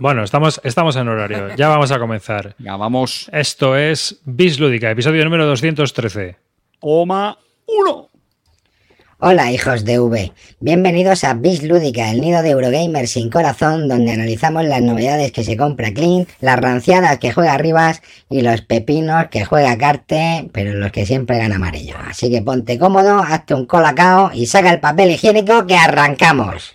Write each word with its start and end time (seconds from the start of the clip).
Bueno, 0.00 0.22
estamos, 0.22 0.60
estamos 0.64 0.96
en 0.96 1.08
horario. 1.08 1.54
Ya 1.56 1.68
vamos 1.68 1.90
a 1.90 1.98
comenzar. 1.98 2.54
Ya 2.64 2.76
vamos. 2.76 3.28
Esto 3.32 3.76
es 3.76 4.20
Bis 4.24 4.58
Lúdica, 4.58 4.90
episodio 4.90 5.24
número 5.24 5.46
213. 5.46 6.36
Toma 6.80 7.38
uno. 7.66 8.08
Hola 9.18 9.52
hijos 9.52 9.84
de 9.84 10.00
V, 10.00 10.32
bienvenidos 10.60 11.24
a 11.24 11.34
Bis 11.34 11.62
Lúdica, 11.62 12.10
el 12.10 12.20
nido 12.20 12.42
de 12.42 12.50
Eurogamer 12.50 13.08
sin 13.08 13.30
corazón, 13.30 13.88
donde 13.88 14.12
analizamos 14.12 14.64
las 14.64 14.82
novedades 14.82 15.32
que 15.32 15.44
se 15.44 15.56
compra 15.56 15.94
Clean, 15.94 16.26
las 16.40 16.58
ranciadas 16.58 17.18
que 17.18 17.32
juega 17.32 17.56
Rivas 17.56 18.02
y 18.28 18.42
los 18.42 18.60
pepinos 18.60 19.28
que 19.30 19.44
juega 19.44 19.78
Carte, 19.78 20.50
pero 20.52 20.74
los 20.74 20.92
que 20.92 21.06
siempre 21.06 21.38
gana 21.38 21.56
amarillo. 21.56 21.94
Así 22.06 22.30
que 22.30 22.42
ponte 22.42 22.78
cómodo, 22.78 23.20
hazte 23.20 23.54
un 23.54 23.66
colacao 23.66 24.30
y 24.34 24.46
saca 24.46 24.70
el 24.70 24.80
papel 24.80 25.12
higiénico 25.12 25.66
que 25.66 25.76
arrancamos. 25.76 26.73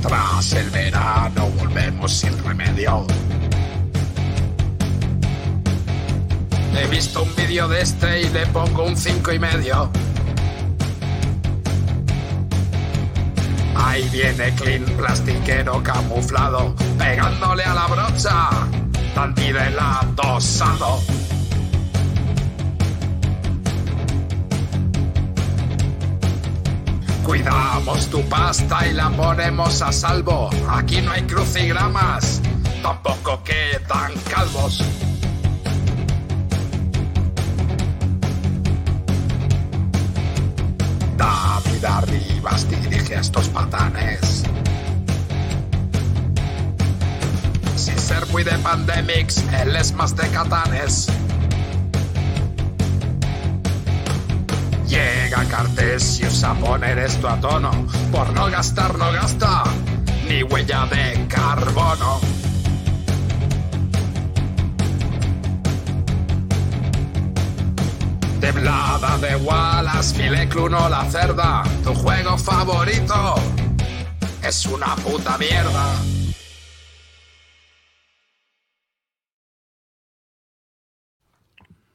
Tras 0.00 0.52
el 0.52 0.70
verano 0.70 1.48
volvemos 1.58 2.12
sin 2.12 2.38
remedio. 2.44 3.04
He 6.76 6.86
visto 6.86 7.24
un 7.24 7.34
vídeo 7.34 7.66
de 7.66 7.80
este 7.80 8.22
y 8.22 8.28
le 8.28 8.46
pongo 8.46 8.84
un 8.84 8.96
cinco 8.96 9.32
y 9.32 9.40
medio. 9.40 9.90
Ahí 13.74 14.08
viene 14.12 14.54
Clean, 14.54 14.84
plastiquero 14.84 15.82
camuflado, 15.82 16.76
pegándole 16.96 17.64
a 17.64 17.74
la 17.74 17.86
brocha, 17.88 18.50
Tanti 19.16 19.52
Cuidamos 27.30 28.08
tu 28.08 28.22
pasta 28.22 28.88
y 28.88 28.92
la 28.92 29.08
ponemos 29.08 29.82
a 29.82 29.92
salvo. 29.92 30.50
Aquí 30.68 31.00
no 31.00 31.12
hay 31.12 31.22
crucigramas, 31.22 32.40
tampoco 32.82 33.40
quedan 33.44 34.12
calvos. 34.28 34.82
David 41.16 41.84
Arribas 41.84 42.68
dirige 42.68 43.14
a 43.14 43.20
estos 43.20 43.48
patanes. 43.50 44.42
Sin 47.76 47.96
ser 47.96 48.26
muy 48.32 48.42
de 48.42 48.58
pandemics, 48.58 49.44
él 49.62 49.76
es 49.76 49.92
más 49.92 50.16
de 50.16 50.26
catanes. 50.30 51.06
Llega 54.90 55.44
Cartesius 55.44 56.42
a 56.42 56.52
poner 56.54 56.98
esto 56.98 57.28
a 57.28 57.38
tono. 57.40 57.70
Por 58.10 58.32
no 58.32 58.50
gastar, 58.50 58.98
no 58.98 59.12
gasta. 59.12 59.62
Ni 60.28 60.42
huella 60.42 60.84
de 60.86 61.28
carbono. 61.28 62.20
Temblada 68.40 69.16
de 69.18 69.36
Wallace, 69.36 70.12
Filecluno 70.16 70.88
la 70.88 71.08
cerda. 71.08 71.62
Tu 71.84 71.94
juego 71.94 72.36
favorito 72.36 73.36
es 74.42 74.66
una 74.66 74.96
puta 74.96 75.38
mierda. 75.38 76.19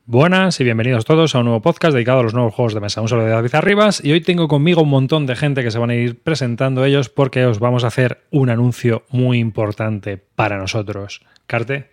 Buenas 0.08 0.60
y 0.60 0.64
bienvenidos 0.64 1.04
todos 1.04 1.34
a 1.34 1.40
un 1.40 1.46
nuevo 1.46 1.64
podcast 1.64 1.96
dedicado 1.96 2.20
a 2.20 2.24
los 2.24 2.36
nuevos 2.36 2.54
juegos 2.54 2.76
de 2.76 2.80
mesa. 2.80 3.02
Un 3.02 3.10
saludo 3.10 3.26
de 3.26 3.32
David 3.32 3.56
Arribas 3.56 4.06
y 4.06 4.12
hoy 4.12 4.22
tengo 4.22 4.48
conmigo 4.48 4.84
un 4.84 4.90
montón 4.90 5.26
de 5.26 5.36
gente 5.36 5.64
que 5.64 5.72
se 5.72 5.80
van 5.80 5.90
a 5.90 5.96
ir 5.96 6.22
presentando 6.22 6.86
ellos 6.86 7.10
porque 7.10 7.44
os 7.48 7.58
vamos 7.58 7.84
a 7.84 7.88
hacer 7.88 8.24
un 8.30 8.52
anuncio 8.52 9.04
muy 9.10 9.40
importante 9.40 10.18
para 10.18 10.60
nosotros. 10.60 11.26
Carte. 11.48 11.90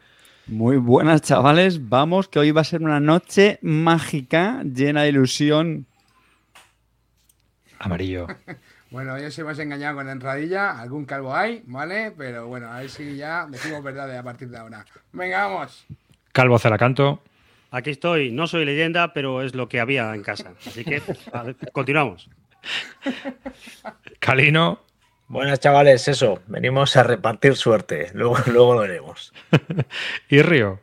Muy 0.46 0.76
buenas, 0.76 1.22
chavales. 1.22 1.88
Vamos, 1.88 2.28
que 2.28 2.38
hoy 2.38 2.50
va 2.50 2.60
a 2.60 2.64
ser 2.64 2.82
una 2.82 3.00
noche 3.00 3.58
mágica, 3.62 4.62
llena 4.62 5.04
de 5.04 5.08
ilusión. 5.08 5.86
Amarillo. 7.78 8.26
Bueno, 8.90 9.14
hoy 9.14 9.24
os 9.24 9.38
hemos 9.38 9.58
engañado 9.58 9.96
con 9.96 10.04
la 10.04 10.12
entradilla, 10.12 10.78
algún 10.78 11.06
calvo 11.06 11.34
hay, 11.34 11.62
¿vale? 11.64 12.12
Pero 12.14 12.46
bueno, 12.46 12.70
a 12.70 12.80
ver 12.80 12.90
si 12.90 13.16
ya 13.16 13.46
decimos 13.48 13.82
verdad 13.82 14.14
a 14.14 14.22
partir 14.22 14.50
de 14.50 14.58
ahora. 14.58 14.84
Venga, 15.14 15.46
vamos. 15.46 15.86
Calvo 16.30 16.58
Zalacanto. 16.58 17.22
Aquí 17.72 17.88
estoy, 17.88 18.30
no 18.30 18.46
soy 18.46 18.66
leyenda, 18.66 19.14
pero 19.14 19.42
es 19.42 19.54
lo 19.54 19.66
que 19.66 19.80
había 19.80 20.14
en 20.14 20.22
casa. 20.22 20.52
Así 20.66 20.84
que 20.84 21.00
ver, 21.00 21.56
continuamos. 21.72 22.28
Calino. 24.18 24.80
Buenas 25.26 25.60
chavales, 25.60 26.06
eso, 26.08 26.42
venimos 26.46 26.94
a 26.98 27.04
repartir 27.04 27.56
suerte, 27.56 28.10
luego, 28.12 28.36
luego 28.52 28.74
lo 28.74 28.80
veremos. 28.80 29.32
y 30.28 30.42
Río. 30.42 30.80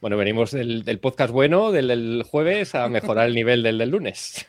Bueno, 0.00 0.16
venimos 0.16 0.52
del, 0.52 0.82
del 0.84 0.98
podcast 0.98 1.30
bueno, 1.30 1.70
del, 1.70 1.88
del 1.88 2.24
jueves, 2.26 2.74
a 2.74 2.88
mejorar 2.88 3.26
el 3.26 3.34
nivel 3.34 3.62
del 3.62 3.76
del 3.76 3.90
lunes. 3.90 4.46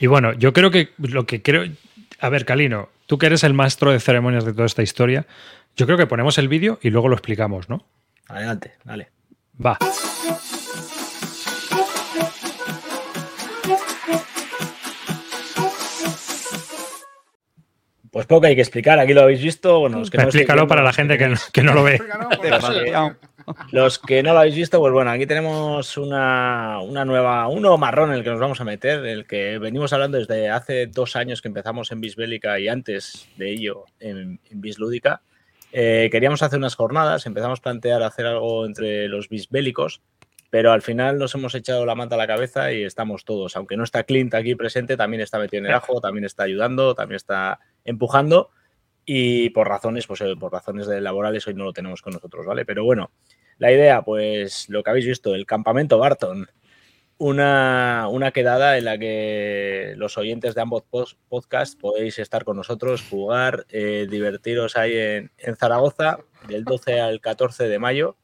Y 0.00 0.08
bueno, 0.08 0.32
yo 0.32 0.52
creo 0.52 0.72
que 0.72 0.90
lo 0.98 1.26
que 1.26 1.42
creo. 1.42 1.72
A 2.18 2.28
ver, 2.28 2.44
Calino, 2.44 2.88
tú 3.06 3.18
que 3.18 3.26
eres 3.26 3.44
el 3.44 3.54
maestro 3.54 3.92
de 3.92 4.00
ceremonias 4.00 4.44
de 4.44 4.52
toda 4.52 4.66
esta 4.66 4.82
historia, 4.82 5.24
yo 5.76 5.86
creo 5.86 5.96
que 5.96 6.08
ponemos 6.08 6.36
el 6.38 6.48
vídeo 6.48 6.80
y 6.82 6.90
luego 6.90 7.06
lo 7.06 7.14
explicamos, 7.14 7.68
¿no? 7.68 7.86
Adelante, 8.26 8.72
dale. 8.84 9.10
Va. 9.64 9.78
Pues 18.18 18.26
poco 18.26 18.46
hay 18.46 18.56
que 18.56 18.62
explicar, 18.62 18.98
aquí 18.98 19.14
lo 19.14 19.20
habéis 19.20 19.40
visto. 19.40 19.78
Bueno, 19.78 20.00
los 20.00 20.10
que 20.10 20.18
no 20.18 20.24
Explícalo 20.24 20.66
para 20.66 20.82
la 20.82 20.92
gente 20.92 21.16
que 21.16 21.28
no, 21.28 21.36
que 21.52 21.62
no 21.62 21.72
lo 21.72 21.84
ve. 21.84 22.00
Los 23.70 24.00
que 24.00 24.24
no 24.24 24.32
lo 24.32 24.40
habéis 24.40 24.56
visto, 24.56 24.80
pues 24.80 24.92
bueno, 24.92 25.12
aquí 25.12 25.24
tenemos 25.24 25.96
una, 25.96 26.80
una 26.80 27.04
nueva, 27.04 27.46
un 27.46 27.62
nuevo 27.62 27.78
marrón 27.78 28.10
en 28.10 28.16
el 28.16 28.24
que 28.24 28.30
nos 28.30 28.40
vamos 28.40 28.60
a 28.60 28.64
meter, 28.64 29.06
el 29.06 29.24
que 29.24 29.58
venimos 29.58 29.92
hablando 29.92 30.18
desde 30.18 30.50
hace 30.50 30.88
dos 30.88 31.14
años 31.14 31.40
que 31.40 31.46
empezamos 31.46 31.92
en 31.92 32.00
Bisbélica 32.00 32.58
y 32.58 32.66
antes 32.66 33.28
de 33.36 33.52
ello 33.52 33.84
en, 34.00 34.40
en 34.50 34.60
Bislúdica. 34.60 35.22
Eh, 35.70 36.08
queríamos 36.10 36.42
hacer 36.42 36.58
unas 36.58 36.74
jornadas, 36.74 37.24
empezamos 37.24 37.60
a 37.60 37.62
plantear 37.62 38.02
hacer 38.02 38.26
algo 38.26 38.66
entre 38.66 39.06
los 39.06 39.28
bisbélicos, 39.28 40.02
pero 40.50 40.72
al 40.72 40.82
final 40.82 41.18
nos 41.18 41.34
hemos 41.34 41.54
echado 41.54 41.84
la 41.84 41.94
manta 41.94 42.14
a 42.14 42.18
la 42.18 42.26
cabeza 42.26 42.72
y 42.72 42.82
estamos 42.82 43.24
todos. 43.24 43.54
Aunque 43.56 43.76
no 43.76 43.84
está 43.84 44.02
Clint 44.02 44.34
aquí 44.34 44.54
presente, 44.54 44.96
también 44.96 45.20
está 45.20 45.38
metido 45.38 45.60
en 45.60 45.66
el 45.66 45.74
ajo, 45.74 46.00
también 46.00 46.24
está 46.24 46.44
ayudando, 46.44 46.94
también 46.94 47.16
está 47.16 47.60
empujando. 47.88 48.50
Y 49.04 49.50
por 49.50 49.68
razones, 49.68 50.06
pues 50.06 50.20
eh, 50.20 50.34
por 50.38 50.52
razones 50.52 50.86
de 50.86 51.00
laborales 51.00 51.46
hoy 51.46 51.54
no 51.54 51.64
lo 51.64 51.72
tenemos 51.72 52.02
con 52.02 52.12
nosotros, 52.12 52.44
¿vale? 52.44 52.64
Pero 52.66 52.84
bueno, 52.84 53.10
la 53.56 53.72
idea, 53.72 54.02
pues 54.02 54.68
lo 54.68 54.82
que 54.82 54.90
habéis 54.90 55.06
visto, 55.06 55.34
el 55.34 55.46
campamento 55.46 55.98
Barton. 55.98 56.46
Una, 57.20 58.06
una 58.08 58.30
quedada 58.30 58.78
en 58.78 58.84
la 58.84 58.96
que 58.96 59.94
los 59.96 60.16
oyentes 60.18 60.54
de 60.54 60.60
ambos 60.60 60.84
podcasts 61.28 61.74
podéis 61.74 62.18
estar 62.20 62.44
con 62.44 62.56
nosotros, 62.56 63.02
jugar, 63.10 63.66
eh, 63.70 64.06
divertiros 64.08 64.76
ahí 64.76 64.96
en, 64.96 65.56
Zaragoza, 65.56 66.18
del 66.46 66.62
12 66.62 67.00
al 67.00 67.20
14 67.20 67.66
de 67.66 67.78
mayo. 67.80 68.16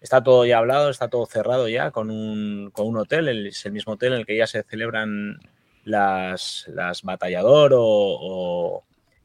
Está 0.00 0.24
todo 0.24 0.44
ya 0.46 0.58
hablado, 0.58 0.90
está 0.90 1.08
todo 1.08 1.26
cerrado 1.26 1.68
ya 1.68 1.92
con 1.92 2.10
un, 2.10 2.70
con 2.72 2.88
un 2.88 2.96
hotel, 2.96 3.28
el- 3.28 3.46
es 3.46 3.64
el 3.66 3.72
mismo 3.72 3.92
hotel 3.92 4.14
en 4.14 4.18
el 4.20 4.26
que 4.26 4.36
ya 4.36 4.48
se 4.48 4.64
celebran 4.64 5.38
las, 5.84 6.64
las 6.74 7.02
batallador 7.02 7.72
o 7.76 8.82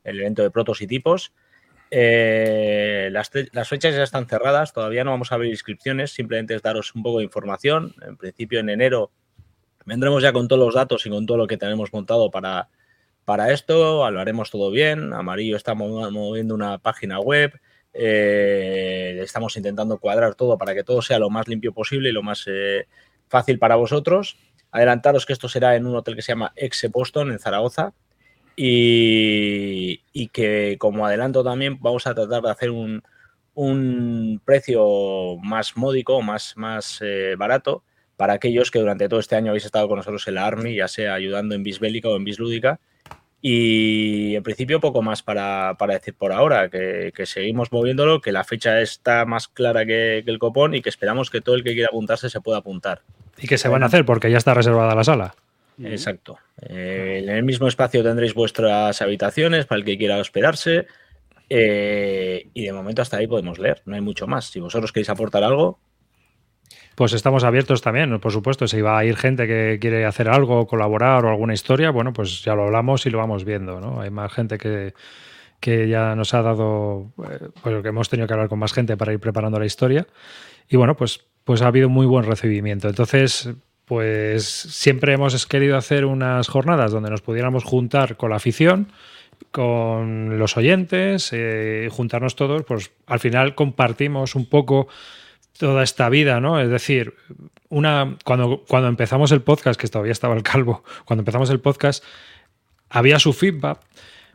el 0.09 0.19
evento 0.19 0.41
de 0.43 0.51
protos 0.51 0.81
y 0.81 0.87
tipos. 0.87 1.31
Eh, 1.91 3.09
las, 3.11 3.29
fechas 3.67 3.95
ya 3.95 4.03
están 4.03 4.27
cerradas, 4.27 4.73
todavía 4.73 5.03
no 5.03 5.11
vamos 5.11 5.31
a 5.31 5.35
abrir 5.35 5.51
inscripciones, 5.51 6.11
simplemente 6.11 6.53
es 6.53 6.61
daros 6.61 6.93
un 6.93 7.01
poco 7.03 7.17
de 7.19 7.23
información. 7.23 7.95
En 8.05 8.15
principio, 8.17 8.59
en 8.59 8.69
enero 8.69 9.11
vendremos 9.85 10.21
ya 10.21 10.31
con 10.31 10.47
todos 10.47 10.63
los 10.63 10.75
datos 10.75 11.06
y 11.06 11.09
con 11.09 11.25
todo 11.25 11.38
lo 11.38 11.47
que 11.47 11.57
tenemos 11.57 11.91
montado 11.91 12.29
para, 12.29 12.69
para 13.25 13.51
esto. 13.51 14.09
Lo 14.11 14.19
haremos 14.19 14.51
todo 14.51 14.69
bien. 14.69 15.13
Amarillo 15.13 15.56
está 15.56 15.73
mo- 15.73 16.12
moviendo 16.12 16.53
una 16.53 16.77
página 16.77 17.19
web. 17.19 17.59
eh, 17.91 19.19
estamos 19.23 19.57
intentando 19.57 19.97
cuadrar 19.97 20.35
todo 20.35 20.59
para 20.59 20.75
que 20.75 20.83
todo 20.83 21.01
sea 21.01 21.17
lo 21.17 21.31
más 21.31 21.47
limpio 21.47 21.73
posible 21.73 22.09
y 22.09 22.12
lo 22.12 22.21
más 22.21 22.45
eh, 22.47 22.85
fácil 23.27 23.57
para 23.57 23.75
vosotros. 23.75 24.38
Adelantaros 24.71 25.25
que 25.25 25.33
esto 25.33 25.50
será 25.50 25.75
en 25.75 25.88
un 25.88 25.95
hotel 25.95 26.15
que 26.15 26.21
se 26.21 26.33
llama 26.33 26.53
Exe 26.55 26.89
Boston, 26.89 27.31
en 27.31 27.39
Zaragoza. 27.39 27.94
Y, 28.61 30.01
y 30.11 30.27
que 30.27 30.75
como 30.79 31.06
adelanto 31.06 31.45
también 31.45 31.79
vamos 31.79 32.06
a 32.07 32.13
tratar 32.13 32.41
de 32.41 32.51
hacer 32.51 32.71
un, 32.71 33.01
un 33.53 34.41
precio 34.44 35.38
más 35.41 35.77
módico, 35.77 36.21
más, 36.21 36.57
más 36.57 37.00
eh, 37.01 37.35
barato 37.38 37.83
para 38.17 38.33
aquellos 38.33 38.69
que 38.69 38.79
durante 38.79 39.07
todo 39.07 39.21
este 39.21 39.38
año 39.38 39.51
habéis 39.51 39.63
estado 39.63 39.88
con 39.88 39.95
nosotros 39.95 40.27
en 40.27 40.35
la 40.35 40.45
Army, 40.45 40.75
ya 40.75 40.89
sea 40.89 41.13
ayudando 41.13 41.56
en 41.56 41.63
Bisbélica 41.63 42.09
o 42.09 42.17
en 42.17 42.25
Bislúdica. 42.25 42.81
Y 43.41 44.35
en 44.35 44.44
principio 44.44 44.81
poco 44.81 45.01
más 45.01 45.23
para, 45.23 45.75
para 45.79 45.94
decir 45.94 46.15
por 46.15 46.33
ahora, 46.33 46.69
que, 46.69 47.13
que 47.15 47.25
seguimos 47.25 47.71
moviéndolo, 47.71 48.19
que 48.19 48.33
la 48.33 48.44
fecha 48.44 48.81
está 48.81 49.23
más 49.23 49.47
clara 49.47 49.85
que, 49.85 50.21
que 50.25 50.31
el 50.31 50.38
copón 50.38 50.75
y 50.75 50.81
que 50.81 50.89
esperamos 50.89 51.29
que 51.29 51.39
todo 51.39 51.55
el 51.55 51.63
que 51.63 51.75
quiera 51.75 51.88
apuntarse 51.88 52.29
se 52.29 52.41
pueda 52.41 52.57
apuntar. 52.57 53.03
Y 53.38 53.47
que 53.47 53.57
se 53.57 53.69
van 53.69 53.83
a 53.83 53.85
hacer 53.85 54.03
porque 54.03 54.29
ya 54.29 54.38
está 54.38 54.53
reservada 54.53 54.94
la 54.95 55.05
sala. 55.05 55.35
Exacto. 55.83 56.37
Eh, 56.61 57.21
en 57.23 57.29
el 57.29 57.43
mismo 57.43 57.67
espacio 57.67 58.03
tendréis 58.03 58.33
vuestras 58.33 59.01
habitaciones 59.01 59.65
para 59.65 59.79
el 59.79 59.85
que 59.85 59.97
quiera 59.97 60.17
hospedarse. 60.19 60.87
eh, 61.49 62.49
y 62.53 62.65
de 62.65 62.73
momento 62.73 63.01
hasta 63.01 63.17
ahí 63.17 63.27
podemos 63.27 63.59
leer. 63.59 63.81
No 63.85 63.95
hay 63.95 64.01
mucho 64.01 64.27
más. 64.27 64.47
Si 64.51 64.59
vosotros 64.59 64.91
queréis 64.91 65.09
aportar 65.09 65.43
algo, 65.43 65.81
Pues 66.95 67.13
estamos 67.13 67.43
abiertos 67.45 67.81
también, 67.81 68.19
por 68.19 68.31
supuesto. 68.33 68.67
Si 68.67 68.81
va 68.81 68.97
a 68.99 69.05
ir 69.05 69.15
gente 69.15 69.47
que 69.47 69.77
quiere 69.79 70.05
hacer 70.05 70.27
algo, 70.27 70.67
colaborar 70.67 71.23
o 71.25 71.29
alguna 71.29 71.53
historia, 71.53 71.91
bueno, 71.91 72.11
pues 72.13 72.43
ya 72.43 72.55
lo 72.55 72.63
hablamos 72.65 73.05
y 73.05 73.09
lo 73.09 73.17
vamos 73.19 73.45
viendo, 73.45 73.79
¿no? 73.79 74.01
Hay 74.01 74.09
más 74.09 74.31
gente 74.33 74.57
que, 74.57 74.93
que 75.61 75.87
ya 75.89 76.15
nos 76.15 76.33
ha 76.33 76.41
dado, 76.41 77.13
eh, 77.29 77.49
pues 77.61 77.81
que 77.83 77.89
hemos 77.89 78.09
tenido 78.09 78.27
que 78.27 78.33
hablar 78.33 78.49
con 78.49 78.59
más 78.59 78.73
gente 78.73 78.97
para 78.97 79.13
ir 79.13 79.19
preparando 79.19 79.59
la 79.59 79.65
historia. 79.65 80.07
Y 80.69 80.77
bueno, 80.77 80.95
pues, 80.97 81.27
pues 81.45 81.61
ha 81.61 81.67
habido 81.67 81.89
muy 81.89 82.05
buen 82.05 82.25
recibimiento. 82.25 82.89
Entonces, 82.89 83.49
pues 83.89 84.45
siempre 84.45 85.13
hemos 85.13 85.47
querido 85.47 85.75
hacer 85.75 86.06
unas 86.06 86.47
jornadas 86.47 86.91
donde 86.91 87.09
nos 87.09 87.24
pudiéramos 87.24 87.63
juntar 87.63 88.18
con 88.18 88.30
la 88.30 88.36
afición, 88.36 88.91
con 89.50 90.38
los 90.38 90.57
oyentes, 90.57 91.31
eh, 91.31 91.89
juntarnos 91.91 92.36
todos, 92.36 92.62
pues 92.65 92.91
al 93.07 93.19
final 93.19 93.56
compartimos 93.56 94.36
un 94.36 94.45
poco 94.45 94.89
toda 95.57 95.81
esta 95.81 96.07
vida, 96.07 96.39
¿no? 96.39 96.59
Es 96.59 96.69
decir, 96.69 97.15
una 97.69 98.15
cuando, 98.24 98.63
cuando 98.68 98.89
empezamos 98.89 99.31
el 99.31 99.41
podcast, 99.41 99.81
que 99.81 99.88
todavía 99.88 100.12
estaba 100.12 100.36
el 100.36 100.44
calvo, 100.44 100.83
cuando 101.03 101.21
empezamos 101.21 101.50
el 101.50 101.59
podcast, 101.59 102.03
había 102.91 103.18
su 103.18 103.33
feedback, 103.33 103.80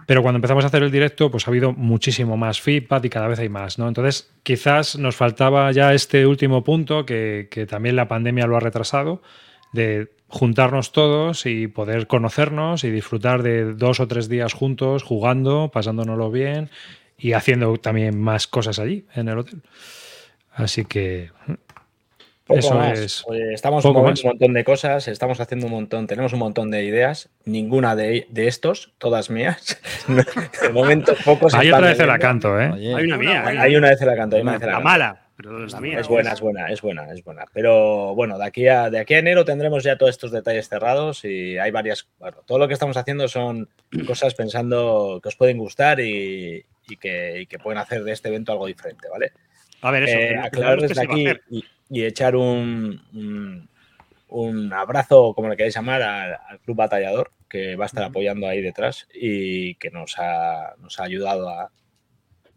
pero 0.07 0.23
cuando 0.23 0.37
empezamos 0.37 0.65
a 0.65 0.69
hacer 0.69 0.83
el 0.83 0.91
directo, 0.91 1.31
pues 1.31 1.47
ha 1.47 1.51
habido 1.51 1.73
muchísimo 1.73 2.37
más 2.37 2.61
feedback 2.61 3.05
y 3.05 3.11
cada 3.11 3.29
vez 3.29 3.39
hay 3.39 3.49
más, 3.49 3.79
¿no? 3.79 3.89
Entonces, 3.89 4.31
quizás 4.43 4.97
nos 4.97 5.17
faltaba 5.17 5.71
ya 5.73 5.95
este 5.95 6.27
último 6.27 6.65
punto, 6.65 7.07
que, 7.07 7.49
que 7.51 7.67
también 7.67 7.97
la 7.97 8.09
pandemia 8.09 8.47
lo 8.47 8.57
ha 8.57 8.61
retrasado, 8.61 9.23
de 9.73 10.13
juntarnos 10.29 10.93
todos 10.93 11.47
y 11.47 11.69
poder 11.69 12.07
conocernos 12.07 12.85
y 12.85 12.91
disfrutar 12.91 13.43
de 13.43 13.75
dos 13.75 14.01
o 14.01 14.09
tres 14.09 14.29
días 14.29 14.53
juntos, 14.53 15.03
jugando, 15.03 15.71
pasándonoslo 15.73 16.31
bien 16.31 16.71
y 17.17 17.33
haciendo 17.33 17.77
también 17.77 18.21
más 18.21 18.47
cosas 18.47 18.79
allí, 18.79 19.07
en 19.15 19.29
el 19.29 19.39
hotel. 19.39 19.63
Así 20.53 20.85
que 20.85 21.31
poco 22.45 22.59
eso 22.61 22.75
más. 22.75 22.99
es. 22.99 23.25
Estamos 23.53 23.83
poco 23.83 24.01
moviendo 24.01 24.21
más. 24.21 24.25
un 24.25 24.31
montón 24.31 24.53
de 24.55 24.65
cosas, 24.65 25.09
estamos 25.09 25.41
haciendo 25.41 25.67
un 25.67 25.73
montón, 25.73 26.07
tenemos 26.07 26.33
un 26.33 26.41
montón 26.41 26.71
de 26.71 26.85
ideas, 26.85 27.31
ninguna 27.45 27.97
de, 27.97 28.27
de 28.31 28.47
estos, 28.49 28.93
todas 28.99 29.31
mías. 29.31 29.81
de 30.63 30.69
momento 30.71 31.15
pocos. 31.25 31.55
Hay 31.55 31.71
otra 31.71 31.89
vez 31.89 32.01
el 32.01 32.07
leyendo. 32.07 32.13
acanto, 32.13 32.61
¿eh? 32.61 32.71
Oye, 32.71 32.95
Hay 32.95 33.05
una 33.05 33.17
mía, 33.19 33.47
hay, 33.47 33.57
Hay 33.59 33.77
una 33.77 33.89
vez 33.91 34.01
la 34.03 34.17
canto, 34.17 34.37
hay 34.37 34.43
una 34.43 34.53
vez 34.53 34.61
la 34.61 34.67
la 34.67 34.73
canto. 34.73 34.85
mala, 34.85 35.27
pero 35.37 35.65
es 35.65 35.73
la 35.73 35.81
mía. 35.81 35.99
Es 36.01 36.09
buena, 36.09 36.33
es 36.33 36.41
buena, 36.41 36.69
es 36.71 36.83
buena, 36.83 37.13
es 37.13 37.25
buena. 37.25 37.45
Pero 37.53 38.15
bueno, 38.15 38.39
de 38.39 38.45
aquí 38.47 38.69
a 38.69 38.91
de 38.91 38.99
aquí 38.99 39.15
a 39.15 39.19
enero 39.19 39.45
tendremos 39.45 39.83
ya 39.83 39.97
todos 39.97 40.11
estos 40.11 40.31
detalles 40.31 40.69
cerrados 40.69 41.25
y 41.25 41.59
hay 41.59 41.71
varias. 41.71 42.09
Bueno, 42.19 42.39
todo 42.47 42.59
lo 42.59 42.69
que 42.69 42.75
estamos 42.75 42.97
haciendo 42.97 43.27
son 43.29 43.69
cosas 44.07 44.35
pensando 44.35 45.21
que 45.23 45.29
os 45.29 45.37
pueden 45.37 45.59
gustar 45.59 46.01
y, 46.01 46.65
y 46.89 46.97
que, 46.99 47.41
y 47.43 47.47
que 47.47 47.59
pueden 47.59 47.79
hacer 47.79 48.05
de 48.05 48.13
este 48.13 48.29
evento 48.29 48.53
algo 48.53 48.67
diferente, 48.67 49.09
¿vale? 49.11 49.33
A 49.83 49.91
ver, 49.91 50.03
eso. 50.05 50.19
Eh, 50.19 50.37
aclarar 50.39 50.81
desde 50.81 51.03
aquí 51.03 51.27
y, 51.51 51.65
y 51.95 52.05
echar 52.05 52.35
un, 52.37 53.01
un, 53.13 53.69
un 54.29 54.73
abrazo, 54.73 55.33
como 55.35 55.49
le 55.49 55.57
queráis 55.57 55.75
llamar, 55.75 56.03
al, 56.03 56.39
al 56.49 56.61
Club 56.61 56.77
Batallador, 56.77 57.31
que 57.49 57.77
va 57.77 57.85
a 57.85 57.87
estar 57.87 58.03
apoyando 58.03 58.49
ahí 58.49 58.61
detrás 58.61 59.07
y 59.15 59.77
que 59.77 59.91
nos 59.91 60.19
ha, 60.19 60.75
nos 60.79 60.99
ha 60.99 61.05
ayudado 61.05 61.49
a, 61.49 61.71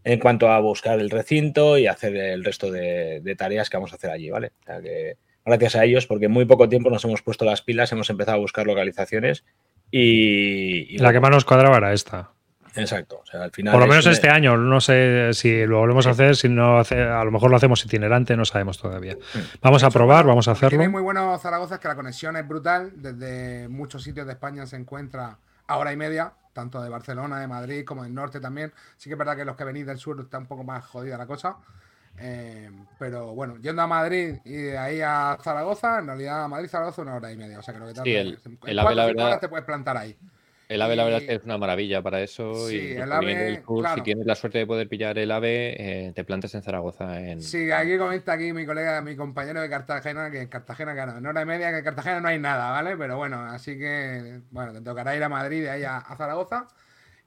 en 0.04 0.20
cuanto 0.20 0.50
a 0.50 0.60
buscar 0.60 1.00
el 1.00 1.10
recinto 1.10 1.78
y 1.78 1.86
hacer 1.86 2.16
el 2.16 2.44
resto 2.44 2.72
de, 2.72 3.22
de 3.22 3.36
tareas 3.36 3.70
que 3.70 3.78
vamos 3.78 3.94
a 3.94 3.98
hacer 3.98 4.10
allí, 4.10 4.30
¿vale? 4.30 4.54
O 4.62 4.66
sea 4.66 4.82
que 4.82 5.18
gracias 5.46 5.76
a 5.76 5.86
ellos, 5.86 6.08
porque 6.08 6.26
en 6.26 6.32
muy 6.32 6.46
poco 6.46 6.68
tiempo 6.68 6.90
nos 6.90 7.06
hemos 7.06 7.22
puesto 7.22 7.46
las 7.46 7.62
pilas, 7.62 7.92
hemos 7.92 8.10
empezado 8.10 8.38
a 8.38 8.42
buscar 8.42 8.66
localizaciones 8.66 9.46
y... 9.92 10.96
y 10.96 10.98
La 10.98 11.14
que 11.14 11.20
más 11.20 11.32
nos 11.32 11.46
cuadraba 11.46 11.78
era 11.78 11.94
esta. 11.94 12.32
Exacto. 12.82 13.20
O 13.22 13.26
sea, 13.26 13.44
al 13.44 13.52
final 13.52 13.72
Por 13.74 13.82
lo 13.82 13.88
menos 13.88 14.06
este 14.06 14.30
año. 14.30 14.58
No 14.58 14.80
sé 14.82 15.30
si 15.34 15.66
lo 15.66 15.80
volvemos 15.80 16.08
a 16.08 16.12
hacer, 16.12 16.36
si 16.36 16.50
no 16.50 16.78
hace, 16.80 17.02
a 17.02 17.24
lo 17.24 17.32
mejor 17.32 17.50
lo 17.52 17.58
hacemos 17.58 17.84
itinerante, 17.86 18.36
no 18.38 18.46
sabemos 18.46 18.78
todavía. 18.80 19.16
Vamos 19.62 19.84
a 19.84 19.90
probar, 19.90 20.26
vamos 20.26 20.48
a 20.48 20.52
Lo 20.52 20.56
que 20.56 20.60
Tiene 20.70 20.84
hacerlo. 20.86 20.92
muy 20.92 21.02
bueno 21.02 21.38
Zaragoza 21.40 21.76
es 21.76 21.82
que 21.82 21.88
la 21.88 21.96
conexión 21.96 22.36
es 22.38 22.48
brutal. 22.48 22.92
Desde 22.96 23.68
muchos 23.70 24.04
sitios 24.04 24.26
de 24.28 24.34
España 24.34 24.66
se 24.66 24.76
encuentra 24.76 25.38
a 25.68 25.78
hora 25.78 25.92
y 25.92 25.98
media, 25.98 26.32
tanto 26.54 26.82
de 26.82 26.90
Barcelona, 26.90 27.40
de 27.40 27.48
Madrid, 27.48 27.84
como 27.86 28.04
del 28.04 28.14
norte 28.14 28.40
también. 28.40 28.72
Sí 28.98 29.10
que 29.10 29.14
es 29.16 29.18
verdad 29.20 29.36
que 29.36 29.46
los 29.46 29.56
que 29.56 29.64
venís 29.64 29.86
del 29.86 29.98
sur 29.98 30.20
está 30.22 30.38
un 30.38 30.46
poco 30.48 30.64
más 30.64 30.86
jodida 30.86 31.18
la 31.18 31.26
cosa. 31.28 31.58
Eh, 32.20 32.72
pero 32.98 33.36
bueno, 33.36 33.58
yendo 33.58 33.82
a 33.84 33.88
Madrid 33.88 34.38
y 34.44 34.54
de 34.54 34.78
ahí 34.78 35.02
a 35.02 35.38
Zaragoza, 35.44 36.00
en 36.00 36.08
realidad 36.08 36.46
a 36.46 36.48
Madrid-Zaragoza 36.48 37.04
una 37.04 37.16
hora 37.16 37.32
y 37.32 37.38
media. 37.38 37.60
O 37.60 37.62
sea 37.62 37.74
que 37.76 37.80
lo 37.80 37.86
que 37.88 37.94
Sí, 38.02 38.16
el- 38.16 38.40
en 38.46 38.58
el 38.66 38.80
AVE, 38.80 38.96
la 38.96 39.06
verdad- 39.06 39.40
te 39.40 39.48
puedes 39.50 39.66
plantar 39.66 39.98
ahí. 39.98 40.18
El 40.70 40.82
AVE, 40.82 40.96
la 40.98 41.04
verdad, 41.06 41.22
Y- 41.22 41.32
es 41.32 41.44
una 41.46 41.58
maravilla 41.58 42.02
para 42.02 42.22
eso. 42.22 42.68
Sí, 42.68 42.76
y 42.76 42.92
el 42.94 43.12
AVE, 43.12 43.64
claro. 43.66 43.96
si 43.96 44.02
tienes 44.02 44.26
la 44.26 44.36
suerte 44.36 44.58
de 44.58 44.68
poder 44.68 44.90
pillar 44.90 45.18
el 45.18 45.32
AVE, 45.32 46.08
eh, 46.08 46.12
te 46.14 46.24
plantas 46.26 46.54
en 46.56 46.62
Zaragoza. 46.62 47.20
En... 47.22 47.42
Sí, 47.42 47.72
aquí 47.72 47.98
comenta 47.98 48.34
aquí 48.34 48.52
mi 48.52 48.66
colega, 48.66 49.02
mi 49.02 49.16
compañero 49.16 49.62
de 49.62 49.70
Cartagena, 49.70 50.30
que 50.30 50.42
en 50.42 50.48
Cartagena, 50.50 50.94
claro, 50.94 51.18
en 51.18 51.26
hora 51.26 51.42
y 51.42 51.46
media 51.46 51.72
que 51.72 51.78
en 51.78 51.84
Cartagena 51.86 52.20
no 52.20 52.28
hay 52.28 52.40
nada, 52.40 52.72
¿vale? 52.72 52.98
Pero 52.98 53.16
bueno, 53.18 53.40
así 53.46 53.78
que, 53.78 54.42
bueno, 54.52 54.74
te 54.74 54.82
tocará 54.82 55.16
ir 55.16 55.24
a 55.24 55.30
Madrid 55.30 55.62
de 55.64 55.70
ahí 55.70 55.84
a, 55.84 55.98
a 55.98 56.16
Zaragoza. 56.18 56.68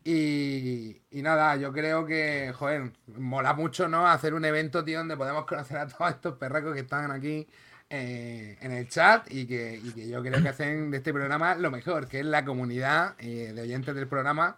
Y, 0.04 1.02
y 1.10 1.22
nada, 1.22 1.56
yo 1.56 1.72
creo 1.72 2.06
que, 2.06 2.52
joder, 2.54 2.92
mola 3.06 3.52
mucho, 3.52 3.86
¿no? 3.88 4.06
Hacer 4.06 4.32
un 4.34 4.44
evento, 4.44 4.82
tío, 4.84 4.98
donde 4.98 5.16
podemos 5.16 5.44
conocer 5.46 5.76
a 5.78 5.86
todos 5.88 6.10
estos 6.10 6.36
perracos 6.38 6.74
que 6.74 6.80
están 6.80 7.10
aquí 7.10 7.46
eh, 7.90 8.56
en 8.60 8.72
el 8.72 8.88
chat 8.88 9.26
y 9.30 9.46
que, 9.46 9.80
yo 10.08 10.22
creo 10.22 10.42
que 10.42 10.48
hacen 10.48 10.90
de 10.90 10.98
este 10.98 11.12
programa 11.12 11.54
lo 11.56 11.70
mejor, 11.70 12.08
que 12.08 12.20
es 12.20 12.26
la 12.26 12.44
comunidad 12.44 13.14
eh, 13.18 13.52
de 13.52 13.62
oyentes 13.62 13.94
del 13.94 14.06
programa 14.06 14.56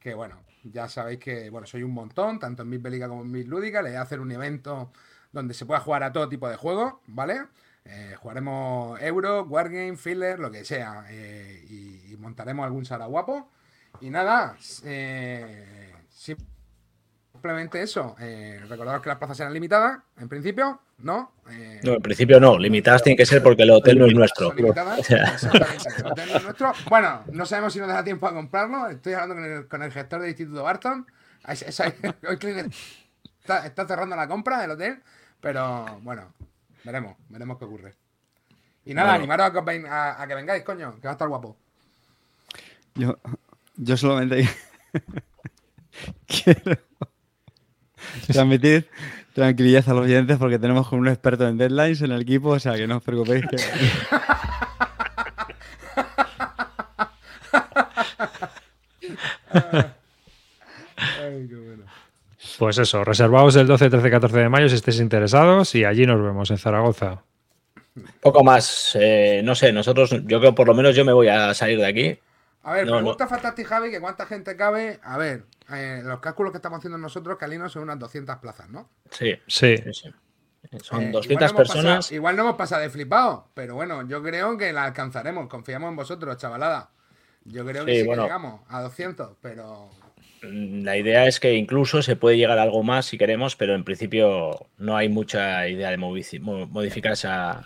que 0.00 0.14
bueno, 0.14 0.40
ya 0.64 0.88
sabéis 0.88 1.20
que 1.20 1.50
bueno, 1.50 1.66
soy 1.66 1.84
un 1.84 1.92
montón, 1.92 2.38
tanto 2.38 2.62
en 2.62 2.70
Mid 2.70 2.80
Bélica 2.80 3.08
como 3.08 3.22
en 3.22 3.30
Mid 3.30 3.46
Lúdica, 3.46 3.82
le 3.82 3.90
voy 3.90 3.98
a 3.98 4.02
hacer 4.02 4.20
un 4.20 4.32
evento 4.32 4.90
donde 5.30 5.54
se 5.54 5.64
pueda 5.66 5.80
jugar 5.80 6.02
a 6.02 6.12
todo 6.12 6.28
tipo 6.28 6.48
de 6.48 6.56
juegos, 6.56 6.94
¿vale? 7.06 7.44
Eh, 7.84 8.16
jugaremos 8.18 9.00
Euro, 9.00 9.44
Wargame, 9.44 9.96
Filler, 9.96 10.38
lo 10.38 10.50
que 10.50 10.64
sea, 10.64 11.06
y, 11.12 12.12
y 12.12 12.16
montaremos 12.18 12.64
algún 12.64 12.84
Sara 12.84 13.06
guapo. 13.06 13.48
Y 14.00 14.10
nada, 14.10 14.56
eh, 14.84 15.92
simplemente 17.42 17.82
eso, 17.82 18.14
eh, 18.20 18.60
recordaros 18.68 19.02
que 19.02 19.08
las 19.08 19.18
plazas 19.18 19.36
serán 19.36 19.52
limitadas, 19.52 19.98
en 20.16 20.28
principio, 20.28 20.80
¿no? 20.98 21.32
Eh, 21.50 21.80
No, 21.82 21.94
en 21.94 22.00
principio 22.02 22.38
no. 22.38 22.56
Limitadas 22.56 23.02
tiene 23.02 23.16
que 23.16 23.26
ser 23.26 23.42
porque 23.42 23.64
el 23.64 23.70
hotel 23.72 23.98
no 23.98 24.06
es 24.06 24.14
nuestro. 24.14 24.46
son 24.48 24.56
limitadas, 24.58 25.00
O 25.00 25.02
sea, 25.02 25.24
exactamente, 25.34 25.98
el 25.98 26.06
hotel 26.06 26.28
no 26.30 26.36
es 26.36 26.42
nuestro. 26.44 26.72
Bueno, 26.88 27.24
no 27.32 27.44
sabemos 27.44 27.72
si 27.72 27.80
nos 27.80 27.88
da 27.88 28.04
tiempo 28.04 28.28
a 28.28 28.32
comprarlo. 28.32 28.86
Estoy 28.88 29.14
hablando 29.14 29.34
con 29.34 29.44
el, 29.44 29.66
con 29.66 29.82
el 29.82 29.90
gestor 29.90 30.20
del 30.20 30.28
Instituto 30.30 30.62
Barton. 30.62 31.04
Está, 33.42 33.66
está 33.66 33.88
cerrando 33.88 34.14
la 34.14 34.28
compra 34.28 34.60
del 34.60 34.70
hotel, 34.70 35.02
pero 35.40 35.98
bueno, 36.02 36.32
veremos, 36.84 37.16
veremos 37.28 37.58
qué 37.58 37.64
ocurre. 37.64 37.94
Y 38.84 38.94
nada, 38.94 39.08
Bueno. 39.08 39.18
animaros 39.22 39.46
a 39.48 39.52
que, 39.52 39.58
os 39.58 39.64
ven- 39.64 39.86
a- 39.86 40.22
a 40.22 40.26
que 40.28 40.34
vengáis, 40.36 40.62
coño, 40.62 40.94
que 41.00 41.08
va 41.08 41.10
a 41.10 41.14
estar 41.14 41.26
guapo. 41.26 41.56
Yo, 42.94 43.18
yo 43.74 43.96
solamente 43.96 44.48
quiero 46.28 46.78
transmitir 48.32 48.88
tranquilidad 49.32 49.88
a 49.88 49.94
los 49.94 50.04
oyentes 50.04 50.36
porque 50.38 50.58
tenemos 50.58 50.88
con 50.88 50.98
un 50.98 51.08
experto 51.08 51.48
en 51.48 51.56
deadlines 51.58 52.02
en 52.02 52.12
el 52.12 52.22
equipo, 52.22 52.50
o 52.50 52.58
sea 52.58 52.74
que 52.74 52.86
no 52.86 52.98
os 52.98 53.02
preocupéis. 53.02 53.44
Que... 53.46 53.56
Ay, 61.20 61.46
qué 61.48 61.56
bueno. 61.56 61.84
Pues 62.58 62.78
eso, 62.78 63.04
reservaos 63.04 63.56
el 63.56 63.66
12, 63.66 63.90
13, 63.90 64.10
14 64.10 64.38
de 64.38 64.48
mayo 64.48 64.68
si 64.68 64.76
estéis 64.76 65.00
interesados 65.00 65.74
y 65.74 65.84
allí 65.84 66.06
nos 66.06 66.22
vemos 66.22 66.50
en 66.50 66.58
Zaragoza. 66.58 67.22
poco 68.20 68.44
más. 68.44 68.96
eh, 69.00 69.40
no 69.42 69.54
sé, 69.54 69.72
nosotros, 69.72 70.10
yo 70.26 70.40
creo 70.40 70.54
por 70.54 70.66
lo 70.66 70.74
menos 70.74 70.94
yo 70.94 71.04
me 71.04 71.12
voy 71.12 71.28
a 71.28 71.54
salir 71.54 71.78
de 71.78 71.86
aquí. 71.86 72.18
A 72.64 72.72
ver, 72.74 72.86
No, 72.86 72.96
pregunta 72.98 73.26
Fantastic 73.26 73.66
Javi 73.66 73.90
que 73.90 74.00
cuánta 74.00 74.26
gente 74.26 74.56
cabe. 74.56 75.00
A 75.02 75.18
ver, 75.18 75.44
eh, 75.72 76.00
los 76.04 76.20
cálculos 76.20 76.52
que 76.52 76.58
estamos 76.58 76.78
haciendo 76.78 76.98
nosotros, 76.98 77.36
Calino, 77.38 77.68
son 77.68 77.82
unas 77.84 77.98
200 77.98 78.36
plazas, 78.38 78.68
¿no? 78.68 78.88
Sí, 79.10 79.34
Sí, 79.46 79.76
sí, 79.78 79.92
sí. 79.92 80.10
Son 80.82 81.02
Eh, 81.02 81.10
200 81.10 81.26
igual 81.26 81.40
no 81.44 81.50
hemos 81.50 81.52
personas. 81.68 81.96
pasado- 82.06 82.14
igual 82.14 82.36
no 82.36 82.42
hemos 82.42 82.56
pasado 82.56 82.82
de 82.82 82.90
flipado, 82.90 83.48
pero 83.52 83.74
bueno, 83.74 84.06
yo 84.06 84.22
creo 84.22 84.56
que 84.56 84.72
la 84.72 84.84
alcanzaremos. 84.84 85.48
Confiamos 85.48 85.90
en 85.90 85.96
vosotros, 85.96 86.36
chavalada. 86.36 86.90
Yo 87.44 87.66
creo 87.66 87.84
que 87.84 88.00
Sí, 88.00 88.06
bueno. 88.06 88.22
que 88.22 88.26
llegamos 88.28 88.60
a 88.68 88.80
200, 88.82 89.36
pero 89.40 89.90
Mm, 90.44 90.82
La 90.84 90.96
idea 90.96 91.26
es 91.28 91.38
que 91.38 91.54
incluso 91.54 92.02
se 92.02 92.16
puede 92.16 92.36
llegar 92.36 92.58
a 92.58 92.62
algo 92.62 92.82
más 92.82 93.06
si 93.06 93.16
queremos, 93.16 93.54
pero 93.54 93.74
en 93.76 93.84
principio 93.84 94.66
no 94.76 94.96
hay 94.96 95.08
mucha 95.08 95.68
idea 95.68 95.88
de 95.90 95.96
modificar 95.98 97.12
esa, 97.12 97.64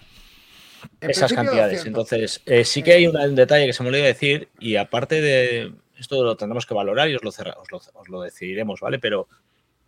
en 1.01 1.11
esas 1.11 1.33
cantidades. 1.33 1.85
200. 1.85 1.87
Entonces, 1.87 2.43
eh, 2.47 2.65
sí 2.65 2.83
que 2.83 2.93
hay 2.93 3.07
un, 3.07 3.35
detalle 3.35 3.67
que 3.67 3.73
se 3.73 3.83
me 3.83 3.89
olvidó 3.91 4.05
decir, 4.05 4.49
y 4.59 4.77
aparte 4.77 5.21
de 5.21 5.73
esto 5.99 6.23
lo 6.25 6.37
tendremos 6.37 6.67
que 6.67 6.75
valorar 6.75 7.09
y 7.09 7.15
os 7.17 7.25
lo, 7.25 7.31
cerra- 7.33 7.57
os 7.59 7.71
lo, 7.71 7.79
os 7.79 8.09
lo 8.09 8.21
decidiremos, 8.23 8.81
¿vale? 8.81 8.99
Pero 8.99 9.29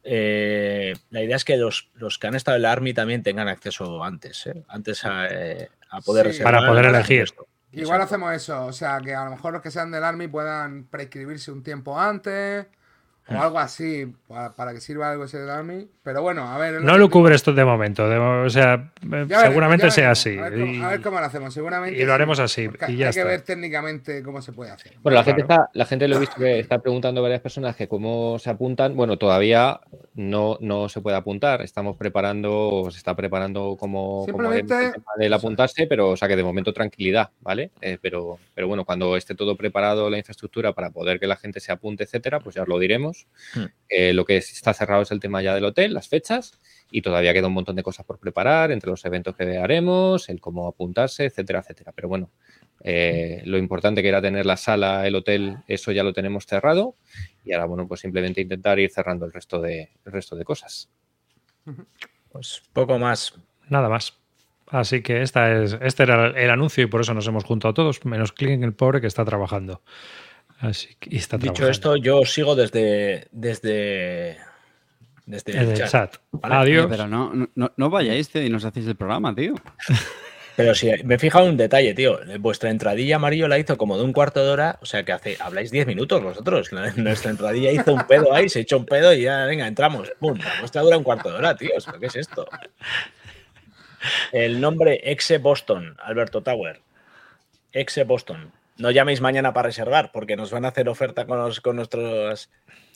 eh, 0.04 0.94
la 1.10 1.22
idea 1.22 1.36
es 1.36 1.44
que 1.44 1.56
los, 1.56 1.90
los 1.94 2.18
que 2.18 2.26
han 2.28 2.34
estado 2.34 2.56
en 2.56 2.62
la 2.62 2.72
Army 2.72 2.94
también 2.94 3.22
tengan 3.22 3.48
acceso 3.48 4.02
antes, 4.02 4.46
¿eh? 4.46 4.62
antes 4.68 5.04
a, 5.04 5.26
eh, 5.28 5.68
a 5.90 6.00
poder 6.00 6.32
Sí. 6.32 6.42
Para 6.42 6.66
poder 6.66 6.86
el 6.86 6.94
elegir. 6.94 7.20
resto. 7.22 7.46
Igual 7.72 8.00
Exacto. 8.00 8.04
hacemos 8.04 8.32
eso, 8.34 8.64
o 8.66 8.72
sea, 8.72 8.98
que 9.04 9.14
a 9.14 9.24
lo 9.26 9.30
mejor 9.32 9.52
los 9.52 9.60
que 9.62 9.70
sean 9.70 9.90
del 9.90 10.02
Army 10.04 10.26
puedan 10.28 10.84
prescribirse 10.84 11.52
un 11.52 11.62
tiempo 11.62 11.98
antes 12.00 12.66
o 13.28 13.34
algo 13.38 13.58
así, 13.58 14.10
para, 14.26 14.56
para 14.56 14.72
que 14.72 14.80
sirva 14.80 15.10
algo 15.10 15.24
ese 15.24 15.38
del 15.38 15.50
Army. 15.50 15.86
Pero 16.08 16.22
bueno, 16.22 16.48
a 16.48 16.56
ver. 16.56 16.80
No 16.80 16.96
lo 16.96 17.10
cubre 17.10 17.34
esto 17.34 17.52
de 17.52 17.66
momento. 17.66 18.08
de- 18.08 18.16
o 18.16 18.48
sea, 18.48 18.90
eh, 19.12 19.26
Ya 19.28 19.40
seguramente 19.42 19.90
sea 19.90 20.12
así. 20.12 20.38
A 20.38 20.48
ver, 20.48 20.52
cómo, 20.60 20.72
y- 20.72 20.80
a 20.82 20.88
ver 20.88 21.00
cómo 21.02 21.20
lo 21.20 21.26
hacemos, 21.26 21.52
seguramente. 21.52 22.00
y 22.00 22.04
lo 22.06 22.14
haremos 22.14 22.38
así, 22.38 22.66
y 22.88 22.96
ya 22.96 23.08
hay 23.08 23.12
que 23.12 23.24
ver 23.24 23.42
técnicamente 23.42 24.22
cómo 24.22 24.40
se 24.40 24.52
puede 24.52 24.70
hacer. 24.70 24.94
Bueno, 25.02 25.16
la 25.16 25.24
gente, 25.24 25.42
está, 25.42 25.68
la 25.74 25.84
gente 25.84 26.08
lo 26.08 26.16
he 26.16 26.20
visto 26.20 26.36
que 26.36 26.60
está 26.60 26.78
preguntando 26.78 27.20
varias 27.20 27.42
personas 27.42 27.76
que 27.76 27.88
cómo 27.88 28.38
se 28.38 28.48
apuntan. 28.48 28.96
Bueno, 28.96 29.18
todavía 29.18 29.80
no, 30.14 30.56
no 30.62 30.88
se 30.88 31.02
puede 31.02 31.18
apuntar. 31.18 31.60
Estamos 31.60 31.94
preparando, 31.98 32.68
o 32.70 32.90
se 32.90 32.96
está 32.96 33.14
preparando 33.14 33.76
como, 33.78 34.24
como 34.24 34.24
Simplemente- 34.24 34.86
el 34.86 34.92
tema 34.94 35.12
del 35.18 35.32
apuntarse, 35.34 35.86
pero 35.86 36.08
o 36.08 36.16
sea 36.16 36.26
que 36.26 36.36
de 36.36 36.42
momento 36.42 36.72
tranquilidad, 36.72 37.28
¿vale? 37.42 37.70
Eh, 37.82 37.98
pero, 38.00 38.38
pero 38.54 38.66
bueno, 38.66 38.86
cuando 38.86 39.14
esté 39.14 39.34
todo 39.34 39.56
preparado, 39.58 40.08
la 40.08 40.16
infraestructura 40.16 40.72
para 40.72 40.88
poder 40.88 41.20
que 41.20 41.26
la 41.26 41.36
gente 41.36 41.60
se 41.60 41.70
apunte, 41.70 42.04
etcétera, 42.04 42.40
pues 42.40 42.54
ya 42.54 42.62
os 42.62 42.68
lo 42.68 42.78
diremos. 42.78 43.26
Hmm. 43.54 43.64
Eh, 43.88 44.12
lo 44.12 44.24
que 44.24 44.36
está 44.36 44.74
cerrado 44.74 45.02
es 45.02 45.10
el 45.10 45.20
tema 45.20 45.42
ya 45.42 45.54
del 45.54 45.64
hotel, 45.64 45.94
las 45.94 46.08
fechas, 46.08 46.58
y 46.90 47.02
todavía 47.02 47.32
queda 47.32 47.48
un 47.48 47.54
montón 47.54 47.76
de 47.76 47.82
cosas 47.82 48.04
por 48.06 48.18
preparar, 48.18 48.70
entre 48.70 48.90
los 48.90 49.04
eventos 49.04 49.36
que 49.36 49.58
haremos, 49.58 50.28
el 50.28 50.40
cómo 50.40 50.68
apuntarse, 50.68 51.26
etcétera, 51.26 51.60
etcétera. 51.60 51.92
Pero 51.94 52.08
bueno, 52.08 52.30
eh, 52.82 53.42
lo 53.44 53.58
importante 53.58 54.02
que 54.02 54.08
era 54.08 54.22
tener 54.22 54.46
la 54.46 54.56
sala, 54.56 55.06
el 55.06 55.14
hotel, 55.14 55.58
eso 55.66 55.92
ya 55.92 56.02
lo 56.02 56.12
tenemos 56.12 56.46
cerrado. 56.46 56.94
Y 57.44 57.52
ahora, 57.52 57.66
bueno, 57.66 57.88
pues 57.88 58.00
simplemente 58.00 58.40
intentar 58.40 58.78
ir 58.78 58.90
cerrando 58.90 59.26
el 59.26 59.32
resto 59.32 59.60
de, 59.60 59.90
el 60.04 60.12
resto 60.12 60.36
de 60.36 60.44
cosas. 60.44 60.90
Pues 62.30 62.62
poco 62.72 62.98
más. 62.98 63.34
Nada 63.68 63.88
más. 63.88 64.18
Así 64.70 65.02
que 65.02 65.22
esta 65.22 65.62
es, 65.62 65.78
este 65.80 66.02
era 66.02 66.28
el 66.28 66.50
anuncio 66.50 66.84
y 66.84 66.86
por 66.88 67.00
eso 67.00 67.14
nos 67.14 67.26
hemos 67.26 67.44
juntado 67.44 67.72
todos, 67.72 68.04
menos 68.04 68.32
Clint, 68.32 68.62
el 68.62 68.74
pobre 68.74 69.00
que 69.00 69.06
está 69.06 69.24
trabajando. 69.24 69.82
Así 70.60 70.94
que 70.98 71.14
y 71.14 71.18
está 71.18 71.36
Dicho 71.36 71.52
trabajando. 71.52 71.70
esto, 71.70 71.96
yo 71.96 72.24
sigo 72.24 72.56
desde. 72.56 73.28
desde. 73.30 74.38
desde 75.26 75.52
el 75.52 75.68
el 75.70 75.76
chat. 75.76 75.90
chat. 75.90 76.16
Vale. 76.32 76.54
Adiós. 76.54 76.86
Oye, 76.86 76.90
pero 76.96 77.06
no, 77.06 77.32
no, 77.54 77.72
no 77.76 77.90
vayáis, 77.90 78.28
tío, 78.28 78.42
y 78.42 78.50
nos 78.50 78.64
hacéis 78.64 78.86
el 78.86 78.96
programa, 78.96 79.34
tío. 79.34 79.54
Pero 80.58 80.74
si 80.74 80.90
me 81.04 81.14
he 81.14 81.18
fijado 81.20 81.44
en 81.44 81.52
un 81.52 81.56
detalle, 81.56 81.94
tío. 81.94 82.18
Vuestra 82.40 82.70
entradilla 82.70 83.14
amarillo 83.14 83.46
la 83.46 83.60
hizo 83.60 83.78
como 83.78 83.96
de 83.96 84.02
un 84.02 84.12
cuarto 84.12 84.42
de 84.44 84.50
hora. 84.50 84.76
O 84.82 84.86
sea 84.86 85.04
que 85.04 85.12
hace, 85.12 85.36
habláis 85.38 85.70
10 85.70 85.86
minutos 85.86 86.20
vosotros. 86.20 86.72
Nuestra 86.96 87.30
entradilla 87.30 87.70
hizo 87.70 87.94
un 87.94 88.04
pedo 88.08 88.34
ahí, 88.34 88.48
se 88.48 88.58
echó 88.58 88.78
un 88.78 88.84
pedo 88.84 89.14
y 89.14 89.22
ya, 89.22 89.44
venga, 89.44 89.68
entramos. 89.68 90.10
Pum, 90.18 90.36
la 90.36 90.58
vuestra 90.58 90.82
dura 90.82 90.98
un 90.98 91.04
cuarto 91.04 91.30
de 91.30 91.36
hora, 91.36 91.54
tío. 91.54 91.70
¿Pero 91.86 92.00
¿Qué 92.00 92.06
es 92.06 92.16
esto? 92.16 92.44
El 94.32 94.60
nombre 94.60 95.00
Exe 95.04 95.38
Boston, 95.38 95.96
Alberto 96.02 96.42
Tower. 96.42 96.80
Exe 97.70 98.02
Boston. 98.02 98.50
No 98.78 98.90
llaméis 98.90 99.20
mañana 99.20 99.52
para 99.52 99.68
reservar, 99.68 100.10
porque 100.12 100.36
nos 100.36 100.50
van 100.50 100.64
a 100.64 100.68
hacer 100.68 100.88
oferta 100.88 101.26
con, 101.26 101.38
los- 101.38 101.60
con 101.60 101.76
nuestros. 101.76 102.50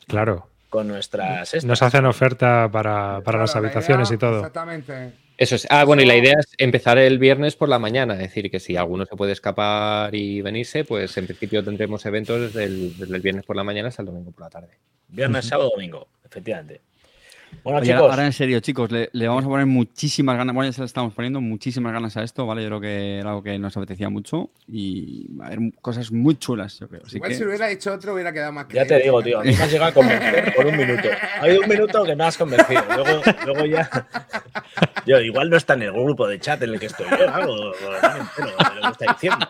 Claro. 0.06 0.48
Con 0.70 0.88
nuestras. 0.88 1.52
estas. 1.54 1.64
Nos 1.64 1.82
hacen 1.82 2.06
oferta 2.06 2.68
para, 2.72 3.20
para 3.22 3.38
las 3.40 3.54
la 3.54 3.58
habitaciones 3.60 4.08
idea- 4.08 4.14
y 4.16 4.18
todo. 4.18 4.36
Exactamente. 4.38 5.12
Eso 5.36 5.56
es. 5.56 5.66
Ah, 5.70 5.84
bueno, 5.84 6.02
y 6.02 6.06
la 6.06 6.16
idea 6.16 6.34
es 6.38 6.46
empezar 6.56 6.98
el 6.98 7.18
viernes 7.18 7.56
por 7.56 7.68
la 7.68 7.78
mañana. 7.78 8.14
Es 8.14 8.20
decir, 8.20 8.50
que 8.50 8.60
si 8.60 8.76
alguno 8.76 9.04
se 9.06 9.16
puede 9.16 9.32
escapar 9.32 10.14
y 10.14 10.40
venirse, 10.40 10.84
pues 10.84 11.16
en 11.18 11.26
principio 11.26 11.64
tendremos 11.64 12.06
eventos 12.06 12.40
desde 12.40 12.64
el, 12.64 12.96
desde 12.96 13.16
el 13.16 13.22
viernes 13.22 13.44
por 13.44 13.56
la 13.56 13.64
mañana 13.64 13.88
hasta 13.88 14.02
el 14.02 14.06
domingo 14.06 14.30
por 14.30 14.42
la 14.42 14.50
tarde. 14.50 14.68
Viernes, 15.08 15.46
sábado, 15.46 15.70
domingo, 15.74 16.06
efectivamente. 16.24 16.80
Bueno, 17.64 17.78
Oye, 17.78 17.92
chicos. 17.92 18.10
ahora 18.10 18.26
en 18.26 18.32
serio, 18.32 18.58
chicos, 18.60 18.90
le, 18.90 19.08
le 19.12 19.28
vamos 19.28 19.44
a 19.44 19.48
poner 19.48 19.66
muchísimas 19.66 20.36
ganas, 20.36 20.52
bueno, 20.54 20.68
ya 20.68 20.72
se 20.72 20.80
le 20.80 20.86
estamos 20.86 21.14
poniendo 21.14 21.40
muchísimas 21.40 21.92
ganas 21.92 22.16
a 22.16 22.24
esto, 22.24 22.44
¿vale? 22.44 22.62
Yo 22.62 22.68
creo 22.68 22.80
que 22.80 23.18
era 23.18 23.30
algo 23.30 23.42
que 23.42 23.56
nos 23.58 23.76
apetecía 23.76 24.08
mucho 24.08 24.50
y 24.66 25.28
va 25.36 25.44
a 25.44 25.46
haber 25.48 25.60
cosas 25.80 26.10
muy 26.10 26.34
chulas, 26.36 26.80
yo 26.80 26.88
creo. 26.88 27.02
Así 27.06 27.16
Igual 27.16 27.30
que... 27.30 27.36
si 27.36 27.44
hubiera 27.44 27.70
hecho 27.70 27.92
otro 27.92 28.14
hubiera 28.14 28.32
quedado 28.32 28.52
más 28.52 28.66
Ya 28.68 28.84
te 28.84 28.98
digo, 28.98 29.22
tío, 29.22 29.40
a 29.40 29.44
mí 29.44 29.52
me 29.56 29.62
has 29.62 29.70
llegado 29.70 29.90
a 29.90 29.94
convencer 29.94 30.54
por 30.56 30.66
un 30.66 30.76
minuto. 30.76 31.08
Ha 31.40 31.44
habido 31.44 31.60
un 31.60 31.68
minuto 31.68 32.04
que 32.04 32.16
me 32.16 32.24
has 32.24 32.36
convencido. 32.36 32.82
Luego, 32.96 33.22
luego 33.44 33.66
ya. 33.66 33.88
Yo, 35.06 35.20
igual 35.20 35.50
no 35.50 35.56
está 35.56 35.74
en 35.74 35.82
el 35.82 35.92
grupo 35.92 36.26
de 36.26 36.40
chat 36.40 36.62
en 36.62 36.70
el 36.70 36.80
que 36.80 36.86
estoy 36.86 37.06
yo, 37.10 37.32
algo. 37.32 37.56
No 37.56 37.72
me 38.12 38.20
entero 38.20 38.48
de 38.48 38.74
lo 38.74 38.82
que 38.82 38.88
está 38.88 39.12
diciendo. 39.12 39.48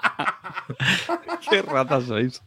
¡Qué 1.51 1.63
ratas 1.63 2.05
sois! 2.05 2.43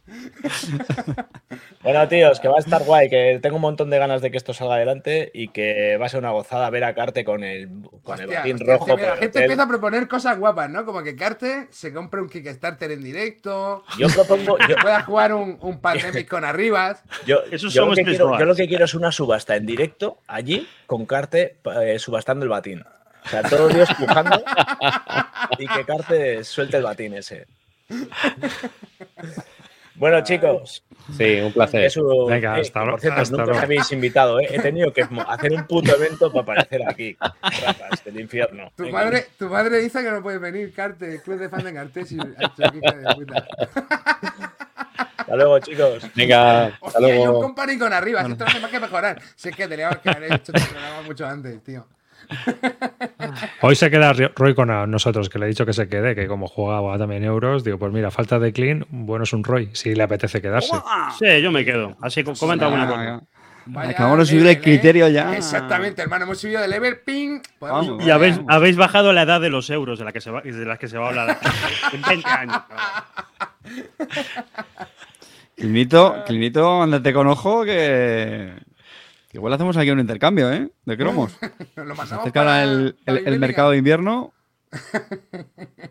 Bueno, 1.82 2.08
tíos, 2.08 2.40
que 2.40 2.48
va 2.48 2.56
a 2.56 2.60
estar 2.60 2.82
guay, 2.82 3.08
que 3.08 3.38
tengo 3.40 3.56
un 3.56 3.62
montón 3.62 3.90
de 3.90 3.98
ganas 3.98 4.20
de 4.22 4.30
que 4.30 4.36
esto 4.36 4.52
salga 4.52 4.74
adelante 4.74 5.30
y 5.32 5.45
que 5.48 5.96
va 5.96 6.06
a 6.06 6.08
ser 6.08 6.20
una 6.20 6.30
gozada 6.30 6.68
ver 6.70 6.84
a 6.84 6.94
Carte 6.94 7.24
con 7.24 7.44
el, 7.44 7.68
con 8.02 8.18
el 8.18 8.26
Hostia, 8.26 8.38
batín 8.38 8.54
hostia, 8.56 8.72
rojo. 8.72 8.84
hostia, 8.84 8.96
mira, 8.96 9.08
la 9.08 9.16
gente 9.16 9.28
hotel. 9.30 9.42
empieza 9.42 9.62
a 9.62 9.68
proponer 9.68 10.08
cosas 10.08 10.38
guapas, 10.38 10.70
¿no? 10.70 10.84
Como 10.84 11.02
que 11.02 11.16
Carte 11.16 11.68
se 11.70 11.92
compre 11.92 12.20
un 12.20 12.28
Kickstarter 12.28 12.90
en 12.90 13.02
directo, 13.02 13.84
Yo 13.98 14.08
propongo. 14.08 14.58
Yo, 14.68 14.76
pueda 14.76 15.02
jugar 15.02 15.32
un, 15.34 15.58
un 15.60 15.80
Pandemic 15.80 16.28
con 16.28 16.44
Arribas. 16.44 17.02
yo, 17.26 17.42
lo 17.50 17.94
que 17.94 18.04
quiero, 18.04 18.28
Wars. 18.30 18.40
yo 18.40 18.46
lo 18.46 18.54
que 18.54 18.68
quiero 18.68 18.84
es 18.84 18.94
una 18.94 19.12
subasta 19.12 19.56
en 19.56 19.66
directo 19.66 20.18
allí 20.26 20.68
con 20.86 21.06
Carte 21.06 21.56
eh, 21.82 21.98
subastando 21.98 22.44
el 22.44 22.50
batín. 22.50 22.84
O 23.24 23.28
sea, 23.28 23.42
todos 23.42 23.74
Dios 23.74 23.88
pujando 23.98 24.40
y 25.58 25.66
que 25.66 25.84
Carte 25.84 26.44
suelte 26.44 26.76
el 26.76 26.84
batín 26.84 27.14
ese. 27.14 27.46
Bueno, 29.98 30.22
chicos, 30.22 30.82
Sí, 31.16 31.40
un 31.40 31.52
placer. 31.52 31.84
es 31.84 31.96
un- 31.96 32.26
Venga, 32.28 32.58
eh, 32.58 32.60
hasta 32.62 32.84
por 32.84 33.00
cierto, 33.00 33.20
hasta 33.20 33.36
nunca 33.36 33.52
me 33.52 33.58
habéis 33.60 33.90
invitado, 33.92 34.40
¿eh? 34.40 34.48
He 34.50 34.58
tenido 34.60 34.92
que 34.92 35.06
hacer 35.28 35.52
un 35.52 35.66
puto 35.66 35.94
evento 35.94 36.30
para 36.30 36.42
aparecer 36.42 36.82
aquí. 36.88 37.16
Ratas 37.20 38.04
del 38.04 38.20
infierno. 38.20 38.70
Tu 38.76 38.84
Venga. 38.84 38.98
madre, 39.04 39.26
tu 39.38 39.48
madre 39.48 39.78
dice 39.78 40.02
que 40.02 40.10
no 40.10 40.22
puedes 40.22 40.40
venir, 40.40 40.72
Carte, 40.74 41.20
club 41.22 41.38
de 41.38 41.48
fan 41.48 41.64
de 41.64 41.72
Cartes 41.72 42.12
y 42.12 42.16
hija 42.16 42.92
de 42.94 43.14
puta. 43.14 43.46
Hasta 45.16 45.34
luego, 45.36 45.58
chicos. 45.60 46.02
Venga, 46.14 46.66
hasta 46.66 46.78
Hostia, 46.86 47.00
yo 47.00 47.08
un 47.08 47.16
luego. 47.28 47.42
company 47.42 47.78
con 47.78 47.92
Arribas, 47.92 48.28
esto 48.28 48.44
no 48.44 48.50
hace 48.50 48.60
más 48.60 48.70
que 48.70 48.80
mejorar. 48.80 49.20
Si 49.34 49.48
es 49.48 49.56
que 49.56 49.66
teníamos 49.66 49.98
que 49.98 50.10
haber 50.10 50.32
hecho 50.34 50.52
este 50.54 50.68
programa 50.70 51.02
mucho 51.02 51.26
antes, 51.26 51.62
tío. 51.64 51.86
Hoy 53.60 53.74
se 53.76 53.90
queda 53.90 54.12
Roy 54.12 54.54
con 54.54 54.68
nosotros, 54.90 55.28
que 55.28 55.38
le 55.38 55.46
he 55.46 55.48
dicho 55.48 55.66
que 55.66 55.72
se 55.72 55.88
quede, 55.88 56.14
que 56.14 56.26
como 56.26 56.46
jugaba 56.46 56.96
también 56.98 57.24
euros, 57.24 57.64
digo, 57.64 57.78
pues 57.78 57.92
mira, 57.92 58.10
falta 58.10 58.38
de 58.38 58.52
clean, 58.52 58.84
bueno 58.90 59.24
es 59.24 59.32
un 59.32 59.44
Roy, 59.44 59.70
si 59.72 59.94
le 59.94 60.02
apetece 60.02 60.40
quedarse. 60.40 60.74
Sí, 61.18 61.42
yo 61.42 61.50
me 61.50 61.64
quedo. 61.64 61.96
Así 62.00 62.22
que 62.24 62.32
comenta 62.34 62.66
alguna 62.66 62.86
cosa. 62.86 63.20
Vaya 63.68 63.90
Acabamos 63.90 64.18
de 64.20 64.26
subir 64.26 64.40
el 64.42 64.46
level, 64.46 64.58
¿eh? 64.58 64.62
criterio 64.62 65.08
ya. 65.08 65.36
Exactamente, 65.36 66.00
hermano, 66.00 66.24
hemos 66.24 66.38
subido 66.38 66.60
de 66.60 66.68
level 66.68 66.98
ping. 67.04 67.40
Podemos- 67.58 67.88
Vamos. 67.88 68.06
Y 68.06 68.10
habéis, 68.10 68.40
habéis 68.46 68.76
bajado 68.76 69.12
la 69.12 69.22
edad 69.22 69.40
de 69.40 69.50
los 69.50 69.68
euros 69.70 69.98
de, 69.98 70.04
la 70.04 70.12
que 70.12 70.20
se 70.20 70.30
va, 70.30 70.40
de 70.40 70.64
las 70.64 70.78
que 70.78 70.86
se 70.86 70.96
va 70.98 71.06
a 71.06 71.08
hablar 71.08 71.38
en 71.92 72.00
20 72.02 72.28
años. 72.28 72.62
Clinito, 75.56 76.22
Clinito, 76.26 76.82
ándate 76.82 77.12
con 77.12 77.26
ojo 77.26 77.64
que... 77.64 78.52
igual 79.36 79.52
hacemos 79.54 79.76
aquí 79.76 79.90
un 79.90 80.00
intercambio, 80.00 80.52
¿eh? 80.52 80.68
De 80.84 80.96
cromos. 80.96 81.38
Lo 81.76 81.94
pasamos 81.94 82.30
para- 82.32 82.62
el, 82.64 82.96
para 83.04 83.18
el- 83.18 83.38
mercado 83.38 83.70
de 83.70 83.78
invierno. 83.78 84.32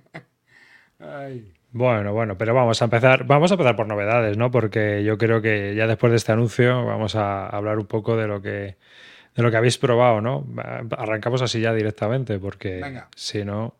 Ay. 1.00 1.52
Bueno, 1.72 2.14
bueno, 2.14 2.38
pero 2.38 2.54
vamos 2.54 2.82
a 2.82 2.86
empezar, 2.86 3.26
vamos 3.26 3.52
a 3.52 3.56
empezar 3.56 3.76
por 3.76 3.86
novedades, 3.88 4.38
¿no? 4.38 4.50
Porque 4.50 5.04
yo 5.04 5.18
creo 5.18 5.42
que 5.42 5.76
ya 5.76 5.88
después 5.88 6.12
de 6.12 6.18
este 6.18 6.32
anuncio 6.32 6.86
vamos 6.86 7.16
a 7.16 7.48
hablar 7.48 7.80
un 7.80 7.86
poco 7.86 8.16
de 8.16 8.28
lo 8.28 8.42
que 8.42 8.78
de 9.36 9.44
lo 9.44 9.52
que 9.52 9.58
habéis 9.58 9.78
probado, 9.78 10.22
¿no? 10.22 10.48
Arrancamos 10.98 11.42
así 11.42 11.60
ya 11.60 11.74
directamente, 11.74 12.40
porque 12.40 12.80
Venga. 12.82 13.10
si 13.16 13.44
no. 13.44 13.76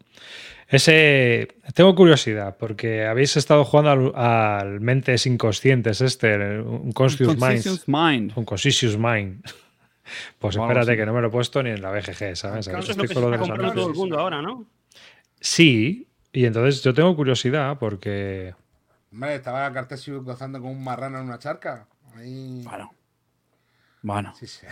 Ese. 0.76 1.48
Tengo 1.74 1.96
curiosidad, 1.96 2.58
porque 2.58 3.06
habéis 3.06 3.36
estado 3.38 3.64
jugando 3.66 4.16
al, 4.16 4.26
al 4.26 4.82
Mentes 4.82 5.26
Inconscientes, 5.26 6.02
este, 6.02 6.60
un 6.60 6.92
Conscious 6.92 7.36
Mind. 7.88 8.32
Un 8.36 8.46
Conscious 8.46 8.98
Mind. 8.98 9.44
Pues 10.38 10.56
espérate 10.56 10.96
que 10.96 11.04
no 11.04 11.14
me 11.14 11.22
lo 11.22 11.30
he 11.30 11.32
puesto 11.32 11.64
ni 11.64 11.72
en 11.72 11.82
la 11.82 11.90
BGG, 11.90 12.36
¿sabes? 12.36 12.68
Eso 12.68 12.78
es 12.78 12.90
Estoy 12.90 12.96
lo 12.96 13.02
que 13.02 13.08
se 13.08 13.14
está 13.16 13.38
comprando 13.40 13.74
todo 13.74 13.90
el 13.90 13.96
mundo 13.96 14.20
ahora, 14.20 14.40
¿no? 14.40 14.68
Sí, 15.40 16.08
y 16.32 16.46
entonces 16.46 16.84
yo 16.84 16.94
tengo 16.94 17.16
curiosidad 17.16 17.80
porque. 17.80 18.54
Hombre, 19.12 19.34
estaba 19.34 19.74
Cartesius 19.74 20.24
gozando 20.24 20.62
con 20.62 20.70
un 20.70 20.84
marrano 20.84 21.18
en 21.18 21.26
una 21.26 21.40
charca. 21.40 21.88
Ahí. 22.16 22.62
Bueno. 22.64 22.94
Bueno. 24.04 24.32
Sí, 24.40 24.46
sí. 24.46 24.68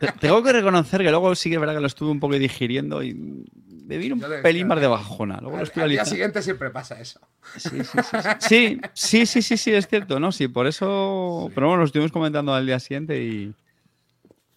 Te- 0.00 0.12
Tengo 0.20 0.42
que 0.42 0.52
reconocer 0.54 1.02
que 1.02 1.10
luego 1.10 1.34
sí 1.34 1.50
que 1.50 1.56
es 1.56 1.60
verdad 1.60 1.74
que 1.74 1.80
lo 1.82 1.86
estuve 1.86 2.10
un 2.10 2.18
poco 2.20 2.38
digiriendo 2.38 3.02
y 3.02 3.44
me 3.86 3.98
vino 3.98 4.14
un 4.14 4.24
pelín 4.42 4.66
más 4.66 4.80
de 4.80 4.86
bajona. 4.86 5.38
Luego 5.40 5.58
lo 5.58 5.62
Al, 5.62 5.82
al 5.82 5.90
día 5.90 6.04
siguiente 6.04 6.42
siempre 6.42 6.70
pasa 6.70 7.00
eso. 7.00 7.20
Sí, 7.56 7.68
sí, 7.70 7.78
sí, 7.84 8.00
sí. 8.22 8.28
Sí, 8.40 8.80
sí, 8.94 9.26
sí, 9.26 9.42
sí, 9.42 9.56
sí, 9.56 9.72
es 9.74 9.86
cierto, 9.86 10.18
¿no? 10.18 10.32
Sí, 10.32 10.48
por 10.48 10.66
eso. 10.66 11.50
Pero 11.54 11.68
bueno, 11.68 11.80
lo 11.80 11.86
estuvimos 11.86 12.12
comentando 12.12 12.54
al 12.54 12.66
día 12.66 12.80
siguiente 12.80 13.22
y. 13.22 13.54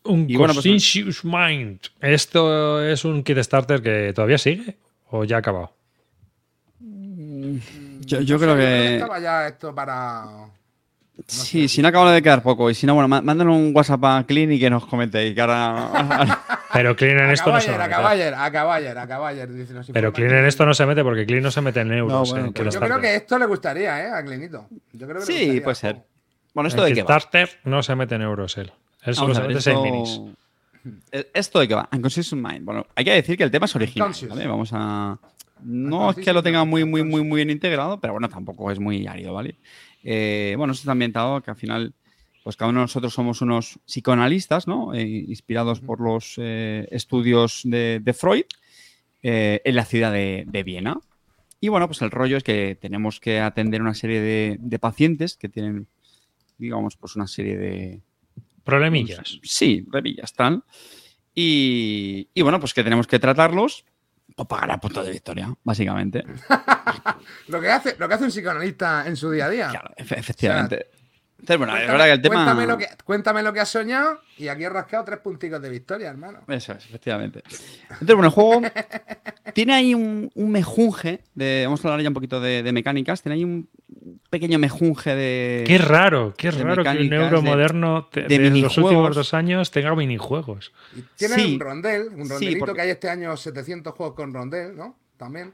Un 0.04 0.30
Y 0.30 0.38
bueno, 0.38 0.54
pues- 0.54 0.66
Conscious 0.66 1.26
Mind. 1.26 1.80
¿Esto 2.00 2.82
es 2.84 3.04
un 3.04 3.24
Kickstarter 3.24 3.82
que 3.82 4.14
todavía 4.14 4.38
sigue 4.38 4.78
o 5.10 5.26
ya 5.26 5.36
ha 5.38 5.40
acabado? 5.40 5.74
Yo, 6.80 8.22
yo 8.22 8.40
creo 8.40 8.56
que. 8.56 8.96
Estaba 8.96 9.20
ya 9.20 9.48
esto 9.48 9.76
para. 9.76 10.26
Sí, 11.26 11.68
si 11.68 11.82
no 11.82 11.88
acaba 11.88 12.12
de 12.12 12.22
quedar 12.22 12.44
poco. 12.44 12.70
Y 12.70 12.76
si 12.76 12.86
no, 12.86 12.94
bueno, 12.94 13.08
má- 13.08 13.22
mándale 13.22 13.50
un 13.50 13.72
WhatsApp 13.76 14.04
a 14.06 14.24
Clean 14.28 14.52
y 14.52 14.60
que 14.60 14.70
nos 14.70 14.86
comente. 14.86 15.26
Y 15.26 15.34
que 15.34 15.42
ahora. 15.42 16.44
Pero 16.74 16.96
Clean 16.96 17.18
en 17.18 17.26
A 17.30 17.34
esto 17.34 17.52
no 17.52 17.60
se 17.60 17.76
va 17.76 17.86
a. 17.86 17.90
Caballer, 17.90 18.34
a 18.36 18.52
Caballer, 18.52 18.98
a 18.98 19.08
Caballer, 19.08 19.50
Pero 19.94 20.14
Clean 20.14 20.34
en 20.36 20.46
esto 20.46 20.66
no 20.66 20.74
se 20.74 20.86
mete 20.86 21.04
porque 21.04 21.26
Clean 21.26 21.42
no 21.42 21.50
se 21.52 21.62
mete 21.62 21.80
en 21.82 21.92
euros. 21.94 22.30
bueno, 22.32 22.52
pues 22.54 22.74
Yo 22.74 22.80
creo 22.80 23.00
que 23.02 23.16
esto 23.16 23.40
le 23.40 23.46
gustaría, 23.46 24.06
¿eh? 24.06 24.12
A 24.14 24.24
Clinito. 24.24 24.68
Yo 24.94 25.08
creo 25.08 25.20
que 25.22 25.26
sí, 25.26 25.34
gustaría. 25.40 25.64
puede 25.64 25.76
ser. 25.76 25.96
Bueno, 26.54 26.68
En 26.68 26.72
¿esto 26.72 26.84
de 26.84 26.94
qué 26.94 27.04
va? 27.04 27.16
Kickstarter 27.18 27.50
no 27.66 27.82
se 27.84 27.96
mete 27.96 28.16
en 28.16 28.22
euros 28.22 28.58
él. 28.58 28.72
Él 29.04 29.16
solo 29.16 29.34
Vamos 29.34 29.38
a 29.38 29.42
se 29.42 29.48
ver, 29.48 29.56
mete 29.56 29.62
6 29.62 29.76
esto- 29.76 29.84
minis. 29.84 30.22
Eh, 31.12 31.30
¿Esto 31.34 31.60
de 31.60 31.68
qué 31.68 31.76
va? 31.76 31.90
Unconscious 31.92 32.34
Mind. 32.34 32.64
Bueno, 32.64 32.86
hay 32.96 33.04
que 33.06 33.12
decir 33.12 33.38
que 33.38 33.44
el 33.44 33.52
tema 33.52 33.66
es 33.66 33.76
original. 33.76 34.14
Vamos 34.48 34.70
a... 34.74 35.18
No 35.64 36.12
es 36.12 36.18
que 36.18 36.32
lo 36.34 36.44
tenga 36.44 36.64
muy, 36.66 36.86
muy, 36.86 37.04
muy, 37.04 37.24
muy 37.24 37.38
bien 37.38 37.50
integrado, 37.50 38.00
pero 38.00 38.14
bueno, 38.14 38.30
tampoco 38.30 38.70
es 38.72 38.80
muy 38.80 39.08
árido, 39.08 39.34
¿vale? 39.34 39.56
Eh, 40.10 40.56
bueno, 40.58 40.72
esto 40.72 40.84
está 40.84 40.94
ambientado 40.94 41.42
que 41.42 41.52
al 41.52 41.58
final, 41.58 41.94
pues 42.44 42.56
cada 42.56 42.70
uno 42.70 42.80
de 42.80 42.86
nosotros 42.86 43.14
somos 43.14 43.42
unos 43.42 43.78
psicoanalistas, 43.86 44.66
¿no? 44.66 44.94
Eh, 44.94 45.06
inspirados 45.06 45.82
por 45.82 46.00
los 46.00 46.36
eh, 46.38 46.88
estudios 46.92 47.62
de, 47.66 48.00
de 48.02 48.14
Freud 48.14 48.46
en 49.22 49.76
la 49.76 49.84
ciudad 49.84 50.14
de, 50.14 50.46
de 50.48 50.64
Viena. 50.64 51.02
Y 51.60 51.68
bueno, 51.68 51.88
pues 51.88 52.02
el 52.02 52.12
rollo 52.12 52.38
es 52.38 52.44
que 52.44 52.78
tenemos 52.80 53.20
que 53.20 53.42
atender 53.42 53.82
una 53.82 53.94
serie 53.94 54.22
de, 54.22 54.58
de 54.62 54.80
pacientes 54.80 55.36
que 55.36 55.50
tienen, 55.50 55.88
digamos, 56.58 56.96
pues 56.96 57.18
una 57.18 57.28
serie 57.28 57.58
de, 57.58 58.02
Problemillas. 58.64 59.40
Sí, 59.44 59.86
remillas, 59.90 60.34
tal. 60.34 60.64
Y, 61.34 62.28
y 62.34 62.42
bueno, 62.42 62.60
pues 62.60 62.74
que 62.74 62.84
tenemos 62.84 63.08
que 63.08 63.18
tratarlos 63.18 63.86
o 64.38 64.46
pagar 64.48 64.72
a 64.72 64.78
punto 64.80 65.04
de 65.04 65.12
victoria, 65.12 65.54
básicamente. 65.64 66.24
Lo 67.48 67.60
que, 67.60 67.70
hace, 67.72 67.96
lo 67.98 68.08
que 68.08 68.14
hace 68.14 68.24
un 68.24 68.30
psicoanalista 68.30 69.06
en 69.08 69.16
su 69.16 69.30
día 69.32 69.46
a 69.46 69.50
día. 69.50 69.70
Claro, 69.70 69.92
efe- 69.98 70.18
efectivamente. 70.18 70.88
Entonces, 71.40 71.58
bueno, 71.58 71.74
es 71.74 71.80
Cuéntame, 71.86 71.92
verdad 71.98 72.06
que 72.06 72.12
el 72.14 72.22
tema. 72.22 72.36
cuéntame, 72.36 72.68
lo 72.68 72.78
que, 72.78 72.88
cuéntame 73.04 73.44
lo 73.44 73.54
que 73.54 73.60
has 73.60 73.70
soñado 73.70 74.22
y 74.38 74.48
aquí 74.48 74.64
he 74.64 74.70
rascado 74.70 75.04
tres 75.06 75.20
punticos 75.20 75.62
de 75.62 75.70
victoria, 75.70 76.10
hermano. 76.10 76.40
Eso 76.48 76.74
es, 76.74 76.86
efectivamente. 76.86 77.44
Entonces, 77.46 78.08
bueno, 78.16 78.26
el 78.26 78.30
juego 78.32 78.62
tiene 79.54 79.74
ahí 79.74 79.94
un, 79.94 80.32
un 80.34 80.52
mejunje 80.52 81.22
de. 81.36 81.62
Vamos 81.66 81.84
a 81.84 81.88
hablar 81.90 82.02
ya 82.02 82.10
un 82.10 82.14
poquito 82.16 82.40
de, 82.42 82.64
de 82.64 82.72
mecánicas. 82.72 83.22
Tiene 83.22 83.36
ahí 83.36 83.44
un 83.44 83.70
pequeño 84.30 84.60
mejunje 84.60 85.16
de. 85.16 85.64
Qué 85.66 85.78
raro, 85.78 86.34
qué 86.38 86.52
raro 86.52 86.84
que 86.84 86.90
un 86.90 87.14
euro 87.14 87.42
de- 87.42 87.48
moderno 87.50 88.10
de 88.14 88.24
de, 88.28 88.50
los 88.62 88.78
últimos 88.78 89.16
dos 89.16 89.34
años 89.34 89.72
tenga 89.72 89.96
minijuegos. 89.96 90.72
Y 90.96 91.02
tiene 91.18 91.36
Sí. 91.36 91.54
un 91.56 91.60
rondel, 91.60 92.08
un 92.16 92.26
Sí, 92.26 92.30
rondelito 92.32 92.60
porque- 92.60 92.74
que 92.76 92.82
hay 92.82 92.90
este 92.90 93.10
año 93.10 93.36
700 93.38 93.94
juegos 93.94 94.16
con 94.16 94.34
rondel, 94.34 94.76
¿no? 94.76 94.96
También. 95.18 95.54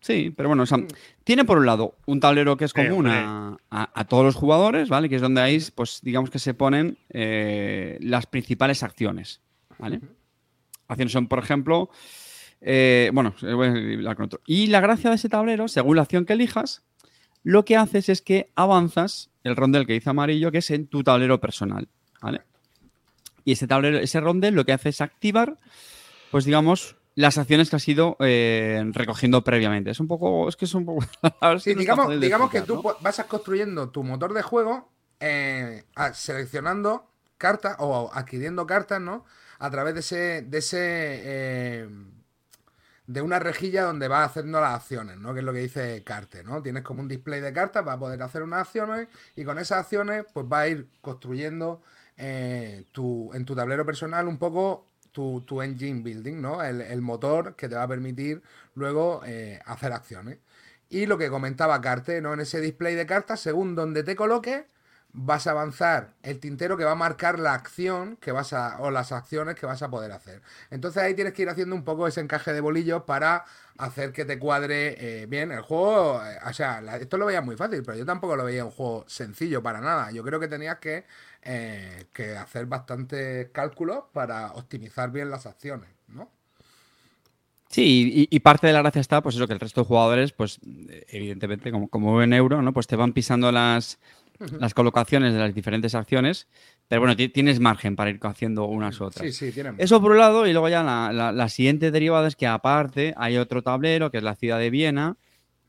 Sí, 0.00 0.32
pero 0.36 0.48
bueno, 0.48 0.64
o 0.64 0.66
sea, 0.66 0.78
tiene 1.22 1.44
por 1.44 1.58
un 1.58 1.66
lado 1.66 1.94
un 2.06 2.18
tablero 2.18 2.56
que 2.56 2.64
es 2.64 2.72
Eh, 2.76 2.88
común 2.88 3.06
a, 3.06 3.56
a- 3.70 3.90
a 3.94 4.04
todos 4.06 4.24
los 4.24 4.34
jugadores, 4.34 4.88
¿vale? 4.88 5.08
Que 5.08 5.14
es 5.16 5.22
donde 5.22 5.40
ahí, 5.40 5.62
pues 5.76 6.00
digamos 6.02 6.28
que 6.30 6.40
se 6.40 6.54
ponen 6.54 6.98
eh, 7.10 7.98
las 8.00 8.26
principales 8.26 8.82
acciones, 8.82 9.40
¿vale? 9.78 10.00
Acciones 10.88 11.12
son, 11.12 11.28
por 11.28 11.38
ejemplo, 11.38 11.88
eh, 12.60 13.10
bueno, 13.14 13.34
voy 13.40 14.04
a 14.06 14.10
otro. 14.24 14.40
Y 14.44 14.66
la 14.66 14.80
gracia 14.80 15.10
de 15.10 15.16
ese 15.16 15.28
tablero, 15.28 15.68
según 15.68 15.96
la 15.96 16.02
acción 16.02 16.24
que 16.26 16.32
elijas, 16.32 16.82
lo 17.42 17.64
que 17.64 17.76
haces 17.76 18.08
es 18.08 18.22
que 18.22 18.50
avanzas 18.54 19.30
el 19.44 19.56
rondel 19.56 19.86
que 19.86 19.94
dice 19.94 20.10
amarillo, 20.10 20.52
que 20.52 20.58
es 20.58 20.70
en 20.70 20.86
tu 20.86 21.02
tablero 21.02 21.40
personal, 21.40 21.88
¿vale? 22.20 22.42
Y 23.44 23.52
ese 23.52 23.66
tablero, 23.66 23.98
ese 23.98 24.20
rondel 24.20 24.54
lo 24.54 24.64
que 24.64 24.72
hace 24.72 24.90
es 24.90 25.00
activar, 25.00 25.58
pues 26.30 26.44
digamos, 26.44 26.96
las 27.14 27.38
acciones 27.38 27.70
que 27.70 27.76
has 27.76 27.88
ido 27.88 28.16
eh, 28.20 28.82
recogiendo 28.92 29.42
previamente. 29.42 29.90
Es 29.90 30.00
un 30.00 30.08
poco, 30.08 30.48
es 30.48 30.56
que 30.56 30.64
es 30.64 30.74
un 30.74 30.86
poco. 30.86 31.04
Sí, 31.58 31.74
no 31.74 31.80
digamos, 31.80 32.20
digamos 32.20 32.50
que 32.50 32.62
tú 32.62 32.82
vas 33.00 33.24
construyendo 33.28 33.90
tu 33.90 34.02
motor 34.04 34.32
de 34.32 34.42
juego 34.42 34.92
eh, 35.20 35.84
seleccionando 36.14 37.10
cartas 37.36 37.76
o 37.80 38.10
adquiriendo 38.12 38.66
cartas, 38.66 39.00
¿no? 39.00 39.24
A 39.58 39.70
través 39.70 39.94
de 39.94 40.00
ese, 40.00 40.42
de 40.42 40.58
ese 40.58 40.78
eh, 40.80 41.88
de 43.12 43.20
una 43.20 43.38
rejilla 43.38 43.84
donde 43.84 44.08
vas 44.08 44.30
haciendo 44.30 44.60
las 44.60 44.74
acciones, 44.74 45.18
¿no? 45.18 45.34
Que 45.34 45.40
es 45.40 45.44
lo 45.44 45.52
que 45.52 45.58
dice 45.60 46.02
Carte, 46.02 46.42
¿no? 46.42 46.62
Tienes 46.62 46.82
como 46.82 47.02
un 47.02 47.08
display 47.08 47.40
de 47.40 47.52
cartas 47.52 47.84
para 47.84 47.98
poder 47.98 48.22
hacer 48.22 48.42
unas 48.42 48.62
acciones 48.62 49.08
y 49.36 49.44
con 49.44 49.58
esas 49.58 49.80
acciones 49.80 50.24
pues 50.32 50.48
vas 50.48 50.62
a 50.62 50.68
ir 50.68 50.88
construyendo 51.02 51.82
eh, 52.16 52.86
tu, 52.92 53.30
en 53.34 53.44
tu 53.44 53.54
tablero 53.54 53.84
personal 53.84 54.28
un 54.28 54.38
poco 54.38 54.86
tu, 55.12 55.42
tu 55.42 55.60
engine 55.60 56.02
building, 56.02 56.40
¿no? 56.40 56.62
El, 56.62 56.80
el 56.80 57.02
motor 57.02 57.54
que 57.54 57.68
te 57.68 57.74
va 57.74 57.82
a 57.82 57.88
permitir 57.88 58.42
luego 58.74 59.20
eh, 59.26 59.60
hacer 59.66 59.92
acciones. 59.92 60.38
Y 60.88 61.06
lo 61.06 61.18
que 61.18 61.28
comentaba 61.30 61.80
Carte, 61.82 62.20
¿no? 62.22 62.32
En 62.32 62.40
ese 62.40 62.60
display 62.60 62.94
de 62.94 63.06
cartas, 63.06 63.40
según 63.40 63.74
donde 63.74 64.04
te 64.04 64.16
coloques, 64.16 64.64
vas 65.12 65.46
a 65.46 65.50
avanzar 65.50 66.14
el 66.22 66.40
tintero 66.40 66.76
que 66.76 66.84
va 66.84 66.92
a 66.92 66.96
marcar 66.96 67.38
la 67.38 67.52
acción 67.52 68.16
que 68.16 68.32
vas 68.32 68.52
a, 68.52 68.80
o 68.80 68.90
las 68.90 69.12
acciones 69.12 69.56
que 69.56 69.66
vas 69.66 69.82
a 69.82 69.90
poder 69.90 70.12
hacer. 70.12 70.40
Entonces 70.70 71.02
ahí 71.02 71.14
tienes 71.14 71.34
que 71.34 71.42
ir 71.42 71.48
haciendo 71.50 71.76
un 71.76 71.84
poco 71.84 72.06
ese 72.06 72.20
encaje 72.20 72.52
de 72.52 72.60
bolillos 72.60 73.02
para 73.02 73.44
hacer 73.78 74.12
que 74.12 74.24
te 74.24 74.38
cuadre 74.38 75.22
eh, 75.22 75.26
bien 75.26 75.52
el 75.52 75.60
juego. 75.60 76.22
eh, 76.24 76.38
o 76.48 76.52
sea, 76.52 76.82
esto 76.96 77.18
lo 77.18 77.26
veía 77.26 77.42
muy 77.42 77.56
fácil, 77.56 77.82
pero 77.84 77.98
yo 77.98 78.06
tampoco 78.06 78.36
lo 78.36 78.44
veía 78.44 78.64
un 78.64 78.70
juego 78.70 79.04
sencillo 79.06 79.62
para 79.62 79.80
nada. 79.80 80.10
Yo 80.12 80.22
creo 80.22 80.40
que 80.40 80.48
tenías 80.48 80.78
que, 80.78 81.04
eh, 81.42 82.06
que 82.12 82.36
hacer 82.36 82.66
bastantes 82.66 83.48
cálculos 83.50 84.04
para 84.12 84.52
optimizar 84.52 85.10
bien 85.10 85.30
las 85.30 85.46
acciones, 85.46 85.90
¿no? 86.08 86.30
Sí, 87.68 88.28
y, 88.30 88.40
parte 88.40 88.66
de 88.66 88.74
la 88.74 88.82
gracia 88.82 89.00
está, 89.00 89.22
pues 89.22 89.34
eso, 89.34 89.46
que 89.46 89.54
el 89.54 89.60
resto 89.60 89.80
de 89.80 89.86
jugadores, 89.86 90.32
pues 90.32 90.60
evidentemente, 91.08 91.72
como, 91.72 91.88
como 91.88 92.20
en 92.20 92.34
euro, 92.34 92.60
¿no? 92.60 92.74
Pues 92.74 92.86
te 92.86 92.96
van 92.96 93.14
pisando 93.14 93.50
las, 93.50 93.98
las 94.58 94.74
colocaciones 94.74 95.32
de 95.32 95.38
las 95.38 95.54
diferentes 95.54 95.94
acciones, 95.94 96.48
pero 96.88 97.00
bueno, 97.00 97.14
ti- 97.16 97.28
tienes 97.28 97.60
margen 97.60 97.96
para 97.96 98.10
ir 98.10 98.18
haciendo 98.22 98.64
unas 98.66 99.00
u 99.00 99.04
otras. 99.04 99.26
Sí, 99.26 99.46
sí, 99.46 99.52
tienen. 99.52 99.76
Eso 99.78 100.00
por 100.00 100.12
un 100.12 100.18
lado, 100.18 100.46
y 100.46 100.52
luego 100.52 100.68
ya 100.68 100.82
la, 100.82 101.12
la- 101.12 101.32
la 101.32 101.48
siguiente 101.48 101.90
derivada 101.90 102.28
es 102.28 102.36
que 102.36 102.46
aparte 102.46 103.14
hay 103.16 103.36
otro 103.36 103.62
tablero, 103.62 104.10
que 104.10 104.18
es 104.18 104.22
la 104.24 104.34
ciudad 104.34 104.58
de 104.58 104.70
Viena, 104.70 105.16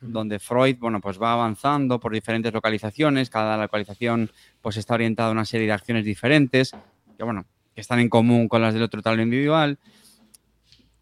donde 0.02 0.40
Freud, 0.40 0.78
bueno, 0.80 1.00
pues 1.00 1.22
va 1.22 1.32
avanzando 1.34 2.00
por 2.00 2.12
diferentes 2.12 2.52
localizaciones, 2.52 3.30
cada 3.30 3.56
localización 3.58 4.30
pues 4.62 4.76
está 4.78 4.96
orientada 4.96 5.30
a 5.30 5.32
una 5.32 5.46
serie 5.46 5.68
de 5.68 5.74
acciones 5.74 6.04
diferentes, 6.04 6.72
que 7.18 7.24
bueno, 7.24 7.46
que 7.74 7.80
están 7.82 8.00
en 8.00 8.10
común 8.10 8.48
con 8.50 8.62
las 8.62 8.74
del 8.74 8.84
otro 8.84 9.02
tablero 9.02 9.24
individual. 9.24 9.80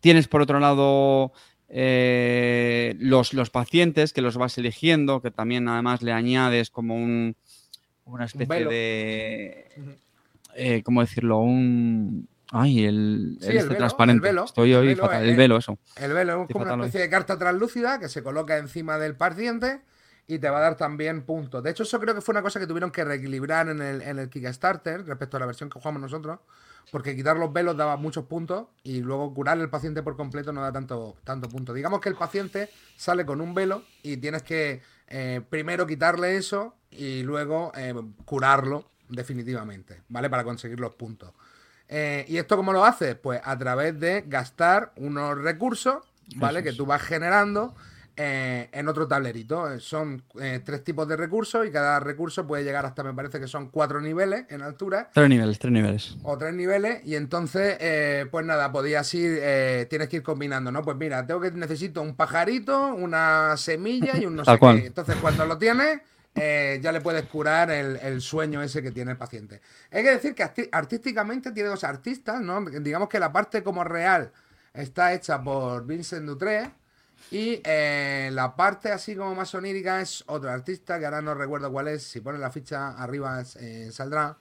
Tienes 0.01 0.27
por 0.27 0.41
otro 0.41 0.59
lado 0.59 1.31
eh, 1.69 2.95
los, 2.99 3.33
los 3.33 3.49
pacientes 3.49 4.13
que 4.13 4.21
los 4.21 4.37
vas 4.37 4.57
eligiendo, 4.57 5.21
que 5.21 5.31
también 5.31 5.67
además 5.67 6.01
le 6.01 6.11
añades 6.11 6.69
como 6.69 6.95
un, 6.95 7.35
una 8.11 8.25
especie 8.25 8.65
de... 8.65 9.67
eh, 10.55 10.83
¿Cómo 10.83 11.01
decirlo? 11.01 11.39
Un... 11.39 12.27
Ay, 12.53 12.83
el, 12.85 13.37
Sí, 13.39 13.45
el 13.47 13.51
el 13.51 13.57
este 13.57 13.69
velo, 13.69 13.77
transparente. 13.77 14.27
el 14.27 14.33
velo, 14.35 14.45
Estoy 14.45 14.73
el 14.73 14.77
hoy 14.79 14.87
velo, 14.87 15.03
fatal. 15.03 15.23
El 15.29 15.35
velo, 15.37 15.57
eso. 15.57 15.77
El 15.95 16.13
velo 16.13 16.33
es 16.33 16.39
Estoy 16.41 16.53
como 16.53 16.65
una 16.65 16.73
hoy. 16.73 16.81
especie 16.81 17.01
de 17.01 17.09
carta 17.09 17.37
translúcida 17.37 17.99
que 17.99 18.09
se 18.09 18.21
coloca 18.23 18.57
encima 18.57 18.97
del 18.97 19.15
paciente 19.15 19.81
y 20.27 20.39
te 20.39 20.49
va 20.49 20.57
a 20.57 20.61
dar 20.61 20.75
también 20.77 21.23
puntos. 21.23 21.63
De 21.63 21.71
hecho, 21.71 21.83
eso 21.83 21.99
creo 21.99 22.13
que 22.13 22.21
fue 22.21 22.33
una 22.33 22.41
cosa 22.41 22.59
que 22.59 22.67
tuvieron 22.67 22.91
que 22.91 23.03
reequilibrar 23.05 23.69
en 23.69 23.81
el, 23.81 24.01
en 24.01 24.19
el 24.19 24.29
Kickstarter 24.29 25.05
respecto 25.05 25.37
a 25.37 25.39
la 25.39 25.45
versión 25.45 25.69
que 25.69 25.79
jugamos 25.79 26.01
nosotros, 26.01 26.39
porque 26.91 27.15
quitar 27.15 27.37
los 27.37 27.53
velos 27.53 27.77
daba 27.77 27.95
muchos 27.95 28.25
puntos 28.25 28.67
y 28.83 28.99
luego 29.01 29.33
curar 29.33 29.57
el 29.59 29.69
paciente 29.69 30.03
por 30.03 30.17
completo 30.17 30.51
no 30.51 30.61
da 30.61 30.71
tanto, 30.73 31.15
tanto 31.23 31.47
punto. 31.47 31.73
Digamos 31.73 32.01
que 32.01 32.09
el 32.09 32.15
paciente 32.15 32.69
sale 32.97 33.25
con 33.25 33.39
un 33.39 33.53
velo 33.53 33.83
y 34.03 34.17
tienes 34.17 34.43
que 34.43 34.81
eh, 35.07 35.41
primero 35.49 35.87
quitarle 35.87 36.35
eso 36.35 36.75
y 36.91 37.23
luego 37.23 37.71
eh, 37.75 37.93
curarlo 38.25 38.89
definitivamente, 39.09 40.01
¿vale? 40.09 40.29
Para 40.29 40.43
conseguir 40.43 40.79
los 40.79 40.95
puntos. 40.95 41.31
Eh, 41.87 42.25
¿Y 42.27 42.37
esto 42.37 42.55
cómo 42.55 42.71
lo 42.73 42.85
haces? 42.85 43.15
Pues 43.15 43.41
a 43.43 43.57
través 43.57 43.99
de 43.99 44.23
gastar 44.27 44.93
unos 44.95 45.37
recursos, 45.37 45.97
¿vale? 46.37 46.63
Que 46.63 46.71
tú 46.73 46.85
vas 46.85 47.01
generando 47.01 47.75
eh, 48.15 48.69
en 48.71 48.87
otro 48.87 49.07
tablerito. 49.07 49.69
Eh, 49.73 49.79
Son 49.81 50.23
eh, 50.39 50.61
tres 50.63 50.83
tipos 50.85 51.05
de 51.07 51.17
recursos 51.17 51.65
y 51.67 51.71
cada 51.71 51.99
recurso 51.99 52.47
puede 52.47 52.63
llegar 52.63 52.85
hasta, 52.85 53.03
me 53.03 53.13
parece 53.13 53.39
que 53.41 53.47
son 53.47 53.69
cuatro 53.69 53.99
niveles 53.99 54.45
en 54.49 54.61
altura 54.61 55.09
Tres 55.13 55.27
niveles, 55.29 55.59
tres 55.59 55.73
niveles. 55.73 56.17
o 56.23 56.37
tres 56.37 56.53
niveles 56.53 57.01
y 57.05 57.15
entonces 57.15 57.75
eh, 57.81 58.25
pues 58.31 58.45
nada 58.45 58.71
podías 58.71 59.13
ir 59.13 59.39
eh, 59.41 59.87
tienes 59.89 60.07
que 60.07 60.17
ir 60.17 60.23
combinando 60.23 60.71
no 60.71 60.81
pues 60.83 60.95
mira 60.97 61.25
tengo 61.27 61.41
que 61.41 61.51
necesito 61.51 62.01
un 62.01 62.15
pajarito 62.15 62.93
una 62.93 63.55
semilla 63.57 64.17
y 64.17 64.25
un 64.25 64.35
no 64.37 64.45
sé 64.45 64.57
cual. 64.59 64.79
qué 64.81 64.87
entonces 64.87 65.15
cuando 65.21 65.45
lo 65.45 65.57
tienes 65.57 66.01
eh, 66.35 66.79
ya 66.81 66.91
le 66.91 67.01
puedes 67.01 67.25
curar 67.25 67.71
el, 67.71 67.97
el 67.97 68.21
sueño 68.21 68.61
ese 68.61 68.81
que 68.81 68.91
tiene 68.91 69.11
el 69.11 69.17
paciente 69.17 69.61
hay 69.91 70.03
que 70.03 70.11
decir 70.11 70.33
que 70.33 70.69
artísticamente 70.71 71.51
tiene 71.51 71.69
dos 71.69 71.83
artistas 71.83 72.39
no 72.41 72.61
digamos 72.61 73.09
que 73.09 73.19
la 73.19 73.31
parte 73.31 73.63
como 73.63 73.83
real 73.83 74.31
está 74.73 75.13
hecha 75.13 75.43
por 75.43 75.85
Vincent 75.85 76.25
Dutré 76.25 76.71
y 77.31 77.61
eh, 77.63 78.29
la 78.33 78.55
parte 78.55 78.91
así 78.91 79.15
como 79.15 79.35
más 79.35 79.53
onírica 79.55 79.99
es 80.01 80.23
otro 80.27 80.49
artista 80.49 80.97
que 80.99 81.05
ahora 81.05 81.21
no 81.21 81.33
recuerdo 81.33 81.71
cuál 81.71 81.89
es 81.89 82.03
si 82.03 82.21
pone 82.21 82.39
la 82.39 82.49
ficha 82.49 82.91
arriba 82.91 83.43
eh, 83.59 83.89
saldrá 83.91 84.35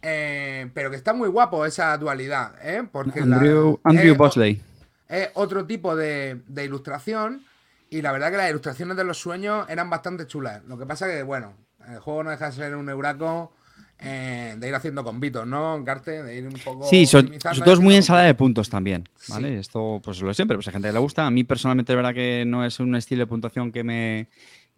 pero 0.00 0.90
que 0.90 0.96
está 0.96 1.12
muy 1.12 1.28
guapo 1.28 1.66
esa 1.66 1.96
dualidad, 1.98 2.54
¿eh? 2.62 2.86
Porque 2.90 3.20
la- 3.20 3.36
Andrew, 3.36 3.80
Andrew 3.82 4.14
Bosley. 4.14 4.62
es 5.08 5.28
otro 5.34 5.66
tipo 5.66 5.96
de, 5.96 6.40
de 6.46 6.64
ilustración 6.64 7.42
y 7.90 8.02
la 8.02 8.12
verdad 8.12 8.30
que 8.30 8.36
las 8.36 8.50
ilustraciones 8.50 8.96
de 8.96 9.04
los 9.04 9.18
sueños 9.18 9.66
eran 9.68 9.88
bastante 9.90 10.26
chulas. 10.26 10.62
Lo 10.64 10.78
que 10.78 10.86
pasa 10.86 11.06
que, 11.06 11.22
bueno, 11.22 11.54
El 11.88 12.00
juego 12.00 12.22
no 12.24 12.30
deja 12.30 12.46
de 12.46 12.52
ser 12.52 12.76
un 12.76 12.88
euraco 12.90 13.52
eh, 13.98 14.54
de 14.58 14.68
ir 14.68 14.74
haciendo 14.74 15.02
convitos, 15.02 15.46
¿no, 15.46 15.82
Carte? 15.84 16.22
De 16.22 16.36
ir 16.36 16.46
un 16.46 16.52
poco. 16.62 16.86
Sí, 16.86 17.06
sobre 17.06 17.38
todo 17.40 17.72
es 17.72 17.80
muy 17.80 17.96
ensalada 17.96 18.26
de 18.26 18.34
puntos 18.34 18.68
también, 18.68 19.08
Sí. 19.16 19.32
¿vale? 19.32 19.58
Esto, 19.58 20.00
pues 20.04 20.20
lo 20.20 20.28
de 20.28 20.34
siempre, 20.34 20.56
pues 20.56 20.66
hay 20.68 20.72
gente 20.74 20.88
que 20.88 20.92
le 20.92 20.98
gusta. 20.98 21.26
A 21.26 21.30
mí 21.30 21.44
personalmente, 21.44 21.92
es 21.92 21.96
verdad 21.96 22.12
que 22.14 22.44
no 22.46 22.64
es 22.64 22.78
un 22.78 22.94
estilo 22.94 23.20
de 23.22 23.26
puntuación 23.26 23.72
que 23.72 23.82
me, 23.84 24.28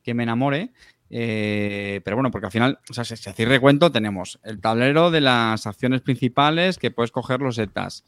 que 0.05 0.15
me 0.15 0.23
enamore. 0.23 0.71
eh, 1.13 2.01
pero 2.05 2.17
bueno, 2.17 2.31
porque 2.31 2.47
al 2.47 2.53
final, 2.53 2.79
o 2.89 2.95
sea, 2.95 3.03
si, 3.05 3.17
si 3.17 3.29
hacéis 3.29 3.49
recuento, 3.49 3.91
tenemos 3.91 4.39
el 4.45 4.61
tablero 4.61 5.11
de 5.11 5.21
las 5.21 5.67
acciones 5.67 6.01
principales 6.03 6.79
que 6.79 6.93
puedes 6.93 7.11
coger 7.11 7.41
los 7.41 7.59
etas, 7.59 8.05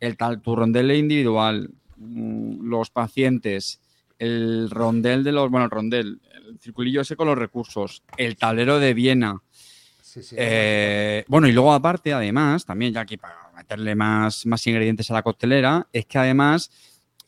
el 0.00 0.16
tal, 0.18 0.42
tu 0.42 0.54
rondel 0.54 0.90
individual, 0.92 1.70
mm, 1.96 2.68
los 2.68 2.90
pacientes, 2.90 3.80
el 4.18 4.68
rondel 4.70 5.24
de 5.24 5.32
los, 5.32 5.50
bueno, 5.50 5.64
el 5.66 5.70
rondel, 5.70 6.20
el 6.48 6.58
circulillo 6.58 7.00
ese 7.02 7.16
con 7.16 7.26
los 7.28 7.38
recursos, 7.38 8.02
el 8.16 8.36
tablero 8.36 8.78
de 8.78 8.94
Viena, 8.94 9.42
Sí, 10.00 10.22
sí. 10.22 10.36
eh, 10.38 11.24
bueno, 11.28 11.48
y 11.48 11.52
luego 11.52 11.72
aparte, 11.72 12.12
además, 12.12 12.66
también 12.66 12.92
ya 12.92 13.00
aquí 13.00 13.16
para 13.16 13.50
meterle 13.56 13.94
más, 13.94 14.44
más 14.46 14.66
ingredientes 14.66 15.10
a 15.10 15.14
la 15.14 15.22
coctelera, 15.22 15.86
es 15.92 16.04
que 16.06 16.18
además 16.18 16.70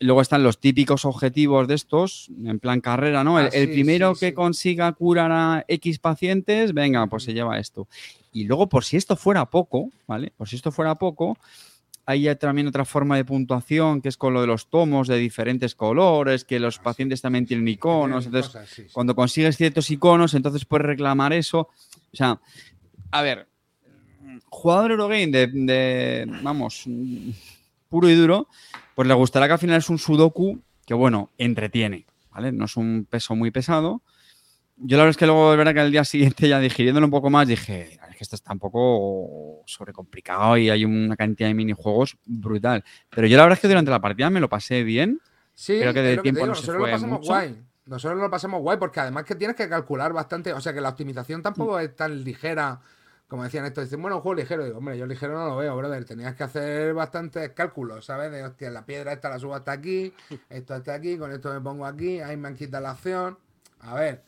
luego 0.01 0.21
están 0.21 0.43
los 0.43 0.59
típicos 0.61 1.05
objetivos 1.07 1.67
de 1.67 1.75
estos, 1.77 2.29
en 2.45 2.59
plan 2.59 2.81
carrera, 2.83 3.25
¿no? 3.25 3.39
El, 3.39 3.47
Ah, 3.47 3.51
el 3.55 3.69
sí, 3.69 3.73
primero 3.73 4.15
que 4.15 4.35
consiga 4.35 4.93
curar 4.93 5.33
a 5.33 5.65
X 5.69 5.99
pacientes, 5.99 6.75
venga, 6.75 7.07
pues 7.07 7.23
se 7.23 7.33
lleva 7.33 7.59
esto. 7.59 7.89
Y 8.33 8.45
luego, 8.45 8.69
por 8.69 8.85
si 8.85 8.97
esto 8.99 9.17
fuera 9.17 9.47
poco, 9.49 9.91
¿vale? 10.07 10.33
Por 10.37 10.49
si 10.49 10.57
esto 10.57 10.71
fuera 10.73 10.97
poco, 10.97 11.39
hay 12.07 12.35
también 12.37 12.67
otra 12.67 12.85
forma 12.85 13.17
de 13.17 13.25
puntuación 13.25 14.01
que 14.03 14.09
es 14.09 14.17
con 14.17 14.35
lo 14.35 14.41
de 14.41 14.47
los 14.47 14.69
tomos 14.69 15.09
de 15.09 15.17
diferentes 15.17 15.75
colores, 15.75 16.45
que 16.45 16.61
los 16.61 16.77
Ah, 16.77 16.79
sí. 16.81 16.85
pacientes 16.85 17.23
también 17.23 17.47
tienen 17.47 17.67
iconos. 17.69 18.27
Entonces, 18.27 18.53
cosas, 18.53 18.69
sí, 18.69 18.83
sí. 18.85 18.89
cuando 18.93 19.15
consigues 19.15 19.57
ciertos 19.57 19.91
iconos, 19.91 20.35
entonces 20.35 20.65
puedes 20.65 20.87
reclamar 20.87 21.33
eso. 21.33 21.61
O 21.61 22.17
sea, 22.17 22.41
a 23.11 23.23
ver, 23.23 23.49
jugador 24.49 24.91
Eurogame 24.93 25.27
de, 25.29 25.47
de, 25.47 26.27
vamos, 26.43 26.85
puro 27.89 28.09
y 28.11 28.15
duro, 28.15 28.49
pues 28.95 29.09
le 29.09 29.15
gustará 29.15 29.47
que 29.47 29.53
al 29.55 29.59
final 29.59 29.79
es 29.79 29.89
un 29.89 29.99
sudoku 29.99 30.61
que, 30.87 30.95
bueno, 30.95 31.31
entretiene, 31.39 32.07
¿vale? 32.31 32.53
No 32.53 32.67
es 32.67 32.77
un 32.77 33.07
peso 33.09 33.35
muy 33.35 33.51
pesado. 33.51 34.03
Yo 34.77 34.97
la 34.97 35.05
verdad 35.05 35.11
es 35.11 35.17
que 35.17 35.27
luego, 35.27 35.51
de 35.53 35.57
verdad 35.57 35.73
que 35.75 35.81
al 35.81 35.93
día 35.93 36.05
siguiente 36.05 36.49
ya 36.49 36.59
digiriéndolo 36.59 37.07
un 37.07 37.11
poco 37.11 37.31
más, 37.31 37.47
dije, 37.47 37.93
es 37.93 38.17
que 38.17 38.25
esto 38.25 38.37
está 38.37 38.53
un 38.53 38.59
poco 38.59 39.63
sobrecomplicado 39.67 40.57
y 40.57 40.71
hay 40.71 40.85
una 40.85 41.17
cantidad 41.17 41.49
de 41.49 41.55
minijuegos 41.55 42.17
brutal. 42.25 42.85
Pero 43.11 43.27
yo 43.27 43.37
la 43.37 43.45
verdad 43.45 43.57
es 43.59 43.61
que 43.61 43.69
durante 43.69 43.91
la 43.91 44.01
partida 44.01 44.31
me 44.31 44.41
lo 44.41 44.49
pasé 44.49 44.83
bien. 44.83 45.21
Sí, 45.55 45.79
Creo 45.79 45.95
que 45.95 46.03
de 46.03 46.17
lo 46.17 46.47
no 46.47 46.55
se 46.55 46.73
fue 46.73 46.91
pasamos 46.91 47.21
mucho. 47.21 47.33
guay. 47.33 47.63
Nosotros 47.87 48.21
lo 48.21 48.31
pasamos 48.31 48.61
guay 48.63 48.79
porque 48.79 48.99
además 48.99 49.25
que 49.25 49.35
tienes 49.35 49.57
que 49.57 49.69
calcular 49.69 50.13
bastante, 50.13 50.53
o 50.53 50.61
sea 50.61 50.73
que 50.73 50.81
la 50.81 50.89
optimización 50.89 51.43
tampoco 51.43 51.79
es 51.79 51.95
tan 51.95 52.25
ligera 52.25 52.81
como 53.29 53.43
decían 53.43 53.65
estos, 53.65 53.85
dicen, 53.85 54.01
bueno, 54.01 54.17
un 54.17 54.23
juego 54.23 54.37
ligero, 54.37 54.65
digo, 54.65 54.79
hombre, 54.79 54.99
yo 54.99 55.07
ligero 55.07 55.33
no 55.35 55.49
lo 55.49 55.57
veo, 55.57 55.77
brother, 55.77 56.05
tenías 56.05 56.35
que 56.37 56.45
hacer 56.45 56.95
bastantes 56.95 57.51
cálculos, 57.51 58.05
¿sabes? 58.05 58.31
De, 58.31 58.45
hostia, 58.45 58.71
la 58.71 58.85
piedra 58.85 59.13
esta 59.13 59.29
la 59.29 59.39
subo 59.39 59.55
hasta 59.55 59.73
aquí, 59.73 60.13
esto 60.51 60.75
hasta 60.75 60.95
aquí, 60.95 61.17
con 61.17 61.33
esto 61.33 61.53
me 61.53 61.61
pongo 61.61 61.87
aquí, 61.87 62.21
ahí 62.21 62.37
me 62.37 62.49
han 62.49 62.55
quitado 62.55 62.83
la 62.83 62.91
acción. 62.93 63.39
A 63.81 63.95
ver, 63.95 64.23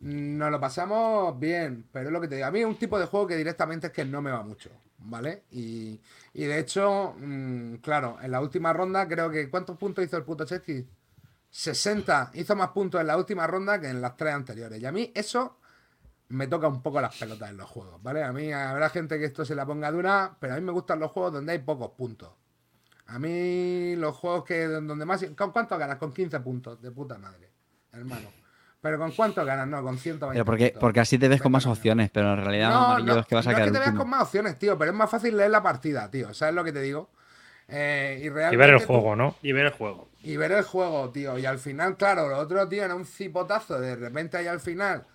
nos 0.00 0.50
lo 0.50 0.60
pasamos 0.60 1.38
bien, 1.38 1.86
pero 1.92 2.06
es 2.08 2.12
lo 2.12 2.20
que 2.20 2.28
te 2.28 2.36
digo, 2.36 2.46
a 2.46 2.50
mí 2.50 2.60
es 2.60 2.66
un 2.66 2.78
tipo 2.78 2.98
de 2.98 3.06
juego 3.06 3.26
que 3.26 3.36
directamente 3.36 3.88
es 3.88 3.92
que 3.92 4.04
no 4.04 4.22
me 4.22 4.30
va 4.30 4.42
mucho, 4.42 4.70
¿vale? 4.98 5.44
Y, 5.50 6.00
y 6.32 6.44
de 6.44 6.58
hecho, 6.58 7.14
mm, 7.18 7.76
claro, 7.76 8.18
en 8.22 8.30
la 8.30 8.40
última 8.40 8.72
ronda 8.72 9.06
creo 9.06 9.30
que, 9.30 9.50
¿cuántos 9.50 9.76
puntos 9.76 10.04
hizo 10.04 10.16
el 10.16 10.24
puto 10.24 10.44
Chesky? 10.44 10.86
60. 11.50 12.30
Hizo 12.34 12.56
más 12.56 12.68
puntos 12.70 13.00
en 13.00 13.08
la 13.08 13.16
última 13.16 13.46
ronda 13.46 13.80
que 13.80 13.88
en 13.88 14.00
las 14.00 14.16
tres 14.16 14.34
anteriores. 14.34 14.80
Y 14.80 14.86
a 14.86 14.92
mí 14.92 15.12
eso 15.14 15.58
me 16.28 16.46
toca 16.46 16.68
un 16.68 16.80
poco 16.80 17.00
las 17.00 17.16
pelotas 17.16 17.50
en 17.50 17.56
los 17.56 17.68
juegos, 17.68 18.00
¿vale? 18.02 18.22
A 18.22 18.32
mí 18.32 18.52
habrá 18.52 18.88
gente 18.88 19.18
que 19.18 19.24
esto 19.26 19.44
se 19.44 19.56
la 19.56 19.66
ponga 19.66 19.90
dura, 19.90 20.36
pero 20.38 20.54
a 20.54 20.56
mí 20.56 20.62
me 20.62 20.72
gustan 20.72 21.00
los 21.00 21.10
juegos 21.10 21.32
donde 21.32 21.52
hay 21.52 21.58
pocos 21.58 21.90
puntos. 21.90 22.30
A 23.06 23.18
mí 23.18 23.96
los 23.96 24.16
juegos 24.16 24.44
que 24.44 24.66
donde 24.66 25.04
más... 25.04 25.24
¿Con 25.36 25.50
cuánto 25.50 25.76
ganas? 25.76 25.98
Con 25.98 26.12
15 26.12 26.38
puntos, 26.40 26.80
de 26.80 26.92
puta 26.92 27.18
madre, 27.18 27.50
hermano. 27.92 28.39
Pero 28.82 28.98
¿con 28.98 29.10
cuánto 29.12 29.44
ganas? 29.44 29.68
No, 29.68 29.82
con 29.82 29.98
120 29.98 30.32
Pero 30.34 30.44
porque, 30.44 30.64
puntos. 30.66 30.80
porque 30.80 31.00
así 31.00 31.18
te 31.18 31.28
ves 31.28 31.42
con 31.42 31.52
más 31.52 31.66
opciones, 31.66 32.10
pero 32.10 32.32
en 32.32 32.42
realidad 32.44 32.70
No, 32.70 32.98
no, 33.00 33.18
es 33.20 33.26
que 33.26 33.34
vas 33.34 33.46
a 33.46 33.50
no 33.50 33.56
quedar 33.56 33.68
es 33.68 33.72
que 33.72 33.78
te 33.78 33.84
veas 33.84 33.94
con 33.98 34.08
más 34.08 34.22
opciones, 34.22 34.58
tío, 34.58 34.78
pero 34.78 34.90
es 34.90 34.96
más 34.96 35.10
fácil 35.10 35.36
leer 35.36 35.50
la 35.50 35.62
partida, 35.62 36.10
tío. 36.10 36.32
¿Sabes 36.32 36.54
lo 36.54 36.64
que 36.64 36.72
te 36.72 36.80
digo? 36.80 37.10
Eh, 37.68 38.20
y, 38.24 38.28
ver 38.30 38.70
el 38.70 38.80
tú- 38.80 38.86
juego, 38.86 39.14
¿no? 39.16 39.36
Y 39.42 39.52
ver 39.52 39.66
el 39.66 39.72
juego. 39.72 40.08
y 40.22 40.36
ver 40.36 40.52
el 40.52 40.64
juego, 40.64 41.10
tío. 41.10 41.38
Y 41.38 41.46
al 41.46 41.58
final, 41.58 41.96
claro, 41.96 42.28
lo 42.28 42.38
otro, 42.38 42.66
tío, 42.68 42.82
era 42.84 42.94
un 42.94 43.04
cipotazo. 43.04 43.78
De 43.80 43.96
repente 43.96 44.36
ahí 44.38 44.46
al 44.46 44.60
final. 44.60 45.06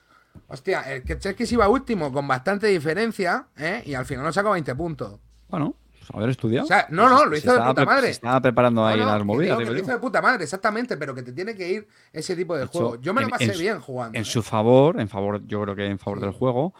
Hostia, 0.47 0.81
el 0.93 1.03
que 1.03 1.15
iba 1.51 1.67
último 1.67 2.11
con 2.13 2.27
bastante 2.27 2.67
diferencia, 2.67 3.47
¿eh? 3.57 3.81
Y 3.85 3.93
al 3.95 4.05
final 4.05 4.23
nos 4.25 4.35
sacó 4.35 4.51
20 4.51 4.75
puntos. 4.75 5.19
Bueno, 5.47 5.75
haber 6.13 6.29
estudiado. 6.29 6.65
O 6.65 6.67
sea, 6.67 6.87
no, 6.89 7.09
no, 7.09 7.19
Se- 7.19 7.25
lo 7.27 7.37
hizo 7.37 7.53
de 7.53 7.61
puta 7.67 7.85
madre. 7.85 8.05
Se 8.07 8.11
estaba 8.11 8.41
preparando 8.41 8.85
ahí 8.85 8.99
No, 8.99 9.05
no, 9.05 9.11
las 9.13 9.25
movidas. 9.25 9.57
digo 9.59 9.71
lo 9.71 9.79
hizo 9.79 9.91
de 9.91 9.97
puta 9.99 10.21
madre, 10.21 10.43
exactamente, 10.43 10.97
pero 10.97 11.13
que 11.15 11.23
te 11.23 11.31
tiene 11.31 11.55
que 11.55 11.69
ir 11.69 11.87
ese 12.13 12.35
tipo 12.35 12.53
de, 12.53 12.61
De 12.61 12.65
hecho, 12.67 12.79
juego. 12.79 13.01
Yo 13.01 13.13
me 13.13 13.21
lo 13.21 13.29
pasé 13.29 13.51
en 13.53 13.59
bien 13.59 13.79
jugando. 13.79 14.17
En 14.17 14.21
¿eh? 14.23 14.25
su 14.25 14.41
favor, 14.43 14.99
en 14.99 15.07
favor, 15.09 15.41
yo 15.47 15.61
creo 15.63 15.75
que 15.75 15.85
en 15.85 15.99
favor 15.99 16.19
del 16.19 16.31
juego. 16.31 16.73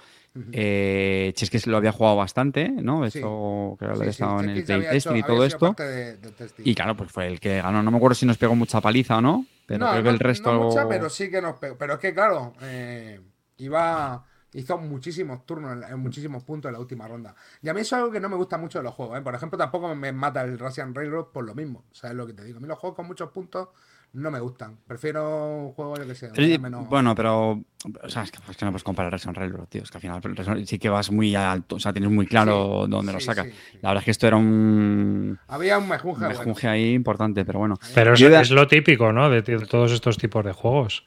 Eh, 0.51 1.33
lo 1.65 1.77
había 1.77 1.93
jugado 1.93 2.17
bastante, 2.17 2.67
¿no? 2.69 3.09
Sí. 3.09 3.19
hecho, 3.19 3.77
que 3.79 3.85
Sí, 3.85 3.91
había 3.95 4.09
estado 4.09 4.39
en 4.41 4.49
el 4.49 4.63
playtesting 4.65 5.15
y 5.17 5.23
todo 5.23 5.45
esto. 5.45 5.73
de-. 5.77 6.17
Y 6.59 6.75
claro, 6.75 6.97
pues 6.97 7.09
fue 7.11 7.27
el 7.27 7.39
que 7.39 7.61
ganó. 7.61 7.81
No 7.81 7.89
me 7.91 7.97
acuerdo 7.97 8.15
si 8.15 8.25
nos 8.25 8.37
pegó 8.37 8.53
mucha 8.55 8.81
paliza 8.81 9.17
o 9.17 9.21
no, 9.21 9.45
pero 9.65 9.85
no, 9.85 9.91
creo 9.91 10.03
que 10.03 10.09
no- 10.09 10.13
el 10.13 10.19
resto. 10.19 10.51
no 10.53 10.63
mucha, 10.65 10.87
pero 10.89 11.09
sí 11.09 11.29
que 11.31 11.41
nos 11.41 11.57
pegó. 11.57 11.77
Pero 11.77 11.93
es 11.93 11.99
que, 11.99 12.13
claro, 12.13 12.53
eh, 12.61 13.21
iba. 13.57 14.25
Hizo 14.57 14.77
muchísimos 14.77 15.45
turnos, 15.45 15.73
en, 15.73 15.83
en 15.93 15.99
muchísimos 15.99 16.43
puntos 16.43 16.69
en 16.69 16.73
la 16.73 16.79
última 16.79 17.07
ronda. 17.07 17.35
Y 17.61 17.69
a 17.69 17.73
mí 17.73 17.81
eso 17.81 17.95
es 17.95 18.01
algo 18.01 18.11
que 18.11 18.19
no 18.19 18.29
me 18.29 18.35
gusta 18.37 18.57
mucho 18.57 18.79
de 18.79 18.83
los 18.83 18.93
juegos. 18.93 19.17
¿eh? 19.17 19.21
Por 19.21 19.35
ejemplo, 19.35 19.57
tampoco 19.57 19.93
me 19.95 20.11
mata 20.11 20.41
el 20.43 20.57
Russian 20.57 20.95
Railroad 20.95 21.25
por 21.33 21.43
lo 21.45 21.53
mismo. 21.53 21.83
¿Sabes 21.91 22.15
lo 22.15 22.25
que 22.25 22.33
te 22.33 22.43
digo? 22.43 22.57
A 22.57 22.61
mí 22.61 22.67
los 22.67 22.79
juegos 22.79 22.95
con 22.95 23.05
muchos 23.07 23.29
puntos 23.31 23.67
no 24.13 24.31
me 24.31 24.39
gustan. 24.39 24.77
Prefiero 24.87 25.57
un 25.57 25.71
juego, 25.73 25.97
yo 25.97 26.07
que 26.07 26.15
sé, 26.15 26.29
Sí, 26.33 26.57
menos. 26.57 26.87
Bueno, 26.87 27.13
pero. 27.13 27.61
O 28.01 28.09
sea, 28.09 28.23
es 28.23 28.31
que, 28.31 28.39
es 28.49 28.55
que 28.55 28.63
no 28.63 28.71
puedes 28.71 28.83
comparar 28.85 29.11
Resident 29.11 29.37
Railroad, 29.37 29.67
tío. 29.67 29.83
Es 29.83 29.91
que 29.91 29.97
al 29.97 30.01
final 30.01 30.21
Resident- 30.21 30.65
sí 30.65 30.79
que 30.79 30.87
vas 30.87 31.11
muy 31.11 31.35
alto. 31.35 31.75
O 31.75 31.79
sea, 31.79 31.91
tienes 31.91 32.09
muy 32.09 32.25
claro 32.25 32.83
Sí, 32.85 32.91
dónde 32.91 33.11
lo 33.11 33.19
sí, 33.19 33.25
sacas. 33.25 33.47
sí. 33.47 33.77
La 33.81 33.89
verdad 33.89 34.01
es 34.01 34.05
que 34.05 34.11
esto 34.11 34.25
era 34.27 34.37
un. 34.37 35.37
Había 35.49 35.77
un 35.77 35.89
mejunje. 35.89 36.21
un 36.21 36.27
bueno. 36.27 36.39
mejunje 36.39 36.67
ahí 36.69 36.93
importante, 36.93 37.43
pero 37.43 37.59
bueno. 37.59 37.75
Pero 37.93 38.13
es, 38.13 38.19
Yo 38.21 38.29
es 38.29 38.51
lo 38.51 38.67
típico, 38.67 39.11
¿no? 39.11 39.29
De 39.29 39.41
t- 39.41 39.57
todos 39.65 39.91
estos 39.91 40.17
tipos 40.17 40.45
de 40.45 40.53
juegos. 40.53 41.05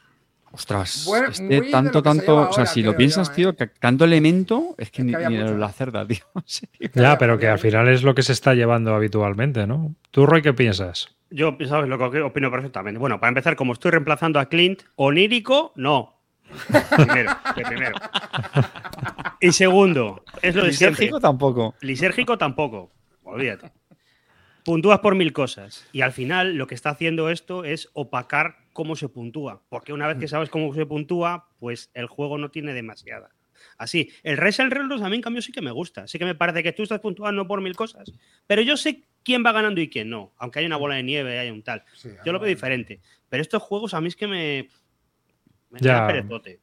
Ostras, 0.52 1.04
Bueno, 1.06 1.28
este 1.28 1.60
tanto, 1.70 1.98
se 1.98 2.02
tanto. 2.02 2.48
o 2.48 2.52
sea, 2.52 2.66
si 2.66 2.82
lo 2.82 2.96
piensas, 2.96 3.28
yo, 3.28 3.34
tío, 3.34 3.48
¿eh? 3.50 3.54
que 3.56 3.66
tanto 3.66 4.04
elemento 4.04 4.74
es 4.78 4.90
que 4.90 5.02
Es 5.02 5.06
ni, 5.06 5.12
que 5.14 5.28
ni 5.28 5.36
la 5.38 5.70
cerda, 5.72 6.06
tío. 6.06 6.24
Sí. 6.46 6.66
Ya, 6.94 7.18
pero 7.18 7.38
que 7.38 7.48
al 7.48 7.58
final 7.58 7.88
es 7.88 8.02
lo 8.02 8.14
que 8.14 8.22
se 8.22 8.32
está 8.32 8.54
llevando 8.54 8.94
habitualmente, 8.94 9.66
¿no? 9.66 9.94
¿Tú, 10.10 10.24
Roy, 10.26 10.40
qué 10.42 10.54
piensas? 10.54 11.14
Yo, 11.30 11.56
¿sabes 11.66 11.88
lo 11.88 11.98
que 12.10 12.22
opino 12.22 12.50
perfectamente? 12.50 12.98
Bueno, 12.98 13.20
para 13.20 13.28
empezar, 13.28 13.54
como 13.56 13.74
estoy 13.74 13.90
reemplazando 13.90 14.40
a 14.40 14.46
Clint, 14.46 14.82
onírico, 14.96 15.72
no. 15.76 16.14
Primero, 16.96 17.30
de 17.54 17.62
primero. 17.64 17.96
Y 19.40 19.52
segundo, 19.52 20.24
es 20.40 20.54
lo 20.54 20.64
de 20.64 20.72
siempre. 20.72 20.92
Lisérgico 21.02 21.20
tampoco. 21.20 21.74
Lisérgico 21.82 22.38
tampoco. 22.38 22.90
Olvídate. 23.24 23.70
Puntúas 24.68 24.98
por 25.00 25.14
mil 25.14 25.32
cosas. 25.32 25.88
Y 25.92 26.02
al 26.02 26.12
final 26.12 26.56
lo 26.56 26.66
que 26.66 26.74
está 26.74 26.90
haciendo 26.90 27.30
esto 27.30 27.64
es 27.64 27.88
opacar 27.94 28.58
cómo 28.74 28.96
se 28.96 29.08
puntúa. 29.08 29.62
Porque 29.70 29.94
una 29.94 30.06
vez 30.06 30.18
que 30.18 30.28
sabes 30.28 30.50
cómo 30.50 30.74
se 30.74 30.84
puntúa, 30.84 31.48
pues 31.58 31.90
el 31.94 32.06
juego 32.06 32.36
no 32.36 32.50
tiene 32.50 32.74
demasiada. 32.74 33.30
Así, 33.78 34.10
el 34.22 34.36
Resident 34.36 34.74
Railroad 34.74 35.02
a 35.02 35.08
mí 35.08 35.16
en 35.16 35.22
cambio 35.22 35.40
sí 35.40 35.52
que 35.52 35.62
me 35.62 35.70
gusta. 35.70 36.06
Sí 36.06 36.18
que 36.18 36.26
me 36.26 36.34
parece 36.34 36.62
que 36.62 36.72
tú 36.72 36.82
estás 36.82 37.00
puntuando 37.00 37.46
por 37.46 37.62
mil 37.62 37.74
cosas. 37.74 38.12
Pero 38.46 38.60
yo 38.60 38.76
sé 38.76 39.04
quién 39.24 39.42
va 39.42 39.52
ganando 39.52 39.80
y 39.80 39.88
quién 39.88 40.10
no. 40.10 40.32
Aunque 40.36 40.58
hay 40.58 40.66
una 40.66 40.76
bola 40.76 40.96
de 40.96 41.02
nieve 41.02 41.34
y 41.34 41.38
hay 41.38 41.50
un 41.50 41.62
tal. 41.62 41.82
Sí, 41.94 42.10
Yo 42.26 42.32
lo 42.32 42.38
veo 42.38 42.48
diferente. 42.50 43.00
Pero 43.30 43.40
estos 43.40 43.62
juegos 43.62 43.94
a 43.94 44.02
mí 44.02 44.08
es 44.08 44.16
que 44.16 44.26
me. 44.26 44.68
Me 45.70 45.80
Ya. 45.80 45.94
da 46.00 46.06
perezote. 46.08 46.60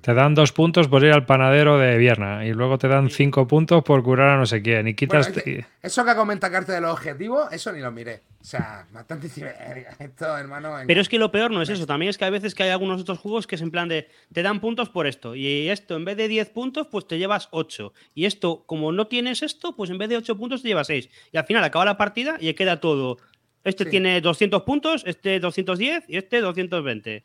Te 0.00 0.14
dan 0.14 0.34
dos 0.34 0.52
puntos 0.52 0.88
por 0.88 1.04
ir 1.04 1.12
al 1.12 1.26
panadero 1.26 1.76
de 1.78 1.98
Vierna 1.98 2.46
y 2.46 2.52
luego 2.54 2.78
te 2.78 2.88
dan 2.88 3.10
cinco 3.10 3.46
puntos 3.46 3.84
por 3.84 4.02
curar 4.02 4.30
a 4.30 4.36
no 4.38 4.46
sé 4.46 4.62
quién. 4.62 4.88
Y 4.88 4.94
Bueno, 4.94 4.96
quitas. 4.96 5.28
es 5.28 5.42
que 5.42 5.64
eso 5.82 6.04
que 6.04 6.14
comenta 6.14 6.50
Carte 6.50 6.72
de 6.72 6.80
los 6.80 6.92
objetivos, 6.92 7.52
eso 7.52 7.70
ni 7.72 7.80
lo 7.80 7.92
miré. 7.92 8.22
O 8.40 8.44
sea, 8.44 8.86
bastante. 8.90 9.26
Esto, 9.98 10.36
hermano. 10.36 10.72
venga. 10.72 10.84
Pero 10.86 11.00
es 11.00 11.08
que 11.08 11.18
lo 11.18 11.30
peor 11.30 11.50
no 11.50 11.62
es 11.62 11.68
eso. 11.68 11.86
También 11.86 12.10
es 12.10 12.18
que 12.18 12.24
hay 12.24 12.30
veces 12.30 12.54
que 12.54 12.62
hay 12.64 12.70
algunos 12.70 13.00
otros 13.02 13.18
juegos 13.18 13.46
que 13.46 13.54
es 13.54 13.60
en 13.62 13.70
plan 13.70 13.88
de 13.88 14.08
te 14.32 14.42
dan 14.42 14.60
puntos 14.60 14.88
por 14.88 15.06
esto. 15.06 15.36
Y 15.36 15.68
esto, 15.68 15.94
en 15.96 16.04
vez 16.04 16.16
de 16.16 16.26
10 16.26 16.48
puntos, 16.50 16.88
pues 16.90 17.06
te 17.06 17.18
llevas 17.18 17.48
8. 17.52 17.92
Y 18.14 18.24
esto, 18.24 18.64
como 18.66 18.90
no 18.92 19.06
tienes 19.06 19.42
esto, 19.42 19.76
pues 19.76 19.90
en 19.90 19.98
vez 19.98 20.08
de 20.08 20.16
8 20.16 20.36
puntos 20.36 20.62
te 20.62 20.68
llevas 20.68 20.86
6. 20.88 21.08
Y 21.32 21.36
al 21.36 21.44
final 21.44 21.62
acaba 21.62 21.84
la 21.84 21.96
partida 21.96 22.36
y 22.40 22.52
queda 22.54 22.80
todo. 22.80 23.18
Este 23.62 23.84
Sí. 23.84 23.90
tiene 23.90 24.20
200 24.20 24.62
puntos, 24.62 25.04
este 25.06 25.38
210 25.38 26.04
y 26.08 26.16
este 26.16 26.40
220. 26.40 27.22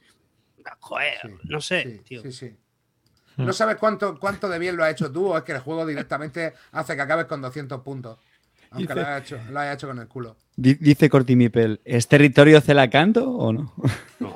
Joder, 0.79 1.17
Sí, 1.21 1.29
no 1.45 1.61
sé, 1.61 1.83
sí, 1.83 1.99
tío. 2.07 2.21
sí, 2.21 2.31
sí. 2.31 2.55
No 3.37 3.53
sabes 3.53 3.75
cuánto, 3.77 4.19
cuánto 4.19 4.49
de 4.49 4.57
bien 4.57 4.75
lo 4.75 4.83
has 4.83 4.91
hecho 4.91 5.11
tú 5.11 5.27
o 5.27 5.37
es 5.37 5.43
que 5.43 5.51
el 5.51 5.59
juego 5.59 5.85
directamente 5.85 6.53
hace 6.71 6.95
que 6.95 7.01
acabes 7.01 7.25
con 7.25 7.41
200 7.41 7.81
puntos. 7.81 8.17
Aunque 8.71 8.95
lo 8.95 9.01
haya 9.01 9.19
hecho, 9.19 9.39
lo 9.51 9.59
haya 9.59 9.73
hecho 9.73 9.87
con 9.87 9.99
el 9.99 10.07
culo. 10.07 10.35
Di- 10.55 10.73
Dice 10.73 11.09
Cortimipel, 11.09 11.79
¿es 11.85 12.07
territorio 12.07 12.59
celacanto 12.61 13.29
o 13.29 13.53
no? 13.53 13.73
No. 14.19 14.33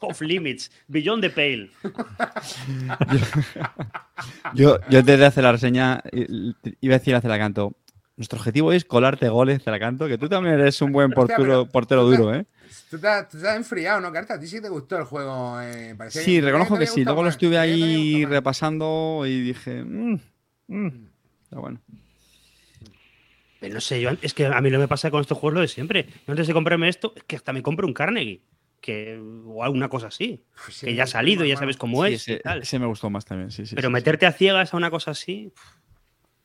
Off 0.00 0.20
Limits, 0.20 0.70
Beyond 0.86 1.22
the 1.22 1.30
Pale. 1.30 1.70
Yo, 4.54 4.78
yo 4.90 5.02
desde 5.02 5.26
hacer 5.26 5.44
la 5.44 5.52
reseña 5.52 6.02
i- 6.12 6.54
iba 6.80 6.94
a 6.94 6.98
decir 6.98 7.14
a 7.14 7.20
Celacanto, 7.20 7.74
nuestro 8.18 8.38
objetivo 8.38 8.72
es 8.72 8.84
colarte 8.84 9.28
goles, 9.30 9.62
Celacanto, 9.62 10.06
que 10.06 10.18
tú 10.18 10.28
también 10.28 10.60
eres 10.60 10.82
un 10.82 10.92
buen 10.92 11.10
portero, 11.12 11.38
pero- 11.42 11.66
portero 11.66 12.04
tú 12.04 12.10
te- 12.10 12.16
duro, 12.18 12.34
¿eh? 12.34 12.44
Tú 12.90 12.98
te, 12.98 13.08
has- 13.08 13.28
tú 13.30 13.38
te 13.40 13.48
has 13.48 13.56
enfriado, 13.56 14.00
¿no, 14.00 14.12
Carta? 14.12 14.34
A 14.34 14.38
ti 14.40 14.46
sí 14.46 14.60
te 14.60 14.68
gustó 14.68 14.98
el 14.98 15.04
juego. 15.04 15.58
eh, 15.62 15.96
Sí, 16.10 16.24
que- 16.36 16.40
reconozco 16.42 16.76
que 16.78 16.86
sí. 16.86 17.02
Luego 17.04 17.22
lo 17.22 17.30
estuve 17.30 17.56
ahí 17.56 18.24
repasando 18.26 19.22
y 19.26 19.40
dije, 19.40 19.82
"Mm, 19.84 20.18
mm". 20.68 20.88
Pero 21.48 21.62
bueno. 21.62 21.80
Pero 23.60 23.74
no 23.74 23.80
sé, 23.80 24.00
yo, 24.00 24.10
es 24.22 24.34
que 24.34 24.46
a 24.46 24.60
mí 24.60 24.70
lo 24.70 24.76
que 24.78 24.82
me 24.82 24.88
pasa 24.88 25.10
con 25.10 25.20
estos 25.20 25.36
juegos 25.36 25.54
lo 25.54 25.60
de 25.62 25.68
siempre. 25.68 26.06
Yo 26.26 26.32
antes 26.32 26.46
de 26.46 26.52
comprarme 26.54 26.88
esto, 26.88 27.12
es 27.16 27.24
que 27.24 27.36
hasta 27.36 27.52
me 27.52 27.62
compro 27.62 27.86
un 27.86 27.94
Carnegie. 27.94 28.42
Que, 28.80 29.20
o 29.44 29.64
alguna 29.64 29.88
cosa 29.88 30.06
así. 30.06 30.44
Pues 30.64 30.76
sí, 30.76 30.86
que 30.86 30.94
ya 30.94 31.02
ha 31.02 31.06
salido, 31.08 31.44
ya 31.44 31.56
sabes 31.56 31.76
cómo 31.76 32.06
Sí, 32.06 32.12
es. 32.12 32.28
y 32.28 32.32
ese, 32.34 32.40
tal. 32.40 32.62
ese 32.62 32.78
me 32.78 32.86
gustó 32.86 33.10
más 33.10 33.24
también, 33.24 33.50
sí, 33.50 33.66
sí. 33.66 33.74
Pero 33.74 33.88
sí, 33.88 33.92
meterte 33.92 34.24
a 34.26 34.30
ciegas 34.32 34.72
a 34.72 34.76
una 34.76 34.88
cosa 34.88 35.10
así. 35.10 35.52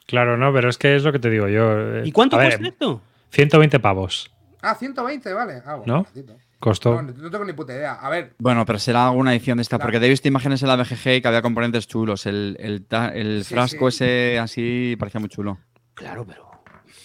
Claro, 0.07 0.37
no, 0.37 0.51
pero 0.53 0.69
es 0.69 0.77
que 0.77 0.95
es 0.95 1.03
lo 1.03 1.11
que 1.11 1.19
te 1.19 1.29
digo 1.29 1.47
yo. 1.47 1.97
eh, 1.99 2.03
¿Y 2.05 2.11
cuánto 2.11 2.37
ver, 2.37 2.49
cuesta 2.59 2.67
esto? 2.67 3.01
120 3.31 3.79
pavos. 3.79 4.31
Ah, 4.61 4.75
120, 4.75 5.33
vale. 5.33 5.61
Ah, 5.65 5.75
bueno, 5.75 6.05
¿No? 6.15 6.23
Costó. 6.59 7.01
No, 7.01 7.11
no 7.11 7.29
tengo 7.29 7.43
ni 7.43 7.51
puta 7.53 7.73
idea. 7.73 7.93
A 7.95 8.09
ver, 8.09 8.33
Bueno, 8.37 8.65
pero 8.65 8.79
será 8.79 9.07
alguna 9.07 9.33
edición 9.33 9.57
de 9.57 9.63
esta, 9.63 9.77
Claro. 9.77 9.91
porque 9.91 10.05
he 10.05 10.09
visto 10.09 10.27
imágenes 10.29 10.61
en 10.61 10.69
la 10.69 10.77
BGG 10.77 11.21
que 11.21 11.27
había 11.27 11.41
componentes 11.41 11.87
chulos. 11.87 12.25
El, 12.25 12.55
el, 12.59 12.85
ta- 12.85 13.09
el 13.09 13.43
Sí, 13.43 13.53
frasco 13.53 13.91
sí. 13.91 14.03
ese 14.05 14.39
así 14.39 14.95
parecía 14.97 15.19
muy 15.19 15.29
chulo. 15.29 15.57
Claro, 15.93 16.25
pero. 16.25 16.49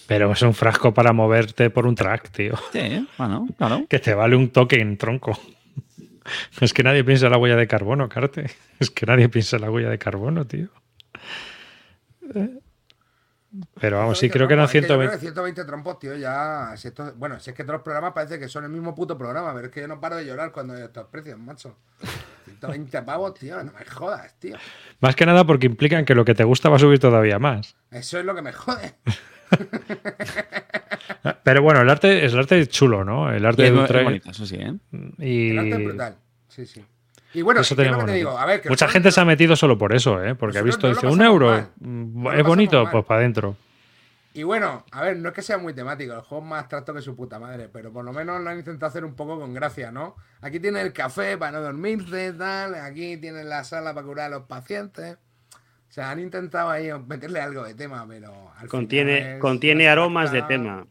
Pero 0.07 0.31
es 0.31 0.41
un 0.41 0.53
frasco 0.53 0.93
para 0.93 1.11
moverte 1.13 1.69
por 1.69 1.85
un 1.85 1.93
track, 1.95 2.29
tío. 2.31 2.53
Sí, 2.71 3.05
bueno, 3.17 3.47
claro. 3.57 3.85
Que 3.89 3.99
te 3.99 4.13
vale 4.13 4.35
un 4.37 4.49
token, 4.49 4.97
tronco. 4.97 5.37
Es 6.61 6.73
que 6.73 6.83
nadie 6.83 7.03
piensa 7.03 7.25
en 7.25 7.31
la 7.33 7.37
huella 7.39 7.55
de 7.55 7.67
carbono, 7.67 8.07
Carte. 8.07 8.51
Es 8.79 8.89
que 8.91 9.05
nadie 9.07 9.27
piensa 9.29 9.55
en 9.57 9.63
la 9.63 9.71
huella 9.71 9.89
de 9.89 9.97
carbono, 9.97 10.45
tío. 10.45 10.69
Pero 13.81 13.97
vamos, 13.97 14.17
sí, 14.19 14.27
120 14.29 14.33
creo 14.37 14.47
que 14.47 14.53
eran 14.53 14.65
trompos, 14.67 14.75
es 14.75 14.81
yo 14.81 14.87
creo 14.87 14.97
120. 15.09 15.15
que 15.15 15.19
120 15.21 15.65
trompos, 15.65 15.99
tío, 15.99 16.15
ya. 16.15 16.73
si 16.77 16.87
esto- 16.89 17.13
bueno, 17.15 17.39
si 17.39 17.49
es 17.49 17.55
que 17.55 17.63
todos 17.63 17.73
los 17.77 17.81
programas 17.83 18.13
parece 18.13 18.37
que 18.39 18.47
son 18.47 18.63
el 18.63 18.69
mismo 18.69 18.93
puto 18.93 19.17
programa, 19.17 19.53
pero 19.53 19.65
es 19.67 19.71
que 19.71 19.81
yo 19.81 19.87
no 19.87 19.99
paro 19.99 20.17
de 20.17 20.25
llorar 20.25 20.51
cuando 20.51 20.73
hay 20.75 20.83
estos 20.83 21.07
precios, 21.07 21.39
macho. 21.39 21.75
120 22.45 23.01
pavos, 23.03 23.33
tío, 23.33 23.63
no 23.63 23.71
me 23.71 23.85
jodas, 23.85 24.33
tío. 24.39 24.55
Más 24.99 25.15
que 25.15 25.25
nada 25.25 25.45
porque 25.45 25.65
implican 25.65 26.05
que 26.05 26.13
lo 26.15 26.25
que 26.25 26.35
te 26.35 26.43
gusta 26.43 26.69
va 26.69 26.75
a 26.75 26.79
subir 26.79 26.99
todavía 26.99 27.39
más. 27.39 27.75
Eso 27.91 28.19
es 28.19 28.25
lo 28.25 28.35
que 28.35 28.41
me 28.41 28.53
jode. 28.53 28.93
Pero 31.43 31.61
bueno, 31.63 31.81
el 31.81 31.89
arte 31.89 32.25
es 32.25 32.33
el 32.33 32.39
arte 32.39 32.59
es 32.59 32.69
chulo, 32.69 33.03
¿no? 33.03 33.31
El 33.31 33.45
arte 33.45 33.63
Y 33.63 33.65
es, 33.65 33.73
de 33.73 33.83
es 33.83 34.03
bonito, 34.03 34.29
eso 34.31 34.45
sí, 34.45 34.55
¿eh? 34.57 34.73
Y 35.17 35.51
El 35.51 35.59
arte 35.59 35.71
es 35.71 35.85
brutal. 35.85 36.15
Sí, 36.47 36.65
sí. 36.65 36.85
Y 37.33 37.41
bueno, 37.43 37.61
eso 37.61 37.75
¿qué 37.75 37.75
es 37.75 37.77
tenía 37.77 37.91
lo 37.91 37.97
que 37.97 38.05
te 38.05 38.11
bonito. 38.11 38.13
digo? 38.13 38.37
A 38.37 38.45
ver, 38.45 38.61
que 38.61 38.69
el 38.69 38.73
Mucha 38.73 38.87
gente 38.87 39.11
se 39.11 39.21
ha 39.21 39.25
metido 39.25 39.55
solo 39.55 39.77
por 39.77 39.93
eso, 39.93 40.23
¿eh? 40.23 40.35
Porque 40.35 40.57
ha 40.57 40.61
visto, 40.63 40.87
no 40.87 40.89
dice, 40.89 41.07
un 41.07 41.21
euro, 41.21 41.47
mal. 41.47 41.73
mm, 41.79 42.27
es 42.33 42.43
bonito, 42.43 42.83
mal. 42.83 42.91
pues 42.91 43.05
para 43.05 43.19
adentro. 43.21 43.57
Y 44.33 44.43
bueno, 44.43 44.85
a 44.91 45.01
ver, 45.01 45.17
no 45.17 45.29
es 45.29 45.35
que 45.35 45.41
sea 45.41 45.57
muy 45.57 45.73
temático, 45.73 46.13
el 46.13 46.21
juego 46.21 46.43
es 46.43 46.49
más 46.49 46.59
abstracto 46.61 46.93
que 46.93 47.01
su 47.01 47.15
puta 47.15 47.39
madre, 47.39 47.67
pero 47.67 47.91
por 47.91 48.05
lo 48.05 48.13
menos 48.13 48.39
lo 48.41 48.49
han 48.49 48.59
intentado 48.59 48.87
hacer 48.89 49.03
un 49.03 49.15
poco 49.15 49.39
con 49.39 49.53
gracia, 49.53 49.91
¿no? 49.91 50.15
Aquí 50.41 50.59
tienes 50.59 50.83
el 50.85 50.93
café 50.93 51.37
para 51.37 51.53
no 51.53 51.61
dormirse, 51.61 52.33
tal, 52.33 52.75
aquí 52.75 53.17
tienes 53.17 53.45
la 53.45 53.63
sala 53.63 53.93
para 53.93 54.05
curar 54.05 54.27
a 54.27 54.29
los 54.37 54.43
pacientes. 54.47 55.17
O 55.89 55.91
sea, 55.91 56.11
han 56.11 56.19
intentado 56.19 56.69
ahí 56.69 56.89
meterle 57.07 57.41
algo 57.41 57.63
de 57.63 57.73
tema, 57.73 58.05
pero 58.07 58.51
al 58.55 58.67
Contiene, 58.67 59.17
final 59.17 59.33
es 59.33 59.39
contiene 59.39 59.89
aromas 59.89 60.31
de 60.31 60.41
tema. 60.43 60.85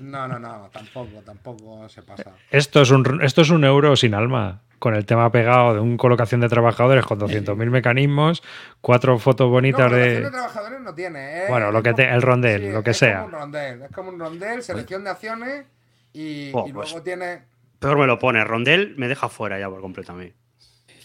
No, 0.00 0.26
no, 0.28 0.38
no, 0.38 0.68
tampoco, 0.72 1.20
tampoco 1.24 1.88
se 1.88 2.02
pasa. 2.02 2.32
Esto 2.50 2.82
es, 2.82 2.90
un, 2.90 3.20
esto 3.22 3.42
es 3.42 3.50
un 3.50 3.64
euro 3.64 3.94
sin 3.96 4.14
alma, 4.14 4.62
con 4.78 4.94
el 4.94 5.04
tema 5.06 5.30
pegado 5.30 5.74
de 5.74 5.80
un 5.80 5.96
colocación 5.96 6.40
de 6.40 6.48
trabajadores 6.48 7.04
con 7.04 7.18
200.000 7.18 7.70
mecanismos, 7.70 8.42
cuatro 8.80 9.18
fotos 9.18 9.46
No, 9.46 9.52
bonitas 9.52 9.88
colocación 9.90 10.14
de 10.14 10.20
de... 10.24 10.30
trabajadores 10.30 10.80
no 10.80 10.94
tiene, 10.94 11.44
¿eh? 11.44 11.46
Bueno, 11.48 11.70
lo 11.70 11.82
que 11.82 11.92
te- 11.94 12.08
el 12.08 12.22
rondel, 12.22 12.72
lo 12.72 12.82
que 12.82 12.90
es 12.90 12.96
sea. 12.98 13.22
Como 13.22 13.26
un 13.26 13.32
rondel, 13.42 13.82
es 13.82 13.90
como 13.92 14.08
un 14.10 14.18
rondel, 14.18 14.62
selección 14.62 15.04
de 15.04 15.10
acciones 15.10 15.66
y, 16.12 16.50
Oh, 16.54 16.66
y 16.66 16.72
pues. 16.72 16.90
luego 16.90 17.02
tiene... 17.04 17.42
Peor 17.78 17.98
me 17.98 18.06
lo 18.06 18.18
pone. 18.18 18.44
Rondel 18.44 18.94
me 18.98 19.08
deja 19.08 19.28
fuera 19.30 19.58
ya 19.58 19.68
por 19.70 19.80
completo 19.80 20.12
a 20.12 20.14
mí. 20.16 20.32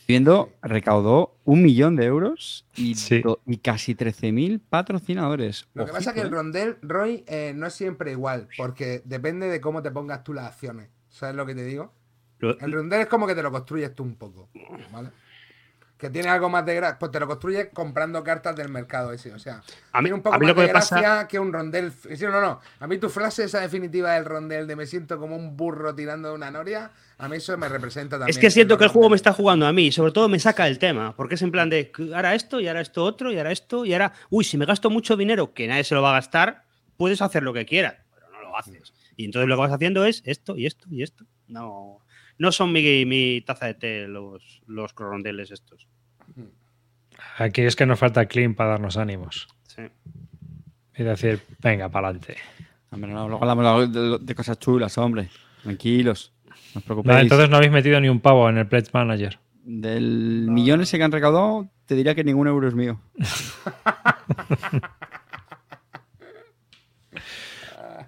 Viendo, 0.08 0.52
recaudó 0.62 1.36
un 1.46 1.64
millón 1.64 1.96
de 1.96 2.06
euros 2.06 2.66
y, 2.76 2.96
Sí. 2.96 3.22
do- 3.22 3.42
y 3.46 3.58
casi 3.58 3.96
13.000 3.96 4.60
patrocinadores. 4.60 5.68
Lo 5.74 5.86
que 5.86 5.92
pasa 5.92 6.12
es 6.12 6.16
que 6.16 6.22
el 6.22 6.28
¿eh? 6.28 6.32
rondel, 6.32 6.78
Roy, 6.82 7.24
eh, 7.28 7.54
no 7.56 7.68
es 7.68 7.74
siempre 7.74 8.12
igual, 8.12 8.48
porque 8.58 9.02
depende 9.06 9.48
de 9.48 9.60
cómo 9.62 9.82
te 9.82 9.92
pongas 9.92 10.24
tú 10.24 10.34
las 10.34 10.46
acciones. 10.46 10.90
¿Sabes 11.10 11.36
lo 11.36 11.46
que 11.46 11.56
te 11.56 11.64
digo? 11.64 11.94
El 12.40 12.72
rondel 12.72 13.02
es 13.02 13.08
como 13.08 13.26
que 13.26 13.34
te 13.34 13.42
lo 13.42 13.52
construyes 13.52 13.96
tú 13.96 14.04
un 14.04 14.16
poco, 14.16 14.50
¿vale? 14.92 15.10
Que 15.98 16.10
tiene 16.10 16.28
algo 16.28 16.50
más 16.50 16.66
de 16.66 16.76
gracia, 16.76 17.00
pues 17.00 17.10
te 17.10 17.22
lo 17.22 17.26
construyes 17.28 17.70
comprando 17.74 18.22
cartas 18.22 18.54
del 18.58 18.68
mercado 18.68 19.14
ese, 19.14 19.34
o 19.34 19.40
sea, 19.40 19.62
A 19.94 20.02
mí- 20.02 20.08
tiene 20.08 20.16
un 20.16 20.22
poco 20.22 20.36
a 20.36 20.40
mí 20.40 20.46
más 20.46 20.50
lo 20.56 20.62
que 20.62 20.68
de 20.68 20.74
pasa- 20.74 21.00
gracia 21.00 21.28
que 21.30 21.40
un 21.40 21.54
rondel. 21.54 21.94
Sí, 21.94 22.26
no, 22.26 22.42
no, 22.42 22.60
a 22.82 22.88
mí 22.88 22.98
tu 22.98 23.10
frase 23.10 23.46
esa 23.46 23.62
definitiva 23.62 24.12
del 24.16 24.26
rondel 24.26 24.68
de 24.68 24.76
me 24.76 24.86
siento 24.88 25.18
como 25.18 25.38
un 25.38 25.56
burro 25.56 25.96
tirando 25.96 26.28
de 26.28 26.36
una 26.36 26.52
noria, 26.52 26.92
a 27.18 27.30
mí 27.30 27.38
eso 27.38 27.58
me 27.58 27.70
representa 27.70 28.18
también. 28.18 28.30
Es 28.30 28.38
que 28.38 28.52
siento 28.52 28.78
que 28.78 28.84
el 28.84 28.90
juego 28.90 29.10
me 29.10 29.16
está 29.16 29.32
jugando 29.32 29.66
a 29.66 29.72
mí 29.72 29.88
y 29.88 29.92
sobre 29.94 30.12
todo 30.12 30.28
me 30.28 30.38
saca 30.38 30.68
el 30.68 30.80
tema, 30.80 31.16
porque 31.16 31.36
es 31.36 31.42
en 31.44 31.52
plan 31.52 31.70
de 31.70 31.94
ahora 32.14 32.36
esto 32.36 32.60
y 32.60 32.68
ahora 32.68 32.82
esto 32.82 33.02
otro 33.06 33.32
y 33.32 33.38
ahora 33.38 33.54
esto 33.54 33.86
y 33.86 33.94
ahora, 33.94 34.12
uy, 34.30 34.44
si 34.44 34.58
me 34.58 34.66
gasto 34.66 34.90
mucho 34.90 35.16
dinero 35.16 35.54
que 35.54 35.66
nadie 35.66 35.86
se 35.86 35.96
lo 35.96 36.02
va 36.02 36.10
a 36.10 36.16
gastar, 36.16 36.64
puedes 36.98 37.22
hacer 37.22 37.42
lo 37.42 37.54
que 37.54 37.66
quieras, 37.66 37.96
pero 38.14 38.28
no 38.32 38.42
lo 38.42 38.58
haces. 38.58 38.94
Y 39.16 39.24
entonces 39.24 39.48
lo 39.48 39.56
que 39.56 39.62
vas 39.62 39.72
haciendo 39.72 40.04
es 40.04 40.22
esto 40.26 40.58
y 40.58 40.66
esto 40.66 40.88
y 40.92 41.04
esto. 41.04 41.24
No, 41.48 42.00
no 42.38 42.52
son 42.52 42.72
mi, 42.72 43.06
mi 43.06 43.42
taza 43.42 43.68
de 43.68 43.74
té 43.74 44.08
los, 44.08 44.62
los 44.68 44.94
estos. 45.52 45.88
Aquí 47.38 47.62
es 47.62 47.76
que 47.76 47.86
nos 47.86 48.00
falta 48.00 48.26
clean 48.26 48.56
para 48.56 48.72
darnos 48.72 48.98
ánimos. 48.98 49.48
Sí. 49.68 49.84
Y 50.98 51.04
decir, 51.04 51.42
venga, 51.62 51.90
para 51.90 52.10
adelante. 52.10 52.38
Hombre, 52.92 53.12
no, 53.12 53.28
luego 53.28 53.44
hablamos 53.44 53.92
de, 53.92 54.20
de 54.20 54.36
cosas 54.36 54.60
chulas, 54.60 54.98
hombre. 54.98 55.30
Tranquilos. 55.64 56.34
No 56.74 56.80
os 56.80 56.84
preocupéis. 56.84 57.14
Vale, 57.14 57.22
entonces 57.24 57.50
no 57.50 57.58
habéis 57.58 57.72
metido 57.72 58.00
ni 58.00 58.10
un 58.10 58.20
pavo 58.20 58.50
en 58.50 58.58
el 58.58 58.68
Pledge 58.68 58.90
Manager. 58.94 59.40
Del 59.64 60.48
millón 60.50 60.82
ese 60.82 60.98
que 60.98 61.04
han 61.04 61.12
recaudado, 61.12 61.68
te 61.86 61.96
diría 61.96 62.16
que 62.16 62.24
ningún 62.24 62.48
euro 62.48 62.68
es 62.68 62.76
mío. 62.76 63.02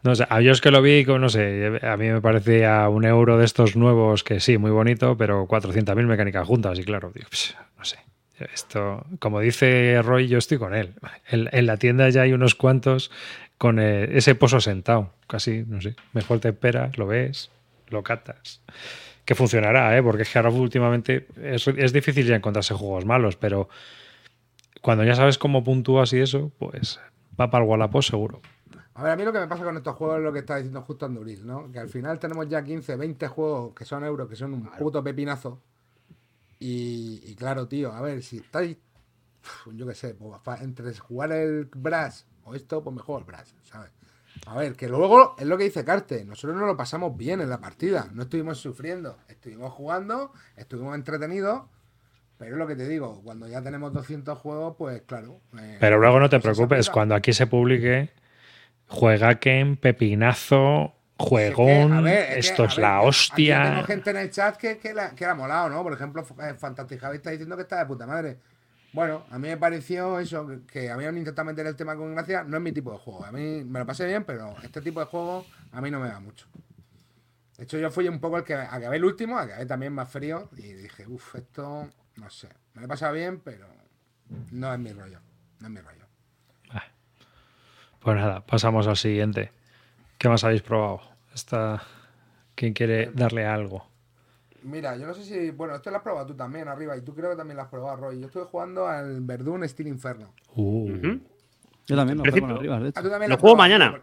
No 0.08 0.16
sé, 0.16 0.26
a 0.30 0.40
yo 0.40 0.54
es 0.54 0.62
que 0.62 0.72
lo 0.72 0.82
vi, 0.82 1.04
no 1.04 1.28
sé, 1.28 1.82
a 1.82 1.98
mí 1.98 2.08
me 2.08 2.22
parecía 2.22 2.88
un 2.88 3.04
euro 3.04 3.38
de 3.38 3.44
estos 3.44 3.76
nuevos 3.76 4.24
que 4.24 4.40
sí, 4.40 4.58
muy 4.58 4.72
bonito, 4.72 5.18
pero 5.18 5.46
400.000 5.50 6.06
mecánicas 6.06 6.48
juntas 6.48 6.80
y 6.80 6.86
claro, 6.86 7.12
digo, 7.14 7.28
no 7.78 7.84
sé. 7.84 7.98
Esto, 8.54 9.06
como 9.20 9.42
dice 9.42 10.02
Roy, 10.02 10.30
yo 10.30 10.38
estoy 10.38 10.60
con 10.60 10.74
él. 10.74 10.94
En, 11.30 11.50
en 11.52 11.66
la 11.66 11.76
tienda 11.76 12.08
ya 12.08 12.22
hay 12.22 12.32
unos 12.32 12.56
cuantos 12.56 13.12
con 13.58 13.80
eh, 13.80 14.18
ese 14.18 14.34
pozo 14.34 14.62
sentado, 14.62 15.12
casi, 15.28 15.66
no 15.68 15.82
sé. 15.82 15.98
Mejor 16.14 16.40
te 16.40 16.48
esperas, 16.48 16.98
lo 16.98 17.06
ves, 17.06 17.52
lo 17.90 18.02
catas. 18.02 18.62
Que 19.26 19.36
funcionará, 19.36 19.98
¿eh? 19.98 20.02
porque 20.02 20.22
es 20.22 20.30
que 20.32 20.40
ahora 20.40 20.52
últimamente 20.52 21.28
es, 21.44 21.68
es 21.68 21.92
difícil 21.92 22.26
ya 22.26 22.38
encontrarse 22.38 22.74
juegos 22.74 23.04
malos, 23.04 23.36
pero 23.36 23.68
cuando 24.80 25.04
ya 25.04 25.16
sabes 25.16 25.38
cómo 25.38 25.66
puntúas 25.66 26.14
y 26.14 26.22
eso, 26.22 26.54
pues 26.60 27.02
va 27.38 27.50
para 27.50 27.66
el 27.66 27.70
Wallapop 27.70 28.04
seguro. 28.04 28.42
A 28.98 29.04
ver, 29.04 29.12
a 29.12 29.16
mí 29.16 29.24
lo 29.24 29.32
que 29.32 29.40
me 29.40 29.48
pasa 29.48 29.64
con 29.64 29.78
estos 29.78 29.96
juegos 29.96 30.18
es 30.18 30.24
lo 30.24 30.34
que 30.34 30.40
está 30.40 30.56
diciendo 30.56 30.82
justo 30.82 31.06
Anduril, 31.06 31.46
¿no? 31.46 31.72
Que 31.72 31.78
al 31.78 31.88
final 31.88 32.18
tenemos 32.18 32.50
ya 32.50 32.64
15, 32.64 32.96
20 32.96 33.28
juegos 33.28 33.76
que 33.76 33.86
son 33.86 34.04
euros, 34.04 34.28
que 34.28 34.36
son 34.36 34.56
un 34.56 34.72
puto 34.72 35.04
pepinazo. 35.04 35.62
Y, 36.60 37.22
y 37.24 37.36
claro, 37.36 37.68
tío, 37.68 37.94
a 37.94 38.02
ver, 38.02 38.24
si 38.24 38.38
estáis, 38.38 38.76
yo 39.72 39.86
qué 39.86 39.94
sé, 39.94 40.16
pues, 40.16 40.62
entre 40.62 40.96
jugar 40.98 41.32
el 41.32 41.66
Brass 41.66 42.26
o 42.44 42.56
esto, 42.56 42.84
pues 42.84 42.96
mejor 42.96 43.20
el 43.20 43.26
Brass, 43.26 43.54
¿sabes? 43.62 43.92
A 44.48 44.56
ver, 44.58 44.76
que 44.76 44.90
luego 44.90 45.36
es 45.38 45.46
lo 45.46 45.60
que 45.60 45.66
dice 45.66 45.86
Carte, 45.86 46.26
nosotros 46.26 46.58
nos 46.58 46.66
lo 46.66 46.76
pasamos 46.76 47.16
bien 47.16 47.40
en 47.40 47.52
la 47.52 47.60
partida, 47.60 48.10
no 48.14 48.24
estuvimos 48.24 48.58
sufriendo, 48.58 49.18
estuvimos 49.28 49.74
jugando, 49.74 50.32
estuvimos 50.56 50.96
entretenidos, 50.96 51.64
pero 52.40 52.54
es 52.54 52.58
lo 52.58 52.66
que 52.66 52.76
te 52.76 52.88
digo, 52.88 53.22
cuando 53.24 53.48
ya 53.48 53.62
tenemos 53.62 53.94
200 53.94 54.38
juegos, 54.40 54.76
pues 54.76 55.04
claro. 55.04 55.40
eh, 55.60 55.78
Pero 55.80 56.00
luego 56.00 56.20
no 56.20 56.30
te 56.30 56.40
preocupes, 56.40 56.90
cuando 56.90 57.14
aquí 57.14 57.34
se 57.34 57.46
publique, 57.46 58.12
juegaken, 58.88 59.78
pepinazo, 59.78 60.86
Es 60.86 60.94
que, 61.18 61.26
juegón, 61.54 61.94
a 61.94 62.02
ver, 62.02 62.20
es 62.24 62.34
que, 62.34 62.40
esto 62.40 62.64
a 62.64 62.66
es 62.68 62.76
ver, 62.76 62.82
la 62.84 62.98
Aquí 63.00 63.08
hostia. 63.08 63.84
gente 63.86 64.10
en 64.12 64.18
el 64.18 64.32
chat 64.32 64.58
que, 64.58 64.78
que, 64.78 64.94
la, 64.94 65.16
que 65.16 65.26
la 65.26 65.32
ha 65.32 65.36
molado, 65.36 65.70
¿no? 65.70 65.84
Por 65.84 65.94
ejemplo, 65.94 66.26
eh, 66.42 66.54
Fantastic 66.58 67.00
Javi 67.00 67.18
está 67.18 67.32
diciendo 67.32 67.56
que 67.56 67.64
está 67.64 67.80
de 67.80 67.86
puta 67.86 68.06
madre. 68.06 68.38
Bueno, 68.94 69.26
a 69.30 69.38
mí 69.38 69.48
me 69.50 69.58
pareció 69.58 70.20
eso, 70.20 70.48
que, 70.48 70.62
que 70.66 70.90
habían 70.90 71.18
intentado 71.18 71.46
meter 71.46 71.68
el 71.68 71.76
tema 71.76 71.96
con 71.96 72.14
gracia. 72.16 72.44
No 72.44 72.58
es 72.58 72.64
mi 72.64 72.72
tipo 72.72 72.92
de 72.92 72.98
juego. 72.98 73.26
A 73.26 73.32
mí 73.32 73.64
me 73.64 73.80
lo 73.80 73.86
pasé 73.86 74.06
bien, 74.08 74.24
pero 74.24 74.56
este 74.64 74.82
tipo 74.82 75.00
de 75.02 75.06
juego 75.06 75.46
a 75.72 75.82
mí 75.82 75.92
no 75.92 76.00
me 76.00 76.10
va 76.10 76.20
mucho. 76.20 76.48
De 77.58 77.64
hecho, 77.64 77.78
yo 77.78 77.92
fui 77.92 78.08
un 78.08 78.20
poco 78.20 78.38
el 78.38 78.44
que 78.44 78.54
acabé 78.56 78.98
el 78.98 79.06
último, 79.06 79.38
acabé 79.38 79.66
también 79.66 79.92
más 79.94 80.10
frío 80.10 80.50
y 80.58 80.74
dije, 80.74 81.06
uff, 81.08 81.36
esto, 81.36 81.90
no 82.16 82.30
sé. 82.30 82.48
Me 82.74 82.82
lo 82.82 82.86
he 82.86 82.88
pasado 82.88 83.14
bien, 83.14 83.40
pero 83.42 83.68
no 84.52 84.74
es 84.74 84.80
mi 84.80 84.94
rollo. 84.94 85.20
No 85.60 85.68
es 85.68 85.74
mi 85.74 85.80
rollo. 85.82 86.07
Pues 88.00 88.16
nada, 88.16 88.46
pasamos 88.46 88.88
al 88.88 88.98
siguiente. 88.98 89.52
¿Qué 90.18 90.30
más 90.30 90.44
habéis 90.44 90.62
probado? 90.62 91.02
Esta... 91.34 91.82
¿Quién 92.56 92.74
quiere 92.74 93.12
darle 93.14 93.46
algo? 93.46 93.86
Mira, 94.64 94.96
yo 94.98 95.06
no 95.06 95.14
sé 95.14 95.24
si. 95.24 95.52
Bueno, 95.52 95.76
esto 95.76 95.92
lo 95.92 95.98
has 95.98 96.02
probado 96.04 96.26
tú 96.26 96.34
también 96.36 96.68
arriba 96.68 96.98
y 96.98 97.02
tú 97.02 97.14
creo 97.14 97.30
que 97.30 97.36
también 97.36 97.56
lo 97.58 97.62
has 97.62 97.70
probado, 97.70 97.98
Roy. 97.98 98.20
Yo 98.20 98.26
estuve 98.26 98.46
jugando 98.46 98.88
al 98.88 99.22
Verdun 99.22 99.68
Steel 99.70 99.88
Inferno. 99.88 100.34
Uh. 100.56 100.88
Yo 101.86 101.96
también 101.96 102.18
lo 102.18 102.24
En 102.26 102.32
juego 102.32 102.48
con 102.48 102.58
principio- 102.58 102.58
arriba, 102.58 102.80
de 102.80 102.86
Ah, 102.88 102.90
hecho. 102.90 103.02
tú 103.04 103.10
también 103.12 103.30
Lo 103.30 103.36
has 103.36 103.42
juego 103.42 103.56
probado, 103.56 103.58
mañana. 103.80 104.02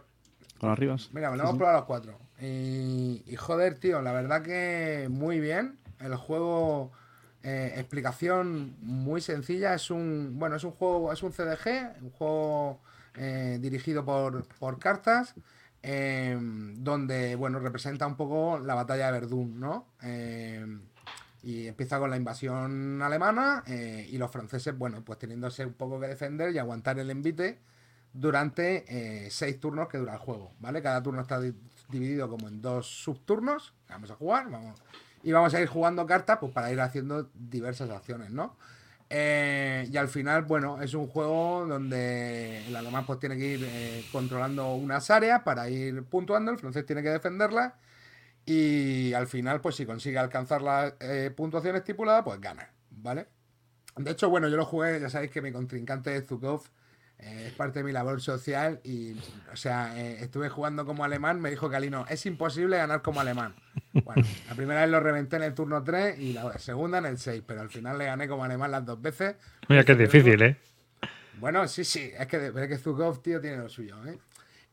Con 0.57 0.69
arribas. 0.69 1.09
Mira, 1.13 1.29
me 1.31 1.35
lo 1.35 1.43
Sí, 1.43 1.47
hemos 1.47 1.51
sí. 1.55 1.57
probado 1.57 1.77
los 1.79 1.85
cuatro. 1.85 2.17
Y, 2.41 3.23
y 3.27 3.35
joder, 3.35 3.75
tío, 3.77 4.01
la 4.01 4.13
verdad 4.13 4.41
que 4.41 5.07
muy 5.11 5.41
bien. 5.41 5.77
El 5.99 6.15
juego, 6.15 6.93
eh, 7.43 7.73
explicación 7.75 8.77
muy 8.79 9.19
sencilla. 9.19 9.73
Es 9.73 9.91
un, 9.91 10.39
bueno, 10.39 10.55
es 10.55 10.63
un 10.63 10.71
juego, 10.71 11.11
es 11.11 11.21
un 11.23 11.33
CDG, 11.33 11.91
un 12.01 12.09
juego 12.11 12.79
eh, 13.17 13.57
dirigido 13.61 14.03
por, 14.05 14.45
por 14.59 14.79
cartas, 14.79 15.33
eh, 15.83 16.37
donde, 16.39 17.35
bueno, 17.35 17.59
representa 17.59 18.07
un 18.07 18.15
poco 18.15 18.59
la 18.59 18.75
batalla 18.75 19.07
de 19.07 19.11
Verdún, 19.11 19.59
¿no? 19.59 19.87
Eh, 20.01 20.65
y 21.43 21.67
empieza 21.67 21.99
con 21.99 22.09
la 22.09 22.17
invasión 22.17 23.01
alemana 23.03 23.63
eh, 23.67 24.07
y 24.09 24.17
los 24.17 24.31
franceses, 24.31 24.75
bueno, 24.75 25.03
pues 25.05 25.19
teniéndose 25.19 25.65
un 25.65 25.73
poco 25.73 25.99
que 25.99 26.07
defender 26.07 26.53
y 26.53 26.57
aguantar 26.57 26.97
el 26.97 27.11
envite 27.11 27.59
durante 28.11 28.85
eh, 28.87 29.29
seis 29.29 29.59
turnos 29.59 29.87
que 29.87 29.99
dura 29.99 30.13
el 30.13 30.19
juego, 30.19 30.53
¿vale? 30.59 30.81
Cada 30.81 31.03
turno 31.03 31.21
está 31.21 31.39
di- 31.39 31.53
dividido 31.89 32.29
como 32.29 32.47
en 32.47 32.61
dos 32.61 32.87
subturnos. 32.87 33.73
Vamos 33.89 34.09
a 34.09 34.15
jugar, 34.15 34.49
vamos. 34.49 34.81
Y 35.21 35.31
vamos 35.33 35.53
a 35.53 35.61
ir 35.61 35.67
jugando 35.67 36.05
cartas 36.07 36.37
pues, 36.39 36.51
para 36.51 36.71
ir 36.71 36.79
haciendo 36.81 37.29
diversas 37.35 37.89
acciones, 37.89 38.31
¿no? 38.31 38.55
Eh, 39.09 39.87
y 39.91 39.97
al 39.97 40.07
final, 40.07 40.43
bueno, 40.43 40.81
es 40.81 40.93
un 40.95 41.07
juego 41.07 41.65
donde 41.67 42.65
el 42.67 42.75
alemán 42.75 43.05
pues 43.05 43.19
tiene 43.19 43.37
que 43.37 43.45
ir 43.45 43.63
eh, 43.63 44.03
controlando 44.11 44.73
unas 44.73 45.11
áreas 45.11 45.43
para 45.43 45.69
ir 45.69 46.03
puntuando, 46.03 46.51
el 46.51 46.57
francés 46.57 46.85
tiene 46.85 47.03
que 47.03 47.09
defenderlas 47.09 47.73
y 48.45 49.13
al 49.13 49.27
final, 49.27 49.61
pues 49.61 49.75
si 49.75 49.85
consigue 49.85 50.19
alcanzar 50.19 50.61
la 50.61 50.95
eh, 50.99 51.31
puntuación 51.35 51.75
estipulada, 51.75 52.23
pues 52.23 52.39
gana, 52.39 52.69
¿vale? 52.91 53.27
De 53.95 54.11
hecho, 54.11 54.29
bueno, 54.29 54.49
yo 54.49 54.57
lo 54.57 54.65
jugué, 54.65 54.99
ya 54.99 55.09
sabéis 55.09 55.31
que 55.31 55.41
mi 55.41 55.51
contrincante 55.51 56.15
es 56.15 56.27
Zukov, 56.27 56.63
eh, 57.19 57.45
es 57.47 57.53
parte 57.53 57.79
de 57.79 57.85
mi 57.85 57.91
labor 57.91 58.21
social 58.21 58.81
y, 58.83 59.13
o 59.51 59.55
sea, 59.55 59.97
eh, 59.97 60.17
estuve 60.21 60.49
jugando 60.49 60.85
como 60.85 61.03
alemán, 61.03 61.39
me 61.39 61.49
dijo 61.49 61.69
Calino, 61.69 62.05
es 62.09 62.25
imposible 62.25 62.77
ganar 62.77 63.01
como 63.01 63.21
alemán. 63.21 63.55
Bueno, 63.93 64.23
la 64.49 64.55
primera 64.55 64.81
vez 64.81 64.89
lo 64.89 64.99
reventé 64.99 65.37
en 65.37 65.43
el 65.43 65.53
turno 65.53 65.83
3 65.83 66.19
y 66.19 66.33
la 66.33 66.57
segunda 66.59 66.97
en 66.97 67.05
el 67.05 67.17
6, 67.17 67.43
pero 67.47 67.61
al 67.61 67.69
final 67.69 67.97
le 67.97 68.05
gané 68.05 68.27
como 68.27 68.43
alemán 68.43 68.71
las 68.71 68.85
dos 68.85 69.01
veces. 69.01 69.35
Mira 69.69 69.83
que 69.83 69.93
es 69.93 69.97
difícil, 69.97 70.41
¿eh? 70.41 70.57
Bueno, 71.39 71.67
sí, 71.67 71.83
sí, 71.83 72.11
es 72.17 72.27
que, 72.27 72.47
es 72.47 72.67
que 72.67 72.77
Zukov, 72.77 73.21
tío, 73.21 73.39
tiene 73.41 73.57
lo 73.57 73.69
suyo, 73.69 73.95
¿eh? 74.05 74.17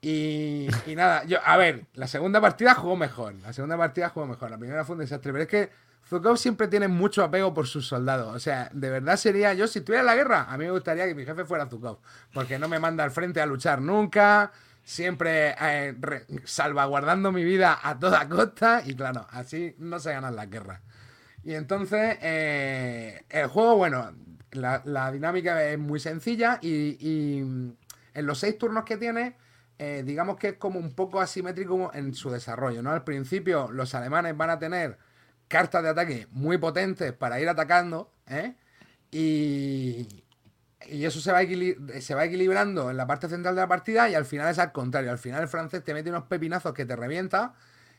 Y, 0.01 0.67
y 0.87 0.97
nada, 0.97 1.25
yo, 1.25 1.39
a 1.45 1.57
ver, 1.57 1.85
la 1.95 2.09
segunda 2.09 2.41
partida 2.41 2.75
jugó 2.75 2.97
mejor, 2.97 3.35
la 3.35 3.53
segunda 3.53 3.79
partida 3.79 4.09
jugó 4.09 4.27
mejor, 4.27 4.51
la 4.51 4.59
primera 4.59 4.85
fue 4.85 4.95
un 4.95 5.01
desastre, 5.01 5.31
pero 5.31 5.45
es 5.45 5.49
que 5.49 5.71
Zukov 6.12 6.37
siempre 6.37 6.68
tiene 6.68 6.88
mucho 6.88 7.25
apego 7.25 7.55
por 7.55 7.66
sus 7.66 7.87
soldados, 7.87 8.37
o 8.37 8.38
sea, 8.38 8.68
de 8.75 8.90
verdad 8.90 9.16
sería, 9.16 9.55
yo 9.55 9.66
si 9.66 9.79
estuviera 9.79 10.03
en 10.03 10.07
la 10.07 10.14
guerra, 10.14 10.46
a 10.46 10.59
mí 10.59 10.66
me 10.66 10.70
gustaría 10.70 11.07
que 11.07 11.14
mi 11.14 11.25
jefe 11.25 11.46
fuera 11.46 11.66
Zukov, 11.66 12.01
porque 12.35 12.59
no 12.59 12.68
me 12.68 12.79
manda 12.79 13.03
al 13.03 13.11
frente 13.11 13.40
a 13.40 13.46
luchar 13.46 13.81
nunca, 13.81 14.53
siempre 14.85 15.55
eh, 15.59 15.94
salvaguardando 16.44 17.33
mi 17.33 17.44
vida 17.44 17.81
a 17.83 17.98
toda 17.98 18.29
costa, 18.29 18.83
y 18.85 18.94
claro, 18.94 19.27
así 19.31 19.75
no 19.79 19.98
se 20.01 20.12
ganan 20.12 20.37
las 20.37 20.51
guerras. 20.51 20.83
Y 21.44 21.55
entonces, 21.55 22.18
eh, 22.20 23.25
el 23.31 23.46
juego, 23.46 23.77
bueno, 23.77 24.12
la, 24.51 25.11
dinámica 25.11 25.64
es 25.64 25.79
muy 25.79 25.98
sencilla 25.98 26.59
y, 26.61 26.98
y, 27.01 27.38
en 27.38 28.27
los 28.27 28.38
seis 28.38 28.59
turnos 28.59 28.85
que 28.85 28.98
tiene, 28.98 29.38
eh, 29.79 30.03
digamos 30.05 30.37
que 30.37 30.48
es 30.48 30.57
como 30.59 30.79
un 30.79 30.94
poco 30.94 31.22
asimétrico 31.22 31.90
en 31.94 32.12
su 32.12 32.29
desarrollo, 32.29 32.83
¿no? 32.83 32.90
Al 32.90 33.03
principio 33.03 33.70
los 33.72 33.94
alemanes 33.94 34.37
van 34.37 34.51
a 34.51 34.59
tener 34.59 34.98
cartas 35.53 35.83
de 35.83 35.91
ataque 35.91 36.27
muy 36.31 36.57
potentes 36.57 37.12
para 37.12 37.38
ir 37.38 37.49
atacando, 37.49 38.11
¿eh? 38.27 38.55
Y, 39.11 40.09
y 40.88 41.05
eso 41.05 41.21
se 41.21 41.31
va, 41.31 41.41
se 42.01 42.15
va 42.15 42.25
equilibrando 42.25 42.91
en 42.91 42.97
la 42.97 43.07
parte 43.07 43.29
central 43.29 43.55
de 43.55 43.61
la 43.61 43.69
partida 43.69 44.09
y 44.09 44.15
al 44.15 44.25
final 44.25 44.49
es 44.49 44.59
al 44.59 44.73
contrario. 44.73 45.11
Al 45.11 45.19
final 45.19 45.43
el 45.43 45.49
francés 45.49 45.85
te 45.85 45.93
mete 45.93 46.09
unos 46.09 46.25
pepinazos 46.25 46.73
que 46.73 46.87
te 46.87 46.97
revienta 46.97 47.53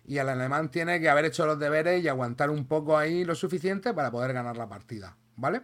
y 0.04 0.18
el 0.18 0.28
alemán 0.28 0.72
tiene 0.72 1.00
que 1.00 1.10
haber 1.10 1.26
hecho 1.26 1.46
los 1.46 1.60
deberes 1.60 2.04
y 2.04 2.08
aguantar 2.08 2.50
un 2.50 2.66
poco 2.66 2.98
ahí 2.98 3.24
lo 3.24 3.36
suficiente 3.36 3.94
para 3.94 4.10
poder 4.10 4.34
ganar 4.34 4.58
la 4.58 4.68
partida, 4.68 5.16
¿vale? 5.36 5.62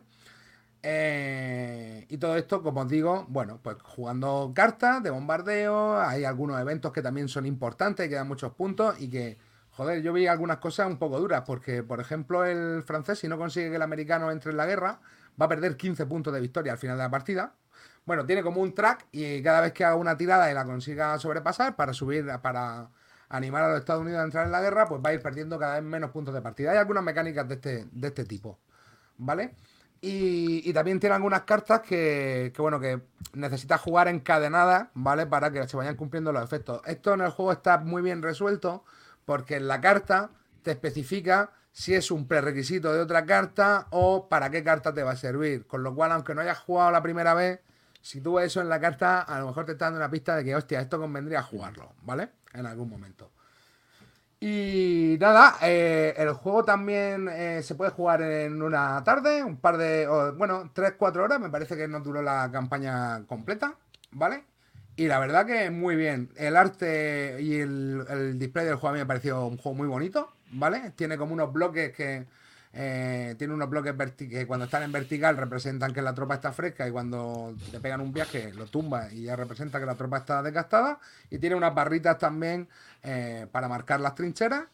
Eh, 0.83 2.05
y 2.07 2.17
todo 2.19 2.37
esto, 2.37 2.61
como 2.61 2.81
os 2.81 2.87
digo, 2.87 3.25
bueno, 3.29 3.59
pues 3.61 3.77
jugando 3.83 4.51
cartas 4.55 5.01
de 5.01 5.09
bombardeo, 5.09 5.99
hay 5.99 6.23
algunos 6.25 6.61
eventos 6.61 6.93
que 6.93 7.01
también 7.01 7.27
son 7.27 7.47
importantes, 7.47 8.07
que 8.07 8.15
dan 8.15 8.27
muchos 8.27 8.53
puntos 8.53 8.95
y 9.01 9.09
que, 9.09 9.37
joder, 9.79 10.01
yo 10.01 10.11
vi 10.11 10.27
algunas 10.27 10.57
cosas 10.57 10.87
un 10.87 10.97
poco 10.97 11.21
duras, 11.21 11.43
porque, 11.45 11.83
por 11.83 12.01
ejemplo, 12.01 12.43
el 12.43 12.83
francés, 12.83 13.19
si 13.19 13.29
no 13.29 13.37
consigue 13.37 13.69
que 13.69 13.77
el 13.77 13.81
americano 13.81 14.29
entre 14.29 14.51
en 14.51 14.57
la 14.57 14.65
guerra, 14.65 14.99
va 15.41 15.45
a 15.45 15.47
perder 15.47 15.77
15 15.77 16.05
puntos 16.05 16.33
de 16.33 16.41
victoria 16.41 16.73
al 16.73 16.77
final 16.77 16.97
de 16.97 17.03
la 17.03 17.09
partida. 17.09 17.55
Bueno, 18.05 18.25
tiene 18.25 18.43
como 18.43 18.59
un 18.59 18.73
track 18.73 19.07
y 19.13 19.41
cada 19.41 19.61
vez 19.61 19.71
que 19.71 19.85
haga 19.85 19.95
una 19.95 20.17
tirada 20.17 20.51
y 20.51 20.53
la 20.53 20.65
consiga 20.65 21.17
sobrepasar 21.17 21.77
para 21.77 21.93
subir, 21.93 22.27
para 22.41 22.89
animar 23.29 23.63
a 23.63 23.69
los 23.69 23.79
Estados 23.79 24.01
Unidos 24.01 24.19
a 24.19 24.25
entrar 24.25 24.47
en 24.47 24.51
la 24.51 24.59
guerra, 24.59 24.85
pues 24.85 25.01
va 25.01 25.11
a 25.11 25.13
ir 25.13 25.21
perdiendo 25.21 25.57
cada 25.57 25.75
vez 25.75 25.83
menos 25.83 26.11
puntos 26.11 26.33
de 26.33 26.41
partida. 26.41 26.71
Hay 26.71 26.77
algunas 26.77 27.01
mecánicas 27.01 27.47
de 27.47 27.55
este, 27.55 27.85
de 27.89 28.07
este 28.09 28.25
tipo, 28.25 28.59
¿vale? 29.17 29.55
Y, 30.01 30.73
también 30.73 30.99
tiene 30.99 31.15
algunas 31.15 31.43
cartas 31.43 31.79
que, 31.79 32.51
que, 32.53 32.61
bueno, 32.61 32.81
que 32.81 33.01
necesitas 33.33 33.79
jugar 33.79 34.09
encadenadas, 34.09 34.89
¿vale? 34.93 35.25
Para 35.25 35.51
que 35.51 35.65
se 35.69 35.77
vayan 35.77 35.95
cumpliendo 35.95 36.33
los 36.33 36.43
efectos. 36.43 36.81
Esto 36.85 37.13
en 37.13 37.21
el 37.21 37.29
juego 37.29 37.53
está 37.53 37.77
muy 37.77 38.01
bien 38.01 38.21
resuelto 38.21 38.83
porque 39.29 39.57
en 39.57 39.67
la 39.67 39.79
carta 39.79 40.31
te 40.63 40.71
especifica 40.71 41.51
si 41.71 41.93
es 41.93 42.09
un 42.09 42.27
prerequisito 42.27 42.91
de 42.91 42.99
otra 42.99 43.27
carta 43.27 43.85
o 43.91 44.27
para 44.27 44.49
qué 44.49 44.63
carta 44.63 44.91
te 44.91 45.03
va 45.03 45.11
a 45.11 45.15
servir. 45.15 45.67
Con 45.67 45.83
lo 45.83 45.93
cual, 45.93 46.13
aunque 46.13 46.33
no 46.33 46.41
hayas 46.41 46.57
jugado 46.57 46.89
la 46.89 47.03
primera 47.03 47.35
vez, 47.35 47.59
si 48.01 48.21
tú 48.21 48.33
ves 48.33 48.47
eso 48.47 48.59
en 48.59 48.69
la 48.69 48.79
carta, 48.79 49.21
a 49.21 49.39
lo 49.39 49.45
mejor 49.45 49.67
te 49.67 49.73
está 49.73 49.85
dando 49.85 49.99
una 49.99 50.09
pista 50.09 50.35
de 50.35 50.43
que, 50.43 50.55
hostia, 50.55 50.81
esto 50.81 50.99
convendría 50.99 51.43
jugarlo, 51.43 51.93
¿vale? 52.01 52.29
En 52.55 52.65
algún 52.65 52.89
momento. 52.89 53.31
Y 54.39 55.15
nada, 55.19 55.57
eh, 55.61 56.15
el 56.17 56.33
juego 56.33 56.65
también 56.65 57.29
eh, 57.29 57.61
se 57.61 57.75
puede 57.75 57.91
jugar 57.91 58.23
en 58.23 58.63
una 58.63 59.03
tarde, 59.03 59.43
un 59.43 59.57
par 59.57 59.77
de, 59.77 60.07
o, 60.07 60.33
bueno, 60.33 60.73
3-4 60.73 61.17
horas, 61.17 61.39
me 61.39 61.51
parece 61.51 61.77
que 61.77 61.87
no 61.87 61.99
duró 61.99 62.23
la 62.23 62.49
campaña 62.51 63.27
completa, 63.27 63.75
¿vale? 64.09 64.45
Y 64.99 65.07
la 65.07 65.17
verdad 65.17 65.45
que 65.45 65.69
muy 65.69 65.95
bien. 65.95 66.29
El 66.35 66.57
arte 66.57 67.37
y 67.39 67.61
el, 67.61 68.37
display 68.37 68.65
del 68.65 68.75
juego 68.75 68.89
a 68.89 68.91
mí 68.91 68.99
me 68.99 69.05
pareció 69.05 69.45
un 69.45 69.55
juego 69.55 69.77
muy 69.77 69.87
bonito, 69.87 70.33
¿vale? 70.51 70.91
Tiene 70.97 71.17
como 71.17 71.31
unos 71.33 71.53
bloques 71.53 71.95
que... 71.95 72.25
eh, 72.73 73.33
tiene 73.37 73.53
unos 73.53 73.69
bloques 73.69 73.95
que 74.17 74.45
cuando 74.45 74.65
están 74.65 74.83
en 74.83 74.91
vertical 74.91 75.37
representan 75.37 75.93
que 75.93 76.01
la 76.01 76.13
tropa 76.13 76.35
está 76.35 76.51
fresca 76.51 76.85
y 76.85 76.91
cuando 76.91 77.55
te 77.71 77.79
pegan 77.79 78.01
un 78.01 78.11
viaje 78.11 78.51
lo 78.53 78.65
tumba 78.65 79.09
y 79.13 79.23
ya 79.23 79.37
representa 79.37 79.79
que 79.79 79.85
la 79.85 79.95
tropa 79.95 80.17
está 80.17 80.43
desgastada. 80.43 80.99
Y 81.29 81.37
tiene 81.39 81.55
unas 81.55 81.73
barritas 81.73 82.17
también 82.17 82.67
eh, 83.01 83.47
para 83.53 83.69
marcar 83.69 84.01
las 84.01 84.15
trincheras. 84.15 84.65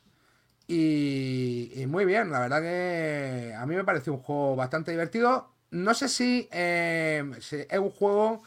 Y, 0.67 1.71
y 1.75 1.85
muy 1.85 2.05
bien, 2.05 2.31
la 2.31 2.39
verdad 2.39 2.61
que 2.61 3.53
a 3.55 3.63
mí 3.67 3.75
me 3.75 3.83
pareció 3.83 4.13
un 4.13 4.21
juego 4.21 4.55
bastante 4.55 4.89
divertido. 4.89 5.51
No 5.69 5.93
sé 5.93 6.07
si, 6.09 6.49
eh, 6.51 7.23
si 7.41 7.57
es 7.69 7.79
un 7.79 7.91
juego 7.91 8.41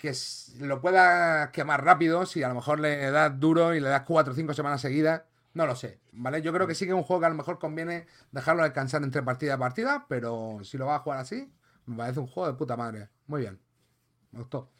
que 0.00 0.12
lo 0.60 0.80
pueda 0.80 1.52
quemar 1.52 1.84
rápido, 1.84 2.24
si 2.24 2.42
a 2.42 2.48
lo 2.48 2.54
mejor 2.54 2.80
le 2.80 3.10
das 3.10 3.38
duro 3.38 3.74
y 3.74 3.80
le 3.80 3.88
das 3.88 4.02
4 4.02 4.32
o 4.32 4.36
5 4.36 4.54
semanas 4.54 4.80
seguidas, 4.80 5.22
no 5.52 5.66
lo 5.66 5.76
sé, 5.76 5.98
¿vale? 6.12 6.40
Yo 6.40 6.52
creo 6.54 6.66
que 6.66 6.74
sí 6.74 6.86
que 6.86 6.92
es 6.92 6.96
un 6.96 7.02
juego 7.02 7.20
que 7.20 7.26
a 7.26 7.30
lo 7.30 7.34
mejor 7.34 7.58
conviene 7.58 8.06
dejarlo 8.32 8.62
descansar 8.62 9.02
entre 9.02 9.22
partida 9.22 9.56
y 9.56 9.58
partida, 9.58 10.06
pero 10.08 10.58
si 10.62 10.78
lo 10.78 10.86
vas 10.86 11.00
a 11.00 11.02
jugar 11.02 11.18
así, 11.18 11.52
me 11.84 11.96
parece 11.96 12.18
un 12.18 12.28
juego 12.28 12.50
de 12.50 12.56
puta 12.56 12.78
madre. 12.78 13.08
Muy 13.26 13.42
bien, 13.42 13.58
me 14.32 14.38
gustó. 14.38 14.70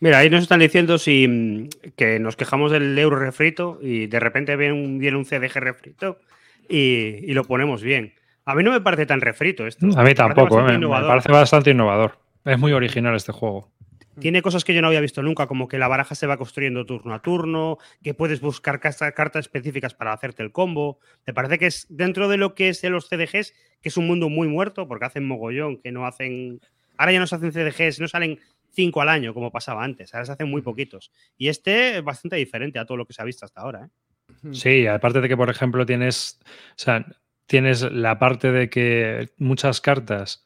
Mira, 0.00 0.18
ahí 0.18 0.30
nos 0.30 0.42
están 0.42 0.60
diciendo 0.60 0.96
si 0.96 1.28
mm, 1.28 1.92
que 1.94 2.18
nos 2.18 2.36
quejamos 2.36 2.72
del 2.72 2.98
euro 2.98 3.18
refrito 3.18 3.78
y 3.82 4.06
de 4.06 4.20
repente 4.20 4.56
viene 4.56 4.72
un, 4.72 4.98
viene 4.98 5.18
un 5.18 5.26
CDG 5.26 5.60
refrito 5.60 6.18
y, 6.66 7.30
y 7.30 7.34
lo 7.34 7.44
ponemos 7.44 7.82
bien. 7.82 8.14
A 8.46 8.54
mí 8.54 8.64
no 8.64 8.72
me 8.72 8.80
parece 8.80 9.04
tan 9.04 9.20
refrito 9.20 9.66
esto. 9.66 9.84
A 9.84 9.88
mí 9.88 9.94
Me 9.94 9.96
parece 9.96 10.14
tampoco, 10.14 10.66
eh, 10.66 10.78
me 10.78 10.88
parece 10.88 11.30
bastante 11.30 11.70
innovador. 11.70 12.21
Es 12.44 12.58
muy 12.58 12.72
original 12.72 13.14
este 13.14 13.32
juego. 13.32 13.70
Tiene 14.18 14.42
cosas 14.42 14.62
que 14.64 14.74
yo 14.74 14.82
no 14.82 14.88
había 14.88 15.00
visto 15.00 15.22
nunca, 15.22 15.46
como 15.46 15.68
que 15.68 15.78
la 15.78 15.88
baraja 15.88 16.14
se 16.14 16.26
va 16.26 16.36
construyendo 16.36 16.84
turno 16.84 17.14
a 17.14 17.22
turno, 17.22 17.78
que 18.02 18.12
puedes 18.12 18.40
buscar 18.40 18.78
cartas 18.78 19.40
específicas 19.46 19.94
para 19.94 20.12
hacerte 20.12 20.42
el 20.42 20.52
combo. 20.52 20.98
Me 21.26 21.32
parece 21.32 21.58
que 21.58 21.66
es 21.66 21.86
dentro 21.88 22.28
de 22.28 22.36
lo 22.36 22.54
que 22.54 22.68
es 22.68 22.82
de 22.82 22.90
los 22.90 23.08
CDGs, 23.08 23.54
que 23.80 23.88
es 23.88 23.96
un 23.96 24.06
mundo 24.06 24.28
muy 24.28 24.48
muerto, 24.48 24.86
porque 24.86 25.06
hacen 25.06 25.26
mogollón, 25.26 25.78
que 25.78 25.92
no 25.92 26.06
hacen. 26.06 26.60
Ahora 26.98 27.12
ya 27.12 27.20
no 27.20 27.26
se 27.26 27.36
hacen 27.36 27.52
CDGs, 27.52 28.00
no 28.00 28.08
salen 28.08 28.38
cinco 28.72 29.00
al 29.00 29.08
año 29.08 29.34
como 29.34 29.50
pasaba 29.50 29.84
antes, 29.84 30.12
ahora 30.14 30.26
se 30.26 30.32
hacen 30.32 30.50
muy 30.50 30.62
poquitos. 30.62 31.10
Y 31.38 31.48
este 31.48 31.98
es 31.98 32.04
bastante 32.04 32.36
diferente 32.36 32.78
a 32.78 32.84
todo 32.84 32.98
lo 32.98 33.06
que 33.06 33.14
se 33.14 33.22
ha 33.22 33.24
visto 33.24 33.46
hasta 33.46 33.62
ahora. 33.62 33.86
¿eh? 33.86 34.48
Sí, 34.52 34.86
aparte 34.86 35.20
de 35.20 35.28
que, 35.28 35.36
por 35.36 35.50
ejemplo, 35.50 35.86
tienes, 35.86 36.38
o 36.44 36.74
sea, 36.76 37.06
tienes 37.46 37.82
la 37.82 38.18
parte 38.18 38.52
de 38.52 38.68
que 38.68 39.30
muchas 39.38 39.80
cartas 39.80 40.44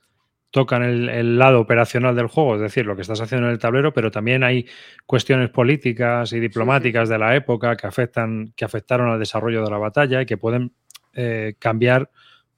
tocan 0.51 0.83
el, 0.83 1.09
el 1.09 1.39
lado 1.39 1.61
operacional 1.61 2.17
del 2.17 2.29
juego, 2.29 2.55
es 2.55 2.61
decir, 2.61 2.87
lo 2.87 2.97
que 2.97 3.03
estás 3.03 3.21
haciendo 3.21 3.47
en 3.47 3.53
el 3.53 3.59
tablero, 3.59 3.93
pero 3.93 4.11
también 4.11 4.45
hay 4.45 4.67
cuestiones 5.05 5.51
políticas 5.51 6.33
y 6.33 6.41
diplomáticas 6.41 7.09
de 7.09 7.19
la 7.19 7.37
época 7.37 7.77
que 7.77 7.87
afectan, 7.87 8.53
que 8.57 8.65
afectaron 8.65 9.11
al 9.11 9.19
desarrollo 9.19 9.63
de 9.63 9.71
la 9.71 9.79
batalla 9.79 10.23
y 10.23 10.27
que 10.27 10.37
pueden 10.37 10.73
eh, 11.15 11.55
cambiar 11.59 12.11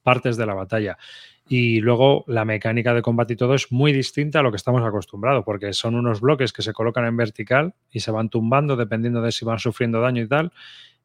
partes 0.03 0.37
de 0.37 0.45
la 0.45 0.53
batalla. 0.53 0.97
Y 1.47 1.81
luego 1.81 2.25
la 2.27 2.45
mecánica 2.45 2.93
de 2.93 3.01
combate 3.01 3.33
y 3.33 3.35
todo 3.35 3.55
es 3.55 3.71
muy 3.71 3.91
distinta 3.91 4.39
a 4.39 4.43
lo 4.43 4.51
que 4.51 4.57
estamos 4.57 4.83
acostumbrados, 4.83 5.43
porque 5.43 5.73
son 5.73 5.95
unos 5.95 6.21
bloques 6.21 6.53
que 6.53 6.61
se 6.61 6.73
colocan 6.73 7.05
en 7.05 7.17
vertical 7.17 7.73
y 7.89 8.01
se 8.01 8.11
van 8.11 8.29
tumbando 8.29 8.75
dependiendo 8.75 9.21
de 9.21 9.31
si 9.31 9.45
van 9.45 9.57
sufriendo 9.57 9.99
daño 9.99 10.21
y 10.21 10.27
tal. 10.27 10.51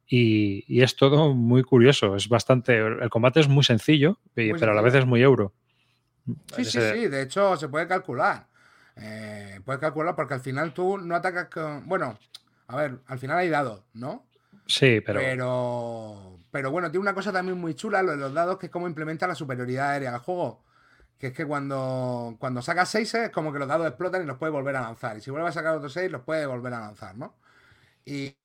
Y, 0.06 0.64
y 0.68 0.82
es 0.82 0.96
todo 0.96 1.32
muy 1.34 1.62
curioso. 1.62 2.14
Es 2.14 2.28
bastante. 2.28 2.76
El 2.76 3.08
combate 3.08 3.40
es 3.40 3.48
muy 3.48 3.64
sencillo, 3.64 4.18
Muy 4.36 4.52
pero 4.52 4.72
a 4.72 4.74
la 4.74 4.82
vez 4.82 4.94
es 4.94 5.06
muy 5.06 5.22
euro. 5.22 5.54
Sí, 6.26 6.64
sí, 6.64 6.80
sí, 6.80 7.08
de 7.08 7.22
hecho 7.22 7.56
se 7.56 7.68
puede 7.68 7.86
calcular. 7.86 8.46
Eh, 8.96 9.60
puedes 9.64 9.80
calcular 9.80 10.14
porque 10.14 10.34
al 10.34 10.40
final 10.40 10.72
tú 10.72 10.98
no 10.98 11.14
atacas 11.14 11.48
con. 11.48 11.86
Bueno, 11.88 12.18
a 12.68 12.76
ver, 12.76 12.98
al 13.06 13.18
final 13.18 13.38
hay 13.38 13.48
dados, 13.48 13.82
¿no? 13.92 14.24
Sí, 14.66 15.00
pero. 15.00 15.20
Pero, 15.20 16.38
pero 16.50 16.70
bueno, 16.70 16.90
tiene 16.90 17.02
una 17.02 17.14
cosa 17.14 17.32
también 17.32 17.58
muy 17.58 17.74
chula, 17.74 18.02
lo 18.02 18.12
de 18.12 18.18
los 18.18 18.32
dados, 18.32 18.58
que 18.58 18.66
es 18.66 18.72
cómo 18.72 18.86
implementa 18.86 19.26
la 19.26 19.34
superioridad 19.34 19.90
aérea 19.90 20.14
al 20.14 20.20
juego. 20.20 20.62
Que 21.18 21.28
es 21.28 21.32
que 21.32 21.46
cuando, 21.46 22.36
cuando 22.38 22.62
sacas 22.62 22.88
6 22.90 23.14
es 23.14 23.30
como 23.30 23.52
que 23.52 23.58
los 23.58 23.68
dados 23.68 23.86
explotan 23.86 24.22
y 24.22 24.26
los 24.26 24.38
puedes 24.38 24.52
volver 24.52 24.76
a 24.76 24.82
lanzar. 24.82 25.16
Y 25.16 25.20
si 25.20 25.30
vuelves 25.30 25.50
a 25.50 25.60
sacar 25.60 25.76
otros 25.76 25.92
6, 25.92 26.10
los 26.10 26.22
puedes 26.22 26.46
volver 26.46 26.74
a 26.74 26.80
lanzar, 26.80 27.16
¿no? 27.16 27.34
Y, 28.04 28.36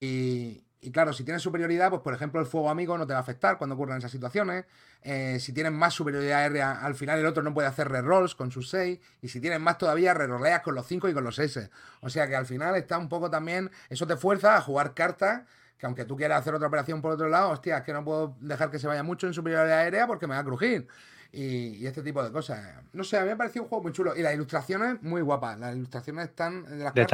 y, 0.00 0.65
y 0.86 0.92
claro, 0.92 1.12
si 1.12 1.24
tienes 1.24 1.42
superioridad, 1.42 1.90
pues 1.90 2.00
por 2.02 2.14
ejemplo 2.14 2.40
el 2.40 2.46
fuego 2.46 2.70
amigo 2.70 2.96
no 2.96 3.06
te 3.06 3.12
va 3.12 3.18
a 3.18 3.22
afectar 3.22 3.58
cuando 3.58 3.74
ocurran 3.74 3.98
esas 3.98 4.10
situaciones. 4.12 4.64
Eh, 5.02 5.38
si 5.40 5.52
tienes 5.52 5.72
más 5.72 5.94
superioridad 5.94 6.38
aérea, 6.40 6.72
al 6.84 6.94
final 6.94 7.18
el 7.18 7.26
otro 7.26 7.42
no 7.42 7.52
puede 7.52 7.66
hacer 7.68 7.88
rerolls 7.88 8.34
con 8.34 8.50
sus 8.52 8.70
6. 8.70 8.98
Y 9.20 9.28
si 9.28 9.40
tienes 9.40 9.58
más 9.60 9.78
todavía, 9.78 10.14
reroleas 10.14 10.62
con 10.62 10.74
los 10.74 10.86
5 10.86 11.08
y 11.08 11.14
con 11.14 11.24
los 11.24 11.34
6. 11.36 11.70
O 12.02 12.08
sea 12.08 12.28
que 12.28 12.36
al 12.36 12.46
final 12.46 12.76
está 12.76 12.98
un 12.98 13.08
poco 13.08 13.28
también. 13.30 13.70
Eso 13.88 14.06
te 14.06 14.16
fuerza 14.16 14.56
a 14.56 14.60
jugar 14.60 14.94
cartas. 14.94 15.42
Que 15.78 15.86
aunque 15.86 16.04
tú 16.04 16.16
quieras 16.16 16.40
hacer 16.40 16.54
otra 16.54 16.68
operación 16.68 17.02
por 17.02 17.12
otro 17.12 17.28
lado, 17.28 17.50
hostia, 17.50 17.78
es 17.78 17.82
que 17.84 17.92
no 17.92 18.02
puedo 18.04 18.36
dejar 18.40 18.70
que 18.70 18.78
se 18.78 18.86
vaya 18.86 19.02
mucho 19.02 19.26
en 19.26 19.34
superioridad 19.34 19.78
aérea 19.78 20.06
porque 20.06 20.26
me 20.26 20.34
va 20.34 20.40
a 20.40 20.44
crujir. 20.44 20.86
Y, 21.32 21.76
y 21.76 21.86
este 21.86 22.02
tipo 22.02 22.22
de 22.24 22.30
cosas. 22.32 22.64
No 22.92 23.04
sé, 23.04 23.16
a 23.18 23.20
mí 23.20 23.26
me 23.26 23.32
ha 23.32 23.36
parecido 23.36 23.64
un 23.64 23.68
juego 23.68 23.82
muy 23.82 23.92
chulo. 23.92 24.16
Y 24.16 24.22
las 24.22 24.32
ilustraciones, 24.34 25.02
muy 25.02 25.20
guapas. 25.20 25.58
Las 25.58 25.74
ilustraciones 25.76 26.28
están 26.28 26.62
de 26.64 26.76
las 26.84 26.94
De 26.94 27.02
cartas- 27.02 27.08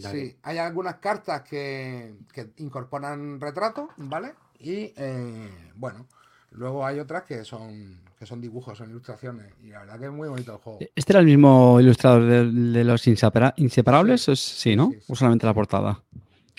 Sí, 0.00 0.36
hay 0.42 0.58
algunas 0.58 0.96
cartas 0.96 1.42
que, 1.42 2.14
que 2.32 2.50
incorporan 2.58 3.40
retratos, 3.40 3.90
¿vale? 3.96 4.32
Y 4.58 4.92
eh, 4.96 5.50
bueno, 5.76 6.06
luego 6.52 6.86
hay 6.86 6.98
otras 7.00 7.24
que 7.24 7.44
son 7.44 8.00
que 8.18 8.26
son 8.26 8.40
dibujos, 8.40 8.78
son 8.78 8.88
ilustraciones. 8.90 9.52
Y 9.64 9.70
la 9.70 9.80
verdad 9.80 9.98
que 9.98 10.04
es 10.06 10.12
muy 10.12 10.28
bonito 10.28 10.52
el 10.52 10.58
juego. 10.58 10.78
¿Este 10.94 11.12
era 11.12 11.18
el 11.18 11.26
mismo 11.26 11.80
ilustrador 11.80 12.22
de, 12.24 12.52
de 12.52 12.84
los 12.84 13.04
insepara- 13.08 13.52
inseparables? 13.56 14.28
Es- 14.28 14.38
Sí, 14.38 14.76
¿no? 14.76 14.90
Sí, 14.92 14.98
sí. 15.00 15.12
¿O 15.12 15.16
solamente 15.16 15.44
la 15.44 15.52
portada? 15.54 16.00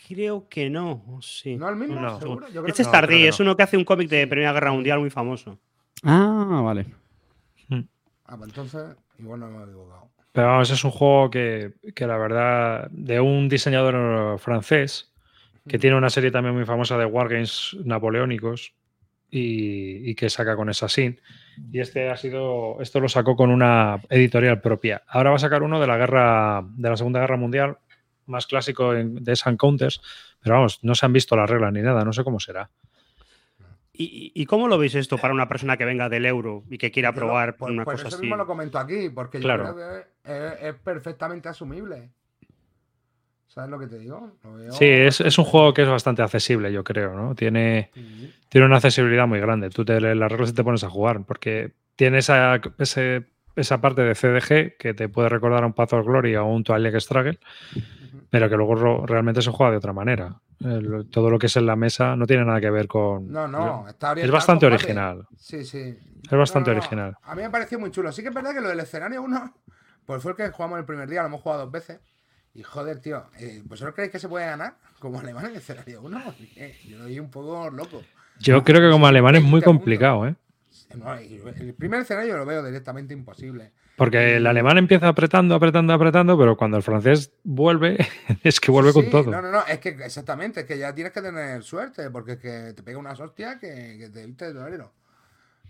Creo 0.06 0.50
que 0.50 0.70
no, 0.70 1.20
sí. 1.22 1.56
¿No 1.56 1.70
el 1.70 1.78
mismo? 1.78 1.96
No. 2.02 2.20
¿Seguro? 2.20 2.48
Yo 2.50 2.62
creo 2.62 2.68
Este 2.68 2.84
que 2.84 2.88
es. 2.88 2.92
Tardí, 2.92 3.26
es 3.26 3.40
uno 3.40 3.56
que 3.56 3.64
hace 3.64 3.78
un 3.78 3.86
cómic 3.86 4.10
de 4.10 4.28
Primera 4.28 4.52
Guerra 4.52 4.74
Mundial 4.74 5.00
muy 5.00 5.10
famoso. 5.10 5.58
Ah, 6.04 6.60
vale. 6.62 6.86
Ah, 8.26 8.38
pues 8.38 8.50
entonces, 8.50 8.96
igual 9.20 9.40
no 9.42 9.48
me 9.50 9.60
he 9.60 9.64
equivocado. 9.64 10.10
Pero 10.34 10.48
vamos, 10.48 10.72
es 10.72 10.84
un 10.84 10.92
juego 10.92 11.30
que, 11.30 11.74
que 11.96 12.08
la 12.08 12.18
verdad, 12.18 12.90
de 12.92 13.20
un 13.20 13.48
diseñador 13.48 14.40
francés, 14.40 15.14
que 15.68 15.80
tiene 15.80 15.96
una 15.96 16.10
serie 16.10 16.32
también 16.32 16.56
muy 16.56 16.66
famosa 16.66 16.98
de 16.98 17.06
wargames 17.06 17.78
napoleónicos 17.86 18.74
y, 19.30 20.10
y 20.10 20.16
que 20.16 20.30
saca 20.30 20.56
con 20.56 20.70
Assassin. 20.70 21.22
Y 21.72 21.80
este 21.80 22.10
ha 22.10 22.18
sido, 22.18 22.82
esto 22.82 23.00
lo 23.00 23.08
sacó 23.08 23.36
con 23.36 23.52
una 23.52 24.02
editorial 24.10 24.60
propia. 24.60 25.04
Ahora 25.08 25.30
va 25.30 25.36
a 25.36 25.40
sacar 25.40 25.62
uno 25.62 25.80
de 25.80 25.88
la 25.88 25.98
guerra, 25.98 26.66
de 26.68 26.90
la 26.90 26.98
Segunda 26.98 27.20
Guerra 27.20 27.38
Mundial, 27.38 27.78
más 28.26 28.48
clásico 28.48 28.96
en, 28.96 29.24
de 29.24 29.36
Sun 29.36 29.58
Counters, 29.58 30.02
pero 30.42 30.56
vamos, 30.56 30.80
no 30.82 30.96
se 30.96 31.06
han 31.06 31.14
visto 31.14 31.36
las 31.36 31.50
reglas 31.50 31.72
ni 31.74 31.82
nada, 31.82 32.04
no 32.04 32.12
sé 32.12 32.24
cómo 32.24 32.40
será. 32.40 32.72
¿Y, 33.96 34.32
y 34.34 34.46
cómo 34.48 34.68
lo 34.68 34.80
veis 34.80 34.96
esto 34.96 35.18
para 35.20 35.34
una 35.36 35.48
persona 35.48 35.78
que 35.78 35.86
venga 35.86 36.10
del 36.10 36.26
euro 36.26 36.64
y 36.70 36.80
que 36.80 36.90
quiera 36.90 37.10
Yo 37.10 37.14
lo- 37.14 37.20
probar 37.28 37.56
pues- 37.58 37.72
una 37.72 37.84
pues 37.86 37.98
cosa 37.98 38.08
eso 38.08 38.18
así? 38.18 38.24
mismo 38.26 38.38
lo 38.38 38.48
comento 38.48 38.80
aquí, 38.80 39.10
porque 39.10 39.40
Claro. 39.40 39.68
yo 39.68 39.76
creo 39.76 39.88
que 39.88 40.54
es, 40.56 40.62
es 40.64 40.76
perfectamente 40.82 41.48
asumible. 41.50 42.10
¿Sabes 43.48 43.70
lo 43.70 43.78
que 43.78 43.86
te 43.86 44.00
digo? 44.00 44.32
Lo 44.44 44.54
veo- 44.56 44.72
Sí, 44.72 44.86
es, 44.86 45.22
es 45.22 45.38
un 45.38 45.46
juego 45.46 45.76
que 45.76 45.84
es 45.84 45.88
bastante 45.88 46.24
accesible, 46.24 46.74
yo 46.74 46.84
creo, 46.84 47.14
¿no? 47.14 47.36
Tiene, 47.36 47.92
Sí. 47.94 48.34
tiene 48.50 48.66
una 48.66 48.78
accesibilidad 48.78 49.28
muy 49.28 49.40
grande. 49.40 49.70
Tú 49.70 49.86
te 49.86 50.02
lees 50.02 50.18
las 50.18 50.32
reglas 50.32 50.50
y 50.50 50.54
te 50.54 50.64
pones 50.64 50.84
a 50.84 50.90
jugar, 50.90 51.24
porque 51.24 51.74
tiene 51.96 52.18
esa, 52.18 52.60
ese- 52.80 53.26
esa 53.56 53.80
parte 53.80 54.02
de 54.02 54.16
CDG 54.16 54.76
que 54.80 54.96
te 54.96 55.08
puede 55.08 55.30
recordar 55.30 55.62
a 55.62 55.68
un 55.68 55.74
Path 55.74 55.94
of 55.94 56.08
Glory 56.08 56.36
o 56.36 56.46
un 56.46 56.64
Twilight 56.64 57.00
Struggle, 57.00 57.38
pero 58.32 58.50
que 58.50 58.58
luego 58.58 59.06
realmente 59.06 59.44
se 59.44 59.52
juega 59.52 59.70
de 59.70 59.78
otra 59.78 59.94
manera. 59.94 60.42
El- 60.60 61.08
todo 61.10 61.30
lo 61.30 61.40
que 61.40 61.48
es 61.48 61.56
en 61.58 61.66
la 61.66 61.76
mesa 61.76 62.16
no 62.16 62.26
tiene 62.26 62.46
nada 62.46 62.60
que 62.62 62.70
ver 62.70 62.88
con... 62.88 63.32
No, 63.32 63.48
no, 63.48 63.88
está 63.88 64.08
Es 64.08 64.12
orientado 64.12 64.26
al 64.26 64.32
bastante 64.32 64.66
original. 64.66 65.28
Sí, 65.38 65.66
sí. 65.66 65.98
Es 66.24 66.32
bastante 66.32 66.70
No, 66.72 66.76
no, 66.76 66.80
no. 66.80 66.86
original. 66.86 67.18
A 67.24 67.36
mí 67.36 67.42
me 67.42 67.50
pareció 67.50 67.80
muy 67.80 67.92
chulo. 67.92 68.12
Sí 68.12 68.22
que 68.22 68.30
es 68.30 68.34
verdad 68.34 68.54
que 68.54 68.62
lo 68.62 68.70
del 68.70 68.80
escenario 68.80 69.22
1, 69.22 69.54
pues 70.06 70.22
fue 70.22 70.32
el 70.32 70.38
que 70.38 70.50
jugamos 70.50 70.80
el 70.80 70.86
primer 70.86 71.10
día, 71.10 71.22
lo 71.22 71.28
hemos 71.28 71.42
jugado 71.42 71.64
dos 71.64 71.72
veces. 71.72 72.00
Y 72.56 72.62
joder, 72.64 73.00
tío, 73.00 73.26
eh, 73.40 73.62
¿vosotros 73.66 73.96
creéis 73.96 74.12
que 74.12 74.20
se 74.20 74.30
puede 74.30 74.46
ganar 74.46 74.76
como 75.00 75.20
alemán 75.20 75.46
en 75.46 75.52
el 75.52 75.58
escenario 75.58 76.02
1? 76.04 76.24
Yo 76.88 76.98
lo 77.00 77.06
vi 77.06 77.20
un 77.20 77.32
poco 77.32 77.70
loco. 77.70 78.02
Yo 78.40 78.64
creo 78.64 78.80
que 78.82 78.90
como 78.92 79.08
alemán 79.08 79.36
es 79.36 79.42
muy 79.42 79.54
20 79.62 79.66
puntos. 79.66 79.80
complicado, 79.80 80.28
¿eh? 80.28 80.36
El 81.60 81.74
primer 81.74 82.02
escenario 82.02 82.38
lo 82.38 82.46
veo 82.46 82.64
directamente 82.64 83.14
imposible. 83.14 83.72
Porque 83.96 84.38
el 84.38 84.48
alemán 84.48 84.78
empieza 84.80 85.08
apretando, 85.08 85.54
apretando, 85.54 85.94
apretando, 85.94 86.38
pero 86.38 86.58
cuando 86.58 86.78
el 86.78 86.84
francés 86.84 87.32
vuelve, 87.44 87.98
es 88.44 88.60
que 88.60 88.72
vuelve 88.72 88.92
con 88.92 89.06
Sí, 89.06 89.12
todo. 89.12 89.30
No, 89.32 89.42
no, 89.42 89.52
no, 89.52 89.66
es 89.68 89.80
que 89.80 89.90
exactamente, 89.90 90.62
es 90.62 90.66
que 90.66 90.78
ya 90.78 90.94
tienes 90.96 91.14
que 91.14 91.22
tener 91.22 91.62
suerte, 91.64 92.10
porque 92.10 92.34
es 92.34 92.38
que 92.40 92.74
te 92.74 92.82
pega 92.84 92.98
unas 92.98 93.20
hostias 93.20 93.58
que, 93.58 93.98
que 94.00 94.10
te 94.10 94.28
irte 94.28 94.46
de 94.46 94.54
torero. 94.54 94.92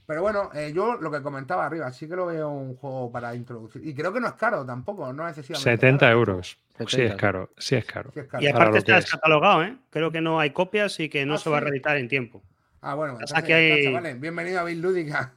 Pero 0.05 0.21
bueno, 0.21 0.49
eh, 0.53 0.71
yo 0.76 0.95
lo 0.95 1.09
que 1.11 1.21
comentaba 1.21 1.65
arriba, 1.65 1.91
sí 1.93 2.07
que 2.09 2.15
lo 2.15 2.26
veo 2.26 2.49
un 2.49 2.76
juego 2.76 3.09
para 3.11 3.34
introducir. 3.36 3.86
Y 3.88 3.93
creo 3.93 4.11
que 4.11 4.19
no 4.19 4.28
es 4.28 4.34
caro 4.34 4.65
tampoco, 4.65 5.13
no 5.13 5.28
es 5.28 5.38
excesivamente 5.38 5.71
70 5.88 5.99
caro. 6.05 6.17
euros. 6.17 6.57
Sí 6.78 6.86
70. 6.86 7.13
es 7.13 7.15
caro, 7.19 7.49
sí 7.57 7.76
es 7.76 7.86
caro. 7.86 8.11
Sí 8.13 8.19
es 8.19 8.28
caro. 8.28 8.43
Y 8.43 8.47
aparte 8.47 8.78
está 8.80 8.95
descatalogado, 8.95 9.63
¿eh? 9.63 9.78
Creo 9.89 10.11
que 10.11 10.19
no 10.21 10.39
hay 10.39 10.49
copias 10.51 10.99
y 10.99 11.07
que 11.07 11.26
no 11.26 11.36
Ah, 11.36 11.38
se 11.38 11.49
va 11.49 11.57
a 11.57 11.59
sí. 11.61 11.65
reeditar 11.67 11.97
en 11.97 12.07
tiempo. 12.09 12.41
Ah, 12.82 12.95
bueno, 12.95 13.13
entonces, 13.13 13.43
que 13.43 13.53
hay- 13.53 13.84
chavales. 13.86 14.19
Bienvenido 14.19 14.59
a 14.59 14.63
Bill 14.63 14.82
Lúdica. 14.82 15.34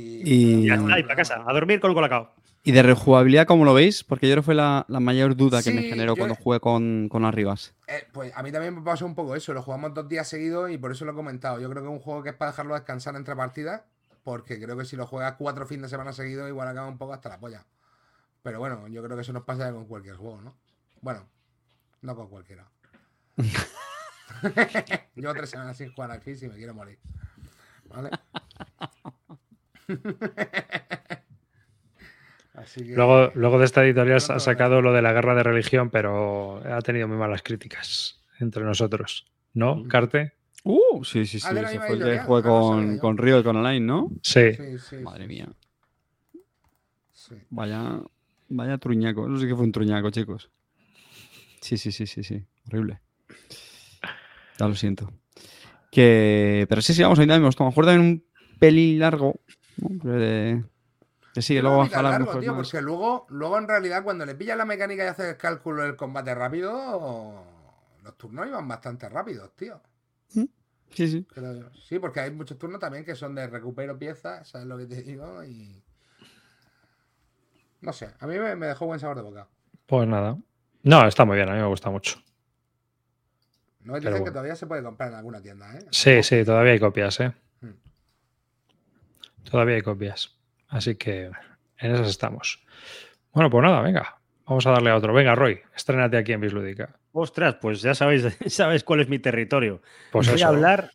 y- 0.62 0.66
Ya 0.68 0.74
está, 0.74 0.98
y 0.98 1.02
para 1.02 1.16
casa, 1.16 1.42
a 1.46 1.52
dormir 1.52 1.80
con 1.80 1.94
colacao. 1.94 2.34
¿Y 2.62 2.72
de 2.72 2.82
rejugabilidad 2.82 3.46
cómo 3.46 3.64
lo 3.64 3.72
veis? 3.72 4.04
Porque 4.04 4.28
yo 4.28 4.34
creo 4.34 4.42
que 4.42 4.46
fue 4.46 4.54
la, 4.54 4.84
la 4.88 5.00
mayor 5.00 5.34
duda 5.34 5.62
que 5.62 5.70
me 5.72 5.82
generó 5.82 6.12
yo- 6.14 6.18
cuando 6.18 6.34
jugué 6.34 6.60
con, 6.60 7.08
con 7.08 7.24
Arribas. 7.24 7.74
Eh, 7.86 8.06
pues 8.12 8.32
a 8.36 8.42
mí 8.42 8.52
también 8.52 8.74
me 8.74 8.82
pasó 8.82 9.06
un 9.06 9.14
poco 9.14 9.34
eso. 9.34 9.54
Lo 9.54 9.62
jugamos 9.62 9.94
dos 9.94 10.06
días 10.08 10.28
seguidos 10.28 10.70
y 10.70 10.76
por 10.76 10.92
eso 10.92 11.06
lo 11.06 11.12
he 11.12 11.14
comentado. 11.14 11.58
Yo 11.58 11.70
creo 11.70 11.82
que 11.82 11.88
es 11.88 11.92
un 11.94 12.00
juego 12.00 12.22
que 12.22 12.28
es 12.28 12.34
para 12.36 12.50
dejarlo 12.50 12.74
descansar 12.74 13.16
entre 13.16 13.34
partidas. 13.34 13.82
Porque 14.22 14.60
creo 14.60 14.76
que 14.76 14.84
si 14.84 14.96
lo 14.96 15.06
juegas 15.06 15.36
cuatro 15.38 15.66
fines 15.66 15.84
de 15.84 15.88
semana 15.88 16.12
seguidos, 16.12 16.46
igual 16.50 16.68
acaba 16.68 16.86
un 16.88 16.98
poco 16.98 17.14
hasta 17.14 17.30
la 17.30 17.40
polla. 17.40 17.64
Pero 18.42 18.58
bueno, 18.58 18.86
yo 18.88 19.02
creo 19.02 19.16
que 19.16 19.22
eso 19.22 19.32
nos 19.32 19.44
pasa 19.44 19.72
con 19.72 19.86
cualquier 19.86 20.16
juego, 20.16 20.42
¿no? 20.42 20.54
Bueno, 21.00 21.26
no 22.02 22.14
con 22.14 22.28
cualquiera. 22.28 22.66
Llevo 25.14 25.34
tres 25.34 25.50
semanas 25.50 25.76
sin 25.76 25.92
jugar 25.92 26.10
aquí 26.10 26.34
si 26.36 26.48
me 26.48 26.54
quiero 26.56 26.74
morir. 26.74 26.98
¿Vale? 27.90 28.10
Así 32.54 32.84
que- 32.84 32.94
Luego, 32.94 33.30
luego 33.34 33.58
de 33.58 33.64
esta 33.64 33.84
editorial 33.84 34.16
ha 34.16 34.40
sacado 34.40 34.82
lo 34.82 34.92
de 34.92 35.02
la 35.02 35.12
guerra 35.12 35.34
de 35.34 35.42
religión, 35.42 35.90
pero 35.90 36.62
ha 36.64 36.80
tenido 36.82 37.08
muy 37.08 37.16
malas 37.16 37.42
críticas 37.42 38.20
entre 38.38 38.64
nosotros. 38.64 39.26
¿No, 39.54 39.84
Carte? 39.88 40.32
Uh, 40.64 41.02
sí, 41.04 41.24
sí, 41.26 41.40
sí. 41.40 41.46
Ah, 41.50 41.54
de 41.54 41.62
la 41.62 41.68
Ese 41.70 41.78
fue 41.80 41.94
el 41.96 42.02
que 42.02 42.18
jugué 42.18 42.40
Ah, 42.40 42.42
no 42.42 42.42
con, 42.42 42.98
con 42.98 43.18
Río 43.18 43.38
y 43.40 43.42
con 43.42 43.56
Alain, 43.56 43.84
¿no? 43.86 44.10
Sí. 44.22 44.52
Sí, 44.54 44.78
sí, 44.78 44.96
Madre 44.98 45.26
mía. 45.26 45.48
sí. 47.12 47.34
Vaya, 47.50 48.00
vaya 48.48 48.78
truñaco. 48.78 49.26
Eso 49.26 49.38
sí 49.38 49.46
que 49.48 49.54
fue 49.54 49.64
un 49.64 49.72
truñaco, 49.72 50.10
chicos. 50.10 50.50
Sí, 51.62 51.78
sí, 51.78 51.92
sí, 51.92 52.06
sí, 52.06 52.22
sí. 52.22 52.44
Horrible. 52.66 53.00
Ya 54.58 54.68
lo 54.68 54.74
siento. 54.74 55.10
Que... 55.90 56.66
Pero 56.68 56.82
sí, 56.82 56.94
sí, 56.94 57.02
vamos, 57.02 57.18
a 57.18 57.22
mí 57.22 57.26
también 57.26 57.42
me 57.42 57.48
gustó. 57.48 57.64
A 57.64 57.66
lo 57.66 57.70
mejor 57.70 57.84
también 57.86 58.06
un 58.10 58.58
peli 58.58 58.96
largo. 58.96 59.34
¿no? 59.78 59.88
Pero 60.02 60.18
de- 60.18 60.64
Que 61.34 61.42
sí, 61.42 61.54
que 61.54 61.62
luego 61.62 61.80
ojalá 61.80 62.10
largo, 62.10 62.26
mejor 62.26 62.40
tío, 62.42 62.54
más. 62.54 62.66
porque 62.68 62.80
luego, 62.82 63.26
luego 63.30 63.58
en 63.58 63.68
realidad 63.68 64.02
cuando 64.04 64.24
le 64.26 64.34
pillas 64.34 64.56
la 64.56 64.64
mecánica 64.64 65.04
y 65.04 65.08
haces 65.08 65.26
el 65.26 65.36
cálculo 65.36 65.82
del 65.82 65.96
combate 65.96 66.34
rápido, 66.34 67.44
los 68.02 68.16
turnos 68.16 68.46
iban 68.46 68.66
bastante 68.68 69.08
rápidos, 69.08 69.54
tío. 69.56 69.80
Sí, 70.92 71.06
sí. 71.06 71.24
Yo. 71.36 71.70
Sí, 71.88 72.00
porque 72.00 72.18
hay 72.18 72.32
muchos 72.32 72.58
turnos 72.58 72.80
también 72.80 73.04
que 73.04 73.14
son 73.14 73.32
de 73.36 73.46
recupero 73.46 73.96
piezas, 73.96 74.48
¿sabes 74.48 74.66
lo 74.66 74.76
que 74.76 74.86
te 74.86 75.02
digo? 75.02 75.44
Y... 75.44 75.80
No 77.80 77.92
sé, 77.92 78.08
a 78.18 78.26
mí 78.26 78.38
me, 78.38 78.56
me 78.56 78.66
dejó 78.66 78.86
buen 78.86 78.98
sabor 79.00 79.16
de 79.16 79.22
boca. 79.22 79.46
Pues 79.86 80.08
nada. 80.08 80.36
No, 80.82 81.06
está 81.06 81.24
muy 81.24 81.36
bien, 81.36 81.48
a 81.48 81.52
mí 81.52 81.58
me 81.60 81.66
gusta 81.66 81.90
mucho. 81.90 82.18
No 83.82 83.94
dicen 83.94 84.04
Pero 84.04 84.16
que 84.16 84.20
bueno. 84.20 84.32
todavía 84.32 84.56
se 84.56 84.66
puede 84.66 84.82
comprar 84.82 85.10
en 85.10 85.14
alguna 85.16 85.40
tienda, 85.40 85.74
¿eh? 85.76 85.86
Sí, 85.90 86.22
sí, 86.22 86.44
todavía 86.44 86.72
hay 86.72 86.80
copias, 86.80 87.18
¿eh? 87.20 87.32
Mm. 87.60 87.68
Todavía 89.50 89.76
hay 89.76 89.82
copias. 89.82 90.36
Así 90.68 90.94
que 90.96 91.30
en 91.78 91.94
esas 91.94 92.08
estamos. 92.08 92.62
Bueno, 93.32 93.50
pues 93.50 93.62
nada, 93.64 93.80
venga. 93.80 94.16
Vamos 94.46 94.66
a 94.66 94.70
darle 94.72 94.90
a 94.90 94.96
otro. 94.96 95.12
Venga, 95.12 95.34
Roy, 95.34 95.60
estrénate 95.74 96.16
aquí 96.16 96.32
en 96.32 96.40
Bislúdica. 96.40 96.90
Ostras, 97.12 97.56
pues 97.60 97.80
ya 97.82 97.94
sabéis, 97.94 98.24
sabes 98.48 98.84
cuál 98.84 99.00
es 99.00 99.08
mi 99.08 99.18
territorio. 99.18 99.80
Pues 100.12 100.26
voy 100.28 100.36
eso. 100.36 100.46
a 100.46 100.48
hablar, 100.48 100.92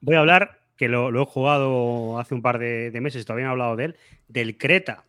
voy 0.00 0.16
a 0.16 0.20
hablar, 0.20 0.60
que 0.76 0.88
lo, 0.88 1.10
lo 1.10 1.22
he 1.22 1.26
jugado 1.26 2.18
hace 2.18 2.34
un 2.34 2.42
par 2.42 2.58
de, 2.58 2.90
de 2.90 3.00
meses, 3.00 3.24
todavía 3.26 3.46
no 3.46 3.50
he 3.50 3.52
hablado 3.52 3.76
de 3.76 3.84
él, 3.86 3.96
del 4.28 4.56
Creta, 4.56 5.04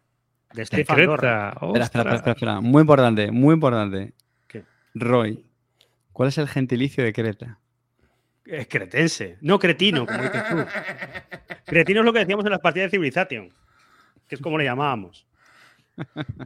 de 0.53 0.65
Stefan. 0.65 0.95
Creta. 0.95 1.13
Espera, 1.13 1.49
espera, 1.49 1.49
espera, 1.49 1.67
Ostras. 1.85 2.15
espera, 2.15 2.31
espera. 2.31 2.61
Muy 2.61 2.81
importante, 2.81 3.31
muy 3.31 3.53
importante. 3.53 4.13
¿Qué? 4.47 4.63
Roy, 4.95 5.45
¿cuál 6.19 6.27
es 6.27 6.37
el 6.37 6.49
gentilicio 6.49 7.01
de 7.01 7.13
Creta? 7.13 7.59
Es 8.43 8.67
cretense, 8.67 9.37
no 9.39 9.57
cretino, 9.57 10.05
como 10.05 10.21
dices 10.21 10.43
tú. 10.49 10.57
Cretino 11.65 12.01
es 12.01 12.05
lo 12.05 12.11
que 12.11 12.19
decíamos 12.19 12.43
en 12.43 12.51
las 12.51 12.59
partidas 12.59 12.87
de 12.91 12.97
Civilization, 12.97 13.49
que 14.27 14.35
es 14.35 14.41
como 14.41 14.57
le 14.57 14.65
llamábamos. 14.65 15.25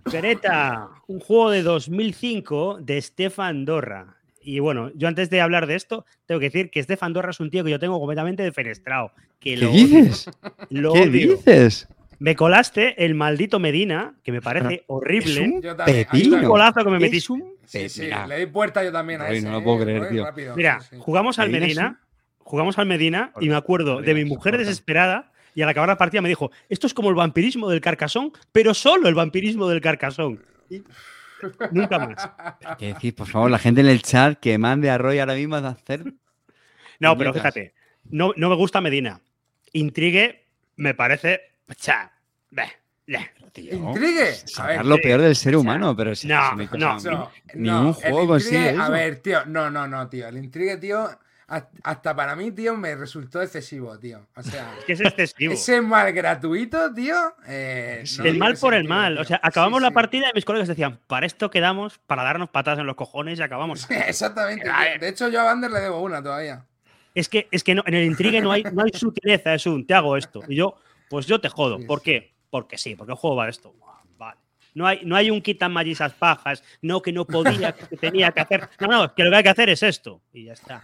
Creta, 0.04 0.90
un 1.08 1.20
juego 1.20 1.50
de 1.50 1.64
2005 1.64 2.82
de 2.82 3.02
Stefan 3.02 3.66
Dorra. 3.66 4.18
Y 4.44 4.60
bueno, 4.60 4.92
yo 4.94 5.08
antes 5.08 5.32
de 5.32 5.42
hablar 5.42 5.66
de 5.66 5.74
esto, 5.74 6.06
tengo 6.28 6.38
que 6.40 6.52
decir 6.52 6.70
que 6.70 6.84
Stefan 6.84 7.14
Dorra 7.14 7.32
es 7.32 7.40
un 7.40 7.50
tío 7.50 7.64
que 7.64 7.72
yo 7.72 7.80
tengo 7.80 7.98
completamente 7.98 8.44
defenestrado. 8.44 9.12
Que 9.40 9.56
¿Qué 9.56 9.58
lo 9.58 9.72
odio, 9.72 9.88
dices? 9.88 10.30
lo 10.70 10.94
¿Qué 10.94 11.00
odio. 11.02 11.36
dices? 11.38 11.88
Me 12.24 12.36
colaste 12.36 13.04
el 13.04 13.16
maldito 13.16 13.60
Medina, 13.60 14.16
que 14.24 14.32
me 14.32 14.42
parece 14.42 14.84
horrible. 14.88 15.42
un 15.42 15.62
Yo 15.62 15.76
también. 15.76 16.08
pepino. 16.10 16.38
Un 16.38 16.44
golazo 16.46 16.84
que 16.84 16.90
me 16.90 17.00
metí. 17.00 17.18
Es 17.18 17.30
un 17.30 17.54
Sí, 17.66 17.90
sí, 17.90 18.10
le 18.28 18.40
di 18.40 18.46
puerta 18.46 18.84
yo 18.84 18.92
también 18.92 19.22
a 19.22 19.28
Roy, 19.28 19.38
ese. 19.38 19.48
no 19.48 19.54
lo 19.54 19.64
puedo 19.64 19.82
eh, 19.82 19.86
creer, 19.86 20.10
tío. 20.10 20.26
rápido, 20.26 20.56
Mira, 20.56 20.80
sí, 20.82 20.98
jugamos 21.00 21.40
al 21.40 21.50
Medina 21.50 22.00
jugamos 22.44 22.78
al 22.78 22.86
Medina 22.86 23.32
y 23.40 23.50
me 23.50 23.56
acuerdo 23.56 24.02
de 24.02 24.14
mi 24.14 24.26
mujer 24.26 24.58
desesperada 24.58 25.32
y 25.56 25.62
al 25.62 25.70
acabar 25.70 25.88
la 25.90 25.98
partida 25.98 26.22
me 26.22 26.30
dijo, 26.30 26.52
esto 26.70 26.88
es 26.88 26.94
como 26.94 27.10
el 27.10 27.16
vampirismo 27.16 27.70
del 27.70 27.80
carcasón, 27.80 28.32
pero 28.52 28.74
solo 28.74 29.08
el 29.08 29.16
vampirismo 29.16 29.68
del 29.68 29.82
carcasón. 29.82 30.44
Y 30.70 30.84
nunca 31.72 32.00
más. 32.00 32.30
¿Qué 32.78 32.88
decís? 32.88 33.14
Por 33.14 33.28
favor, 33.28 33.52
la 33.52 33.60
gente 33.60 33.82
en 33.82 33.88
el 33.88 34.02
chat 34.02 34.40
que 34.40 34.58
mande 34.58 34.90
a 34.90 34.98
Roy 34.98 35.20
ahora 35.20 35.36
mismo 35.36 35.56
a 35.56 35.68
hacer. 35.68 36.04
No, 37.00 37.18
pero 37.18 37.34
fíjate, 37.34 37.74
no, 38.10 38.34
no 38.36 38.50
me 38.50 38.56
gusta 38.56 38.82
Medina. 38.82 39.20
Intrigue 39.74 40.46
me 40.76 40.94
parece... 40.94 41.53
cha, 41.76 42.12
beh, 42.52 42.72
bleh. 43.08 43.32
Intrigue. 43.56 44.30
A 44.30 44.48
Sacar 44.48 44.78
ver, 44.78 44.86
lo 44.88 44.98
peor 44.98 45.22
del 45.22 45.36
ser 45.36 45.56
humano, 45.56 45.96
pero 45.96 46.16
si, 46.16 46.28
No, 46.28 46.56
no. 46.56 46.96
o 46.96 47.00
sea, 47.00 47.12
No, 47.12 47.32
ni- 47.54 47.70
no, 47.70 47.78
ningún 47.78 47.94
juego 47.94 48.28
consigue 48.28 48.72
eso. 48.72 48.82
A 48.82 48.90
ver, 48.90 49.18
tío, 49.20 49.46
no, 49.46 49.70
no, 49.70 49.88
no, 49.88 50.10
tío. 50.10 50.28
El 50.28 50.38
intrigue, 50.38 50.78
tío, 50.78 51.08
ha- 51.50 51.68
hasta 51.84 52.16
para 52.16 52.36
mí, 52.36 52.52
tío, 52.52 52.76
me 52.76 52.96
resultó 52.96 53.44
excesivo, 53.44 54.00
tío. 54.00 54.26
O 54.36 54.42
sea, 54.42 54.74
Que 54.88 54.94
es 54.94 55.02
excesivo. 55.02 55.54
ese 55.54 55.82
mal 55.82 56.12
gratuito, 56.14 56.92
tío. 56.96 57.16
eh, 57.46 58.04
no 58.18 58.24
el 58.26 58.38
mal 58.40 58.58
por 58.58 58.74
el 58.74 58.88
mal. 58.88 59.14
tío. 59.14 59.22
O 59.22 59.26
sea, 59.26 59.40
acabamos 59.44 59.80
Sí, 59.80 59.84
la 59.84 59.90
sí. 59.90 59.94
partida 59.94 60.26
y 60.32 60.34
mis 60.34 60.46
colegas 60.46 60.68
decían, 60.68 61.00
para 61.06 61.28
esto 61.28 61.52
quedamos, 61.52 62.00
para 62.08 62.24
darnos 62.24 62.50
patadas 62.50 62.80
en 62.80 62.88
los 62.88 62.96
cojones 62.96 63.38
y 63.38 63.44
acabamos. 63.44 63.88
Exactamente. 63.92 64.64
Tío. 64.66 65.00
De 65.00 65.08
hecho, 65.10 65.30
yo 65.30 65.42
a 65.42 65.44
Vander 65.44 65.70
le 65.70 65.80
debo 65.80 66.02
una 66.02 66.24
todavía. 66.24 66.66
Es 67.14 67.30
que, 67.30 67.48
es 67.52 67.64
que 67.64 67.76
no, 67.76 67.84
en 67.86 67.94
el 67.94 68.06
intrigue 68.06 68.42
no 68.42 68.52
hay, 68.52 68.64
no 68.64 68.82
hay 68.84 68.90
sutileza, 68.94 69.54
es 69.54 69.68
un 69.68 69.86
te 69.86 69.94
hago 69.94 70.18
esto. 70.18 70.42
Y 70.48 70.56
yo, 70.56 70.76
pues 71.14 71.28
yo 71.28 71.40
te 71.40 71.48
jodo. 71.50 71.78
Sí, 71.78 71.86
¿Por 71.86 72.00
sí. 72.00 72.06
qué? 72.06 72.34
Porque 72.50 72.78
sí, 72.78 72.96
porque 72.96 73.12
el 73.12 73.18
juego 73.18 73.36
va 73.36 73.46
de 73.46 73.52
esto. 73.52 73.74
Vale. 74.18 74.38
No 74.74 74.88
hay, 74.88 75.02
no 75.06 75.16
hay 75.16 75.30
un 75.30 75.42
quitan 75.42 75.72
mallisas 75.72 76.14
pajas, 76.14 76.64
no 76.82 77.02
que 77.04 77.12
no 77.12 77.26
podía, 77.68 77.72
que 77.74 77.96
tenía 77.98 78.32
que 78.32 78.42
hacer. 78.42 78.68
No, 78.80 78.88
no, 78.88 79.04
es 79.06 79.12
que 79.12 79.24
lo 79.24 79.30
que 79.30 79.36
hay 79.38 79.44
que 79.44 79.50
hacer 79.50 79.70
es 79.70 79.84
esto. 79.84 80.22
Y 80.34 80.46
ya 80.46 80.54
está. 80.54 80.82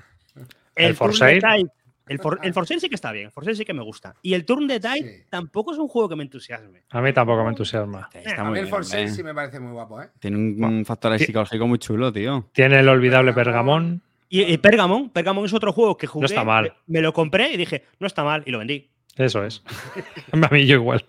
¿El 0.75 0.95
Tide- 0.95 1.71
El 2.07 2.19
for, 2.19 2.39
el 2.41 2.53
for 2.53 2.65
Sale 2.67 2.80
sí 2.80 2.89
que 2.89 2.95
está 2.95 3.11
bien, 3.11 3.25
el 3.25 3.32
for 3.32 3.43
Sale 3.43 3.55
sí 3.55 3.65
que 3.65 3.73
me 3.73 3.84
gusta. 3.84 4.15
Y 4.23 4.34
el 4.34 4.43
Turn 4.45 4.65
de 4.67 4.80
Tide 4.80 5.17
Sí. 5.17 5.23
tampoco 5.30 5.73
es 5.73 5.77
un 5.77 5.88
juego 5.88 6.09
que 6.09 6.15
me 6.15 6.23
entusiasme. 6.23 6.84
A 6.89 7.01
mí 7.01 7.11
tampoco 7.13 7.43
me 7.43 7.49
entusiasma. 7.49 8.09
Está 8.13 8.41
a 8.41 8.43
muy 8.45 8.53
mí 8.53 8.59
el 8.59 8.65
bien, 8.65 8.75
For 8.75 8.86
Sale 8.86 9.01
hombre. 9.03 9.15
sí 9.15 9.23
me 9.23 9.34
parece 9.36 9.59
muy 9.59 9.71
guapo, 9.73 10.01
¿eh? 10.01 10.09
Tiene 10.19 10.38
un, 10.38 10.63
un 10.63 10.86
factor 10.86 11.11
ahí 11.11 11.19
psicológico 11.19 11.67
muy 11.67 11.77
chulo, 11.80 12.11
tío. 12.13 12.47
Tiene 12.51 12.80
el 12.80 12.88
olvidable 12.89 13.34
Pergamón. 13.34 14.01
Y, 14.27 14.41
y 14.43 14.57
Pergamon, 14.59 15.09
Pergamon 15.09 15.45
es 15.45 15.53
otro 15.53 15.73
juego 15.73 15.97
que 15.97 16.07
jugué. 16.07 16.25
está 16.27 16.43
mal. 16.43 16.73
Me, 16.88 16.99
me 16.99 17.01
lo 17.01 17.13
compré 17.13 17.51
y 17.51 17.57
dije, 17.57 17.84
no 17.99 18.05
está 18.07 18.23
mal, 18.23 18.43
y 18.45 18.51
lo 18.51 18.59
vendí. 18.59 18.89
Eso 19.20 19.45
es. 19.45 19.61
A 20.32 20.47
mí 20.49 20.65
yo 20.65 20.76
igual. 20.78 21.05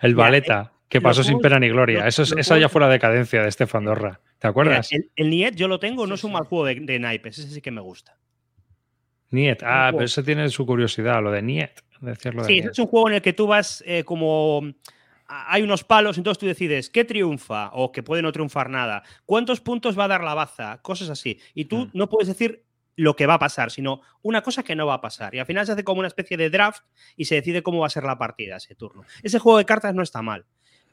El 0.00 0.12
Mira, 0.14 0.24
Valeta, 0.24 0.72
que 0.88 1.00
pasó 1.00 1.24
sin 1.24 1.40
pena 1.40 1.58
ni 1.58 1.68
gloria. 1.68 2.04
los- 2.04 2.08
Eso, 2.18 2.22
es- 2.22 2.32
eso 2.46 2.56
ya 2.56 2.68
fue 2.68 2.80
la 2.80 2.88
decadencia 2.88 3.42
de 3.42 3.50
Stefan 3.50 3.84
Dorra. 3.84 4.20
¿Te 4.38 4.46
acuerdas? 4.46 4.88
Mira, 4.92 5.04
el, 5.16 5.24
el 5.24 5.30
Niet 5.30 5.54
yo 5.56 5.66
lo 5.68 5.80
tengo, 5.80 6.06
no 6.06 6.16
Sí, 6.16 6.20
es 6.20 6.24
un 6.24 6.30
sí. 6.30 6.34
mal 6.34 6.44
juego 6.44 6.64
de, 6.66 6.74
de 6.76 6.98
naipes, 7.00 7.38
ese 7.38 7.50
sí 7.50 7.60
que 7.60 7.70
me 7.72 7.80
gusta. 7.80 8.16
Niet. 9.30 9.62
Ah, 9.62 9.86
juego. 9.86 9.98
pero 9.98 10.04
eso 10.06 10.22
tiene 10.22 10.48
su 10.48 10.64
curiosidad, 10.64 11.22
lo 11.22 11.30
de 11.32 11.42
Niet. 11.42 11.70
Decirlo 12.00 12.42
de 12.42 12.48
Sí, 12.48 12.60
Niet. 12.60 12.70
es 12.70 12.78
un 12.78 12.86
juego 12.86 13.08
en 13.08 13.14
el 13.16 13.22
que 13.22 13.32
tú 13.32 13.46
vas 13.46 13.82
eh, 13.86 14.04
como. 14.04 14.62
Hay 15.30 15.60
unos 15.62 15.84
palos, 15.84 16.16
entonces 16.16 16.38
tú 16.38 16.46
decides 16.46 16.88
qué 16.88 17.04
triunfa 17.04 17.68
o 17.74 17.92
que 17.92 18.02
puede 18.02 18.22
no 18.22 18.32
triunfar 18.32 18.70
nada, 18.70 19.02
cuántos 19.26 19.60
puntos 19.60 19.98
va 19.98 20.04
a 20.04 20.08
dar 20.08 20.24
la 20.24 20.32
baza, 20.32 20.80
cosas 20.80 21.10
así. 21.10 21.38
Y 21.54 21.66
tú 21.66 21.86
Mm. 21.86 21.90
no 21.92 22.08
puedes 22.08 22.28
decir 22.28 22.64
lo 22.98 23.14
que 23.14 23.26
va 23.26 23.34
a 23.34 23.38
pasar, 23.38 23.70
sino 23.70 24.02
una 24.22 24.42
cosa 24.42 24.64
que 24.64 24.74
no 24.74 24.86
va 24.86 24.94
a 24.94 25.00
pasar. 25.00 25.32
Y 25.32 25.38
al 25.38 25.46
final 25.46 25.64
se 25.64 25.72
hace 25.72 25.84
como 25.84 26.00
una 26.00 26.08
especie 26.08 26.36
de 26.36 26.50
draft 26.50 26.82
y 27.16 27.26
se 27.26 27.36
decide 27.36 27.62
cómo 27.62 27.78
va 27.78 27.86
a 27.86 27.90
ser 27.90 28.02
la 28.02 28.18
partida 28.18 28.56
ese 28.56 28.74
turno. 28.74 29.04
Ese 29.22 29.38
juego 29.38 29.58
de 29.58 29.64
cartas 29.64 29.94
no 29.94 30.02
está 30.02 30.20
mal. 30.20 30.44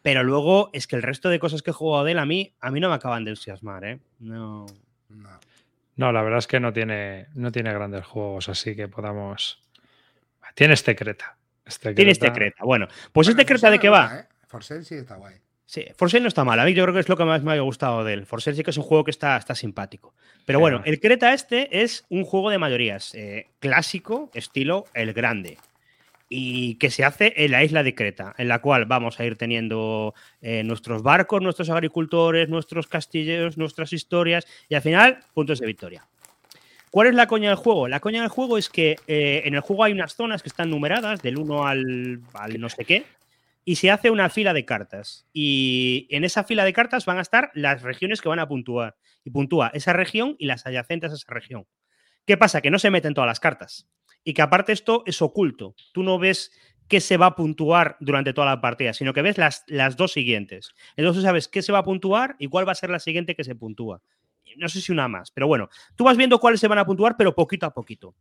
Pero 0.04 0.24
luego 0.24 0.70
es 0.72 0.86
que 0.86 0.96
el 0.96 1.02
resto 1.02 1.30
de 1.30 1.40
cosas 1.40 1.64
que 1.64 1.72
he 1.72 1.74
jugado 1.74 2.06
de 2.06 2.12
él 2.12 2.20
a 2.20 2.26
mí, 2.28 2.54
a 2.62 2.70
mí 2.70 2.80
no 2.80 2.90
me 2.90 2.96
acaban 2.96 3.26
de 3.26 3.32
entusiasmar, 3.32 3.84
¿eh? 3.86 4.00
No. 4.20 4.68
No. 5.10 5.40
No, 5.96 6.12
la 6.12 6.22
verdad 6.22 6.38
es 6.38 6.48
que 6.48 6.60
no 6.60 6.72
tiene, 6.72 7.26
no 7.34 7.52
tiene 7.52 7.74
grandes 7.74 8.06
juegos, 8.06 8.50
así 8.50 8.76
que 8.76 8.88
podamos. 8.88 9.64
Tiene 10.54 10.76
este 10.76 10.96
Creta. 10.96 11.38
Este 11.66 11.96
Tiene 11.96 12.12
este 12.12 12.32
Creta. 12.32 12.64
Bueno, 12.64 12.86
pues 12.88 13.26
Bueno, 13.26 13.32
este 13.32 13.46
Creta 13.48 13.72
de 13.72 13.80
qué 13.80 13.90
va. 13.90 14.20
¿eh? 14.20 14.28
For 14.48 14.64
Sale 14.64 14.84
sí 14.84 14.94
está 14.94 15.16
guay. 15.16 15.45
Sí, 15.68 15.84
no 16.22 16.28
está 16.28 16.44
mal. 16.44 16.60
A 16.60 16.66
mí 16.66 16.74
yo 16.74 16.84
creo 16.84 16.94
que 16.94 17.00
es 17.00 17.10
lo 17.10 17.18
que 17.18 17.26
más 17.26 17.44
me 17.44 17.54
ha 17.54 17.60
gustado 17.60 18.04
de 18.04 18.14
él. 18.14 18.26
For 18.26 18.42
Sale 18.42 18.56
sí 18.56 18.64
que 18.64 18.70
es 18.70 18.78
un 18.78 18.84
juego 18.84 19.04
que 19.04 19.12
está, 19.12 19.36
está 19.36 19.56
simpático. 19.56 20.14
Pero 20.46 20.60
bueno, 20.60 20.82
el 20.86 21.00
Creta 21.00 21.34
este 21.34 21.82
es 21.82 22.06
un 22.10 22.24
juego 22.24 22.52
de 22.52 22.60
mayorías. 22.60 23.16
eh, 23.16 23.48
clásico, 23.60 24.30
estilo 24.34 24.86
El 24.94 25.14
Grande. 25.14 25.58
Y 26.30 26.76
que 26.76 26.92
se 26.92 27.04
hace 27.04 27.34
en 27.36 27.52
la 27.52 27.64
isla 27.64 27.84
de 27.84 27.96
Creta, 27.96 28.34
en 28.38 28.48
la 28.48 28.60
cual 28.60 28.86
vamos 28.86 29.20
a 29.20 29.26
ir 29.26 29.38
teniendo 29.38 30.14
eh, 30.42 30.64
nuestros 30.64 31.02
barcos, 31.02 31.42
nuestros 31.42 31.70
agricultores, 31.70 32.50
nuestros 32.50 32.88
castillos, 32.88 33.58
nuestras 33.58 33.94
historias 33.94 34.48
y 34.70 34.76
al 34.76 34.82
final 34.82 35.20
puntos 35.34 35.60
de 35.60 35.68
victoria. 35.68 36.08
¿Cuál 36.92 37.08
es 37.08 37.16
la 37.16 37.28
coña 37.28 37.50
del 37.50 37.58
juego? 37.58 37.88
La 37.88 38.00
coña 38.00 38.22
del 38.22 38.30
juego 38.30 38.58
es 38.58 38.70
que 38.70 38.96
eh, 39.08 39.42
en 39.46 39.54
el 39.54 39.62
juego 39.62 39.84
hay 39.84 39.94
unas 39.94 40.16
zonas 40.16 40.42
que 40.42 40.50
están 40.50 40.70
numeradas 40.70 41.22
del 41.22 41.38
1 41.38 41.68
al, 41.68 42.22
al 42.34 42.60
no 42.60 42.70
sé 42.70 42.86
qué, 42.86 43.04
y 43.66 43.76
se 43.78 43.90
hace 43.90 44.12
una 44.12 44.30
fila 44.30 44.54
de 44.54 44.64
cartas. 44.64 45.28
Y 45.34 46.08
en 46.12 46.24
esa 46.24 46.44
fila 46.44 46.64
de 46.64 46.72
cartas 46.72 47.06
van 47.06 47.18
a 47.18 47.22
estar 47.22 47.52
las 47.56 47.82
regiones 47.82 48.22
que 48.22 48.30
van 48.30 48.40
a 48.40 48.48
puntuar. 48.48 48.96
Y 49.24 49.32
puntúa 49.32 49.72
esa 49.74 49.92
región 49.92 50.36
y 50.38 50.46
las 50.46 50.68
adyacentes 50.68 51.12
a 51.12 51.16
esa 51.16 51.34
región. 51.34 51.66
¿Qué 52.26 52.38
pasa? 52.38 52.62
Que 52.62 52.70
no 52.70 52.78
se 52.78 52.92
meten 52.92 53.16
todas 53.16 53.28
las 53.28 53.40
cartas. 53.40 53.90
Y 54.24 54.34
que 54.34 54.44
aparte 54.44 54.72
esto 54.72 55.02
es 55.08 55.20
oculto. 55.22 55.76
Tú 55.94 56.04
no 56.04 56.20
ves 56.20 56.52
qué 56.88 57.02
se 57.02 57.18
va 57.18 57.26
a 57.26 57.36
puntuar 57.36 57.98
durante 58.00 58.34
toda 58.34 58.48
la 58.48 58.62
partida, 58.62 58.94
sino 58.94 59.14
que 59.14 59.24
ves 59.24 59.40
las, 59.40 59.64
las 59.68 59.98
dos 59.98 60.14
siguientes. 60.14 60.76
Entonces 60.96 61.24
sabes 61.24 61.48
qué 61.48 61.64
se 61.64 61.72
va 61.72 61.80
a 61.80 61.84
puntuar 61.84 62.36
y 62.38 62.48
cuál 62.48 62.68
va 62.68 62.74
a 62.74 62.76
ser 62.76 62.92
la 62.92 63.00
siguiente 63.00 63.36
que 63.36 63.44
se 63.44 63.56
puntúa. 63.56 64.02
No 64.58 64.70
sé 64.70 64.80
si 64.80 64.92
una 64.92 65.08
más, 65.08 65.32
pero 65.32 65.48
bueno, 65.48 65.70
tú 65.96 66.04
vas 66.04 66.18
viendo 66.18 66.40
cuáles 66.40 66.60
se 66.60 66.68
van 66.68 66.78
a 66.78 66.86
puntuar, 66.86 67.18
pero 67.18 67.34
poquito 67.34 67.66
a 67.66 67.74
poquito. 67.74 68.16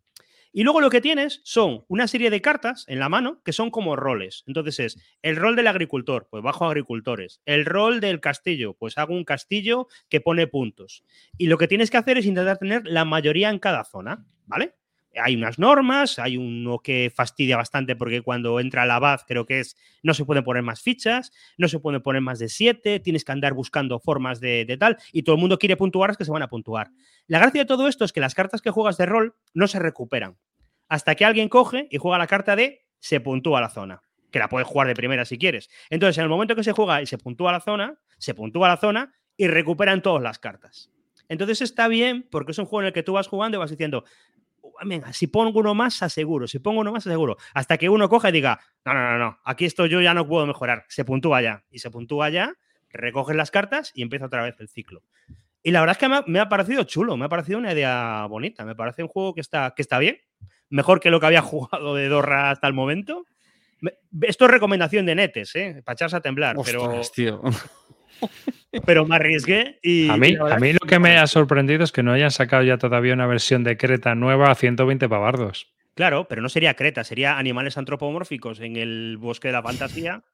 Y 0.56 0.62
luego 0.62 0.80
lo 0.80 0.88
que 0.88 1.00
tienes 1.00 1.40
son 1.42 1.84
una 1.88 2.06
serie 2.06 2.30
de 2.30 2.40
cartas 2.40 2.84
en 2.86 3.00
la 3.00 3.08
mano 3.08 3.42
que 3.44 3.52
son 3.52 3.72
como 3.72 3.96
roles. 3.96 4.44
Entonces 4.46 4.78
es 4.78 4.98
el 5.20 5.34
rol 5.34 5.56
del 5.56 5.66
agricultor, 5.66 6.28
pues 6.30 6.44
bajo 6.44 6.64
agricultores. 6.64 7.40
El 7.44 7.66
rol 7.66 7.98
del 7.98 8.20
castillo, 8.20 8.74
pues 8.74 8.96
hago 8.96 9.14
un 9.14 9.24
castillo 9.24 9.88
que 10.08 10.20
pone 10.20 10.46
puntos. 10.46 11.02
Y 11.38 11.48
lo 11.48 11.58
que 11.58 11.66
tienes 11.66 11.90
que 11.90 11.96
hacer 11.96 12.18
es 12.18 12.26
intentar 12.26 12.58
tener 12.58 12.86
la 12.86 13.04
mayoría 13.04 13.50
en 13.50 13.58
cada 13.58 13.82
zona, 13.82 14.26
¿vale? 14.46 14.76
Hay 15.22 15.36
unas 15.36 15.58
normas, 15.58 16.18
hay 16.18 16.36
uno 16.36 16.78
que 16.78 17.12
fastidia 17.14 17.56
bastante 17.56 17.96
porque 17.96 18.22
cuando 18.22 18.60
entra 18.60 18.86
la 18.86 18.96
abad 18.96 19.20
creo 19.26 19.46
que 19.46 19.60
es, 19.60 19.76
no 20.02 20.14
se 20.14 20.24
pueden 20.24 20.44
poner 20.44 20.62
más 20.62 20.82
fichas, 20.82 21.32
no 21.58 21.68
se 21.68 21.78
pueden 21.78 22.02
poner 22.02 22.22
más 22.22 22.38
de 22.38 22.48
siete, 22.48 23.00
tienes 23.00 23.24
que 23.24 23.32
andar 23.32 23.54
buscando 23.54 23.98
formas 24.00 24.40
de, 24.40 24.64
de 24.64 24.76
tal 24.76 24.96
y 25.12 25.22
todo 25.22 25.36
el 25.36 25.40
mundo 25.40 25.58
quiere 25.58 25.76
puntuar 25.76 26.10
las 26.10 26.16
que 26.16 26.24
se 26.24 26.32
van 26.32 26.42
a 26.42 26.48
puntuar. 26.48 26.90
La 27.26 27.38
gracia 27.38 27.62
de 27.62 27.66
todo 27.66 27.88
esto 27.88 28.04
es 28.04 28.12
que 28.12 28.20
las 28.20 28.34
cartas 28.34 28.62
que 28.62 28.70
juegas 28.70 28.96
de 28.96 29.06
rol 29.06 29.34
no 29.52 29.66
se 29.66 29.78
recuperan. 29.78 30.36
Hasta 30.88 31.14
que 31.14 31.24
alguien 31.24 31.48
coge 31.48 31.88
y 31.90 31.98
juega 31.98 32.18
la 32.18 32.26
carta 32.26 32.56
de 32.56 32.84
se 32.98 33.20
puntúa 33.20 33.60
la 33.60 33.70
zona. 33.70 34.02
Que 34.30 34.38
la 34.38 34.48
puedes 34.48 34.66
jugar 34.66 34.88
de 34.88 34.94
primera 34.94 35.24
si 35.24 35.38
quieres. 35.38 35.70
Entonces, 35.90 36.18
en 36.18 36.24
el 36.24 36.28
momento 36.28 36.56
que 36.56 36.64
se 36.64 36.72
juega 36.72 37.00
y 37.02 37.06
se 37.06 37.18
puntúa 37.18 37.52
la 37.52 37.60
zona, 37.60 38.00
se 38.18 38.34
puntúa 38.34 38.68
la 38.68 38.76
zona 38.76 39.14
y 39.36 39.46
recuperan 39.46 40.02
todas 40.02 40.22
las 40.22 40.38
cartas. 40.38 40.90
Entonces 41.28 41.62
está 41.62 41.88
bien 41.88 42.26
porque 42.30 42.52
es 42.52 42.58
un 42.58 42.66
juego 42.66 42.82
en 42.82 42.86
el 42.88 42.92
que 42.92 43.02
tú 43.02 43.14
vas 43.14 43.28
jugando 43.28 43.56
y 43.56 43.60
vas 43.60 43.70
diciendo, 43.70 44.04
venga, 44.84 45.12
si 45.12 45.26
pongo 45.26 45.58
uno 45.60 45.74
más, 45.74 46.02
aseguro, 46.02 46.46
si 46.46 46.58
pongo 46.58 46.80
uno 46.80 46.92
más, 46.92 47.06
aseguro. 47.06 47.36
Hasta 47.54 47.76
que 47.78 47.88
uno 47.88 48.08
coja 48.08 48.28
y 48.28 48.32
diga, 48.32 48.60
no, 48.84 48.94
no, 48.94 49.00
no, 49.12 49.18
no, 49.18 49.38
aquí 49.44 49.64
esto 49.64 49.86
yo 49.86 50.00
ya 50.00 50.14
no 50.14 50.26
puedo 50.26 50.46
mejorar. 50.46 50.84
Se 50.88 51.04
puntúa 51.04 51.40
ya. 51.42 51.64
Y 51.70 51.78
se 51.78 51.90
puntúa 51.90 52.28
ya, 52.30 52.52
recoges 52.90 53.36
las 53.36 53.50
cartas 53.50 53.90
y 53.94 54.02
empieza 54.02 54.26
otra 54.26 54.42
vez 54.42 54.54
el 54.60 54.68
ciclo. 54.68 55.02
Y 55.62 55.70
la 55.70 55.80
verdad 55.80 55.96
es 55.96 55.98
que 55.98 56.30
me 56.30 56.38
ha, 56.40 56.48
parecido 56.48 56.84
chulo, 56.84 57.16
me 57.16 57.24
ha 57.24 57.28
parecido 57.28 57.58
una 57.58 57.72
idea 57.72 58.26
bonita, 58.28 58.64
me 58.64 58.74
parece 58.74 59.02
un 59.02 59.08
juego 59.08 59.34
que 59.34 59.40
está, 59.40 59.72
que 59.74 59.80
está 59.82 59.98
bien, 59.98 60.18
mejor 60.68 61.00
que 61.00 61.10
lo 61.10 61.18
que 61.20 61.26
había 61.26 61.40
jugado 61.42 61.94
de 61.94 62.08
Dorra 62.08 62.50
hasta 62.50 62.66
el 62.66 62.74
momento. 62.74 63.24
Me- 63.80 63.94
Esto 64.22 64.44
es 64.44 64.50
recomendación 64.50 65.06
de 65.06 65.14
Netes, 65.14 65.54
¿eh? 65.56 65.82
para 65.84 65.94
echarse 65.94 66.16
a 66.16 66.20
temblar. 66.20 66.54
Pero 68.86 69.06
me 69.06 69.16
arriesgué 69.16 69.78
y. 69.82 70.08
A 70.08 70.16
mí, 70.16 70.36
a 70.36 70.58
mí 70.58 70.72
lo 70.72 70.86
que 70.86 70.98
me 70.98 71.16
ha 71.18 71.26
sorprendido 71.26 71.84
es 71.84 71.92
que 71.92 72.02
no 72.02 72.12
hayan 72.12 72.30
sacado 72.30 72.62
ya 72.62 72.78
todavía 72.78 73.14
una 73.14 73.26
versión 73.26 73.64
de 73.64 73.76
Creta 73.76 74.14
nueva 74.14 74.50
a 74.50 74.54
120 74.54 75.08
pavardos. 75.08 75.72
Claro, 75.94 76.26
pero 76.28 76.42
no 76.42 76.48
sería 76.48 76.74
Creta, 76.74 77.04
sería 77.04 77.38
animales 77.38 77.78
antropomórficos 77.78 78.60
en 78.60 78.76
el 78.76 79.16
bosque 79.18 79.48
de 79.48 79.52
la 79.52 79.62
fantasía. 79.62 80.24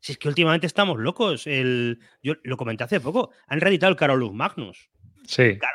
Si 0.00 0.12
es 0.12 0.18
que 0.18 0.28
últimamente 0.28 0.66
estamos 0.66 0.98
locos. 0.98 1.46
El, 1.46 1.98
yo 2.22 2.34
lo 2.44 2.56
comenté 2.56 2.84
hace 2.84 3.00
poco. 3.00 3.30
Han 3.48 3.60
reeditado 3.60 3.90
el 3.90 3.96
Carolus 3.96 4.32
Magnus. 4.32 4.88
Sí. 5.26 5.58
Hostia, 5.58 5.68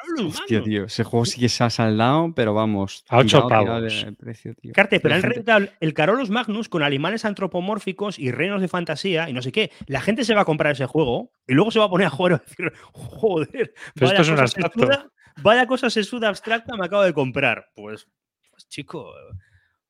Magnus. 0.60 0.64
tío. 0.64 0.86
Ese 0.86 1.04
juego 1.04 1.26
sí 1.26 1.40
que 1.40 1.50
se 1.50 1.64
ha 1.64 1.70
saldado, 1.70 2.34
pero 2.36 2.54
vamos. 2.54 3.04
A 3.10 3.18
ocho 3.18 3.44
tirado, 3.44 3.48
tirado 3.48 3.66
pavos. 3.88 4.06
de 4.06 4.12
precio, 4.14 4.56
tío. 4.56 4.74
Carte, 4.74 5.00
pero 5.00 5.16
han 5.16 5.22
gente- 5.22 5.72
el 5.80 5.94
Carolus 5.94 6.30
Magnus 6.30 6.70
con 6.70 6.84
animales 6.84 7.26
antropomórficos 7.26 8.18
y 8.20 8.32
reinos 8.32 8.62
de 8.62 8.68
fantasía 8.68 9.30
y 9.30 9.34
no 9.34 9.42
sé 9.42 9.52
qué. 9.52 9.72
La 9.88 10.02
gente 10.02 10.24
se 10.24 10.34
va 10.34 10.42
a 10.42 10.46
comprar 10.46 10.74
ese 10.74 10.86
juego 10.86 11.32
y 11.48 11.54
luego 11.54 11.72
se 11.72 11.80
va 11.80 11.86
a 11.86 11.90
poner 11.90 12.08
a 12.08 12.12
jugar 12.12 12.34
a 12.34 12.38
decir, 12.38 12.72
joder, 12.94 13.74
Pero 13.96 14.08
esto 14.08 14.22
es 14.22 14.28
un 14.30 14.34
cosa 14.36 14.42
abstracto. 14.44 14.80
sesuda, 14.80 15.12
vaya 15.42 15.66
cosa 15.68 15.90
sesuda 15.90 16.30
abstracta 16.30 16.76
me 16.78 16.86
acabo 16.86 17.04
de 17.04 17.14
comprar. 17.14 17.70
Pues, 17.76 18.08
pues 18.50 18.68
chico, 18.68 19.14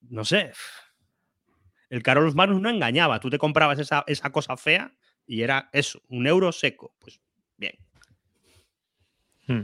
no 0.09 0.25
sé. 0.25 0.51
El 1.89 2.03
Carolus 2.03 2.35
Magnus 2.35 2.61
no 2.61 2.69
engañaba. 2.69 3.19
Tú 3.19 3.29
te 3.29 3.37
comprabas 3.37 3.77
esa, 3.79 4.03
esa 4.07 4.29
cosa 4.31 4.55
fea 4.57 4.93
y 5.27 5.41
era 5.41 5.69
eso, 5.73 6.01
un 6.07 6.25
euro 6.25 6.51
seco. 6.51 6.95
Pues 6.99 7.19
bien. 7.57 7.73
Hmm. 9.47 9.61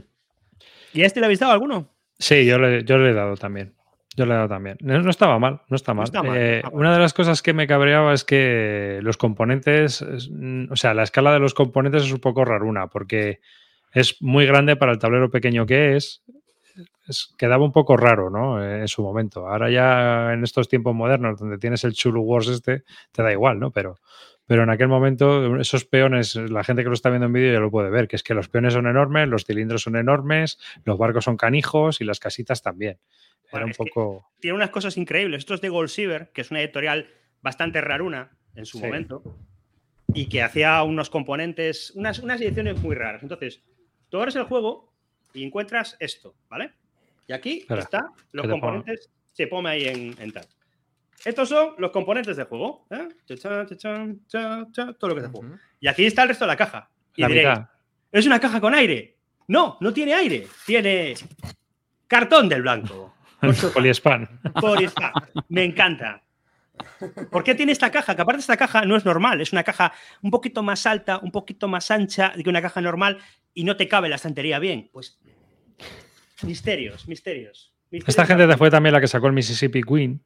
¿Y 0.92 1.02
a 1.02 1.06
este 1.06 1.20
le 1.20 1.26
habéis 1.26 1.40
dado 1.40 1.52
alguno? 1.52 1.90
Sí, 2.18 2.44
yo 2.46 2.58
le, 2.58 2.84
yo 2.84 2.98
le 2.98 3.10
he 3.10 3.14
dado 3.14 3.36
también. 3.36 3.74
Yo 4.16 4.26
le 4.26 4.32
he 4.32 4.36
dado 4.36 4.48
también. 4.48 4.76
No, 4.80 5.00
no 5.00 5.10
estaba 5.10 5.38
mal, 5.38 5.60
no 5.68 5.76
está 5.76 5.94
mal. 5.94 6.04
está 6.04 6.22
mal, 6.22 6.32
no 6.32 6.36
Eh, 6.36 6.56
está 6.56 6.70
mal. 6.70 6.80
Una 6.80 6.92
de 6.94 6.98
las 6.98 7.14
cosas 7.14 7.40
que 7.42 7.52
me 7.52 7.66
cabreaba 7.68 8.12
es 8.12 8.24
que 8.24 8.98
los 9.02 9.16
componentes, 9.16 10.02
es- 10.02 10.28
mm, 10.32 10.72
o 10.72 10.76
sea, 10.76 10.94
la 10.94 11.04
escala 11.04 11.32
de 11.32 11.38
los 11.38 11.54
componentes 11.54 12.02
es 12.04 12.12
un 12.12 12.18
poco 12.20 12.44
raruna, 12.44 12.88
porque 12.88 13.40
es 13.92 14.16
muy 14.20 14.44
grande 14.46 14.74
para 14.76 14.90
el 14.92 14.98
tablero 14.98 15.30
pequeño 15.30 15.66
que 15.66 15.94
es. 15.96 16.22
Es- 17.06 17.34
quedaba 17.38 17.64
un 17.64 17.72
poco 17.72 17.96
raro, 17.96 18.30
¿no? 18.30 18.62
Eh, 18.62 18.80
En 18.80 18.88
su 18.88 19.02
momento. 19.02 19.48
Ahora 19.48 19.70
ya 19.70 20.32
en 20.32 20.44
estos 20.44 20.68
tiempos 20.68 20.94
modernos, 20.94 21.38
donde 21.38 21.58
tienes 21.58 21.84
el 21.84 21.92
Chulu 21.94 22.20
Wars 22.22 22.48
este, 22.48 22.84
te 23.12 23.22
da 23.22 23.32
igual, 23.32 23.58
¿no? 23.58 23.70
Pero, 23.70 23.98
pero 24.46 24.62
en 24.62 24.70
aquel 24.70 24.88
momento, 24.88 25.56
esos 25.56 25.84
peones, 25.84 26.34
la 26.36 26.64
gente 26.64 26.82
que 26.82 26.88
lo 26.88 26.94
está 26.94 27.10
viendo 27.10 27.26
en 27.26 27.32
vídeo 27.32 27.52
ya 27.52 27.60
lo 27.60 27.70
puede 27.70 27.90
ver, 27.90 28.08
que 28.08 28.16
es 28.16 28.22
que 28.22 28.34
los 28.34 28.48
peones 28.48 28.72
son 28.74 28.86
enormes, 28.86 29.28
los 29.28 29.44
cilindros 29.44 29.82
son 29.82 29.96
enormes, 29.96 30.58
los 30.84 30.96
barcos 30.98 31.24
son 31.24 31.36
canijos 31.36 32.00
y 32.00 32.04
las 32.04 32.18
casitas 32.20 32.62
también. 32.62 32.98
Era 33.50 33.50
Bueno, 33.52 33.66
un 33.66 33.72
poco. 33.72 34.26
tiene 34.40 34.56
unas 34.56 34.70
cosas 34.70 34.96
increíbles. 34.96 35.38
Esto 35.40 35.54
es 35.54 35.60
de 35.60 35.68
Gold 35.70 35.88
Silver, 35.88 36.30
que 36.32 36.42
es 36.42 36.50
una 36.50 36.60
editorial 36.60 37.08
bastante 37.42 37.80
raruna 37.80 38.30
en 38.54 38.66
su 38.66 38.78
Sí. 38.78 38.84
momento 38.84 39.22
y 40.14 40.26
que 40.26 40.42
hacía 40.42 40.82
unos 40.82 41.10
componentes, 41.10 41.90
unas, 41.94 42.18
unas 42.18 42.40
ediciones 42.40 42.80
muy 42.82 42.94
raras. 42.94 43.22
Entonces, 43.22 43.62
tú 44.08 44.18
abres 44.18 44.36
el 44.36 44.44
juego 44.44 44.87
y 45.34 45.44
encuentras 45.44 45.96
esto, 46.00 46.34
¿vale? 46.48 46.72
Y 47.26 47.32
aquí 47.32 47.58
Espera, 47.58 47.80
está 47.82 48.10
los 48.32 48.46
componentes, 48.46 49.10
se 49.32 49.46
pone 49.46 49.68
ahí 49.68 49.84
en, 49.86 50.14
en 50.18 50.32
tal. 50.32 50.46
Estos 51.24 51.48
son 51.48 51.74
los 51.78 51.90
componentes 51.90 52.36
del 52.36 52.46
juego. 52.46 52.86
¿eh? 52.90 53.08
Cha, 53.26 53.66
cha, 53.66 54.92
todo 54.94 55.08
lo 55.08 55.14
que 55.14 55.20
es 55.20 55.26
el 55.26 55.32
juego. 55.32 55.56
Y 55.80 55.88
aquí 55.88 56.06
está 56.06 56.22
el 56.22 56.28
resto 56.28 56.44
de 56.44 56.48
la 56.48 56.56
caja. 56.56 56.90
Y 57.16 57.22
La 57.22 57.28
diréis, 57.28 57.48
mitad. 57.48 57.68
¿es 58.12 58.26
una 58.26 58.40
caja 58.40 58.60
con 58.60 58.74
aire? 58.74 59.16
No, 59.48 59.76
no 59.80 59.92
tiene 59.92 60.14
aire. 60.14 60.46
Tiene 60.64 61.14
cartón 62.06 62.48
del 62.48 62.62
blanco. 62.62 63.14
Poliespan. 63.74 64.40
por 64.60 64.82
esta. 64.82 65.12
Me 65.48 65.64
encanta. 65.64 66.22
¿Por 67.30 67.42
qué 67.42 67.54
tiene 67.54 67.72
esta 67.72 67.90
caja? 67.90 68.14
Que 68.14 68.22
aparte 68.22 68.40
esta 68.40 68.56
caja 68.56 68.84
no 68.84 68.96
es 68.96 69.04
normal, 69.04 69.40
es 69.40 69.52
una 69.52 69.64
caja 69.64 69.92
un 70.22 70.30
poquito 70.30 70.62
más 70.62 70.86
alta, 70.86 71.18
un 71.18 71.32
poquito 71.32 71.66
más 71.66 71.90
ancha 71.90 72.32
que 72.32 72.48
una 72.48 72.62
caja 72.62 72.80
normal 72.80 73.18
y 73.60 73.64
no 73.64 73.76
te 73.76 73.88
cabe 73.88 74.08
la 74.08 74.16
estantería 74.16 74.58
bien. 74.58 74.88
Pues 74.92 75.18
misterios, 76.42 77.08
misterios. 77.08 77.72
misterios. 77.90 78.08
Esta 78.08 78.26
gente 78.26 78.56
fue 78.56 78.70
también 78.70 78.92
la 78.92 79.00
que 79.00 79.08
sacó 79.08 79.26
el 79.26 79.32
Mississippi 79.32 79.82
Queen. 79.82 80.20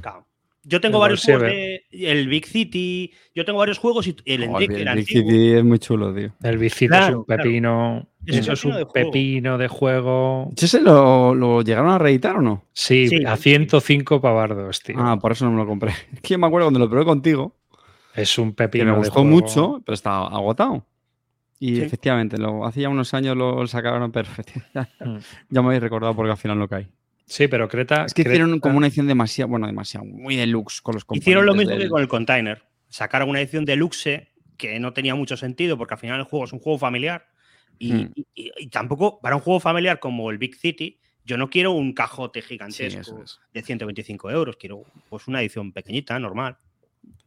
Claro. 0.00 0.26
Yo 0.64 0.80
tengo 0.82 0.98
El 0.98 1.00
varios 1.02 1.22
juegos 1.24 1.42
de 1.44 1.84
el 1.92 2.28
Big 2.28 2.44
City, 2.46 3.10
yo 3.34 3.44
tengo 3.46 3.58
varios 3.60 3.78
juegos 3.78 4.06
y 4.06 4.16
el, 4.26 4.48
Oh, 4.50 4.58
el 4.58 4.70
el 4.88 4.96
Big. 4.96 5.06
City 5.06 5.52
es 5.52 5.64
muy 5.64 5.78
chulo, 5.78 6.12
tío. 6.14 6.34
El 6.42 6.58
Vicito 6.58 6.94
es 6.94 7.00
Claro, 7.00 7.18
un 7.20 7.24
pepino. 7.24 8.06
Es 8.26 8.34
un 8.34 8.40
Eso 8.40 8.52
es 8.52 8.60
pepino 8.60 8.76
de 8.76 8.82
un 8.82 8.88
juego. 8.90 9.10
pepino 9.10 9.58
de 9.58 9.68
juego. 9.68 10.52
¿Ese 10.60 10.80
lo, 10.82 11.34
lo 11.34 11.62
llegaron 11.62 11.90
a 11.90 11.96
reeditar 11.98 12.36
o 12.36 12.42
no? 12.42 12.64
Sí, 12.74 13.08
Sí. 13.08 13.24
a 13.24 13.36
105 13.36 14.20
pavardos, 14.20 14.82
tío. 14.82 14.96
Ah, 14.98 15.18
por 15.18 15.32
eso 15.32 15.46
no 15.46 15.52
me 15.52 15.56
lo 15.58 15.66
compré. 15.66 15.92
Es 16.12 16.20
que 16.20 16.34
yo 16.34 16.38
me 16.38 16.46
acuerdo 16.48 16.66
cuando 16.66 16.80
lo 16.80 16.90
probé 16.90 17.04
contigo, 17.06 17.54
es 18.14 18.36
un 18.36 18.50
que 18.50 18.56
pepino. 18.64 18.84
me 18.86 18.90
de 18.92 18.96
gustó 18.98 19.12
juego. 19.14 19.28
mucho, 19.28 19.82
pero 19.86 19.94
estaba 19.94 20.26
agotado. 20.26 20.84
Y 21.60 21.76
Sí. 21.76 21.82
efectivamente, 21.82 22.38
lo, 22.38 22.64
hacía 22.66 22.88
unos 22.88 23.12
años 23.14 23.36
lo, 23.36 23.60
lo 23.60 23.66
sacaron, 23.66 24.12
pero 24.12 24.28
Mm. 25.00 25.18
ya 25.50 25.60
me 25.62 25.68
habéis 25.68 25.82
recordado 25.82 26.14
porque 26.14 26.30
al 26.30 26.36
final 26.38 26.58
no 26.58 26.68
caí. 26.68 26.86
Sí, 27.26 27.46
pero 27.48 27.68
Creta. 27.68 28.04
Es 28.06 28.14
que 28.14 28.22
Creta- 28.22 28.34
hicieron 28.36 28.60
como 28.60 28.78
una 28.78 28.86
edición 28.86 29.06
demasiado, 29.06 29.48
bueno, 29.50 29.66
demasiado, 29.66 30.06
muy 30.06 30.36
deluxe 30.36 30.80
con 30.80 30.94
los 30.94 31.04
componentes. 31.04 31.24
Hicieron 31.26 31.46
lo 31.46 31.54
mismo 31.54 31.70
del- 31.72 31.82
que 31.82 31.88
con 31.88 32.00
el 32.00 32.08
container. 32.08 32.62
Sacaron 32.88 33.28
una 33.28 33.40
edición 33.40 33.64
deluxe 33.66 34.28
que 34.56 34.78
no 34.80 34.92
tenía 34.92 35.14
mucho 35.14 35.36
sentido 35.36 35.76
porque 35.76 35.94
al 35.94 36.00
final 36.00 36.18
el 36.20 36.24
juego 36.24 36.46
es 36.46 36.52
un 36.52 36.58
juego 36.60 36.78
familiar. 36.78 37.26
Y, 37.78 37.92
Hmm. 37.92 38.12
y- 38.14 38.26
y- 38.34 38.52
y 38.58 38.66
tampoco, 38.68 39.20
para 39.20 39.36
un 39.36 39.42
juego 39.42 39.60
familiar 39.60 40.00
como 40.00 40.30
el 40.30 40.38
Big 40.38 40.54
City, 40.56 40.98
yo 41.24 41.36
no 41.36 41.50
quiero 41.50 41.72
un 41.72 41.92
cajote 41.92 42.40
Sí, 42.40 42.48
gigantesco 42.48 43.00
eso 43.00 43.22
es. 43.22 43.40
de 43.52 43.62
125 43.62 44.30
euros. 44.30 44.56
Quiero 44.56 44.84
pues 45.10 45.28
una 45.28 45.40
edición 45.42 45.72
pequeñita, 45.72 46.18
normal. 46.18 46.56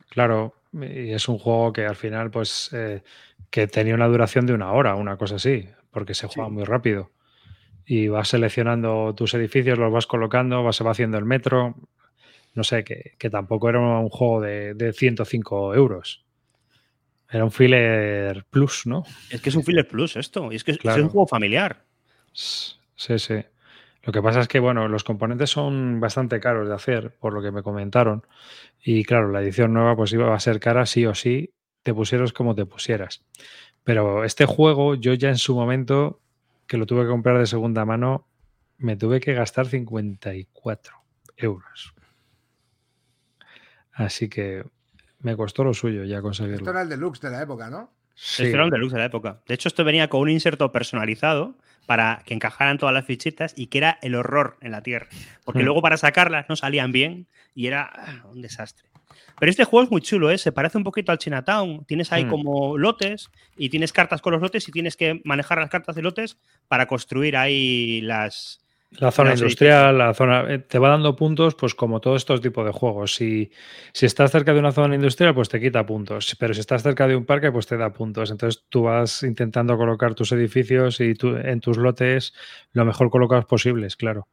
Claro, 0.10 0.56
y 0.74 1.12
es 1.12 1.28
un 1.28 1.38
juego 1.38 1.74
que 1.74 1.86
al 1.86 1.96
final, 1.96 2.32
pues, 2.32 2.70
eh, 2.74 3.04
que 3.50 3.68
tenía 3.68 3.96
una 3.96 4.08
duración 4.08 4.46
de 4.46 4.54
una 4.54 4.72
hora, 4.72 4.96
una 4.96 5.18
cosa 5.18 5.36
así, 5.36 5.68
porque 5.92 6.14
se 6.14 6.28
juega 6.28 6.50
muy 6.50 6.64
rápido. 6.64 7.12
Y 7.86 8.08
vas 8.08 8.30
seleccionando 8.30 9.14
tus 9.16 9.34
edificios, 9.34 9.78
los 9.78 9.92
vas 9.92 10.08
colocando, 10.08 10.64
vas, 10.64 10.76
se 10.78 10.84
va 10.84 10.92
haciendo 10.92 11.18
el 11.18 11.26
metro. 11.26 11.76
No 12.54 12.64
sé, 12.64 12.84
que, 12.84 13.14
que 13.18 13.30
tampoco 13.30 13.70
era 13.70 13.80
un 13.80 14.10
juego 14.10 14.42
de, 14.42 14.74
de 14.74 14.94
105 14.94 15.74
euros. 15.76 16.24
Era 17.30 17.44
un 17.46 17.52
filler 17.52 18.46
plus, 18.50 18.86
¿no? 18.86 19.04
Es 19.30 19.42
que 19.42 19.50
es 19.50 19.56
un 19.56 19.64
filler 19.64 19.88
plus 19.88 20.16
esto. 20.18 20.52
Y 20.52 20.56
es 20.58 20.64
que 20.64 20.72
es- 20.72 20.78
Claro. 20.78 20.98
es 21.00 21.04
un 21.04 21.10
juego 21.10 21.28
familiar. 21.28 21.84
Sí, 22.34 23.18
sí. 23.20 23.36
Lo 24.04 24.12
que 24.12 24.22
pasa 24.22 24.40
es 24.42 24.48
que, 24.48 24.60
bueno, 24.60 24.88
los 24.88 25.04
componentes 25.04 25.52
son 25.52 26.00
bastante 26.00 26.40
caros 26.40 26.68
de 26.68 26.74
hacer, 26.74 27.16
por 27.20 27.34
lo 27.34 27.42
que 27.42 27.52
me 27.52 27.62
comentaron. 27.62 28.26
Y 28.84 29.04
claro, 29.04 29.30
la 29.32 29.42
edición 29.42 29.74
nueva 29.74 29.96
pues 29.96 30.12
iba 30.14 30.34
a 30.34 30.40
ser 30.40 30.60
cara 30.60 30.86
sí 30.86 31.06
o 31.06 31.14
sí, 31.14 31.54
te 31.84 31.94
pusieras 31.94 32.34
como 32.34 32.56
te 32.56 32.66
pusieras. 32.66 33.24
Pero 33.84 34.24
este 34.24 34.46
juego, 34.46 34.96
yo 34.96 35.14
ya 35.14 35.30
en 35.30 35.38
su 35.38 35.56
momento, 35.56 36.20
que 36.68 36.78
lo 36.78 36.86
tuve 36.86 37.04
que 37.04 37.10
comprar 37.10 37.38
de 37.38 37.46
segunda 37.46 37.86
mano, 37.86 38.28
me 38.78 38.96
tuve 38.96 39.20
que 39.20 39.34
gastar 39.34 39.68
54 39.68 40.96
euros. 41.38 41.94
Así 43.94 44.30
que 44.30 44.64
me 45.20 45.36
costó 45.36 45.64
lo 45.64 45.74
suyo 45.74 46.04
ya 46.06 46.16
Esto 46.16 46.24
conseguirlo. 46.24 46.72
era 46.72 46.82
el 46.82 46.90
deluxe 46.90 47.22
de 47.22 47.30
la 47.30 47.44
época, 47.44 47.70
¿no? 47.70 47.92
Sí. 48.16 48.44
Este 48.44 48.56
era 48.56 48.66
un 48.66 48.72
deluxe 48.72 48.94
de 48.94 49.00
la 49.00 49.06
época. 49.06 49.42
De 49.48 49.54
hecho, 49.54 49.68
esto 49.68 49.84
venía 49.84 50.08
con 50.08 50.22
un 50.22 50.30
inserto 50.30 50.72
personalizado 50.72 51.56
para 51.92 52.22
que 52.26 52.34
encajaran 52.34 52.78
todas 52.78 52.94
las 52.96 53.04
fichitas 53.04 53.54
y 53.58 53.68
que 53.68 53.80
era 53.80 54.00
el 54.02 54.16
horror 54.16 54.56
en 54.62 54.72
la 54.72 54.82
tierra. 54.82 55.10
Porque 55.44 55.60
Hmm. 55.62 55.66
luego 55.66 55.82
para 55.82 55.98
sacarlas 55.98 56.46
no 56.48 56.56
salían 56.56 56.94
bien 56.94 57.28
y 57.54 57.68
era 57.68 57.82
ah, 57.94 58.28
un 58.32 58.42
desastre. 58.42 58.88
Pero 59.38 59.50
este 59.50 59.66
juego 59.66 59.84
es 59.84 59.92
muy 59.92 60.00
chulo, 60.00 60.32
¿eh? 60.32 60.38
se 60.38 60.54
parece 60.54 60.78
un 60.78 60.86
poquito 60.86 61.12
al 61.12 61.18
Chinatown. 61.18 61.84
Tienes 61.84 62.14
ahí 62.14 62.24
Hmm. 62.24 62.30
como 62.30 62.78
lotes 62.78 63.30
y 63.58 63.68
tienes 63.68 63.92
cartas 63.92 64.22
con 64.22 64.32
los 64.32 64.42
lotes 64.42 64.70
y 64.70 64.72
tienes 64.72 64.96
que 64.96 65.20
manejar 65.26 65.58
las 65.58 65.70
cartas 65.70 65.94
de 65.98 66.02
lotes 66.02 66.38
para 66.70 66.86
construir 66.86 67.36
ahí 67.36 68.00
las, 68.00 68.61
La 69.00 69.10
zona 69.12 69.32
industrial, 69.32 69.98
la 69.98 70.14
zona. 70.14 70.54
eh, 70.54 70.60
Te 70.60 70.78
va 70.78 70.90
dando 70.90 71.16
puntos, 71.16 71.56
pues 71.56 71.74
como 71.76 72.02
todos 72.02 72.18
estos 72.22 72.42
tipos 72.42 72.66
de 72.66 72.72
juegos. 72.72 73.16
Si, 73.16 73.50
si 73.94 74.06
estás 74.06 74.32
cerca 74.32 74.54
de 74.54 74.60
una 74.60 74.74
zona 74.74 74.96
industrial, 74.96 75.34
pues 75.34 75.48
te 75.50 75.62
quita 75.62 75.86
puntos. 75.86 76.36
Pero 76.38 76.54
si 76.54 76.60
estás 76.60 76.84
cerca 76.84 77.08
de 77.08 77.16
un 77.16 77.26
parque, 77.26 77.52
pues 77.52 77.68
te 77.68 77.78
da 77.78 77.94
puntos. 77.94 78.32
Entonces 78.32 78.66
tú 78.70 78.84
vas 78.84 79.24
intentando 79.24 79.78
colocar 79.78 80.14
tus 80.14 80.32
edificios 80.34 81.00
y 81.00 81.14
tú, 81.16 81.36
en 81.38 81.62
tus 81.62 81.78
lotes 81.78 82.34
lo 82.74 82.84
mejor 82.86 83.10
colocados 83.10 83.46
posibles, 83.46 83.96
claro. 83.96 84.28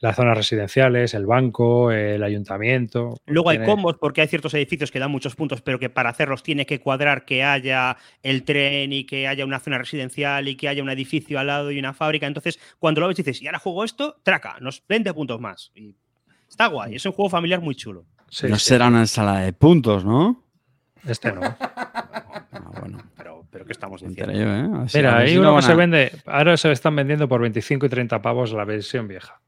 Las 0.00 0.16
zonas 0.16 0.36
residenciales, 0.36 1.14
el 1.14 1.26
banco, 1.26 1.90
el 1.90 2.22
ayuntamiento. 2.22 3.16
Luego 3.26 3.50
hay 3.50 3.64
combos 3.64 3.96
porque 3.98 4.20
hay 4.20 4.28
ciertos 4.28 4.54
edificios 4.54 4.90
que 4.90 4.98
dan 4.98 5.10
muchos 5.10 5.34
puntos, 5.34 5.60
pero 5.62 5.78
que 5.78 5.90
para 5.90 6.10
hacerlos 6.10 6.42
tiene 6.42 6.66
que 6.66 6.80
cuadrar 6.80 7.24
que 7.24 7.42
haya 7.42 7.96
el 8.22 8.44
tren 8.44 8.92
y 8.92 9.04
que 9.04 9.26
haya 9.26 9.44
una 9.44 9.60
zona 9.60 9.78
residencial 9.78 10.48
y 10.48 10.56
que 10.56 10.68
haya 10.68 10.82
un 10.82 10.90
edificio 10.90 11.38
al 11.38 11.48
lado 11.48 11.70
y 11.70 11.78
una 11.78 11.94
fábrica. 11.94 12.26
Entonces, 12.26 12.58
cuando 12.78 13.00
lo 13.00 13.08
ves 13.08 13.16
dices, 13.16 13.42
y 13.42 13.46
ahora 13.46 13.58
juego 13.58 13.84
esto, 13.84 14.20
traca, 14.22 14.56
nos 14.60 14.82
20 14.88 15.12
puntos 15.14 15.40
más. 15.40 15.72
Y 15.74 15.94
está 16.48 16.66
guay, 16.66 16.94
es 16.94 17.06
un 17.06 17.12
juego 17.12 17.30
familiar 17.30 17.60
muy 17.60 17.74
chulo. 17.74 18.06
Sí, 18.30 18.46
no 18.48 18.58
sí. 18.58 18.66
será 18.66 18.88
una 18.88 19.00
ensalada 19.00 19.40
de 19.40 19.52
puntos, 19.52 20.04
¿no? 20.04 20.44
Este 21.06 21.32
no. 21.32 21.40
Ah, 22.50 22.70
bueno, 22.80 22.98
Pero, 23.58 23.64
pero 23.64 23.66
¿qué 23.66 23.72
estamos 23.72 24.00
diciendo? 24.02 24.32
yo, 24.32 24.82
¿eh? 24.84 24.86
Mira, 24.94 25.18
hay 25.18 25.36
uno 25.36 25.56
que 25.56 25.62
se 25.62 25.74
vende, 25.74 26.12
ahora 26.26 26.56
se 26.56 26.70
están 26.70 26.94
vendiendo 26.96 27.28
por 27.28 27.40
25 27.40 27.86
y 27.86 27.88
30 27.88 28.22
pavos 28.22 28.52
la 28.52 28.64
versión 28.64 29.08
vieja. 29.08 29.40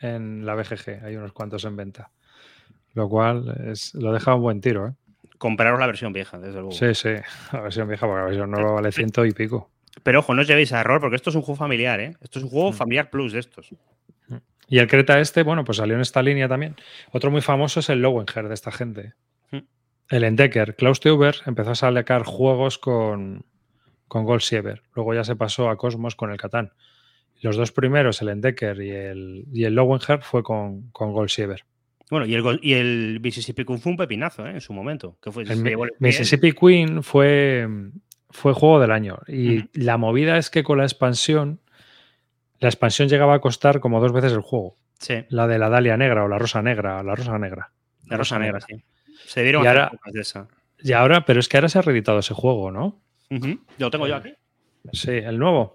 En 0.00 0.44
la 0.44 0.54
BGG 0.54 1.04
hay 1.04 1.16
unos 1.16 1.32
cuantos 1.32 1.64
en 1.64 1.76
venta. 1.76 2.10
Lo 2.94 3.08
cual 3.08 3.54
es, 3.66 3.94
lo 3.94 4.12
deja 4.12 4.34
un 4.34 4.42
buen 4.42 4.60
tiro, 4.60 4.88
¿eh? 4.88 4.92
compraros 5.38 5.78
la 5.78 5.86
versión 5.86 6.12
vieja, 6.12 6.38
desde 6.38 6.54
luego. 6.54 6.72
Sí, 6.72 6.94
sí, 6.94 7.10
la 7.52 7.60
versión 7.60 7.88
vieja, 7.88 8.06
porque 8.06 8.20
la 8.20 8.26
versión 8.26 8.50
nueva 8.50 8.72
vale 8.72 8.92
ciento 8.92 9.24
y 9.24 9.32
pico. 9.32 9.70
Pero 10.02 10.20
ojo, 10.20 10.34
no 10.34 10.42
os 10.42 10.48
llevéis 10.48 10.72
a 10.72 10.80
error, 10.80 11.00
porque 11.00 11.16
esto 11.16 11.30
es 11.30 11.36
un 11.36 11.42
juego 11.42 11.56
familiar, 11.56 12.00
¿eh? 12.00 12.16
Esto 12.20 12.38
es 12.38 12.44
un 12.44 12.50
juego 12.50 12.72
familiar 12.72 13.10
plus 13.10 13.32
de 13.32 13.40
estos. 13.40 13.70
Y 14.66 14.78
el 14.78 14.86
Creta 14.86 15.20
este, 15.20 15.42
bueno, 15.42 15.64
pues 15.64 15.78
salió 15.78 15.94
en 15.94 16.00
esta 16.00 16.22
línea 16.22 16.48
también. 16.48 16.74
Otro 17.12 17.30
muy 17.30 17.42
famoso 17.42 17.80
es 17.80 17.90
el 17.90 18.00
Lowenger 18.00 18.48
de 18.48 18.54
esta 18.54 18.72
gente. 18.72 19.12
El 20.14 20.22
Endecker. 20.22 20.76
Klaus 20.76 21.00
Teuber 21.00 21.34
empezó 21.44 21.72
a 21.72 21.74
sacar 21.74 22.22
juegos 22.22 22.78
con, 22.78 23.44
con 24.06 24.24
Gold 24.24 24.42
Siever. 24.42 24.82
Luego 24.94 25.12
ya 25.12 25.24
se 25.24 25.34
pasó 25.34 25.68
a 25.68 25.76
Cosmos 25.76 26.14
con 26.14 26.30
el 26.30 26.36
Catán. 26.36 26.72
Los 27.40 27.56
dos 27.56 27.72
primeros, 27.72 28.22
el 28.22 28.28
Endecker 28.28 28.80
y 28.80 28.90
el, 28.90 29.44
y 29.52 29.64
el 29.64 29.76
fue 30.22 30.44
con, 30.44 30.90
con. 30.92 31.28
Bueno, 32.10 32.26
y 32.26 32.34
el, 32.34 32.60
y 32.62 32.74
el 32.74 33.18
Mississippi 33.20 33.64
Kung 33.64 33.80
fue 33.80 33.90
un 33.90 33.98
pepinazo, 33.98 34.46
¿eh? 34.46 34.52
En 34.52 34.60
su 34.60 34.72
momento. 34.72 35.18
Que 35.20 35.32
fue, 35.32 35.42
El 35.42 35.90
Mississippi 35.98 36.52
Queen 36.52 37.02
fue, 37.02 37.68
fue 38.30 38.52
juego 38.52 38.78
del 38.78 38.92
año. 38.92 39.18
Y 39.26 39.64
la 39.72 39.96
movida 39.96 40.38
es 40.38 40.48
que 40.48 40.62
con 40.62 40.78
la 40.78 40.84
expansión, 40.84 41.60
la 42.60 42.68
expansión 42.68 43.08
llegaba 43.08 43.34
a 43.34 43.40
costar 43.40 43.80
como 43.80 44.00
dos 44.00 44.12
veces 44.12 44.32
el 44.32 44.42
juego. 44.42 44.76
Sí, 45.00 45.24
La 45.28 45.48
de 45.48 45.58
la 45.58 45.68
Dalia 45.70 45.96
Negra 45.96 46.22
o 46.22 46.28
la 46.28 46.38
Rosa 46.38 46.62
Negra, 46.62 47.02
la 47.02 47.16
Rosa 47.16 47.36
Negra. 47.36 47.72
la 48.06 48.16
Rosa 48.16 48.38
Negra, 48.38 48.60
sí. 48.60 48.84
Se 49.26 49.42
dieron 49.42 49.64
Y 49.64 49.66
ahora- 49.66 49.90
de 50.06 50.20
esa. 50.20 50.48
Y 50.82 50.92
ahora, 50.92 51.24
pero 51.24 51.40
es 51.40 51.48
que 51.48 51.56
ahora 51.56 51.68
se 51.68 51.78
ha 51.78 51.82
reeditado 51.82 52.18
ese 52.18 52.34
juego, 52.34 52.70
¿no? 52.70 53.00
Ujú. 53.30 53.58
Lo 53.78 53.90
tengo 53.90 54.06
yo 54.06 54.16
aquí. 54.16 54.34
Sí, 54.92 55.10
el 55.12 55.38
nuevo. 55.38 55.72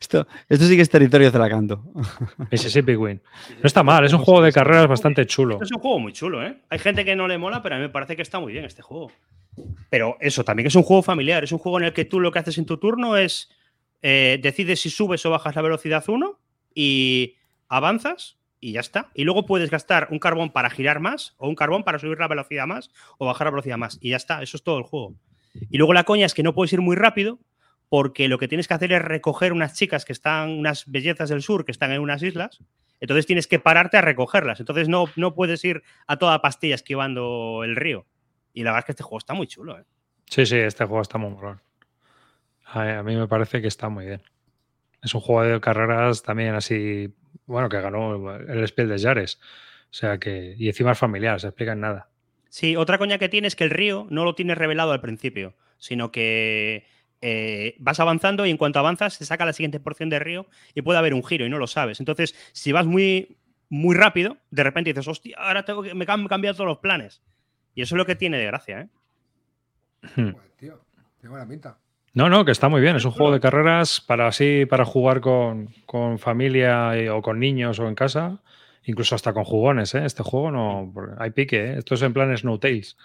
Esto, 0.00 0.26
esto 0.48 0.64
sí 0.66 0.74
que 0.76 0.82
es 0.82 0.90
territorio 0.90 1.30
celacanto. 1.30 1.82
Mississippi 2.50 2.96
Queen. 2.96 3.22
No 3.60 3.66
está 3.66 3.82
mal, 3.84 4.04
es 4.04 4.12
un 4.12 4.18
juego 4.20 4.42
de 4.42 4.52
carreras 4.52 4.88
bastante 4.88 5.24
chulo. 5.26 5.54
Esto 5.54 5.64
es 5.64 5.72
un 5.72 5.78
juego 5.80 5.98
muy 6.00 6.12
chulo, 6.12 6.44
¿eh? 6.44 6.56
Hay 6.70 6.78
gente 6.80 7.04
que 7.04 7.14
no 7.14 7.28
le 7.28 7.38
mola, 7.38 7.62
pero 7.62 7.76
a 7.76 7.78
mí 7.78 7.82
me 7.82 7.88
parece 7.88 8.16
que 8.16 8.22
está 8.22 8.40
muy 8.40 8.52
bien 8.52 8.64
este 8.64 8.82
juego. 8.82 9.12
Pero 9.90 10.16
eso, 10.20 10.44
también 10.44 10.66
es 10.66 10.74
un 10.74 10.82
juego 10.82 11.02
familiar. 11.02 11.44
Es 11.44 11.52
un 11.52 11.58
juego 11.58 11.78
en 11.78 11.84
el 11.86 11.92
que 11.92 12.04
tú 12.04 12.18
lo 12.18 12.32
que 12.32 12.40
haces 12.40 12.58
en 12.58 12.66
tu 12.66 12.78
turno 12.78 13.16
es 13.16 13.50
eh, 14.02 14.40
decides 14.42 14.80
si 14.80 14.90
subes 14.90 15.24
o 15.24 15.30
bajas 15.30 15.54
la 15.54 15.62
velocidad 15.62 16.04
1 16.08 16.38
y 16.74 17.36
avanzas 17.68 18.38
y 18.62 18.72
ya 18.72 18.80
está. 18.80 19.10
Y 19.12 19.24
luego 19.24 19.44
puedes 19.44 19.70
gastar 19.70 20.06
un 20.10 20.20
carbón 20.20 20.50
para 20.50 20.70
girar 20.70 21.00
más 21.00 21.34
o 21.36 21.48
un 21.48 21.56
carbón 21.56 21.82
para 21.82 21.98
subir 21.98 22.18
la 22.18 22.28
velocidad 22.28 22.66
más 22.66 22.90
o 23.18 23.26
bajar 23.26 23.48
la 23.48 23.50
velocidad 23.50 23.76
más. 23.76 23.98
Y 24.00 24.10
ya 24.10 24.16
está, 24.16 24.40
eso 24.40 24.56
es 24.56 24.62
todo 24.62 24.78
el 24.78 24.84
juego. 24.84 25.16
Y 25.68 25.76
luego 25.76 25.92
la 25.92 26.04
coña 26.04 26.24
es 26.24 26.32
que 26.32 26.44
no 26.44 26.54
puedes 26.54 26.72
ir 26.72 26.80
muy 26.80 26.94
rápido 26.94 27.40
porque 27.88 28.28
lo 28.28 28.38
que 28.38 28.48
tienes 28.48 28.68
que 28.68 28.74
hacer 28.74 28.92
es 28.92 29.02
recoger 29.02 29.52
unas 29.52 29.74
chicas 29.74 30.04
que 30.04 30.12
están, 30.12 30.50
unas 30.50 30.90
bellezas 30.90 31.28
del 31.28 31.42
sur 31.42 31.64
que 31.64 31.72
están 31.72 31.90
en 31.90 32.00
unas 32.00 32.22
islas. 32.22 32.60
Entonces 33.00 33.26
tienes 33.26 33.48
que 33.48 33.58
pararte 33.58 33.96
a 33.96 34.00
recogerlas. 34.00 34.60
Entonces 34.60 34.88
no, 34.88 35.06
no 35.16 35.34
puedes 35.34 35.64
ir 35.64 35.82
a 36.06 36.16
toda 36.16 36.40
pastilla 36.40 36.76
esquivando 36.76 37.64
el 37.64 37.74
río. 37.74 38.06
Y 38.54 38.62
la 38.62 38.70
verdad 38.70 38.78
es 38.78 38.84
que 38.86 38.92
este 38.92 39.02
juego 39.02 39.18
está 39.18 39.34
muy 39.34 39.48
chulo. 39.48 39.76
¿eh? 39.76 39.84
Sí, 40.26 40.46
sí, 40.46 40.56
este 40.56 40.84
juego 40.84 41.02
está 41.02 41.18
muy. 41.18 41.36
A, 42.64 42.98
a 42.98 43.02
mí 43.02 43.16
me 43.16 43.26
parece 43.26 43.60
que 43.60 43.66
está 43.66 43.88
muy 43.88 44.06
bien. 44.06 44.22
Es 45.02 45.14
un 45.14 45.20
juego 45.20 45.42
de 45.42 45.60
carreras 45.60 46.22
también 46.22 46.54
así, 46.54 47.12
bueno, 47.46 47.68
que 47.68 47.80
ganó 47.80 48.34
el 48.36 48.68
Spiel 48.68 48.88
de 48.88 49.00
Jares. 49.00 49.40
O 49.90 49.94
sea 49.94 50.18
que, 50.18 50.54
y 50.56 50.68
encima 50.68 50.92
es 50.92 50.98
familiar, 50.98 51.40
se 51.40 51.48
explica 51.48 51.72
en 51.72 51.80
nada. 51.80 52.08
Sí, 52.48 52.76
otra 52.76 52.98
coña 52.98 53.18
que 53.18 53.28
tiene 53.28 53.48
es 53.48 53.56
que 53.56 53.64
el 53.64 53.70
río 53.70 54.06
no 54.10 54.24
lo 54.24 54.34
tienes 54.34 54.56
revelado 54.56 54.92
al 54.92 55.00
principio, 55.00 55.54
sino 55.78 56.12
que 56.12 56.86
eh, 57.20 57.76
vas 57.78 57.98
avanzando 57.98 58.46
y 58.46 58.50
en 58.50 58.56
cuanto 58.56 58.78
avanzas 58.78 59.14
se 59.14 59.24
saca 59.24 59.44
la 59.44 59.52
siguiente 59.52 59.80
porción 59.80 60.08
de 60.08 60.18
río 60.18 60.46
y 60.74 60.82
puede 60.82 60.98
haber 60.98 61.14
un 61.14 61.24
giro 61.24 61.46
y 61.46 61.50
no 61.50 61.58
lo 61.58 61.66
sabes. 61.66 62.00
Entonces, 62.00 62.34
si 62.52 62.72
vas 62.72 62.86
muy, 62.86 63.38
muy 63.68 63.96
rápido, 63.96 64.36
de 64.50 64.64
repente 64.64 64.90
dices, 64.90 65.08
hostia, 65.08 65.36
ahora 65.38 65.64
tengo 65.64 65.82
que, 65.82 65.94
me 65.94 66.04
han 66.06 66.28
cambiado 66.28 66.56
todos 66.56 66.68
los 66.68 66.78
planes. 66.78 67.22
Y 67.74 67.82
eso 67.82 67.94
es 67.94 67.98
lo 67.98 68.06
que 68.06 68.16
tiene 68.16 68.38
de 68.38 68.46
gracia, 68.46 68.80
¿eh? 68.80 68.88
Joder, 70.14 70.50
tío, 70.58 70.84
tiene 71.20 71.30
buena 71.30 71.48
pinta. 71.48 71.78
No, 72.14 72.28
no, 72.28 72.44
que 72.44 72.52
está 72.52 72.68
muy 72.68 72.80
bien. 72.80 72.96
Es 72.96 73.04
un 73.04 73.10
juego 73.12 73.32
de 73.32 73.40
carreras 73.40 74.00
para 74.00 74.26
así, 74.28 74.66
para 74.66 74.84
jugar 74.84 75.20
con, 75.20 75.68
con 75.86 76.18
familia 76.18 77.00
y- 77.00 77.08
o 77.08 77.22
con 77.22 77.40
niños 77.40 77.78
o 77.78 77.88
en 77.88 77.94
casa. 77.94 78.38
Incluso 78.84 79.14
hasta 79.14 79.32
con 79.32 79.44
jugones, 79.44 79.94
¿eh? 79.94 80.04
Este 80.04 80.22
juego 80.22 80.50
no. 80.50 80.92
Hay 81.18 81.30
pique, 81.30 81.56
¿eh? 81.64 81.78
Esto 81.78 81.94
es 81.94 82.02
en 82.02 82.12
plan 82.12 82.36
Snow 82.36 82.58
Tales. 82.58 82.96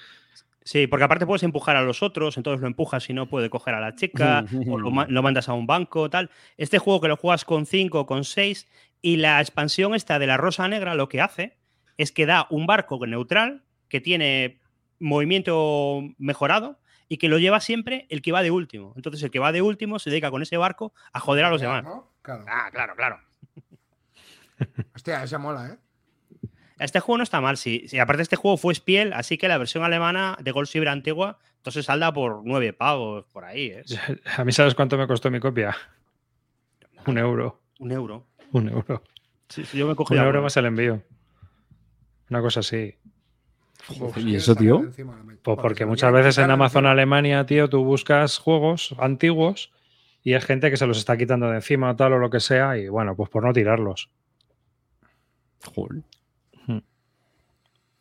Sí, 0.63 0.87
porque 0.87 1.05
aparte 1.05 1.25
puedes 1.25 1.43
empujar 1.43 1.77
a 1.77 1.81
los 1.83 2.03
otros, 2.03 2.35
entonces 2.35 2.59
lo 2.59 2.67
empujas 2.67 3.09
y 3.09 3.13
no 3.13 3.27
puede 3.29 3.49
coger 3.49 3.73
a 3.75 3.79
la 3.79 3.95
chica, 3.95 4.43
o 4.69 4.77
lo 4.77 5.21
mandas 5.23 5.47
a 5.47 5.53
un 5.53 5.65
banco, 5.65 6.09
tal. 6.09 6.29
Este 6.57 6.77
juego 6.77 6.99
que 6.99 7.07
lo 7.07 7.15
juegas 7.15 7.45
con 7.45 7.65
5 7.65 8.01
o 8.01 8.05
con 8.05 8.25
6, 8.25 8.67
y 9.01 9.15
la 9.15 9.39
expansión 9.39 9.95
esta 9.95 10.19
de 10.19 10.27
la 10.27 10.35
Rosa 10.35 10.67
Negra 10.67 10.93
lo 10.95 11.07
que 11.07 11.21
hace 11.21 11.55
es 11.95 12.11
que 12.11 12.25
da 12.25 12.47
un 12.49 12.65
barco 12.65 12.99
neutral 13.07 13.61
que 13.87 14.01
tiene 14.01 14.57
movimiento 14.99 16.01
mejorado 16.17 16.79
y 17.09 17.17
que 17.17 17.29
lo 17.29 17.37
lleva 17.39 17.59
siempre 17.59 18.05
el 18.09 18.21
que 18.21 18.31
va 18.31 18.41
de 18.41 18.51
último. 18.51 18.93
Entonces 18.95 19.21
el 19.23 19.31
que 19.31 19.39
va 19.39 19.51
de 19.51 19.61
último 19.61 19.99
se 19.99 20.09
dedica 20.09 20.31
con 20.31 20.41
ese 20.41 20.57
barco 20.57 20.93
a 21.13 21.19
joder 21.19 21.45
a 21.45 21.49
los 21.49 21.61
demás. 21.61 21.83
¿No? 21.83 22.11
Claro. 22.21 22.45
Ah, 22.47 22.69
claro, 22.71 22.95
claro. 22.95 23.19
Hostia, 24.95 25.23
ese 25.23 25.37
mola, 25.37 25.67
¿eh? 25.67 25.77
Este 26.79 26.99
juego 26.99 27.17
no 27.17 27.23
está 27.23 27.41
mal, 27.41 27.57
sí. 27.57 27.85
sí. 27.87 27.97
Aparte, 27.97 28.21
este 28.21 28.35
juego 28.35 28.57
fue 28.57 28.75
Spiel, 28.75 29.13
así 29.13 29.37
que 29.37 29.47
la 29.47 29.57
versión 29.57 29.83
alemana 29.83 30.37
de 30.39 30.51
Gold 30.51 30.67
Silver 30.67 30.89
antigua, 30.89 31.39
entonces 31.57 31.85
salda 31.85 32.13
por 32.13 32.41
nueve 32.45 32.71
pavos 32.71 33.25
por 33.25 33.45
ahí. 33.45 33.67
¿eh? 33.67 33.83
¿A 34.37 34.43
mí 34.43 34.51
sabes 34.51 34.75
cuánto 34.75 34.97
me 34.97 35.07
costó 35.07 35.31
mi 35.31 35.39
copia? 35.39 35.75
Un 37.07 37.17
euro. 37.17 37.61
Un 37.79 37.91
euro. 37.91 38.27
Un 38.51 38.69
euro. 38.69 39.03
Sí, 39.49 39.65
sí, 39.65 39.77
yo 39.77 39.87
me 39.87 39.95
cogí 39.95 40.13
Un 40.13 40.19
euro 40.21 40.41
más 40.41 40.55
el 40.57 40.65
envío. 40.65 41.01
Una 42.29 42.41
cosa 42.41 42.59
así. 42.59 42.95
¿Y 44.17 44.35
eso, 44.35 44.55
tío? 44.55 44.81
Pues 45.43 45.57
porque 45.61 45.85
muchas 45.85 46.11
veces 46.11 46.37
en 46.39 46.51
Amazon 46.51 46.85
Alemania, 46.85 47.45
tío, 47.45 47.69
tú 47.69 47.83
buscas 47.83 48.37
juegos 48.37 48.93
antiguos 48.99 49.71
y 50.23 50.33
hay 50.33 50.41
gente 50.41 50.69
que 50.69 50.77
se 50.77 50.85
los 50.87 50.97
está 50.97 51.17
quitando 51.17 51.49
de 51.49 51.55
encima 51.55 51.91
o 51.91 51.95
tal 51.95 52.13
o 52.13 52.19
lo 52.19 52.29
que 52.29 52.39
sea 52.39 52.77
y 52.77 52.89
bueno, 52.89 53.15
pues 53.15 53.29
por 53.29 53.43
no 53.45 53.53
tirarlos. 53.53 54.09
Joder. 55.75 56.03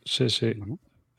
Sí, 0.05 0.31
sí. 0.31 0.55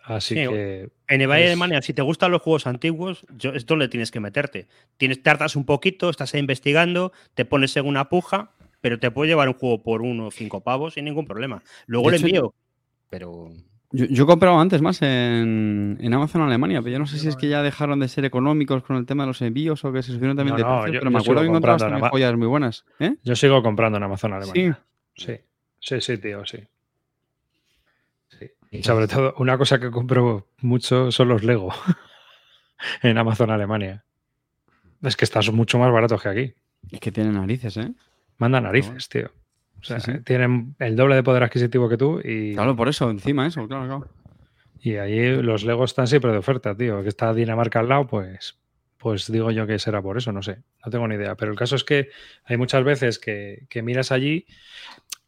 Así 0.03 0.36
Sí, 0.36 0.47
que 0.47 0.89
En 1.09 1.20
eBay 1.22 1.43
es- 1.43 1.47
Alemania, 1.49 1.82
si 1.82 1.93
te 1.93 2.01
gustan 2.01 2.32
los 2.32 2.41
juegos 2.41 2.68
antiguos, 2.68 3.26
yo, 3.38 3.51
es 3.51 3.65
donde 3.65 3.89
tienes 3.89 4.11
que 4.11 4.22
meterte. 4.22 4.68
Tienes, 4.95 5.22
tardas 5.22 5.55
un 5.57 5.65
poquito, 5.65 6.09
estás 6.09 6.34
ahí 6.34 6.39
investigando, 6.39 7.11
te 7.34 7.43
pones 7.43 7.76
en 7.76 7.86
una 7.86 8.07
puja, 8.07 8.51
pero 8.80 8.99
te 8.99 9.11
puede 9.11 9.30
llevar 9.30 9.49
un 9.49 9.55
juego 9.55 9.84
por 9.84 10.01
uno 10.01 10.28
o 10.28 10.32
cinco 10.32 10.61
pavos 10.61 10.93
sin 10.93 11.03
ningún 11.05 11.26
problema. 11.26 11.61
Luego 11.86 12.07
De 12.07 12.11
le 12.11 12.18
hecho, 12.18 12.28
envío. 12.28 12.53
Pero. 13.09 13.49
Yo, 13.92 14.06
yo 14.06 14.24
he 14.24 14.28
comprado 14.28 14.60
antes 14.60 14.82
más 14.82 15.02
en, 15.02 15.98
en 16.02 16.14
Amazon 16.14 16.42
Alemania, 16.42 16.82
pero 16.82 16.92
yo 16.94 17.00
no 17.00 17.08
sé 17.08 17.18
si 17.20 17.30
es 17.30 17.38
que 17.38 17.48
ya 17.48 17.64
dejaron 17.64 18.00
de 18.02 18.10
ser 18.10 18.26
económicos 18.26 18.84
con 18.84 18.98
el 18.98 19.06
tema 19.06 19.24
de 19.24 19.28
los 19.28 19.42
envíos 19.42 19.86
o 19.86 19.94
que 19.94 20.04
se 20.04 20.12
subieron 20.12 20.36
también 20.36 20.58
No, 20.58 20.58
de 20.58 20.64
no, 20.64 20.82
precio, 20.82 20.94
yo- 20.94 21.00
pero 21.00 21.10
yo 21.10 21.14
me 21.14 21.20
acuerdo 21.20 21.42
que 21.42 21.48
encontrabas 21.48 21.82
en 21.84 21.90
también 21.92 22.10
joyas 22.12 22.36
muy 22.36 22.48
buenas. 22.48 22.86
¿eh? 23.00 23.16
yo 23.24 23.36
sigo 23.36 23.64
comprando 23.64 23.98
en 23.98 24.04
Amazon 24.04 24.34
Alemania. 24.34 24.80
Sí. 25.16 25.26
Sí, 25.26 25.40
sí, 25.80 26.02
sí, 26.02 26.18
tío, 26.18 26.46
sí. 26.46 26.58
Sí. 28.38 28.48
Y 28.72 28.84
sobre 28.84 29.08
todo, 29.08 29.34
una 29.38 29.58
cosa 29.58 29.80
que 29.80 29.90
compro 29.90 30.48
mucho 30.60 31.10
son 31.12 31.30
los 31.30 31.44
Lego 31.44 31.70
en 33.04 33.18
Amazon 33.18 33.52
Alemania. 33.52 34.04
Es 35.02 35.16
que 35.16 35.24
están 35.26 35.44
mucho 35.54 35.80
más 35.80 35.92
baratos 35.92 36.22
que 36.22 36.30
aquí. 36.30 36.54
Es 36.92 37.00
que 37.00 37.12
tienen 37.12 37.34
narices, 37.36 37.78
¿eh? 37.78 37.94
Manda 38.38 38.60
narices, 38.60 39.08
tío. 39.10 39.32
O 39.82 39.84
sea, 39.84 40.00
Sí, 40.00 40.12
sí. 40.14 40.20
tienen 40.24 40.76
el 40.80 40.96
doble 40.96 41.16
de 41.16 41.24
poder 41.24 41.44
adquisitivo 41.44 41.88
que 41.90 41.98
tú 41.98 42.20
y, 42.24 42.54
Claro, 42.56 42.76
por 42.76 42.90
eso, 42.90 43.10
encima 43.10 43.46
eso, 43.48 43.68
claro, 43.68 43.86
claro. 43.86 44.08
y 44.82 44.98
allí 44.98 45.42
los 45.42 45.64
Lego 45.64 45.84
están 45.86 46.08
siempre 46.08 46.32
de 46.32 46.38
oferta, 46.40 46.76
tío. 46.76 47.04
Que 47.04 47.10
está 47.10 47.34
Dinamarca 47.34 47.80
al 47.80 47.90
lado, 47.90 48.08
pues, 48.08 48.60
pues 48.98 49.32
digo 49.32 49.52
yo 49.52 49.68
que 49.68 49.78
será 49.80 50.02
por 50.02 50.18
eso, 50.18 50.32
no 50.32 50.42
sé. 50.42 50.58
No 50.86 50.92
tengo 50.92 51.08
ni 51.08 51.16
idea. 51.16 51.36
Pero 51.36 51.52
el 51.52 51.58
caso 51.58 51.76
es 51.76 51.84
que 51.84 52.10
hay 52.46 52.58
muchas 52.58 52.84
veces 52.84 53.20
que, 53.20 53.66
que 53.70 53.82
miras 53.84 54.12
allí. 54.12 54.46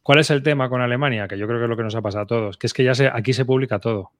¿Cuál 0.02 0.18
es 0.18 0.30
el 0.30 0.42
tema 0.42 0.68
con 0.68 0.80
Alemania? 0.80 1.28
Que 1.28 1.38
yo 1.38 1.46
creo 1.46 1.58
que 1.58 1.64
es 1.64 1.70
lo 1.70 1.76
que 1.76 1.82
nos 1.84 1.94
ha 1.94 2.02
pasado 2.02 2.24
a 2.24 2.26
todos. 2.26 2.56
Que 2.56 2.66
es 2.66 2.72
que 2.72 2.82
ya 2.84 2.94
se, 2.94 3.06
aquí 3.08 3.32
se 3.32 3.44
publica 3.44 3.78
todo. 3.78 4.10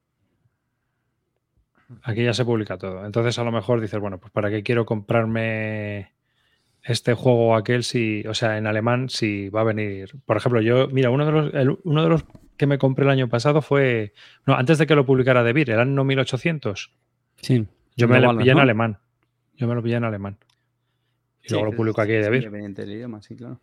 Aquí 2.04 2.22
ya 2.22 2.32
se 2.34 2.44
publica 2.44 2.78
todo. 2.78 3.04
Entonces 3.04 3.36
a 3.38 3.44
lo 3.44 3.50
mejor 3.50 3.80
dices, 3.80 3.98
bueno, 3.98 4.18
pues 4.18 4.32
¿para 4.32 4.48
qué 4.50 4.62
quiero 4.62 4.84
comprarme 4.86 6.12
este 6.82 7.14
juego 7.14 7.54
aquel 7.56 7.84
si, 7.84 8.24
o 8.26 8.34
sea, 8.34 8.56
en 8.58 8.66
alemán 8.66 9.08
si 9.08 9.48
va 9.48 9.60
a 9.60 9.64
venir? 9.64 10.10
Por 10.26 10.36
ejemplo, 10.36 10.60
yo, 10.60 10.88
mira, 10.88 11.10
uno 11.10 11.26
de 11.26 11.32
los, 11.32 11.54
el- 11.54 11.78
uno 11.84 12.02
de 12.02 12.08
los 12.08 12.24
que 12.56 12.66
me 12.66 12.78
compré 12.78 13.04
el 13.04 13.10
año 13.10 13.28
pasado 13.28 13.62
fue, 13.62 14.12
no, 14.46 14.54
antes 14.54 14.78
de 14.78 14.86
que 14.86 14.94
lo 14.94 15.06
publicara 15.06 15.42
De 15.42 15.52
Beer, 15.52 15.70
el 15.70 15.80
año 15.80 16.04
1800. 16.04 16.92
Sí. 17.36 17.66
Yo 17.96 18.08
me 18.08 18.20
lo 18.20 18.36
pillé 18.36 18.50
en 18.52 18.56
¿no? 18.56 18.62
alemán. 18.62 18.98
Yo 19.56 19.66
me 19.66 19.74
lo 19.74 19.82
pillé 19.82 19.96
en 19.96 20.04
alemán. 20.04 20.38
Y 21.42 21.48
Sí, 21.48 21.54
luego 21.54 21.70
lo 21.70 21.76
publico 21.76 22.00
aquí 22.02 22.12
de 22.12 22.20
es 22.20 22.28
Beer. 22.30 22.42
independiente 22.44 22.82
del 22.82 22.92
idioma, 22.92 23.22
sí, 23.22 23.34
claro. 23.36 23.60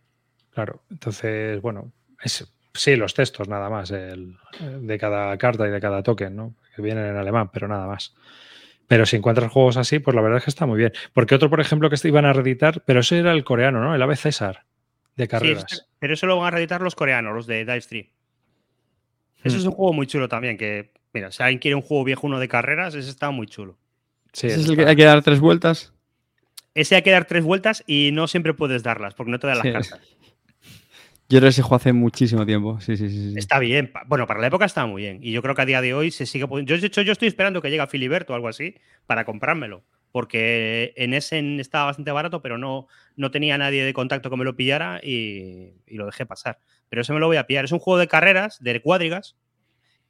Claro, 0.50 0.82
entonces, 0.90 1.60
bueno, 1.62 1.92
es, 2.22 2.52
sí, 2.74 2.96
los 2.96 3.14
textos 3.14 3.48
nada 3.48 3.70
más, 3.70 3.90
el, 3.92 4.36
de 4.80 4.98
cada 4.98 5.36
carta 5.38 5.68
y 5.68 5.70
de 5.70 5.80
cada 5.80 6.02
token, 6.02 6.34
¿no? 6.34 6.54
Que 6.74 6.82
vienen 6.82 7.04
en 7.06 7.16
alemán, 7.16 7.50
pero 7.52 7.68
nada 7.68 7.86
más. 7.86 8.14
Pero 8.88 9.06
si 9.06 9.16
encuentras 9.16 9.52
juegos 9.52 9.76
así, 9.76 10.00
pues 10.00 10.14
la 10.16 10.22
verdad 10.22 10.38
es 10.38 10.44
que 10.44 10.50
está 10.50 10.66
muy 10.66 10.78
bien. 10.78 10.92
Porque 11.12 11.34
otro, 11.36 11.48
por 11.50 11.60
ejemplo, 11.60 11.88
que 11.88 11.94
este 11.94 12.08
iban 12.08 12.24
a 12.24 12.32
reeditar, 12.32 12.82
pero 12.84 13.00
ese 13.00 13.18
era 13.18 13.32
el 13.32 13.44
coreano, 13.44 13.80
¿no? 13.80 13.94
El 13.94 14.02
Ave 14.02 14.16
César, 14.16 14.64
de 15.14 15.28
carreras. 15.28 15.86
pero 16.00 16.14
eso 16.14 16.26
lo 16.26 16.36
van 16.38 16.48
a 16.48 16.50
reeditar 16.52 16.80
los 16.80 16.94
coreanos, 16.96 17.34
los 17.34 17.46
de 17.46 17.64
Dice 17.64 17.88
3. 17.88 18.06
Eso 19.44 19.56
Mm. 19.56 19.60
es 19.60 19.64
un 19.66 19.72
juego 19.72 19.92
muy 19.92 20.06
chulo 20.06 20.28
también, 20.28 20.56
que 20.58 20.90
Mira, 21.14 21.32
si 21.32 21.42
alguien 21.42 21.58
quiere 21.58 21.74
un 21.74 21.80
juego 21.80 22.04
viejo, 22.04 22.26
uno 22.26 22.38
de 22.38 22.48
carreras, 22.48 22.94
ese 22.94 23.08
está 23.08 23.30
muy 23.30 23.46
chulo. 23.46 23.78
Sí, 24.34 24.46
¿Ese 24.48 24.60
es 24.60 24.68
el 24.68 24.76
que 24.76 24.84
hay 24.84 24.94
que 24.94 25.04
dar 25.04 25.22
tres 25.22 25.40
vueltas? 25.40 25.94
Ese 26.74 26.96
hay 26.96 27.02
que 27.02 27.10
dar 27.10 27.24
tres 27.24 27.42
vueltas 27.44 27.82
y 27.86 28.10
no 28.12 28.28
siempre 28.28 28.52
puedes 28.52 28.82
darlas, 28.82 29.14
porque 29.14 29.32
no 29.32 29.38
te 29.38 29.46
dan 29.46 29.56
las 29.56 29.66
Sí. 29.66 29.72
cartas. 29.72 30.00
Yo 31.30 31.40
creo 31.40 31.42
que 31.42 31.48
ese 31.48 31.62
juego 31.62 31.76
hace 31.76 31.92
muchísimo 31.92 32.46
tiempo. 32.46 32.80
Sí, 32.80 32.96
sí, 32.96 33.10
sí. 33.10 33.34
Está 33.36 33.58
bien. 33.58 33.92
Bueno, 34.06 34.26
para 34.26 34.40
la 34.40 34.46
época 34.46 34.64
está 34.64 34.86
muy 34.86 35.02
bien. 35.02 35.18
Y 35.22 35.32
yo 35.32 35.42
creo 35.42 35.54
que 35.54 35.60
a 35.60 35.66
día 35.66 35.82
de 35.82 35.92
hoy 35.92 36.10
se 36.10 36.24
sigue. 36.24 36.46
Yo, 36.64 36.78
de 36.78 36.86
hecho, 36.86 37.02
yo 37.02 37.12
estoy 37.12 37.28
esperando 37.28 37.60
que 37.60 37.68
llegue 37.68 37.82
a 37.82 37.86
Filiberto 37.86 38.32
o 38.32 38.36
algo 38.36 38.48
así 38.48 38.76
para 39.06 39.26
comprármelo. 39.26 39.84
Porque 40.10 40.94
en 40.96 41.12
Essen 41.12 41.60
estaba 41.60 41.84
bastante 41.84 42.12
barato, 42.12 42.40
pero 42.40 42.56
no, 42.56 42.86
no 43.16 43.30
tenía 43.30 43.58
nadie 43.58 43.84
de 43.84 43.92
contacto 43.92 44.30
que 44.30 44.36
me 44.38 44.44
lo 44.44 44.56
pillara 44.56 45.00
y, 45.02 45.74
y 45.86 45.96
lo 45.96 46.06
dejé 46.06 46.24
pasar. 46.24 46.60
Pero 46.88 47.02
ese 47.02 47.12
me 47.12 47.20
lo 47.20 47.26
voy 47.26 47.36
a 47.36 47.46
pillar. 47.46 47.66
Es 47.66 47.72
un 47.72 47.78
juego 47.78 47.98
de 47.98 48.08
carreras, 48.08 48.58
de 48.62 48.80
cuadrigas. 48.80 49.36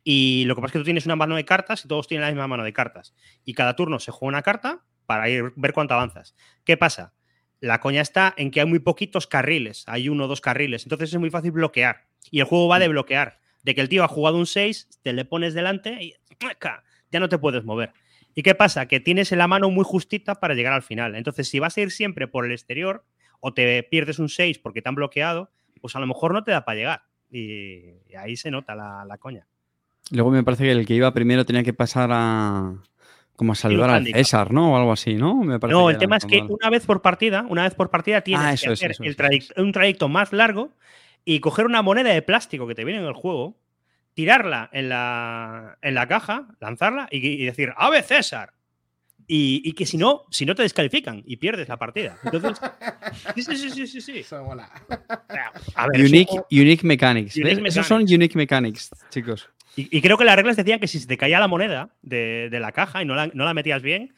Y 0.05 0.45
lo 0.45 0.55
que 0.55 0.61
pasa 0.61 0.69
es 0.69 0.73
que 0.75 0.79
tú 0.79 0.85
tienes 0.85 1.07
una 1.07 1.17
mano 1.17 1.35
de 1.35 1.45
cartas 1.45 1.85
y 1.85 1.89
todos 1.89 2.07
tienen 2.07 2.23
la 2.23 2.31
misma 2.31 2.47
mano 2.47 2.63
de 2.63 2.73
cartas. 2.73 3.13
Y 3.45 3.55
cada 3.55 3.75
turno 3.75 3.99
se 3.99 4.13
juega 4.13 4.29
una 4.29 4.43
carta 4.43 4.85
para 5.05 5.29
ir, 5.29 5.53
ver 5.57 5.73
cuánto 5.73 5.95
avanzas. 5.95 6.37
¿Qué 6.65 6.77
pasa? 6.77 7.13
La 7.61 7.81
coña 7.81 8.01
está 8.01 8.35
en 8.37 8.51
que 8.51 8.61
hay 8.61 8.67
muy 8.67 8.79
poquitos 8.79 9.27
carriles, 9.27 9.85
hay 9.87 10.09
uno 10.09 10.25
o 10.25 10.29
dos 10.29 10.41
carriles, 10.41 10.85
entonces 10.85 11.13
es 11.13 11.19
muy 11.19 11.31
fácil 11.31 11.53
bloquear. 11.53 12.05
Y 12.31 12.41
el 12.41 12.47
juego 12.47 12.69
va 12.69 12.79
de 12.79 12.89
bloquear, 12.89 13.41
de 13.63 13.75
que 13.75 13.81
el 13.81 13.89
tío 13.89 14.05
ha 14.05 14.09
jugado 14.09 14.37
un 14.37 14.47
6, 14.47 14.89
te 15.03 15.13
le 15.13 15.25
pones 15.25 15.55
delante 15.55 16.03
y 16.03 16.15
ya 17.11 17.21
no 17.21 17.29
te 17.29 17.39
puedes 17.39 17.65
mover. 17.65 17.93
¿Y 18.35 18.43
qué 18.43 18.55
pasa? 18.55 18.87
Que 18.87 19.01
tienes 19.01 19.33
la 19.33 19.49
mano 19.49 19.71
muy 19.71 19.85
justita 19.85 20.37
para 20.37 20.55
llegar 20.55 20.73
al 20.73 20.83
final. 20.83 21.17
Entonces, 21.17 21.49
si 21.49 21.59
vas 21.59 21.77
a 21.77 21.81
ir 21.81 21.91
siempre 21.91 22.29
por 22.29 22.45
el 22.45 22.53
exterior 22.53 23.05
o 23.41 23.53
te 23.53 23.83
pierdes 23.83 24.19
un 24.19 24.29
6 24.29 24.59
porque 24.61 24.83
te 24.83 24.89
han 24.89 24.95
bloqueado, 24.95 25.51
pues 25.81 25.97
a 25.97 26.01
lo 26.01 26.07
mejor 26.07 26.33
no 26.33 26.45
te 26.45 26.53
da 26.53 26.65
para 26.65 26.77
llegar. 26.77 27.03
Y, 27.31 27.95
y 28.09 28.15
ahí 28.17 28.37
se 28.37 28.51
nota 28.51 28.75
la, 28.77 29.05
la 29.05 29.19
coña. 29.19 29.47
Luego 30.11 30.31
me 30.31 30.43
parece 30.43 30.65
que 30.65 30.73
el 30.73 30.87
que 30.87 30.95
iba 30.95 31.13
primero 31.13 31.45
tenía 31.45 31.63
que 31.63 31.73
pasar 31.73 32.11
a. 32.13 32.75
Como 33.39 33.53
a 33.53 33.55
saludar 33.55 33.91
al. 33.91 34.05
César, 34.05 34.53
¿no? 34.53 34.73
O 34.73 34.77
algo 34.77 34.91
así, 34.91 35.15
¿no? 35.15 35.37
Me 35.37 35.61
parece 35.61 35.79
No, 35.79 35.91
el 35.91 35.95
era 35.95 36.01
tema 36.01 36.17
es 36.17 36.25
que 36.25 36.43
una 36.49 36.71
vez 36.71 36.85
por 36.85 37.03
partida, 37.03 37.47
una 37.49 37.63
vez 37.63 37.73
por 37.73 37.89
partida 37.89 38.21
tienes 38.23 38.45
Ah, 38.45 38.49
que 38.49 38.55
eso 38.57 38.73
hacer 38.73 38.91
eso 38.91 39.05
el 39.05 39.65
un 39.65 39.71
trayecto 39.71 40.09
más 40.09 40.33
largo 40.33 40.73
y 41.25 41.39
coger 41.39 41.65
una 41.65 41.81
moneda 41.81 42.11
de 42.11 42.21
plástico 42.21 42.67
que 42.67 42.75
te 42.75 42.85
viene 42.85 43.01
en 43.01 43.07
el 43.07 43.13
juego, 43.13 43.57
tirarla 44.15 44.69
en 44.73 44.89
la, 44.89 45.79
en 45.83 45.95
la 45.95 46.09
caja, 46.09 46.49
lanzarla 46.59 47.07
y, 47.13 47.25
y 47.25 47.45
decir 47.45 47.73
¡Ave 47.77 48.03
César! 48.03 48.55
Y, 49.29 49.63
y 49.65 49.73
que 49.75 49.87
si 49.87 49.99
no, 49.99 50.25
si 50.33 50.45
no 50.45 50.57
te 50.57 50.63
descalifican 50.63 51.23
y 51.25 51.37
pierdes 51.37 51.69
la 51.69 51.77
partida. 51.77 52.19
Entonces, 52.25 52.59
sí, 53.37 53.43
sí, 53.45 53.57
sí, 53.57 53.71
sí, 53.71 53.87
sí, 53.87 54.01
sí. 54.01 54.19
Eso 54.19 54.43
mola. 54.43 54.69
A 55.77 55.87
ver, 55.87 56.01
Unique, 56.51 56.85
Mechanics. 56.85 57.37
Esos 57.37 57.87
son 57.87 57.99
mechanics. 57.99 58.13
Unique 58.13 58.37
Mechanics, 58.37 58.91
chicos. 59.11 59.49
Y, 59.77 59.97
y 59.97 60.03
creo 60.03 60.19
que 60.19 60.25
las 60.25 60.37
reglas 60.37 60.57
decían 60.57 60.81
que 60.81 60.89
si 60.89 60.99
se 60.99 61.07
te 61.07 61.17
caía 61.17 61.39
la 61.39 61.49
moneda 61.49 61.91
de, 62.03 62.49
de 62.51 62.61
la 62.61 62.73
caja 62.73 63.03
y 63.03 63.05
no 63.05 63.15
la, 63.15 63.29
no 63.29 63.45
la 63.45 63.55
metías 63.55 63.83
bien, 63.83 64.15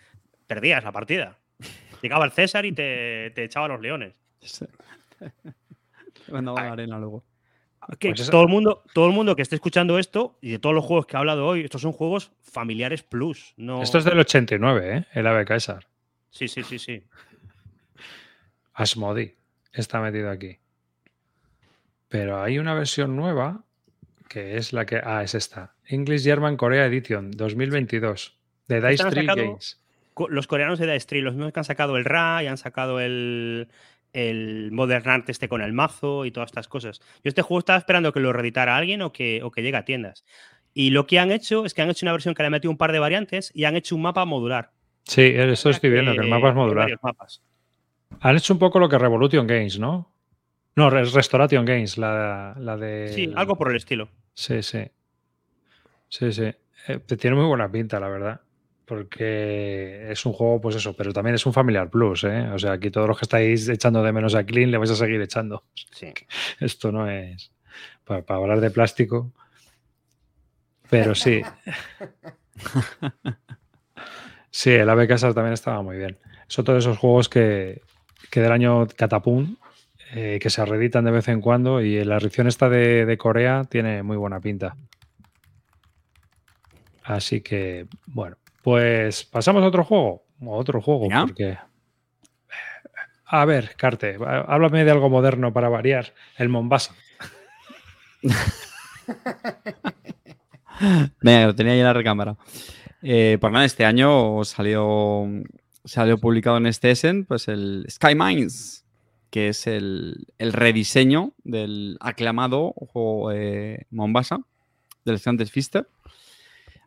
perdías 0.47 0.83
la 0.83 0.93
partida. 0.93 1.39
Llegaba 2.03 2.25
el 2.25 2.33
César 2.33 2.65
y 2.65 2.73
te, 2.73 3.31
te 3.35 3.45
echaba 3.45 3.69
los 3.69 3.81
leones. 3.81 4.15
Te 5.19 6.33
mandaba 6.33 6.65
la 6.65 6.73
arena 6.73 6.99
luego. 6.99 7.25
Pues 7.99 8.31
todo, 8.31 8.43
el 8.43 8.49
mundo, 8.49 8.85
todo 8.95 9.07
el 9.07 9.13
mundo 9.13 9.35
que 9.35 9.43
esté 9.43 9.57
escuchando 9.57 9.99
esto 9.99 10.39
y 10.41 10.51
de 10.53 10.59
todos 10.59 10.75
los 10.75 10.85
juegos 10.85 11.07
que 11.07 11.17
he 11.17 11.19
hablado 11.19 11.47
hoy, 11.47 11.63
estos 11.63 11.83
son 11.83 11.93
juegos 11.93 12.31
familiares 12.41 13.03
plus. 13.03 13.53
No... 13.57 13.83
Esto 13.83 13.99
es 13.99 14.05
del 14.05 14.19
89, 14.19 14.97
¿eh? 14.97 15.07
El 15.13 15.27
ave 15.27 15.45
Caesar. 15.45 15.87
Sí, 16.31 16.47
sí, 16.47 16.63
sí, 16.63 16.79
sí. 16.79 17.03
Asmodi 18.75 19.35
está 19.73 20.01
metido 20.01 20.31
aquí. 20.31 20.59
Pero 22.09 22.41
hay 22.43 22.59
una 22.59 22.75
versión 22.75 23.17
nueva 23.17 23.65
que 24.31 24.57
es 24.57 24.73
la 24.73 24.87
que. 24.87 25.01
Ah, 25.03 25.23
es 25.25 25.35
esta. 25.35 25.75
English 25.87 26.23
German 26.23 26.57
Korea 26.57 26.87
Edition 26.87 27.33
2022 27.33 28.39
de 28.69 28.81
Dice 28.81 29.05
Tree 29.11 29.27
Games. 29.27 29.83
Los 30.29 30.47
coreanos 30.47 30.79
de 30.79 30.91
Dice 30.91 31.07
Tree, 31.07 31.21
los 31.21 31.35
mismos 31.35 31.53
que 31.53 31.61
han 31.61 31.65
sacado 31.65 31.97
el 31.97 32.05
Ra 32.05 32.43
y 32.45 32.47
han 32.47 32.57
sacado 32.57 33.01
el, 33.01 33.69
el 34.13 34.71
Modern 34.71 35.09
Art 35.09 35.29
este 35.29 35.49
con 35.49 35.63
el 35.63 35.73
mazo 35.73 36.25
y 36.25 36.31
todas 36.31 36.51
estas 36.51 36.69
cosas. 36.69 37.01
Yo 37.25 37.29
este 37.29 37.43
juego 37.43 37.59
estaba 37.59 37.79
esperando 37.79 38.13
que 38.13 38.21
lo 38.21 38.33
reeditara 38.33 38.77
alguien 38.77 39.03
o 39.03 39.13
que, 39.13 39.43
o 39.43 39.51
que 39.51 39.63
llegue 39.63 39.77
a 39.77 39.85
tiendas. 39.85 40.25
Y 40.75 40.91
lo 40.91 41.09
que 41.09 41.19
han 41.19 41.33
hecho 41.33 41.67
es 41.67 41.75
que 41.75 41.83
han 41.83 41.91
hecho 41.91 42.07
una 42.07 42.13
versión 42.13 42.35
que 42.35 42.45
le 42.45 42.47
han 42.47 42.53
metido 42.53 42.71
un 42.71 42.79
par 42.79 42.93
de 42.93 43.01
variantes 43.01 43.51
y 43.53 43.65
han 43.65 43.75
hecho 43.75 43.97
un 43.97 44.03
mapa 44.03 44.25
modular. 44.25 44.71
Sí, 45.03 45.23
eso 45.35 45.71
estoy 45.71 45.91
viendo, 45.91 46.13
que 46.13 46.21
el 46.21 46.29
mapa 46.29 46.51
es 46.51 46.55
modular. 46.55 46.89
mapas. 47.03 47.43
Han 48.21 48.37
hecho 48.37 48.53
un 48.53 48.61
poco 48.61 48.79
lo 48.79 48.89
que 48.89 48.97
Revolution 48.97 49.49
Games, 49.49 49.81
¿no? 49.81 50.13
No, 50.77 50.97
es 50.99 51.13
Restoration 51.13 51.65
Games, 51.65 51.99
la, 51.99 52.55
la 52.59 52.77
de. 52.77 53.09
Sí, 53.13 53.33
algo 53.35 53.57
por 53.57 53.71
el 53.71 53.77
estilo. 53.77 54.09
Sí, 54.35 54.63
sí. 54.63 54.91
Sí, 56.09 56.33
sí. 56.33 56.53
Eh, 56.89 56.99
tiene 57.19 57.37
muy 57.37 57.47
buena 57.47 57.71
pinta, 57.71 58.01
la 58.01 58.09
verdad. 58.09 58.41
Porque 58.85 60.11
es 60.11 60.27
un 60.27 60.33
juego, 60.33 60.61
pues 60.61 60.77
eso, 60.77 60.95
pero 60.97 61.13
también 61.13 61.37
es 61.37 61.47
un 61.47 61.53
Familiar 61.53 61.89
Plus, 61.91 62.25
¿eh? 62.25 62.49
O 62.53 62.59
sea, 62.59 62.73
aquí 62.73 62.91
todos 62.91 63.07
los 63.07 63.19
que 63.19 63.25
estáis 63.25 63.69
echando 63.69 64.03
de 64.03 64.13
menos 64.13 64.35
a 64.35 64.45
Clean 64.45 64.71
le 64.71 64.79
vais 64.79 64.91
a 64.91 64.97
seguir 64.97 65.21
echando. 65.21 65.65
Sí. 65.93 66.13
Esto 66.61 66.91
no 66.91 67.09
es 67.09 67.53
para, 68.05 68.23
para 68.23 68.41
hablar 68.41 68.61
de 68.61 68.71
plástico. 68.71 69.33
Pero 70.89 71.15
sí. 71.15 71.43
Sí, 74.51 74.71
el 74.71 74.89
Ave 74.91 75.07
Casas 75.07 75.35
también 75.35 75.55
estaba 75.55 75.81
muy 75.83 75.97
bien. 75.97 76.19
Son 76.49 76.65
todos 76.65 76.85
esos 76.85 76.99
juegos 76.99 77.29
que, 77.29 77.83
que 78.31 78.41
del 78.41 78.53
año 78.53 78.87
Catapum, 78.97 79.57
eh, 80.13 80.39
que 80.41 80.51
se 80.51 80.65
reeditan 80.65 81.05
de 81.05 81.11
vez 81.11 81.29
en 81.29 81.41
cuando 81.41 81.81
y 81.81 82.05
la 82.05 82.17
edición 82.17 82.47
esta 82.47 82.69
de, 82.69 83.07
de 83.07 83.19
Corea 83.19 83.65
tiene 83.65 84.03
muy 84.03 84.17
buena 84.17 84.41
pinta. 84.41 84.77
Así 87.05 87.41
que, 87.41 87.87
bueno, 88.07 88.37
pues 88.63 89.25
pasamos 89.25 89.63
a 89.63 89.67
otro 89.67 89.85
juego. 89.85 90.25
A 90.43 90.51
otro 90.51 90.81
juego, 90.81 91.09
porque... 91.09 91.59
A 93.33 93.45
ver, 93.45 93.77
Carte, 93.77 94.17
háblame 94.49 94.85
de 94.85 94.91
algo 94.91 95.09
moderno 95.09 95.53
para 95.53 95.69
variar. 95.69 96.13
El 96.37 96.49
Mombasa. 96.49 96.95
Venga, 101.21 101.47
lo 101.47 101.55
tenía 101.55 101.75
ahí 101.75 101.79
en 101.79 101.85
la 101.85 101.93
recámara. 101.93 102.37
Eh, 103.03 103.39
pues 103.41 103.53
nada, 103.53 103.65
este 103.65 103.85
año 103.85 104.43
salió, 104.45 105.27
salió 105.85 106.19
publicado 106.19 106.57
en 106.57 106.67
este 106.67 106.91
Essen 106.91 107.25
pues 107.25 107.47
el 107.49 107.87
Sky 107.89 108.15
Mines, 108.15 108.85
que 109.31 109.49
es 109.49 109.67
el, 109.67 110.27
el 110.39 110.53
rediseño 110.53 111.33
del 111.45 111.97
aclamado 112.01 112.73
juego 112.77 113.33
eh, 113.33 113.87
Mombasa, 113.91 114.41
del 115.05 115.19
Santes 115.19 115.51
Fister. 115.51 115.89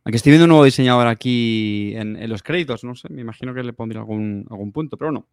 Aunque 0.06 0.18
estoy 0.18 0.32
viendo 0.32 0.44
un 0.46 0.50
nuevo 0.50 0.66
diseñador 0.66 1.08
aquí 1.08 1.94
en, 1.96 2.18
en 2.18 2.30
los 2.30 2.44
créditos, 2.44 2.84
no 2.84 2.94
sé, 2.96 3.08
me 3.10 3.22
imagino 3.22 3.54
que 3.54 3.64
le 3.64 3.72
pondría 3.72 4.02
algún, 4.02 4.46
algún 4.50 4.72
punto, 4.74 4.98
pero 4.98 5.12
no. 5.12 5.26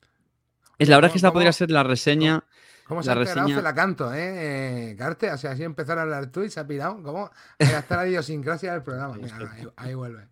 Es 0.79 0.89
la 0.89 0.97
verdad 0.97 1.09
es 1.09 1.13
que 1.13 1.19
esta 1.19 1.29
¿Cómo- 1.29 1.35
podría 1.35 1.53
ser 1.53 1.71
la 1.71 1.83
reseña. 1.83 2.45
¿Cómo 2.87 3.03
se 3.03 3.09
La 3.09 3.13
ha 3.13 3.25
reseña- 3.25 3.57
Se 3.57 3.63
la 3.63 3.75
canto, 3.75 4.13
¿eh? 4.15 4.91
eh 4.93 4.97
Carte, 4.97 5.31
o 5.31 5.39
sea, 5.39 5.53
así 5.53 5.63
empezar 5.63 5.99
a 5.99 6.03
hablar 6.03 6.29
tú 6.29 6.43
y 6.43 6.51
se 6.51 6.59
ha 6.59 6.67
pirado. 6.67 7.01
¿Cómo? 7.03 7.31
Está 7.59 7.97
la 7.97 8.09
idiosincrasia 8.09 8.73
del 8.73 8.83
programa. 8.83 9.15
Mira, 9.21 9.37
ahí, 9.53 9.67
ahí 9.77 9.95
vuelve. 9.95 10.27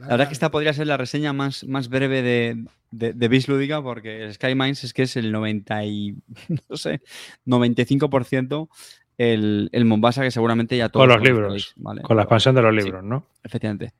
La 0.00 0.06
verdad 0.08 0.20
es 0.22 0.28
que 0.28 0.32
esta 0.34 0.50
podría 0.50 0.72
ser 0.72 0.86
la 0.86 0.96
reseña 0.96 1.32
más, 1.32 1.64
más 1.64 1.88
breve 1.88 2.22
de, 2.22 2.64
de, 2.90 3.12
de 3.12 3.28
Bis 3.28 3.48
Lúdica, 3.48 3.82
porque 3.82 4.24
el 4.24 4.34
Sky 4.34 4.54
Mines 4.54 4.84
es 4.84 4.92
que 4.92 5.02
es 5.02 5.16
el 5.16 5.32
90 5.32 5.84
y, 5.84 6.14
no 6.70 6.76
sé, 6.76 7.00
95% 7.46 8.68
el, 9.18 9.68
el 9.72 9.84
Mombasa 9.84 10.22
que 10.22 10.30
seguramente 10.30 10.76
ya 10.76 10.88
todos 10.88 11.06
Con 11.06 11.14
los 11.16 11.22
libros. 11.26 11.72
¿vale? 11.76 12.02
Con 12.02 12.16
la 12.16 12.22
expansión 12.24 12.54
de 12.54 12.62
los 12.62 12.74
Sí. 12.74 12.82
libros, 12.84 13.04
¿no? 13.04 13.26
Efectivamente. 13.42 13.94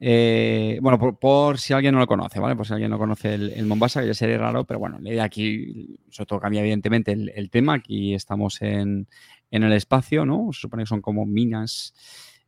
Eh, 0.00 0.78
bueno, 0.82 0.98
por, 0.98 1.18
por 1.18 1.58
si 1.58 1.72
alguien 1.72 1.94
no 1.94 2.00
lo 2.00 2.06
conoce, 2.06 2.38
¿vale? 2.40 2.56
Por 2.56 2.66
si 2.66 2.72
alguien 2.72 2.90
no 2.90 2.98
conoce 2.98 3.34
el, 3.34 3.50
el 3.50 3.64
Mombasa, 3.66 4.00
que 4.00 4.08
ya 4.08 4.14
sería 4.14 4.38
raro, 4.38 4.64
pero 4.64 4.78
bueno, 4.80 4.98
la 5.00 5.10
idea 5.10 5.24
aquí, 5.24 5.96
sobre 6.10 6.26
todo 6.26 6.40
cambia 6.40 6.60
evidentemente 6.60 7.12
el, 7.12 7.32
el 7.34 7.48
tema. 7.50 7.74
Aquí 7.74 8.12
estamos 8.14 8.60
en, 8.60 9.08
en 9.50 9.62
el 9.62 9.72
espacio, 9.72 10.26
¿no? 10.26 10.50
Se 10.52 10.60
supone 10.62 10.82
que 10.82 10.88
son 10.88 11.00
como 11.00 11.24
minas 11.26 11.94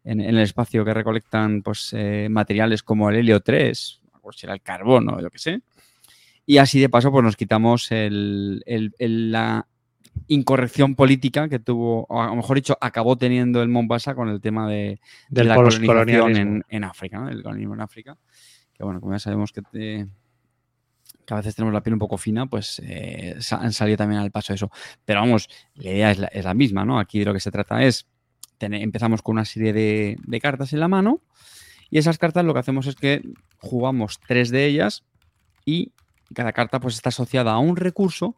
en, 0.07 0.21
en 0.21 0.29
el 0.31 0.39
espacio 0.39 0.85
que 0.85 0.95
recolectan 0.95 1.61
pues, 1.63 1.93
eh, 1.93 2.29
materiales 2.31 2.83
como 2.83 3.11
el 3.11 3.17
helio 3.17 3.41
3, 3.41 4.01
o 4.23 4.33
si 4.33 4.47
era 4.47 4.55
el 4.55 4.63
carbono, 4.63 5.21
yo 5.21 5.29
que 5.31 5.39
sé. 5.39 5.61
Y 6.47 6.59
así 6.59 6.81
de 6.81 6.89
paso, 6.89 7.11
pues 7.11 7.23
nos 7.25 7.37
quitamos 7.37 7.91
el- 7.93 8.63
el- 8.67 8.95
el- 8.99 9.33
la 9.33 9.67
incorrección 10.29 10.95
política 10.95 11.49
que 11.49 11.59
tuvo, 11.59 12.07
o 12.09 12.23
a 12.23 12.27
lo 12.29 12.37
mejor 12.37 12.57
dicho, 12.57 12.77
acabó 12.81 13.17
teniendo 13.17 13.63
el 13.63 13.69
Mombasa 13.69 14.15
con 14.15 14.29
el 14.29 14.41
tema 14.41 14.69
de, 14.69 14.99
la 15.45 15.55
colonización 15.77 16.31
en, 16.41 16.65
en 16.69 16.85
África, 16.85 17.19
¿no? 17.19 17.29
El 17.29 17.43
colonialismo 17.43 17.75
en 17.75 17.81
África. 17.83 18.17
Que 18.73 18.85
bueno, 18.85 19.01
como 19.01 19.13
ya 19.13 19.19
sabemos 19.19 19.53
que, 19.53 19.63
te- 19.63 20.07
que 21.27 21.35
a 21.35 21.39
veces 21.39 21.55
tenemos 21.57 21.75
la 21.75 21.83
piel 21.83 21.95
un 21.95 21.99
poco 21.99 22.17
fina, 22.17 22.47
pues 22.47 22.81
eh, 22.85 23.37
han 23.51 23.73
salido 23.73 23.97
también 23.99 24.21
al 24.21 24.31
paso 24.31 24.55
eso. 24.55 24.71
Pero 25.05 25.21
vamos, 25.21 25.49
la 25.75 25.91
idea 25.91 26.11
es 26.13 26.19
la, 26.19 26.27
es 26.29 26.45
la 26.45 26.55
misma, 26.55 26.85
¿no? 26.85 26.99
Aquí 26.99 27.19
de 27.19 27.25
lo 27.27 27.33
que 27.35 27.41
se 27.41 27.51
trata 27.51 27.83
es, 27.83 28.07
empezamos 28.61 29.23
con 29.23 29.35
una 29.35 29.45
serie 29.45 29.73
de, 29.73 30.41
cartas 30.41 30.73
en 30.73 30.81
la 30.81 30.89
mano 30.89 31.21
y 31.91 31.99
esas 31.99 32.19
cartas 32.19 32.45
lo 32.45 32.53
que 32.53 32.61
hacemos 32.61 32.87
es 32.87 32.97
que 32.97 33.23
jugamos 33.59 34.19
tres 34.27 34.51
de 34.51 34.67
ellas 34.67 35.05
y 35.65 35.93
cada 36.35 36.53
carta 36.53 36.81
pues 36.81 36.95
está 36.95 37.11
asociada 37.11 37.53
a 37.53 37.59
un 37.59 37.77
recurso 37.77 38.37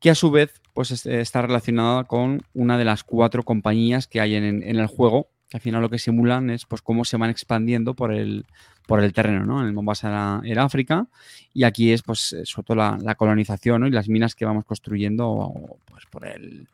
que 0.00 0.10
a 0.10 0.14
su 0.14 0.30
vez 0.30 0.60
pues 0.74 0.90
es- 0.90 1.06
está 1.06 1.42
relacionada 1.42 2.04
con 2.04 2.42
una 2.54 2.76
de 2.76 2.84
las 2.84 3.04
cuatro 3.04 3.42
compañías 3.42 4.06
que 4.06 4.20
hay 4.20 4.34
en, 4.34 4.62
el 4.62 4.86
juego 4.86 5.28
que 5.48 5.56
al 5.56 5.60
final 5.60 5.80
lo 5.80 5.90
que 5.90 5.98
simulan 5.98 6.50
es 6.50 6.66
pues 6.66 6.82
cómo 6.82 7.04
se 7.04 7.16
van 7.16 7.30
expandiendo 7.30 7.94
por 7.94 8.12
el, 8.12 8.46
por 8.86 9.02
el 9.02 9.12
terreno, 9.12 9.44
¿no? 9.44 9.60
En 9.60 9.66
el 9.66 9.72
Mombasa 9.72 10.08
era, 10.08 10.40
era 10.44 10.64
África 10.64 11.06
y 11.54 11.64
aquí 11.64 11.92
es 11.92 12.02
pues 12.02 12.32
eh, 12.32 12.44
sobre 12.44 12.66
todo 12.66 12.76
la, 12.76 13.14
colonización 13.14 13.86
y 13.86 13.90
las 13.90 14.08
minas 14.08 14.34
que 14.34 14.44
vamos 14.44 14.64
construyendo 14.64 15.52
pues 15.86 16.04
por 16.06 16.26
el... 16.26 16.66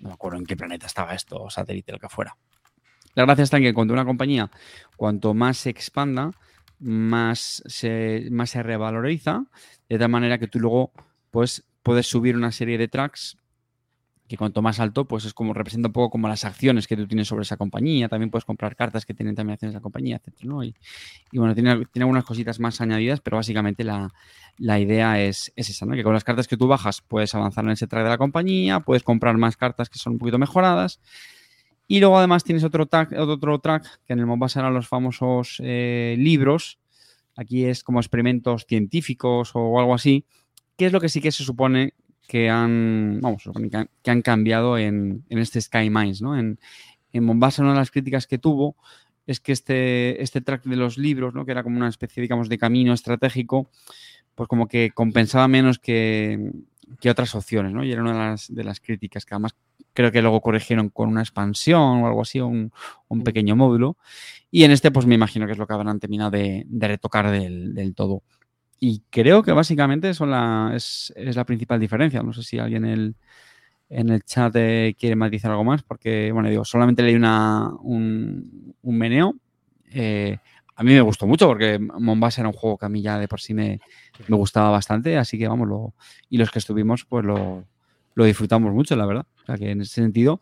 No 0.00 0.08
me 0.08 0.14
acuerdo 0.14 0.38
en 0.38 0.46
qué 0.46 0.56
planeta 0.56 0.86
estaba 0.86 1.14
esto, 1.14 1.42
o 1.42 1.50
satélite, 1.50 1.92
lo 1.92 1.98
que 1.98 2.08
fuera. 2.08 2.36
La 3.14 3.24
gracia 3.24 3.44
está 3.44 3.56
en 3.56 3.64
que 3.64 3.74
cuando 3.74 3.94
una 3.94 4.04
compañía, 4.04 4.50
cuanto 4.96 5.34
más 5.34 5.58
se 5.58 5.70
expanda, 5.70 6.30
más 6.78 7.62
se, 7.66 8.28
más 8.30 8.50
se 8.50 8.62
revaloriza, 8.62 9.44
de 9.88 9.98
tal 9.98 10.08
manera 10.08 10.38
que 10.38 10.48
tú 10.48 10.60
luego 10.60 10.92
pues, 11.30 11.64
puedes 11.82 12.06
subir 12.06 12.36
una 12.36 12.52
serie 12.52 12.78
de 12.78 12.88
tracks 12.88 13.36
que 14.30 14.36
cuanto 14.36 14.62
más 14.62 14.78
alto, 14.78 15.06
pues 15.06 15.24
es 15.24 15.34
como 15.34 15.52
representa 15.52 15.88
un 15.88 15.92
poco 15.92 16.10
como 16.10 16.28
las 16.28 16.44
acciones 16.44 16.86
que 16.86 16.96
tú 16.96 17.08
tienes 17.08 17.26
sobre 17.26 17.42
esa 17.42 17.56
compañía. 17.56 18.08
También 18.08 18.30
puedes 18.30 18.44
comprar 18.44 18.76
cartas 18.76 19.04
que 19.04 19.12
tienen 19.12 19.34
también 19.34 19.54
acciones 19.54 19.74
de 19.74 19.78
la 19.78 19.82
compañía, 19.82 20.22
¿no? 20.42 20.62
Y, 20.62 20.72
bueno, 21.32 21.52
tiene, 21.52 21.84
algunas 21.96 22.24
cositas 22.24 22.60
más 22.60 22.80
añadidas, 22.80 23.20
pero 23.20 23.38
básicamente 23.38 23.82
la, 23.82 24.78
idea 24.78 25.20
es, 25.20 25.52
es, 25.56 25.70
esa, 25.70 25.84
¿no? 25.84 25.96
Que 25.96 26.04
con 26.04 26.14
las 26.14 26.22
cartas 26.22 26.46
que 26.46 26.56
tú 26.56 26.68
bajas 26.68 27.02
puedes 27.02 27.34
avanzar 27.34 27.64
en 27.64 27.72
ese 27.72 27.88
track 27.88 28.04
de 28.04 28.10
la 28.10 28.18
compañía, 28.18 28.78
puedes 28.78 29.02
comprar 29.02 29.36
más 29.36 29.56
cartas 29.56 29.90
que 29.90 29.98
son 29.98 30.12
un 30.12 30.20
poquito 30.20 30.38
mejoradas. 30.38 31.00
Y 31.88 31.98
luego 31.98 32.16
además 32.16 32.44
tienes 32.44 32.62
otro 32.62 32.86
track, 32.86 33.14
otro 33.18 33.58
track 33.58 34.00
que 34.06 34.12
en 34.12 34.20
el 34.20 34.26
Mombasa 34.26 34.60
eran 34.60 34.74
los 34.74 34.86
famosos 34.86 35.60
eh, 35.64 36.14
libros. 36.20 36.78
Aquí 37.34 37.64
es 37.64 37.82
como 37.82 37.98
experimentos 37.98 38.64
científicos 38.68 39.50
o 39.54 39.80
algo 39.80 39.92
así. 39.92 40.24
Que 40.76 40.86
es 40.86 40.92
lo 40.92 41.00
que 41.00 41.08
sí 41.08 41.20
que 41.20 41.32
se 41.32 41.42
supone 41.42 41.94
que 42.30 42.48
han, 42.48 43.18
vamos, 43.20 43.42
que 44.04 44.10
han, 44.12 44.22
cambiado 44.22 44.78
en, 44.78 45.24
en, 45.28 45.38
este 45.40 45.60
Sky 45.60 45.90
Mines, 45.90 46.22
¿no? 46.22 46.38
En, 46.38 46.60
en, 47.12 47.24
Mombasa 47.24 47.60
una 47.60 47.72
de 47.72 47.78
las 47.78 47.90
críticas 47.90 48.28
que 48.28 48.38
tuvo 48.38 48.76
es 49.26 49.40
que 49.40 49.50
este, 49.50 50.22
este 50.22 50.40
track 50.40 50.62
de 50.62 50.76
los 50.76 50.96
libros, 50.96 51.34
¿no? 51.34 51.44
Que 51.44 51.50
era 51.50 51.64
como 51.64 51.76
una 51.76 51.88
especie, 51.88 52.20
digamos, 52.20 52.48
de 52.48 52.56
camino 52.56 52.92
estratégico, 52.92 53.68
pues 54.36 54.48
como 54.48 54.68
que 54.68 54.92
compensaba 54.94 55.48
menos 55.48 55.80
que, 55.80 56.52
que 57.00 57.10
otras 57.10 57.34
opciones, 57.34 57.72
¿no? 57.72 57.82
Y 57.82 57.90
era 57.90 58.02
una 58.02 58.12
de 58.12 58.18
las, 58.18 58.54
de 58.54 58.62
las 58.62 58.78
críticas 58.78 59.24
que 59.24 59.34
además 59.34 59.56
creo 59.92 60.12
que 60.12 60.22
luego 60.22 60.40
corrigieron 60.40 60.88
con 60.88 61.08
una 61.08 61.22
expansión 61.22 62.04
o 62.04 62.06
algo 62.06 62.22
así, 62.22 62.40
un, 62.40 62.72
un, 63.08 63.24
pequeño 63.24 63.56
módulo. 63.56 63.96
Y 64.52 64.62
en 64.62 64.70
este, 64.70 64.92
pues 64.92 65.04
me 65.04 65.16
imagino 65.16 65.46
que 65.46 65.52
es 65.52 65.58
lo 65.58 65.66
que 65.66 65.74
habrán 65.74 65.98
terminado 65.98 66.30
de, 66.30 66.62
de 66.68 66.88
retocar 66.88 67.28
del, 67.28 67.74
del, 67.74 67.92
todo. 67.92 68.22
Y 68.80 69.02
creo 69.10 69.42
que 69.42 69.52
básicamente 69.52 70.14
son 70.14 70.30
la, 70.30 70.72
es, 70.74 71.12
es, 71.14 71.36
la 71.36 71.44
principal 71.44 71.78
diferencia. 71.78 72.22
No 72.22 72.32
sé 72.32 72.42
si 72.42 72.58
alguien 72.58 72.86
en 72.86 72.90
el, 72.90 73.16
en 73.90 74.08
el 74.08 74.22
chat 74.24 74.54
eh, 74.56 74.96
quiere 74.98 75.16
matizar 75.16 75.50
algo 75.50 75.64
más, 75.64 75.82
porque, 75.82 76.32
bueno, 76.32 76.48
digo, 76.48 76.64
solamente 76.64 77.02
leí 77.02 77.14
una, 77.14 77.70
un, 77.82 78.74
un 78.80 78.98
meneo. 78.98 79.34
Eh, 79.92 80.38
a 80.76 80.82
mí 80.82 80.94
me 80.94 81.00
gustó 81.02 81.26
mucho 81.26 81.46
porque 81.46 81.78
Mombasa 81.78 82.40
era 82.40 82.48
un 82.48 82.54
juego 82.54 82.78
que 82.78 82.86
a 82.86 82.88
mí 82.88 83.02
ya 83.02 83.18
de 83.18 83.28
por 83.28 83.42
sí 83.42 83.52
me, 83.52 83.80
me 84.28 84.36
gustaba 84.36 84.70
bastante, 84.70 85.18
así 85.18 85.38
que 85.38 85.46
vamos, 85.46 85.68
lo, 85.68 85.94
y 86.30 86.38
los 86.38 86.50
que 86.50 86.58
estuvimos, 86.58 87.04
pues 87.04 87.22
lo, 87.22 87.66
lo 88.14 88.24
disfrutamos 88.24 88.72
mucho, 88.72 88.96
la 88.96 89.04
verdad. 89.04 89.26
O 89.42 89.44
sea 89.44 89.58
que 89.58 89.72
en 89.72 89.82
ese 89.82 89.96
sentido, 89.96 90.40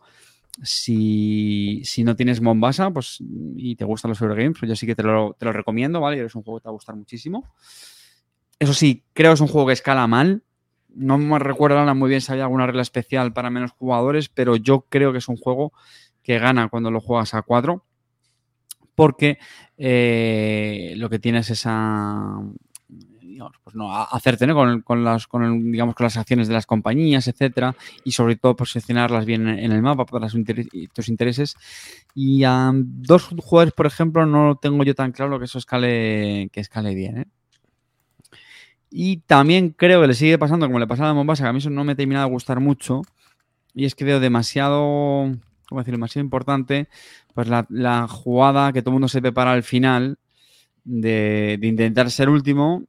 si, 0.63 1.81
si, 1.83 2.05
no 2.05 2.15
tienes 2.15 2.39
Mombasa 2.39 2.89
pues, 2.89 3.17
y 3.57 3.75
te 3.75 3.83
gustan 3.83 4.09
los 4.09 4.21
Eurogames, 4.21 4.57
pues 4.57 4.69
yo 4.69 4.77
sí 4.77 4.85
que 4.85 4.95
te 4.95 5.03
lo, 5.03 5.35
te 5.37 5.43
lo 5.43 5.51
recomiendo, 5.51 5.99
¿vale? 5.99 6.23
Es 6.23 6.35
un 6.35 6.43
juego 6.43 6.59
que 6.59 6.63
te 6.63 6.67
va 6.67 6.71
a 6.71 6.73
gustar 6.73 6.95
muchísimo. 6.95 7.45
Eso 8.59 8.73
sí, 8.73 9.05
creo 9.13 9.31
que 9.31 9.35
es 9.35 9.41
un 9.41 9.47
juego 9.47 9.67
que 9.67 9.73
escala 9.73 10.05
mal. 10.07 10.43
No 10.89 11.17
me 11.17 11.39
recuerdo 11.39 11.79
ahora 11.79 11.93
muy 11.93 12.09
bien 12.09 12.21
si 12.21 12.31
había 12.31 12.43
alguna 12.43 12.65
regla 12.65 12.81
especial 12.81 13.31
para 13.31 13.49
menos 13.49 13.71
jugadores, 13.71 14.27
pero 14.29 14.55
yo 14.57 14.85
creo 14.89 15.11
que 15.11 15.19
es 15.19 15.27
un 15.29 15.37
juego 15.37 15.71
que 16.23 16.39
gana 16.39 16.67
cuando 16.67 16.91
lo 16.91 16.99
juegas 16.99 17.33
a 17.33 17.41
4. 17.41 17.85
Porque 18.95 19.39
eh, 19.77 20.93
lo 20.97 21.09
que 21.09 21.19
tienes 21.19 21.49
es 21.49 21.59
esa, 21.59 22.41
pues 23.63 23.75
no, 23.75 23.95
hacerte 23.95 24.51
con, 24.53 24.81
con, 24.81 25.03
las, 25.03 25.27
con, 25.27 25.43
el, 25.43 25.71
digamos, 25.71 25.95
con 25.95 26.03
las 26.03 26.17
acciones 26.17 26.47
de 26.47 26.53
las 26.53 26.65
compañías, 26.65 27.27
etcétera, 27.27 27.75
y 28.03 28.11
sobre 28.11 28.35
todo 28.35 28.55
posicionarlas 28.55 29.25
bien 29.25 29.47
en 29.47 29.71
el 29.71 29.81
mapa 29.81 30.05
para 30.05 30.27
tus 30.27 31.09
intereses. 31.09 31.55
Y 32.13 32.43
a 32.43 32.71
dos 32.73 33.29
jugadores, 33.37 33.73
por 33.73 33.85
ejemplo, 33.85 34.25
no 34.25 34.57
tengo 34.61 34.83
yo 34.83 34.95
tan 34.95 35.11
claro 35.11 35.39
que 35.39 35.45
eso 35.45 35.57
escale, 35.59 36.49
que 36.51 36.59
escale 36.59 36.93
bien. 36.93 37.19
¿eh? 37.19 37.25
Y 38.91 39.17
también 39.17 39.69
creo 39.69 40.01
que 40.01 40.07
le 40.07 40.13
sigue 40.13 40.37
pasando 40.37 40.65
como 40.65 40.79
le 40.79 40.87
pasaba 40.87 41.09
a 41.09 41.13
Mombasa, 41.13 41.43
que 41.43 41.49
a 41.49 41.53
mí 41.53 41.59
eso 41.59 41.69
no 41.69 41.83
me 41.83 41.95
termina 41.95 42.23
de 42.23 42.29
gustar 42.29 42.59
mucho. 42.59 43.03
Y 43.73 43.85
es 43.85 43.95
que 43.95 44.03
veo 44.03 44.19
demasiado, 44.19 45.31
¿cómo 45.67 45.81
decirlo? 45.81 45.97
Demasiado 45.97 46.23
importante, 46.23 46.89
pues 47.33 47.47
la, 47.47 48.07
jugada 48.07 48.73
que 48.73 48.81
todo 48.81 48.91
el 48.91 48.93
mundo 48.93 49.07
se 49.07 49.21
prepara 49.21 49.51
al 49.51 49.63
final 49.63 50.17
de, 50.83 51.59
intentar 51.61 52.09
ser 52.09 52.29
último 52.29 52.83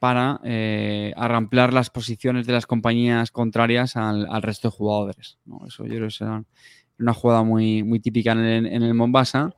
para 0.00 0.40
eh, 0.44 1.12
arramplar 1.16 1.72
las 1.72 1.90
posiciones 1.90 2.46
de 2.46 2.52
las 2.52 2.66
compañías 2.66 3.30
contrarias 3.30 3.96
al, 3.96 4.26
al 4.28 4.42
resto 4.42 4.68
de 4.68 4.76
jugadores. 4.76 5.38
¿no? 5.44 5.60
Eso 5.66 5.84
yo 5.84 5.94
creo 5.94 6.08
que 6.08 6.14
será 6.14 6.42
una 6.98 7.14
jugada 7.14 7.42
muy, 7.42 7.82
muy 7.82 8.00
típica 8.00 8.32
en 8.32 8.38
el, 8.38 8.66
en 8.66 8.82
el 8.82 8.94
Mombasa, 8.94 9.50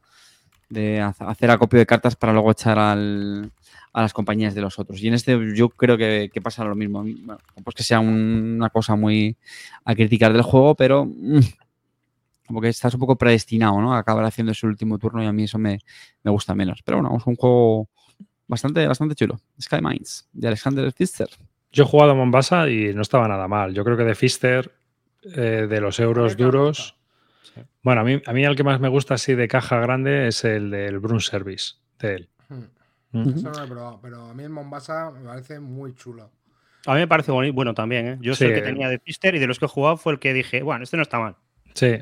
de 0.69 1.01
hacer 1.01 1.51
acopio 1.51 1.79
de 1.79 1.87
cartas 1.87 2.17
para 2.17 2.33
luego 2.33 2.51
echar 2.51 2.79
al, 2.79 3.53
a 3.97 4.03
las 4.03 4.13
compañías 4.13 4.55
de 4.55 4.61
los 4.61 4.79
otros. 4.79 5.03
Y 5.03 5.09
en 5.09 5.15
este 5.15 5.39
yo 5.55 5.71
creo 5.71 5.97
que, 5.97 6.31
que 6.31 6.43
pasa 6.43 6.63
lo 6.65 6.75
mismo. 6.75 7.03
Bueno, 7.03 7.39
pues 7.65 7.75
que 7.75 7.83
sea 7.83 7.99
un, 7.99 8.57
una 8.57 8.69
cosa 8.69 8.95
muy 8.95 9.39
a 9.87 9.95
criticar 9.95 10.35
del 10.35 10.43
juego, 10.43 10.75
pero 10.75 11.07
mmm, 11.07 11.41
como 12.47 12.61
que 12.61 12.69
estás 12.69 12.93
un 12.93 13.01
poco 13.01 13.17
predestinado 13.17 13.81
¿no? 13.81 13.95
a 13.95 13.99
acabar 13.99 14.23
haciendo 14.27 14.53
ese 14.53 14.67
último 14.67 14.99
turno 14.99 15.23
y 15.23 15.27
a 15.27 15.33
mí 15.33 15.45
eso 15.45 15.59
me, 15.59 15.79
me 16.23 16.31
gusta 16.31 16.55
menos. 16.55 16.83
Pero 16.85 17.01
bueno, 17.01 17.17
es 17.17 17.27
un 17.27 17.37
juego 17.37 17.89
bastante, 18.47 18.87
bastante 18.87 19.15
chulo. 19.15 19.41
Sky 19.59 19.79
Mines, 19.81 20.29
de 20.31 20.49
Alexander 20.49 20.93
Pfister. 20.93 21.31
Yo 21.73 21.85
he 21.85 21.87
jugado 21.87 22.11
a 22.11 22.15
Mombasa 22.15 22.69
y 22.69 22.93
no 22.93 23.01
estaba 23.01 23.27
nada 23.27 23.49
mal. 23.49 23.73
Yo 23.73 23.83
creo 23.83 23.97
que 23.97 24.05
de 24.05 24.15
Pfister, 24.15 24.73
eh, 25.23 25.67
de 25.71 25.81
los 25.81 25.99
euros 26.01 26.37
duros. 26.37 26.99
Sí. 27.55 27.63
Bueno, 27.83 28.03
a 28.03 28.05
mí, 28.05 28.21
a 28.27 28.33
mí 28.35 28.45
el 28.45 28.57
que 28.57 28.63
más 28.63 28.79
me 28.79 28.89
gusta 28.89 29.15
así 29.15 29.35
de 29.35 29.49
caja 29.49 29.81
grande 29.81 30.29
es 30.29 30.45
el 30.45 30.71
del 30.71 30.99
Brun 30.99 31.23
Service, 31.23 31.77
de 31.99 32.15
él. 32.15 32.29
Mm. 33.25 33.39
Eso 33.39 33.51
no 33.51 33.59
lo 33.59 33.65
he 33.65 33.69
probado, 33.69 33.99
pero 34.03 34.27
a 34.27 34.35
mí 34.35 34.43
el 34.43 34.51
Mombasa 34.51 35.11
me 35.11 35.25
parece 35.25 35.61
muy 35.61 35.95
chulo. 35.95 36.31
A 36.87 36.95
mí 36.95 37.01
me 37.01 37.09
parece 37.09 37.33
bueno 37.33 37.75
también, 37.75 38.07
¿eh? 38.07 38.19
Yo 38.21 38.35
sí. 38.35 38.45
soy 38.45 38.49
el 38.49 38.55
que 38.55 38.63
tenía 38.63 38.89
de 38.89 38.99
Pfister 38.99 39.35
y 39.35 39.39
de 39.39 39.47
los 39.47 39.59
que 39.59 39.65
he 39.65 39.69
jugado 39.69 39.97
fue 39.97 40.13
el 40.13 40.19
que 40.19 40.33
dije, 40.33 40.63
bueno, 40.63 40.85
este 40.85 40.97
no 40.97 41.03
está 41.03 41.19
mal. 41.19 41.37
Sí, 41.75 41.99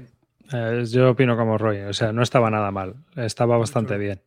eh, 0.52 0.84
yo 0.90 1.10
opino 1.10 1.36
como 1.36 1.56
Roy, 1.56 1.80
o 1.80 1.92
sea, 1.92 2.12
no 2.12 2.22
estaba 2.22 2.50
nada 2.50 2.70
mal, 2.70 2.94
estaba 3.16 3.56
bastante 3.56 3.96
bien. 3.96 4.20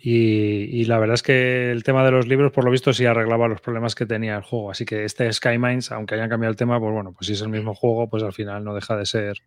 Y, 0.00 0.80
y, 0.80 0.84
la 0.84 0.98
verdad 0.98 1.14
es 1.14 1.24
que 1.24 1.72
el 1.72 1.82
tema 1.82 2.04
de 2.04 2.12
los 2.12 2.28
libros, 2.28 2.52
por 2.52 2.64
lo 2.64 2.70
visto, 2.70 2.92
sí 2.92 3.04
arreglaba 3.04 3.48
los 3.48 3.60
problemas 3.60 3.96
que 3.96 4.06
tenía 4.06 4.36
el 4.36 4.44
juego. 4.44 4.70
Así 4.70 4.84
que 4.84 5.04
este 5.04 5.32
Sky 5.32 5.58
Mines, 5.58 5.90
aunque 5.90 6.14
hayan 6.14 6.28
cambiado 6.28 6.52
el 6.52 6.56
tema, 6.56 6.78
pues 6.78 6.92
bueno, 6.92 7.12
pues 7.12 7.26
si 7.26 7.32
es 7.32 7.42
el 7.42 7.48
mismo 7.48 7.74
juego, 7.74 8.08
pues 8.08 8.22
al 8.22 8.32
final 8.32 8.62
no 8.62 8.74
deja 8.74 8.96
de 8.96 9.06
ser. 9.06 9.38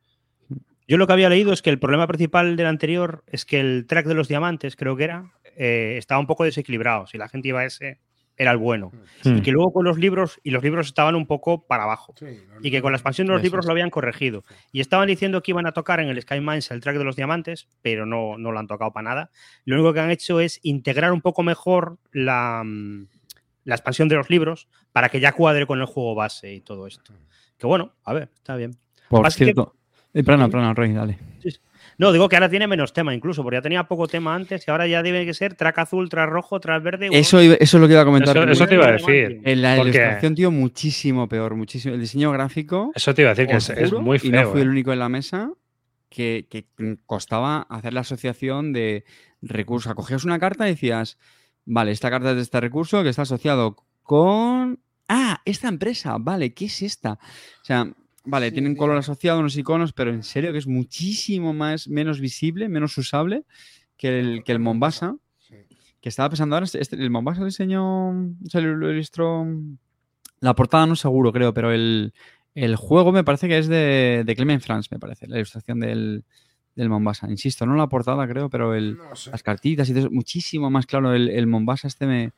Yo 0.91 0.97
lo 0.97 1.07
que 1.07 1.13
había 1.13 1.29
leído 1.29 1.53
es 1.53 1.61
que 1.61 1.69
el 1.69 1.79
problema 1.79 2.05
principal 2.05 2.57
del 2.57 2.67
anterior 2.67 3.23
es 3.25 3.45
que 3.45 3.61
el 3.61 3.85
track 3.87 4.05
de 4.07 4.13
los 4.13 4.27
diamantes, 4.27 4.75
creo 4.75 4.97
que 4.97 5.05
era, 5.05 5.31
eh, 5.55 5.95
estaba 5.97 6.19
un 6.19 6.27
poco 6.27 6.43
desequilibrado. 6.43 7.07
Si 7.07 7.17
la 7.17 7.29
gente 7.29 7.47
iba 7.47 7.61
a 7.61 7.65
ese, 7.65 8.01
era 8.35 8.51
el 8.51 8.57
bueno. 8.57 8.91
Mm. 9.23 9.37
Y 9.37 9.41
que 9.41 9.53
luego 9.53 9.71
con 9.71 9.85
los 9.85 9.97
libros, 9.97 10.41
y 10.43 10.51
los 10.51 10.61
libros 10.61 10.87
estaban 10.87 11.15
un 11.15 11.27
poco 11.27 11.65
para 11.65 11.83
abajo. 11.83 12.13
Sí, 12.19 12.25
y 12.61 12.71
que 12.71 12.81
con 12.81 12.91
la 12.91 12.97
expansión 12.97 13.27
de 13.27 13.31
los 13.31 13.41
libros 13.41 13.65
lo 13.65 13.71
habían 13.71 13.89
corregido. 13.89 14.43
Y 14.73 14.81
estaban 14.81 15.07
diciendo 15.07 15.41
que 15.41 15.51
iban 15.51 15.65
a 15.65 15.71
tocar 15.71 16.01
en 16.01 16.09
el 16.09 16.21
Sky 16.21 16.41
Mines 16.41 16.69
el 16.71 16.81
track 16.81 16.97
de 16.97 17.05
los 17.05 17.15
diamantes, 17.15 17.69
pero 17.81 18.05
no, 18.05 18.37
no 18.37 18.51
lo 18.51 18.59
han 18.59 18.67
tocado 18.67 18.91
para 18.91 19.09
nada. 19.09 19.31
Lo 19.63 19.77
único 19.77 19.93
que 19.93 20.01
han 20.01 20.11
hecho 20.11 20.41
es 20.41 20.59
integrar 20.61 21.13
un 21.13 21.21
poco 21.21 21.41
mejor 21.41 21.99
la, 22.11 22.63
mm, 22.65 23.07
la 23.63 23.75
expansión 23.75 24.09
de 24.09 24.17
los 24.17 24.29
libros 24.29 24.67
para 24.91 25.07
que 25.07 25.21
ya 25.21 25.31
cuadre 25.31 25.65
con 25.65 25.79
el 25.79 25.85
juego 25.85 26.15
base 26.15 26.53
y 26.53 26.59
todo 26.59 26.85
esto. 26.85 27.13
Que 27.57 27.65
bueno, 27.65 27.93
a 28.03 28.11
ver, 28.11 28.29
está 28.35 28.57
bien. 28.57 28.75
Por 29.07 29.31
cierto. 29.31 29.71
Que... 29.71 29.80
Eh, 30.13 30.23
plana, 30.23 30.49
plana, 30.49 30.73
Rey, 30.73 30.91
dale. 30.93 31.17
No, 31.97 32.11
digo 32.11 32.27
que 32.29 32.35
ahora 32.35 32.49
tiene 32.49 32.67
menos 32.67 32.93
tema 32.93 33.13
incluso, 33.13 33.43
porque 33.43 33.57
ya 33.57 33.61
tenía 33.61 33.83
poco 33.83 34.07
tema 34.07 34.33
antes 34.33 34.67
y 34.67 34.71
ahora 34.71 34.87
ya 34.87 35.03
debe 35.03 35.25
que 35.25 35.33
ser 35.33 35.53
track 35.53 35.77
azul, 35.79 36.09
track 36.09 36.29
rojo, 36.29 36.59
track 36.59 36.81
verde. 36.81 37.09
Eso, 37.11 37.39
eso 37.39 37.57
es 37.59 37.73
lo 37.73 37.87
que 37.87 37.93
iba 37.93 38.01
a 38.01 38.05
comentar. 38.05 38.35
Eso, 38.35 38.49
eso 38.49 38.67
te 38.67 38.75
iba 38.75 38.87
a 38.87 38.91
decir. 38.93 39.41
En 39.43 39.61
la 39.61 39.77
ilustración, 39.77 40.33
tío, 40.33 40.49
muchísimo 40.49 41.29
peor, 41.29 41.55
muchísimo. 41.55 41.93
El 41.93 42.01
diseño 42.01 42.31
gráfico. 42.31 42.91
Eso 42.95 43.13
te 43.13 43.21
iba 43.21 43.31
a 43.31 43.35
decir 43.35 43.47
que 43.47 43.57
es, 43.57 43.69
es, 43.69 43.93
muy 43.93 44.17
feo. 44.17 44.29
Y 44.29 44.33
no 44.33 44.49
fui 44.49 44.61
eh. 44.61 44.63
el 44.63 44.69
único 44.69 44.91
en 44.93 44.99
la 44.99 45.09
mesa 45.09 45.51
que, 46.09 46.47
que 46.49 46.65
costaba 47.05 47.67
hacer 47.69 47.93
la 47.93 48.01
asociación 48.01 48.73
de 48.73 49.05
recursos. 49.41 49.93
Cogías 49.93 50.23
una 50.23 50.39
carta 50.39 50.67
y 50.67 50.71
decías, 50.71 51.19
vale, 51.65 51.91
esta 51.91 52.09
carta 52.09 52.31
es 52.31 52.35
de 52.35 52.41
este 52.41 52.59
recurso 52.61 53.03
que 53.03 53.09
está 53.09 53.23
asociado 53.23 53.75
con... 54.01 54.79
Ah, 55.07 55.41
esta 55.45 55.67
empresa, 55.67 56.15
vale, 56.19 56.53
¿qué 56.53 56.65
es 56.65 56.81
esta? 56.81 57.13
O 57.13 57.65
sea, 57.65 57.93
Vale, 58.23 58.47
sí, 58.49 58.53
tienen 58.53 58.75
color 58.75 58.97
asociado, 58.97 59.39
unos 59.39 59.57
iconos, 59.57 59.93
pero 59.93 60.11
en 60.11 60.23
serio 60.23 60.51
que 60.51 60.59
es 60.59 60.67
muchísimo 60.67 61.53
más, 61.53 61.87
menos 61.87 62.19
visible, 62.19 62.69
menos 62.69 62.97
usable 62.97 63.45
que 63.97 64.19
el, 64.19 64.43
que 64.43 64.51
el 64.51 64.59
Mombasa. 64.59 65.15
Sí. 65.39 65.55
Que 65.99 66.09
estaba 66.09 66.29
pensando 66.29 66.55
ahora, 66.55 66.67
este, 66.71 66.95
el 66.95 67.09
Mombasa 67.09 67.43
diseñó, 67.45 68.09
o 68.09 68.49
sea, 68.49 68.61
lo 68.61 68.91
ilustró, 68.91 69.47
la 70.39 70.55
portada 70.55 70.85
no 70.85 70.95
seguro, 70.95 71.31
creo, 71.31 71.53
pero 71.53 71.71
el, 71.71 72.13
el 72.55 72.75
juego 72.75 73.11
me 73.11 73.23
parece 73.23 73.47
que 73.47 73.57
es 73.57 73.67
de, 73.67 74.23
de 74.25 74.35
Clement 74.35 74.61
France, 74.63 74.89
me 74.91 74.99
parece, 74.99 75.27
la 75.27 75.37
ilustración 75.37 75.79
del, 75.79 76.23
del 76.75 76.89
Mombasa. 76.89 77.29
Insisto, 77.29 77.65
no 77.65 77.75
la 77.75 77.87
portada, 77.87 78.27
creo, 78.27 78.49
pero 78.49 78.73
el, 78.73 78.97
No 78.97 79.15
sé. 79.15 79.31
las 79.31 79.43
cartitas 79.43 79.89
y 79.89 79.93
todo 79.93 80.01
eso, 80.01 80.11
muchísimo 80.11 80.69
más 80.69 80.85
claro. 80.85 81.13
El, 81.13 81.29
el 81.29 81.47
Mombasa 81.47 81.87
este 81.87 82.07
me. 82.07 82.31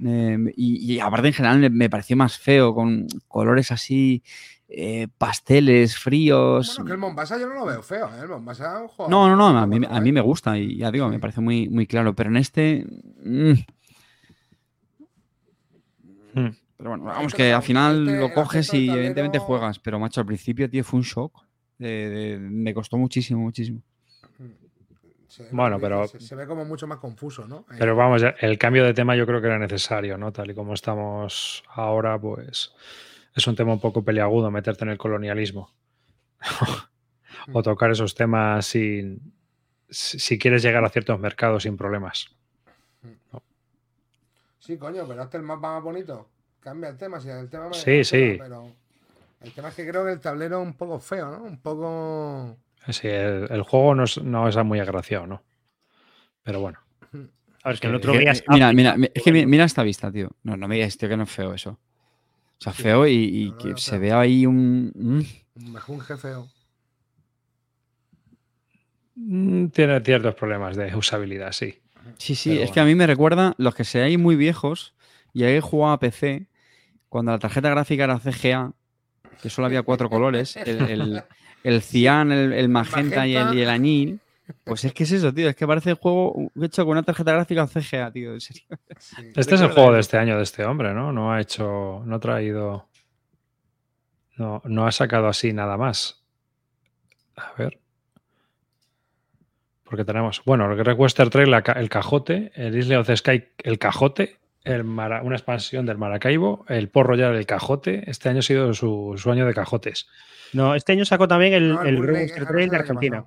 Me- 0.00 0.52
y, 0.56 0.94
y 0.94 1.00
aparte, 1.00 1.28
en 1.28 1.34
general, 1.34 1.58
me, 1.60 1.70
me 1.70 1.90
pareció 1.90 2.16
más 2.16 2.38
feo, 2.38 2.74
con 2.74 3.06
colores 3.28 3.70
así, 3.72 4.22
eh, 4.68 5.08
pasteles, 5.18 5.96
fríos. 5.98 6.74
Bueno, 6.76 6.84
que 6.86 6.92
el 6.92 6.98
Mombasa 6.98 7.38
yo 7.38 7.48
no 7.48 7.54
lo 7.54 7.66
veo 7.66 7.82
feo, 7.82 8.06
¿eh? 8.08 8.20
El 8.22 8.28
Mombasa 8.28 8.76
es 8.76 8.82
un 8.82 8.88
juego. 8.88 9.10
No, 9.10 9.28
no, 9.28 9.36
no, 9.36 9.58
a 9.58 9.66
mí, 9.66 9.78
bueno, 9.78 9.94
a 9.94 10.00
mí 10.00 10.12
me 10.12 10.20
gusta 10.20 10.58
y 10.58 10.76
ya 10.76 10.90
digo, 10.90 11.08
me 11.08 11.18
parece 11.18 11.40
muy, 11.40 11.68
muy 11.68 11.86
claro, 11.86 12.14
pero 12.14 12.30
en 12.30 12.36
este... 12.36 12.86
mm. 13.24 13.52
Hmm. 16.32 16.50
Pero 16.76 16.90
bueno, 16.90 17.04
vamos 17.04 17.26
este 17.32 17.36
que 17.38 17.52
al 17.52 17.62
final 17.62 18.06
este, 18.08 18.20
lo 18.20 18.32
coges 18.32 18.72
y 18.72 18.88
evidentemente 18.88 19.38
juegas, 19.38 19.78
pero 19.78 19.98
macho, 19.98 20.20
al 20.20 20.26
principio, 20.26 20.70
tío, 20.70 20.82
fue 20.84 20.98
un 21.00 21.04
shock. 21.04 21.44
me 21.78 22.72
costó 22.72 22.96
muchísimo, 22.96 23.40
muchísimo. 23.40 23.82
Se 25.30 25.48
Bueno, 25.52 25.78
pero- 25.78 26.08
Se, 26.08 26.18
se 26.18 26.34
ve 26.34 26.44
como 26.44 26.64
mucho 26.64 26.88
más 26.88 26.98
confuso, 26.98 27.46
¿no? 27.46 27.64
Ahí. 27.68 27.78
Pero 27.78 27.94
vamos, 27.94 28.20
el 28.40 28.58
cambio 28.58 28.84
de 28.84 28.92
tema 28.92 29.14
yo 29.14 29.26
creo 29.26 29.40
que 29.40 29.46
era 29.46 29.58
necesario, 29.60 30.18
¿no? 30.18 30.32
Tal 30.32 30.50
y 30.50 30.54
como 30.54 30.74
estamos 30.74 31.62
ahora, 31.68 32.18
pues 32.18 32.72
es 33.36 33.46
un 33.46 33.54
tema 33.54 33.72
un 33.72 33.80
poco 33.80 34.04
peliagudo 34.04 34.50
meterte 34.50 34.84
en 34.84 34.90
el 34.90 34.98
colonialismo. 34.98 35.70
o 37.52 37.62
tocar 37.62 37.92
esos 37.92 38.14
temas 38.14 38.66
sin, 38.66 39.32
si 39.88 40.36
quieres 40.38 40.62
llegar 40.62 40.84
a 40.84 40.88
ciertos 40.88 41.18
mercados 41.20 41.62
sin 41.62 41.76
problemas. 41.76 42.28
Sí, 44.58 44.76
coño, 44.76 45.06
pero 45.06 45.22
hazte 45.22 45.36
el 45.36 45.42
mapa 45.44 45.74
más 45.74 45.82
bonito. 45.82 46.28
Cambia 46.60 46.90
el 46.90 46.96
tema, 46.98 47.20
si 47.20 47.28
el 47.28 47.48
tema 47.48 47.72
Sí, 47.72 47.90
me 47.90 48.04
sí. 48.04 48.36
Pero 48.38 48.66
el 49.40 49.52
tema 49.52 49.68
es 49.68 49.74
que 49.74 49.88
creo 49.88 50.04
que 50.04 50.12
el 50.12 50.20
tablero 50.20 50.60
es 50.60 50.66
un 50.66 50.74
poco 50.74 50.98
feo, 50.98 51.30
¿no? 51.30 51.44
Un 51.44 51.58
poco. 51.58 52.56
Sí, 52.88 53.08
el, 53.08 53.46
el 53.50 53.62
juego 53.62 53.94
no 53.94 54.04
es, 54.04 54.22
no 54.22 54.48
es 54.48 54.56
muy 54.64 54.80
agraciado, 54.80 55.26
¿no? 55.26 55.42
Pero 56.42 56.60
bueno. 56.60 56.78
A 57.62 57.68
ver, 57.68 57.74
es 57.74 57.80
que 57.80 57.86
el 57.88 57.94
otro 57.94 58.12
día 58.12 58.32
es 58.32 58.42
mira, 58.48 58.96
es 59.14 59.22
que 59.22 59.32
mira 59.32 59.64
esta 59.64 59.82
vista, 59.82 60.10
tío. 60.10 60.30
No, 60.42 60.56
no 60.56 60.66
me 60.66 60.76
digas, 60.76 60.96
tío, 60.96 61.08
que 61.08 61.16
no 61.16 61.24
es 61.24 61.30
feo 61.30 61.52
eso. 61.52 61.72
O 61.72 62.62
sea, 62.62 62.72
feo 62.72 63.06
y, 63.06 63.12
y 63.12 63.50
No, 63.50 63.56
no 63.56 63.58
que 63.58 63.80
se 63.80 63.98
vea 63.98 64.20
ahí 64.20 64.46
un... 64.46 64.92
Un 65.54 65.72
mejunje 65.72 66.16
feo. 66.16 66.48
Mm, 69.14 69.66
Tiene 69.68 70.00
ciertos 70.00 70.34
problemas 70.34 70.76
de 70.76 70.94
usabilidad, 70.94 71.52
sí. 71.52 71.78
Sí, 72.16 72.34
sí, 72.34 72.50
Pero 72.50 72.64
es 72.64 72.70
que 72.70 72.80
a 72.80 72.84
mí 72.84 72.94
me 72.94 73.06
recuerda 73.06 73.54
los 73.58 73.74
que 73.74 73.84
seáis 73.84 74.18
muy 74.18 74.36
viejos 74.36 74.94
y 75.32 75.44
habéis 75.44 75.64
jugado 75.64 75.92
a 75.92 76.00
PC 76.00 76.46
cuando 77.08 77.32
la 77.32 77.38
tarjeta 77.38 77.68
gráfica 77.68 78.04
era 78.04 78.18
CGA, 78.18 78.72
que 79.42 79.50
solo 79.50 79.66
había 79.66 79.82
cuatro 79.82 80.08
colores, 80.10 80.56
el, 80.56 80.80
el, 80.82 81.24
el 81.64 81.82
cian, 81.82 82.32
el, 82.32 82.52
el 82.52 82.68
magenta 82.68 83.26
y 83.26 83.36
el, 83.36 83.54
y 83.54 83.62
el 83.62 83.68
añil. 83.68 84.20
Pues 84.64 84.84
es 84.84 84.92
que 84.92 85.04
es 85.04 85.12
eso, 85.12 85.32
tío, 85.32 85.48
es 85.48 85.54
que 85.54 85.66
parece 85.66 85.90
el 85.90 85.96
juego 85.96 86.50
hecho 86.60 86.84
con 86.84 86.92
una 86.92 87.02
tarjeta 87.02 87.32
gráfica 87.32 87.66
CGA, 87.68 88.10
tío, 88.10 88.34
en 88.34 88.40
serio. 88.40 88.64
Sí. 88.98 89.32
Este 89.36 89.54
es 89.54 89.60
el 89.60 89.70
juego 89.70 89.92
de 89.92 90.00
este 90.00 90.18
año 90.18 90.36
de 90.36 90.42
este 90.42 90.64
hombre, 90.64 90.92
¿no? 90.92 91.12
No 91.12 91.32
ha 91.32 91.40
hecho, 91.40 92.02
no 92.04 92.16
ha 92.16 92.18
traído, 92.18 92.88
no, 94.36 94.60
no 94.64 94.86
ha 94.86 94.92
sacado 94.92 95.28
así 95.28 95.52
nada 95.52 95.76
más. 95.76 96.24
A 97.36 97.52
ver. 97.56 97.78
Porque 99.84 100.04
tenemos, 100.04 100.42
bueno, 100.44 100.70
el 100.70 100.76
Great 100.76 100.98
Western 100.98 101.30
Trail, 101.30 101.54
el 101.76 101.88
cajote, 101.88 102.50
el 102.54 102.76
Isle 102.76 102.96
of 102.96 103.06
the 103.06 103.16
Sky, 103.16 103.44
el 103.58 103.78
cajote, 103.78 104.39
el 104.64 104.84
Mara- 104.84 105.22
una 105.22 105.36
expansión 105.36 105.86
del 105.86 105.96
Maracaibo, 105.98 106.64
el 106.68 106.88
Port 106.88 107.08
Royal, 107.08 107.34
el 107.34 107.46
cajote. 107.46 108.08
Este 108.10 108.28
año 108.28 108.40
ha 108.40 108.42
sido 108.42 108.74
su, 108.74 109.14
su 109.16 109.30
año 109.30 109.46
de 109.46 109.54
cajotes. 109.54 110.08
No, 110.52 110.74
este 110.74 110.92
año 110.92 111.04
sacó 111.04 111.28
también 111.28 111.52
el, 111.54 111.74
No, 111.74 111.82
el 111.82 112.00
Great 112.02 112.12
Lake, 112.12 112.22
Western 112.24 112.46
Trail 112.48 112.68
de 112.70 112.76
el 112.76 112.80
Argentina. 112.82 113.24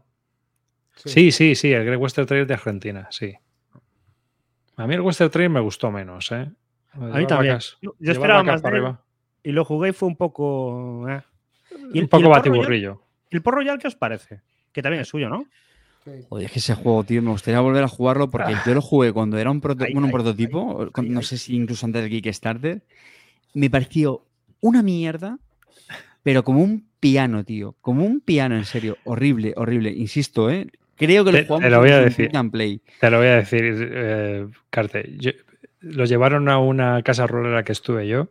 Sí, 0.96 1.32
sí, 1.32 1.56
sí, 1.56 1.72
el 1.74 1.86
Great 1.86 2.00
Western 2.00 2.28
Trail 2.28 2.46
de 2.46 2.54
Argentina, 2.54 3.08
sí. 3.12 3.34
A 4.76 4.88
mí 4.88 4.94
el 4.96 5.02
Western 5.02 5.30
Trail 5.32 5.50
me 5.50 5.60
gustó 5.60 5.92
menos, 5.92 6.32
¿eh? 6.32 6.50
A 6.94 6.98
mí 7.18 7.26
también. 7.26 7.60
Yo 7.82 7.96
yo 8.00 8.12
esperaba 8.12 8.44
más 8.44 8.62
de 8.62 8.70
él 8.70 8.94
y 9.44 9.52
lo 9.52 9.66
jugué 9.66 9.90
y 9.90 9.94
fue 9.94 10.08
un 10.08 10.16
poco. 10.16 11.08
eh. 11.10 11.22
Y 11.94 11.98
el- 12.00 12.04
Un 12.04 12.10
poco 12.10 12.22
y 12.22 12.26
el 12.26 12.30
Royal- 12.30 12.30
batiburrillo. 12.30 13.02
¿El 13.32 13.42
Port 13.42 13.56
Royal 13.58 13.78
qué 13.80 13.88
os 13.88 13.96
parece? 13.96 14.42
Que 14.72 14.82
también 14.82 15.02
es 15.02 15.08
suyo, 15.08 15.28
¿no? 15.30 15.46
Sí. 16.06 16.12
Oye, 16.30 16.46
es 16.48 16.52
que 16.52 16.60
ese 16.60 16.76
juego, 16.76 17.04
tío, 17.04 17.22
me 17.22 17.32
gustaría 17.32 17.60
volver 17.62 17.84
a 17.84 17.88
jugarlo 17.88 18.30
porque 18.30 18.54
yo 18.66 18.74
lo 18.74 18.82
jugué 18.82 19.14
cuando 19.14 19.38
era 19.38 19.50
un, 19.52 19.62
proto- 19.62 19.86
Ay, 19.86 19.94
bueno, 19.94 20.08
un 20.08 20.12
ay, 20.12 20.14
prototipo, 20.14 20.82
ay, 20.84 20.90
con- 20.92 21.06
ay, 21.06 21.12
no 21.12 21.20
ay. 21.20 21.26
sé 21.26 21.38
si 21.38 21.56
incluso 21.56 21.86
antes 21.86 22.02
del 22.02 22.12
Kickstarter. 22.12 22.82
Me 23.54 23.70
pareció 23.70 24.26
una 24.60 24.82
mierda, 24.84 25.40
pero 26.24 26.44
como 26.44 26.62
un 26.62 26.88
piano, 27.00 27.44
tío. 27.46 27.76
Como 27.82 28.06
un 28.06 28.20
piano, 28.22 28.56
en 28.58 28.66
serio. 28.66 28.98
Horrible, 29.06 29.54
horrible. 29.56 29.92
Insisto, 29.92 30.50
¿eh? 30.50 30.68
Creo 30.96 31.24
que 31.26 31.32
Te- 31.32 31.38
lo 31.38 31.44
te 31.44 31.48
jugamos 31.48 31.72
lo 31.72 31.80
voy 31.80 31.90
a 31.92 31.98
en 32.00 32.04
decir. 32.06 32.32
Play. 32.52 32.82
Te 33.00 33.10
lo 33.10 33.18
voy 33.18 33.28
a 33.28 33.36
decir, 33.38 33.64
eh, 33.94 34.48
Carte. 34.70 35.16
Yo- 35.18 35.32
lo 35.82 36.06
llevaron 36.06 36.48
a 36.50 36.60
una 36.60 37.02
casa 37.04 37.28
rural 37.28 37.48
en 37.48 37.56
la 37.56 37.64
que 37.64 37.72
estuve 37.74 38.08
yo, 38.08 38.30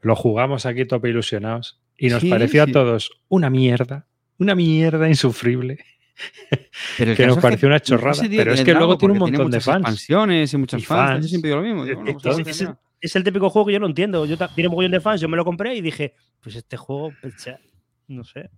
lo 0.00 0.14
jugamos 0.16 0.64
aquí 0.66 0.84
tope 0.84 1.08
ilusionados 1.08 1.80
y 1.98 2.08
nos 2.08 2.20
Sí, 2.22 2.28
pareció 2.30 2.64
sí. 2.64 2.70
a 2.70 2.72
todos 2.72 3.10
una 3.28 3.50
mierda, 3.50 4.06
una 4.38 4.54
mierda 4.54 5.08
insufrible. 5.08 5.78
Pero 6.98 7.14
que 7.16 7.26
nos 7.26 7.38
pareció 7.38 7.68
una 7.68 7.80
chorrada, 7.80 8.22
pero 8.28 8.52
es 8.54 8.62
que 8.62 8.72
luego 8.72 8.96
tiene 8.98 9.12
un 9.12 9.18
montón 9.18 9.38
de 9.38 9.44
muchas 9.58 9.64
fans. 9.64 9.76
expansiones 9.80 10.52
y 10.52 10.56
muchos 10.56 10.82
Y 10.82 10.84
fans. 10.84 11.10
fans. 11.10 11.24
Yo 11.24 11.28
siempre 11.28 11.50
digo 11.50 11.60
lo 11.60 11.66
mismo. 11.66 11.84
digo, 11.84 12.00
Es- 12.00 12.04
bueno, 12.22 12.42
pues 12.44 12.60
el, 12.60 12.74
es 13.00 13.16
el 13.16 13.24
típico 13.24 13.50
juego 13.50 13.66
que 13.66 13.72
yo 13.74 13.80
no 13.80 13.86
entiendo. 13.86 14.24
Yo 14.26 14.36
tiene 14.54 14.68
un 14.68 14.74
montón 14.76 14.92
de 14.92 15.00
fans, 15.00 15.20
yo 15.20 15.28
me 15.28 15.36
lo 15.36 15.44
compré 15.44 15.74
y 15.74 15.80
dije, 15.80 16.14
pues 16.40 16.56
este 16.56 16.76
juego, 16.76 17.12
pues, 17.20 17.34
ya, 17.44 17.58
no 18.08 18.24
sé. 18.24 18.48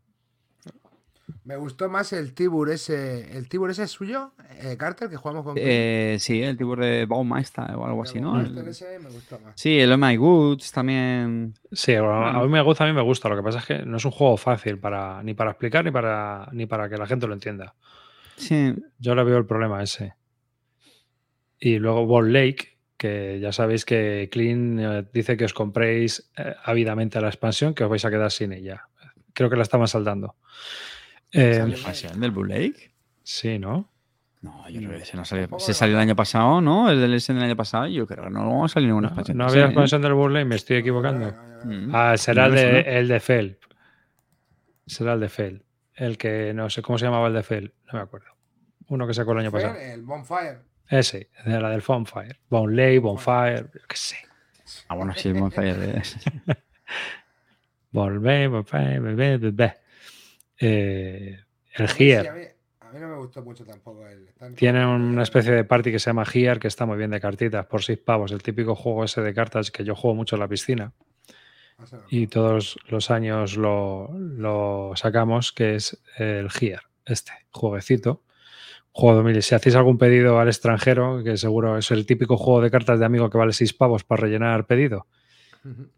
Me 1.46 1.54
gustó 1.56 1.88
más 1.88 2.12
el 2.12 2.34
Tibur 2.34 2.70
ese. 2.70 3.36
¿El 3.38 3.48
Tibur 3.48 3.70
ese 3.70 3.84
es 3.84 3.92
suyo? 3.92 4.32
Eh, 4.60 4.76
Carter, 4.76 5.08
que 5.08 5.14
jugamos 5.16 5.44
con. 5.44 5.54
Eh, 5.56 6.16
sí, 6.18 6.42
el 6.42 6.56
tipo 6.56 6.74
de 6.74 7.06
Baumeister 7.06 7.70
o 7.76 7.86
algo 7.86 8.02
así, 8.02 8.18
El 8.18 8.24
¿no? 8.24 8.32
Monster 8.32 8.64
El- 8.64 8.68
ese 8.68 8.98
me 8.98 9.08
gustó 9.10 9.38
más. 9.38 9.52
Sí, 9.54 9.78
el 9.78 9.92
Oh 9.92 9.96
My 9.96 10.16
Goods 10.16 10.72
también. 10.72 11.54
Sí, 11.70 11.92
mí 12.42 12.48
me 12.48 12.62
gusta, 12.62 12.82
a 12.82 12.86
mí 12.88 12.92
me 12.92 13.00
gusta. 13.02 13.28
Lo 13.28 13.36
que 13.36 13.44
pasa 13.44 13.60
es 13.60 13.64
que 13.64 13.78
no 13.86 13.96
es 13.96 14.04
un 14.04 14.10
juego 14.10 14.36
fácil 14.36 14.80
para 14.80 15.22
ni 15.22 15.34
para 15.34 15.52
explicar 15.52 15.84
ni 15.84 15.92
para 15.92 16.48
ni 16.52 16.66
para 16.66 16.88
que 16.88 16.96
la 16.96 17.06
gente 17.06 17.28
lo 17.28 17.34
entienda. 17.34 17.76
Sí, 18.36 18.74
Yo 18.98 19.14
le 19.14 19.22
veo 19.22 19.38
el 19.38 19.46
problema 19.46 19.80
ese. 19.84 20.14
Y 21.60 21.78
luego 21.78 22.06
Ball 22.06 22.32
Lake, 22.32 22.76
que 22.96 23.38
ya 23.40 23.52
sabéis 23.52 23.84
que 23.84 24.28
Clean 24.32 24.80
eh, 24.80 25.06
dice 25.12 25.36
que 25.36 25.44
os 25.44 25.54
compréis 25.54 26.28
eh, 26.36 26.54
ávidamente 26.64 27.20
la 27.20 27.28
expansión, 27.28 27.72
que 27.72 27.84
os 27.84 27.88
vais 27.90 28.04
a 28.04 28.10
quedar 28.10 28.32
sin 28.32 28.52
ella. 28.52 28.88
Creo 29.32 29.48
que 29.48 29.56
la 29.56 29.62
estaban 29.62 29.86
saldando. 29.86 30.34
Eh, 31.36 31.54
Sale. 31.54 31.72
expansión 31.74 32.20
del 32.20 32.30
Blue 32.30 32.44
Lake. 32.44 32.92
sí, 33.22 33.58
¿no? 33.58 33.90
No, 34.42 34.68
yo 34.68 34.78
creo 34.80 34.90
que 34.92 35.02
ese 35.02 35.16
no 35.16 35.24
salió. 35.24 35.48
Se 35.58 35.74
salió 35.74 35.96
el 35.96 36.02
año 36.02 36.14
pasado, 36.14 36.60
¿no? 36.60 36.88
El 36.90 37.00
del 37.00 37.14
S 37.14 37.32
del 37.32 37.42
año 37.42 37.56
pasado. 37.56 37.86
Yo 37.88 38.06
creo 38.06 38.24
que 38.24 38.30
no 38.30 38.60
va 38.60 38.66
a 38.66 38.68
salir 38.68 38.88
ninguna 38.88 39.08
No, 39.08 39.14
expansión. 39.14 39.38
no 39.38 39.44
de 39.46 39.50
había 39.52 39.64
expansión 39.66 40.02
del 40.02 40.12
Ball 40.14 40.32
Lake, 40.34 40.44
me 40.44 40.54
estoy 40.56 40.76
equivocando. 40.76 41.34
Ah, 41.92 42.16
será 42.16 42.46
el 42.46 42.52
No 42.54 42.60
de, 42.60 42.80
el 42.98 43.08
de 43.08 43.18
Fel. 43.20 43.58
Será 44.86 45.14
el 45.14 45.20
de 45.20 45.28
Fel. 45.28 45.64
El 45.94 46.16
que 46.18 46.52
no 46.54 46.70
sé 46.70 46.80
cómo 46.82 46.96
se 46.98 47.06
llamaba 47.06 47.26
el 47.26 47.34
de 47.34 47.42
Fel. 47.42 47.74
No 47.86 47.94
me 47.98 48.00
acuerdo. 48.00 48.26
Uno 48.88 49.06
que 49.06 49.14
sacó 49.14 49.32
el 49.32 49.38
año 49.38 49.50
pasado. 49.50 49.74
El 49.74 50.02
Bonfire. 50.02 50.58
Ese, 50.88 51.30
de 51.44 51.60
la 51.60 51.70
del 51.70 51.82
Bonfire. 51.84 52.38
Bone 52.48 52.76
Lake, 52.76 52.98
Bonfire, 53.00 53.62
yo 53.74 53.80
qué 53.88 53.96
sé. 53.96 54.16
Ah, 54.86 54.94
bueno, 54.94 55.12
sí, 55.16 55.28
el 55.30 55.34
Bonfire. 55.40 55.72
eh. 55.98 56.02
Volver, 57.90 58.48
volver, 58.48 59.00
volver, 59.00 59.38
volver. 59.38 59.80
Eh, 60.58 61.38
el 61.74 61.84
A 61.84 61.86
mí 61.86 61.94
sí, 61.96 62.10
Here. 62.10 62.28
a, 62.28 62.32
mí, 62.32 62.42
a 62.80 62.92
mí 62.92 63.00
no 63.00 63.08
me 63.08 63.16
gustó 63.16 63.42
mucho 63.42 63.64
tampoco 63.64 64.06
el. 64.06 64.28
Tiene 64.54 64.86
una 64.86 65.22
especie 65.22 65.52
de 65.52 65.64
party 65.64 65.92
que 65.92 65.98
se 65.98 66.10
llama 66.10 66.24
Here, 66.32 66.58
que 66.58 66.68
está 66.68 66.86
muy 66.86 66.96
bien 66.96 67.10
de 67.10 67.20
cartitas, 67.20 67.66
por 67.66 67.82
seis 67.82 67.98
pavos. 67.98 68.32
El 68.32 68.42
típico 68.42 68.74
juego 68.74 69.04
ese 69.04 69.20
de 69.20 69.34
cartas 69.34 69.70
que 69.70 69.84
yo 69.84 69.94
juego 69.94 70.14
mucho 70.14 70.36
en 70.36 70.40
la 70.40 70.48
piscina. 70.48 70.92
No. 71.78 71.98
Y 72.08 72.26
todos 72.28 72.78
los 72.88 73.10
años 73.10 73.56
lo, 73.58 74.10
lo 74.12 74.92
sacamos, 74.96 75.52
que 75.52 75.74
es 75.74 76.00
el 76.16 76.48
Here, 76.58 76.80
este 77.04 77.32
jueguecito. 77.50 78.22
Juego 78.92 79.16
2000. 79.16 79.42
Si 79.42 79.54
hacéis 79.54 79.76
algún 79.76 79.98
pedido 79.98 80.40
al 80.40 80.48
extranjero, 80.48 81.22
que 81.22 81.36
seguro 81.36 81.76
es 81.76 81.90
el 81.90 82.06
típico 82.06 82.38
juego 82.38 82.62
de 82.62 82.70
cartas 82.70 82.98
de 82.98 83.04
amigo 83.04 83.28
que 83.28 83.36
vale 83.36 83.52
seis 83.52 83.74
pavos 83.74 84.04
para 84.04 84.22
rellenar 84.22 84.66
pedido. 84.66 85.06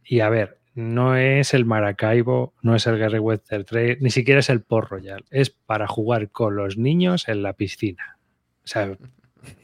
Y 0.02 0.18
a 0.18 0.28
ver, 0.30 0.57
no 0.78 1.16
es 1.16 1.54
el 1.54 1.64
Maracaibo, 1.64 2.54
no 2.62 2.74
es 2.76 2.86
el 2.86 2.98
Gary 2.98 3.18
Western 3.18 3.64
Trail, 3.64 3.98
ni 4.00 4.10
siquiera 4.10 4.40
es 4.40 4.48
el 4.48 4.62
Port 4.62 4.90
Royal. 4.90 5.24
Es 5.30 5.50
para 5.50 5.88
jugar 5.88 6.30
con 6.30 6.54
los 6.54 6.76
niños 6.78 7.26
en 7.28 7.42
la 7.42 7.52
piscina. 7.54 8.16
O 8.64 8.66
sea, 8.66 8.96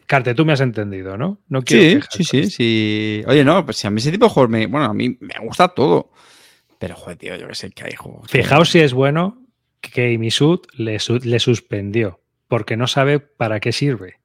Carte, 0.06 0.34
tú 0.34 0.44
me 0.44 0.52
has 0.52 0.60
entendido, 0.60 1.16
¿no? 1.16 1.40
No 1.48 1.62
quiero 1.62 2.04
Sí, 2.10 2.24
sí, 2.24 2.44
sí. 2.50 3.22
Oye, 3.26 3.44
no, 3.44 3.64
pues 3.64 3.76
si 3.76 3.86
a 3.86 3.90
mí 3.90 4.00
ese 4.00 4.10
tipo 4.10 4.26
de 4.26 4.30
juegos 4.32 4.50
me. 4.50 4.66
Bueno, 4.66 4.86
a 4.86 4.94
mí 4.94 5.16
me 5.20 5.34
gusta 5.42 5.68
todo. 5.68 6.10
Pero, 6.78 6.96
joder, 6.96 7.16
tío, 7.16 7.36
yo 7.36 7.46
que 7.48 7.54
sé 7.54 7.70
que 7.70 7.84
hay 7.84 7.94
juegos. 7.94 8.28
Fijaos 8.30 8.68
si 8.70 8.80
es 8.80 8.92
bueno 8.92 9.40
que 9.80 10.18
Misud 10.18 10.60
le, 10.76 10.98
su- 10.98 11.20
le 11.22 11.38
suspendió, 11.38 12.20
porque 12.48 12.76
no 12.76 12.86
sabe 12.86 13.20
para 13.20 13.60
qué 13.60 13.70
sirve. 13.72 14.16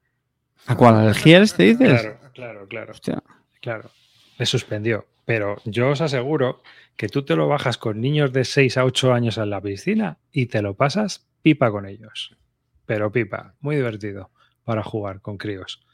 ¿A 0.66 0.76
cuál? 0.76 0.96
¿Al 0.96 1.14
Gears 1.16 1.56
te 1.56 1.64
dices? 1.64 2.02
Claro, 2.02 2.20
claro, 2.34 2.68
claro. 2.68 2.92
Hostia. 2.92 3.22
Claro, 3.62 3.90
le 4.38 4.46
suspendió. 4.46 5.06
Pero 5.30 5.58
yo 5.64 5.90
os 5.90 6.02
aseguro 6.02 6.64
que 6.98 7.08
tú 7.08 7.22
te 7.24 7.36
lo 7.36 7.48
bajas 7.48 7.78
con 7.78 8.02
niños 8.02 8.34
de 8.34 8.44
6 8.44 8.78
a 8.78 8.84
8 8.86 9.14
años 9.14 9.38
en 9.38 9.52
la 9.52 9.62
piscina 9.62 10.18
y 10.32 10.48
te 10.48 10.64
lo 10.64 10.74
pasas 10.74 11.28
pipa 11.44 11.70
con 11.70 11.86
ellos. 11.86 12.36
pero 12.88 13.12
pipa, 13.12 13.54
muy 13.60 13.76
divertido 13.76 14.32
para 14.64 14.82
jugar 14.82 15.22
con 15.22 15.38
críos. 15.38 15.86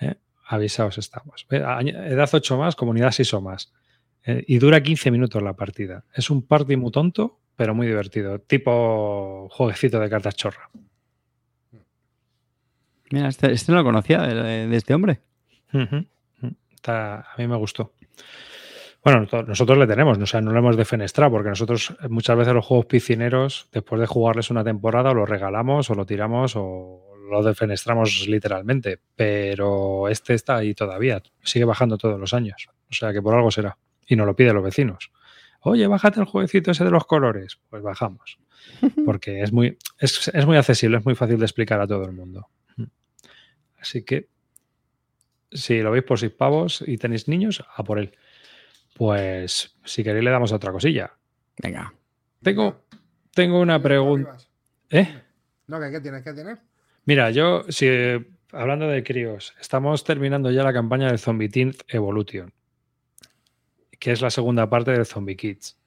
¿Eh? 0.00 0.14
Avisaos 0.46 0.96
estamos. 0.98 1.44
Eh, 1.50 1.56
Edad 1.56 2.30
8 2.32 2.56
más, 2.56 2.76
comunidad 2.76 3.10
6 3.10 3.34
o 3.34 3.40
más. 3.40 3.72
Eh, 4.24 4.44
y 4.46 4.58
dura 4.60 4.80
15 4.80 5.10
minutos 5.10 5.42
la 5.42 5.54
partida. 5.54 6.04
Es 6.14 6.30
un 6.30 6.46
party 6.46 6.76
muy 6.76 6.92
tonto, 6.92 7.40
pero 7.56 7.74
muy 7.74 7.88
divertido. 7.88 8.38
Tipo 8.38 9.48
jueguecito 9.50 9.98
de 9.98 10.08
cartas 10.08 10.36
chorra. 10.36 10.70
Mira, 13.10 13.26
este, 13.28 13.50
este 13.50 13.72
no 13.72 13.78
lo 13.78 13.84
conocía 13.84 14.22
de, 14.22 14.68
de 14.68 14.76
este 14.76 14.94
hombre. 14.94 15.20
Está- 16.76 17.22
a 17.22 17.34
mí 17.38 17.48
me 17.48 17.56
gustó. 17.56 17.92
Bueno, 19.06 19.24
nosotros 19.46 19.78
le 19.78 19.86
tenemos, 19.86 20.18
o 20.18 20.26
sea, 20.26 20.40
no 20.40 20.50
lo 20.50 20.58
hemos 20.58 20.76
defenestrado, 20.76 21.30
porque 21.30 21.48
nosotros 21.48 21.94
eh, 22.02 22.08
muchas 22.08 22.36
veces 22.36 22.52
los 22.54 22.66
juegos 22.66 22.86
piscineros, 22.86 23.68
después 23.70 24.00
de 24.00 24.06
jugarles 24.08 24.50
una 24.50 24.64
temporada, 24.64 25.10
o 25.10 25.14
lo 25.14 25.24
regalamos, 25.24 25.88
o 25.90 25.94
lo 25.94 26.04
tiramos, 26.04 26.54
o 26.56 27.14
lo 27.30 27.42
defenestramos 27.44 28.26
literalmente. 28.26 28.98
Pero 29.14 30.08
este 30.08 30.34
está 30.34 30.56
ahí 30.56 30.74
todavía, 30.74 31.22
sigue 31.44 31.64
bajando 31.64 31.96
todos 31.96 32.18
los 32.18 32.34
años. 32.34 32.68
O 32.90 32.94
sea 32.94 33.12
que 33.12 33.22
por 33.22 33.34
algo 33.34 33.52
será. 33.52 33.78
Y 34.08 34.16
nos 34.16 34.26
lo 34.26 34.34
piden 34.34 34.54
los 34.54 34.64
vecinos. 34.64 35.12
Oye, 35.60 35.86
bájate 35.86 36.18
el 36.18 36.26
jueguecito 36.26 36.72
ese 36.72 36.82
de 36.82 36.90
los 36.90 37.06
colores. 37.06 37.60
Pues 37.70 37.84
bajamos. 37.84 38.38
Porque 39.04 39.40
es 39.40 39.52
muy, 39.52 39.78
es, 40.00 40.28
es 40.34 40.46
muy 40.46 40.56
accesible, 40.56 40.98
es 40.98 41.04
muy 41.04 41.14
fácil 41.14 41.38
de 41.38 41.44
explicar 41.44 41.80
a 41.80 41.86
todo 41.86 42.04
el 42.04 42.12
mundo. 42.12 42.48
Así 43.78 44.02
que 44.02 44.26
si 45.50 45.80
lo 45.80 45.90
veis 45.90 46.04
por 46.04 46.18
seis 46.18 46.32
pavos 46.32 46.82
y 46.86 46.98
tenéis 46.98 47.28
niños, 47.28 47.64
a 47.74 47.84
por 47.84 47.98
él. 47.98 48.12
Pues 48.94 49.76
si 49.84 50.02
queréis 50.02 50.24
le 50.24 50.30
damos 50.30 50.52
otra 50.52 50.72
cosilla. 50.72 51.12
Venga. 51.62 51.92
Tengo, 52.42 52.84
tengo 53.32 53.60
una 53.60 53.80
pregunta. 53.80 54.36
¿Eh? 54.90 55.22
No, 55.66 55.80
que 55.80 55.90
¿qué 55.90 56.00
tienes 56.00 56.22
que 56.22 56.32
tener? 56.32 56.58
Mira, 57.04 57.30
yo, 57.30 57.64
si 57.68 57.88
hablando 58.52 58.88
de 58.88 59.02
críos, 59.02 59.54
estamos 59.60 60.04
terminando 60.04 60.50
ya 60.50 60.62
la 60.62 60.72
campaña 60.72 61.08
del 61.08 61.18
Zombie 61.18 61.48
Teens 61.48 61.78
Evolution, 61.88 62.52
que 63.98 64.12
es 64.12 64.20
la 64.22 64.30
segunda 64.30 64.68
parte 64.68 64.92
del 64.92 65.06
Zombie 65.06 65.36
Kids. 65.36 65.78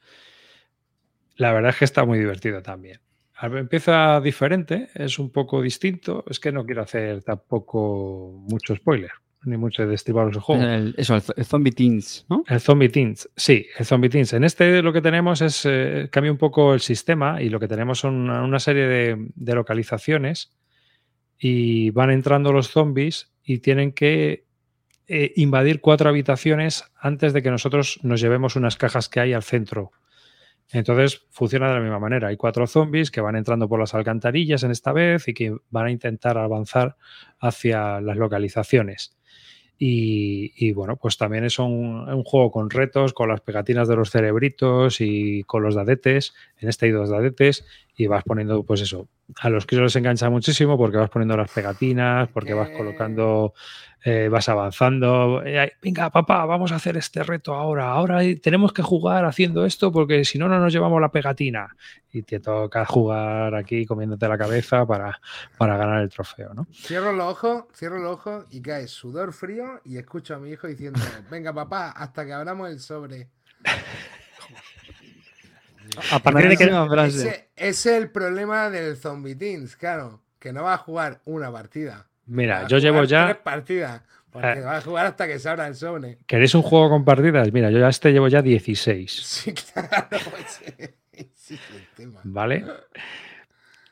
La 1.35 1.53
verdad 1.53 1.71
es 1.71 1.77
que 1.77 1.85
está 1.85 2.05
muy 2.05 2.19
divertido 2.19 2.61
también. 2.61 2.99
Empieza 3.41 4.19
diferente, 4.19 4.89
es 4.93 5.17
un 5.17 5.31
poco 5.31 5.61
distinto. 5.61 6.25
Es 6.29 6.39
que 6.39 6.51
no 6.51 6.65
quiero 6.65 6.81
hacer 6.81 7.23
tampoco 7.23 8.33
mucho 8.49 8.75
spoiler, 8.75 9.11
ni 9.43 9.57
mucho 9.57 9.87
destriparos 9.87 10.35
el 10.35 10.41
juego. 10.41 10.63
El- 10.63 10.95
eso, 10.97 11.15
el, 11.15 11.21
el 11.37 11.45
Zombie 11.45 11.71
Teens, 11.71 12.25
¿no? 12.29 12.43
El 12.47 12.59
Zombie 12.59 12.89
Teens, 12.89 13.29
sí, 13.35 13.65
el 13.77 13.85
Zombie 13.85 14.09
Teens. 14.09 14.33
En 14.33 14.43
este 14.43 14.81
lo 14.81 14.91
que 14.93 15.01
tenemos 15.01 15.41
es, 15.41 15.65
eh, 15.65 16.09
cambia 16.11 16.31
un 16.31 16.37
poco 16.37 16.73
el 16.73 16.81
sistema 16.81 17.41
y 17.41 17.49
lo 17.49 17.59
que 17.59 17.67
tenemos 17.67 17.99
son 17.99 18.15
una, 18.15 18.43
una 18.43 18.59
serie 18.59 18.87
de, 18.87 19.27
de 19.35 19.55
localizaciones 19.55 20.51
y 21.37 21.91
van 21.91 22.11
entrando 22.11 22.51
los 22.51 22.69
zombies 22.69 23.31
y 23.43 23.59
tienen 23.59 23.93
que 23.93 24.45
eh, 25.07 25.31
invadir 25.37 25.79
cuatro 25.81 26.09
habitaciones 26.09 26.83
antes 26.99 27.33
de 27.33 27.41
que 27.41 27.49
nosotros 27.49 27.99
nos 28.03 28.21
llevemos 28.21 28.55
unas 28.55 28.75
cajas 28.75 29.09
que 29.09 29.19
hay 29.21 29.33
al 29.33 29.43
centro. 29.43 29.91
Entonces 30.71 31.25
funciona 31.31 31.67
de 31.67 31.75
la 31.75 31.79
misma 31.79 31.99
manera. 31.99 32.27
Hay 32.27 32.37
cuatro 32.37 32.67
zombies 32.67 33.09
que 33.11 33.21
van 33.21 33.35
entrando 33.35 33.67
por 33.67 33.79
las 33.79 33.93
alcantarillas 33.95 34.63
en 34.63 34.71
esta 34.71 34.93
vez 34.93 35.27
y 35.27 35.33
que 35.33 35.55
van 35.69 35.87
a 35.87 35.91
intentar 35.91 36.37
avanzar 36.37 36.95
hacia 37.39 38.01
las 38.01 38.17
localizaciones. 38.17 39.15
Y, 39.81 40.73
bueno, 40.73 40.97
pues 40.97 41.17
también 41.17 41.45
es 41.45 41.57
un, 41.57 42.09
un, 42.09 42.23
juego 42.25 42.51
con 42.51 42.69
retos, 42.69 43.13
con 43.13 43.29
las 43.29 43.39
pegatinas 43.39 43.87
de 43.87 43.95
los 43.95 44.11
cerebritos 44.11 44.99
y 44.99 45.43
con 45.43 45.63
los 45.63 45.73
dadetes. 45.73 46.33
En 46.57 46.67
este 46.67 46.87
hay 46.87 46.91
dos 46.91 47.09
dadetes 47.09 47.65
y 47.99 48.07
vas 48.07 48.23
poniendo, 48.23 48.63
pues 48.63 48.79
eso, 48.79 49.09
a 49.41 49.49
los 49.49 49.65
críos 49.65 49.83
les 49.83 49.95
engancha 49.97 50.29
muchísimo 50.29 50.77
porque 50.77 50.95
vas 50.95 51.09
poniendo 51.09 51.35
las 51.35 51.51
pegatinas, 51.51 52.29
porque 52.29 52.53
vas 52.53 52.69
colocando, 52.69 53.53
eh, 54.05 54.29
vas 54.31 54.47
avanzando. 54.47 55.43
Eh, 55.45 55.73
venga, 55.83 56.09
papá, 56.09 56.45
vamos 56.45 56.71
a 56.71 56.77
hacer 56.77 56.95
este 56.95 57.23
reto 57.23 57.53
ahora. 57.53 57.91
Ahora 57.91 58.21
tenemos 58.41 58.71
que 58.71 58.81
jugar 58.81 59.25
haciendo 59.25 59.65
esto 59.65 59.91
porque 59.91 60.23
si 60.23 60.39
no, 60.39 60.47
no 60.47 60.59
nos 60.59 60.71
llevamos 60.71 61.01
la 61.01 61.11
pegatina. 61.11 61.75
Y 62.13 62.21
te 62.21 62.39
toca 62.39 62.85
jugar 62.85 63.53
aquí 63.53 63.85
comiéndote 63.85 64.29
la 64.29 64.37
cabeza 64.37 64.85
para, 64.85 65.19
para 65.57 65.75
ganar 65.75 66.01
el 66.01 66.09
trofeo, 66.09 66.53
¿no? 66.53 66.67
Cierro 66.71 67.11
los 67.11 67.27
ojos, 67.33 67.65
cierro 67.75 67.99
los 67.99 68.13
ojos 68.13 68.45
y 68.49 68.61
cae 68.61 68.87
sudor 68.87 69.33
frío 69.33 69.81
y 69.83 69.97
escucho 69.97 70.35
a 70.35 70.39
mi 70.39 70.51
hijo 70.51 70.67
diciendo, 70.67 71.01
venga 71.29 71.51
papá, 71.51 71.91
hasta 71.91 72.25
que 72.25 72.31
abramos 72.31 72.69
el 72.69 72.79
sobre. 72.79 73.27
A 76.11 76.19
partir 76.19 76.49
de 76.49 76.57
que 76.57 76.63
ese, 76.63 77.07
ese, 77.07 77.49
es 77.55 77.85
el 77.85 78.09
problema 78.09 78.69
del 78.69 78.97
Zombie 78.97 79.35
Teens, 79.35 79.75
claro, 79.75 80.21
que 80.39 80.53
no 80.53 80.63
va 80.63 80.73
a 80.73 80.77
jugar 80.77 81.21
una 81.25 81.51
partida. 81.51 82.07
Mira, 82.25 82.67
yo 82.67 82.77
llevo 82.77 83.03
ya 83.03 83.25
tres 83.25 83.37
partidas, 83.37 84.01
porque 84.31 84.59
eh, 84.59 84.61
va 84.61 84.77
a 84.77 84.81
jugar 84.81 85.07
hasta 85.07 85.27
que 85.27 85.39
se 85.39 85.49
abra 85.49 85.67
el 85.67 85.75
sobre. 85.75 86.19
¿Queréis 86.27 86.53
un 86.53 86.61
juego 86.61 86.89
con 86.89 87.03
partidas? 87.03 87.51
Mira, 87.51 87.71
yo 87.71 87.79
ya 87.79 87.89
este 87.89 88.11
llevo 88.11 88.27
ya 88.27 88.41
16. 88.41 89.11
Sí, 89.23 89.53
claro, 89.53 90.07
ese, 90.39 90.95
ese 91.11 91.53
es 91.55 91.61
el 91.75 91.87
tema. 91.95 92.21
¿Vale? 92.23 92.65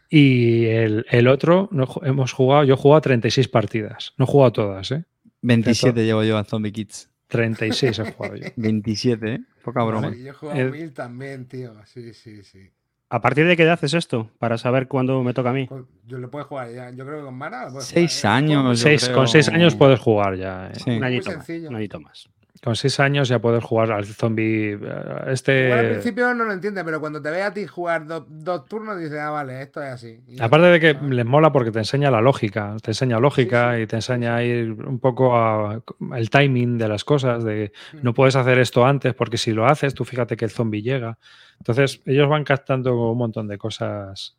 Y 0.10 0.66
el, 0.68 1.06
el 1.10 1.28
otro, 1.28 1.68
no, 1.72 1.88
hemos 2.04 2.32
jugado, 2.32 2.64
yo 2.64 2.76
he 2.76 2.78
jugado 2.78 3.02
36 3.02 3.48
partidas. 3.50 4.14
No 4.18 4.26
he 4.26 4.28
jugado 4.28 4.52
todas, 4.54 4.92
¿eh? 4.92 5.04
27 5.42 6.06
llevo 6.06 6.24
yo 6.24 6.38
a 6.38 6.44
Zombie 6.44 6.72
Kids. 6.72 7.10
36 7.28 8.00
he 8.00 8.12
jugado 8.12 8.36
yo. 8.36 8.48
27, 8.56 9.34
¿eh? 9.34 9.40
Poca 9.64 9.84
broma. 9.84 10.10
Vale, 10.10 10.24
yo 10.24 10.30
he 10.30 10.34
jugado 10.34 10.72
mil 10.72 10.94
también, 10.94 11.48
tío. 11.48 11.74
Sí, 11.86 12.14
sí, 12.14 12.44
sí. 12.44 12.70
¿A 13.10 13.22
partir 13.22 13.48
de 13.48 13.56
qué 13.56 13.64
edad 13.64 13.80
es 13.82 13.94
esto? 13.94 14.30
Para 14.38 14.58
saber 14.58 14.88
cuándo 14.88 15.24
me 15.24 15.34
toca 15.34 15.52
a 15.52 15.54
mí. 15.54 15.70
Yo 16.06 16.18
lo 16.18 16.30
puedo 16.30 16.44
jugar 16.46 16.74
ya. 16.74 16.90
Yo 16.92 17.06
creo 17.06 17.20
que 17.20 17.26
con 17.26 17.36
Mara. 17.36 17.70
Seis 17.80 18.20
jugar, 18.22 18.36
años. 18.36 18.80
Seis, 18.80 19.06
creo... 19.06 19.16
Con 19.16 19.28
seis 19.28 19.48
años 19.48 19.76
puedes 19.76 20.00
jugar 20.00 20.36
ya. 20.36 20.68
¿eh? 20.68 20.76
Sí. 20.76 20.92
Un, 20.92 21.04
añito 21.04 21.32
más, 21.32 21.50
un 21.50 21.76
añito 21.76 22.00
más. 22.02 22.30
Con 22.64 22.76
seis 22.76 23.00
años 23.00 23.28
ya 23.28 23.40
puedes 23.40 23.64
jugar 23.64 23.92
al 23.92 24.06
zombie. 24.06 24.80
Este... 25.28 25.66
Igual 25.66 25.80
al 25.80 25.92
principio 25.92 26.34
no 26.34 26.44
lo 26.46 26.54
entiende, 26.54 26.84
pero 26.84 27.00
cuando 27.00 27.22
te 27.22 27.30
ve 27.30 27.44
a 27.44 27.54
ti 27.54 27.68
jugar 27.68 28.08
dos, 28.08 28.24
dos 28.28 28.66
turnos, 28.66 28.98
dices, 29.00 29.20
ah, 29.20 29.30
vale, 29.30 29.62
esto 29.62 29.82
es 29.82 29.90
así. 29.90 30.20
Y 30.28 30.42
Aparte 30.42 30.68
de 30.68 30.80
que 30.80 30.94
les 30.94 31.26
mola 31.26 31.52
porque 31.52 31.72
te 31.72 31.80
enseña 31.80 32.10
la 32.10 32.22
lógica, 32.22 32.76
te 32.82 32.92
enseña 32.92 33.20
lógica 33.20 33.72
sí, 33.72 33.78
sí. 33.78 33.84
y 33.84 33.88
te 33.88 33.96
enseña 33.98 34.36
a 34.36 34.44
ir 34.44 34.72
un 34.72 35.00
poco 35.00 35.36
a, 35.38 35.82
el 36.16 36.30
timing 36.30 36.78
de 36.78 36.88
las 36.88 37.04
cosas, 37.04 37.44
de 37.44 37.72
no 38.02 38.14
puedes 38.14 38.36
hacer 38.36 38.58
esto 38.60 38.86
antes 38.86 39.14
porque 39.14 39.38
si 39.38 39.52
lo 39.52 39.66
haces, 39.66 39.94
tú 39.94 40.04
fíjate 40.04 40.36
que 40.36 40.46
el 40.46 40.52
zombie 40.52 40.82
llega. 40.82 41.18
Entonces, 41.60 42.02
ellos 42.06 42.28
van 42.28 42.44
captando 42.44 43.12
un 43.12 43.18
montón 43.18 43.48
de 43.48 43.58
cosas 43.58 44.38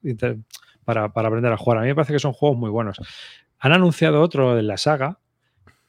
para, 0.85 1.13
para 1.13 1.29
aprender 1.29 1.53
a 1.53 1.57
jugar. 1.57 1.79
A 1.79 1.83
mí 1.83 1.89
me 1.89 1.95
parece 1.95 2.15
que 2.15 2.19
son 2.19 2.33
juegos 2.33 2.59
muy 2.59 2.71
buenos. 2.71 2.99
Han 3.61 3.73
anunciado 3.73 4.21
otro 4.21 4.55
de 4.55 4.63
la 4.63 4.77
saga 4.77 5.19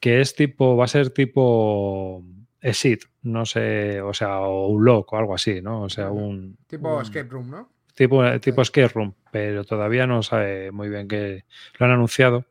que 0.00 0.20
es 0.20 0.34
tipo, 0.34 0.76
va 0.76 0.86
a 0.86 0.88
ser 0.88 1.10
tipo 1.10 2.24
Exit, 2.60 3.04
no 3.22 3.46
sé, 3.46 4.00
o 4.00 4.12
sea, 4.12 4.40
o 4.40 4.68
un 4.68 4.84
lock 4.84 5.12
o 5.12 5.16
algo 5.18 5.34
así, 5.34 5.62
¿no? 5.62 5.82
O 5.82 5.88
sea, 5.88 6.10
un. 6.10 6.56
Tipo 6.66 6.96
un, 6.96 7.02
escape 7.02 7.28
room, 7.28 7.50
¿no? 7.50 7.70
Tipo, 7.94 8.40
tipo 8.40 8.62
escape 8.62 8.88
room, 8.88 9.14
pero 9.30 9.64
todavía 9.64 10.06
no 10.06 10.22
sabe 10.22 10.72
muy 10.72 10.88
bien 10.88 11.06
que 11.06 11.44
lo 11.78 11.86
han 11.86 11.92
anunciado, 11.92 12.46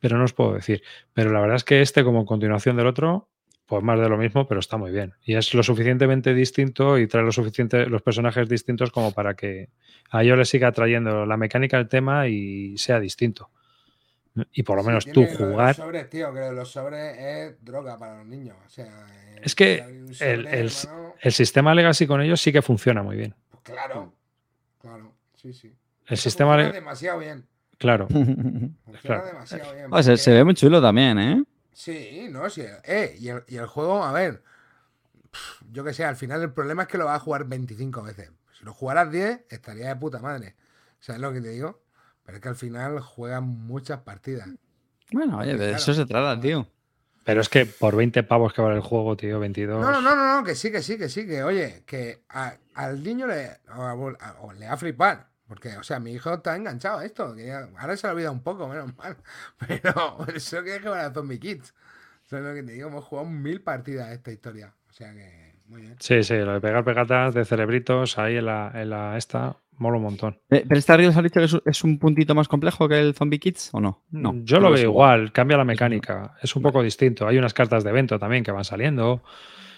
pero 0.00 0.18
no 0.18 0.24
os 0.24 0.32
puedo 0.32 0.54
decir. 0.54 0.82
Pero 1.12 1.32
la 1.32 1.40
verdad 1.40 1.56
es 1.56 1.64
que 1.64 1.82
este, 1.82 2.02
como 2.02 2.24
continuación 2.24 2.76
del 2.76 2.86
otro, 2.86 3.28
pues 3.66 3.82
más 3.82 3.98
de 3.98 4.08
lo 4.08 4.16
mismo, 4.16 4.46
pero 4.46 4.60
está 4.60 4.76
muy 4.76 4.90
bien. 4.90 5.14
Y 5.24 5.34
es 5.34 5.52
lo 5.54 5.62
suficientemente 5.62 6.34
distinto 6.34 6.98
y 6.98 7.06
trae 7.06 7.24
lo 7.24 7.32
suficiente, 7.32 7.86
los 7.86 8.02
personajes 8.02 8.48
distintos 8.48 8.90
como 8.90 9.12
para 9.12 9.34
que 9.34 9.70
a 10.10 10.22
ellos 10.22 10.38
les 10.38 10.48
siga 10.48 10.72
trayendo 10.72 11.26
la 11.26 11.36
mecánica 11.36 11.78
del 11.78 11.88
tema 11.88 12.28
y 12.28 12.76
sea 12.78 13.00
distinto. 13.00 13.50
Y 14.52 14.62
por 14.64 14.76
lo 14.76 14.82
menos 14.82 15.04
sí, 15.04 15.12
tú 15.12 15.24
jugar. 15.26 15.68
Los 15.68 15.76
sobres, 15.76 16.10
tío, 16.10 16.34
que 16.34 16.50
los 16.50 16.70
sobres 16.70 17.16
es 17.18 17.64
droga 17.64 17.96
para 17.96 18.18
los 18.18 18.26
niños. 18.26 18.56
O 18.66 18.68
sea, 18.68 19.06
es 19.40 19.54
que 19.54 19.78
sobre, 20.12 20.32
el, 20.32 20.46
el, 20.46 20.70
hermano... 20.70 21.14
el, 21.20 21.32
sistema 21.32 21.74
Legacy 21.74 22.06
con 22.06 22.20
ellos 22.20 22.40
sí 22.40 22.52
que 22.52 22.62
funciona 22.62 23.02
muy 23.02 23.16
bien. 23.16 23.34
Pues 23.50 23.62
claro, 23.62 24.12
claro, 24.80 25.14
sí, 25.36 25.52
sí. 25.52 25.68
El 26.06 26.14
Eso 26.14 26.22
sistema 26.22 26.54
funciona 26.54 26.72
demasiado 26.72 27.18
bien. 27.20 27.46
Claro. 27.78 28.08
funciona 28.08 28.74
claro. 29.02 29.26
demasiado 29.26 29.72
bien. 29.72 29.90
Porque... 29.90 30.02
se, 30.02 30.16
se, 30.16 30.32
ve 30.32 30.44
muy 30.44 30.54
chulo 30.54 30.82
también, 30.82 31.18
¿eh? 31.18 31.44
Sí, 31.72 32.28
no, 32.30 32.48
sí. 32.50 32.64
Eh, 32.84 33.16
y, 33.18 33.28
el, 33.28 33.44
y 33.46 33.56
el 33.56 33.66
juego, 33.66 34.02
a 34.02 34.12
ver, 34.12 34.42
yo 35.70 35.84
que 35.84 35.92
sé, 35.92 36.04
al 36.04 36.16
final 36.16 36.42
el 36.42 36.52
problema 36.52 36.82
es 36.82 36.88
que 36.88 36.98
lo 36.98 37.04
vas 37.04 37.16
a 37.16 37.20
jugar 37.20 37.44
25 37.44 38.02
veces. 38.02 38.30
Si 38.58 38.64
lo 38.64 38.74
jugaras 38.74 39.10
10, 39.10 39.46
estaría 39.48 39.88
de 39.88 39.96
puta 39.96 40.18
madre. 40.18 40.56
¿Sabes 41.00 41.20
lo 41.20 41.32
que 41.32 41.40
te 41.40 41.50
digo? 41.50 41.83
Pero 42.24 42.36
es 42.36 42.42
que 42.42 42.48
al 42.48 42.56
final 42.56 43.00
juegan 43.00 43.44
muchas 43.44 44.00
partidas. 44.00 44.48
Bueno, 45.12 45.38
oye, 45.38 45.52
de 45.52 45.58
claro, 45.58 45.76
eso 45.76 45.94
se 45.94 46.06
trata, 46.06 46.40
tío. 46.40 46.66
Pero 47.24 47.40
es 47.40 47.48
que 47.48 47.66
por 47.66 47.96
20 47.96 48.22
pavos 48.22 48.52
que 48.52 48.60
vale 48.60 48.76
el 48.76 48.82
juego, 48.82 49.16
tío, 49.16 49.40
22. 49.40 49.80
No, 49.80 49.90
no, 49.90 50.00
no, 50.00 50.14
no, 50.14 50.40
no 50.40 50.44
que 50.44 50.54
sí, 50.54 50.70
que 50.70 50.82
sí, 50.82 50.98
que 50.98 51.08
sí, 51.08 51.26
que 51.26 51.42
oye, 51.42 51.82
que 51.86 52.22
a, 52.28 52.54
al 52.74 53.02
niño 53.02 53.26
le, 53.26 53.58
o, 53.74 53.82
a, 53.82 53.94
o 54.40 54.52
le 54.52 54.66
va 54.66 54.74
a 54.74 54.76
flipar. 54.76 55.28
Porque, 55.46 55.76
o 55.76 55.82
sea, 55.82 56.00
mi 56.00 56.12
hijo 56.12 56.34
está 56.34 56.56
enganchado 56.56 56.98
a 56.98 57.04
esto. 57.04 57.34
Que 57.34 57.46
ya, 57.46 57.68
ahora 57.78 57.96
se 57.96 58.06
lo 58.06 58.14
olvida 58.14 58.30
un 58.30 58.42
poco, 58.42 58.68
menos 58.68 58.96
mal. 58.96 59.16
Pero 59.66 60.26
eso 60.34 60.62
que 60.62 60.76
es 60.76 60.82
que 60.82 60.88
van 60.88 61.04
a 61.04 61.12
Zombie 61.12 61.38
Kids. 61.38 61.74
Eso 62.24 62.38
es 62.38 62.42
lo 62.42 62.54
que 62.54 62.62
te 62.62 62.72
digo, 62.72 62.88
hemos 62.88 63.04
jugado 63.04 63.28
mil 63.28 63.60
partidas 63.60 64.10
esta 64.10 64.32
historia. 64.32 64.74
O 64.88 64.92
sea 64.92 65.12
que, 65.12 65.54
muy 65.66 65.82
bien. 65.82 65.96
Sí, 66.00 66.22
sí, 66.22 66.36
lo 66.36 66.54
de 66.54 66.60
pegar 66.60 66.84
pegatas 66.84 67.34
de 67.34 67.44
cerebritos 67.44 68.18
ahí 68.18 68.36
en 68.36 68.46
la, 68.46 68.70
en 68.74 68.90
la 68.90 69.18
esta. 69.18 69.56
Mola 69.78 69.96
un 69.96 70.02
montón. 70.04 70.38
Eh, 70.50 70.64
¿Pero 70.68 70.96
Riddles 70.96 71.16
ha 71.16 71.22
dicho 71.22 71.40
que 71.40 71.70
es, 71.70 71.84
un 71.84 71.98
puntito 71.98 72.34
más 72.34 72.48
complejo 72.48 72.88
que 72.88 72.98
el 72.98 73.14
Zombie 73.14 73.38
Kids 73.38 73.70
o 73.72 73.80
no? 73.80 74.02
No. 74.10 74.32
Mm, 74.32 74.44
Yo 74.44 74.60
lo 74.60 74.70
veo 74.70 74.82
igual, 74.82 75.32
cambia 75.32 75.56
la 75.56 75.64
mecánica. 75.64 76.34
Es 76.42 76.54
un 76.56 76.62
poco 76.62 76.82
distinto. 76.82 77.26
Hay 77.26 77.38
unas 77.38 77.54
cartas 77.54 77.84
de 77.84 77.90
evento 77.90 78.18
también 78.18 78.44
que 78.44 78.52
van 78.52 78.64
saliendo. 78.64 79.22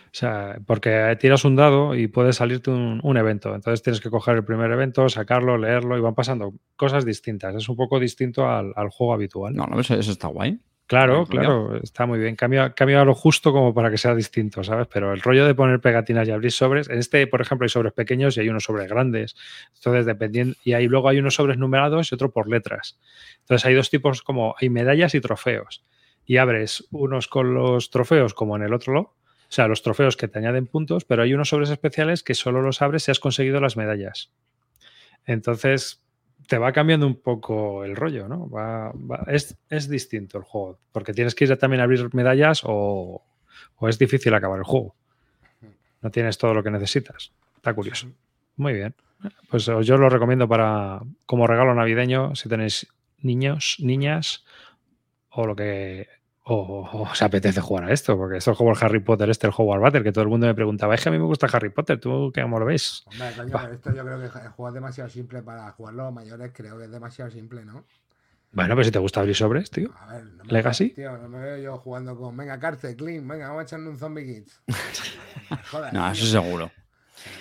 O 0.06 0.18
sea, 0.18 0.58
porque 0.66 1.16
tiras 1.20 1.44
un 1.44 1.56
dado 1.56 1.94
y 1.94 2.06
puede 2.06 2.32
salirte 2.32 2.70
un, 2.70 3.00
un 3.02 3.16
evento. 3.16 3.54
Entonces 3.54 3.82
tienes 3.82 4.00
que 4.00 4.08
coger 4.08 4.36
el 4.36 4.44
primer 4.44 4.70
evento, 4.70 5.08
sacarlo, 5.08 5.58
leerlo 5.58 5.98
y 5.98 6.00
van 6.00 6.14
pasando 6.14 6.54
cosas 6.76 7.04
distintas. 7.04 7.54
Es 7.54 7.68
un 7.68 7.76
poco 7.76 8.00
distinto 8.00 8.48
al, 8.48 8.72
al 8.76 8.88
juego 8.88 9.12
habitual. 9.12 9.54
No, 9.54 9.66
no, 9.66 9.78
eso, 9.78 9.94
eso 9.94 10.12
está 10.12 10.28
guay. 10.28 10.58
Claro, 10.88 11.26
claro, 11.26 11.76
está 11.82 12.06
muy 12.06 12.20
bien. 12.20 12.36
Cambia, 12.36 12.72
cambia 12.72 13.04
lo 13.04 13.12
justo 13.12 13.52
como 13.52 13.74
para 13.74 13.90
que 13.90 13.98
sea 13.98 14.14
distinto, 14.14 14.62
¿sabes? 14.62 14.86
Pero 14.86 15.12
el 15.12 15.20
rollo 15.20 15.44
de 15.44 15.52
poner 15.52 15.80
pegatinas 15.80 16.28
y 16.28 16.30
abrir 16.30 16.52
sobres, 16.52 16.88
en 16.88 17.00
este, 17.00 17.26
por 17.26 17.40
ejemplo, 17.40 17.64
hay 17.64 17.70
sobres 17.70 17.92
pequeños 17.92 18.36
y 18.36 18.40
hay 18.40 18.48
unos 18.48 18.64
sobres 18.64 18.88
grandes. 18.88 19.34
Entonces, 19.74 20.06
dependiendo, 20.06 20.54
y 20.62 20.74
ahí 20.74 20.86
luego 20.86 21.08
hay 21.08 21.18
unos 21.18 21.34
sobres 21.34 21.58
numerados 21.58 22.12
y 22.12 22.14
otro 22.14 22.30
por 22.30 22.48
letras. 22.48 23.00
Entonces, 23.40 23.66
hay 23.66 23.74
dos 23.74 23.90
tipos 23.90 24.22
como, 24.22 24.54
hay 24.60 24.68
medallas 24.70 25.16
y 25.16 25.20
trofeos. 25.20 25.82
Y 26.24 26.36
abres 26.36 26.86
unos 26.92 27.26
con 27.26 27.52
los 27.54 27.90
trofeos 27.90 28.32
como 28.32 28.54
en 28.54 28.62
el 28.62 28.72
otro 28.72 28.94
lado, 28.94 29.14
o 29.48 29.52
sea, 29.52 29.66
los 29.66 29.82
trofeos 29.82 30.16
que 30.16 30.28
te 30.28 30.38
añaden 30.38 30.66
puntos, 30.68 31.04
pero 31.04 31.22
hay 31.22 31.34
unos 31.34 31.48
sobres 31.48 31.70
especiales 31.70 32.22
que 32.22 32.34
solo 32.34 32.62
los 32.62 32.80
abres 32.80 33.02
si 33.04 33.10
has 33.10 33.20
conseguido 33.20 33.60
las 33.60 33.76
medallas. 33.76 34.30
Entonces, 35.24 36.00
te 36.46 36.58
va 36.58 36.72
cambiando 36.72 37.06
un 37.06 37.16
poco 37.20 37.84
el 37.84 37.96
rollo, 37.96 38.28
¿no? 38.28 38.48
Va- 38.48 38.92
va- 38.92 39.24
es, 39.28 39.56
es 39.68 39.88
distinto 39.88 40.38
el 40.38 40.44
juego, 40.44 40.78
porque 40.92 41.12
tienes 41.12 41.34
que 41.34 41.44
ir 41.44 41.56
también 41.56 41.80
a 41.80 41.84
abrir 41.84 42.14
medallas 42.14 42.62
o, 42.64 43.22
o 43.76 43.88
es 43.88 43.98
difícil 43.98 44.32
acabar 44.34 44.58
el 44.58 44.64
juego. 44.64 44.94
No 46.02 46.10
tienes 46.10 46.38
todo 46.38 46.54
lo 46.54 46.62
que 46.62 46.70
necesitas. 46.70 47.32
Está 47.56 47.74
curioso. 47.74 48.08
Muy 48.56 48.74
bien. 48.74 48.94
Pues 49.50 49.66
eh, 49.68 49.74
yo 49.82 49.96
lo 49.96 50.08
recomiendo 50.08 50.46
para 50.46 51.00
como 51.24 51.46
regalo 51.46 51.74
navideño 51.74 52.34
si 52.36 52.48
tenéis 52.48 52.86
niños, 53.18 53.76
niñas 53.80 54.44
o 55.30 55.46
lo 55.46 55.56
que 55.56 56.06
o, 56.48 56.54
o 56.92 57.02
os 57.10 57.22
apetece 57.22 57.60
jugar 57.60 57.84
a 57.84 57.92
esto, 57.92 58.16
porque 58.16 58.36
esto 58.38 58.52
es 58.52 58.56
como 58.58 58.70
el 58.70 58.78
Harry 58.80 59.00
Potter, 59.00 59.28
este 59.30 59.46
el 59.48 59.52
Hogwarts 59.56 59.82
Battle, 59.82 60.02
que 60.04 60.12
todo 60.12 60.22
el 60.22 60.30
mundo 60.30 60.46
me 60.46 60.54
preguntaba, 60.54 60.94
es 60.94 61.02
que 61.02 61.08
a 61.08 61.12
mí 61.12 61.18
me 61.18 61.24
gusta 61.24 61.48
Harry 61.52 61.70
Potter, 61.70 61.98
¿tú 61.98 62.30
qué 62.32 62.40
amor 62.40 62.64
ves? 62.64 63.02
Hombre, 63.06 63.32
coño, 63.36 63.58
pero 63.60 63.72
esto 63.74 63.92
yo 63.94 64.04
creo 64.04 64.18
que 64.20 64.26
el 64.26 64.48
juego 64.50 64.68
es 64.68 64.74
demasiado 64.74 65.10
simple 65.10 65.42
para 65.42 65.70
jugarlo 65.72 66.12
mayores, 66.12 66.52
creo 66.54 66.78
que 66.78 66.84
es 66.84 66.90
demasiado 66.90 67.30
simple, 67.30 67.64
¿no? 67.64 67.84
Bueno, 68.52 68.74
pero 68.74 68.84
si 68.84 68.90
te 68.92 68.98
gusta 69.00 69.20
abrir 69.20 69.34
sobres, 69.36 69.70
tío. 69.70 69.90
A 69.98 70.14
ver, 70.14 70.24
no 70.24 70.44
me 70.44 70.52
Legacy. 70.52 70.90
Tío, 70.90 71.18
no 71.18 71.28
me 71.28 71.38
veo 71.40 71.58
yo 71.58 71.76
jugando 71.78 72.16
con, 72.16 72.36
venga, 72.36 72.58
cárcel, 72.58 72.96
clean, 72.96 73.26
venga, 73.26 73.48
vamos 73.48 73.60
a 73.60 73.64
echarle 73.64 73.88
un 73.88 73.98
zombie 73.98 74.24
kids. 74.24 74.62
Joder, 75.70 75.92
No, 75.92 76.02
tío. 76.04 76.12
eso 76.12 76.26
seguro. 76.26 76.70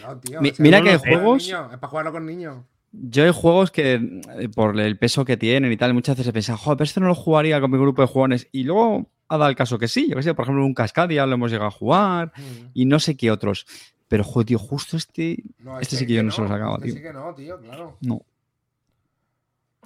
No, 0.02 0.18
tío, 0.20 0.42
Mi- 0.42 0.50
o 0.50 0.54
sea, 0.56 0.64
mira 0.64 0.82
que 0.82 0.98
juegos- 0.98 1.48
Es 1.48 1.54
para 1.54 1.88
jugarlo 1.88 2.12
con 2.12 2.26
niños. 2.26 2.66
Yo 2.98 3.24
hay 3.26 3.32
juegos 3.32 3.72
que, 3.72 3.94
eh, 4.40 4.50
por 4.50 4.80
el 4.80 4.98
peso 4.98 5.26
que 5.26 5.38
tienen 5.38 5.72
y 5.72 5.78
tal, 5.78 5.94
muchas 5.94 6.16
veces 6.16 6.30
he 6.30 6.34
pensado, 6.34 6.58
joder, 6.58 6.78
pero 6.78 6.86
esto 6.86 7.00
no 7.02 7.08
lo 7.08 7.16
jugaría 7.16 7.60
con 7.60 7.70
mi 7.72 7.78
grupo 7.78 8.02
de 8.02 8.08
jugadores. 8.08 8.48
Y 8.52 8.64
luego 8.64 9.10
ha 9.28 9.38
dado 9.38 9.50
el 9.50 9.56
caso 9.56 9.78
que 9.80 9.88
sí. 9.88 10.08
Yo 10.10 10.16
que 10.16 10.24
sé, 10.24 10.34
por 10.34 10.44
ejemplo, 10.46 10.66
un 10.66 10.74
Cascadia 10.74 11.26
lo 11.26 11.34
hemos 11.34 11.52
llegado 11.52 11.68
a 11.68 11.72
jugar 11.72 12.32
Mm. 12.38 12.68
y 12.74 12.86
no 12.86 13.00
sé 13.00 13.18
qué 13.18 13.32
otros. 13.32 13.66
Pero, 14.08 14.24
joder, 14.24 14.46
tío, 14.46 14.60
justo 14.60 14.98
este. 14.98 15.44
No, 15.60 15.80
Este 15.80 15.96
sí 15.96 16.06
que 16.06 16.14
yo 16.14 16.24
no 16.24 16.32
se 16.32 16.42
lo 16.42 16.48
sacaba, 16.48 16.76
este 16.76 16.86
tío. 16.88 16.96
sí 16.96 17.02
que 17.02 17.12
no, 17.14 17.34
tío, 17.34 17.60
claro. 17.60 17.98
No. 18.02 18.22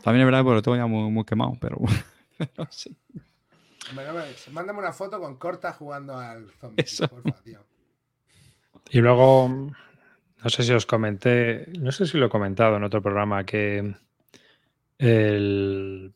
También 0.04 0.22
es 0.22 0.26
verdad 0.32 0.44
que 0.46 0.52
lo 0.52 0.62
tengo 0.62 0.78
ya 0.78 0.86
muy, 0.88 1.10
muy 1.12 1.24
quemado, 1.26 1.54
pero. 1.60 1.78
pero 2.38 2.68
sí. 2.70 2.96
Hombre, 3.90 4.06
no 4.08 4.14
me- 4.14 4.54
Mándame 4.54 4.80
una 4.80 4.94
foto 4.94 5.20
con 5.20 5.38
Corta 5.38 5.74
jugando 5.74 6.18
al 6.18 6.52
zombie, 6.60 6.84
Eso. 6.84 7.08
porfa, 7.08 7.32
tío. 7.44 7.60
Y 8.92 9.00
luego, 9.00 9.72
no 10.44 10.50
sé 10.50 10.64
si 10.64 10.72
os 10.74 10.86
comenté, 10.86 11.68
no 11.80 11.92
sé 11.92 12.06
si 12.06 12.18
lo 12.18 12.28
he 12.28 12.30
comentado 12.30 12.78
en 12.78 12.84
otro 12.84 13.02
programa, 13.02 13.44
que 13.46 13.94
el, 14.98 16.14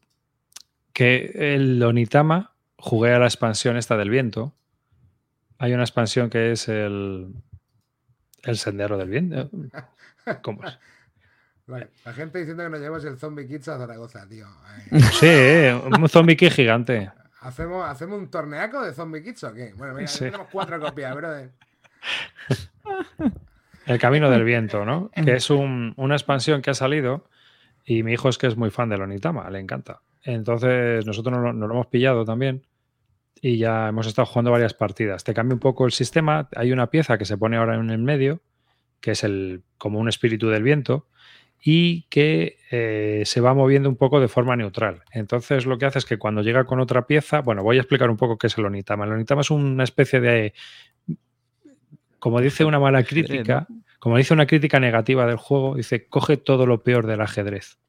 que 0.93 1.31
el 1.55 1.81
Onitama 1.83 2.53
jugué 2.77 3.13
a 3.13 3.19
la 3.19 3.25
expansión 3.25 3.77
esta 3.77 3.97
del 3.97 4.09
viento. 4.09 4.53
Hay 5.57 5.73
una 5.73 5.83
expansión 5.83 6.29
que 6.29 6.51
es 6.51 6.67
el, 6.67 7.33
el 8.43 8.57
Sendero 8.57 8.97
del 8.97 9.09
Viento. 9.09 9.49
¿Cómo 10.41 10.63
es? 10.65 10.77
Vale, 11.65 11.91
la 12.03 12.11
gente 12.13 12.39
diciendo 12.39 12.63
que 12.63 12.69
nos 12.69 12.79
llevamos 12.81 13.05
el 13.05 13.17
zombie 13.17 13.47
kids 13.47 13.69
a 13.69 13.77
Zaragoza, 13.77 14.27
tío. 14.27 14.47
Sí, 15.13 15.27
un 16.01 16.09
zombie 16.09 16.35
key 16.35 16.49
gigante. 16.49 17.09
¿hacemos, 17.39 17.85
¿Hacemos 17.89 18.19
un 18.19 18.29
torneaco 18.29 18.81
de 18.81 18.93
zombie 18.93 19.23
kids 19.23 19.43
o 19.45 19.53
qué? 19.53 19.73
Bueno, 19.77 19.93
mira, 19.93 20.07
Sí. 20.07 20.25
tenemos 20.25 20.47
cuatro 20.51 20.79
copias, 20.79 21.15
brother. 21.15 21.51
El 23.85 23.99
Camino 23.99 24.29
del 24.29 24.43
Viento, 24.43 24.85
¿no? 24.85 25.09
Que 25.25 25.33
es 25.33 25.49
un- 25.49 25.93
una 25.97 26.15
expansión 26.15 26.61
que 26.61 26.69
ha 26.71 26.73
salido 26.73 27.25
y 27.85 28.03
mi 28.03 28.13
hijo 28.13 28.29
es 28.29 28.37
que 28.37 28.47
es 28.47 28.55
muy 28.55 28.69
fan 28.69 28.89
del 28.89 29.01
Onitama, 29.01 29.49
le 29.49 29.59
encanta. 29.59 30.01
Entonces 30.23 31.05
nosotros 31.05 31.33
nos 31.33 31.43
lo, 31.43 31.53
nos 31.53 31.67
lo 31.67 31.73
hemos 31.75 31.87
pillado 31.87 32.23
también 32.23 32.65
y 33.41 33.57
ya 33.57 33.89
hemos 33.89 34.07
estado 34.07 34.25
jugando 34.25 34.51
varias 34.51 34.73
partidas. 34.73 35.23
Te 35.25 35.33
cambia 35.33 35.53
un 35.55 35.59
poco 35.59 35.85
el 35.85 35.91
sistema, 35.91 36.47
hay 36.55 36.71
una 36.71 36.87
pieza 36.87 37.17
que 37.17 37.25
se 37.25 37.37
pone 37.37 37.57
ahora 37.57 37.75
en 37.75 37.89
el 37.89 37.97
medio, 37.97 38.41
que 39.01 39.11
es 39.11 39.23
el, 39.25 39.63
como 39.77 39.99
un 39.99 40.07
espíritu 40.07 40.47
del 40.49 40.63
viento 40.63 41.07
y 41.65 42.03
que 42.03 42.57
eh, 42.71 43.23
se 43.25 43.41
va 43.41 43.53
moviendo 43.53 43.89
un 43.89 43.97
poco 43.97 44.21
de 44.21 44.29
forma 44.29 44.55
neutral. 44.55 45.01
Entonces 45.11 45.65
lo 45.65 45.77
que 45.77 45.85
hace 45.85 45.99
es 45.99 46.05
que 46.05 46.17
cuando 46.17 46.41
llega 46.41 46.63
con 46.63 46.79
otra 46.79 47.05
pieza, 47.05 47.41
bueno, 47.41 47.63
voy 47.63 47.77
a 47.77 47.81
explicar 47.81 48.09
un 48.09 48.17
poco 48.17 48.37
qué 48.37 48.47
es 48.47 48.57
el 48.57 48.65
Onitama. 48.65 49.03
El 49.05 49.11
Onitama 49.11 49.41
es 49.41 49.51
una 49.51 49.83
especie 49.83 50.21
de, 50.21 50.53
como 52.23 52.39
dice 52.39 52.63
una 52.63 52.79
mala 52.79 53.03
crítica, 53.03 53.67
como 53.99 54.15
dice 54.15 54.33
una 54.33 54.45
crítica 54.45 54.79
negativa 54.79 55.25
del 55.25 55.35
juego, 55.35 55.75
dice, 55.75 56.07
coge 56.07 56.37
todo 56.37 56.65
lo 56.65 56.81
peor 56.81 57.05
del 57.05 57.19
ajedrez. 57.19 57.79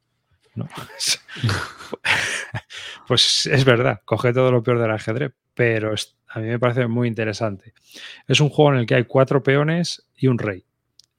¿no? 0.56 0.66
pues 3.06 3.46
es 3.46 3.64
verdad, 3.64 4.00
coge 4.04 4.32
todo 4.32 4.50
lo 4.50 4.60
peor 4.60 4.80
del 4.80 4.90
ajedrez, 4.90 5.34
pero 5.54 5.94
a 6.30 6.40
mí 6.40 6.48
me 6.48 6.58
parece 6.58 6.88
muy 6.88 7.06
interesante. 7.06 7.74
Es 8.26 8.40
un 8.40 8.48
juego 8.48 8.72
en 8.72 8.80
el 8.80 8.86
que 8.86 8.96
hay 8.96 9.04
cuatro 9.04 9.40
peones 9.40 10.04
y 10.16 10.26
un 10.26 10.38
rey. 10.38 10.64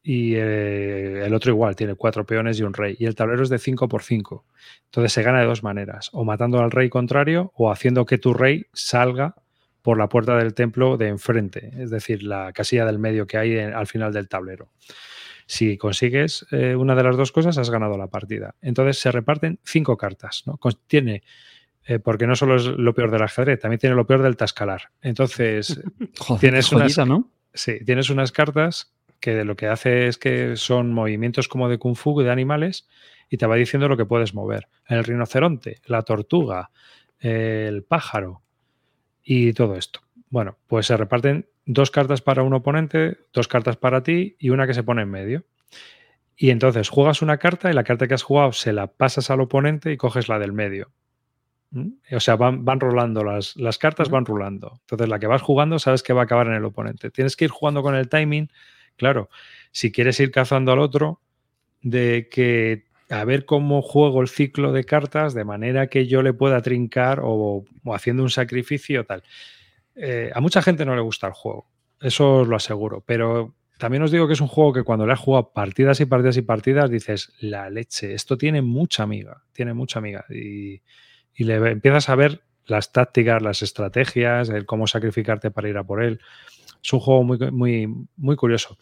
Y 0.04 0.36
eh, 0.36 1.26
el 1.26 1.34
otro 1.34 1.54
igual, 1.54 1.78
tiene 1.78 1.96
cuatro 1.96 2.26
peones 2.26 2.60
y 2.60 2.64
un 2.64 2.74
rey. 2.74 2.98
Y 3.00 3.06
el 3.06 3.16
tablero 3.16 3.44
es 3.44 3.50
de 3.50 3.60
5 3.60 3.88
por 3.88 4.04
5. 4.04 4.44
Entonces 4.88 5.14
se 5.14 5.24
gana 5.24 5.40
de 5.40 5.46
dos 5.46 5.64
maneras, 5.64 6.10
o 6.12 6.26
matando 6.26 6.60
al 6.60 6.70
rey 6.70 6.90
contrario 6.90 7.54
o 7.56 7.72
haciendo 7.72 8.06
que 8.06 8.18
tu 8.18 8.34
rey 8.34 8.66
salga 8.74 9.36
por 9.86 9.98
la 10.00 10.10
puerta 10.10 10.36
del 10.36 10.56
templo 10.56 10.98
de 10.98 11.08
enfrente, 11.10 11.72
es 11.78 11.92
decir, 11.92 12.24
la 12.24 12.52
casilla 12.54 12.86
del 12.86 12.98
medio 12.98 13.28
que 13.28 13.38
hay 13.38 13.56
en- 13.58 13.74
al 13.76 13.86
final 13.86 14.12
del 14.12 14.28
tablero. 14.28 14.72
Si 15.46 15.78
consigues 15.78 16.44
eh, 16.52 16.76
una 16.76 16.96
de 16.96 17.04
las 17.04 17.16
dos 17.18 17.32
cosas, 17.32 17.60
has 17.60 17.70
ganado 17.70 17.96
la 17.98 18.08
partida. 18.08 18.56
Entonces 18.64 18.98
se 18.98 19.12
reparten 19.12 19.60
cinco 19.64 19.96
cartas. 19.96 20.42
¿no? 20.48 20.58
Contiene, 20.58 21.22
eh, 21.86 22.00
porque 22.00 22.26
no 22.26 22.36
solo 22.36 22.56
es 22.56 22.66
lo 22.66 22.96
peor 22.96 23.12
del 23.12 23.22
ajedrez, 23.22 23.60
también 23.60 23.80
tiene 23.80 23.96
lo 23.96 24.08
peor 24.08 24.24
del 24.24 24.36
tascalar. 24.38 24.90
Entonces, 25.04 25.80
Joder, 26.18 26.40
Tienes 26.42 26.68
qué 26.70 26.76
unas- 26.76 26.96
jodida, 26.96 27.06
¿no? 27.06 27.30
sí, 27.54 27.86
tienes 27.86 28.10
unas 28.10 28.32
cartas 28.32 28.92
que 29.20 29.44
lo 29.46 29.56
que 29.56 29.68
hace 29.68 30.08
es 30.08 30.18
que 30.18 30.56
son 30.58 30.92
movimientos 30.94 31.48
como 31.48 31.70
de 31.70 31.78
kung 31.78 31.96
fu 31.96 32.20
de 32.22 32.32
animales 32.32 32.88
y 33.30 33.38
te 33.38 33.46
va 33.46 33.56
diciendo 33.56 33.88
lo 33.88 33.98
que 33.98 34.06
puedes 34.06 34.34
mover. 34.34 34.68
El 34.88 35.04
rinoceronte, 35.04 35.80
la 35.86 36.02
tortuga, 36.02 36.72
el 37.20 37.84
pájaro 37.84 38.42
y 39.26 39.52
todo 39.54 39.76
esto. 39.76 40.00
Bueno, 40.30 40.58
pues 40.68 40.86
se 40.86 40.96
reparten 40.96 41.48
dos 41.66 41.92
cartas 41.92 42.22
para 42.22 42.44
un 42.44 42.54
oponente, 42.54 43.18
dos 43.34 43.48
cartas 43.48 43.76
para 43.76 44.04
ti 44.04 44.38
y 44.40 44.52
una 44.52 44.68
que 44.68 44.74
se 44.74 44.84
pone 44.84 45.02
en 45.02 45.10
medio. 45.10 45.44
Y 46.38 46.52
entonces 46.52 46.90
juegas 46.90 47.22
una 47.22 47.38
carta 47.38 47.70
y 47.70 47.74
la 47.74 47.84
carta 47.84 48.08
que 48.08 48.14
has 48.14 48.24
jugado 48.24 48.52
se 48.52 48.72
la 48.72 48.88
pasas 48.88 49.30
al 49.30 49.42
oponente 49.42 49.92
y 49.92 49.98
coges 49.98 50.30
la 50.30 50.38
del 50.38 50.54
medio. 50.54 50.92
¿Mm? 51.72 51.90
O 52.14 52.20
sea, 52.20 52.36
van, 52.36 52.64
van 52.64 52.80
rolando 52.80 53.24
las, 53.24 53.56
las 53.56 53.78
cartas, 53.78 54.10
van 54.10 54.26
rolando. 54.26 54.80
Entonces, 54.82 55.10
la 55.10 55.20
que 55.20 55.28
vas 55.28 55.42
jugando 55.42 55.80
sabes 55.80 56.04
que 56.04 56.14
va 56.14 56.22
a 56.22 56.24
acabar 56.26 56.48
en 56.48 56.54
el 56.54 56.66
oponente. 56.66 57.10
Tienes 57.10 57.36
que 57.36 57.46
ir 57.46 57.52
jugando 57.52 57.82
con 57.82 57.96
el 57.96 58.10
timing. 58.10 58.50
Claro, 58.98 59.30
si 59.72 59.92
quieres 59.92 60.20
ir 60.20 60.32
cazando 60.32 60.72
al 60.72 60.80
otro, 60.80 61.22
de 61.82 62.28
que 62.30 62.86
a 63.10 63.24
ver 63.24 63.46
cómo 63.46 63.82
juego 63.82 64.22
el 64.22 64.28
ciclo 64.28 64.72
de 64.72 64.84
cartas 64.84 65.34
de 65.34 65.44
manera 65.44 65.88
que 65.88 66.08
yo 66.08 66.22
le 66.22 66.34
pueda 66.34 66.62
trincar 66.62 67.20
o, 67.24 67.66
haciendo 67.94 68.24
un 68.24 68.30
sacrificio 68.30 69.06
tal. 69.06 69.24
Eh, 69.96 70.32
a 70.34 70.42
mucha 70.42 70.62
gente 70.62 70.86
no 70.86 70.96
le 70.96 71.02
gusta 71.02 71.28
el 71.28 71.34
juego, 71.34 71.68
eso 72.02 72.38
os 72.38 72.48
lo 72.48 72.56
aseguro, 72.56 73.04
pero 73.06 73.56
también 73.78 74.04
os 74.04 74.12
digo 74.12 74.28
que 74.28 74.34
es 74.34 74.42
un 74.42 74.48
juego 74.48 74.74
que 74.74 74.84
cuando 74.84 75.06
le 75.06 75.14
has 75.14 75.20
jugado 75.20 75.52
partidas 75.52 76.00
y 76.00 76.06
partidas 76.06 76.38
y 76.38 76.42
partidas 76.42 76.90
dices, 76.90 77.34
la 77.40 77.70
leche, 77.70 78.14
esto 78.14 78.38
tiene 78.38 78.62
mucha 78.62 79.04
amiga, 79.04 79.44
tiene 79.54 79.74
mucha 79.74 80.00
amiga. 80.00 80.26
Y, 80.30 80.82
y 81.36 81.44
le 81.44 81.56
empiezas 81.56 82.10
a 82.10 82.16
ver 82.16 82.42
las 82.66 82.92
tácticas, 82.92 83.42
las 83.42 83.62
estrategias, 83.62 84.50
el 84.50 84.66
cómo 84.66 84.88
sacrificarte 84.88 85.52
para 85.52 85.70
ir 85.70 85.78
a 85.78 85.84
por 85.84 86.04
él. 86.04 86.20
Es 86.86 86.94
un 86.94 87.00
juego 87.00 87.24
muy, 87.24 87.40
muy, 87.52 87.88
muy 88.16 88.36
curioso. 88.36 88.78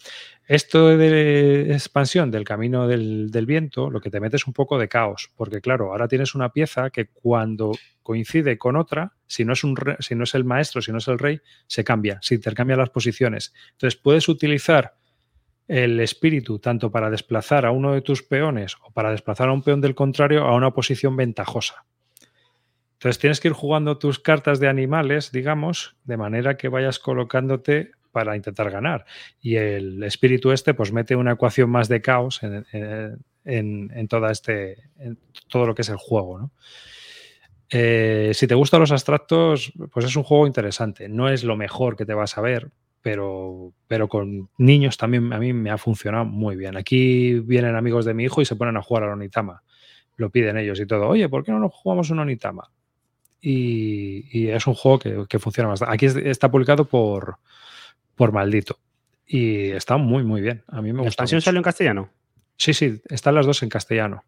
Esto 0.45 0.97
de 0.97 1.71
expansión 1.71 2.31
del 2.31 2.43
camino 2.43 2.85
del, 2.85 3.31
del 3.31 3.45
viento, 3.45 3.89
lo 3.89 4.01
que 4.01 4.09
te 4.09 4.19
mete 4.19 4.35
es 4.35 4.45
un 4.45 4.51
poco 4.51 4.77
de 4.77 4.89
caos, 4.89 5.31
porque 5.38 5.61
claro, 5.61 5.91
ahora 5.91 6.09
tienes 6.09 6.35
una 6.35 6.49
pieza 6.49 6.89
que 6.89 7.05
cuando 7.05 7.71
coincide 8.01 8.57
con 8.57 8.75
otra, 8.75 9.13
si 9.25 9.45
no 9.45 9.53
es, 9.53 9.63
un 9.63 9.77
si 9.99 10.15
no 10.15 10.25
es 10.25 10.35
el 10.35 10.43
maestro, 10.43 10.81
si 10.81 10.91
no 10.91 10.97
es 10.97 11.07
el 11.07 11.17
rey, 11.17 11.39
se 11.65 11.85
cambia, 11.85 12.19
se 12.21 12.35
intercambian 12.35 12.77
las 12.77 12.89
posiciones. 12.89 13.53
Entonces 13.71 13.97
puedes 13.97 14.27
utilizar 14.27 14.95
el 15.69 15.97
espíritu 16.01 16.59
tanto 16.59 16.91
para 16.91 17.09
desplazar 17.09 17.65
a 17.65 17.71
uno 17.71 17.93
de 17.93 18.01
tus 18.01 18.21
peones 18.21 18.75
o 18.84 18.91
para 18.91 19.11
desplazar 19.11 19.47
a 19.47 19.53
un 19.53 19.63
peón 19.63 19.80
del 19.80 19.95
contrario 19.95 20.43
a 20.43 20.53
una 20.57 20.71
posición 20.71 21.15
ventajosa. 21.15 21.85
Entonces 23.03 23.19
tienes 23.19 23.41
que 23.41 23.49
ir 23.49 23.53
jugando 23.53 23.97
tus 23.97 24.17
cartas 24.17 24.61
de 24.61 24.69
animales, 24.69 25.34
digamos, 25.34 25.97
de 26.05 26.15
manera 26.15 26.55
que 26.55 26.69
vayas 26.69 26.99
colocándote 26.99 27.91
para 28.13 28.38
intentar 28.38 28.71
ganar. 28.71 29.03
Y 29.41 29.57
el 29.57 30.01
espíritu 30.03 30.53
este, 30.53 30.73
pues 30.73 30.93
mete 30.93 31.17
una 31.17 31.34
ecuación 31.34 31.69
más 31.69 31.89
de 31.89 32.01
caos 32.01 32.41
en, 32.43 32.65
en, 33.43 33.91
en 33.93 34.07
toda 34.07 34.31
este, 34.31 34.84
en 34.97 35.19
todo 35.49 35.65
lo 35.65 35.75
que 35.75 35.81
es 35.81 35.89
el 35.89 35.97
juego. 35.97 36.39
¿no? 36.39 36.51
Eh, 37.69 38.31
si 38.34 38.47
te 38.47 38.55
gustan 38.55 38.80
los 38.80 38.93
abstractos, 38.93 39.73
pues 39.91 40.05
es 40.05 40.15
un 40.15 40.23
juego 40.23 40.47
interesante. 40.47 41.09
No 41.09 41.27
es 41.27 41.43
lo 41.43 41.57
mejor 41.57 41.97
que 41.97 42.05
te 42.05 42.13
vas 42.13 42.38
a 42.38 42.41
ver, 42.41 42.71
pero, 43.01 43.73
pero 43.85 44.07
con 44.07 44.49
niños 44.57 44.95
también 44.95 45.34
a 45.34 45.39
mí 45.39 45.51
me 45.51 45.71
ha 45.71 45.77
funcionado 45.77 46.23
muy 46.23 46.55
bien. 46.55 46.77
Aquí 46.77 47.38
vienen 47.41 47.75
amigos 47.75 48.05
de 48.05 48.13
mi 48.13 48.23
hijo 48.23 48.41
y 48.41 48.45
se 48.45 48.55
ponen 48.55 48.77
a 48.77 48.81
jugar 48.81 49.03
al 49.03 49.09
Onitama. 49.09 49.61
Lo 50.15 50.30
piden 50.30 50.55
ellos 50.55 50.80
y 50.80 50.85
todo. 50.85 51.09
Oye, 51.09 51.27
¿por 51.27 51.43
qué 51.43 51.51
no 51.51 51.59
nos 51.59 51.73
jugamos 51.73 52.09
un 52.09 52.19
Onitama? 52.19 52.71
Y, 53.45 54.25
y 54.31 54.47
es 54.47 54.65
un 54.67 54.73
juego 54.73 54.99
que, 54.99 55.25
que 55.27 55.37
funciona 55.37 55.67
bastante. 55.69 55.93
Aquí 55.93 56.05
es- 56.05 56.15
está 56.15 56.49
publicado 56.49 56.85
por, 56.85 57.35
por 58.15 58.31
Maldito. 58.31 58.79
Y 59.27 59.71
está 59.71 59.97
muy, 59.97 60.23
muy 60.23 60.39
bien. 60.41 60.63
A 60.67 60.81
mí 60.81 60.93
me 60.93 60.99
¿La 60.99 61.03
gusta. 61.03 61.09
expansión 61.09 61.37
mucho. 61.37 61.45
salió 61.45 61.59
en 61.59 61.63
castellano? 61.63 62.09
Sí, 62.55 62.73
sí, 62.73 63.01
están 63.09 63.35
las 63.35 63.45
dos 63.45 63.61
en 63.61 63.67
castellano. 63.69 64.23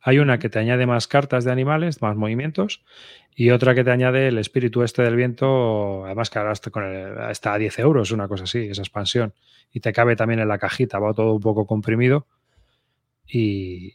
Hay 0.00 0.18
una 0.18 0.38
que 0.40 0.48
te 0.48 0.58
añade 0.58 0.86
más 0.86 1.06
cartas 1.06 1.44
de 1.44 1.52
animales, 1.52 2.02
más 2.02 2.16
movimientos, 2.16 2.82
y 3.36 3.50
otra 3.50 3.74
que 3.76 3.84
te 3.84 3.90
añade 3.92 4.28
el 4.28 4.38
espíritu 4.38 4.82
este 4.82 5.02
del 5.02 5.14
viento, 5.16 6.04
además 6.06 6.28
que 6.30 6.38
ahora 6.40 6.52
está, 6.52 6.70
con 6.70 6.82
el- 6.84 7.30
está 7.30 7.52
a 7.54 7.58
10 7.58 7.78
euros, 7.78 8.10
una 8.10 8.26
cosa 8.26 8.44
así, 8.44 8.58
esa 8.70 8.82
expansión. 8.82 9.34
Y 9.72 9.80
te 9.80 9.92
cabe 9.92 10.16
también 10.16 10.40
en 10.40 10.48
la 10.48 10.58
cajita, 10.58 10.98
va 10.98 11.12
todo 11.14 11.34
un 11.34 11.40
poco 11.40 11.64
comprimido 11.66 12.26
y, 13.26 13.94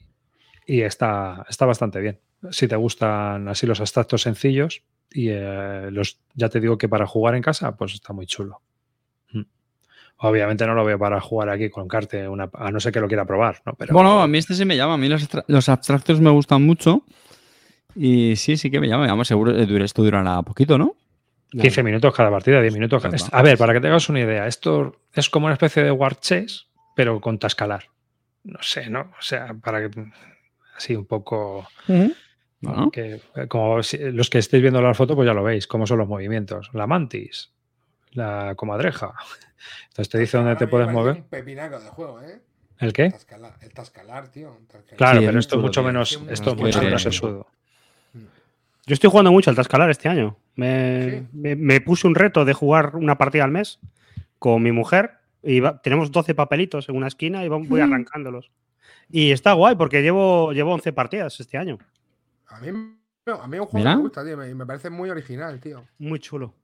y 0.65 0.81
está, 0.81 1.45
está 1.49 1.65
bastante 1.65 1.99
bien. 1.99 2.19
Si 2.51 2.67
te 2.67 2.75
gustan 2.75 3.47
así 3.47 3.65
los 3.65 3.79
abstractos 3.79 4.21
sencillos, 4.23 4.83
y 5.11 5.29
eh, 5.29 5.89
los, 5.91 6.19
ya 6.33 6.49
te 6.49 6.59
digo 6.59 6.77
que 6.77 6.89
para 6.89 7.05
jugar 7.05 7.35
en 7.35 7.41
casa, 7.43 7.75
pues 7.75 7.93
está 7.93 8.13
muy 8.13 8.25
chulo. 8.25 8.61
Mm. 9.31 9.41
Obviamente 10.17 10.65
no 10.65 10.73
lo 10.73 10.83
veo 10.83 10.97
para 10.97 11.21
jugar 11.21 11.49
aquí 11.49 11.69
con 11.69 11.87
Carte, 11.87 12.27
una, 12.27 12.49
a 12.53 12.71
no 12.71 12.79
ser 12.79 12.91
que 12.91 12.99
lo 12.99 13.07
quiera 13.07 13.25
probar, 13.25 13.61
¿no? 13.65 13.73
Pero, 13.73 13.93
Bueno, 13.93 14.21
a 14.21 14.27
mí 14.27 14.37
este 14.39 14.55
sí 14.55 14.65
me 14.65 14.75
llama. 14.75 14.95
A 14.95 14.97
mí 14.97 15.07
los, 15.07 15.27
los 15.47 15.69
abstractos 15.69 16.19
me 16.19 16.29
gustan 16.31 16.63
mucho. 16.63 17.03
Y 17.95 18.35
sí, 18.37 18.57
sí 18.57 18.71
que 18.71 18.79
me 18.79 18.87
llama. 18.87 19.05
Vamos, 19.07 19.27
seguro 19.27 19.53
que 19.53 19.65
dura- 19.65 19.85
esto 19.85 20.03
durará 20.03 20.41
poquito, 20.41 20.77
¿no? 20.77 20.95
15 21.51 21.83
minutos 21.83 22.11
cada 22.15 22.31
partida, 22.31 22.59
10 22.61 22.73
minutos. 22.73 23.01
cada-. 23.03 23.15
A 23.31 23.41
ver, 23.43 23.57
para 23.59 23.73
que 23.73 23.81
te 23.81 23.87
hagas 23.87 24.09
una 24.09 24.21
idea, 24.21 24.47
esto 24.47 24.95
es 25.13 25.29
como 25.29 25.45
una 25.45 25.53
especie 25.53 25.83
de 25.83 25.91
War 25.91 26.15
Chess, 26.19 26.65
pero 26.95 27.21
con 27.21 27.37
tascalar. 27.37 27.85
No 28.43 28.57
sé, 28.61 28.89
¿no? 28.89 29.01
O 29.01 29.21
sea, 29.21 29.53
para 29.53 29.81
que 29.87 29.91
así 30.75 30.95
un 30.95 31.05
poco 31.05 31.67
que 32.91 33.19
como 33.49 33.83
si- 33.83 33.97
los 33.97 34.29
que 34.29 34.37
estéis 34.39 34.61
viendo 34.61 34.81
la 34.81 34.93
foto, 34.93 35.15
pues 35.15 35.25
ya 35.25 35.33
lo 35.33 35.43
veis, 35.43 35.67
cómo 35.67 35.85
son 35.85 35.97
los 35.99 36.07
movimientos. 36.07 36.69
La 36.73 36.87
mantis, 36.87 37.51
la 38.11 38.53
comadreja. 38.55 39.13
Entonces 39.89 40.09
te 40.09 40.19
dice 40.19 40.37
dónde 40.37 40.55
te 40.55 40.67
puedes 40.67 40.89
mover. 40.89 41.15
Un 41.17 41.23
pepinaco 41.23 41.79
de 41.79 41.87
juego, 41.89 42.21
¿eh? 42.21 42.41
¿El 42.79 42.91
qué? 42.93 43.05
El 43.05 43.11
tascalar, 43.13 43.53
el 43.61 43.73
tascalar, 43.73 44.27
tío. 44.29 44.57
el 44.59 44.65
tascalar. 44.67 44.97
Claro, 44.97 45.19
Sí, 45.19 45.25
pero 45.25 45.39
es 45.39 45.45
esto 45.45 45.55
es 45.57 45.61
mucho 45.61 45.81
tío. 45.81 45.87
menos, 45.87 46.21
esto 46.29 46.49
es 46.51 46.57
mucho 46.57 46.81
menos 46.81 47.01
sesudo. 47.01 47.47
Yo 48.85 48.93
estoy 48.93 49.09
jugando 49.09 49.31
mucho 49.31 49.49
al 49.49 49.55
Tascalar 49.55 49.89
este 49.89 50.09
año. 50.09 50.35
Me, 50.55 51.09
Sí. 51.09 51.27
me- 51.31 51.55
me 51.55 51.79
puse 51.79 52.05
un 52.05 52.15
reto 52.15 52.43
de 52.43 52.51
jugar 52.51 52.97
una 52.97 53.17
partida 53.17 53.45
al 53.45 53.51
mes 53.51 53.79
con 54.39 54.61
mi 54.61 54.73
mujer. 54.73 55.11
Y 55.41 55.61
va- 55.61 55.81
tenemos 55.81 56.11
12 56.11 56.35
papelitos 56.35 56.89
en 56.89 56.97
una 56.97 57.07
esquina 57.07 57.45
y 57.45 57.47
voy 57.47 57.65
voy 57.65 57.79
arrancándolos. 57.79 58.51
Y 59.15 59.31
está 59.31 59.53
guay 59.53 59.75
porque 59.75 60.01
llevo, 60.01 60.51
llevo 60.53 60.73
11 60.73 60.91
partidas 60.91 61.39
este 61.39 61.57
año. 61.59 61.77
A 62.47 62.59
mí, 62.59 62.67
no, 63.27 63.33
a 63.35 63.47
mí 63.47 63.59
un 63.59 63.65
juego 63.67 63.77
Mira. 63.77 63.95
me 63.95 64.01
gusta, 64.01 64.25
tío. 64.25 64.35
Me, 64.35 64.53
me 64.55 64.65
parece 64.65 64.89
muy 64.89 65.09
original, 65.11 65.59
tío. 65.59 65.83
Muy 65.99 66.17
chulo. 66.19 66.55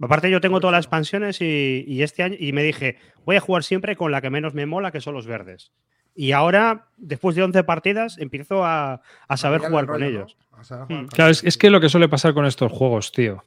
Aparte, 0.00 0.30
yo 0.30 0.40
tengo 0.40 0.54
Muy 0.54 0.60
todas 0.62 0.72
las 0.72 0.84
expansiones 0.86 1.40
y, 1.42 1.84
y 1.86 2.02
este 2.02 2.22
año 2.22 2.36
y 2.38 2.52
me 2.52 2.62
dije, 2.62 2.96
voy 3.26 3.36
a 3.36 3.40
jugar 3.40 3.62
siempre 3.62 3.94
con 3.94 4.10
la 4.10 4.20
que 4.22 4.30
menos 4.30 4.54
me 4.54 4.64
mola, 4.64 4.90
que 4.90 5.00
son 5.02 5.12
los 5.12 5.26
verdes. 5.26 5.70
Y 6.14 6.32
ahora, 6.32 6.86
después 6.96 7.36
de 7.36 7.42
11 7.42 7.62
partidas, 7.64 8.16
empiezo 8.18 8.64
a, 8.64 9.02
a 9.28 9.36
saber 9.36 9.60
Pillarle 9.60 9.68
jugar 9.70 9.84
el 9.84 9.90
con 9.90 10.02
ellos. 10.02 10.36
A 10.52 10.64
saber 10.64 10.86
jugar 10.86 11.02
Mm. 11.02 11.06
con 11.08 11.14
Claro, 11.14 11.30
es, 11.30 11.44
es 11.44 11.58
que 11.58 11.68
lo 11.70 11.80
que 11.80 11.88
suele 11.90 12.08
pasar 12.08 12.32
con 12.32 12.46
estos 12.46 12.72
juegos, 12.72 13.12
tío, 13.12 13.44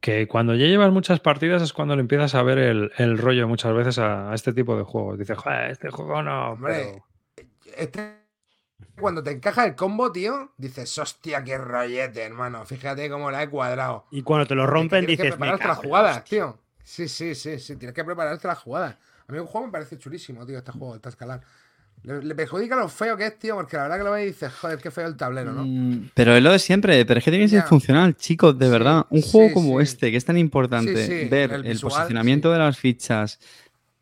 que 0.00 0.26
cuando 0.26 0.54
ya 0.56 0.66
llevas 0.66 0.90
muchas 0.92 1.20
partidas 1.20 1.62
es 1.62 1.72
cuando 1.72 1.94
le 1.94 2.00
empiezas 2.00 2.34
a 2.34 2.42
ver 2.42 2.58
el, 2.58 2.90
el 2.98 3.16
rollo 3.16 3.46
muchas 3.46 3.72
veces 3.74 3.98
a, 3.98 4.32
a 4.32 4.34
este 4.34 4.52
tipo 4.52 4.76
de 4.76 4.82
juegos. 4.82 5.18
Dices, 5.18 5.38
joder, 5.38 5.70
este 5.70 5.90
juego 5.90 6.22
no. 6.22 6.52
Hombre, 6.52 6.72
pero- 6.92 7.04
Este, 7.76 8.26
cuando 9.00 9.22
te 9.22 9.32
encaja 9.32 9.64
el 9.66 9.74
combo, 9.76 10.12
tío, 10.12 10.52
dices, 10.58 10.98
hostia, 10.98 11.44
qué 11.44 11.58
rollete, 11.58 12.22
hermano. 12.22 12.64
Fíjate 12.66 13.10
cómo 13.10 13.30
la 13.30 13.42
he 13.44 13.50
cuadrado. 13.50 14.06
Y 14.10 14.22
cuando 14.22 14.46
te 14.48 14.54
lo 14.56 14.66
Es 14.74 14.86
que 14.86 14.88
rompen, 14.88 14.98
tienes 14.98 15.16
que 15.16 15.24
dices, 15.24 15.30
prepararte 15.30 15.68
las 15.68 15.78
jugadas, 15.78 16.16
hostia". 16.18 16.28
tío. 16.28 16.58
Sí, 16.82 17.08
sí, 17.08 17.34
sí, 17.34 17.58
sí. 17.58 17.76
Tienes 17.76 17.94
que 17.94 18.04
prepararte 18.04 18.48
las 18.48 18.58
jugadas. 18.58 18.96
A 19.28 19.32
mí 19.32 19.38
un 19.38 19.46
juego 19.46 19.66
me 19.66 19.72
parece 19.72 19.98
chulísimo, 19.98 20.46
tío, 20.46 20.58
este 20.58 20.72
juego, 20.72 20.94
el 20.94 21.00
Tascalar. 21.00 21.42
Le, 22.02 22.22
le 22.22 22.34
perjudica 22.34 22.76
lo 22.76 22.88
feo 22.88 23.16
que 23.16 23.26
es, 23.26 23.38
tío, 23.38 23.56
porque 23.56 23.76
la 23.76 23.84
verdad 23.84 23.98
que 23.98 24.04
lo 24.04 24.12
ves 24.12 24.24
y 24.24 24.26
dices, 24.28 24.52
joder, 24.54 24.80
qué 24.80 24.90
feo 24.90 25.08
el 25.08 25.16
tablero, 25.16 25.54
¿no? 25.54 25.72
Mm, 25.72 26.10
Pero 26.14 26.34
es 26.36 26.42
lo 26.42 26.52
de 26.52 26.58
siempre, 26.58 27.04
pero 27.06 27.18
es 27.18 27.24
que 27.24 27.30
tiene 27.30 27.44
que 27.46 27.50
ser 27.50 27.62
funcional, 27.62 28.16
chicos, 28.16 28.58
de 28.58 28.68
Sí, 28.68 28.70
verdad. 28.70 29.06
Un 29.10 29.22
sí, 29.22 29.22
juego 29.22 29.52
como 29.52 29.80
sí. 29.80 29.80
este, 29.80 30.10
que 30.10 30.16
es 30.16 30.24
tan 30.24 30.36
importante, 30.38 31.12
Sí, 31.12 31.28
sí, 31.28 31.28
ver 31.28 31.60
el 31.64 31.80
posicionamiento 31.80 32.50
sí. 32.50 32.52
de 32.52 32.58
las 32.58 32.78
fichas, 32.78 33.38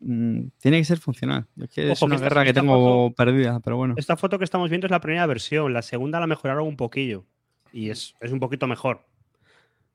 mm, 0.05 0.47
tiene 0.59 0.77
que 0.79 0.85
ser 0.85 0.99
funcional. 0.99 1.45
Es 1.61 1.69
que 1.69 1.91
es 1.91 2.01
Ojo, 2.01 2.07
que 2.09 2.15
una 2.15 2.21
guerra 2.23 2.43
que 2.45 2.53
tengo 2.53 3.13
perdida, 3.13 3.59
pero 3.59 3.77
bueno. 3.77 3.95
Esta 3.97 4.15
foto 4.15 4.37
que 4.37 4.45
estamos 4.45 4.69
viendo 4.69 4.87
es 4.87 4.91
la 4.91 5.01
primera 5.01 5.25
versión. 5.25 5.73
La 5.73 5.81
segunda 5.81 6.19
la 6.19 6.27
mejoraron 6.27 6.67
un 6.67 6.77
poquillo. 6.77 7.25
Y 7.73 7.89
es, 7.89 8.13
es 8.21 8.31
un 8.31 8.39
poquito 8.39 8.67
mejor. 8.67 9.05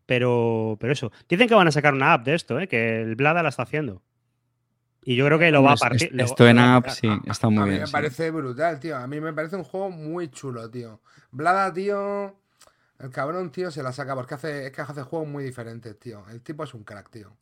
Pero, 0.06 0.76
pero 0.80 0.92
eso. 0.92 1.12
Dicen 1.28 1.48
que 1.48 1.54
van 1.54 1.68
a 1.68 1.72
sacar 1.72 1.94
una 1.94 2.12
app 2.14 2.24
de 2.26 2.34
esto, 2.34 2.58
¿eh? 2.58 2.66
que 2.68 3.00
el 3.02 3.14
Blada 3.16 3.42
la 3.42 3.48
está 3.50 3.62
haciendo. 3.62 4.02
Y 5.04 5.16
yo 5.16 5.24
creo 5.26 5.38
que 5.38 5.50
lo 5.50 5.62
va 5.62 5.70
a 5.70 5.74
Es- 5.74 5.80
partir. 5.80 6.10
es- 6.20 6.30
esto 6.30 6.46
en 6.46 6.58
app, 6.58 6.88
sí, 6.88 7.08
está 7.26 7.48
muy 7.48 7.62
a 7.62 7.64
mí 7.64 7.70
bien. 7.70 7.80
me 7.82 7.86
sí. 7.86 7.92
parece 7.92 8.30
brutal, 8.30 8.78
tío. 8.80 8.96
A 8.96 9.06
mí 9.06 9.20
me 9.20 9.32
parece 9.32 9.56
un 9.56 9.64
juego 9.64 9.90
muy 9.90 10.28
chulo, 10.28 10.68
tío. 10.70 11.00
Blada, 11.30 11.72
tío. 11.72 12.36
El 12.98 13.10
cabrón, 13.10 13.50
tío, 13.50 13.70
se 13.70 13.82
la 13.82 13.92
saca 13.92 14.14
porque 14.14 14.34
hace, 14.34 14.66
es 14.66 14.72
que 14.72 14.82
hace 14.82 15.02
juegos 15.02 15.26
muy 15.26 15.42
diferentes, 15.42 15.98
tío. 15.98 16.22
El 16.28 16.42
tipo 16.42 16.64
es 16.64 16.74
un 16.74 16.84
crack, 16.84 17.08
tío. 17.10 17.34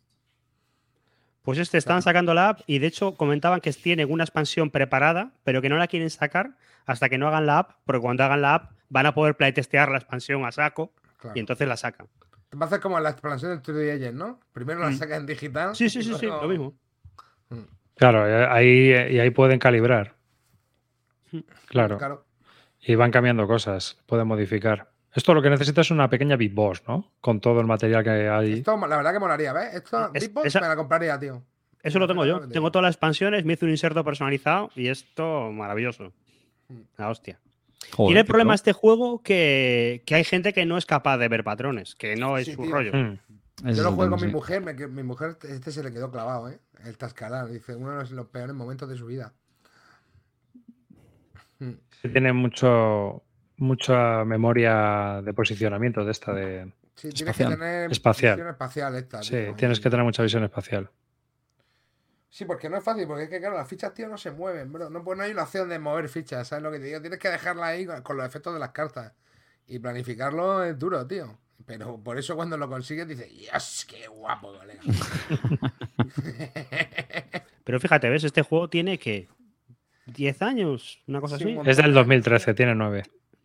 Pues 1.48 1.56
este 1.56 1.78
están 1.78 2.02
sacando 2.02 2.34
la 2.34 2.50
app 2.50 2.60
y 2.66 2.78
de 2.78 2.88
hecho 2.88 3.14
comentaban 3.14 3.62
que 3.62 3.72
tienen 3.72 4.12
una 4.12 4.22
expansión 4.22 4.68
preparada, 4.68 5.30
pero 5.44 5.62
que 5.62 5.70
no 5.70 5.78
la 5.78 5.86
quieren 5.86 6.10
sacar 6.10 6.50
hasta 6.84 7.08
que 7.08 7.16
no 7.16 7.26
hagan 7.26 7.46
la 7.46 7.60
app, 7.60 7.70
porque 7.86 8.02
cuando 8.02 8.22
hagan 8.22 8.42
la 8.42 8.54
app 8.56 8.72
van 8.90 9.06
a 9.06 9.14
poder 9.14 9.34
playtestear 9.34 9.90
la 9.90 9.96
expansión 9.96 10.44
a 10.44 10.52
saco 10.52 10.92
Claro. 11.16 11.32
y 11.34 11.40
entonces 11.40 11.66
la 11.66 11.78
sacan. 11.78 12.06
Va 12.54 12.64
a 12.64 12.66
hacer 12.66 12.80
como 12.80 13.00
la 13.00 13.08
expansión 13.08 13.50
del 13.52 13.62
3D 13.62 13.94
Agent, 13.94 14.18
¿no? 14.18 14.40
Primero 14.52 14.80
la 14.80 14.90
Mm. 14.90 14.98
saca 14.98 15.16
en 15.16 15.24
digital. 15.24 15.74
Sí, 15.74 15.88
sí, 15.88 16.02
sí, 16.02 16.12
sí, 16.20 16.26
lo 16.26 16.46
mismo. 16.48 16.74
Claro, 17.94 18.28
eh, 18.28 18.46
ahí, 18.50 18.90
y 19.14 19.18
ahí 19.18 19.30
pueden 19.30 19.58
calibrar. 19.58 20.16
Claro. 21.68 21.96
Claro. 21.96 22.26
Y 22.78 22.94
van 22.94 23.10
cambiando 23.10 23.46
cosas, 23.46 23.96
pueden 24.04 24.26
modificar. 24.28 24.90
Esto 25.14 25.34
lo 25.34 25.40
que 25.42 25.50
necesitas 25.50 25.86
es 25.86 25.90
una 25.90 26.08
pequeña 26.10 26.36
Big 26.36 26.52
Boss, 26.52 26.82
¿no? 26.86 27.10
Con 27.20 27.40
todo 27.40 27.60
el 27.60 27.66
material 27.66 28.04
que 28.04 28.28
hay. 28.28 28.52
Esto, 28.54 28.76
la 28.86 28.96
verdad 28.96 29.12
que 29.12 29.18
molaría, 29.18 29.52
¿ves? 29.52 29.74
Esto, 29.74 30.10
Es- 30.14 30.24
Beatbox 30.24 30.46
esa- 30.46 30.60
me 30.60 30.68
la 30.68 30.76
compraría, 30.76 31.18
tío. 31.18 31.42
Eso 31.82 31.98
lo 31.98 32.06
tengo 32.06 32.26
yo. 32.26 32.46
Tengo 32.48 32.70
todas 32.70 32.82
las 32.84 32.94
expansiones, 32.94 33.44
me 33.44 33.54
hice 33.54 33.64
un 33.64 33.70
inserto 33.70 34.04
personalizado 34.04 34.70
y 34.74 34.88
esto 34.88 35.50
maravilloso. 35.52 36.12
La 36.96 37.08
hostia. 37.08 37.38
Joder, 37.92 38.08
Tiene 38.08 38.20
el 38.20 38.26
problema 38.26 38.48
pro. 38.50 38.54
este 38.56 38.72
juego 38.72 39.22
que, 39.22 40.02
que 40.04 40.14
hay 40.16 40.24
gente 40.24 40.52
que 40.52 40.66
no 40.66 40.76
es 40.76 40.84
capaz 40.84 41.16
de 41.18 41.28
ver 41.28 41.44
patrones, 41.44 41.94
que 41.94 42.16
no 42.16 42.36
es 42.36 42.46
Sí, 42.46 42.54
su 42.54 42.62
tío. 42.62 42.72
rollo. 42.72 42.92
Mm. 42.92 43.18
Ese 43.68 43.76
Yo 43.78 43.82
lo 43.84 43.90
tema, 43.96 44.10
con 44.10 44.20
mi 44.20 44.32
mujer, 44.32 44.60
me, 44.62 44.74
mi 44.74 45.02
mujer 45.02 45.36
este 45.48 45.72
se 45.72 45.82
le 45.82 45.92
quedó 45.92 46.10
clavado, 46.10 46.48
¿eh? 46.50 46.58
El 46.84 46.98
Tascalar, 46.98 47.48
dice, 47.48 47.74
uno 47.76 47.90
de 47.92 47.96
los, 48.00 48.10
los 48.10 48.26
peores 48.26 48.54
momentos 48.54 48.88
de 48.88 48.96
su 48.96 49.06
vida. 49.06 49.32
Sí, 51.60 52.08
Tiene 52.12 52.32
mucho, 52.32 53.22
mucha 53.58 54.24
memoria 54.24 55.20
de 55.22 55.32
posicionamiento 55.34 56.04
de 56.04 56.10
esta 56.12 56.32
de. 56.32 56.72
Sí, 56.94 57.10
tienes 57.10 57.20
Espacial. 57.22 57.50
que 57.50 57.56
tener 57.56 57.92
Espacial. 57.92 58.34
visión 58.36 58.48
espacial 58.50 58.94
esta, 58.96 59.22
Sí, 59.22 59.30
tío, 59.30 59.54
tienes 59.54 59.78
y- 59.78 59.82
que 59.82 59.90
tener 59.90 60.04
mucha 60.04 60.22
visión 60.22 60.42
espacial. 60.44 60.90
Sí, 62.30 62.44
porque 62.44 62.68
no 62.68 62.76
es 62.76 62.84
fácil, 62.84 63.06
porque 63.06 63.24
es 63.24 63.30
que, 63.30 63.38
claro, 63.40 63.56
las 63.56 63.66
fichas, 63.68 63.94
tío, 63.94 64.08
no 64.08 64.18
se 64.18 64.30
mueven, 64.32 64.70
bro. 64.72 64.90
No, 64.90 65.02
pues 65.02 65.16
no 65.16 65.24
hay 65.24 65.30
una 65.32 65.44
opción 65.44 65.68
de 65.68 65.78
mover 65.78 66.08
fichas, 66.08 66.46
¿sabes 66.48 66.62
lo 66.62 66.70
que 66.70 66.78
te 66.78 66.84
digo? 66.86 67.00
Tienes 67.00 67.18
que 67.18 67.28
dejarla 67.30 67.66
ahí 67.68 67.86
con, 67.86 68.16
los 68.16 68.26
efectos 68.26 68.52
de 68.52 68.60
las 68.60 68.70
cartas. 68.70 69.12
Y 69.66 69.78
planificarlo 69.78 70.62
es 70.64 70.78
duro, 70.78 71.06
tío. 71.06 71.38
Pero 71.66 71.98
por 72.02 72.18
eso 72.18 72.36
cuando 72.36 72.56
lo 72.56 72.68
consigues 72.68 73.06
dices, 73.08 73.28
¡Dios, 73.30 73.86
qué 73.88 74.06
guapo, 74.08 74.52
colega! 74.58 74.80
Pero 77.64 77.80
fíjate, 77.80 78.08
¿ves? 78.08 78.24
Este 78.24 78.42
juego 78.42 78.68
tiene 78.68 78.98
que 78.98 79.28
10 80.06 80.42
años, 80.42 81.02
una 81.06 81.20
cosa 81.20 81.38
Sí, 81.38 81.44
así. 81.44 81.56
un. 81.56 81.68
Es 81.68 81.76
del 81.76 81.92
2013, 81.92 82.54
tiene 82.54 82.74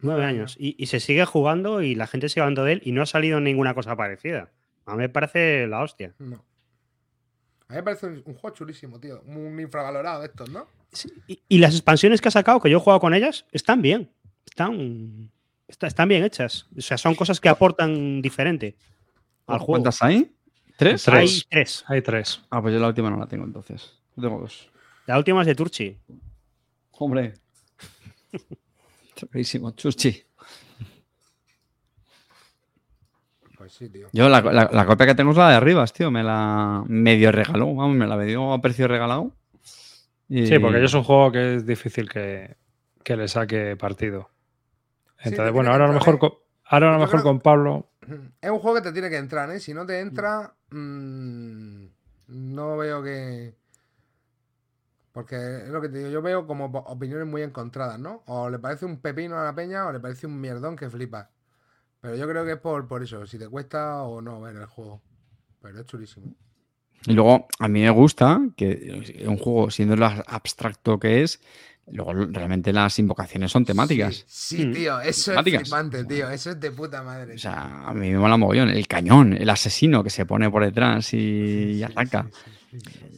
nueve. 0.04 0.22
9 0.22 0.26
años. 0.26 0.56
Y, 0.60 0.76
y 0.78 0.86
se 0.88 1.00
sigue 1.00 1.26
jugando 1.26 1.82
y 1.82 1.96
la 1.96 2.08
gente 2.08 2.30
sigue 2.30 2.42
hablando 2.42 2.64
de 2.64 2.74
él 2.74 2.82
y 2.86 2.92
no 2.92 3.02
ha 3.02 3.06
salido 3.06 3.40
ninguna 3.40 3.74
cosa 3.74 3.96
parecida. 3.96 4.52
A 4.86 4.92
mí 4.92 4.98
me 5.00 5.10
parece 5.10 5.66
la 5.68 5.82
hostia. 5.82 6.14
No. 6.20 6.46
A 7.68 7.74
mí 7.74 7.78
me 7.78 7.84
parece 7.84 8.08
un, 8.08 8.22
juego 8.24 8.50
chulísimo, 8.52 9.00
tío. 9.00 9.22
Un 9.26 9.60
infravalorado 9.60 10.22
de 10.22 10.28
estos, 10.28 10.50
¿no? 10.50 10.68
Y, 11.28 11.42
y 11.48 11.58
las 11.58 11.74
expansiones 11.74 12.22
que 12.22 12.28
ha 12.28 12.32
sacado, 12.32 12.60
que 12.60 12.70
yo 12.70 12.78
he 12.78 12.82
jugado 12.82 13.00
con 13.00 13.14
ellas, 13.14 13.46
están 13.52 13.82
bien. 13.82 14.12
Están, 14.46 15.32
está- 15.68 15.88
están 15.88 16.08
bien 16.10 16.24
hechas. 16.24 16.68
O 16.78 16.82
sea, 16.82 16.98
son 16.98 17.16
cosas 17.16 17.40
que 17.40 17.50
aportan 17.50 18.22
diferente 18.22 18.76
al 19.48 19.58
juego. 19.60 19.74
¿Cuántas 19.74 20.04
hay? 20.04 20.36
¿Tres? 20.78 21.04
Tres. 21.04 21.32
Hay 21.32 21.42
tres. 21.50 21.84
Hay 21.88 22.02
tres. 22.02 22.42
Ah, 22.50 22.62
pues 22.62 22.74
yo 22.74 22.80
la 22.80 22.88
última 22.88 23.10
no 23.10 23.18
la 23.18 23.28
tengo 23.28 23.46
entonces. 23.46 23.98
Yo 24.16 24.24
tengo 24.24 24.40
dos. 24.40 24.70
La 25.08 25.18
última 25.18 25.42
es 25.42 25.48
de 25.48 25.56
Turchi. 25.56 25.98
Hombre. 26.92 27.34
Chulísimo, 29.16 29.72
chuchi. 29.72 30.24
Pues 33.58 33.74
sí, 33.74 33.90
tío. 33.90 34.08
Yo 34.12 34.30
la, 34.30 34.42
la- 34.42 34.70
la 34.72 34.86
copia 34.86 35.06
que 35.06 35.16
tengo 35.16 35.32
es 35.32 35.38
la 35.38 35.50
de 35.50 35.56
Arribas, 35.56 35.94
tío. 35.94 36.12
Me 36.12 36.24
la 36.24 36.84
medio 36.88 37.32
regaló. 37.32 37.74
Vamos, 37.76 37.96
me 37.96 38.08
la 38.08 38.18
dio 38.20 38.54
a 38.54 38.62
precio 38.62 38.88
regalado. 38.88 39.32
Y- 40.28 40.48
Sí, 40.48 40.60
porque 40.60 40.84
es 40.84 40.94
un 40.94 41.04
juego 41.04 41.32
que 41.32 41.56
es 41.56 41.66
difícil 41.66 42.10
que, 42.10 42.58
que 43.04 43.16
le 43.16 43.28
saque 43.28 43.76
partido. 43.78 44.30
Entonces, 45.20 45.54
bueno, 45.54 45.72
ahora 45.72 45.86
a 45.86 45.88
lo 45.88 45.94
mejor 45.94 46.16
entrar, 46.16 46.32
con, 46.32 46.40
ahora 46.66 46.90
a 46.90 46.94
lo 46.94 47.00
mejor 47.00 47.12
creo- 47.12 47.24
con 47.24 47.40
Pablo. 47.40 47.90
Es 48.42 48.50
un 48.52 48.60
juego 48.60 48.76
que 48.76 48.82
te 48.82 48.92
tiene 48.92 49.10
que 49.10 49.18
entrar, 49.18 49.50
¿eh? 49.52 49.60
Si 49.62 49.74
no 49.74 49.86
te 49.86 50.00
entra, 50.02 50.54
mm, 50.72 51.86
no 52.28 52.78
veo 52.78 53.02
que... 53.02 53.54
Porque 55.14 55.36
es 55.38 55.70
lo 55.70 55.80
que 55.80 55.88
te 55.90 56.00
digo, 56.00 56.10
yo 56.10 56.22
veo 56.22 56.46
como 56.48 56.66
opiniones 56.66 57.28
muy 57.28 57.44
encontradas, 57.44 58.00
¿no? 58.00 58.24
O 58.26 58.50
le 58.50 58.58
parece 58.60 58.86
un 58.86 58.98
pepino 58.98 59.40
a 59.40 59.44
la 59.46 59.54
peña 59.56 59.86
o 59.86 59.92
le 59.94 60.00
parece 60.00 60.26
un 60.28 60.42
mierdón 60.42 60.76
que 60.76 60.90
flipas. 60.90 61.30
Pero 62.02 62.16
yo 62.16 62.28
creo 62.28 62.44
que 62.44 62.54
es 62.54 62.58
por, 62.60 62.88
por 62.88 63.04
eso, 63.04 63.26
si 63.28 63.38
te 63.38 63.48
cuesta 63.48 64.02
o 64.04 64.22
no 64.22 64.42
ver 64.42 64.56
el 64.58 64.66
juego. 64.66 65.02
Pero 65.62 65.80
es 65.80 65.86
chulísimo. 65.86 66.34
Y 67.06 67.14
luego, 67.14 67.48
a 67.60 67.68
mí 67.68 67.82
me 67.82 67.90
gusta 67.92 68.42
que 68.58 69.24
un 69.28 69.38
juego, 69.38 69.70
siendo 69.70 69.96
lo 69.96 70.06
abstracto 70.08 71.00
que 71.00 71.22
es, 71.22 71.40
luego 71.92 72.14
realmente 72.14 72.74
las 72.74 72.98
invocaciones 72.98 73.52
son 73.52 73.66
temáticas. 73.66 74.26
Sí, 74.28 74.58
sí, 74.58 74.66
Mm. 74.66 74.74
tío, 74.74 75.02
eso 75.02 75.32
Temáticas. 75.32 75.62
es 75.62 75.68
flipante, 75.70 76.06
tío. 76.06 76.30
Eso 76.30 76.50
es 76.52 76.60
de 76.60 76.72
puta 76.72 77.04
madre. 77.04 77.36
O 77.36 77.38
sea, 77.38 77.88
a 77.88 77.94
mí 77.94 78.10
me 78.12 78.18
mola 78.18 78.36
mogollón. 78.38 78.70
El 78.70 78.88
cañón, 78.88 79.34
el 79.34 79.50
asesino 79.50 80.04
que 80.04 80.10
se 80.10 80.26
pone 80.26 80.50
por 80.50 80.64
detrás 80.64 81.14
y, 81.14 81.84
ataca. 81.84 82.24
sí, 82.24 82.30
sí, 82.32 82.42
sí, 82.46 82.52
sí. 82.58 82.63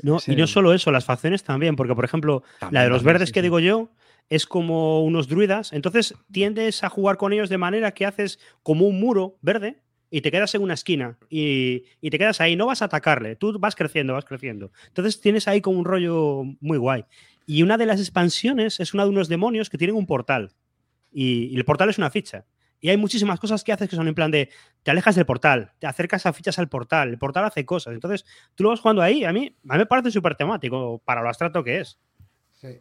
No, 0.03 0.19
Sí. 0.19 0.33
y 0.33 0.35
no 0.35 0.47
solo 0.47 0.73
eso, 0.73 0.91
las 0.91 1.05
facciones 1.05 1.43
también, 1.43 1.75
porque 1.75 1.95
por 1.95 2.05
ejemplo, 2.05 2.43
la 2.71 2.83
de 2.83 2.89
los 2.89 2.99
también, 2.99 3.13
verdes 3.13 3.29
sí, 3.29 3.33
que 3.33 3.39
sí. 3.39 3.43
digo 3.43 3.59
yo 3.59 3.89
es 4.29 4.45
como 4.47 5.03
unos 5.03 5.27
druidas, 5.27 5.71
entonces 5.73 6.15
tiendes 6.31 6.83
a 6.83 6.89
jugar 6.89 7.17
con 7.17 7.31
ellos 7.33 7.47
de 7.49 7.57
manera 7.59 7.91
que 7.91 8.05
haces 8.05 8.39
como 8.63 8.87
un 8.87 8.99
muro 8.99 9.37
verde 9.41 9.81
y 10.09 10.21
te 10.21 10.31
quedas 10.31 10.55
en 10.55 10.61
una 10.63 10.73
esquina 10.73 11.17
y, 11.29 11.83
y 12.01 12.09
te 12.09 12.17
quedas 12.17 12.41
ahí, 12.41 12.55
no 12.55 12.65
vas 12.65 12.81
a 12.81 12.85
atacarle, 12.85 13.35
tú 13.35 13.57
vas 13.59 13.75
creciendo, 13.75 14.13
vas 14.13 14.25
creciendo. 14.25 14.71
Entonces 14.87 15.19
tienes 15.21 15.47
ahí 15.47 15.61
como 15.61 15.77
un 15.77 15.85
rollo 15.85 16.43
muy 16.59 16.77
guay. 16.77 17.05
Y 17.45 17.61
una 17.61 17.77
de 17.77 17.85
las 17.85 17.99
expansiones 17.99 18.79
es 18.79 18.93
una 18.95 19.03
de 19.03 19.09
unos 19.09 19.27
demonios 19.29 19.69
que 19.69 19.77
tienen 19.77 19.95
un 19.95 20.07
portal 20.07 20.51
y, 21.11 21.45
y 21.45 21.55
el 21.55 21.63
portal 21.65 21.89
es 21.89 21.97
una 21.99 22.09
ficha. 22.09 22.45
Y 22.85 22.89
hay 22.89 22.97
muchísimas 22.97 23.39
cosas 23.39 23.63
que 23.63 23.73
haces 23.73 23.89
que 23.89 23.95
son 23.95 24.07
en 24.07 24.13
plan 24.13 24.29
de 24.29 24.51
te 24.83 24.91
alejas 24.91 25.15
del 25.15 25.25
portal, 25.25 25.73
te 25.79 25.87
acercas 25.87 26.27
a 26.27 26.33
fichas 26.33 26.59
al 26.59 26.69
portal, 26.69 27.09
el 27.09 27.17
portal 27.17 27.43
hace 27.43 27.65
cosas. 27.65 27.95
Entonces, 27.95 28.27
tú 28.53 28.63
lo 28.63 28.69
vas 28.69 28.79
jugando 28.79 29.01
ahí, 29.01 29.25
a 29.25 29.33
mí, 29.33 29.57
a 29.67 29.73
mí 29.73 29.79
me 29.79 29.87
parece 29.87 30.11
súper 30.11 30.35
temático 30.35 31.01
para 31.03 31.23
lo 31.23 31.27
abstracto 31.29 31.63
que 31.63 31.79
es. 31.79 31.97
Sí. 32.61 32.79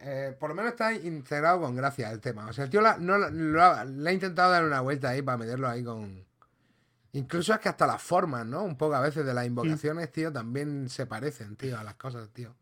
Eh, 0.00 0.36
por 0.38 0.50
lo 0.50 0.56
menos 0.56 0.72
está 0.72 0.92
integrado 0.92 1.62
con 1.62 1.74
gracia 1.74 2.10
el 2.10 2.20
tema. 2.20 2.48
O 2.48 2.52
sea, 2.52 2.64
el 2.64 2.70
tío 2.70 2.82
no, 2.82 3.16
lo 3.16 3.84
le 3.86 4.10
ha 4.10 4.12
intentado 4.12 4.52
dar 4.52 4.62
una 4.62 4.82
vuelta 4.82 5.08
ahí 5.08 5.22
para 5.22 5.38
meterlo 5.38 5.70
ahí 5.70 5.82
con. 5.82 6.22
Incluso 7.12 7.54
es 7.54 7.60
que 7.60 7.70
hasta 7.70 7.86
las 7.86 8.02
formas, 8.02 8.44
¿no? 8.44 8.62
Un 8.62 8.76
poco 8.76 8.94
a 8.94 9.00
veces 9.00 9.24
de 9.24 9.32
las 9.32 9.46
invocaciones, 9.46 10.12
tío, 10.12 10.30
también 10.30 10.90
se 10.90 11.06
parecen, 11.06 11.56
tío, 11.56 11.78
a 11.78 11.82
las 11.82 11.94
cosas, 11.94 12.28
tío. 12.28 12.54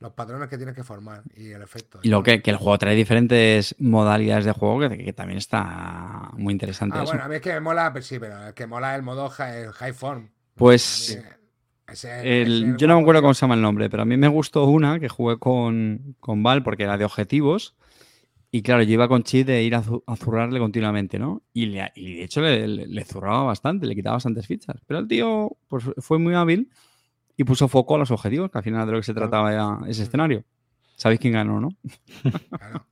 Los 0.00 0.12
patrones 0.12 0.48
que 0.48 0.56
tienes 0.56 0.74
que 0.74 0.82
formar 0.82 1.22
y 1.36 1.50
el 1.50 1.60
efecto. 1.62 2.00
Y 2.02 2.08
lo 2.08 2.22
que, 2.22 2.40
que 2.40 2.50
el 2.50 2.56
juego 2.56 2.78
trae 2.78 2.96
diferentes 2.96 3.76
modalidades 3.78 4.46
de 4.46 4.52
juego 4.52 4.80
que, 4.80 4.96
que 4.96 5.12
también 5.12 5.36
está 5.38 6.30
muy 6.38 6.52
interesante. 6.52 6.96
Ah, 6.98 7.02
eso. 7.02 7.12
bueno, 7.12 7.24
a 7.24 7.28
mí 7.28 7.34
es 7.36 7.40
que 7.42 7.52
me 7.52 7.60
mola, 7.60 7.92
pues 7.92 8.06
sí, 8.06 8.18
pero 8.18 8.48
el 8.48 8.54
que 8.54 8.66
mola 8.66 8.94
el 8.96 9.02
modo 9.02 9.28
high, 9.28 9.64
el 9.64 9.72
high 9.72 9.92
form. 9.92 10.30
Pues 10.54 11.16
mí, 11.18 11.22
ese- 11.88 12.42
el- 12.42 12.62
ese 12.62 12.70
es 12.72 12.78
yo 12.78 12.86
no 12.86 12.96
me 12.96 13.02
acuerdo 13.02 13.20
cómo 13.20 13.34
se 13.34 13.42
llama 13.42 13.54
el 13.56 13.62
nombre, 13.62 13.90
pero 13.90 14.02
a 14.02 14.06
mí 14.06 14.16
me 14.16 14.28
gustó 14.28 14.64
una 14.64 14.98
que 14.98 15.08
jugué 15.08 15.38
con, 15.38 16.16
con 16.20 16.42
Val 16.42 16.62
porque 16.62 16.84
era 16.84 16.96
de 16.96 17.04
objetivos. 17.04 17.74
Y 18.52 18.62
claro, 18.62 18.82
yo 18.82 18.94
iba 18.94 19.06
con 19.06 19.22
Chit 19.22 19.46
de 19.46 19.62
ir 19.62 19.74
a, 19.76 19.82
a 20.06 20.16
zurrarle 20.16 20.58
continuamente, 20.58 21.18
¿no? 21.18 21.42
Y, 21.52 21.66
le- 21.66 21.92
y 21.94 22.14
de 22.16 22.24
hecho 22.24 22.40
le, 22.40 22.66
le- 22.66 22.86
le 22.86 23.04
zurraba 23.04 23.44
bastante, 23.44 23.86
le 23.86 23.94
quitaba 23.94 24.16
bastantes 24.16 24.46
fichas. 24.46 24.76
Pero 24.86 25.00
el 25.00 25.06
tío 25.08 25.56
pues, 25.68 25.84
fue 25.98 26.18
muy 26.18 26.34
hábil 26.34 26.70
y 27.36 27.44
puso 27.44 27.68
foco 27.68 27.94
a 27.94 27.98
los 27.98 28.10
objetivos, 28.10 28.50
que 28.50 28.58
al 28.58 28.64
final 28.64 28.86
de 28.86 28.92
lo 28.92 28.98
que 28.98 29.04
se 29.04 29.14
trataba 29.14 29.52
era 29.52 29.78
ese 29.88 30.02
escenario. 30.04 30.44
¿Sabéis 30.96 31.18
quién 31.20 31.32
ganó, 31.32 31.58
no? 31.60 31.70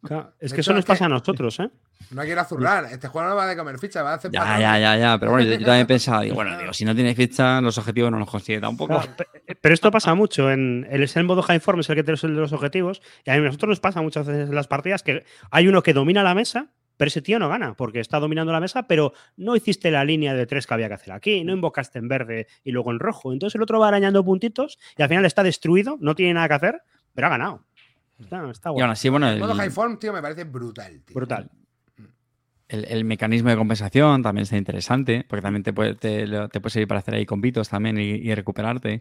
Claro. 0.03 0.33
es 0.41 0.51
De 0.51 0.55
que 0.57 0.61
hecho, 0.63 0.71
eso 0.71 0.73
nos 0.73 0.79
es 0.81 0.85
que- 0.87 0.93
pasa 0.93 1.05
a 1.05 1.09
nosotros, 1.11 1.61
¿eh? 1.61 1.71
No 2.11 2.23
a 2.23 2.45
zurrar. 2.45 2.85
Este 2.87 3.07
juego 3.09 3.29
no 3.29 3.37
va 3.37 3.47
de 3.47 3.55
comer 3.55 3.79
ficha, 3.79 4.03
va 4.03 4.13
a 4.13 4.15
hacer 4.15 4.31
Ya, 4.31 4.59
ya, 4.59 4.79
ya, 4.79 4.97
ya. 4.97 5.19
Pero 5.19 5.33
bueno, 5.33 5.47
yo, 5.51 5.59
yo 5.59 5.67
también 5.67 5.87
pensaba, 5.87 6.23
digo, 6.23 6.37
bueno, 6.37 6.57
digo, 6.59 6.73
si 6.73 6.87
no 6.87 6.95
tiene 6.95 7.15
fichas, 7.15 7.63
los 7.63 7.77
objetivos 7.77 8.11
no 8.11 8.19
los 8.19 8.31
consigue 8.31 8.61
tampoco. 8.61 8.95
Claro, 8.95 9.13
pe- 9.15 9.55
Pero 9.61 9.75
esto 9.75 9.91
pasa 9.91 10.15
mucho. 10.15 10.51
En 10.51 10.87
el, 10.91 11.03
es 11.03 11.17
el 11.19 11.25
modo 11.25 11.43
high 11.43 11.61
form 11.61 11.81
es 11.81 11.91
el 11.91 11.97
que 11.97 12.03
de 12.03 12.41
los 12.41 12.53
objetivos. 12.55 13.03
Y 13.27 13.31
a 13.31 13.37
nosotros 13.39 13.69
nos 13.69 13.81
pasa 13.81 14.01
muchas 14.01 14.27
veces 14.27 14.49
en 14.49 14.55
las 14.55 14.69
partidas 14.69 15.03
que 15.03 15.25
hay 15.51 15.69
uno 15.69 15.83
que 15.83 15.93
domina 15.93 16.23
la 16.23 16.35
mesa, 16.35 16.69
pero 16.99 17.09
ese 17.09 17.23
tío 17.23 17.39
no 17.39 17.49
gana 17.49 17.73
porque 17.75 18.01
está 18.01 18.21
dominando 18.21 18.53
la 18.53 18.61
mesa, 18.61 18.87
pero 18.87 19.15
no 19.39 19.57
hiciste 19.57 19.91
la 19.91 20.05
línea 20.05 20.35
de 20.35 20.47
tres 20.47 20.67
que 20.67 20.75
había 20.75 20.89
que 20.89 20.95
hacer 20.95 21.13
aquí, 21.15 21.43
no 21.45 21.55
invocaste 21.55 21.99
en 21.99 22.09
verde 22.09 22.47
y 22.63 22.73
luego 22.73 22.91
en 22.91 22.99
rojo. 22.99 23.33
Entonces 23.33 23.55
el 23.55 23.63
otro 23.63 23.81
va 23.81 23.89
arañando 23.89 24.23
puntitos 24.23 24.79
y 24.99 25.03
al 25.03 25.09
final 25.09 25.25
está 25.25 25.43
destruido, 25.43 25.97
no 26.01 26.15
tiene 26.15 26.35
nada 26.35 26.49
que 26.49 26.55
hacer, 26.55 26.83
pero 27.15 27.29
ha 27.29 27.31
ganado. 27.31 27.65
Está, 28.21 28.51
está 28.51 28.69
Y 28.69 28.73
guay. 28.73 28.83
aún 28.83 28.91
así, 28.91 29.09
bueno, 29.09 29.31
El 29.31 29.39
modo 29.39 29.55
high 29.55 29.67
el, 29.69 29.73
form, 29.73 29.99
tío, 29.99 30.13
me 30.13 30.21
parece 30.21 30.45
brutal, 30.45 31.01
tío. 31.07 31.15
Brutal. 31.15 31.49
el- 32.69 32.85
el 32.85 33.05
mecanismo 33.07 33.49
de 33.49 33.57
compensación 33.57 34.23
también 34.23 34.43
está 34.43 34.59
interesante, 34.59 35.25
porque 35.27 35.41
también 35.41 35.63
te 35.63 35.73
puede, 35.73 35.95
te, 35.95 36.27
lo- 36.27 36.49
te 36.51 36.61
puede 36.61 36.73
servir 36.73 36.87
para 36.89 36.99
hacer 37.01 37.15
ahí 37.15 37.25
compitos 37.25 37.69
también 37.71 37.97
y, 37.97 38.03
y 38.11 38.35
recuperarte. 38.35 39.01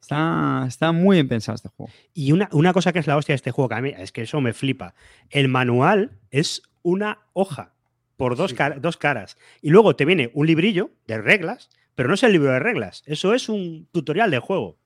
Está, 0.00 0.64
está 0.66 0.92
muy 0.92 1.16
bien 1.16 1.28
pensado 1.28 1.54
este 1.54 1.68
juego. 1.68 1.92
Y 2.12 2.32
una, 2.32 2.48
una 2.52 2.72
cosa 2.72 2.92
que 2.92 2.98
es 2.98 3.06
la 3.06 3.16
hostia 3.16 3.32
de 3.34 3.36
este 3.36 3.50
juego, 3.52 3.68
que 3.68 3.74
a 3.76 3.80
mí 3.80 3.92
es 3.96 4.10
que 4.12 4.22
eso 4.22 4.40
me 4.40 4.52
flipa. 4.52 4.94
El 5.30 5.48
manual 5.48 6.10
es 6.30 6.62
una 6.82 7.18
hoja 7.32 7.72
por 8.16 8.36
dos, 8.36 8.50
Sí. 8.52 8.56
cara- 8.56 8.76
dos 8.78 8.96
caras. 8.96 9.36
Y 9.62 9.70
luego 9.70 9.96
te 9.96 10.04
viene 10.04 10.30
un 10.34 10.46
librillo 10.46 10.90
de 11.06 11.20
reglas, 11.20 11.70
pero 11.94 12.08
no 12.08 12.14
es 12.14 12.22
el 12.22 12.32
libro 12.32 12.50
de 12.52 12.58
reglas. 12.60 13.02
Eso 13.06 13.34
es 13.34 13.48
un 13.48 13.88
tutorial 13.92 14.30
de 14.30 14.38
juego. 14.38 14.76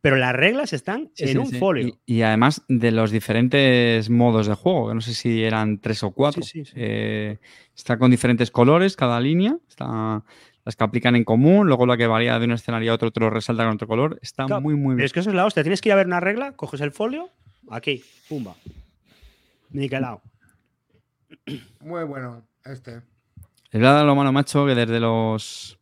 Pero 0.00 0.14
las 0.16 0.32
reglas 0.32 0.72
están 0.72 1.10
Sí, 1.14 1.24
en 1.24 1.28
sí, 1.30 1.38
un 1.38 1.50
folio. 1.52 1.88
Y, 2.06 2.18
y 2.18 2.22
además 2.22 2.62
de 2.68 2.92
los 2.92 3.10
diferentes 3.10 4.08
modos 4.10 4.46
de 4.46 4.54
juego, 4.54 4.88
que 4.88 4.94
no 4.94 5.00
sé 5.00 5.12
si 5.12 5.42
eran 5.42 5.78
tres 5.80 6.04
o 6.04 6.12
cuatro. 6.12 6.42
Sí, 6.42 6.64
sí, 6.64 6.64
sí. 6.66 6.72
Eh, 6.76 7.38
está 7.74 7.98
con 7.98 8.10
diferentes 8.10 8.52
colores 8.52 8.94
cada 8.94 9.18
línea. 9.20 9.56
Está 9.68 10.22
las 10.64 10.76
que 10.76 10.84
aplican 10.84 11.16
en 11.16 11.24
común, 11.24 11.66
luego 11.66 11.84
la 11.86 11.96
que 11.96 12.06
varía 12.06 12.38
de 12.38 12.44
un 12.44 12.52
escenario 12.52 12.92
a 12.92 12.94
otro 12.94 13.10
te 13.10 13.18
lo 13.20 13.28
resalta 13.30 13.64
con 13.64 13.72
otro 13.74 13.88
color. 13.88 14.18
Está 14.22 14.44
Claro, 14.46 14.60
muy, 14.60 14.74
muy 14.76 14.92
Pero 14.92 14.96
bien. 14.96 15.04
es 15.06 15.12
que 15.12 15.20
eso 15.20 15.30
es 15.30 15.36
la 15.36 15.46
hostia. 15.46 15.64
Tienes 15.64 15.80
que 15.80 15.88
ir 15.88 15.94
a 15.94 15.96
ver 15.96 16.06
una 16.06 16.20
regla, 16.20 16.52
coges 16.52 16.80
el 16.80 16.92
folio, 16.92 17.30
aquí, 17.70 18.04
pumba. 18.28 18.54
Niquelado. 19.70 20.22
Muy 21.80 22.04
bueno, 22.04 22.42
este. 22.64 22.96
Es 23.70 23.80
verdad 23.80 24.04
lo 24.06 24.14
malo, 24.14 24.32
macho, 24.32 24.64
que 24.66 24.74
desde 24.74 24.98
los. 25.00 25.78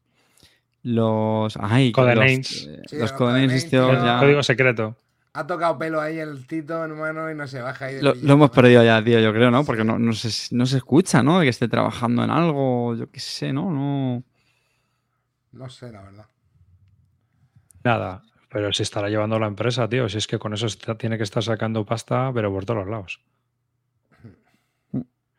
Los. 0.83 1.57
Ay, 1.61 1.93
Codenames. 1.93 2.39
Los, 2.39 2.67
eh, 2.67 2.83
Sí, 2.87 2.97
los 2.97 3.03
los 3.03 3.13
codenames 3.13 3.69
tío. 3.71 3.93
ya- 3.93 4.19
Código 4.21 4.43
secreto. 4.43 4.97
Ha 5.35 5.47
tocado 5.47 5.77
pelo 5.77 6.01
ahí 6.01 6.19
el 6.19 6.47
Tito, 6.47 6.83
hermano, 6.83 7.31
y 7.31 7.35
no 7.35 7.47
se 7.47 7.61
baja 7.61 7.87
ahí. 7.87 8.01
Lo, 8.01 8.15
lo 8.15 8.33
hemos 8.35 8.51
perdido 8.51 8.83
ya, 8.83 9.05
tío, 9.05 9.21
yo 9.21 9.33
creo, 9.35 9.51
¿no? 9.51 9.65
Porque 9.65 9.85
no, 9.85 9.99
no, 9.99 10.13
se, 10.15 10.55
no 10.55 10.65
se 10.65 10.79
escucha, 10.79 11.23
¿no? 11.23 11.39
De 11.41 11.45
que 11.45 11.51
esté 11.51 11.69
trabajando 11.69 12.25
en 12.25 12.31
algo, 12.31 12.95
yo 12.95 13.11
qué 13.11 13.21
sé, 13.21 13.53
¿no? 13.53 13.71
No. 13.71 14.23
No 15.53 15.69
sé, 15.69 15.93
la 15.93 16.01
verdad. 16.03 16.27
Nada. 17.85 18.23
Pero 18.49 18.73
si 18.73 18.83
estará 18.83 19.09
llevando 19.11 19.39
la 19.39 19.47
empresa, 19.49 19.89
tío. 19.89 20.09
Si 20.09 20.17
es 20.19 20.27
que 20.27 20.39
con 20.39 20.55
eso 20.55 20.67
está- 20.67 20.97
tiene 20.97 21.19
que 21.19 21.25
estar 21.25 21.43
sacando 21.43 21.85
pasta, 21.85 22.31
pero 22.33 22.51
por 22.51 22.65
todos 22.65 22.81
los 22.81 22.89
lados. 22.89 23.21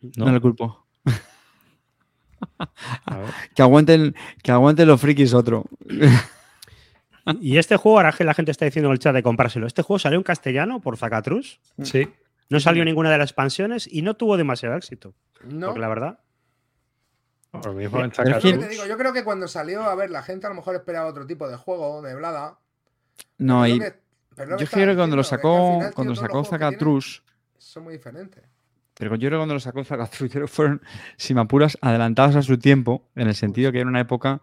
No, 0.01 0.25
¿No? 0.25 0.31
le 0.31 0.39
culpo. 0.41 0.85
Que 3.55 3.61
aguanten, 3.61 4.15
que 4.43 4.51
aguanten 4.51 4.87
los 4.87 4.99
frikis 5.01 5.33
otro. 5.33 5.65
Y 7.41 7.57
este 7.57 7.75
juego, 7.77 7.97
ahora 7.97 8.13
que 8.13 8.23
la 8.23 8.33
gente 8.33 8.51
está 8.51 8.65
diciendo 8.65 8.87
en 8.89 8.93
el 8.93 8.99
chat 8.99 9.13
de 9.13 9.23
comprárselo, 9.23 9.67
este 9.67 9.81
juego 9.81 9.99
salió 9.99 10.17
en 10.17 10.23
castellano 10.23 10.79
por 10.79 10.97
Zacatrus, 10.97 11.59
Sí. 11.83 12.07
no 12.49 12.59
salió 12.59 12.85
ninguna 12.85 13.11
de 13.11 13.17
las 13.17 13.29
expansiones 13.31 13.87
y 13.91 14.01
no 14.01 14.15
tuvo 14.15 14.37
demasiado 14.37 14.75
éxito. 14.75 15.13
No. 15.43 15.67
Porque 15.67 15.79
la 15.81 15.87
verdad, 15.89 16.19
Lo 17.63 17.73
mismo 17.73 18.03
en 18.03 18.11
Pero 18.11 18.37
es 18.37 18.43
Es 18.43 18.43
lo 18.43 18.51
que 18.51 18.57
que- 18.59 18.65
te 18.65 18.69
digo, 18.69 18.85
yo 18.85 18.97
creo 18.97 19.13
que 19.13 19.23
cuando 19.23 19.47
salió, 19.47 19.81
a 19.83 19.95
ver, 19.95 20.11
la 20.11 20.21
gente 20.21 20.45
a 20.45 20.49
lo 20.49 20.55
mejor 20.55 20.75
esperaba 20.75 21.07
otro 21.09 21.25
tipo 21.25 21.47
de 21.49 21.55
juego, 21.57 22.01
de 22.03 22.13
Blada. 22.13 22.59
No, 23.39 23.65
y 23.65 23.79
lo 23.79 23.85
que- 23.85 24.45
lo 24.45 24.57
yo 24.59 24.67
creo 24.67 24.87
que 24.89 24.95
cuando 24.95 25.15
lo 25.15 25.23
sacó, 25.23 25.79
cuando 25.95 26.11
los 26.11 26.19
sacó 26.19 26.43
Zacatrus, 26.43 27.23
Son 27.57 27.83
muy 27.83 27.93
diferentes. 27.93 28.43
Pero 28.97 29.15
yo 29.15 29.29
creo 29.29 29.31
que 29.31 29.37
cuando 29.37 29.53
lo 29.53 29.59
sacó 29.59 29.83
que 29.83 30.47
fueron, 30.47 30.81
si 31.17 31.33
me 31.33 31.41
apuras, 31.41 31.77
adelantados 31.81 32.35
a 32.35 32.41
su 32.41 32.57
tiempo, 32.57 33.03
en 33.15 33.27
el 33.27 33.35
sentido 33.35 33.71
que 33.71 33.79
era 33.79 33.89
una 33.89 33.99
época 34.01 34.41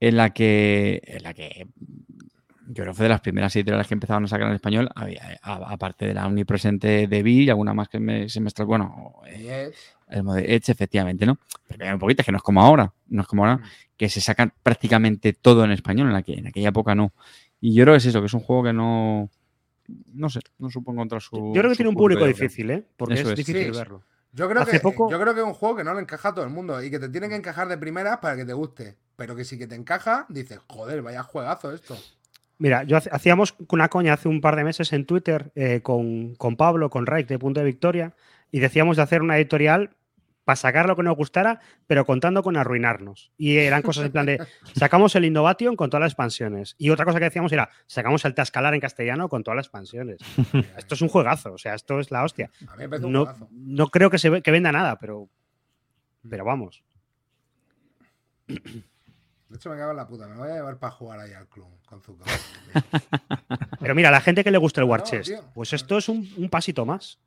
en 0.00 0.16
la 0.16 0.30
que, 0.30 1.02
en 1.04 1.22
la 1.22 1.34
que 1.34 1.66
yo 2.68 2.82
creo 2.82 2.86
que 2.88 2.94
fue 2.94 3.04
de 3.04 3.10
las 3.10 3.20
primeras 3.20 3.54
editoriales 3.54 3.86
que 3.86 3.94
empezaron 3.94 4.24
a 4.24 4.28
sacar 4.28 4.48
en 4.48 4.54
español, 4.54 4.88
había, 4.94 5.38
aparte 5.42 6.06
de 6.06 6.14
la 6.14 6.26
omnipresente 6.26 7.06
de 7.06 7.22
Vi 7.22 7.44
y 7.44 7.50
alguna 7.50 7.74
más 7.74 7.88
que 7.88 8.00
me, 8.00 8.28
se 8.28 8.40
me 8.40 8.48
extra- 8.48 8.64
bueno, 8.64 9.14
el 10.08 10.24
de 10.24 10.54
Edge, 10.54 10.70
efectivamente, 10.70 11.26
¿no? 11.26 11.38
Pero 11.68 11.84
hay 11.84 11.92
un 11.92 11.98
poquito, 11.98 12.22
es 12.22 12.26
que 12.26 12.32
no 12.32 12.38
es 12.38 12.42
como 12.42 12.62
ahora, 12.62 12.92
no 13.08 13.22
es 13.22 13.28
como 13.28 13.44
ahora, 13.44 13.62
que 13.96 14.08
se 14.08 14.20
sacan 14.20 14.52
prácticamente 14.62 15.32
todo 15.32 15.64
en 15.64 15.72
español, 15.72 16.08
en, 16.08 16.12
la 16.12 16.22
que, 16.22 16.34
en 16.34 16.46
aquella 16.48 16.68
época 16.68 16.94
no. 16.94 17.12
Y 17.60 17.74
yo 17.74 17.84
creo 17.84 17.94
que 17.94 17.98
es 17.98 18.06
eso, 18.06 18.20
que 18.20 18.26
es 18.26 18.34
un 18.34 18.40
juego 18.40 18.64
que 18.64 18.72
no, 18.72 19.30
no 20.12 20.28
sé, 20.30 20.40
no 20.58 20.70
supo 20.70 20.92
encontrar 20.92 21.20
su... 21.22 21.36
Yo 21.54 21.60
creo 21.60 21.70
que 21.70 21.76
tiene 21.76 21.88
un 21.90 21.94
público, 21.96 22.24
difícil, 22.26 22.70
¿eh? 22.70 22.84
Porque 22.96 23.14
Eso 23.14 23.30
es 23.30 23.36
difícil 23.36 23.64
Sí. 23.72 23.78
verlo. 23.78 24.02
Yo 24.32 24.48
creo, 24.50 24.62
Hace 24.62 24.72
que, 24.72 24.80
poco- 24.80 25.10
yo 25.10 25.18
creo 25.18 25.32
que 25.34 25.40
es 25.40 25.46
un 25.46 25.54
juego 25.54 25.76
que 25.76 25.84
no 25.84 25.94
le 25.94 26.00
encaja 26.00 26.28
a 26.28 26.34
todo 26.34 26.44
el 26.44 26.50
mundo 26.50 26.82
y 26.82 26.90
que 26.90 26.98
te 26.98 27.08
tiene 27.08 27.28
que 27.28 27.36
encajar 27.36 27.68
de 27.68 27.78
primeras 27.78 28.18
para 28.18 28.36
que 28.36 28.44
te 28.44 28.52
guste. 28.52 28.96
Pero 29.16 29.34
que 29.34 29.44
si 29.44 29.56
que 29.56 29.66
te 29.66 29.74
encaja, 29.74 30.26
dices, 30.28 30.60
joder, 30.68 31.00
vaya 31.00 31.22
juegazo 31.22 31.72
esto. 31.72 31.96
Mira, 32.58 32.82
yo 32.84 32.98
hacíamos 32.98 33.54
una 33.70 33.88
coña 33.88 34.12
hace 34.14 34.28
un 34.28 34.40
par 34.42 34.56
de 34.56 34.64
meses 34.64 34.92
en 34.92 35.06
Twitter 35.06 35.52
eh, 35.54 35.80
con, 35.82 36.34
con 36.36 36.56
Pablo, 36.56 36.90
con 36.90 37.06
Raik 37.06 37.28
de 37.28 37.38
Punto 37.38 37.60
de 37.60 37.66
Victoria, 37.66 38.12
y 38.50 38.60
decíamos 38.60 38.96
de 38.98 39.02
hacer 39.04 39.22
una 39.22 39.36
editorial 39.38 39.90
para 40.46 40.56
sacar 40.56 40.86
lo 40.86 40.94
que 40.96 41.02
nos 41.02 41.16
gustara, 41.16 41.60
pero 41.86 42.06
contando 42.06 42.42
con 42.42 42.56
arruinarnos. 42.56 43.32
Y 43.36 43.56
eran 43.58 43.82
cosas 43.82 44.06
en 44.06 44.12
plan 44.12 44.24
de, 44.26 44.46
sacamos 44.76 45.14
el 45.16 45.24
Innovation 45.24 45.74
con 45.76 45.90
todas 45.90 46.02
las 46.02 46.12
expansiones. 46.12 46.76
Y 46.78 46.88
otra 46.90 47.04
cosa 47.04 47.18
que 47.18 47.24
decíamos 47.24 47.50
era, 47.52 47.68
sacamos 47.86 48.24
el 48.24 48.32
Tascalar 48.34 48.72
en 48.72 48.80
castellano 48.80 49.28
con 49.28 49.42
todas 49.42 49.56
las 49.56 49.66
expansiones. 49.66 50.20
esto 50.78 50.94
es 50.94 51.02
un 51.02 51.08
juegazo, 51.08 51.52
o 51.52 51.58
sea, 51.58 51.74
esto 51.74 51.98
es 51.98 52.10
la 52.12 52.22
hostia. 52.22 52.48
A 52.68 52.76
mí 52.76 52.86
me 52.86 52.96
un 52.98 53.12
No, 53.12 53.24
juegazo. 53.24 53.48
no 53.50 53.88
creo 53.88 54.08
que, 54.08 54.18
se 54.18 54.40
que 54.40 54.50
venda 54.52 54.70
nada, 54.70 54.98
pero, 55.00 55.28
pero 56.30 56.44
vamos. 56.44 56.84
De 58.46 59.56
hecho, 59.56 59.70
me 59.70 59.76
cago 59.76 59.90
en 59.90 59.96
la 59.96 60.06
puta. 60.06 60.28
Me 60.28 60.36
voy 60.36 60.48
a 60.50 60.54
llevar 60.54 60.78
para 60.78 60.92
jugar 60.92 61.18
ahí 61.20 61.32
al 61.32 61.48
club 61.48 61.66
con 61.86 62.00
Zuko. 62.02 62.24
Pero 63.80 63.94
mira, 63.94 64.08
a 64.08 64.12
la 64.12 64.20
gente 64.20 64.42
que 64.44 64.50
le 64.50 64.58
gusta 64.58 64.80
el 64.80 64.86
War 64.88 65.00
No, 65.00 65.06
Chest, 65.06 65.28
tío. 65.28 65.44
pues 65.54 65.72
esto 65.72 65.98
es 65.98 66.08
un, 66.08 66.28
un 66.36 66.48
pasito 66.48 66.84
más. 66.86 67.18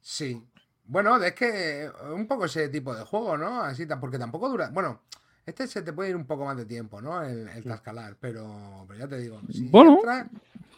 Sí. 0.00 0.42
Bueno, 0.88 1.16
es 1.22 1.34
que 1.34 1.90
un 2.12 2.26
poco 2.26 2.46
ese 2.46 2.68
tipo 2.68 2.94
de 2.94 3.04
juego, 3.04 3.36
¿no? 3.36 3.62
Así, 3.62 3.86
porque 4.00 4.18
tampoco 4.18 4.48
dura. 4.48 4.70
Bueno, 4.70 5.02
este 5.46 5.66
se 5.68 5.82
te 5.82 5.92
puede 5.92 6.10
ir 6.10 6.16
un 6.16 6.26
poco 6.26 6.44
más 6.44 6.56
de 6.56 6.64
tiempo, 6.64 7.00
¿no? 7.00 7.22
El, 7.22 7.48
el 7.48 7.62
Tascalar, 7.64 8.16
pero, 8.18 8.84
pero 8.88 8.98
ya 9.00 9.08
te 9.08 9.18
digo. 9.18 9.40
si 9.52 9.68
Bueno. 9.68 9.96
entras, 9.96 10.26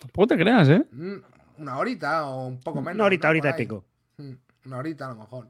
Tampoco 0.00 0.26
te 0.28 0.36
creas, 0.36 0.68
¿eh? 0.68 0.84
mm, 0.90 1.14
una 1.58 1.78
horita 1.78 2.26
o 2.26 2.46
un 2.46 2.60
poco 2.60 2.80
menos. 2.80 2.94
Una 2.96 3.04
horita, 3.04 3.28
¿no? 3.28 3.32
ahí. 3.54 3.56
pico. 3.56 3.84
Mm, 4.16 4.32
Una 4.66 4.78
horita 4.78 5.06
a 5.06 5.10
lo 5.10 5.16
mejor. 5.16 5.48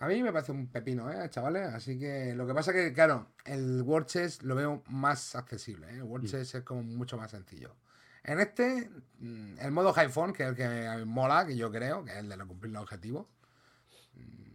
A 0.00 0.08
mí 0.08 0.20
me 0.22 0.32
parece 0.32 0.50
un 0.50 0.66
pepino, 0.66 1.10
¿eh, 1.12 1.30
chavales? 1.30 1.72
Así 1.72 1.98
que 1.98 2.34
lo 2.34 2.44
que 2.46 2.52
pasa 2.54 2.72
que, 2.72 2.92
claro, 2.92 3.28
el 3.44 3.84
Chess 4.04 4.42
lo 4.42 4.56
veo 4.56 4.82
más 4.88 5.36
accesible, 5.36 5.86
¿eh? 5.90 5.96
El 5.98 6.02
War 6.02 6.22
Chess 6.24 6.56
es 6.56 6.64
como 6.64 6.82
mucho 6.82 7.16
más 7.16 7.30
sencillo. 7.30 7.76
En 8.24 8.40
este, 8.40 8.90
mm, 9.20 9.58
el 9.60 9.70
modo 9.70 9.92
high 9.92 10.08
phone, 10.08 10.32
que 10.32 10.42
es 10.42 10.48
el 10.50 10.56
que 10.56 11.04
mola, 11.06 11.46
que 11.46 11.56
yo 11.56 11.70
creo, 11.70 12.04
que 12.04 12.10
es 12.12 12.16
el 12.18 12.28
de 12.28 12.36
lo 12.36 12.48
cumplir 12.48 12.72
los 12.72 12.82
objetivos, 12.82 13.26
mm, 13.26 13.41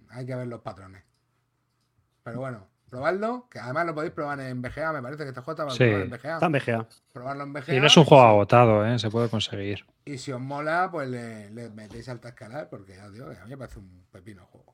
hay 0.10 0.26
que 0.26 0.36
ver 0.36 0.48
los 0.48 0.62
patrones. 0.62 1.04
Pero 2.24 2.40
bueno, 2.40 2.68
probadlo, 2.90 3.48
que 3.50 3.60
además 3.60 3.86
lo 3.86 3.96
podéis 3.96 4.14
probar 4.14 4.40
en 4.42 4.62
BGA, 4.62 4.94
me 4.94 5.02
parece 5.02 5.24
que 5.24 5.30
este 5.30 5.42
juego 5.42 5.64
está 5.64 5.76
Sí. 5.76 5.84
en 5.84 6.10
BGA. 6.10 6.34
Está 6.36 6.46
en 6.48 6.52
BGA. 6.52 6.88
Probarlo 7.14 7.44
en 7.44 7.54
BGA. 7.54 7.76
Y 7.76 7.80
no 7.80 7.88
es 7.88 7.98
un 7.98 8.06
juego 8.06 8.24
agotado, 8.24 8.86
¿eh? 8.86 9.00
Se 9.00 9.10
puede 9.10 9.30
conseguir. 9.30 9.86
Y 10.06 10.18
si 10.18 10.32
os 10.32 10.42
mola, 10.42 10.90
pues 10.92 11.08
le, 11.10 11.50
le 11.52 11.70
metéis 11.70 12.08
al 12.10 12.20
Tascalar, 12.20 12.70
porque 12.70 12.96
ya 12.96 13.10
digo, 13.10 13.30
que 13.30 13.38
a 13.38 13.44
mí 13.44 13.50
me 13.52 13.58
parece 13.58 13.80
un 13.80 14.06
pepino 14.12 14.46
juego. 14.46 14.74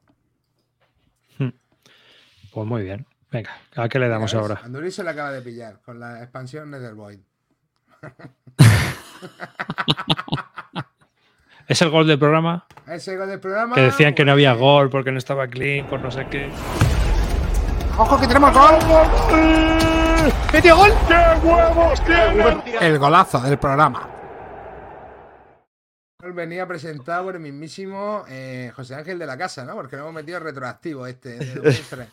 Pues 2.52 2.68
muy 2.68 2.84
bien. 2.84 3.06
Venga, 3.32 3.50
¿a 3.76 3.90
qué 3.90 3.98
le 3.98 4.08
damos 4.08 4.32
¿ves? 4.32 4.40
ahora? 4.40 4.62
Anduri 4.64 4.92
se 4.92 5.04
la 5.04 5.10
acaba 5.12 5.32
de 5.32 5.42
pillar 5.42 5.82
con 5.82 6.00
la 6.00 6.22
expansión 6.22 6.70
Nether 6.70 6.94
Void. 6.94 7.20
¿Es 11.68 11.81
el 11.81 11.90
gol 11.90 12.06
del 12.07 12.19
programa? 12.19 12.65
Ese 12.88 13.15
gol 13.15 13.27
del 13.30 13.40
programa. 13.40 13.76
Que 13.76 13.81
decían 13.81 14.14
que 14.14 14.26
no 14.26 14.34
había 14.34 14.53
gol 14.53 14.90
porque 14.90 15.11
no 15.11 15.18
estaba 15.18 15.48
clean, 15.48 15.88
por 15.88 16.02
no 16.02 16.11
sé 16.11 16.27
qué. 16.30 16.49
¡Ojo 17.98 18.19
que 18.19 18.27
tenemos 18.27 18.52
gol! 18.53 18.76
¡Metió 20.52 20.76
gol! 20.76 20.91
¡Qué 21.07 21.48
huevos 21.48 22.03
tiene! 22.03 22.64
El 22.81 22.99
golazo 22.99 23.40
del 23.40 23.57
programa. 23.57 24.10
Venía 26.34 26.68
presentado 26.68 27.26
por 27.26 27.35
el 27.35 27.41
mismísimo 27.41 28.23
eh, 28.30 28.72
José 28.76 28.95
Ángel 28.95 29.19
de 29.19 29.26
la 29.26 29.38
Casa, 29.38 29.65
¿no? 29.65 29.76
Porque 29.76 29.95
lo 29.95 30.03
hemos 30.03 30.14
metido 30.15 30.40
retroactivo 30.40 31.06
este, 31.06 31.38
de 31.38 31.56
2003. 31.56 32.07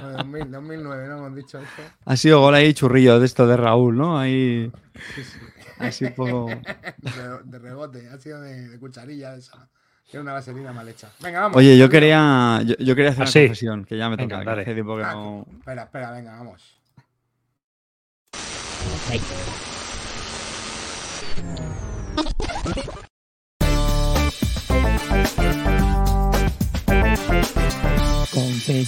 No, 0.00 0.08
de 0.08 0.16
2000, 0.16 0.50
2009, 0.50 1.08
¿no? 1.08 1.18
Hemos 1.18 1.34
dicho 1.34 1.58
esto. 1.58 1.82
Ha 2.04 2.16
sido 2.16 2.40
gol 2.40 2.54
ahí 2.54 2.72
churrillo 2.72 3.18
de 3.18 3.26
esto 3.26 3.46
de 3.46 3.56
Raúl, 3.56 3.96
¿no? 3.96 4.18
Ahí. 4.18 4.70
Así. 5.88 6.04
De, 6.14 7.38
de 7.44 7.58
rebote, 7.58 8.08
ha 8.08 8.18
sido 8.18 8.40
de, 8.40 8.68
de 8.68 8.78
cucharilla 8.78 9.34
esa. 9.36 9.68
Era 10.10 10.20
una 10.22 10.32
vaselina 10.34 10.72
mal 10.72 10.88
hecha. 10.88 11.10
Venga, 11.20 11.40
vamos. 11.40 11.56
Oye, 11.56 11.76
yo 11.78 11.88
quería, 11.88 12.60
yo, 12.64 12.74
yo 12.78 12.94
quería 12.94 13.10
hacer 13.10 13.22
¿Ah, 13.22 13.24
una 13.24 13.30
sí? 13.32 13.40
confesión, 13.46 13.84
que 13.84 13.96
ya 13.96 14.08
me 14.10 14.16
Venga, 14.16 14.36
toca. 14.36 14.40
que 14.44 14.50
dale. 14.50 14.62
hace 14.62 14.74
tiempo 14.74 14.96
que 14.96 15.02
Ah, 15.02 15.12
no- 15.14 15.46
Espera, 15.58 15.82
espera, 15.84 16.10
venga, 16.12 16.32
vamos. 16.36 16.78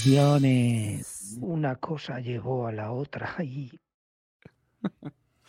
Confesiones. 0.06 1.36
Una 1.40 1.76
cosa 1.76 2.20
llegó 2.20 2.66
a 2.66 2.72
la 2.72 2.92
otra 2.92 3.34
y 3.42 3.70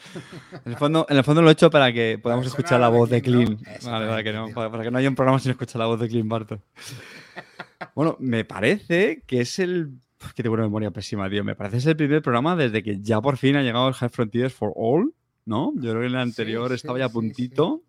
En 0.66 0.72
el, 0.72 0.78
fondo, 0.78 1.06
en 1.10 1.18
el 1.18 1.24
fondo 1.24 1.42
lo 1.42 1.50
he 1.50 1.54
hecho 1.54 1.70
para 1.70 1.92
que 1.92 2.20
podamos 2.22 2.46
Para 2.46 2.50
escuchar 2.50 2.80
la 2.80 2.90
voz 2.90 3.10
de 3.10 3.22
Clean. 3.22 3.58
¿no? 3.84 3.92
Vale, 3.92 4.08
para 4.08 4.24
que, 4.24 4.34
no, 4.34 4.48
para, 4.50 4.72
para 4.72 4.84
que 4.84 4.92
no 4.92 4.98
haya 4.98 5.10
un 5.10 5.16
programa 5.16 5.40
sin 5.40 5.52
escuchar 5.52 5.80
la 5.80 5.88
voz 5.88 6.00
de 6.00 6.08
Clean 6.08 6.28
Barton. 6.28 6.62
Bueno, 7.94 8.16
me 8.20 8.44
parece 8.44 9.24
que 9.26 9.42
es 9.42 9.60
el. 9.60 10.00
Que 10.36 10.42
tengo 10.42 10.56
una 10.56 10.64
memoria 10.64 10.90
pésima, 10.90 11.30
tío. 11.30 11.44
Me 11.44 11.56
parece 11.56 11.74
que 11.74 11.78
es 11.78 11.86
el 11.86 11.96
primer 11.96 12.22
programa 12.22 12.56
desde 12.56 12.82
que 12.82 13.00
ya 13.02 13.22
por 13.22 13.38
fin 13.38 13.56
ha 13.56 13.62
llegado 13.62 13.88
el 13.88 13.94
High 13.94 14.10
Frontiers 14.10 14.54
for 14.54 14.74
All, 14.76 15.14
¿no? 15.46 15.74
Yo 15.76 15.92
creo 15.92 16.02
que 16.02 16.08
en 16.08 16.14
el 16.14 16.20
anterior 16.20 16.70
sí, 16.70 16.76
estaba 16.76 16.98
ya 16.98 17.06
a 17.06 17.10
sí, 17.10 17.14
puntito. 17.14 17.84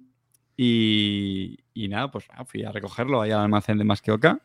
Y, 0.57 1.59
y 1.73 1.89
nada, 1.89 2.11
pues 2.11 2.27
ah, 2.31 2.45
fui 2.45 2.65
a 2.65 2.73
recogerlo 2.73 3.23
ahí 3.23 3.31
al 3.31 3.41
almacén 3.41 3.79
de 3.79 3.85
Masqueoca, 3.85 4.41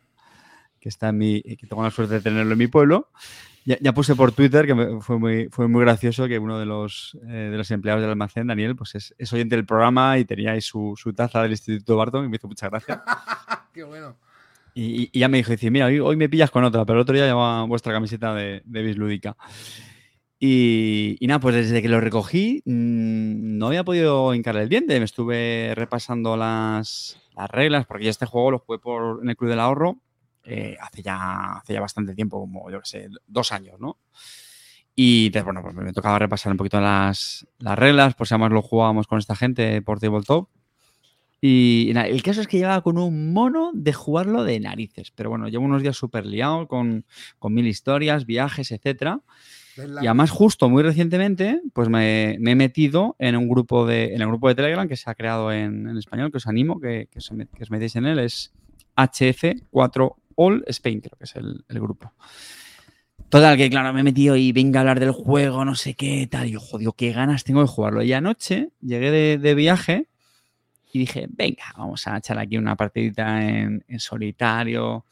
que 0.80 0.90
está 0.90 1.10
en 1.10 1.18
mi, 1.18 1.42
que 1.42 1.68
tengo 1.68 1.84
la 1.84 1.92
suerte 1.92 2.16
de 2.16 2.22
tenerlo 2.22 2.54
en 2.54 2.60
mi 2.60 2.68
pueblo. 2.68 3.10
Ya, 3.66 3.78
ya 3.80 3.94
puse 3.94 4.16
por 4.16 4.32
Twitter, 4.34 4.66
que 4.66 4.76
me- 4.76 5.00
fue 5.02 5.18
muy, 5.18 5.48
fue 5.50 5.68
muy 5.68 5.82
gracioso, 5.82 6.28
que 6.28 6.38
uno 6.40 6.60
de 6.60 6.66
los, 6.66 7.18
eh, 7.28 7.50
de 7.52 7.58
los 7.58 7.72
empleados 7.72 8.02
del 8.02 8.10
almacén, 8.12 8.48
Daniel, 8.48 8.76
pues 8.76 8.96
es, 8.96 9.16
es 9.18 9.32
oyente 9.32 9.56
del 9.56 9.66
programa 9.66 10.18
y 10.18 10.26
tenía 10.26 10.52
ahí 10.52 10.62
su, 10.62 10.94
su 10.98 11.14
taza 11.14 11.42
del 11.42 11.52
Instituto 11.52 11.96
Barton 11.96 12.26
y 12.26 12.30
me 12.30 12.36
hizo 12.36 12.48
mucha 12.48 12.68
gracia. 12.70 13.04
Qué 13.74 13.84
bueno. 13.84 14.18
Y, 14.76 15.10
y 15.14 15.20
ya 15.20 15.28
me 15.30 15.38
dijo, 15.38 15.52
dice, 15.52 15.70
mira, 15.72 15.86
hoy, 15.86 16.00
hoy 16.00 16.16
me 16.18 16.28
pillas 16.30 16.50
con 16.52 16.64
otra, 16.64 16.84
pero 16.84 16.98
el 17.00 17.04
otro 17.04 17.16
día 17.16 17.26
llevaba 17.26 17.64
vuestra 17.66 17.94
camiseta 17.94 18.34
de, 18.34 18.64
de 18.66 18.82
Bislúdica. 18.82 19.38
Y, 20.40 21.16
y 21.22 21.28
nada, 21.28 21.40
pues 21.40 21.56
desde 21.56 21.82
que 21.82 21.88
lo 21.88 22.02
recogí 22.02 22.62
mm, 22.66 23.58
no 23.58 23.68
había 23.68 23.84
podido 23.86 24.34
hincarle 24.34 24.64
el 24.64 24.70
diente. 24.70 25.00
Me 25.00 25.06
estuve 25.06 25.72
repasando 25.76 26.36
las, 26.36 27.18
las 27.38 27.50
reglas, 27.50 27.86
porque 27.86 28.10
este 28.10 28.26
juego 28.26 28.52
lo 28.52 28.60
jugué 28.60 28.80
por, 28.80 29.22
en 29.24 29.30
el 29.30 29.38
Club 29.38 29.52
del 29.52 29.60
Ahorro 29.62 30.00
eh, 30.46 30.78
hace, 30.80 31.02
ya, 31.02 31.58
hace 31.58 31.74
ya 31.74 31.82
bastante 31.82 32.14
tiempo, 32.14 32.40
como 32.40 32.70
yo 32.70 32.80
que 32.80 32.88
sé, 32.88 33.10
dos 33.28 33.52
años, 33.52 33.80
¿no? 33.80 33.98
Y 34.96 35.28
entonces, 35.28 35.46
bueno, 35.46 35.62
pues 35.64 35.74
me 35.74 35.94
tocaba 35.94 36.20
repasar 36.20 36.52
un 36.52 36.58
poquito 36.58 36.80
las, 36.80 37.48
las 37.60 37.78
reglas, 37.78 38.14
pues 38.16 38.32
además 38.32 38.52
lo 38.52 38.62
jugábamos 38.62 39.08
con 39.08 39.18
esta 39.18 39.36
gente 39.36 39.82
por 39.82 40.00
Tabletop. 40.00 40.50
Y 41.42 41.92
nada, 41.94 42.08
el 42.08 42.24
caso 42.24 42.40
es 42.40 42.48
que 42.48 42.58
llevaba 42.58 42.82
con 42.82 42.98
un 42.98 43.34
mono 43.34 43.72
de 43.74 43.92
jugarlo 43.92 44.44
de 44.44 44.60
narices. 44.60 45.12
Pero 45.12 45.30
bueno, 45.30 45.50
llevo 45.50 45.66
unos 45.66 45.82
días 45.82 45.98
súper 45.98 46.26
liado 46.26 46.68
con, 46.68 47.06
con 47.40 47.54
mil 47.54 47.68
historias, 47.68 48.26
viajes, 48.26 48.72
etcétera. 48.72 49.20
Y 49.76 50.06
además, 50.06 50.30
justo 50.30 50.70
muy 50.70 50.84
recientemente, 50.84 51.60
pues 51.74 51.90
me, 51.90 52.38
me 52.40 52.52
he 52.52 52.56
metido 52.56 53.16
en 53.18 53.36
un 53.36 53.50
grupo 53.50 53.86
de, 53.88 54.14
en 54.14 54.22
el 54.22 54.28
grupo 54.28 54.48
de 54.48 54.56
Telegram 54.56 54.88
que 54.88 54.96
se 54.96 55.10
ha 55.10 55.16
creado 55.16 55.52
en, 55.52 55.90
en 55.90 55.98
español, 55.98 56.32
que 56.32 56.38
os 56.38 56.48
animo 56.48 56.80
que, 56.80 57.10
que 57.12 57.20
os 57.20 57.72
metéis 57.72 57.96
en 57.96 58.06
él. 58.06 58.20
Es 58.20 58.54
HF4 58.96 60.16
All 60.36 60.64
Spain, 60.68 61.02
creo 61.02 61.18
que 61.18 61.24
es 61.26 61.36
el, 61.36 61.64
el 61.68 61.80
grupo. 61.80 62.12
Total, 63.30 63.58
que 63.58 63.70
claro, 63.70 63.94
me 63.94 64.02
he 64.02 64.04
metido 64.04 64.36
y 64.36 64.52
venga 64.52 64.80
a 64.80 64.82
hablar 64.82 65.00
del 65.00 65.12
juego, 65.12 65.66
no 65.66 65.76
sé 65.76 65.96
qué, 65.96 66.28
tal. 66.30 66.48
Y 66.48 66.52
yo, 66.52 66.60
joder, 66.60 66.90
qué 66.96 67.12
ganas 67.12 67.44
tengo 67.44 67.62
de 67.62 67.68
jugarlo. 67.68 68.04
Y 68.04 68.14
anoche 68.14 68.70
llegué 68.82 69.10
de, 69.12 69.38
de 69.40 69.56
viaje 69.56 70.08
y 70.92 71.00
dije, 71.00 71.28
venga, 71.32 71.64
vamos 71.78 72.06
a 72.08 72.18
echar 72.18 72.38
aquí 72.38 72.58
una 72.58 72.76
partidita 72.76 73.44
en, 73.44 73.84
en 73.88 74.00
solitario. 74.00 75.06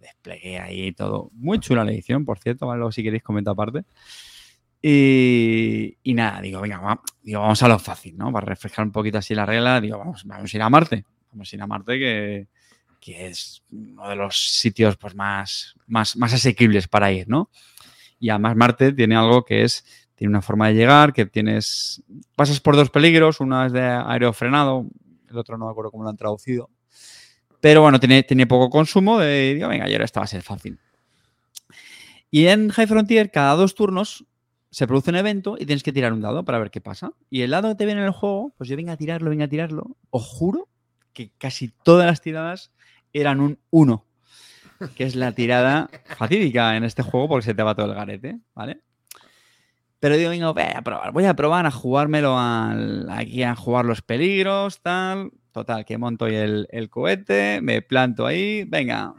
Desplegué 0.00 0.58
ahí 0.58 0.92
todo. 0.92 1.30
Muy 1.34 1.60
chula 1.60 1.84
la 1.84 1.92
edición, 1.92 2.24
por 2.24 2.38
cierto, 2.40 2.66
¿vale? 2.66 2.78
Luego 2.78 2.90
si 2.92 3.04
queréis 3.04 3.22
comento 3.22 3.52
aparte. 3.52 3.84
Y, 4.84 5.96
y 6.02 6.14
nada, 6.14 6.40
digo, 6.40 6.60
venga, 6.60 6.78
va- 6.80 7.00
digo, 7.22 7.40
vamos 7.40 7.62
a 7.62 7.68
lo 7.68 7.78
fácil, 7.78 8.16
¿no? 8.16 8.32
Para 8.32 8.46
refrescar 8.46 8.84
un 8.84 8.90
poquito 8.90 9.18
así 9.18 9.34
la 9.34 9.46
regla, 9.46 9.80
digo, 9.80 9.98
vamos, 9.98 10.24
vamos 10.24 10.52
a 10.52 10.56
ir 10.56 10.62
a 10.62 10.68
Marte. 10.70 11.04
Vamos 11.30 11.52
a 11.52 11.56
ir 11.56 11.62
a 11.62 11.66
Marte, 11.68 11.98
que, 11.98 12.48
que 13.02 13.26
es 13.26 13.64
uno 13.72 14.08
de 14.08 14.14
los 14.14 14.38
sitios 14.38 14.96
pues, 14.96 15.16
más, 15.16 15.74
más, 15.88 16.16
más 16.16 16.32
asequibles 16.32 16.86
para 16.86 17.10
ir, 17.10 17.28
¿no? 17.28 17.50
Y 18.20 18.30
además 18.30 18.54
Marte 18.54 18.92
tiene 18.92 19.16
algo 19.16 19.44
que 19.44 19.64
es, 19.64 19.84
Tiene 20.14 20.30
una 20.30 20.40
forma 20.40 20.68
de 20.68 20.74
llegar 20.74 21.12
que 21.12 21.26
tienes. 21.26 22.00
Pasas 22.36 22.60
por 22.60 22.76
dos 22.76 22.90
peligros, 22.90 23.40
una 23.40 23.66
es 23.66 23.72
de 23.72 23.82
aerofrenado, 23.82 24.86
el 25.28 25.36
otro 25.36 25.58
no 25.58 25.66
me 25.66 25.72
acuerdo 25.72 25.90
cómo 25.90 26.04
lo 26.04 26.10
han 26.10 26.16
traducido. 26.16 26.70
Pero 27.60 27.82
bueno, 27.82 27.98
tiene, 27.98 28.22
tiene 28.22 28.46
poco 28.46 28.70
consumo. 28.70 29.18
De, 29.18 29.54
digo, 29.54 29.68
venga, 29.68 29.86
ahora 29.86 30.04
esta 30.04 30.20
va 30.20 30.24
a 30.24 30.28
ser 30.28 30.42
fácil. 30.42 30.78
Y 32.30 32.46
en 32.46 32.70
High 32.70 32.86
Frontier, 32.86 33.32
cada 33.32 33.54
dos 33.56 33.74
turnos 33.74 34.24
se 34.70 34.86
produce 34.86 35.10
un 35.10 35.16
evento 35.16 35.56
y 35.58 35.66
tienes 35.66 35.82
que 35.82 35.92
tirar 35.92 36.12
un 36.12 36.20
dado 36.20 36.44
para 36.44 36.60
ver 36.60 36.70
qué 36.70 36.80
pasa. 36.80 37.12
Y 37.30 37.42
el 37.42 37.50
dado 37.50 37.70
que 37.70 37.74
te 37.74 37.84
viene 37.84 38.00
en 38.00 38.06
el 38.06 38.12
juego, 38.12 38.54
pues 38.56 38.70
yo 38.70 38.76
venga 38.76 38.92
a 38.92 38.96
tirarlo, 38.96 39.28
venga 39.28 39.46
a 39.46 39.48
tirarlo. 39.48 39.96
Os 40.10 40.24
juro 40.24 40.68
que 41.12 41.32
casi 41.38 41.68
todas 41.68 42.06
las 42.06 42.20
tiradas 42.20 42.70
eran 43.12 43.40
un 43.40 43.58
1, 43.70 44.04
que 44.96 45.04
es 45.04 45.14
la 45.14 45.32
tirada 45.32 45.90
fatídica 46.16 46.76
en 46.76 46.84
este 46.84 47.02
juego 47.02 47.28
porque 47.28 47.46
se 47.46 47.54
te 47.54 47.62
va 47.62 47.74
todo 47.74 47.86
el 47.86 47.94
garete, 47.94 48.40
¿vale? 48.54 48.80
Pero 50.00 50.16
digo, 50.16 50.30
venga, 50.30 50.50
voy 50.50 50.64
a 50.74 50.82
probar, 50.82 51.12
voy 51.12 51.24
a 51.26 51.34
probar 51.34 51.66
a 51.66 51.70
jugármelo 51.70 52.36
al, 52.36 53.08
aquí 53.08 53.44
a 53.44 53.54
jugar 53.54 53.84
los 53.84 54.02
peligros, 54.02 54.82
tal. 54.82 55.30
Total, 55.52 55.84
que 55.84 55.96
monto 55.96 56.26
el, 56.26 56.66
el 56.70 56.90
cohete, 56.90 57.60
me 57.62 57.82
planto 57.82 58.26
ahí, 58.26 58.64
venga. 58.64 59.14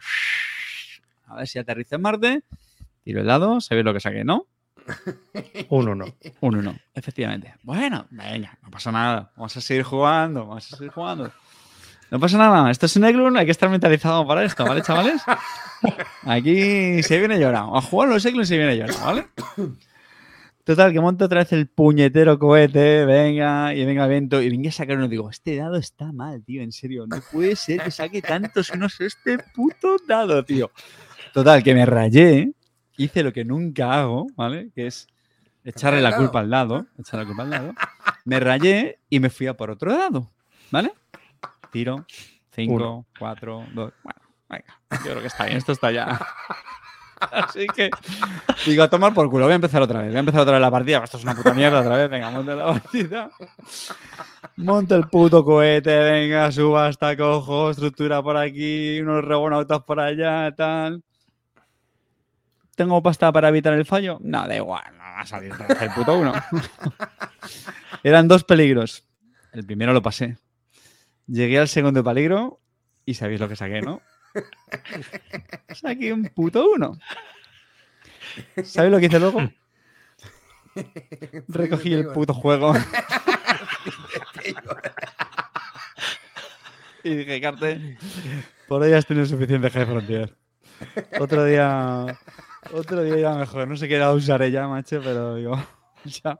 A 1.25 1.35
ver 1.35 1.47
si 1.47 1.59
aterrizo 1.59 1.95
en 1.95 2.01
Marte. 2.01 2.43
Tiro 3.03 3.21
el 3.21 3.27
dado, 3.27 3.61
se 3.61 3.75
ve 3.75 3.83
lo 3.83 3.93
que 3.93 3.99
saqué, 3.99 4.25
¿no? 4.25 4.47
Un 5.69 5.87
1. 5.87 6.05
Un 6.41 6.55
1, 6.55 6.75
efectivamente. 6.93 7.55
Bueno, 7.63 8.07
venga, 8.11 8.57
no 8.61 8.69
pasa 8.69 8.91
nada. 8.91 9.31
Vamos 9.35 9.55
a 9.55 9.61
seguir 9.61 9.83
jugando, 9.83 10.47
vamos 10.47 10.73
a 10.73 10.75
seguir 10.75 10.91
jugando. 10.91 11.31
No 12.13 12.19
pasa 12.19 12.37
nada, 12.37 12.69
esto 12.69 12.85
es 12.85 12.95
un 12.95 13.05
Eglun, 13.05 13.35
hay 13.37 13.45
que 13.45 13.51
estar 13.51 13.71
mentalizado 13.71 14.27
para 14.27 14.43
esto, 14.43 14.63
¿vale, 14.63 14.83
chavales? 14.83 15.23
Aquí 16.21 17.01
se 17.01 17.17
viene 17.17 17.39
llorando. 17.39 17.75
A 17.75 17.81
jugar 17.81 18.09
los 18.09 18.23
Eglun 18.23 18.45
se 18.45 18.55
viene 18.55 18.77
llorando, 18.77 19.03
¿vale? 19.03 19.25
Total, 20.63 20.93
que 20.93 21.01
monto 21.01 21.25
otra 21.25 21.39
vez 21.39 21.51
el 21.53 21.65
puñetero 21.65 22.37
cohete, 22.37 23.03
venga, 23.05 23.73
y 23.73 23.83
venga 23.83 24.05
viento, 24.05 24.43
y 24.43 24.49
venga 24.51 24.69
a 24.69 24.71
sacar 24.71 24.97
uno. 24.97 25.07
Digo, 25.07 25.27
este 25.27 25.55
dado 25.55 25.75
está 25.75 26.11
mal, 26.11 26.43
tío, 26.43 26.61
en 26.61 26.71
serio. 26.71 27.07
No 27.07 27.19
puede 27.31 27.55
ser 27.55 27.81
que 27.81 27.89
saque 27.89 28.21
tantos 28.21 28.69
unos 28.69 29.01
este 29.01 29.39
puto 29.39 29.95
dado, 30.07 30.45
tío. 30.45 30.69
Total, 31.33 31.63
que 31.63 31.73
me 31.73 31.83
rayé, 31.83 32.53
hice 32.95 33.23
lo 33.23 33.33
que 33.33 33.43
nunca 33.43 33.91
hago, 33.91 34.27
¿vale? 34.35 34.69
Que 34.75 34.85
es 34.85 35.07
echarle 35.63 35.99
la 35.99 36.15
culpa 36.15 36.41
al 36.41 36.49
dado, 36.51 36.85
echarle 36.99 37.23
la 37.23 37.27
culpa 37.27 37.41
al 37.41 37.49
dado. 37.49 37.73
Me 38.23 38.39
rayé 38.39 38.99
y 39.09 39.19
me 39.19 39.31
fui 39.31 39.47
a 39.47 39.57
por 39.57 39.71
otro 39.71 39.97
dado, 39.97 40.29
¿vale? 40.69 40.93
Tiro, 41.73 42.05
5, 42.51 43.05
4, 43.17 43.65
2. 43.73 43.93
Bueno, 44.03 44.21
venga, 44.47 44.79
yo 44.91 45.11
creo 45.11 45.21
que 45.21 45.27
está 45.27 45.45
bien, 45.45 45.57
esto 45.57 45.71
está 45.71 45.91
ya. 45.91 46.19
Así 47.31 47.65
que 47.67 47.89
digo, 48.65 48.83
a 48.83 48.89
tomar 48.89 49.13
por 49.13 49.27
culo, 49.29 49.45
voy 49.45 49.53
a 49.53 49.55
empezar 49.55 49.81
otra 49.81 50.01
vez, 50.01 50.09
voy 50.09 50.17
a 50.17 50.19
empezar 50.19 50.41
otra 50.41 50.53
vez 50.53 50.61
la 50.61 50.69
partida. 50.69 51.03
Esto 51.03 51.17
es 51.17 51.23
una 51.23 51.33
puta 51.33 51.53
mierda 51.53 51.79
otra 51.79 51.97
vez, 51.97 52.09
venga, 52.09 52.29
monte 52.29 52.55
la 52.55 52.65
partida. 52.65 53.31
Monta 54.57 54.95
el 54.95 55.07
puto 55.07 55.43
cohete, 55.43 55.97
venga, 55.97 56.51
suba 56.51 56.87
hasta 56.87 57.17
cojo, 57.17 57.71
estructura 57.71 58.21
por 58.21 58.37
aquí, 58.37 58.99
unos 58.99 59.25
rebonautas 59.25 59.81
por 59.81 59.99
allá, 59.99 60.53
tal. 60.55 61.01
¿Tengo 62.75 63.01
pasta 63.01 63.31
para 63.31 63.49
evitar 63.49 63.73
el 63.73 63.85
fallo? 63.85 64.19
No, 64.21 64.47
da 64.47 64.55
igual, 64.55 64.83
no 64.95 65.03
va 65.03 65.21
a 65.21 65.25
salir 65.25 65.53
el 65.81 65.89
puto 65.91 66.19
uno. 66.19 66.33
Eran 68.03 68.27
dos 68.27 68.43
peligros. 68.43 69.07
El 69.53 69.65
primero 69.65 69.91
lo 69.91 70.01
pasé. 70.01 70.37
Llegué 71.27 71.59
al 71.59 71.67
segundo 71.67 72.03
peligro 72.03 72.59
y 73.05 73.13
sabéis 73.13 73.39
lo 73.39 73.47
que 73.47 73.55
saqué, 73.55 73.81
¿no? 73.81 74.01
Saqué 75.73 76.11
un 76.11 76.25
puto 76.25 76.69
uno. 76.71 76.97
¿Sabéis 78.63 78.91
lo 78.91 78.99
que 78.99 79.05
hice 79.05 79.19
luego? 79.19 79.41
Recogí 81.47 81.93
el 81.93 82.07
puto 82.07 82.33
juego. 82.33 82.73
y 87.03 87.15
dije, 87.15 87.39
Carte, 87.41 87.97
por 88.67 88.81
hoy 88.81 88.93
has 88.93 89.05
tenido 89.05 89.25
suficiente 89.25 89.69
High 89.69 89.85
Frontier. 89.85 90.35
Otro 91.19 91.45
día, 91.45 92.17
otro 92.71 93.03
día 93.03 93.19
iba 93.19 93.37
mejor. 93.37 93.67
No 93.67 93.77
sé 93.77 93.87
qué 93.87 93.95
era 93.95 94.11
usaré 94.11 94.49
ya, 94.51 94.67
macho, 94.67 95.01
pero 95.03 95.35
digo, 95.35 95.63
ya. 96.05 96.39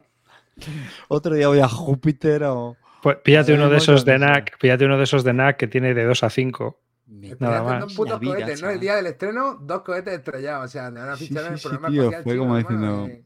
Otro 1.08 1.36
día 1.36 1.48
voy 1.48 1.60
a 1.60 1.68
Júpiter 1.68 2.44
o. 2.44 2.76
Pues 3.04 3.18
píllate 3.18 3.54
uno 3.54 3.70
de 3.70 3.78
esos 3.78 4.06
de. 4.06 4.18
NAC, 4.18 4.58
píllate 4.58 4.86
uno 4.86 4.98
de 4.98 5.04
esos 5.04 5.24
de 5.26 5.34
NAC 5.34 5.58
que 5.58 5.68
tiene 5.68 5.94
de 5.94 6.06
2 6.06 6.24
a 6.24 6.30
5. 6.30 6.80
Me 7.08 7.36
Nada 7.38 7.62
más. 7.62 7.82
dos 7.82 7.94
putos 7.96 8.14
La 8.14 8.20
vida, 8.20 8.34
cohetes, 8.36 8.62
¿no? 8.64 8.70
El 8.70 8.80
día 8.80 8.96
del 8.96 9.06
estreno, 9.08 9.56
dos 9.62 9.82
cohetes 9.82 10.14
estrellados. 10.14 10.66
O 10.66 10.68
sea, 10.70 10.92
te 10.92 11.00
van 11.00 11.10
a 11.10 11.18
fichar 11.18 11.42
sí, 11.44 11.48
en 11.48 11.54
el 11.54 11.60
sí, 11.60 11.68
programa 11.68 11.90
tío, 11.90 12.02
espacial 12.04 12.24
fue 12.24 12.32
chino, 12.34 12.44
como 12.44 12.58
hermano, 12.58 12.80
diciendo- 13.04 13.08
que- 13.08 13.24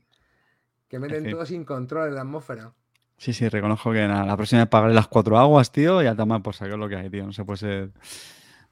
Que 0.90 1.00
meten 1.00 1.24
fin. 1.24 1.32
todo 1.32 1.46
sin 1.46 1.64
control 1.64 2.08
en 2.10 2.16
la 2.16 2.22
atmósfera. 2.22 2.74
Sí, 3.18 3.34
sí, 3.34 3.48
reconozco 3.50 3.92
que 3.94 4.08
nada, 4.08 4.26
la 4.26 4.36
próxima 4.36 4.62
vez 4.62 4.70
pagaré 4.70 4.94
las 4.96 5.08
cuatro 5.08 5.38
aguas, 5.38 5.72
tío, 5.72 6.02
y 6.02 6.08
a 6.08 6.16
tomar 6.16 6.42
por 6.42 6.56
sacar 6.56 6.78
lo 6.80 6.90
que 6.90 6.96
hay, 6.96 7.10
tío. 7.12 7.26
No 7.26 7.32
se 7.34 7.46
puede 7.46 7.58
ser. 7.58 7.92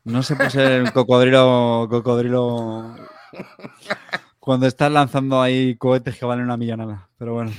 No 0.03 0.23
se 0.23 0.35
puede 0.35 0.49
ser 0.49 0.81
un 0.81 0.89
cocodrilo. 0.91 1.87
Cocodrilo. 1.89 2.95
Cuando 4.39 4.65
estás 4.67 4.91
lanzando 4.91 5.41
ahí 5.41 5.75
cohetes 5.77 6.17
que 6.17 6.25
valen 6.25 6.45
una 6.45 6.57
millonada. 6.57 7.09
Pero 7.17 7.33
bueno. 7.35 7.51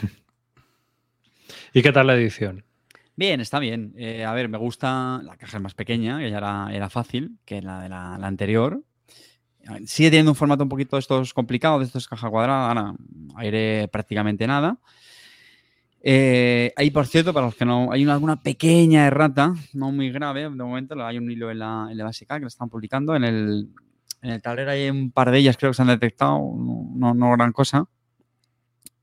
¿Y 1.72 1.82
qué 1.82 1.92
tal 1.92 2.06
la 2.08 2.14
edición? 2.14 2.64
Bien, 3.16 3.40
está 3.40 3.58
bien. 3.58 3.94
Eh, 3.96 4.24
a 4.24 4.32
ver, 4.34 4.48
me 4.48 4.58
gusta. 4.58 5.20
La 5.24 5.36
caja 5.36 5.56
es 5.56 5.62
más 5.62 5.74
pequeña, 5.74 6.18
que 6.18 6.30
ya 6.30 6.36
era, 6.38 6.68
era 6.72 6.90
fácil 6.90 7.38
que 7.44 7.62
la 7.62 7.80
de 7.80 7.88
la, 7.88 8.14
anterior. 8.16 8.82
Sigue 9.86 10.10
teniendo 10.10 10.32
un 10.32 10.36
formato 10.36 10.62
un 10.62 10.68
poquito 10.68 10.96
de 10.96 11.00
estos 11.00 11.34
complicados, 11.34 11.80
de 11.80 11.86
estos 11.86 12.06
caja 12.08 12.30
cuadrada. 12.30 12.68
Ahora, 12.68 12.94
aire 13.36 13.88
prácticamente 13.88 14.46
nada. 14.46 14.78
Eh, 16.02 16.72
ahí, 16.76 16.90
por 16.90 17.06
cierto, 17.06 17.32
para 17.32 17.46
los 17.46 17.54
que 17.56 17.64
no. 17.64 17.90
Hay 17.90 18.04
una- 18.04 18.14
alguna 18.14 18.42
pequeña 18.42 19.06
errata, 19.06 19.54
no 19.72 19.90
muy 19.92 20.10
grave, 20.10 20.42
de 20.42 20.50
momento. 20.50 20.94
Hay 21.04 21.18
un 21.18 21.30
hilo 21.30 21.50
en 21.50 21.58
la, 21.60 21.88
en 21.90 21.98
la 21.98 22.04
básica 22.04 22.36
que 22.36 22.42
lo 22.42 22.48
están 22.48 22.68
publicando. 22.68 23.16
En 23.16 23.24
el, 23.24 23.68
en 24.22 24.30
el 24.30 24.42
tablero 24.42 24.70
hay 24.70 24.88
un 24.90 25.10
par 25.10 25.30
de 25.30 25.38
ellas, 25.38 25.56
creo 25.56 25.70
que 25.70 25.74
se 25.74 25.82
han 25.82 25.88
detectado. 25.88 26.38
No, 26.94 27.14
no- 27.14 27.32
gran 27.32 27.52
cosa. 27.52 27.86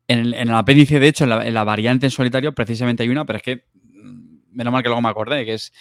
En 0.07 0.19
el, 0.19 0.33
en 0.33 0.49
el 0.49 0.55
apéndice, 0.55 0.99
de 0.99 1.07
hecho, 1.07 1.23
en 1.23 1.29
la, 1.31 1.47
en 1.47 1.53
la 1.53 1.63
variante 1.63 2.05
en 2.05 2.11
solitario, 2.11 2.53
precisamente 2.53 3.03
hay 3.03 3.09
una, 3.09 3.25
pero 3.25 3.37
es 3.37 3.43
que 3.43 3.63
menos 4.53 4.71
mal 4.71 4.83
que 4.83 4.89
luego 4.89 5.01
me 5.01 5.09
acordé, 5.09 5.45
que 5.45 5.55
es, 5.55 5.73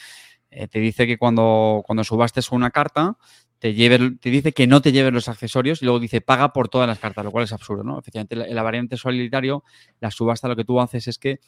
eh, 0.50 0.68
te 0.68 0.78
dice 0.80 1.06
que 1.06 1.18
cuando, 1.18 1.82
cuando 1.86 2.02
una 2.50 2.70
carta, 2.70 3.16
te, 3.58 3.72
te 3.72 4.30
dice 4.30 4.52
que 4.52 4.66
no 4.66 4.82
te 4.82 4.92
lleves 4.92 5.12
los 5.12 5.28
accesorios 5.28 5.82
y 5.82 5.84
luego 5.84 6.00
dice 6.00 6.20
paga 6.20 6.52
por 6.52 6.68
todas 6.68 6.88
las 6.88 6.98
cartas, 6.98 7.24
lo 7.24 7.30
cual 7.30 7.44
es 7.44 7.52
absurdo, 7.52 7.84
¿no? 7.84 7.98
Efectivamente, 7.98 8.34
en 8.34 8.54
la 8.54 8.62
variante 8.62 8.96
solitario, 8.96 9.64
la 10.00 10.10
subasta 10.10 10.48
lo 10.48 10.56
que 10.56 10.64
tú 10.64 10.80
haces 10.80 11.08
es 11.08 11.18
que 11.18 11.40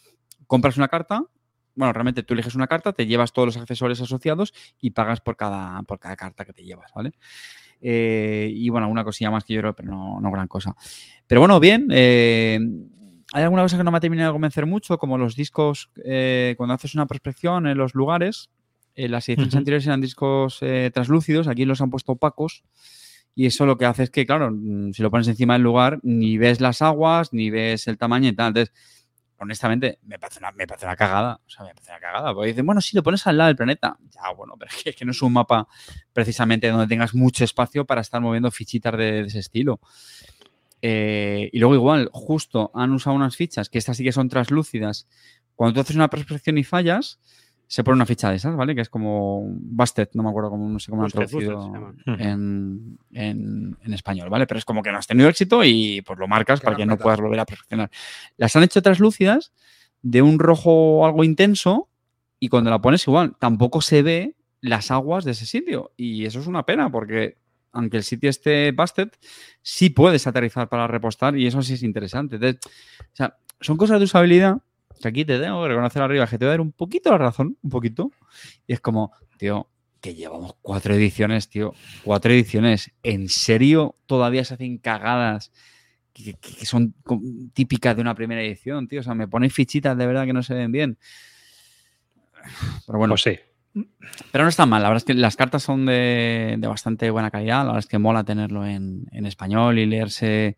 compras 0.46 0.76
una 0.76 0.88
carta, 0.88 1.24
bueno, 1.74 1.92
realmente 1.92 2.22
tú 2.22 2.34
eliges 2.34 2.55
una 2.55 2.66
carta, 2.66 2.92
te 2.92 3.06
llevas 3.06 3.32
todos 3.32 3.46
los 3.46 3.56
accesorios 3.56 4.01
asociados 4.01 4.55
y 4.80 4.90
pagas 4.90 5.20
por 5.20 5.36
cada, 5.36 5.82
por 5.82 5.98
cada 5.98 6.16
carta 6.16 6.44
que 6.44 6.52
te 6.52 6.62
llevas, 6.62 6.92
¿vale? 6.94 7.12
Eh, 7.80 8.48
y 8.55 8.68
bueno, 8.70 8.88
una 8.88 9.05
cosilla 9.05 9.30
más 9.30 9.44
que 9.44 9.55
yo 9.55 9.60
creo, 9.60 9.74
pero 9.74 9.90
no, 9.90 10.20
no 10.20 10.30
gran 10.30 10.46
cosa. 10.46 10.74
Pero 11.26 11.40
bueno, 11.40 11.59
bien. 11.60 11.88
eh, 11.90 12.59
hay 13.32 13.42
alguna 13.42 13.62
cosa 13.62 13.76
que 13.76 13.84
no 13.84 13.90
me 13.90 13.98
ha 13.98 14.01
terminado 14.01 14.30
de 14.30 14.34
convencer 14.34 14.66
mucho, 14.66 14.98
como 14.98 15.18
los 15.18 15.34
discos, 15.36 15.90
eh, 16.05 16.55
cuando 16.56 16.74
haces 16.74 16.94
una 16.94 17.06
prospección 17.06 17.66
en 17.66 17.78
los 17.78 17.94
lugares, 17.94 18.51
en 18.94 19.10
las 19.10 19.28
ediciones 19.28 19.55
Ujú. 19.55 19.59
anteriores 19.59 19.86
eran 19.86 20.01
discos 20.01 20.59
eh, 20.60 20.90
translúcidos, 20.92 21.48
aquí 21.48 21.64
los 21.64 21.80
han 21.80 21.90
puesto 21.90 22.12
opacos. 22.12 22.62
Y 23.34 23.46
eso 23.46 23.66
lo 23.66 23.76
que 23.76 23.86
hace 23.86 24.05
es 24.05 24.10
que, 24.10 24.24
claro, 24.26 24.51
mm, 24.52 24.92
si 24.92 25.02
lo 25.02 25.10
pones 25.10 25.26
encima 25.26 25.55
del 25.55 25.62
lugar, 25.62 25.98
ni 26.05 26.38
ves 26.38 26.60
las 26.60 26.82
aguas, 26.82 27.32
ni 27.32 27.51
ves 27.51 27.88
el 27.88 27.98
tamaño 27.98 28.28
y 28.28 28.32
tal. 28.32 28.48
Entonces, 28.48 28.72
honestamente, 29.38 29.98
me 30.02 30.20
parece 30.20 30.38
una, 30.38 30.52
me 30.52 30.68
parece 30.68 30.86
una 30.86 30.94
cagada. 30.94 31.40
O 31.44 31.51
sea, 31.51 31.64
me 31.64 31.74
parece 31.74 31.90
una 31.90 32.01
cagada. 32.01 32.32
Porque 32.32 32.48
dicen, 32.48 32.64
bueno, 32.64 32.80
si 32.80 32.94
lo 32.94 33.02
pones 33.02 33.26
al 33.26 33.36
lado 33.36 33.48
del 33.48 33.56
planeta. 33.56 33.96
Ya, 34.10 34.30
bueno, 34.36 34.55
pero 34.56 34.70
es 34.70 34.84
que, 34.84 34.90
es 34.90 34.96
que 34.96 35.05
no 35.05 35.10
es 35.10 35.20
un 35.20 35.32
mapa 35.32 35.66
precisamente 36.12 36.68
donde 36.68 36.86
tengas 36.86 37.12
mucho 37.12 37.42
espacio 37.42 37.84
para 37.84 38.02
estar 38.02 38.20
moviendo 38.20 38.52
fichitas 38.52 38.96
de, 38.96 39.22
de 39.22 39.26
ese 39.26 39.40
estilo. 39.40 39.80
Eh, 40.86 41.48
y 41.51 41.59
luego 41.61 41.74
igual, 41.74 42.11
justo 42.12 42.70
han 42.74 42.93
usado 42.93 43.16
unas 43.16 43.36
fichas, 43.36 43.70
que 43.70 43.78
estas 43.78 43.97
sí 43.97 44.05
que 44.05 44.12
son 44.12 44.28
translúcidas. 44.28 45.09
Cuando 45.55 45.73
tú 45.74 45.81
haces 45.81 45.97
una 45.97 46.09
prospección 46.11 46.59
y 46.59 46.65
fallas, 46.65 47.19
se 47.66 47.82
pone 47.82 47.94
una 47.94 48.05
ficha 48.05 48.28
de 48.28 48.36
esas, 48.36 48.55
¿vale? 48.55 48.74
Que 48.74 48.82
es 48.82 48.90
como 48.90 49.44
Busted, 49.47 50.11
no 50.12 50.23
me 50.23 50.28
acuerdo 50.28 50.51
cómo, 50.51 50.69
no 50.69 50.78
sé 50.78 50.90
cómo 50.90 51.01
lo 51.02 51.06
han 51.06 51.12
traducido 51.12 51.56
Busted 51.56 51.73
se 51.73 51.78
llama. 51.78 51.94
Ujú. 52.06 52.23
en, 52.23 52.98
en- 53.15 53.77
en 53.82 53.94
español, 53.94 54.28
¿vale? 54.28 54.47
Pero 54.47 54.59
es 54.59 54.66
como 54.66 54.82
que 54.82 54.93
no 54.93 54.98
has 54.98 55.06
tenido 55.06 55.27
éxito 55.31 55.65
y 55.65 56.02
pues 56.02 56.19
lo 56.19 56.28
marcas 56.28 56.61
Que 56.61 56.66
para 56.66 56.77
que 56.77 56.85
no 56.85 56.98
puedas 56.98 57.19
volver 57.19 57.40
a 57.40 57.47
prospeccionar. 57.47 57.90
Las 58.36 58.55
han 58.55 58.65
hecho 58.65 58.82
translúcidas 58.82 59.52
de 60.02 60.20
un 60.20 60.39
rojo 60.39 61.06
algo 61.06 61.24
intenso 61.24 61.89
y 62.39 62.51
cuando 62.51 62.69
la 62.69 62.82
pones 62.82 63.06
igual, 63.09 63.36
tampoco 63.39 63.81
se 63.81 64.02
ve 64.02 64.35
las 64.61 64.90
aguas 64.90 65.24
de 65.24 65.31
ese 65.31 65.47
sitio. 65.47 65.93
Y 65.97 66.27
eso 66.27 66.40
es 66.40 66.47
una 66.47 66.66
pena 66.66 66.90
porque 66.90 67.39
aunque 67.74 67.98
el 67.98 68.02
sitio 68.02 68.30
esté 68.30 68.72
busted, 68.72 69.10
sí 69.60 69.90
puedes 69.90 70.26
aterrizar 70.26 70.68
para 70.68 70.86
repostar 70.86 71.36
y 71.36 71.46
eso 71.46 71.60
sí 71.62 71.74
es 71.74 71.82
interesante. 71.82 72.36
O 72.36 72.56
sea, 73.12 73.36
son 73.60 73.76
cosas 73.76 73.98
de 73.98 74.05
usabilidad 74.05 74.59
que 75.01 75.09
aquí 75.09 75.24
te 75.24 75.38
tengo 75.38 75.62
que 75.62 75.68
reconocer 75.68 76.01
arriba, 76.01 76.26
que 76.26 76.38
te 76.38 76.44
voy 76.44 76.51
a 76.51 76.52
dar 76.52 76.60
un 76.60 76.72
poquito 76.72 77.10
la 77.10 77.18
razón, 77.18 77.59
un 77.62 77.70
poquito. 77.70 78.12
Y 78.66 78.72
es 78.72 78.80
como, 78.80 79.12
tío, 79.36 79.68
que 80.01 80.14
llevamos 80.14 80.55
cuatro 80.62 80.94
ediciones, 80.94 81.48
tío. 81.48 81.74
Cuatro 82.05 82.32
ediciones. 82.32 82.92
¿En 83.02 83.28
serio 83.28 83.96
todavía 84.06 84.44
se 84.44 84.55
hacen 84.55 84.78
cagadas 84.78 85.52
que, 86.14 86.36
son 86.64 86.94
típicas 87.52 87.96
de 87.96 88.02
una 88.02 88.14
primera 88.14 88.40
edición, 88.42 88.86
tío. 88.86 89.01
O 89.01 89.02
sea, 89.02 89.14
me 89.14 89.28
ponéis 89.28 89.52
fichitas 89.52 89.98
de 89.98 90.06
verdad 90.06 90.24
que 90.24 90.32
no 90.32 90.42
se 90.42 90.55
ven 90.55 90.72
bien. 90.72 90.98
Pero 92.86 92.98
bueno, 92.98 93.12
Pues 93.14 93.22
sí. 93.22 93.38
Pero 94.30 94.44
no 94.44 94.51
está 94.51 94.66
mal. 94.66 94.82
La 94.82 94.88
verdad 94.88 95.02
es 95.02 95.05
que 95.05 95.14
las 95.14 95.36
cartas 95.36 95.62
son 95.62 95.86
de, 95.86 96.56
de 96.59 96.66
bastante 96.66 97.10
buena 97.10 97.30
calidad. 97.30 97.59
La 97.59 97.64
verdad 97.64 97.78
es 97.80 97.86
que 97.86 97.98
mola 97.98 98.24
tenerlo 98.24 98.64
en, 98.64 99.06
en 99.10 99.26
español 99.26 99.78
y 99.78 99.86
leerse 99.86 100.56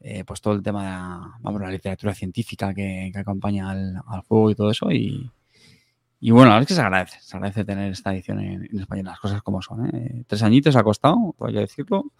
eh, 0.00 0.24
pues 0.24 0.40
todo 0.40 0.54
el 0.54 0.62
tema 0.62 0.82
de 0.84 0.90
la, 0.90 1.30
vamos, 1.40 1.60
la 1.60 1.70
literatura 1.70 2.14
científica 2.14 2.72
que, 2.72 3.10
que 3.12 3.18
acompaña 3.18 3.70
al, 3.70 3.96
al 4.06 4.20
juego 4.22 4.50
y 4.50 4.54
todo 4.54 4.70
eso. 4.70 4.90
Y, 4.90 5.30
y 6.20 6.30
bueno, 6.30 6.48
la 6.48 6.54
verdad 6.54 6.62
es 6.62 6.68
que 6.68 6.74
se 6.74 6.80
agradece. 6.80 7.18
Se 7.20 7.36
agradece 7.36 7.64
tener 7.64 7.92
esta 7.92 8.12
edición 8.14 8.40
en, 8.40 8.68
en 8.70 8.80
español, 8.80 9.06
las 9.06 9.20
cosas 9.20 9.42
como 9.42 9.60
son. 9.60 9.94
¿eh? 9.94 10.24
Tres 10.26 10.42
añitos 10.42 10.76
ha 10.76 10.82
costado, 10.82 11.34
que 11.46 11.52
decirlo. 11.52 12.12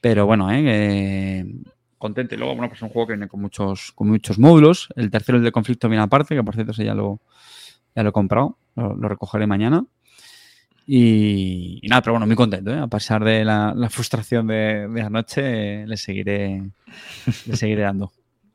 Pero 0.00 0.26
bueno, 0.26 0.52
¿eh? 0.52 1.44
luego, 2.00 2.54
bueno, 2.54 2.68
pues 2.68 2.78
es 2.78 2.82
un 2.82 2.90
juego 2.90 3.08
que 3.08 3.14
viene 3.14 3.26
con 3.26 3.40
muchos, 3.40 3.90
con 3.92 4.08
muchos 4.08 4.38
módulos. 4.38 4.88
El 4.94 5.10
tercero, 5.10 5.38
el 5.38 5.44
de 5.44 5.50
conflicto, 5.50 5.88
viene 5.88 6.04
aparte, 6.04 6.36
que 6.36 6.44
por 6.44 6.54
cierto 6.54 6.70
ese 6.70 6.84
ya 6.84 6.94
lo, 6.94 7.20
ya 7.94 8.02
lo 8.02 8.10
he 8.10 8.12
comprado. 8.12 8.56
Lo, 8.76 8.94
lo 8.96 9.08
recogeré 9.08 9.46
mañana. 9.46 9.84
Y, 10.86 11.80
y 11.82 11.88
nada, 11.88 12.00
pero 12.00 12.14
bueno, 12.14 12.26
muy 12.26 12.36
contento, 12.36 12.70
¿eh? 12.72 12.78
A 12.78 12.86
pesar 12.86 13.22
de 13.22 13.44
la, 13.44 13.74
la 13.76 13.90
frustración 13.90 14.46
de, 14.46 14.88
de 14.88 15.02
anoche, 15.02 15.86
le 15.86 15.96
seguiré, 15.98 16.62
le 17.46 17.56
seguiré 17.56 17.82
dando. 17.82 18.10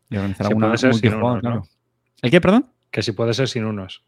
Y 0.10 0.16
organizar 0.18 0.48
Sí, 0.48 0.54
alguna 0.54 0.78
sin 0.78 1.00
claro. 1.40 1.68
¿El 2.22 2.32
qué, 2.32 2.42
perdón? 2.42 2.66
Que 2.90 3.04
si 3.04 3.12
puede 3.12 3.34
ser 3.34 3.48
sin 3.48 3.66
unos. 3.66 4.04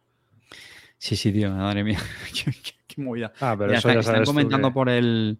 Sí, 0.97 1.15
sí, 1.15 1.31
tío, 1.31 1.51
madre 1.51 1.83
mía. 1.83 1.99
qué, 2.33 2.51
qué- 2.51 2.71
qué 2.87 3.01
movida. 3.01 3.31
Ah, 3.39 3.53
pero 3.57 3.67
Mira, 3.67 3.79
eso 3.79 3.89
está- 3.89 3.93
ya 3.93 3.99
están 3.99 4.13
sabes 4.15 4.29
comentando 4.29 4.69
que- 4.69 4.73
por 4.73 4.89
el 4.89 5.39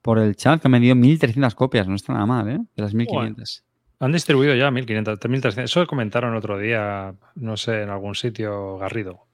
por 0.00 0.18
el 0.20 0.36
chat 0.36 0.62
que 0.62 0.68
me 0.68 0.78
dio 0.78 0.94
1300 0.94 1.54
copias, 1.56 1.88
no 1.88 1.96
está 1.96 2.12
nada 2.12 2.26
mal, 2.26 2.48
¿eh? 2.48 2.60
De 2.76 2.82
las 2.82 2.94
1500. 2.94 3.64
Han 4.00 4.12
distribuido 4.12 4.54
ya 4.54 4.70
1500, 4.70 5.18
1300. 5.28 5.70
Eso 5.70 5.86
comentaron 5.86 6.32
el 6.32 6.38
otro 6.38 6.58
día, 6.58 7.14
no 7.36 7.56
sé, 7.56 7.82
en 7.82 7.90
algún 7.90 8.14
sitio 8.14 8.76
Garrido. 8.78 9.26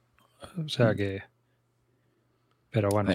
O 0.64 0.68
sea 0.68 0.94
que. 0.94 1.22
Pero 2.70 2.88
bueno. 2.90 3.12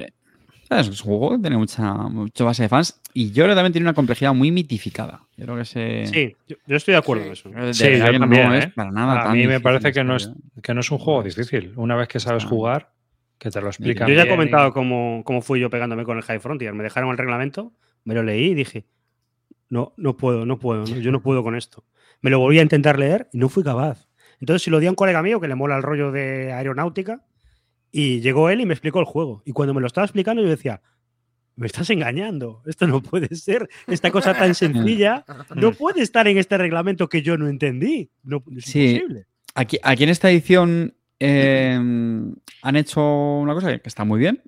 Es 0.70 0.90
un 0.90 0.96
juego 0.98 1.32
que 1.32 1.38
tiene 1.40 1.56
mucha, 1.58 1.94
mucha 1.94 2.44
base 2.44 2.64
de 2.64 2.68
fans 2.70 3.00
y 3.14 3.28
yo 3.32 3.44
creo 3.46 3.54
que 3.54 3.56
también 3.56 3.72
tiene 3.72 3.86
una 3.86 3.94
complejidad 3.94 4.34
muy 4.34 4.52
mitificada. 4.52 5.22
Yo 5.38 5.46
creo 5.46 5.58
que 5.58 5.64
se... 5.64 6.08
Sí, 6.08 6.36
yo, 6.46 6.58
yo 6.68 6.76
estoy 6.76 6.92
de 6.92 6.98
acuerdo 6.98 7.24
Sí. 7.24 7.28
en 7.28 7.34
eso. 7.34 7.50
de 7.50 7.74
Sí, 7.74 7.98
yo 7.98 8.20
también, 8.20 8.50
no 8.50 8.54
¿eh? 8.54 8.60
es 8.60 8.74
para 8.74 8.92
nada 8.92 9.22
A 9.22 9.24
tan 9.24 9.38
mí 9.38 9.48
me 9.48 9.62
parece 9.62 9.94
que 9.94 10.04
no, 10.04 10.18
es, 10.18 10.28
¿eh? 10.28 10.62
que 10.62 10.74
no 10.74 10.82
es 10.82 10.92
un 10.92 10.98
juego 10.98 11.24
difícil. 11.24 11.72
Una 11.78 11.96
vez 11.96 12.10
que 12.10 12.20
sabes 12.20 12.44
jugar, 12.44 12.92
que 13.38 13.50
te 13.50 13.62
lo 13.62 13.68
explican. 13.68 14.10
Yo 14.10 14.14
ya 14.16 14.24
he 14.24 14.28
comentado 14.28 14.68
y- 14.68 14.72
cómo, 14.74 15.22
cómo 15.24 15.42
fui 15.42 15.62
yo 15.62 15.70
pegándome 15.70 16.04
con 16.04 16.18
el 16.18 16.24
High 16.24 16.42
Frontier. 16.42 16.74
Me 16.74 16.84
dejaron 16.84 17.12
el 17.12 17.18
reglamento, 17.18 17.72
me 18.04 18.14
lo 18.14 18.22
leí 18.24 18.48
y 18.48 18.54
dije, 18.54 18.84
no, 19.70 19.94
no 19.98 20.18
puedo, 20.18 20.46
no 20.46 20.58
puedo, 20.60 20.82
no, 20.86 20.98
yo 21.00 21.12
no 21.12 21.22
puedo 21.22 21.44
con 21.44 21.56
esto. 21.56 21.84
Me 22.22 22.30
lo 22.30 22.40
volví 22.40 22.60
a 22.60 22.64
intentar 22.64 22.98
leer 22.98 23.28
y 23.34 23.38
no 23.38 23.50
fui 23.50 23.64
capaz. 23.64 24.08
Entonces, 24.40 24.64
si 24.64 24.70
lo 24.70 24.80
di 24.80 24.88
a 24.88 24.90
un 24.90 24.96
colega 24.96 25.22
mío 25.22 25.40
que 25.40 25.48
le 25.48 25.56
mola 25.56 25.78
el 25.78 25.84
rollo 25.84 26.12
de 26.12 26.52
aeronáutica, 26.54 27.24
y 27.92 28.20
llegó 28.22 28.50
él 28.50 28.62
y 28.62 28.66
me 28.66 28.74
explicó 28.74 29.00
el 29.00 29.06
juego. 29.06 29.42
Y 29.46 29.52
cuando 29.54 29.74
me 29.74 29.82
lo 29.82 29.88
estaba 29.88 30.06
explicando, 30.06 30.42
yo 30.44 30.50
decía, 30.50 30.82
me 31.56 31.66
estás 31.68 31.90
engañando, 31.90 32.62
esto 32.68 32.86
no 32.86 33.02
puede 33.02 33.34
ser, 33.36 33.68
esta 33.88 34.12
cosa 34.12 34.34
tan 34.34 34.54
sencilla 34.56 35.26
no 35.56 35.72
puede 35.72 36.02
estar 36.04 36.28
en 36.28 36.38
este 36.38 36.58
reglamento 36.58 37.08
que 37.10 37.22
yo 37.22 37.38
no 37.38 37.48
entendí. 37.48 38.12
No, 38.24 38.44
es 38.56 38.66
Sí. 38.66 38.90
imposible. 38.96 39.26
Aquí, 39.56 39.80
aquí 39.82 40.04
en 40.04 40.10
esta 40.10 40.30
edición 40.30 40.94
eh, 41.20 41.74
han 41.76 42.76
hecho 42.76 43.02
una 43.40 43.54
cosa 43.56 43.76
que 43.80 43.88
está 43.90 44.04
muy 44.04 44.20
bien. 44.20 44.44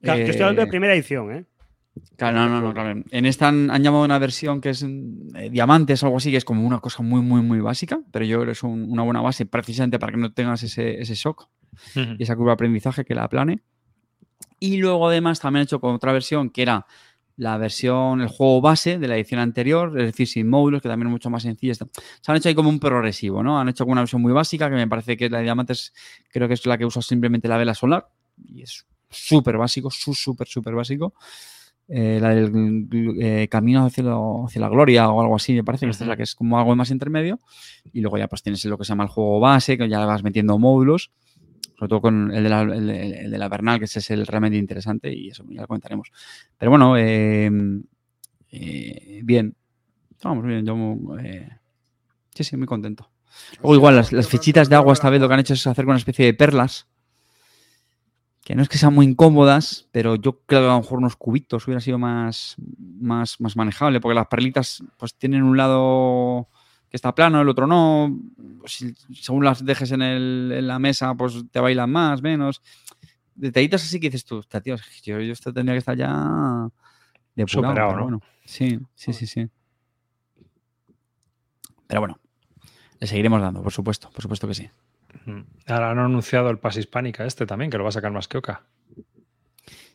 Claro, 0.00 0.20
yo 0.20 0.26
estoy 0.26 0.42
hablando 0.42 0.62
de 0.62 0.66
Eh, 0.68 0.70
primera 0.70 0.94
edición, 0.94 1.32
¿eh? 1.32 1.44
Claro, 2.16 2.36
no, 2.38 2.48
no, 2.48 2.60
no, 2.60 2.72
claro. 2.74 3.02
En 3.10 3.26
esta 3.26 3.48
han, 3.48 3.70
han 3.70 3.82
llamado 3.82 4.04
una 4.04 4.18
versión 4.18 4.60
que 4.60 4.70
es 4.70 4.82
eh, 4.82 5.50
diamantes 5.50 6.02
o 6.02 6.06
algo 6.06 6.18
así, 6.18 6.30
que 6.30 6.36
es 6.36 6.44
como 6.44 6.66
una 6.66 6.80
cosa 6.80 7.02
muy, 7.02 7.20
muy, 7.22 7.40
muy 7.42 7.60
básica, 7.60 8.00
pero 8.12 8.24
yo 8.24 8.36
creo 8.38 8.46
que 8.46 8.52
es 8.52 8.62
un- 8.62 8.90
una 8.90 9.02
buena 9.02 9.20
base 9.20 9.46
precisamente 9.46 9.98
para 9.98 10.12
que 10.12 10.18
no 10.18 10.32
tengas 10.32 10.62
ese, 10.62 11.00
ese 11.00 11.14
shock 11.14 11.48
y 12.18 12.22
esa 12.22 12.36
curva 12.36 12.50
de 12.52 12.54
aprendizaje 12.54 13.04
que 13.04 13.14
la 13.14 13.24
aplane. 13.24 13.62
Y 14.60 14.78
luego 14.78 15.08
además 15.08 15.40
también 15.40 15.60
han 15.60 15.64
hecho 15.64 15.80
con 15.80 15.94
otra 15.94 16.12
versión 16.12 16.50
que 16.50 16.62
era 16.62 16.86
la 17.36 17.58
versión, 17.58 18.20
el 18.20 18.28
juego 18.28 18.60
base 18.60 18.98
de 18.98 19.08
la 19.08 19.16
edición 19.16 19.40
anterior, 19.40 19.98
es 19.98 20.06
decir, 20.06 20.28
sin 20.28 20.48
módulos, 20.48 20.80
que 20.80 20.88
también 20.88 21.08
es 21.08 21.12
mucho 21.12 21.30
más 21.30 21.42
sencilla. 21.42 21.74
Se 21.74 21.84
han 22.28 22.36
hecho 22.36 22.48
ahí 22.48 22.54
como 22.54 22.68
un 22.68 22.78
progresivo, 22.78 23.42
¿no? 23.42 23.58
Han 23.58 23.68
hecho 23.68 23.84
como 23.84 23.92
una 23.92 24.02
versión 24.02 24.22
muy 24.22 24.32
básica, 24.32 24.68
que 24.70 24.76
me 24.76 24.86
parece 24.86 25.16
que 25.16 25.28
la 25.28 25.38
de 25.38 25.44
diamantes 25.44 25.92
creo 26.30 26.46
que 26.46 26.54
es 26.54 26.64
la 26.66 26.78
que 26.78 26.86
usa 26.86 27.02
simplemente 27.02 27.48
la 27.48 27.56
vela 27.56 27.74
solar, 27.74 28.08
y 28.46 28.62
es 28.62 28.86
súper 29.10 29.56
básico, 29.58 29.90
súper, 29.90 30.46
súper 30.46 30.74
básico. 30.74 31.14
Eh, 31.86 32.18
la 32.20 32.30
del 32.30 32.88
eh, 33.20 33.46
camino 33.50 33.84
hacia, 33.84 34.02
lo- 34.04 34.46
hacia 34.46 34.60
la 34.60 34.68
gloria 34.70 35.08
o 35.10 35.20
algo 35.20 35.36
así, 35.36 35.52
me 35.52 35.62
parece 35.64 35.84
que 35.86 35.90
esta 35.90 36.04
es 36.04 36.08
la 36.08 36.16
que 36.16 36.22
es 36.22 36.34
como 36.34 36.58
algo 36.58 36.74
más 36.76 36.90
intermedio. 36.90 37.38
Y 37.92 38.00
luego 38.00 38.16
ya 38.18 38.26
pues 38.28 38.42
tienes 38.42 38.64
lo 38.64 38.78
que 38.78 38.84
se 38.84 38.88
llama 38.90 39.04
el 39.04 39.10
juego 39.10 39.38
base, 39.40 39.76
que 39.76 39.88
ya 39.88 40.04
vas 40.06 40.22
metiendo 40.22 40.58
módulos, 40.58 41.10
sobre 41.78 41.88
todo 41.88 42.00
con 42.00 42.30
el 42.32 42.42
de 42.42 42.48
la, 42.48 42.62
el, 42.62 43.30
de 43.30 43.38
la 43.38 43.48
Bernal, 43.48 43.78
que 43.78 43.84
ese 43.84 43.98
es 43.98 44.10
el 44.10 44.26
realmente 44.26 44.56
interesante 44.56 45.12
y 45.12 45.28
eso 45.28 45.44
ya 45.50 45.60
lo 45.62 45.66
comentaremos. 45.66 46.10
Pero 46.56 46.70
bueno, 46.70 46.96
eh, 46.96 47.50
eh, 48.50 49.20
bien. 49.24 49.54
Vamos, 50.22 50.44
bien, 50.46 50.64
yo 50.64 50.74
sí, 52.34 52.44
sí, 52.44 52.56
muy 52.56 52.66
contento. 52.66 53.10
Luego 53.58 53.74
igual 53.74 53.96
las, 53.96 54.12
las 54.12 54.28
fichitas 54.28 54.68
de 54.68 54.76
agua 54.76 54.92
esta 54.92 55.10
vez 55.10 55.20
lo 55.20 55.28
que 55.28 55.34
han 55.34 55.40
hecho 55.40 55.54
es 55.54 55.66
hacer 55.66 55.84
una 55.84 55.96
especie 55.96 56.24
de 56.24 56.34
perlas. 56.34 56.86
Que 58.44 58.54
no 58.54 58.62
es 58.62 58.68
que 58.68 58.76
sean 58.76 58.94
muy 58.94 59.06
incómodas, 59.06 59.88
pero 59.90 60.16
yo 60.16 60.40
creo 60.46 60.60
que 60.60 60.66
a 60.66 60.72
lo 60.74 60.80
mejor 60.80 60.98
unos 60.98 61.16
cubitos 61.16 61.66
hubiera 61.66 61.80
sido 61.80 61.98
más, 61.98 62.56
más, 63.00 63.40
más 63.40 63.56
manejable, 63.56 64.00
porque 64.00 64.14
las 64.14 64.26
perlitas 64.26 64.82
pues 64.98 65.14
tienen 65.14 65.42
un 65.42 65.56
lado 65.56 66.48
que 66.90 66.96
está 66.96 67.14
plano, 67.14 67.40
el 67.40 67.48
otro 67.48 67.66
no. 67.66 68.14
Si- 68.66 68.94
según 69.14 69.44
las 69.44 69.64
dejes 69.64 69.92
en, 69.92 70.02
el- 70.02 70.52
en 70.54 70.66
la 70.66 70.78
mesa, 70.78 71.14
pues 71.14 71.42
te 71.50 71.58
bailan 71.58 71.90
más, 71.90 72.20
menos. 72.20 72.60
Detallitos 73.34 73.82
así 73.82 73.98
que 73.98 74.08
dices 74.08 74.24
tú, 74.26 74.36
"Hostia, 74.36 74.60
tío, 74.60 74.76
yo, 75.02 75.20
yo 75.20 75.32
esto 75.32 75.52
tendría 75.52 75.74
que 75.74 75.78
estar 75.78 75.96
ya 75.96 76.68
depurado, 77.34 77.46
Superado, 77.74 77.88
pero 77.88 77.96
¿no? 77.96 78.02
bueno. 78.04 78.20
Sí, 78.44 78.78
sí, 78.94 79.12
sí, 79.14 79.26
sí. 79.26 79.48
Pero 81.86 82.00
bueno, 82.02 82.18
le 83.00 83.06
seguiremos 83.06 83.40
dando, 83.40 83.62
por 83.62 83.72
supuesto, 83.72 84.10
por 84.10 84.22
supuesto 84.22 84.46
que 84.46 84.54
sí. 84.54 84.68
Ahora 85.66 85.90
han 85.90 85.98
anunciado 85.98 86.50
el 86.50 86.58
Pas 86.58 86.76
Hispánica 86.76 87.24
este 87.24 87.46
también, 87.46 87.70
que 87.70 87.78
lo 87.78 87.84
va 87.84 87.88
a 87.88 87.92
sacar 87.92 88.12
más 88.12 88.28
que 88.28 88.38
Oca. 88.38 88.62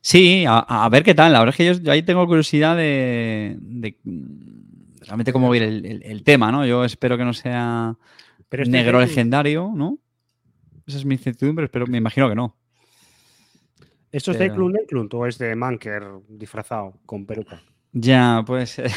Sí, 0.01 0.45
a, 0.47 0.59
a 0.59 0.89
ver 0.89 1.03
qué 1.03 1.13
tal. 1.13 1.33
La 1.33 1.39
verdad 1.39 1.53
es 1.53 1.57
que 1.57 1.65
yo, 1.65 1.73
yo 1.73 1.91
ahí 1.91 2.03
tengo 2.03 2.25
curiosidad 2.25 2.75
de, 2.77 3.57
de, 3.59 3.97
mm, 4.03 5.01
realmente 5.05 5.33
cómo 5.33 5.49
ver 5.49 5.63
el, 5.63 5.85
el- 5.85 6.03
el 6.03 6.23
tema, 6.23 6.51
¿no? 6.51 6.65
Yo 6.65 6.85
espero 6.85 7.17
que 7.17 7.25
no 7.25 7.33
sea 7.33 7.95
Pero 8.47 8.63
este 8.63 8.71
negro 8.71 9.01
es 9.01 9.09
legendario, 9.09 9.71
¿no? 9.75 9.99
Esa 10.87 10.97
es 10.97 11.05
mi 11.05 11.15
incertidumbre, 11.15 11.67
pero 11.69 11.85
me 11.85 11.97
imagino 11.97 12.29
que 12.29 12.35
no. 12.35 12.55
¿Esto 14.11 14.31
es 14.31 14.37
de 14.39 14.51
Clun 14.51 14.73
de 14.73 14.85
Clun 14.87 15.09
o 15.11 15.27
es 15.27 15.37
de 15.37 15.55
Manker 15.55 16.03
disfrazado 16.27 16.93
con 17.05 17.25
peluca? 17.25 17.61
Ya, 17.91 18.41
puede 18.45 18.65
ser. 18.65 18.91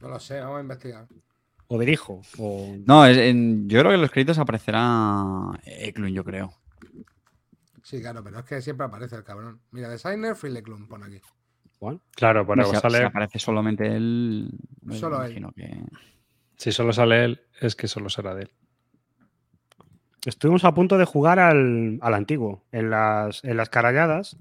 No 0.00 0.08
lo 0.08 0.18
sé, 0.18 0.40
vamos 0.40 0.58
a 0.58 0.62
investigar. 0.62 1.06
¿O 1.72 1.78
de 1.78 1.92
hijo? 1.92 2.20
O... 2.38 2.76
No, 2.84 3.06
es- 3.06 3.16
en- 3.16 3.68
yo 3.68 3.78
creo 3.78 3.90
que 3.92 3.94
en 3.94 4.00
los 4.02 4.10
créditos 4.10 4.38
aparecerá 4.38 5.22
Eklund, 5.64 6.12
yo 6.14 6.24
creo. 6.24 6.52
Sí, 7.84 8.00
claro, 8.00 8.22
pero 8.24 8.40
es 8.40 8.44
que 8.44 8.60
siempre 8.60 8.86
aparece 8.86 9.14
el 9.16 9.22
cabrón. 9.24 9.60
Mira, 9.70 9.88
designer 9.88 10.34
Fileclum, 10.34 10.88
pon 10.88 11.04
aquí. 11.04 11.20
¿Cuál? 11.78 12.00
Claro, 12.14 12.44
por 12.44 12.58
algo 12.58 12.72
si, 12.72 12.76
si 12.76 12.82
sale. 12.82 13.04
aparece 13.04 13.38
solamente 13.38 13.86
él, 13.86 14.50
Solo 14.90 15.22
él. 15.24 15.46
que... 15.54 15.82
Si 16.56 16.72
solo 16.72 16.92
sale 16.92 17.24
él, 17.24 17.40
es 17.60 17.74
que 17.76 17.86
solo 17.88 18.10
será 18.10 18.34
de 18.34 18.42
él. 18.42 18.50
Estuvimos 20.26 20.64
a 20.64 20.74
punto 20.74 20.98
de 20.98 21.06
jugar 21.06 21.38
al, 21.38 21.98
al 22.02 22.14
antiguo. 22.14 22.64
En 22.72 22.90
las, 22.90 23.42
en 23.44 23.56
las 23.56 23.70
caralladas, 23.70 24.36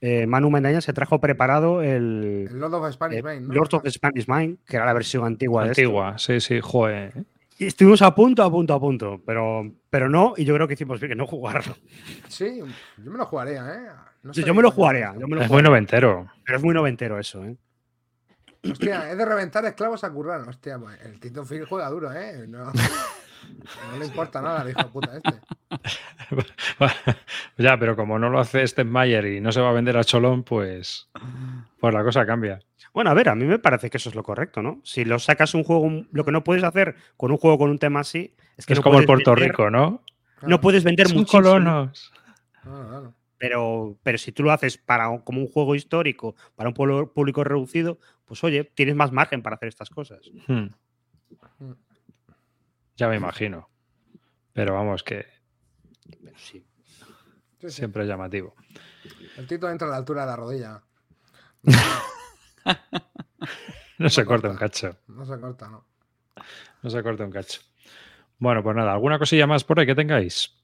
eh, 0.00 0.26
Manu 0.26 0.50
Mendaña 0.50 0.80
se 0.80 0.92
trajo 0.92 1.20
preparado 1.20 1.82
el, 1.82 2.48
El 2.50 2.58
Lord 2.60 2.74
of 2.74 2.92
Spanish 2.92 3.18
eh, 3.18 3.22
Main, 3.22 3.48
¿no? 3.48 3.54
Lord 3.54 3.74
of 3.74 3.82
the 3.82 3.90
Spanish 3.90 4.26
Mind, 4.28 4.58
que 4.66 4.76
era 4.76 4.86
la 4.86 4.92
versión 4.92 5.24
antigua, 5.24 5.64
de 5.64 5.70
esto. 5.72 5.80
Antigua, 5.82 6.18
sí, 6.18 6.40
sí, 6.40 6.60
joder. 6.62 7.12
Y 7.58 7.66
estuvimos 7.66 8.00
a 8.02 8.14
punto, 8.14 8.42
a 8.44 8.50
punto, 8.50 8.72
a 8.74 8.78
punto, 8.80 9.20
pero, 9.26 9.68
pero 9.90 10.08
no, 10.08 10.34
y 10.36 10.44
yo 10.44 10.54
creo 10.54 10.68
que 10.68 10.74
hicimos 10.74 11.00
bien 11.00 11.10
que 11.10 11.16
no 11.16 11.26
jugarlo. 11.26 11.74
Sí, 12.28 12.60
yo 12.98 13.10
me 13.10 13.18
lo 13.18 13.26
jugaría, 13.26 13.74
¿eh? 13.74 13.88
No 14.22 14.32
Yo, 14.32 14.54
me 14.54 14.62
lo 14.62 14.70
cómo 14.70 14.76
jugaría, 14.76 15.08
esto. 15.08 15.20
yo 15.20 15.26
me 15.28 15.36
lo 15.36 15.42
Es 15.42 15.48
muy 15.48 15.56
jugaría, 15.62 15.68
noventero. 15.70 16.26
pero 16.44 16.58
es 16.58 16.64
muy 16.64 16.74
noventero 16.74 17.18
eso, 17.18 17.44
¿eh? 17.44 17.56
Hostia, 18.70 19.10
es 19.10 19.16
de 19.18 19.24
reventar 19.24 19.64
esclavos 19.64 20.02
a 20.04 20.10
currar. 20.10 20.40
Hostia, 20.48 20.78
pues 20.78 20.98
el 21.04 21.18
Tito 21.20 21.44
Phil 21.44 21.64
juega 21.64 21.88
duro, 21.90 22.12
¿eh? 22.12 22.44
No, 22.48 22.70
no 23.92 23.98
le 23.98 24.06
importa 24.06 24.40
nada 24.40 24.64
de 24.64 24.74
puta 24.74 25.16
este. 25.16 25.40
ya, 27.58 27.78
pero 27.78 27.96
como 27.96 28.18
no 28.18 28.30
lo 28.30 28.38
hace 28.40 28.84
Mayer 28.84 29.26
y 29.26 29.40
no 29.40 29.52
se 29.52 29.60
va 29.60 29.70
a 29.70 29.72
vender 29.72 29.96
a 29.96 30.04
Cholón, 30.04 30.42
pues, 30.44 31.08
pues 31.78 31.94
la 31.94 32.02
cosa 32.04 32.26
cambia. 32.26 32.60
Bueno, 32.94 33.10
a 33.10 33.14
ver, 33.14 33.28
a 33.28 33.34
mí 33.34 33.44
me 33.44 33.58
parece 33.58 33.90
que 33.90 33.98
eso 33.98 34.08
es 34.08 34.14
lo 34.14 34.22
correcto, 34.22 34.62
¿no? 34.62 34.80
Si 34.84 35.04
lo 35.04 35.18
sacas 35.18 35.54
un 35.54 35.64
juego, 35.64 35.90
lo 36.10 36.24
que 36.24 36.32
no 36.32 36.42
puedes 36.44 36.64
hacer 36.64 36.96
con 37.16 37.30
un 37.30 37.36
juego 37.36 37.58
con 37.58 37.70
un 37.70 37.78
tema 37.78 38.00
así, 38.00 38.34
es 38.56 38.66
que 38.66 38.72
es 38.72 38.78
no 38.78 38.82
como 38.82 38.98
el 38.98 39.06
Puerto 39.06 39.32
vender- 39.34 39.50
Rico, 39.50 39.70
¿no? 39.70 40.02
No 40.42 40.60
puedes 40.60 40.84
vender 40.84 41.08
Son 41.08 41.18
muchísimo. 41.18 41.42
colonos. 41.42 42.12
Claro, 42.62 42.88
claro. 42.88 43.14
Pero, 43.38 43.96
pero 44.02 44.18
si 44.18 44.32
tú 44.32 44.42
lo 44.42 44.50
haces 44.52 44.78
para 44.78 45.08
un- 45.10 45.20
como 45.20 45.40
un 45.40 45.46
juego 45.48 45.74
histórico, 45.76 46.34
para 46.56 46.68
un 46.70 46.74
pueblo- 46.74 47.12
público 47.12 47.44
reducido, 47.44 47.98
pues 48.24 48.42
oye, 48.42 48.64
tienes 48.64 48.94
más 48.96 49.12
margen 49.12 49.42
para 49.42 49.56
hacer 49.56 49.68
estas 49.68 49.90
cosas. 49.90 50.20
Hmm. 50.48 50.68
Mm. 51.60 51.72
Ya 52.98 53.08
me 53.08 53.16
imagino. 53.16 53.70
Pero 54.52 54.74
vamos, 54.74 55.02
que 55.02 55.24
Pero 56.22 56.36
sí. 56.36 56.64
Sí, 57.60 57.68
sí. 57.68 57.70
siempre 57.70 58.02
es 58.02 58.08
llamativo. 58.08 58.54
El 59.36 59.46
Tito 59.46 59.70
entra 59.70 59.86
a 59.88 59.90
la 59.90 59.96
altura 59.96 60.22
de 60.22 60.26
la 60.26 60.36
rodilla. 60.36 60.82
No 63.98 64.08
se 64.10 64.24
corta 64.24 64.48
corta. 64.48 64.50
un 64.50 64.56
cacho. 64.56 64.96
No 65.08 65.24
se 65.24 65.40
corta, 65.40 65.68
¿no? 65.68 65.84
No 66.82 66.90
se 66.90 67.02
corta 67.02 67.24
un 67.24 67.32
cacho. 67.32 67.60
Bueno, 68.38 68.62
pues 68.62 68.76
nada, 68.76 68.92
¿alguna 68.92 69.18
cosilla 69.18 69.46
más 69.48 69.64
por 69.64 69.80
ahí 69.80 69.86
que 69.86 69.94
tengáis? 69.96 70.54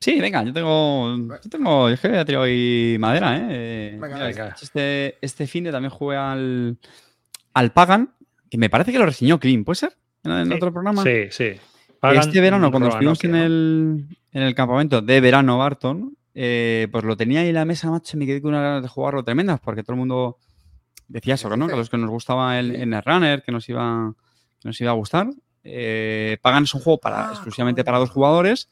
Sí, 0.00 0.18
venga, 0.18 0.42
yo 0.42 0.52
tengo. 0.54 1.14
Yo 1.42 1.50
tengo. 1.50 1.88
Es 1.90 2.00
que 2.00 2.08
voy 2.08 2.16
a 2.16 2.24
tirar 2.24 2.42
hoy 2.42 2.96
madera, 2.98 3.36
¿eh? 3.36 3.46
Eh, 3.50 3.98
Venga, 4.00 4.14
mira, 4.14 4.26
venga. 4.28 4.56
Este, 4.62 5.18
este 5.20 5.46
fin 5.46 5.64
de 5.64 5.72
también 5.72 5.90
jugué 5.90 6.16
al. 6.16 6.78
Al 7.52 7.72
Pagan, 7.72 8.14
que 8.48 8.56
me 8.56 8.70
parece 8.70 8.92
que 8.92 8.98
lo 8.98 9.04
reseñó 9.04 9.38
Clean, 9.38 9.64
¿puede 9.64 9.76
ser? 9.76 9.98
En, 10.24 10.32
en 10.32 10.46
Sí. 10.48 10.52
otro 10.54 10.72
programa. 10.72 11.02
Sí, 11.02 11.26
sí. 11.30 11.52
Pagan 12.00 12.20
este 12.20 12.40
verano, 12.40 12.70
cuando 12.70 12.88
estuvimos 12.88 13.22
en 13.24 13.34
el, 13.34 14.06
en 14.32 14.42
el 14.42 14.54
campamento 14.54 15.02
de 15.02 15.20
verano 15.20 15.58
Barton, 15.58 16.16
eh, 16.34 16.88
pues 16.90 17.04
lo 17.04 17.16
tenía 17.16 17.40
ahí 17.40 17.48
en 17.48 17.54
la 17.54 17.64
mesa, 17.64 17.90
macho, 17.90 18.16
y 18.16 18.20
me 18.20 18.26
quedé 18.26 18.40
con 18.40 18.50
unas 18.50 18.62
ganas 18.62 18.82
de 18.82 18.88
jugarlo 18.88 19.22
tremendas, 19.22 19.60
porque 19.60 19.82
todo 19.82 19.92
el 19.94 19.98
mundo 19.98 20.38
decía 21.08 21.34
eso, 21.34 21.54
¿no? 21.56 21.66
Que 21.66 21.74
a 21.74 21.76
los 21.76 21.90
que 21.90 21.98
nos 21.98 22.08
gustaba 22.08 22.58
el, 22.58 22.74
el 22.74 23.02
Runner, 23.02 23.42
que 23.42 23.52
nos 23.52 23.68
iba, 23.68 24.14
que 24.60 24.68
nos 24.68 24.80
iba 24.80 24.90
a 24.90 24.94
gustar. 24.94 25.28
Eh, 25.62 26.38
Pagan 26.40 26.62
es 26.64 26.74
un 26.74 26.80
juego 26.80 26.98
para, 26.98 27.28
Ah, 27.28 27.32
exclusivamente 27.32 27.84
para 27.84 27.98
dos 27.98 28.08
jugadores 28.10 28.68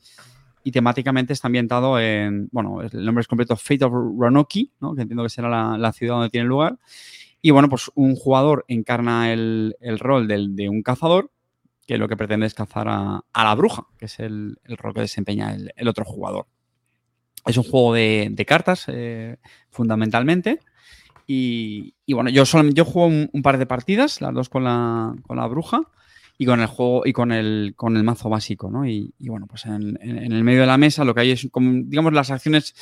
y 0.65 0.73
temáticamente 0.73 1.33
está 1.35 1.49
ambientado 1.49 2.01
en, 2.01 2.49
bueno, 2.51 2.81
el 2.81 3.05
nombre 3.05 3.21
es 3.21 3.29
completo 3.29 3.57
Fate 3.57 3.85
of 3.85 3.93
Roanoke, 3.93 4.71
¿no? 4.81 4.95
que 4.95 5.03
entiendo 5.03 5.23
que 5.23 5.29
será 5.29 5.49
la, 5.51 5.77
la 5.77 5.93
ciudad 5.93 6.15
donde 6.15 6.31
tiene 6.31 6.47
lugar. 6.47 6.79
Y 7.43 7.51
bueno, 7.51 7.69
pues 7.69 7.91
un 7.95 8.17
jugador 8.17 8.65
encarna 8.69 9.33
el, 9.33 9.77
el 9.81 9.99
rol 9.99 10.27
del- 10.27 10.57
de 10.57 10.69
un 10.71 10.83
cazador 10.83 11.31
que 11.89 11.97
lo 11.97 12.07
que 12.07 12.19
pretende 12.19 12.47
es 12.47 12.53
cazar 12.53 12.87
a, 12.87 13.25
la 13.35 13.55
bruja, 13.55 13.87
que 13.97 14.05
es 14.05 14.21
el, 14.21 14.59
rol 14.77 14.93
que 14.93 15.01
desempeña 15.01 15.55
el, 15.55 15.89
otro 15.89 16.05
jugador. 16.05 16.47
Es 17.47 17.57
un 17.57 17.65
juego 17.65 17.95
de, 17.95 18.45
cartas, 18.47 18.85
eh, 18.89 19.39
fundamentalmente. 19.71 20.61
Y, 21.27 21.95
bueno, 22.07 22.29
yo, 22.29 22.45
solo, 22.45 22.69
yo 22.71 22.85
juego 22.85 23.09
un, 23.33 23.43
par 23.43 23.57
de 23.57 23.65
partidas, 23.65 24.21
las 24.21 24.35
dos 24.35 24.51
con 24.51 24.65
la, 24.65 25.17
con 25.23 25.39
la 25.39 25.47
bruja 25.47 25.81
y 26.37 26.45
con 26.45 26.61
el 26.61 26.67
juego 26.67 27.07
y 27.07 27.15
con 27.15 27.33
el, 27.33 27.73
con 27.75 27.97
el 27.97 28.05
mazo 28.05 28.29
básico, 28.29 28.71
¿no? 28.71 28.87
Y, 28.87 29.15
bueno, 29.21 29.47
pues 29.47 29.65
en 29.65 29.97
el 30.03 30.45
medio 30.45 30.61
de 30.61 30.67
la 30.67 30.77
mesa 30.77 31.05
lo 31.05 31.15
que 31.15 31.23
hay 31.23 31.31
es 31.31 31.49
como, 31.51 31.73
digamos, 31.87 32.13
las 32.13 32.31
acciones 32.31 32.75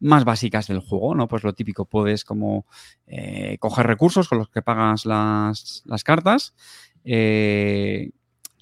más 0.00 0.24
básicas 0.24 0.68
del 0.68 0.80
juego, 0.80 1.14
¿no? 1.14 1.28
Pues 1.28 1.42
lo 1.42 1.52
típico, 1.52 1.84
puedes 1.84 2.24
como 2.24 2.64
eh, 3.06 3.58
coger 3.58 3.86
recursos 3.86 4.26
con 4.26 4.38
los 4.38 4.48
que 4.48 4.62
pagas 4.62 5.04
las, 5.04 5.82
las 5.84 6.02
cartas. 6.02 6.54
eh, 7.04 8.10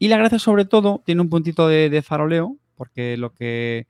y 0.05 0.09
la 0.09 0.17
gracia, 0.17 0.41
sobre 0.41 0.65
todo, 0.65 1.01
tiene 1.07 1.21
un 1.21 1.29
puntito 1.29 1.69
de, 1.69 2.03
faroleo, 2.03 2.57
porque 2.75 3.17
lo 3.17 3.33
que 3.33 3.87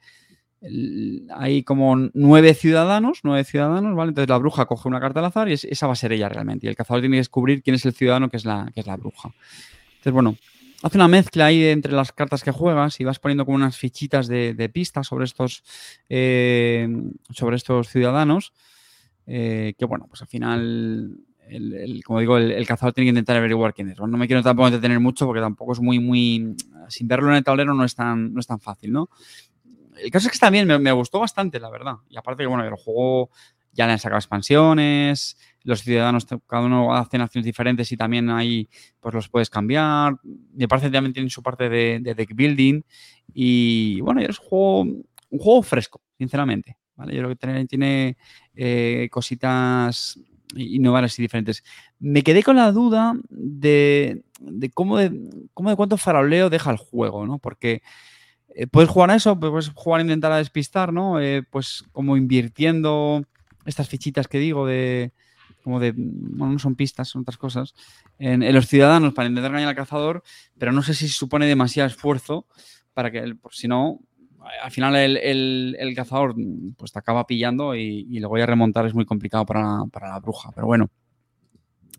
hay 1.34 1.62
como 1.62 1.97
nueve 2.12 2.52
ciudadanos, 2.52 3.20
nueve 3.22 3.44
ciudadanos, 3.44 3.97
¿vale? 3.97 4.10
Entonces 4.10 4.28
la 4.28 4.36
bruja 4.36 4.66
coge 4.66 4.89
una 4.89 5.01
carta 5.01 5.20
al 5.20 5.26
azar 5.26 5.48
y 5.48 5.55
es- 5.55 5.64
esa 5.64 5.86
va 5.86 5.94
a 5.94 5.97
ser 5.97 6.12
ella 6.12 6.28
realmente. 6.28 6.66
Y 6.66 6.68
el 6.68 6.76
cazador 6.76 7.01
tiene 7.01 7.14
que 7.16 7.20
descubrir 7.20 7.62
quién 7.62 7.76
es 7.76 7.86
el 7.86 7.94
ciudadano 7.94 8.28
que 8.28 8.36
es 8.36 8.44
la, 8.44 8.70
que 8.74 8.80
es 8.80 8.86
la 8.86 8.97
bruja. 8.97 9.30
Entonces, 9.86 10.12
bueno, 10.12 10.36
hace 10.82 10.98
una 10.98 11.09
mezcla 11.09 11.47
ahí 11.47 11.64
entre 11.64 11.93
las 11.93 12.12
cartas 12.12 12.43
que 12.44 12.51
juegas 12.51 13.01
y 13.01 13.05
vas 13.05 13.18
poniendo 13.18 13.47
como 13.47 13.56
unas 13.56 13.78
fichitas 13.78 14.28
de, 14.28 14.52
de 14.52 14.68
pistas 14.68 15.06
sobre 15.06 15.24
estos, 15.24 15.64
eh, 16.10 16.89
sobre 17.30 17.56
estos 17.56 17.89
ciudadanos. 17.89 18.52
eh, 19.26 19.74
que 19.78 19.86
bueno, 19.86 20.06
pues 20.09 20.20
al 20.22 20.28
final, 20.28 21.16
el, 21.57 22.03
como 22.05 22.20
digo, 22.20 22.39
el, 22.39 22.66
cazador 22.66 22.93
tiene 22.93 23.07
que 23.07 23.11
intentar 23.11 23.37
averiguar 23.37 23.74
quién 23.74 23.91
es. 23.91 23.99
No 23.99 24.07
me 24.07 24.27
quiero 24.27 24.43
tampoco 24.43 24.69
entretener 24.69 25.01
mucho 25.01 25.27
porque 25.27 25.41
tampoco 25.41 25.73
es 25.73 25.81
muy, 25.81 25.99
muy. 25.99 26.57
Sin 26.89 27.09
verlo 27.09 27.31
en 27.31 27.37
el 27.37 27.45
tablero 27.45 27.74
no 27.74 27.85
es 27.85 27.95
tan, 27.95 28.33
no 28.33 28.41
es 28.41 28.47
tan 28.47 28.61
fácil, 28.61 28.93
¿no? 28.93 29.09
El 29.97 30.11
caso 30.11 30.27
es 30.27 30.33
que 30.33 30.37
está 30.37 30.51
bien, 30.51 30.66
me, 30.66 30.79
me 30.79 30.93
gustó 30.93 31.20
bastante, 31.20 31.61
la 31.61 31.70
verdad. 31.70 31.97
Y 32.09 32.16
aparte 32.16 32.43
que, 32.43 32.47
bueno, 32.47 32.65
el 32.65 32.74
juego 32.74 33.31
ya 33.73 33.87
le 33.87 33.93
han 33.93 33.99
sacado 33.99 34.19
expansiones, 34.19 35.37
los 35.65 35.83
ciudadanos, 35.83 36.27
cada 36.47 36.65
uno 36.65 36.95
hace 36.95 37.16
acciones 37.16 37.45
diferentes 37.45 37.91
y 37.93 37.97
también 37.97 38.29
ahí 38.31 38.69
pues 39.01 39.15
los 39.15 39.29
puedes 39.29 39.51
cambiar. 39.51 40.16
Me 40.55 40.69
parece 40.69 40.89
que 40.89 40.93
también 40.93 41.12
tienen 41.12 41.31
su 41.31 41.43
parte 41.43 41.69
de, 41.69 42.01
de 42.01 42.15
deck 42.15 42.35
building. 42.35 42.83
Y 43.33 44.01
bueno, 44.01 44.20
es 44.20 44.39
un 44.39 44.47
juego, 44.47 44.81
un 44.81 45.39
juego 45.39 45.62
fresco, 45.62 46.03
sinceramente. 46.19 46.77
¿vale? 46.95 47.15
Yo 47.15 47.20
creo 47.20 47.29
que 47.31 47.37
tiene, 47.37 47.66
tiene, 47.66 48.16
eh, 48.55 49.09
cositas 49.11 50.19
innovadoras 50.57 51.19
y 51.19 51.23
diferentes. 51.23 51.65
Me 51.99 52.23
quedé 52.23 52.43
con 52.43 52.57
la 52.57 52.73
duda 52.73 53.15
de, 53.29 54.23
de 54.41 54.70
cómo, 54.70 54.99
de, 54.99 55.12
cómo 55.55 55.70
de 55.70 55.77
cuánto 55.77 55.97
faroleo 55.97 56.51
deja 56.51 56.70
el 56.70 56.77
juego, 56.77 57.27
¿no? 57.27 57.39
Porque 57.39 57.83
eh, 58.55 58.66
puedes 58.66 58.91
jugar 58.91 59.11
a 59.11 59.16
eso, 59.16 59.39
puedes 59.39 59.70
jugar 59.70 60.01
a 60.01 60.05
intentar 60.05 60.33
a 60.33 60.39
despistar, 60.39 60.93
¿no? 60.93 61.20
Eh, 61.20 61.43
pues 61.49 61.85
como 61.93 62.16
invirtiendo 62.16 63.24
estas 63.65 63.89
fichitas 63.89 64.29
que 64.29 64.39
digo 64.39 64.66
de 64.66 65.12
como 65.62 65.81
de, 65.81 65.93
bueno, 65.97 66.55
no 66.55 66.59
son 66.59 66.74
pistas, 66.74 67.09
son 67.09 67.23
otras 67.23 67.39
cosas, 67.39 67.74
en, 68.19 68.53
los 68.53 68.66
ciudadanos 68.66 69.15
para 69.15 69.29
intentar 69.29 69.53
engañar 69.53 69.70
al 69.70 69.77
cazador, 69.77 70.23
pero 70.59 70.73
no 70.73 70.83
sé 70.83 70.93
si 70.93 71.09
supone 71.09 71.47
demasiado 71.47 71.89
esfuerzo 71.89 72.47
para 72.95 73.11
que, 73.11 73.35
si 73.51 73.69
no, 73.69 74.01
al 74.62 74.70
final 74.70 74.97
el, 74.97 75.16
el- 75.16 75.77
el 75.78 75.94
cazador 75.94 76.35
pues 76.77 76.93
te 76.93 76.98
acaba 76.98 77.27
pillando 77.27 77.74
y, 77.74 78.06
y 78.10 78.19
luego 78.20 78.39
ya 78.39 78.47
remontar 78.47 78.86
es 78.86 78.94
muy 78.94 79.05
complicado 79.05 79.44
para, 79.47 79.60
la- 79.62 79.85
para 79.93 80.09
la 80.09 80.19
bruja, 80.20 80.51
pero 80.55 80.66
bueno. 80.66 80.89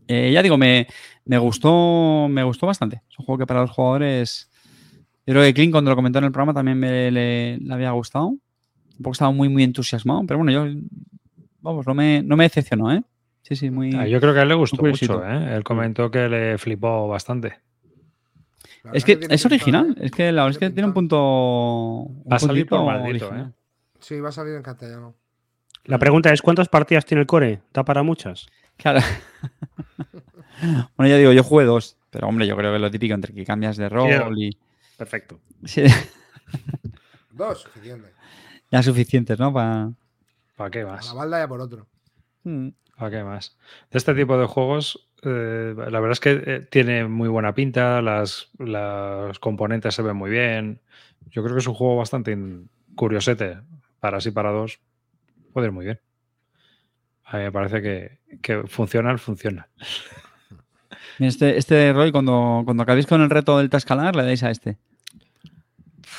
Eh, 0.07 0.32
ya 0.34 0.41
digo, 0.44 0.57
me, 0.57 0.86
me 1.26 1.38
gustó 1.38 2.28
me 2.30 2.44
gustó 2.44 2.68
bastante. 2.68 3.02
Es 3.10 3.18
un 3.20 3.26
juego 3.26 3.40
que 3.40 3.48
para 3.48 3.61
los 3.61 3.72
jugadores 3.72 4.49
yo 5.26 5.34
creo 5.34 5.44
que 5.44 5.53
Clint, 5.53 5.72
cuando 5.72 5.90
lo 5.90 5.95
comentó 5.95 6.20
en 6.20 6.26
el 6.26 6.32
programa, 6.32 6.53
también 6.53 6.78
me 6.78 7.10
le, 7.10 7.57
le 7.57 7.74
había 7.74 7.91
gustado. 7.91 8.28
Un 8.28 8.40
poco 9.02 9.14
estaba 9.14 9.32
muy, 9.32 9.48
muy 9.49 9.64
entusiasmado, 9.64 10.24
pero 10.28 10.40
bueno, 10.40 10.52
yo, 10.52 10.80
vamos, 11.61 11.88
no 11.88 11.94
me, 11.94 12.22
no 12.22 12.36
me 12.36 12.44
decepcionó, 12.44 12.91
¿eh? 12.91 13.02
Sí, 13.41 13.56
sí, 13.56 13.70
muy. 13.70 13.94
Ah, 13.95 14.06
yo 14.07 14.20
creo 14.20 14.34
que 14.34 14.40
a 14.40 14.44
él 14.44 14.49
le 14.49 14.56
gustó 14.56 14.84
mucho, 15.15 15.26
¿eh? 15.26 15.56
Él 15.56 15.64
comentó 15.64 16.11
que 16.11 16.28
le 16.30 16.57
flipó 16.57 17.07
bastante. 17.07 17.53
Es 18.92 19.06
que 19.06 19.20
es 19.30 19.46
original, 19.46 19.96
¿eh? 19.98 20.06
es 20.06 20.12
que 20.12 20.32
la 20.32 20.44
verdad 20.44 20.52
es 20.52 20.58
que 20.58 20.70
tiene 20.70 20.88
un 20.88 20.94
punto. 20.94 21.18
un 21.22 22.26
Va 22.32 22.36
a 22.36 22.40
salir 22.40 22.68
por 22.68 22.84
maldito, 22.84 23.28
original. 23.28 23.48
¿eh? 23.50 23.54
Sí, 24.00 24.20
va 24.20 24.30
a 24.30 24.32
salir 24.34 24.56
en 24.56 24.62
castellano. 24.64 25.16
La 25.86 25.98
pregunta 25.98 26.34
es: 26.34 26.42
¿cuántas 26.42 26.68
partidas 26.68 27.06
tiene 27.06 27.22
el 27.22 27.28
core? 27.28 27.62
¿Da 27.74 27.86
para 27.86 28.04
muchas? 28.04 28.48
Claro. 28.76 29.00
bueno, 30.98 31.10
ya 31.10 31.18
digo, 31.18 31.32
yo 31.32 31.44
jugué 31.44 31.66
dos, 31.66 31.98
pero 32.10 32.28
hombre, 32.28 32.46
yo 32.48 32.56
creo 32.58 32.74
que 32.74 32.80
lo 32.80 32.92
típico 32.92 33.14
entre 33.14 33.34
que 33.34 33.46
cambias 33.46 33.78
de 33.78 33.88
rol 33.90 34.38
y. 34.38 34.58
Perfecto. 34.98 35.40
Sí, 35.66 35.84
Dos, 37.32 37.62
suficiente. 37.62 38.10
ya 38.72 38.84
suficientes, 38.84 39.40
¿no? 39.40 39.54
Para. 39.54 39.92
¿Para 40.56 40.70
qué 40.70 40.82
A 40.82 40.86
la 40.86 40.92
más? 40.94 41.14
balda 41.16 41.40
y 41.40 41.44
a 41.44 41.48
por 41.48 41.62
otro. 41.62 41.88
Mm. 42.44 42.70
¿Para 42.98 43.12
qué 43.12 43.24
más? 43.24 43.58
De 43.92 43.98
este 43.98 44.14
tipo 44.14 44.38
de 44.38 44.46
juegos, 44.46 45.08
eh, 45.26 45.74
la 45.76 46.00
verdad 46.00 46.12
es 46.12 46.20
que 46.20 46.44
eh, 46.45 46.68
tiene 46.70 47.06
muy 47.06 47.30
buena 47.30 47.54
pinta, 47.54 48.02
las, 48.02 48.50
los 48.58 49.40
componentes 49.40 49.95
se 49.95 50.02
ven 50.02 50.16
muy 50.16 50.30
bien. 50.30 50.82
Yo 51.32 51.44
creo 51.44 51.56
que 51.56 51.62
es 51.62 51.68
un 51.68 51.74
juego 51.74 51.98
bastante 51.98 52.38
curiosete. 52.95 53.58
Para 54.00 54.20
sí, 54.20 54.32
para 54.32 54.52
dos, 54.52 54.80
puede 55.54 55.68
ir 55.68 55.74
muy 55.74 55.86
bien. 55.86 56.00
A 57.26 57.38
mí 57.38 57.44
me 57.44 57.52
parece 57.52 57.82
que, 57.82 58.20
que 58.41 58.64
funciona, 58.68 59.18
funciona. 59.18 59.68
Este, 61.20 61.58
este 61.58 61.94
Roy, 61.94 62.12
cuando, 62.12 62.64
cuando 62.66 62.84
acabéis 62.84 63.08
con 63.08 63.22
el 63.22 63.30
reto 63.30 63.58
del 63.58 63.70
Tascalar, 63.70 64.16
le 64.16 64.24
dais 64.24 64.44
a 64.44 64.52
este. 64.52 64.78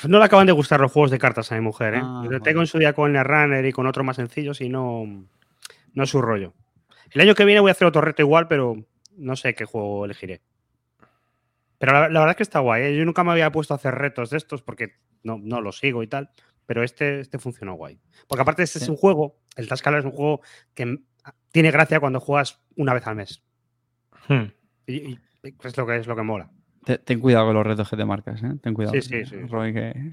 No 0.07 0.19
le 0.19 0.25
acaban 0.25 0.47
de 0.47 0.53
gustar 0.53 0.79
los 0.79 0.91
juegos 0.91 1.11
de 1.11 1.19
cartas 1.19 1.51
a 1.51 1.55
mi 1.55 1.61
mujer, 1.61 1.95
¿eh? 1.95 2.01
Ah, 2.03 2.23
tengo 2.43 2.61
en 2.61 2.67
su 2.67 2.77
día 2.77 2.93
con 2.93 3.15
el 3.15 3.23
Runner 3.23 3.65
y 3.65 3.71
con 3.71 3.87
otros 3.87 4.05
más 4.05 4.17
sencillos 4.17 4.61
y 4.61 4.69
no, 4.69 5.05
no 5.93 6.03
es 6.03 6.09
su 6.09 6.21
rollo. 6.21 6.53
El 7.11 7.21
año 7.21 7.35
que 7.35 7.45
viene 7.45 7.61
voy 7.61 7.69
a 7.69 7.71
hacer 7.71 7.87
otro 7.87 8.01
reto 8.01 8.21
igual, 8.21 8.47
pero 8.47 8.77
no 9.17 9.35
sé 9.35 9.53
qué 9.55 9.65
juego 9.65 10.05
elegiré. 10.05 10.41
Pero 11.77 11.93
la, 11.93 11.99
la 12.09 12.19
verdad 12.21 12.31
es 12.31 12.37
que 12.37 12.43
está 12.43 12.59
guay. 12.59 12.83
¿eh? 12.83 12.97
Yo 12.97 13.05
nunca 13.05 13.23
me 13.23 13.31
había 13.31 13.51
puesto 13.51 13.73
a 13.73 13.77
hacer 13.77 13.95
retos 13.95 14.29
de 14.29 14.37
estos 14.37 14.61
porque 14.61 14.93
no, 15.23 15.37
no 15.41 15.61
los 15.61 15.77
sigo 15.79 16.03
y 16.03 16.07
tal. 16.07 16.29
Pero 16.65 16.83
este, 16.83 17.19
este 17.19 17.37
funcionó 17.37 17.73
guay. 17.75 17.99
Porque 18.27 18.41
aparte 18.41 18.63
este 18.63 18.79
es 18.79 18.89
un 18.89 18.95
juego, 18.95 19.37
el 19.55 19.67
Tascalar 19.67 19.99
es 19.99 20.05
un 20.05 20.11
juego 20.11 20.41
que 20.73 20.97
tiene 21.51 21.69
gracia 21.71 21.99
cuando 21.99 22.19
juegas 22.19 22.59
una 22.75 22.93
vez 22.93 23.05
al 23.05 23.15
mes. 23.15 23.43
Hmm. 24.27 24.45
Y, 24.87 24.93
y 25.11 25.19
es 25.63 25.77
lo 25.77 25.85
que 25.85 25.97
es 25.97 26.07
lo 26.07 26.15
que 26.15 26.23
mola. 26.23 26.49
Te- 26.85 26.97
ten 26.97 27.19
cuidado 27.19 27.45
con 27.47 27.55
los 27.55 27.65
retos 27.67 27.89
que 27.89 27.97
te 27.97 28.05
marcas, 28.05 28.41
¿eh? 28.41 28.53
Ten 28.61 28.73
cuidado. 28.73 28.93
Sí, 28.93 29.01
sí, 29.01 29.25
sí. 29.25 29.35
Roy, 29.47 29.73
que, 29.73 30.11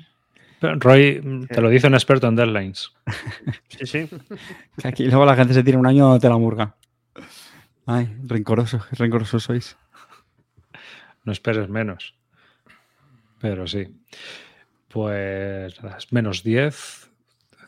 Pero, 0.61 0.75
Roy, 0.79 1.21
mm, 1.23 1.47
te 1.47 1.61
lo 1.63 1.71
dice 1.71 1.87
un 1.87 1.95
experto 1.95 2.27
en 2.29 2.37
deadlines. 2.37 2.93
Sí, 3.69 3.87
sí. 3.87 4.09
que 4.83 4.89
aquí 4.89 5.07
luego 5.07 5.25
la 5.25 5.37
gente 5.37 5.55
se 5.55 5.63
tira 5.63 5.79
un 5.79 5.87
año 5.87 6.19
te 6.19 6.29
la 6.29 6.37
murga. 6.37 6.77
Ay, 7.87 8.17
rencoroso, 8.25 8.81
qué 8.91 8.97
rencorosos 8.97 9.43
sois. 9.45 9.77
No 11.25 11.33
esperes 11.33 11.69
menos. 11.69 12.15
Pero 13.41 13.67
sí. 13.67 13.89
Pues 14.89 15.75
menos 16.11 16.43
10. 16.43 17.11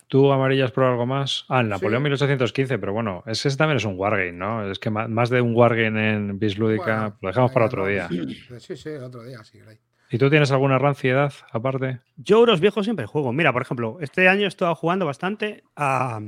¿Tú, 0.08 0.30
Amarillas, 0.32 0.70
por 0.70 0.84
algo 0.84 1.06
más? 1.06 1.44
Ah, 1.48 1.60
el 1.60 1.68
Napoleón 1.68 2.02
Sí. 2.02 2.04
1815, 2.04 2.78
pero 2.78 2.92
bueno, 2.92 3.24
es 3.26 3.42
que 3.42 3.48
ese 3.48 3.56
también 3.56 3.78
es 3.78 3.84
un 3.84 3.98
Wargame, 3.98 4.32
¿no? 4.32 4.70
Es 4.70 4.78
que 4.78 4.90
más 4.90 5.30
de 5.30 5.40
un 5.40 5.56
Wargame 5.56 6.12
en 6.12 6.38
Bislúdica 6.38 6.96
Bueno, 7.00 7.16
lo 7.22 7.28
dejamos 7.28 7.52
para 7.52 7.66
otro 7.66 7.86
día. 7.86 8.08
no. 8.10 8.60
Sí, 8.60 8.76
sí, 8.76 8.90
otro 8.90 9.24
día, 9.24 9.42
sí. 9.42 9.58
¿Y 10.10 10.18
tú 10.18 10.30
tienes 10.30 10.52
alguna 10.52 10.78
ranciedad 10.78 11.32
aparte? 11.50 12.00
Yo 12.16 12.38
Euros 12.38 12.60
viejos 12.60 12.84
siempre 12.84 13.06
juego. 13.06 13.32
Mira, 13.32 13.52
por 13.52 13.62
ejemplo, 13.62 13.96
este 14.00 14.28
año 14.28 14.44
he 14.44 14.48
estado 14.48 14.74
jugando 14.76 15.06
bastante 15.06 15.64
a, 15.74 16.20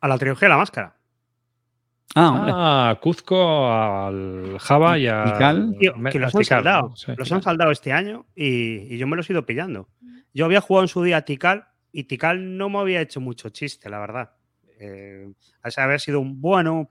a 0.00 0.08
la 0.08 0.18
trilogía 0.18 0.46
de 0.46 0.50
la 0.50 0.58
máscara. 0.58 0.96
Ah, 2.14 2.30
hombre. 2.30 2.52
Ah, 2.54 2.98
Cuzco, 3.00 3.70
al 3.70 4.58
Java 4.58 4.98
y 4.98 5.06
a. 5.06 5.24
Tikal. 5.24 5.76
Tío, 5.78 5.94
que 6.10 6.18
los 6.18 6.34
han 6.34 6.42
Tikal, 6.42 6.44
saldado. 6.44 6.88
¿no? 6.88 6.96
Sí. 6.96 7.12
Los 7.16 7.30
han 7.32 7.42
saldado 7.42 7.70
este 7.70 7.92
año 7.92 8.26
y, 8.34 8.94
y 8.94 8.98
yo 8.98 9.06
me 9.06 9.16
los 9.16 9.28
he 9.28 9.32
ido 9.32 9.44
pillando. 9.44 9.88
Yo 10.32 10.44
había 10.44 10.60
jugado 10.60 10.84
en 10.84 10.88
su 10.88 11.02
día 11.02 11.18
a 11.18 11.22
Tikal 11.22 11.66
y 11.92 12.04
Tikal 12.04 12.56
no 12.56 12.68
me 12.68 12.78
había 12.78 13.00
hecho 13.00 13.20
mucho 13.20 13.48
chiste, 13.50 13.90
la 13.90 13.98
verdad. 13.98 14.30
Eh, 14.80 15.32
a 15.62 15.68
ese 15.68 15.80
haber 15.80 16.00
sido 16.00 16.20
un 16.20 16.40
bueno, 16.40 16.90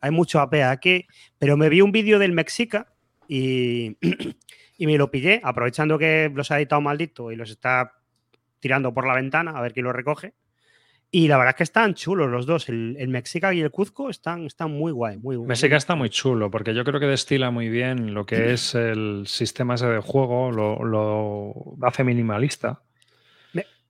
hay 0.00 0.10
mucho 0.10 0.40
AP 0.40 0.62
aquí, 0.62 1.06
pero 1.38 1.56
me 1.56 1.68
vi 1.68 1.80
un 1.80 1.92
vídeo 1.92 2.18
del 2.18 2.32
Mexica 2.32 2.92
y, 3.26 3.96
y 4.78 4.86
me 4.86 4.96
lo 4.96 5.10
pillé, 5.10 5.40
aprovechando 5.42 5.98
que 5.98 6.30
los 6.32 6.50
ha 6.50 6.58
editado 6.58 6.80
maldito 6.80 7.32
y 7.32 7.36
los 7.36 7.50
está 7.50 7.92
tirando 8.60 8.92
por 8.92 9.06
la 9.06 9.14
ventana 9.14 9.52
a 9.52 9.60
ver 9.60 9.72
quién 9.72 9.84
lo 9.84 9.92
recoge. 9.92 10.34
Y 11.10 11.26
la 11.28 11.38
verdad 11.38 11.50
es 11.54 11.56
que 11.56 11.62
están 11.62 11.94
chulos 11.94 12.28
los 12.30 12.44
dos, 12.44 12.68
el, 12.68 12.94
el 12.98 13.08
Mexica 13.08 13.54
y 13.54 13.60
el 13.60 13.70
Cuzco 13.70 14.10
están, 14.10 14.44
están 14.44 14.70
muy 14.70 14.92
guay, 14.92 15.16
muy 15.16 15.38
muy- 15.38 15.46
Mexica 15.46 15.76
está 15.76 15.94
muy 15.94 16.10
chulo 16.10 16.50
porque 16.50 16.74
yo 16.74 16.84
creo 16.84 17.00
que 17.00 17.06
destila 17.06 17.50
muy 17.50 17.70
bien 17.70 18.12
lo 18.12 18.26
que 18.26 18.52
es 18.52 18.74
el 18.74 19.24
sistema 19.26 19.76
ese 19.76 19.86
de 19.86 20.00
juego, 20.00 20.50
lo, 20.52 20.84
lo 20.84 21.54
hace 21.86 22.04
minimalista. 22.04 22.82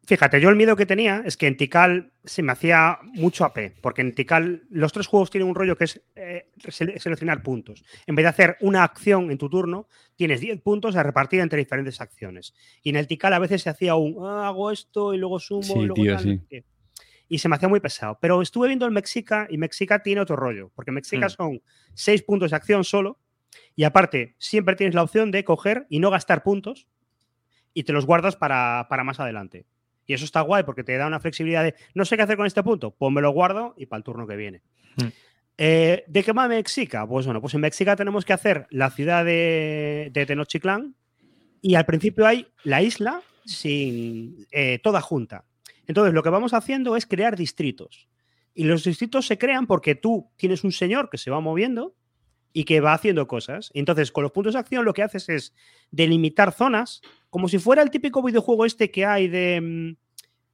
Fíjate, 0.06 0.40
yo 0.40 0.48
el 0.48 0.56
miedo 0.56 0.74
que 0.74 0.86
tenía 0.86 1.22
es 1.26 1.36
que 1.36 1.46
en 1.46 1.58
Tikal 1.58 2.12
se 2.24 2.42
me 2.42 2.52
hacía 2.52 2.98
mucho 3.02 3.44
AP, 3.44 3.74
porque 3.82 4.00
en 4.00 4.14
Tikal 4.14 4.62
los 4.70 4.90
tres 4.90 5.06
juegos 5.06 5.28
tienen 5.28 5.46
un 5.50 5.54
rollo 5.54 5.76
que 5.76 5.84
es 5.84 6.00
eh, 6.16 6.48
sele- 6.68 6.98
seleccionar 6.98 7.42
puntos. 7.42 7.84
En 8.06 8.14
vez 8.14 8.22
de 8.24 8.28
hacer 8.30 8.56
una 8.62 8.84
acción 8.84 9.30
en 9.30 9.36
tu 9.36 9.50
turno, 9.50 9.86
tienes 10.16 10.40
10 10.40 10.62
puntos 10.62 10.96
a 10.96 11.02
repartir 11.02 11.40
entre 11.40 11.58
diferentes 11.58 12.00
acciones. 12.00 12.54
Y 12.82 12.88
en 12.88 12.96
el 12.96 13.06
Tikal 13.06 13.34
a 13.34 13.38
veces 13.38 13.60
se 13.60 13.68
hacía 13.68 13.96
un 13.96 14.16
"Ah, 14.24 14.48
hago 14.48 14.70
esto 14.70 15.12
y 15.12 15.18
luego 15.18 15.38
sumo 15.40 15.62
Sí, 15.62 15.72
y 15.80 15.86
luego 15.86 15.94
tío, 16.02 16.14
tal", 16.14 16.22
sí. 16.48 16.64
Y 17.28 17.38
se 17.38 17.48
me 17.48 17.56
hacía 17.56 17.68
muy 17.68 17.80
pesado. 17.80 18.18
Pero 18.20 18.40
estuve 18.40 18.68
viendo 18.68 18.86
el 18.86 18.92
Mexica 18.92 19.46
y 19.50 19.58
Mexica 19.58 20.02
tiene 20.02 20.20
otro 20.20 20.36
rollo, 20.36 20.70
porque 20.74 20.92
Mexica 20.92 21.26
Hmm. 21.26 21.30
son 21.30 21.62
6 21.94 22.22
puntos 22.22 22.50
de 22.50 22.56
acción 22.56 22.84
solo. 22.84 23.18
Y 23.76 23.84
aparte, 23.84 24.34
siempre 24.38 24.76
tienes 24.76 24.94
la 24.94 25.02
opción 25.02 25.30
de 25.30 25.44
coger 25.44 25.86
y 25.88 26.00
no 26.00 26.10
gastar 26.10 26.42
puntos 26.42 26.88
y 27.74 27.84
te 27.84 27.92
los 27.92 28.06
guardas 28.06 28.36
para, 28.36 28.86
para 28.88 29.04
más 29.04 29.20
adelante. 29.20 29.66
Y 30.06 30.14
eso 30.14 30.24
está 30.24 30.40
guay 30.40 30.64
porque 30.64 30.84
te 30.84 30.96
da 30.96 31.06
una 31.06 31.20
flexibilidad 31.20 31.62
de 31.62 31.74
no 31.94 32.04
sé 32.04 32.16
qué 32.16 32.22
hacer 32.22 32.36
con 32.36 32.46
este 32.46 32.62
punto, 32.62 32.92
pues 32.92 33.12
me 33.12 33.20
lo 33.20 33.30
guardo 33.30 33.74
y 33.76 33.86
para 33.86 33.98
el 33.98 34.04
turno 34.04 34.26
que 34.26 34.36
viene. 34.36 34.62
Mm. 34.96 35.06
Eh, 35.58 36.04
¿De 36.06 36.22
qué 36.22 36.32
va 36.32 36.48
Mexica? 36.48 37.06
Pues 37.06 37.26
bueno, 37.26 37.40
pues 37.40 37.52
en 37.54 37.60
Mexica 37.60 37.94
tenemos 37.94 38.24
que 38.24 38.32
hacer 38.32 38.66
la 38.70 38.90
ciudad 38.90 39.24
de, 39.24 40.10
de 40.12 40.24
Tenochtitlán 40.24 40.94
y 41.60 41.74
al 41.74 41.84
principio 41.84 42.26
hay 42.26 42.46
la 42.64 42.80
isla 42.80 43.22
sin 43.44 44.46
eh, 44.50 44.78
toda 44.82 45.00
junta. 45.00 45.44
Entonces 45.88 46.14
lo 46.14 46.22
que 46.22 46.30
vamos 46.30 46.54
haciendo 46.54 46.94
es 46.96 47.06
crear 47.06 47.36
distritos. 47.36 48.06
Y 48.54 48.64
los 48.64 48.84
distritos 48.84 49.26
se 49.26 49.38
crean 49.38 49.66
porque 49.66 49.94
tú 49.96 50.30
tienes 50.36 50.62
un 50.62 50.70
señor 50.72 51.10
que 51.10 51.18
se 51.18 51.30
va 51.30 51.40
moviendo 51.40 51.94
y 52.52 52.64
que 52.64 52.80
va 52.80 52.92
haciendo 52.92 53.26
cosas. 53.26 53.70
Entonces, 53.74 54.10
con 54.12 54.22
los 54.22 54.32
puntos 54.32 54.54
de 54.54 54.60
acción 54.60 54.84
lo 54.84 54.94
que 54.94 55.02
haces 55.02 55.28
es 55.28 55.54
delimitar 55.90 56.52
zonas, 56.52 57.00
como 57.30 57.48
si 57.48 57.58
fuera 57.58 57.82
el 57.82 57.90
típico 57.90 58.22
videojuego 58.22 58.64
este 58.64 58.90
que 58.90 59.04
hay 59.06 59.28
de, 59.28 59.60
mm, 59.60 59.96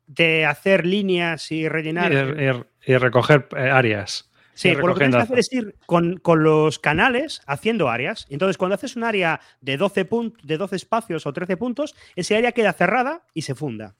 de 0.06 0.44
hacer 0.44 0.84
líneas 0.86 1.50
y 1.50 1.68
rellenar. 1.68 2.12
Y, 2.12 2.44
y- 2.90 2.92
y 2.94 2.96
recoger 2.98 3.48
eh, 3.56 3.70
áreas. 3.70 4.30
Sí, 4.52 4.68
ir 4.68 4.74
pues 4.80 4.88
lo 4.88 4.94
que 4.94 4.98
tienes 5.00 5.16
que 5.16 5.22
hacer 5.32 5.38
es 5.38 5.52
ir 5.52 5.76
con, 5.86 6.16
con 6.18 6.42
los 6.44 6.78
canales 6.78 7.40
haciendo 7.46 7.88
áreas. 7.88 8.26
Entonces, 8.28 8.58
cuando 8.58 8.74
haces 8.74 8.94
un 8.96 9.02
área 9.04 9.40
de 9.62 9.76
12, 9.78 10.08
punt- 10.08 10.40
de 10.42 10.58
12 10.58 10.76
espacios 10.76 11.26
o 11.26 11.32
13 11.32 11.56
puntos, 11.56 11.94
ese 12.14 12.36
área 12.36 12.52
queda 12.52 12.72
cerrada 12.74 13.24
y 13.32 13.42
se 13.42 13.54
funda. 13.54 13.96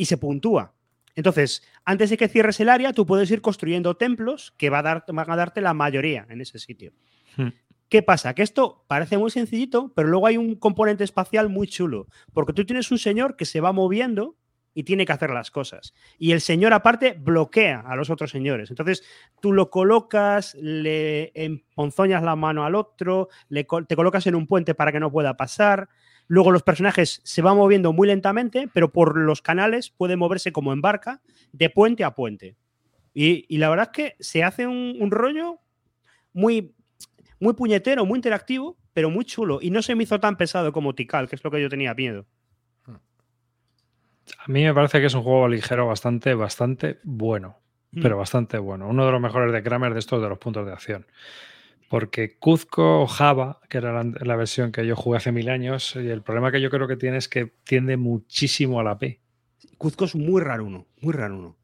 Y 0.00 0.06
se 0.06 0.16
puntúa. 0.16 0.72
Entonces, 1.14 1.62
antes 1.84 2.08
de 2.08 2.16
que 2.16 2.26
cierres 2.28 2.58
el 2.60 2.70
área, 2.70 2.94
tú 2.94 3.04
puedes 3.04 3.30
ir 3.30 3.42
construyendo 3.42 3.96
templos 3.96 4.54
que 4.56 4.70
va 4.70 4.78
a 4.78 4.82
dar- 4.82 5.04
van 5.08 5.30
a 5.30 5.36
darte 5.36 5.60
la 5.60 5.74
mayoría 5.74 6.26
en 6.30 6.40
ese 6.40 6.58
sitio. 6.58 6.92
Hmm. 7.36 7.48
¿Qué 7.90 8.02
pasa? 8.02 8.32
Que 8.34 8.42
esto 8.42 8.84
parece 8.88 9.18
muy 9.18 9.30
sencillito, 9.30 9.92
pero 9.94 10.08
luego 10.08 10.26
hay 10.26 10.38
un 10.38 10.54
componente 10.54 11.04
espacial 11.04 11.50
muy 11.50 11.66
chulo. 11.66 12.06
Porque 12.32 12.54
tú 12.54 12.64
tienes 12.64 12.90
un 12.90 12.98
señor 12.98 13.36
que 13.36 13.44
se 13.44 13.60
va 13.60 13.72
moviendo 13.72 14.36
y 14.74 14.84
tiene 14.84 15.04
que 15.04 15.12
hacer 15.12 15.30
las 15.30 15.50
cosas. 15.50 15.94
Y 16.18 16.32
el 16.32 16.40
señor, 16.40 16.72
aparte, 16.72 17.16
bloquea 17.18 17.80
a 17.80 17.96
los 17.96 18.10
otros 18.10 18.30
señores. 18.30 18.70
Entonces, 18.70 19.02
tú 19.40 19.52
lo 19.52 19.70
colocas, 19.70 20.54
le 20.54 21.32
emponzoñas 21.34 22.22
la 22.22 22.36
mano 22.36 22.64
al 22.64 22.74
otro, 22.74 23.28
le 23.48 23.66
te 23.86 23.96
colocas 23.96 24.26
en 24.26 24.34
un 24.34 24.46
puente 24.46 24.74
para 24.74 24.92
que 24.92 25.00
no 25.00 25.10
pueda 25.10 25.36
pasar. 25.36 25.88
Luego 26.28 26.52
los 26.52 26.62
personajes 26.62 27.20
se 27.24 27.42
van 27.42 27.56
moviendo 27.56 27.92
muy 27.92 28.06
lentamente, 28.06 28.68
pero 28.72 28.92
por 28.92 29.18
los 29.18 29.42
canales 29.42 29.90
puede 29.90 30.16
moverse 30.16 30.52
como 30.52 30.72
en 30.72 30.80
barca, 30.80 31.20
de 31.52 31.70
puente 31.70 32.04
a 32.04 32.14
puente. 32.14 32.56
Y, 33.12 33.44
y 33.48 33.58
la 33.58 33.68
verdad 33.68 33.90
es 33.90 33.96
que 33.96 34.16
se 34.20 34.44
hace 34.44 34.68
un, 34.68 34.96
un 35.00 35.10
rollo 35.10 35.58
muy, 36.32 36.74
muy 37.40 37.54
puñetero, 37.54 38.06
muy 38.06 38.18
interactivo, 38.18 38.78
pero 38.92 39.10
muy 39.10 39.24
chulo. 39.24 39.58
Y 39.60 39.70
no 39.70 39.82
se 39.82 39.96
me 39.96 40.04
hizo 40.04 40.20
tan 40.20 40.36
pesado 40.36 40.72
como 40.72 40.94
Tikal, 40.94 41.28
que 41.28 41.34
es 41.34 41.42
lo 41.42 41.50
que 41.50 41.60
yo 41.60 41.68
tenía 41.68 41.94
miedo. 41.94 42.26
A 44.38 44.50
mí 44.50 44.64
me 44.64 44.72
parece 44.74 45.00
que 45.00 45.06
es 45.06 45.14
un 45.14 45.22
juego 45.22 45.48
ligero 45.48 45.86
bastante, 45.86 46.34
bastante 46.34 46.98
bueno. 47.02 47.56
Mm. 47.92 48.02
Pero 48.02 48.16
bastante 48.16 48.58
bueno. 48.58 48.88
Uno 48.88 49.04
de 49.06 49.12
los 49.12 49.20
mejores 49.20 49.52
de 49.52 49.62
Kramer 49.62 49.92
de 49.92 49.98
estos 50.00 50.22
de 50.22 50.28
los 50.28 50.38
puntos 50.38 50.64
de 50.66 50.72
acción. 50.72 51.06
Porque 51.88 52.38
Cuzco 52.38 53.06
Java, 53.08 53.58
que 53.68 53.78
era 53.78 53.92
la, 53.92 54.04
la 54.20 54.36
versión 54.36 54.70
que 54.70 54.86
yo 54.86 54.94
jugué 54.94 55.16
hace 55.16 55.32
mil 55.32 55.48
años, 55.48 55.96
y 55.96 56.08
el 56.08 56.22
problema 56.22 56.52
que 56.52 56.60
yo 56.60 56.70
creo 56.70 56.86
que 56.86 56.96
tiene 56.96 57.16
es 57.16 57.28
que 57.28 57.52
tiende 57.64 57.96
muchísimo 57.96 58.78
a 58.78 58.84
la 58.84 58.96
P. 58.96 59.20
Cuzco 59.76 60.04
es 60.04 60.14
muy 60.14 60.40
raro 60.40 60.64
uno, 60.64 60.86
muy 61.00 61.12
raro 61.12 61.36
uno. 61.36 61.56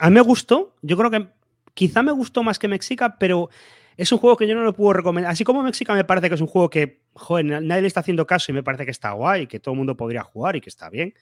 A 0.00 0.10
mí 0.10 0.14
me 0.14 0.20
gustó, 0.22 0.74
yo 0.82 0.96
creo 0.96 1.10
que 1.10 1.28
quizá 1.72 2.02
me 2.02 2.10
gustó 2.10 2.42
más 2.42 2.58
que 2.58 2.66
Mexica, 2.66 3.16
pero 3.18 3.48
es 3.96 4.10
un 4.10 4.18
juego 4.18 4.36
que 4.36 4.48
yo 4.48 4.56
no 4.56 4.62
lo 4.64 4.72
puedo 4.74 4.92
recomendar. 4.92 5.30
Así 5.30 5.44
como 5.44 5.62
Mexica 5.62 5.94
me 5.94 6.04
parece 6.04 6.28
que 6.28 6.34
es 6.34 6.40
un 6.40 6.48
juego 6.48 6.68
que, 6.68 7.02
joder, 7.12 7.44
na- 7.44 7.60
nadie 7.60 7.82
le 7.82 7.88
está 7.88 8.00
haciendo 8.00 8.26
caso 8.26 8.50
y 8.50 8.54
me 8.54 8.62
parece 8.64 8.84
que 8.84 8.90
está 8.90 9.12
guay, 9.12 9.46
que 9.46 9.60
todo 9.60 9.74
el 9.74 9.78
mundo 9.78 9.96
podría 9.96 10.22
jugar 10.24 10.56
y 10.56 10.60
que 10.60 10.68
está 10.68 10.90
bien. 10.90 11.14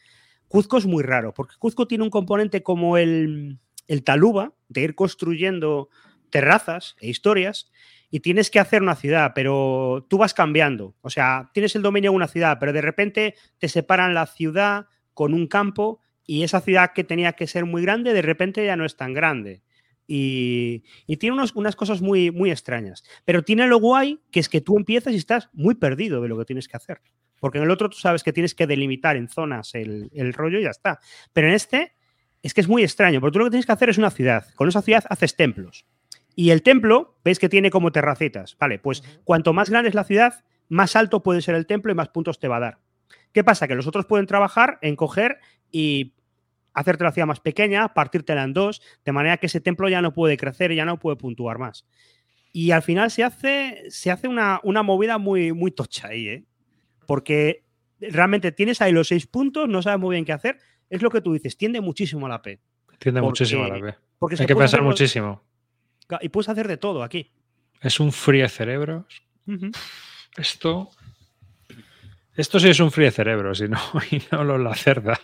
Cuzco 0.48 0.78
es 0.78 0.86
muy 0.86 1.02
raro, 1.02 1.34
porque 1.34 1.56
Cuzco 1.58 1.86
tiene 1.86 2.04
un 2.04 2.10
componente 2.10 2.62
como 2.62 2.96
el, 2.96 3.58
el 3.86 4.04
taluba, 4.04 4.54
de 4.68 4.82
ir 4.82 4.94
construyendo 4.94 5.88
terrazas 6.30 6.96
e 7.00 7.08
historias, 7.08 7.70
y 8.10 8.20
tienes 8.20 8.50
que 8.50 8.58
hacer 8.58 8.82
una 8.82 8.96
ciudad, 8.96 9.32
pero 9.34 10.06
tú 10.08 10.16
vas 10.18 10.32
cambiando. 10.32 10.94
O 11.02 11.10
sea, 11.10 11.50
tienes 11.52 11.76
el 11.76 11.82
dominio 11.82 12.10
de 12.10 12.16
una 12.16 12.28
ciudad, 12.28 12.56
pero 12.58 12.72
de 12.72 12.80
repente 12.80 13.34
te 13.58 13.68
separan 13.68 14.14
la 14.14 14.26
ciudad 14.26 14.86
con 15.12 15.34
un 15.34 15.46
campo 15.46 16.00
y 16.26 16.42
esa 16.42 16.60
ciudad 16.60 16.92
que 16.94 17.04
tenía 17.04 17.32
que 17.34 17.46
ser 17.46 17.66
muy 17.66 17.82
grande, 17.82 18.14
de 18.14 18.22
repente 18.22 18.64
ya 18.64 18.76
no 18.76 18.84
es 18.86 18.96
tan 18.96 19.12
grande. 19.12 19.62
Y, 20.06 20.84
y 21.06 21.18
tiene 21.18 21.34
unos- 21.36 21.54
unas 21.54 21.76
cosas 21.76 22.00
muy, 22.00 22.30
muy 22.30 22.50
extrañas. 22.50 23.04
Pero 23.26 23.42
tiene 23.44 23.66
lo 23.66 23.78
guay, 23.78 24.20
que 24.30 24.40
es 24.40 24.48
que 24.48 24.62
tú 24.62 24.78
empiezas 24.78 25.12
y 25.12 25.16
estás 25.16 25.50
muy 25.52 25.74
perdido 25.74 26.22
de 26.22 26.28
lo 26.28 26.38
que 26.38 26.46
tienes 26.46 26.66
que 26.68 26.76
hacer. 26.78 27.02
Porque 27.40 27.58
en 27.58 27.64
el 27.64 27.70
otro 27.70 27.88
tú 27.88 27.98
sabes 27.98 28.22
que 28.22 28.32
tienes 28.32 28.54
que 28.54 28.66
delimitar 28.66 29.16
en 29.16 29.28
zonas 29.28 29.74
el, 29.74 30.10
el 30.14 30.32
rollo 30.32 30.58
y 30.58 30.64
ya 30.64 30.70
está. 30.70 31.00
Pero 31.32 31.48
en 31.48 31.54
este 31.54 31.94
es 32.42 32.54
que 32.54 32.60
es 32.60 32.68
muy 32.68 32.82
extraño, 32.82 33.20
porque 33.20 33.32
tú 33.32 33.38
lo 33.40 33.44
que 33.46 33.50
tienes 33.50 33.66
que 33.66 33.72
hacer 33.72 33.90
es 33.90 33.98
una 33.98 34.10
ciudad. 34.10 34.46
Con 34.54 34.68
esa 34.68 34.82
ciudad 34.82 35.04
haces 35.08 35.36
templos. 35.36 35.86
Y 36.34 36.50
el 36.50 36.62
templo, 36.62 37.18
ves 37.24 37.38
que 37.38 37.48
tiene 37.48 37.70
como 37.70 37.90
terracetas. 37.90 38.56
Vale, 38.58 38.78
pues 38.78 39.02
cuanto 39.24 39.52
más 39.52 39.70
grande 39.70 39.88
es 39.88 39.94
la 39.94 40.04
ciudad, 40.04 40.44
más 40.68 40.94
alto 40.94 41.22
puede 41.22 41.42
ser 41.42 41.56
el 41.56 41.66
templo 41.66 41.90
y 41.90 41.96
más 41.96 42.08
puntos 42.10 42.38
te 42.38 42.48
va 42.48 42.58
a 42.58 42.60
dar. 42.60 42.78
¿Qué 43.32 43.42
pasa? 43.42 43.66
Que 43.66 43.74
los 43.74 43.86
otros 43.86 44.06
pueden 44.06 44.26
trabajar 44.26 44.78
en 44.82 44.96
coger 44.96 45.38
y 45.72 46.14
hacerte 46.74 47.04
la 47.04 47.12
ciudad 47.12 47.26
más 47.26 47.40
pequeña, 47.40 47.92
partírtela 47.92 48.44
en 48.44 48.52
dos, 48.52 48.82
de 49.04 49.12
manera 49.12 49.38
que 49.38 49.46
ese 49.46 49.60
templo 49.60 49.88
ya 49.88 50.00
no 50.00 50.12
puede 50.12 50.36
crecer 50.36 50.70
y 50.70 50.76
ya 50.76 50.84
no 50.84 50.98
puede 50.98 51.16
puntuar 51.16 51.58
más. 51.58 51.86
Y 52.52 52.70
al 52.70 52.82
final 52.82 53.10
se 53.10 53.24
hace, 53.24 53.84
se 53.88 54.10
hace 54.10 54.28
una, 54.28 54.60
una 54.62 54.82
movida 54.82 55.18
muy, 55.18 55.52
muy 55.52 55.70
tocha 55.70 56.08
ahí, 56.08 56.28
¿eh? 56.28 56.44
Porque 57.08 57.64
realmente 58.00 58.52
tienes 58.52 58.82
ahí 58.82 58.92
los 58.92 59.08
seis 59.08 59.26
puntos, 59.26 59.66
no 59.66 59.80
sabes 59.80 59.98
muy 59.98 60.14
bien 60.16 60.26
qué 60.26 60.32
hacer. 60.34 60.58
Es 60.90 61.00
lo 61.00 61.08
que 61.08 61.22
tú 61.22 61.32
dices, 61.32 61.56
tiende 61.56 61.80
muchísimo 61.80 62.26
a 62.26 62.28
la 62.28 62.42
P. 62.42 62.60
Tiende 62.98 63.22
Porque- 63.22 63.30
muchísimo 63.44 63.64
a 63.64 63.68
la 63.68 63.80
P. 63.80 63.94
Porque 64.18 64.36
Hay 64.38 64.46
que 64.46 64.54
pensar 64.54 64.82
muchísimo. 64.82 65.42
Y 66.20 66.28
puedes 66.28 66.50
hacer 66.50 66.68
de 66.68 66.76
todo 66.76 67.02
aquí. 67.02 67.32
Es 67.80 67.98
un 67.98 68.12
fríe 68.12 68.46
cerebros. 68.50 69.06
Esto. 70.36 70.90
Esto 72.36 72.60
sí 72.60 72.68
es 72.68 72.78
un 72.80 72.90
fríe 72.92 73.10
cerebros 73.10 73.62
y 73.62 73.68
no, 73.68 73.78
y 74.10 74.20
no 74.30 74.44
lo 74.44 74.58
la 74.58 74.74
cerda. 74.74 75.18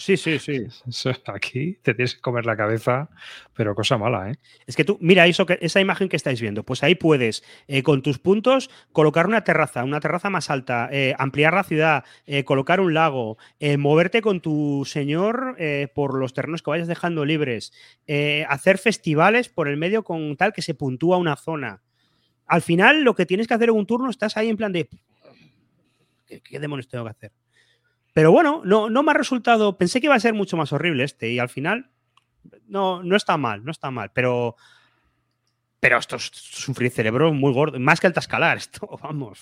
Sí, 0.00 0.16
sí, 0.16 0.38
sí. 0.38 0.66
Aquí 1.26 1.78
te 1.82 1.92
tienes 1.92 2.14
que 2.14 2.22
comer 2.22 2.46
la 2.46 2.56
cabeza, 2.56 3.10
pero 3.52 3.74
cosa 3.74 3.98
mala, 3.98 4.30
¿eh? 4.30 4.36
Es 4.66 4.74
que 4.74 4.82
tú, 4.82 4.96
mira 4.98 5.26
eso 5.26 5.44
que, 5.44 5.58
esa 5.60 5.78
imagen 5.78 6.08
que 6.08 6.16
estáis 6.16 6.40
viendo, 6.40 6.64
pues 6.64 6.82
ahí 6.82 6.94
puedes, 6.94 7.44
eh, 7.68 7.82
con 7.82 8.00
tus 8.00 8.18
puntos, 8.18 8.70
colocar 8.92 9.26
una 9.26 9.44
terraza, 9.44 9.84
una 9.84 10.00
terraza 10.00 10.30
más 10.30 10.48
alta, 10.48 10.88
eh, 10.90 11.14
ampliar 11.18 11.52
la 11.52 11.64
ciudad, 11.64 12.04
eh, 12.24 12.44
colocar 12.44 12.80
un 12.80 12.94
lago, 12.94 13.36
moverte 13.78 14.22
con 14.22 14.40
tu 14.40 14.84
señor 14.86 15.56
por 15.94 16.18
los 16.18 16.32
terrenos 16.32 16.62
que 16.62 16.70
vayas 16.70 16.88
dejando 16.88 17.26
libres, 17.26 17.72
hacer 18.48 18.78
festivales 18.78 19.50
por 19.50 19.68
el 19.68 19.76
medio 19.76 20.02
con 20.02 20.36
tal 20.36 20.54
que 20.54 20.62
se 20.62 20.74
puntúa 20.74 21.18
una 21.18 21.36
zona. 21.36 21.82
Al 22.46 22.62
final, 22.62 23.02
lo 23.02 23.14
que 23.14 23.26
tienes 23.26 23.46
que 23.46 23.54
hacer 23.54 23.68
en 23.68 23.76
un 23.76 23.86
turno, 23.86 24.08
estás 24.08 24.36
ahí 24.36 24.48
en 24.48 24.56
plan 24.56 24.72
de. 24.72 24.88
¿Qué, 26.26 26.40
qué 26.40 26.58
demonios 26.58 26.88
tengo 26.88 27.04
que 27.04 27.10
hacer? 27.10 27.32
Pero 28.12 28.32
bueno, 28.32 28.62
no, 28.64 28.90
no 28.90 29.02
me 29.02 29.10
ha 29.12 29.14
resultado. 29.14 29.78
Pensé 29.78 30.00
que 30.00 30.06
iba 30.06 30.14
a 30.14 30.20
ser 30.20 30.34
mucho 30.34 30.56
más 30.56 30.72
horrible 30.72 31.04
este, 31.04 31.30
y 31.30 31.38
al 31.38 31.48
final 31.48 31.90
no, 32.66 33.02
no 33.02 33.16
está 33.16 33.36
mal, 33.36 33.64
no 33.64 33.70
está 33.70 33.90
mal, 33.90 34.10
pero. 34.12 34.56
Pero 35.78 35.96
esto 35.98 36.16
es 36.16 36.30
sufrir 36.34 36.90
cerebro 36.90 37.32
muy 37.32 37.52
gordo, 37.54 37.80
más 37.80 38.00
que 38.00 38.06
el 38.06 38.12
tascalar, 38.12 38.56
esto, 38.58 38.98
vamos. 39.02 39.40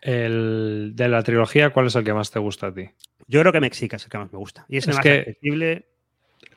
El, 0.00 0.92
de 0.94 1.08
la 1.08 1.22
trilogía, 1.22 1.70
¿cuál 1.70 1.86
es 1.86 1.94
el 1.94 2.04
que 2.04 2.12
más 2.12 2.30
te 2.30 2.38
gusta 2.38 2.66
a 2.68 2.74
ti? 2.74 2.90
Yo 3.26 3.40
creo 3.40 3.52
que 3.52 3.60
Mexica 3.60 3.96
es 3.96 4.04
el 4.04 4.10
que 4.10 4.18
más 4.18 4.30
me 4.32 4.38
gusta. 4.38 4.66
Y 4.68 4.76
es 4.76 4.84
el 4.84 4.90
Es 4.90 4.96
más 4.96 5.02
que- 5.02 5.18
accesible. 5.20 5.88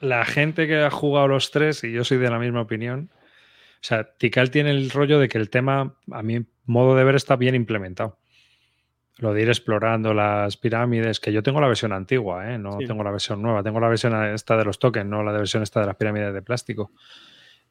La 0.02 0.26
gente 0.26 0.68
que 0.68 0.76
ha 0.84 0.92
jugado 0.92 1.30
los 1.30 1.50
tres, 1.50 1.84
y 1.84 1.92
yo 1.94 2.04
soy 2.04 2.18
de 2.18 2.30
la 2.30 2.40
misma 2.40 2.62
opinión, 2.62 3.10
o 3.14 3.80
sea, 3.82 4.04
Tikal 4.18 4.52
tiene 4.52 4.72
el 4.72 4.90
rollo 4.90 5.18
de 5.18 5.30
que 5.30 5.38
el 5.38 5.50
tema, 5.50 5.96
a 6.12 6.22
mi 6.24 6.46
modo 6.66 6.96
de 6.96 7.04
ver, 7.06 7.16
está 7.16 7.38
bien 7.38 7.56
implementado. 7.56 8.20
Lo 9.20 9.34
de 9.34 9.42
ir 9.42 9.48
explorando 9.50 10.14
las 10.14 10.58
pirámides, 10.58 11.20
que 11.20 11.34
yo 11.34 11.42
tengo 11.42 11.60
la 11.60 11.68
versión 11.68 11.92
antigua, 11.92 12.52
¿eh? 12.54 12.58
no 12.60 12.78
Sí. 12.80 12.86
tengo 12.86 13.04
la 13.04 13.12
versión 13.12 13.42
nueva, 13.42 13.64
tengo 13.64 13.80
la 13.80 13.90
versión 13.90 14.14
esta 14.26 14.56
de 14.58 14.64
los 14.66 14.78
tokens, 14.78 15.10
no 15.10 15.24
la 15.24 15.32
de 15.32 15.40
versión 15.40 15.64
esta 15.64 15.80
de 15.80 15.88
las 15.88 15.96
pirámides 15.96 16.34
de 16.34 16.42
plástico. 16.42 16.92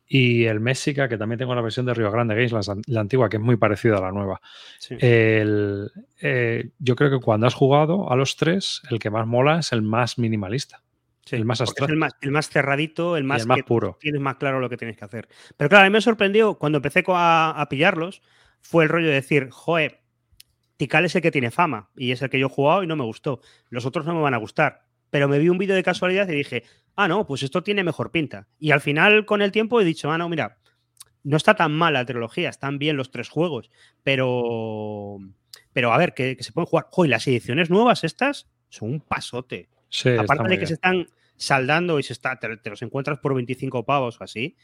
Y 0.09 0.44
el 0.44 0.60
México, 0.60 1.09
que 1.09 1.18
también 1.18 1.39
tengo 1.39 1.55
la 1.55 1.60
versión 1.62 1.85
de 1.86 1.93
Río 1.94 2.10
Grande 2.12 2.35
Games, 2.35 2.52
la, 2.52 2.77
la 2.86 3.01
antigua, 3.01 3.28
que 3.28 3.39
es 3.39 3.43
muy 3.43 3.56
parecida 3.56 3.98
a 3.98 4.01
la 4.01 4.12
nueva. 4.12 4.40
Sí. 4.78 4.97
El, 5.01 5.90
eh, 6.20 6.70
yo 6.78 6.94
creo 6.94 7.10
que 7.10 7.18
cuando 7.24 7.47
has 7.48 7.55
jugado 7.55 8.10
a 8.10 8.16
los 8.16 8.36
tres, 8.36 8.82
el 8.90 8.98
que 9.01 9.10
más 9.10 9.27
mola 9.27 9.59
es 9.59 9.73
el 9.73 9.82
más 9.82 10.18
minimalista. 10.18 10.82
Sí, 11.24 11.35
el 11.35 11.44
más 11.44 11.60
el 11.60 11.97
más, 11.97 12.12
el 12.20 12.31
más 12.31 12.48
cerradito, 12.48 13.16
el 13.16 13.24
más, 13.24 13.43
el 13.43 13.48
más 13.48 13.56
que 13.56 13.64
puro. 13.64 13.98
tienes 14.01 14.20
más 14.20 14.36
claro 14.36 14.60
lo 14.60 14.70
que 14.70 14.77
tienes 14.77 14.97
que 14.97 15.05
hacer. 15.05 15.27
Pero 15.56 15.68
claro, 15.68 15.85
a 15.85 15.89
mí 15.89 15.93
me 15.93 16.01
sorprendió 16.01 16.55
cuando 16.55 16.78
empecé 16.78 17.02
a, 17.09 17.51
a 17.60 17.68
pillarlos, 17.68 18.23
fue 18.60 18.85
el 18.85 18.90
rollo 18.90 19.09
de 19.09 19.14
decir, 19.14 19.48
joder, 19.51 20.02
Tikal 20.77 21.05
es 21.05 21.15
el 21.15 21.23
que 21.23 21.31
tiene 21.31 21.51
fama 21.51 21.90
y 21.97 22.12
es 22.12 22.23
el 22.23 22.31
que 22.31 22.39
yo 22.39 22.47
he 22.47 22.51
jugado 22.51 22.82
y 22.82 22.86
no 22.86 22.97
me 22.97 23.05
gustó. 23.05 23.40
Los 23.70 23.86
otros 23.86 24.07
no 24.07 24.15
me 24.15 24.20
van 24.20 24.35
a 24.35 24.39
gustar. 24.39 24.82
Pero 25.11 25.28
me 25.28 25.39
vi 25.39 25.48
un 25.48 25.59
vídeo 25.59 25.74
de 25.74 25.82
casualidad 25.82 26.28
y 26.28 26.35
dije, 26.35 26.65
ah, 26.97 27.09
no, 27.09 27.27
pues 27.27 27.43
esto 27.43 27.62
tiene 27.62 27.85
mejor 27.85 28.11
pinta. 28.11 28.48
Y 28.59 28.73
al 28.73 28.81
final, 28.81 29.24
con 29.24 29.40
el 29.40 29.53
tiempo, 29.53 29.81
he 29.81 29.85
dicho, 29.85 30.11
ah, 30.11 30.19
no, 30.19 30.28
mira, 30.28 30.59
no 31.23 31.36
está 31.36 31.55
tan 31.55 31.73
mal 31.73 31.94
la 31.94 32.05
trilogía, 32.05 32.48
están 32.48 32.78
bien 32.78 32.97
los 32.97 33.11
tres 33.11 33.28
juegos, 33.28 33.70
pero. 34.03 35.19
Pero 35.73 35.93
a 35.93 35.98
ver, 35.98 36.15
que, 36.15 36.36
que 36.36 36.43
se 36.43 36.53
pueden 36.53 36.66
jugar. 36.66 36.86
Joder, 36.90 37.11
las 37.11 37.27
ediciones 37.27 37.69
nuevas 37.69 38.05
estas 38.05 38.48
son 38.69 38.90
un 38.90 39.01
pasote. 39.01 39.69
Sí, 39.89 40.11
Aparte 40.11 40.44
de 40.44 40.51
que 40.51 40.57
bien. 40.57 40.69
se 40.69 40.74
están 40.74 41.07
saldando 41.36 41.98
y 41.98 42.03
se 42.03 42.12
está, 42.12 42.39
te, 42.39 42.57
te 42.57 42.70
los 42.70 42.81
encuentras 42.82 43.19
por 43.19 43.35
25 43.35 43.85
pavos 43.85 44.20
o 44.20 44.24
así. 44.24 44.57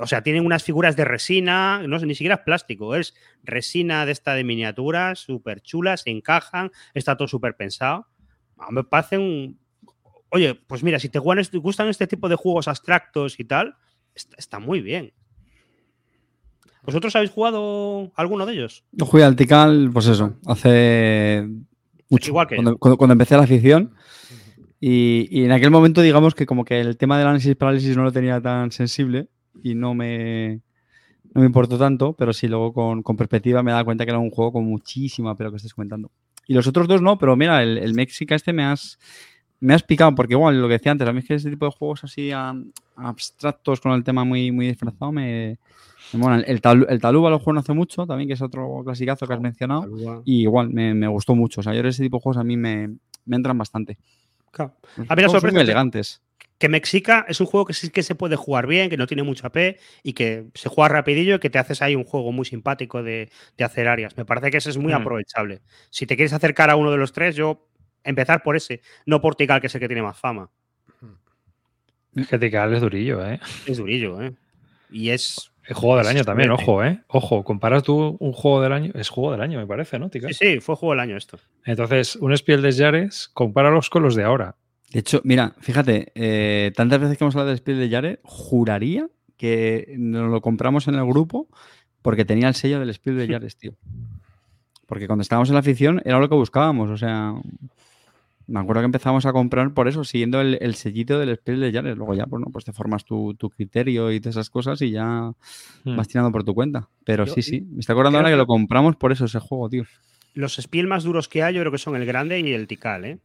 O 0.00 0.06
sea, 0.06 0.22
tienen 0.22 0.46
unas 0.46 0.62
figuras 0.62 0.94
de 0.96 1.04
resina, 1.04 1.82
no 1.86 1.98
sé, 1.98 2.06
ni 2.06 2.14
siquiera 2.14 2.36
es 2.36 2.40
plástico, 2.42 2.94
es 2.94 3.14
resina 3.42 4.06
de 4.06 4.12
esta 4.12 4.34
de 4.34 4.44
miniaturas, 4.44 5.18
súper 5.18 5.60
chulas, 5.60 6.02
se 6.02 6.10
encajan, 6.10 6.70
está 6.94 7.16
todo 7.16 7.26
súper 7.26 7.56
pensado. 7.56 8.06
A 8.58 8.68
mí 8.68 8.76
me 8.76 8.84
parece 8.84 9.18
un... 9.18 9.58
Oye, 10.30 10.54
pues 10.54 10.82
mira, 10.82 10.98
si 10.98 11.08
te 11.08 11.18
gustan 11.18 11.88
este, 11.88 12.06
tipo 12.06 12.28
de 12.28 12.36
juegos 12.36 12.68
abstractos 12.68 13.40
y 13.40 13.44
tal, 13.44 13.74
está, 14.36 14.58
muy 14.58 14.80
bien. 14.82 15.12
¿Vosotros 16.82 17.14
habéis 17.16 17.30
jugado 17.30 18.12
alguno 18.14 18.46
de 18.46 18.52
ellos? 18.54 18.84
Yo 18.92 19.04
jugué 19.04 19.24
al 19.24 19.36
Tikal, 19.36 19.90
pues 19.92 20.06
eso, 20.06 20.36
hace 20.46 21.46
mucho. 22.08 22.30
Igual 22.30 22.46
que 22.46 22.54
cuando, 22.56 22.78
cuando- 22.78 22.96
cuando 22.96 23.12
empecé 23.12 23.36
la 23.36 23.42
afición. 23.44 23.94
Y, 24.80 25.26
y 25.30 25.44
en 25.44 25.50
aquel 25.50 25.70
momento, 25.72 26.02
digamos 26.02 26.34
que 26.36 26.46
como 26.46 26.64
que 26.64 26.80
el 26.80 26.96
tema 26.96 27.18
del 27.18 27.26
análisis 27.26 27.56
parálisis 27.56 27.96
no 27.96 28.04
lo 28.04 28.12
tenía 28.12 28.40
tan 28.40 28.70
sensible 28.70 29.28
y 29.62 29.74
no 29.74 29.94
me, 29.94 30.60
no 31.34 31.40
me 31.40 31.46
importó 31.46 31.78
tanto, 31.78 32.12
pero 32.14 32.32
sí 32.32 32.48
luego 32.48 32.72
con, 32.72 33.02
con 33.02 33.16
perspectiva 33.16 33.62
me 33.62 33.70
he 33.70 33.74
dado 33.74 33.84
cuenta 33.84 34.04
que 34.04 34.10
era 34.10 34.18
un 34.18 34.30
juego 34.30 34.52
con 34.52 34.64
muchísima 34.64 35.36
pero 35.36 35.50
que 35.50 35.56
estés 35.56 35.74
comentando. 35.74 36.10
Y 36.46 36.54
los 36.54 36.66
otros 36.66 36.88
dos 36.88 37.02
no, 37.02 37.18
pero 37.18 37.36
mira, 37.36 37.62
el, 37.62 37.76
el 37.78 37.94
Mexica 37.94 38.34
este 38.34 38.52
me 38.54 38.64
has, 38.64 38.98
me 39.60 39.74
has 39.74 39.82
picado, 39.82 40.14
porque 40.14 40.34
igual 40.34 40.60
lo 40.60 40.66
que 40.68 40.74
decía 40.74 40.92
antes, 40.92 41.06
a 41.06 41.12
mí 41.12 41.18
es 41.18 41.26
que 41.26 41.34
ese 41.34 41.50
tipo 41.50 41.66
de 41.66 41.72
juegos 41.72 42.04
así 42.04 42.30
abstractos 42.96 43.80
con 43.80 43.92
el 43.92 44.04
tema 44.04 44.24
muy, 44.24 44.50
muy 44.50 44.66
disfrazado 44.68 45.12
me, 45.12 45.58
me 46.12 46.18
molan. 46.18 46.44
El, 46.46 46.60
Tal- 46.60 46.86
el 46.88 47.00
Taluba 47.00 47.30
lo 47.30 47.38
juego 47.38 47.54
no 47.54 47.60
hace 47.60 47.72
mucho 47.74 48.06
también, 48.06 48.28
que 48.28 48.34
es 48.34 48.42
otro 48.42 48.82
clasicazo 48.84 49.26
que 49.26 49.34
has 49.34 49.40
mencionado. 49.40 49.82
Y 50.24 50.42
igual, 50.42 50.70
me, 50.70 50.94
me 50.94 51.06
gustó 51.08 51.34
mucho. 51.34 51.60
O 51.60 51.62
sea, 51.64 51.74
yo 51.74 51.80
ese 51.82 52.02
tipo 52.02 52.16
de 52.16 52.22
juegos 52.22 52.38
a 52.38 52.44
mí 52.44 52.56
me, 52.56 52.88
me 53.26 53.36
entran 53.36 53.58
bastante. 53.58 53.98
Claro. 54.50 54.74
A 55.08 55.14
mí 55.14 55.22
la 55.22 55.28
sorpresa 55.28 55.52
muy 55.52 55.60
elegantes. 55.62 56.22
Que 56.58 56.68
Mexica 56.68 57.24
es 57.28 57.40
un 57.40 57.46
juego 57.46 57.64
que 57.66 57.72
sí 57.72 57.90
que 57.90 58.02
se 58.02 58.14
puede 58.14 58.36
jugar 58.36 58.66
bien, 58.66 58.90
que 58.90 58.96
no 58.96 59.06
tiene 59.06 59.22
mucha 59.22 59.50
P 59.50 59.78
y 60.02 60.12
que 60.12 60.46
se 60.54 60.68
juega 60.68 60.88
rapidillo 60.88 61.36
y 61.36 61.38
que 61.38 61.50
te 61.50 61.58
haces 61.58 61.82
ahí 61.82 61.94
un 61.94 62.04
juego 62.04 62.32
muy 62.32 62.44
simpático 62.44 63.02
de, 63.02 63.30
de 63.56 63.64
hacer 63.64 63.86
áreas. 63.88 64.16
Me 64.16 64.24
parece 64.24 64.50
que 64.50 64.56
ese 64.56 64.70
es 64.70 64.76
muy 64.76 64.92
Mm. 64.92 64.96
aprovechable. 64.96 65.60
Si 65.90 66.06
te 66.06 66.16
quieres 66.16 66.32
acercar 66.32 66.68
a 66.70 66.76
uno 66.76 66.90
de 66.90 66.96
los 66.98 67.12
tres, 67.12 67.36
yo 67.36 67.68
empezar 68.04 68.42
por 68.42 68.56
ese, 68.56 68.80
no 69.06 69.20
por 69.20 69.34
Tikal, 69.36 69.60
que 69.60 69.68
es 69.68 69.74
el 69.74 69.80
que 69.80 69.88
tiene 69.88 70.02
más 70.02 70.18
fama. 70.18 70.50
Es 72.16 72.26
que 72.26 72.38
Tikal 72.38 72.74
es 72.74 72.80
durillo, 72.80 73.24
¿eh? 73.24 73.38
Es 73.66 73.76
durillo, 73.76 74.20
¿eh? 74.20 74.32
Y 74.90 75.10
es... 75.10 75.52
El 75.64 75.74
juego 75.74 75.98
del 75.98 76.06
año 76.06 76.24
también, 76.24 76.50
ojo, 76.50 76.82
¿eh? 76.82 77.02
Ojo, 77.08 77.44
comparas 77.44 77.82
tú 77.82 78.16
un 78.18 78.32
juego 78.32 78.62
del 78.62 78.72
año, 78.72 78.90
es 78.94 79.10
juego 79.10 79.32
del 79.32 79.42
año, 79.42 79.58
me 79.58 79.66
parece, 79.66 79.98
¿no, 79.98 80.08
Tikal? 80.08 80.32
Sí, 80.32 80.54
sí, 80.54 80.60
fue 80.60 80.74
juego 80.76 80.94
del 80.94 81.00
año 81.00 81.16
esto. 81.16 81.38
Entonces, 81.66 82.16
un 82.16 82.34
Spiel 82.36 82.62
des 82.62 82.78
Jahres, 82.78 83.28
compáralos 83.34 83.90
con 83.90 84.02
los 84.02 84.14
de 84.14 84.24
ahora. 84.24 84.56
De 84.92 85.00
hecho, 85.00 85.20
mira, 85.24 85.54
fíjate, 85.60 86.12
eh, 86.14 86.72
tantas 86.74 86.98
veces 87.00 87.18
que 87.18 87.24
hemos 87.24 87.34
hablado 87.34 87.48
del 87.50 87.58
Spiel 87.58 87.78
de 87.78 87.88
Yare, 87.88 88.20
juraría 88.24 89.08
que 89.36 89.94
nos 89.98 90.30
lo 90.30 90.40
compramos 90.40 90.88
en 90.88 90.94
el 90.94 91.04
grupo 91.06 91.46
porque 92.02 92.24
tenía 92.24 92.48
el 92.48 92.54
sello 92.54 92.80
del 92.80 92.92
Spiel 92.94 93.18
de 93.18 93.28
Yares, 93.28 93.56
tío. 93.56 93.72
Porque 94.86 95.06
cuando 95.06 95.22
estábamos 95.22 95.48
en 95.50 95.54
la 95.54 95.60
afición 95.60 96.00
era 96.04 96.18
lo 96.18 96.28
que 96.28 96.34
buscábamos, 96.34 96.88
o 96.90 96.96
sea, 96.96 97.34
me 98.46 98.60
acuerdo 98.60 98.80
que 98.80 98.86
empezamos 98.86 99.26
a 99.26 99.32
comprar 99.34 99.74
por 99.74 99.86
eso, 99.88 100.04
siguiendo 100.04 100.40
el, 100.40 100.56
el 100.62 100.74
sellito 100.74 101.18
del 101.18 101.36
Spiel 101.36 101.60
de 101.60 101.70
Yares. 101.72 101.96
Luego 101.98 102.14
ya, 102.14 102.24
pues, 102.26 102.40
no, 102.40 102.50
pues 102.50 102.64
te 102.64 102.72
formas 102.72 103.04
tu, 103.04 103.34
tu 103.34 103.50
criterio 103.50 104.10
y 104.10 104.20
todas 104.20 104.36
esas 104.36 104.48
cosas 104.50 104.80
y 104.82 104.90
ya 104.90 105.32
Hmm. 105.84 105.96
vas 105.96 106.08
tirando 106.08 106.32
por 106.32 106.42
tu 106.44 106.54
cuenta. 106.54 106.88
Pero 107.04 107.26
Yo 107.26 107.34
sí, 107.34 107.42
sí, 107.42 107.60
me 107.60 107.80
está 107.80 107.92
acordando 107.92 108.18
ahora 108.18 108.30
que 108.30 108.34
que- 108.34 108.38
lo 108.38 108.46
compramos 108.46 108.96
por 108.96 109.12
eso, 109.12 109.26
ese 109.26 109.38
juego, 109.38 109.68
tío. 109.68 109.84
Los 110.34 110.56
Spiel 110.56 110.86
más 110.86 111.04
duros 111.04 111.28
que 111.28 111.42
hay, 111.42 111.54
yo 111.54 111.60
creo 111.60 111.72
que 111.72 111.78
son 111.78 111.94
el 111.94 112.06
Grande 112.06 112.40
y 112.40 112.52
el 112.52 112.66
Tikal, 112.66 113.04
¿eh? 113.04 113.18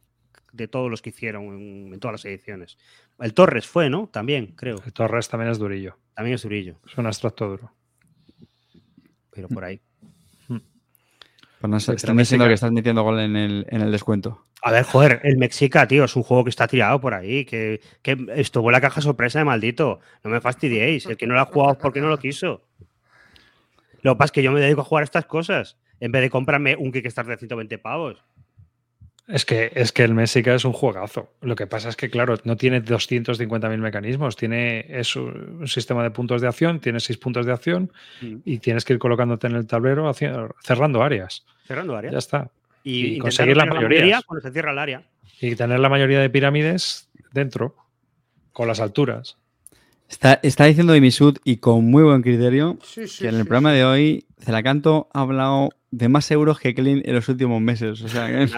De 0.54 0.68
todos 0.68 0.90
los 0.90 1.02
que 1.02 1.10
hicieron 1.10 1.44
en, 1.46 1.94
en 1.94 2.00
todas 2.00 2.12
las 2.12 2.24
ediciones. 2.24 2.78
El 3.18 3.34
Torres 3.34 3.66
fue, 3.66 3.90
¿no? 3.90 4.08
También, 4.08 4.54
creo. 4.56 4.80
El 4.84 4.92
Torres 4.92 5.28
también 5.28 5.50
es 5.50 5.58
durillo. 5.58 5.98
También 6.14 6.36
es 6.36 6.42
durillo, 6.42 6.76
Es 6.86 6.96
un 6.96 7.06
abstracto 7.06 7.48
duro. 7.48 7.72
pero 9.30 9.48
por 9.48 9.64
ahí. 9.64 9.80
Pues 11.60 11.70
no 11.70 11.94
están 11.94 12.16
diciendo 12.18 12.46
que 12.46 12.52
estás 12.52 12.72
metiendo 12.72 13.02
gol 13.02 13.20
en 13.20 13.36
el, 13.36 13.66
en 13.70 13.80
el 13.80 13.90
descuento. 13.90 14.46
A 14.62 14.70
ver, 14.70 14.84
joder, 14.84 15.20
el 15.24 15.38
Mexica, 15.38 15.88
tío, 15.88 16.04
es 16.04 16.14
un 16.14 16.22
juego 16.22 16.44
que 16.44 16.50
está 16.50 16.68
tirado 16.68 17.00
por 17.00 17.14
ahí, 17.14 17.46
que, 17.46 17.80
que 18.02 18.16
esto 18.36 18.62
fue 18.62 18.70
la 18.70 18.82
caja 18.82 19.00
sorpresa 19.00 19.38
de 19.38 19.46
maldito. 19.46 20.00
No 20.22 20.30
me 20.30 20.42
fastidiéis, 20.42 21.06
el 21.06 21.16
que 21.16 21.26
no 21.26 21.34
lo 21.34 21.40
ha 21.40 21.46
jugado 21.46 21.72
es 21.72 21.78
porque 21.78 22.00
no 22.02 22.08
lo 22.08 22.18
quiso. 22.18 22.62
Lo 24.02 24.12
que 24.12 24.18
pasa 24.18 24.26
es 24.26 24.32
que 24.32 24.42
yo 24.42 24.52
me 24.52 24.60
dedico 24.60 24.82
a 24.82 24.84
jugar 24.84 25.02
a 25.02 25.04
estas 25.04 25.24
cosas, 25.24 25.78
en 26.00 26.12
vez 26.12 26.20
de 26.20 26.28
comprarme 26.28 26.76
un 26.76 26.92
Kickstarter 26.92 27.34
de 27.34 27.38
120 27.38 27.78
pavos. 27.78 28.22
Es 29.26 29.46
que, 29.46 29.72
es 29.74 29.90
que 29.92 30.02
el 30.04 30.12
México 30.12 30.50
es 30.50 30.66
un 30.66 30.74
juegazo. 30.74 31.30
Lo 31.40 31.56
que 31.56 31.66
pasa 31.66 31.88
es 31.88 31.96
que, 31.96 32.10
claro, 32.10 32.36
no 32.44 32.56
tiene 32.56 32.82
250.000 32.84 33.78
mecanismos. 33.78 34.36
Tiene 34.36 34.84
es 34.88 35.16
un 35.16 35.66
sistema 35.66 36.02
de 36.02 36.10
puntos 36.10 36.42
de 36.42 36.48
acción, 36.48 36.78
tiene 36.78 37.00
seis 37.00 37.16
puntos 37.18 37.46
de 37.46 37.52
acción 37.52 37.90
Mm. 38.20 38.36
y 38.44 38.58
tienes 38.58 38.84
que 38.84 38.92
ir 38.92 38.98
colocándote 38.98 39.46
en 39.46 39.56
el 39.56 39.66
tablero 39.66 40.08
hacia- 40.10 40.48
cerrando 40.62 41.02
áreas. 41.02 41.44
Cerrando 41.66 41.96
área. 41.96 42.10
Ya 42.12 42.18
está. 42.18 42.50
Y, 42.82 43.18
conseguir 43.18 43.56
las 43.56 43.64
tener 43.66 43.76
mayorías. 43.88 44.24
cuando 44.24 44.46
se 44.46 44.52
cierra 44.52 44.72
el 44.72 44.78
área. 44.78 45.02
Y 45.40 45.54
tener 45.56 45.80
la 45.80 45.88
mayoría 45.88 46.20
de 46.20 46.28
pirámides 46.28 47.08
dentro, 47.32 47.76
con 48.52 48.68
las 48.68 48.78
alturas. 48.80 49.38
Está, 50.06 50.38
está 50.42 50.66
diciendo 50.66 50.92
Dimisud 50.92 51.38
y 51.44 51.56
con 51.56 51.86
muy 51.86 52.02
buen 52.02 52.20
criterio 52.20 52.78
Sí, 52.82 53.08
sí, 53.08 53.22
que 53.22 53.28
en 53.30 53.36
el 53.36 53.40
sí, 53.42 53.48
programa 53.48 53.70
sí. 53.70 53.76
de 53.78 53.84
hoy 53.86 54.26
Celacanto 54.38 55.08
ha 55.14 55.22
hablado 55.22 55.70
de 55.90 56.08
más 56.10 56.30
euros 56.30 56.60
que 56.60 56.74
Clean 56.74 57.00
en 57.06 57.14
los 57.14 57.26
últimos 57.30 57.60
meses. 57.62 58.02
O 58.02 58.08
sea, 58.08 58.26
que-. 58.28 58.48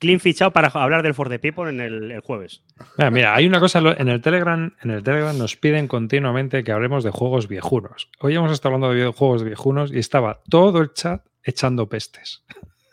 Clean 0.00 0.18
fichado 0.18 0.50
para 0.50 0.68
hablar 0.68 1.02
del 1.02 1.12
For 1.14 1.28
the 1.28 1.38
People 1.38 1.68
en 1.68 1.78
el, 1.80 2.10
el 2.10 2.20
jueves. 2.20 2.62
Mira, 2.96 3.10
mira, 3.10 3.34
hay 3.34 3.46
una 3.46 3.60
cosa 3.60 3.80
en 3.98 4.08
el 4.08 4.20
Telegram, 4.22 4.74
en 4.82 4.90
el 4.90 5.02
Telegram 5.04 5.36
nos 5.36 5.56
piden 5.56 5.86
continuamente 5.88 6.64
que 6.64 6.72
hablemos 6.72 7.04
de 7.04 7.10
juegos 7.10 7.46
viejunos. 7.48 8.08
Hoy 8.20 8.34
hemos 8.34 8.50
estado 8.50 8.74
hablando 8.74 8.88
de 8.88 8.94
videojuegos 8.96 9.44
viejunos 9.44 9.92
y 9.92 9.98
estaba 9.98 10.40
todo 10.48 10.80
el 10.80 10.92
chat 10.94 11.22
echando 11.42 11.86
pestes. 11.88 12.42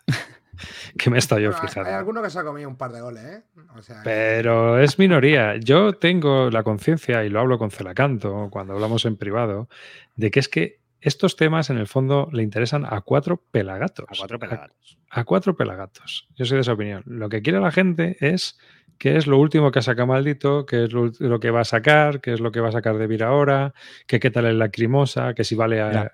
que 0.98 1.10
me 1.10 1.18
estoy 1.20 1.44
yo 1.44 1.50
Bueno, 1.52 1.62
hay- 1.64 1.68
fijando. 1.70 1.90
Hay 1.90 1.96
alguno 1.96 2.22
que 2.22 2.30
se 2.30 2.40
ha 2.40 2.44
comido 2.44 2.68
un 2.68 2.76
par 2.78 2.92
de 2.92 3.00
goles, 3.02 3.24
¿eh? 3.24 3.42
O 3.78 3.82
sea, 3.82 3.98
que- 3.98 4.02
Pero 4.04 4.78
es 4.80 5.00
minoría. 5.00 5.56
Yo 5.58 5.94
tengo 5.94 6.50
la 6.50 6.64
conciencia, 6.64 7.24
y 7.24 7.30
lo 7.30 7.40
hablo 7.40 7.58
con 7.58 7.72
Celacanto 7.72 8.50
cuando 8.52 8.74
hablamos 8.74 9.06
en 9.06 9.16
privado, 9.16 9.70
de 10.18 10.30
que 10.30 10.40
es 10.42 10.50
que 10.50 10.80
estos 11.02 11.36
temas 11.36 11.70
en 11.70 11.78
el 11.78 11.88
fondo 11.88 12.30
le 12.32 12.44
interesan 12.44 12.86
a 12.86 13.02
cuatro 13.02 13.42
pelagatos. 13.52 14.06
A 14.10 14.16
cuatro 14.18 14.40
pelagatos. 14.40 14.98
A, 15.10 15.22
a 15.22 15.24
cuatro 15.24 15.56
pelagatos. 15.56 16.28
Yo 16.36 16.46
soy 16.46 16.56
de 16.56 16.62
esa 16.62 16.74
opinión. 16.74 17.04
Lo 17.06 17.30
que 17.30 17.42
quiere 17.42 17.60
la 17.60 17.72
gente 17.72 18.18
es 18.20 18.58
qué 18.98 19.18
es 19.18 19.28
lo 19.28 19.38
último 19.38 19.72
que 19.72 19.82
saca 19.82 20.06
maldito, 20.06 20.66
qué 20.66 20.86
es 20.86 20.94
lo, 20.94 21.12
lo 21.20 21.40
que 21.40 21.52
va 21.52 21.62
a 21.62 21.66
sacar, 21.66 22.22
qué 22.22 22.34
es 22.34 22.40
lo 22.40 22.52
que 22.52 22.60
va 22.60 22.70
a 22.70 22.74
sacar 22.74 22.98
de 22.98 23.08
Vir 23.08 23.24
ahora, 23.24 23.74
que 24.08 24.20
qué 24.20 24.32
tal 24.32 24.46
es 24.46 24.56
la 24.56 24.70
crimosa, 24.70 25.34
que 25.34 25.44
si 25.44 25.56
vale 25.56 25.82
a... 25.82 25.88
Mira. 25.88 26.12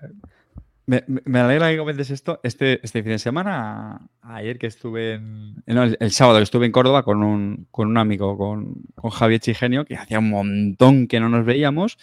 Me, 0.86 1.40
alegra 1.40 1.70
que 1.70 1.78
comentes 1.78 2.10
esto. 2.10 2.40
Este, 2.42 2.80
este 2.84 3.02
fin 3.02 3.12
de 3.12 3.18
semana, 3.18 4.06
ayer 4.20 4.58
que 4.58 4.66
estuve 4.66 5.14
en. 5.14 5.54
no, 5.66 5.82
el, 5.82 5.96
el 5.98 6.10
sábado 6.10 6.38
que 6.38 6.42
estuve 6.42 6.66
en 6.66 6.72
Córdoba 6.72 7.04
con 7.04 7.22
un, 7.22 7.66
con 7.70 7.88
un 7.88 7.96
amigo, 7.96 8.36
con, 8.36 8.74
con 8.94 9.10
Javier 9.10 9.40
Chigenio, 9.40 9.86
que 9.86 9.96
hacía 9.96 10.18
un 10.18 10.28
montón 10.28 11.06
que 11.06 11.20
no 11.20 11.30
nos 11.30 11.46
veíamos. 11.46 11.96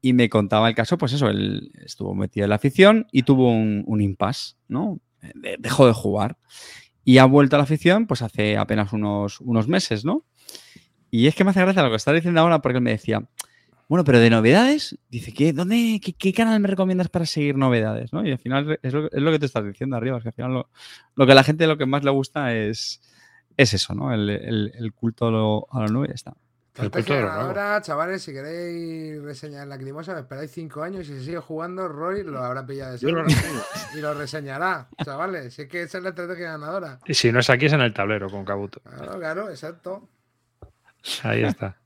Y 0.00 0.12
me 0.12 0.28
contaba 0.28 0.68
el 0.68 0.74
caso, 0.74 0.96
pues 0.98 1.12
eso, 1.12 1.28
él 1.28 1.72
estuvo 1.84 2.14
metido 2.14 2.44
en 2.44 2.50
la 2.50 2.56
afición 2.56 3.06
y 3.10 3.22
tuvo 3.24 3.50
un, 3.50 3.82
un 3.86 4.00
impasse, 4.00 4.54
¿no? 4.68 5.00
De- 5.34 5.56
dejó 5.58 5.86
de 5.86 5.92
jugar. 5.92 6.36
Y 7.04 7.18
ha 7.18 7.24
vuelto 7.24 7.56
a 7.56 7.58
la 7.58 7.64
afición, 7.64 8.06
pues 8.06 8.22
hace 8.22 8.56
apenas 8.56 8.92
unos, 8.92 9.40
unos 9.40 9.66
meses, 9.66 10.04
¿no? 10.04 10.24
Y 11.10 11.26
es 11.26 11.34
que 11.34 11.42
me 11.42 11.50
hace 11.50 11.60
gracia 11.60 11.82
lo 11.82 11.90
que 11.90 11.96
está 11.96 12.12
diciendo 12.12 12.40
ahora, 12.40 12.60
porque 12.60 12.78
él 12.78 12.84
me 12.84 12.90
decía, 12.90 13.28
bueno, 13.88 14.04
pero 14.04 14.20
de 14.20 14.28
novedades, 14.30 14.98
dice, 15.08 15.32
¿qué, 15.32 15.52
dónde, 15.54 16.00
qué, 16.04 16.12
qué 16.12 16.32
canal 16.34 16.60
me 16.60 16.68
recomiendas 16.68 17.08
para 17.08 17.24
seguir 17.24 17.56
novedades? 17.56 18.12
¿no? 18.12 18.24
Y 18.26 18.30
al 18.32 18.38
final 18.38 18.78
es 18.82 18.92
lo, 18.92 19.06
es 19.10 19.22
lo 19.22 19.30
que 19.32 19.38
te 19.38 19.46
estás 19.46 19.64
diciendo 19.64 19.96
arriba, 19.96 20.18
es 20.18 20.22
que 20.22 20.28
al 20.28 20.34
final 20.34 20.52
lo, 20.52 20.70
lo 21.16 21.26
que 21.26 21.32
a 21.32 21.34
la 21.34 21.42
gente 21.44 21.66
lo 21.66 21.78
que 21.78 21.86
más 21.86 22.04
le 22.04 22.10
gusta 22.10 22.54
es, 22.54 23.00
es 23.56 23.72
eso, 23.74 23.94
¿no? 23.94 24.12
El, 24.12 24.28
el- 24.28 24.92
culto 24.92 25.28
a 25.28 25.30
lo, 25.30 25.66
a 25.72 26.06
ya 26.06 26.14
está. 26.14 26.34
Estrategia 26.84 27.20
ganadora, 27.20 27.82
chavales, 27.82 28.22
si 28.22 28.32
queréis 28.32 29.20
reseñar 29.22 29.66
lacrimosa, 29.66 30.14
me 30.14 30.20
esperáis 30.20 30.52
cinco 30.52 30.82
años 30.82 31.08
y 31.08 31.18
si 31.18 31.24
sigue 31.24 31.38
jugando, 31.38 31.88
Roy 31.88 32.22
lo 32.22 32.38
habrá 32.38 32.64
pillado 32.64 32.96
de 32.96 33.12
lo 33.12 33.24
y 33.94 34.00
lo 34.00 34.14
reseñará, 34.14 34.88
chavales. 35.04 35.54
Si 35.54 35.62
es 35.62 35.68
que 35.68 35.82
esa 35.82 35.98
es 35.98 36.04
la 36.04 36.10
estrategia 36.10 36.52
ganadora. 36.52 37.00
Y 37.04 37.14
si 37.14 37.32
no 37.32 37.40
es 37.40 37.50
aquí, 37.50 37.66
es 37.66 37.72
en 37.72 37.80
el 37.80 37.92
tablero 37.92 38.30
con 38.30 38.44
Kabuto. 38.44 38.80
Claro, 38.80 39.18
claro, 39.18 39.50
exacto. 39.50 40.08
Ahí 41.24 41.42
está. 41.42 41.76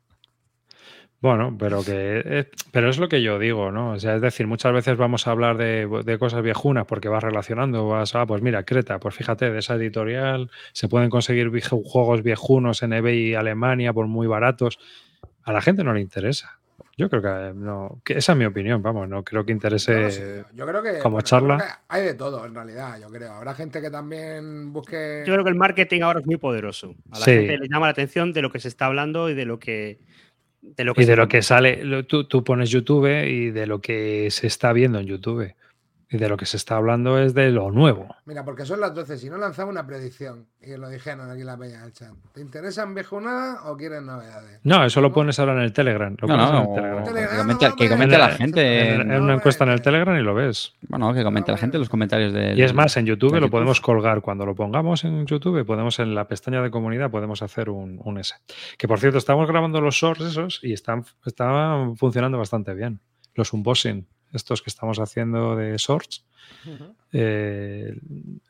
Bueno, 1.23 1.57
pero 1.57 1.85
que 1.85 2.23
es, 2.27 2.47
pero 2.73 2.90
es 2.90 2.99
lo 2.99 3.09
que 3.09 3.23
yo 3.23 3.39
digo, 3.39 3.70
¿no? 3.70 3.93
O 3.93 3.99
sea, 4.01 4.16
es 4.16 4.20
decir, 4.20 4.49
muchas 4.49 4.73
veces 4.73 4.97
vamos 4.97 5.27
a 5.27 5.31
hablar 5.31 5.57
de, 5.57 5.86
de 6.05 6.19
cosas 6.19 6.43
viejunas 6.43 6.85
porque 6.85 7.09
vas 7.09 7.23
relacionando, 7.23 7.86
vas 7.86 8.15
a, 8.16 8.27
pues 8.27 8.43
mira, 8.43 8.65
Creta, 8.65 8.99
pues 8.99 9.15
fíjate, 9.15 9.51
de 9.53 9.61
esa 9.61 9.77
editorial 9.77 10.51
se 10.73 10.89
pueden 10.89 11.11
conseguir 11.11 11.49
viejo- 11.51 11.81
juegos 11.85 12.24
viejunos 12.24 12.82
en 12.82 12.93
eBay 12.93 13.19
y 13.31 13.35
Alemania 13.36 13.93
por 13.93 14.09
muy 14.09 14.27
baratos. 14.27 14.81
A 15.44 15.53
la 15.53 15.61
gente 15.62 15.85
no 15.85 15.94
le 15.94 16.01
interesa. 16.01 16.59
Yo 16.97 17.09
creo 17.09 17.23
que 17.23 17.53
no, 17.55 18.01
que 18.05 18.19
esa 18.19 18.32
es 18.32 18.39
mi 18.39 18.44
opinión, 18.44 18.82
vamos, 18.82 19.09
no 19.09 19.23
creo 19.23 19.47
que 19.47 19.53
interese. 19.53 19.94
No 20.03 20.11
sé, 20.11 20.44
Yo 20.55 20.66
creo 20.66 20.82
que, 20.82 20.99
como 20.99 21.15
bueno, 21.15 21.24
charla. 21.24 21.57
creo 21.57 21.69
que 21.69 21.74
hay 21.89 22.03
de 22.05 22.15
todo, 22.15 22.44
en 22.44 22.55
realidad, 22.55 22.99
yo 23.01 23.09
creo. 23.09 23.32
Habrá 23.32 23.55
gente 23.55 23.81
que 23.81 23.90
también 23.90 24.73
busque. 24.73 25.23
Yo 25.24 25.32
creo 25.35 25.44
que 25.44 25.51
el 25.51 25.57
marketing 25.57 26.03
ahora 26.03 26.19
es 26.20 26.27
muy 26.27 26.36
poderoso. 26.36 26.94
A 27.12 27.19
la 27.20 27.24
Sí. 27.24 27.31
gente 27.31 27.59
le 27.59 27.69
llama 27.69 27.86
la 27.86 27.93
atención 27.93 28.32
de 28.32 28.43
lo 28.43 28.51
que 28.51 28.59
se 28.59 28.66
está 28.69 28.86
hablando 28.86 29.31
y 29.31 29.35
de 29.35 29.44
lo 29.47 29.59
que. 29.61 30.01
De 30.62 30.84
lo 30.84 30.94
que 30.94 31.02
Y 31.02 31.05
de 31.06 31.16
lo 31.16 31.28
que 31.28 31.43
sale, 31.43 31.84
lo- 31.84 32.05
tú, 32.06 32.24
tú 32.24 32.44
pones 32.44 32.70
YouTube 32.70 33.26
y 33.26 33.51
de 33.51 33.66
lo 33.66 33.80
que 33.80 34.30
se 34.30 34.47
está 34.47 34.72
viendo 34.72 34.98
en 35.01 35.06
YouTube. 35.06 35.52
Y 36.12 36.18
de 36.18 36.28
lo 36.28 36.36
que 36.36 36.44
se 36.47 36.59
está 36.59 36.76
hablando 36.76 37.18
es 37.18 37.32
de 37.32 37.51
lo 37.51 37.70
nuevo. 37.70 38.14
Mira, 38.26 38.44
porque 38.44 38.64
son 38.66 38.80
las 38.80 38.94
12. 38.94 39.16
Si 39.16 39.30
no 39.30 39.39
lanzaba 39.39 39.70
una 39.70 39.86
predicción 39.86 40.47
y 40.60 40.76
lo 40.76 40.89
dijeron 40.90 41.30
aquí 41.30 41.40
en 41.40 41.47
la 41.47 41.56
peña 41.56 41.82
del 41.82 41.93
chat. 41.93 42.12
¿Te 42.34 42.40
interesan 42.43 42.94
viejonada 42.94 43.62
o 43.70 43.76
quieres 43.76 44.02
novedades? 44.02 44.60
No, 44.62 44.84
eso 44.84 45.01
lo 45.01 45.12
pones 45.12 45.39
ahora 45.39 45.55
en 45.55 45.60
el 45.60 45.72
Telegram. 45.72 46.14
Lo 46.20 46.28
No, 46.28 46.36
no, 46.36 46.48
en 46.48 46.55
el 46.55 46.60
o- 46.68 46.74
Telegram. 46.74 47.05
Telegram, 47.05 47.30
que 47.30 47.36
comente, 47.39 47.59
que 47.64 47.70
hombre. 47.72 47.89
comente 47.89 48.18
la 48.18 48.30
En- 48.30 48.36
gente. 48.36 48.94
En, 48.94 49.10
en 49.12 49.22
una 49.22 49.34
encuesta 49.34 49.64
en 49.64 49.70
el 49.70 49.80
Telegram 49.80 50.14
y 50.16 50.22
lo 50.22 50.34
ves. 50.34 50.74
Bueno, 50.89 51.14
que 51.14 51.22
comente 51.24 51.51
la 51.51 51.59
gente 51.59 51.78
en 51.78 51.80
los 51.80 51.89
comentarios 51.89 52.32
de. 52.32 52.55
Y 52.55 52.62
es 52.62 52.74
más, 52.74 52.94
en 52.98 53.06
YouTube 53.06 53.30
lo 53.32 53.39
YouTube. 53.39 53.51
podemos 53.51 53.80
colgar. 53.80 54.20
Cuando 54.20 54.44
lo 54.44 54.55
pongamos 54.55 55.05
en 55.05 55.24
YouTube, 55.26 55.64
podemos 55.64 55.98
en 55.98 56.14
la 56.14 56.28
pestaña 56.28 56.60
de 56.62 56.70
comunidad, 56.70 57.10
podemos 57.10 57.40
hacer 57.43 57.70
un, 57.70 57.98
un 58.05 58.18
ese. 58.18 58.34
Que 58.76 58.86
por 58.86 59.01
cierto, 59.01 59.16
estamos 59.18 59.48
grabando 59.48 59.80
los 59.80 59.94
shorts 59.94 60.20
esos 60.24 60.60
y 60.62 60.74
están, 60.74 61.05
están 61.24 61.97
funcionando 61.97 62.36
bastante 62.36 62.74
bien. 62.74 63.01
Los 63.34 63.52
unboxing, 63.55 64.06
estos 64.32 64.62
que 64.62 64.70
estamos 64.70 64.98
haciendo 64.98 65.56
de 65.56 65.76
shorts. 65.76 66.24
eh, 67.12 67.96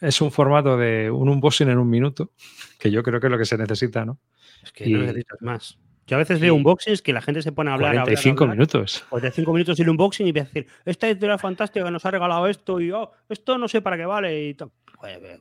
es 0.01 0.21
un 0.21 0.31
formato 0.31 0.77
de 0.77 1.11
un 1.11 1.29
unboxing 1.29 1.69
en 1.69 1.79
un 1.79 1.89
minuto, 1.89 2.31
que 2.79 2.91
yo 2.91 3.03
creo 3.03 3.21
que 3.21 3.27
es 3.27 3.31
lo 3.31 3.39
que 3.39 3.45
se 3.45 3.59
necesita, 3.59 4.05
¿no? 4.05 4.19
Es 4.63 4.73
que 4.73 4.89
no 4.89 4.99
necesitas 4.99 5.41
más. 5.43 5.79
Yo 6.07 6.17
a 6.17 6.19
veces 6.19 6.41
veo 6.41 6.55
unboxings 6.55 7.01
que 7.01 7.13
la 7.13 7.23
gente 7.23 7.43
se 7.43 7.53
pone 7.53 7.71
a 7.71 7.75
hablar. 7.75 7.91
hablar, 7.91 8.05
45 8.05 8.45
hablar, 8.45 8.57
minutos. 8.57 9.05
45 9.09 9.53
minutos 9.53 9.79
y 9.79 9.83
el 9.83 9.91
unboxing 9.91 10.27
y 10.27 10.31
empieza 10.31 10.49
a 10.49 10.53
decir: 10.53 10.67
Esta 10.85 11.09
editorial 11.09 11.39
fantástica 11.39 11.91
nos 11.91 12.05
ha 12.05 12.11
regalado 12.11 12.47
esto 12.49 12.81
y 12.81 12.91
oh, 12.91 13.13
esto 13.29 13.57
no 13.57 13.69
sé 13.69 13.81
para 13.81 13.97
qué 13.97 14.05
vale. 14.05 14.49
Y. 14.49 14.57
Joder, 14.97 15.21
ve. 15.21 15.41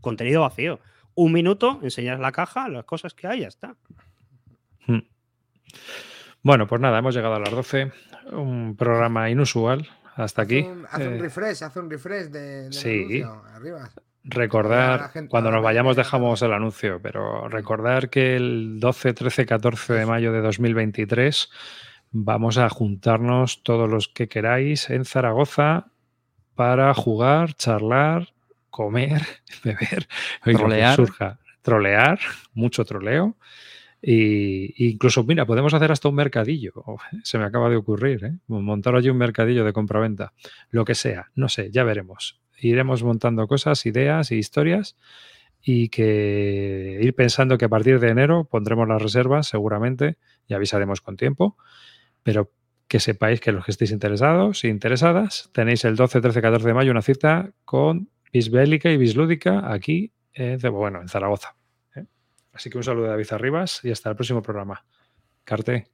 contenido 0.00 0.42
vacío. 0.42 0.80
Un 1.14 1.32
minuto, 1.32 1.80
enseñas 1.82 2.20
la 2.20 2.32
caja, 2.32 2.68
las 2.68 2.84
cosas 2.84 3.14
que 3.14 3.26
hay, 3.26 3.40
ya 3.40 3.48
está. 3.48 3.76
Hmm. 4.86 5.00
Bueno, 6.42 6.66
pues 6.66 6.80
nada, 6.80 6.98
hemos 6.98 7.14
llegado 7.14 7.34
a 7.34 7.40
las 7.40 7.50
12. 7.50 7.92
Un 8.32 8.76
programa 8.76 9.28
inusual 9.30 9.88
hasta 10.16 10.42
aquí. 10.42 10.60
Hace 10.60 10.70
un, 10.72 10.86
hace 10.90 11.08
un 11.08 11.14
Eh, 11.14 11.18
refresh, 11.18 11.62
hace 11.62 11.80
un 11.80 11.90
refresh 11.90 12.26
de, 12.28 12.72
sí. 12.72 13.22
anuncio, 13.22 13.42
Arriba. 13.54 13.90
recordar, 14.24 15.10
gente- 15.12 15.28
cuando 15.30 15.50
nos 15.50 15.62
vayamos 15.62 15.96
dejamos 15.96 16.42
el 16.42 16.52
anuncio, 16.52 17.00
pero 17.02 17.48
recordar 17.48 18.10
que 18.10 18.36
el 18.36 18.78
12, 18.80 19.12
13, 19.14 19.46
14 19.46 19.94
de 19.94 20.06
mayo 20.06 20.32
de 20.32 20.40
2023 20.40 21.48
vamos 22.12 22.58
a 22.58 22.68
juntarnos 22.68 23.62
todos 23.62 23.88
los 23.88 24.08
que 24.08 24.28
queráis 24.28 24.90
en 24.90 25.04
Zaragoza 25.04 25.86
para 26.54 26.92
jugar, 26.94 27.54
charlar, 27.54 28.28
comer, 28.68 29.22
beber, 29.64 30.06
oye, 30.44 30.52
lo 30.52 30.52
que 30.52 30.54
Trolear. 30.58 30.96
surja. 30.96 31.38
trolear, 31.62 32.18
mucho 32.54 32.84
troleo. 32.84 33.36
Y 34.02 34.60
y 34.82 34.88
incluso, 34.88 35.24
mira, 35.24 35.44
podemos 35.44 35.74
hacer 35.74 35.92
hasta 35.92 36.08
un 36.08 36.14
mercadillo. 36.14 36.72
Se 37.22 37.38
me 37.38 37.44
acaba 37.44 37.68
de 37.68 37.76
ocurrir, 37.76 38.24
¿eh? 38.24 38.38
Montar 38.46 38.94
allí 38.94 39.10
un 39.10 39.18
mercadillo 39.18 39.64
de 39.64 39.72
compraventa. 39.72 40.32
Lo 40.70 40.84
que 40.84 40.94
sea, 40.94 41.30
no 41.34 41.48
sé, 41.48 41.70
ya 41.70 41.84
veremos. 41.84 42.40
Iremos 42.58 43.02
montando 43.02 43.46
cosas, 43.46 43.84
ideas 43.86 44.32
y 44.32 44.36
historias 44.36 44.96
y 45.62 45.88
que 45.88 46.98
ir 47.02 47.14
pensando 47.14 47.58
que 47.58 47.66
a 47.66 47.68
partir 47.68 48.00
de 48.00 48.08
enero 48.08 48.44
pondremos 48.44 48.88
las 48.88 49.02
reservas 49.02 49.46
seguramente 49.46 50.16
y 50.46 50.54
avisaremos 50.54 51.00
con 51.02 51.16
tiempo, 51.16 51.56
pero 52.22 52.50
que 52.88 53.00
sepáis 53.00 53.40
que 53.40 53.52
los 53.52 53.64
que 53.64 53.70
estéis 53.70 53.92
interesados 53.92 54.64
e 54.64 54.68
interesadas 54.68 55.50
tenéis 55.52 55.84
el 55.84 55.96
12, 55.96 56.20
13, 56.20 56.40
14 56.40 56.66
de 56.66 56.74
mayo 56.74 56.90
una 56.90 57.02
cita 57.02 57.52
con 57.64 58.08
Bisbélica 58.32 58.90
y 58.90 58.96
Bislúdica 58.96 59.70
aquí, 59.70 60.12
bueno, 60.72 61.02
en 61.02 61.08
Zaragoza. 61.08 61.59
Así 62.52 62.68
que 62.70 62.78
un 62.78 62.84
saludo 62.84 63.04
de 63.04 63.10
David 63.10 63.32
Arribas 63.32 63.80
y 63.84 63.90
hasta 63.90 64.10
el 64.10 64.16
próximo 64.16 64.42
programa. 64.42 64.84
Carte. 65.44 65.88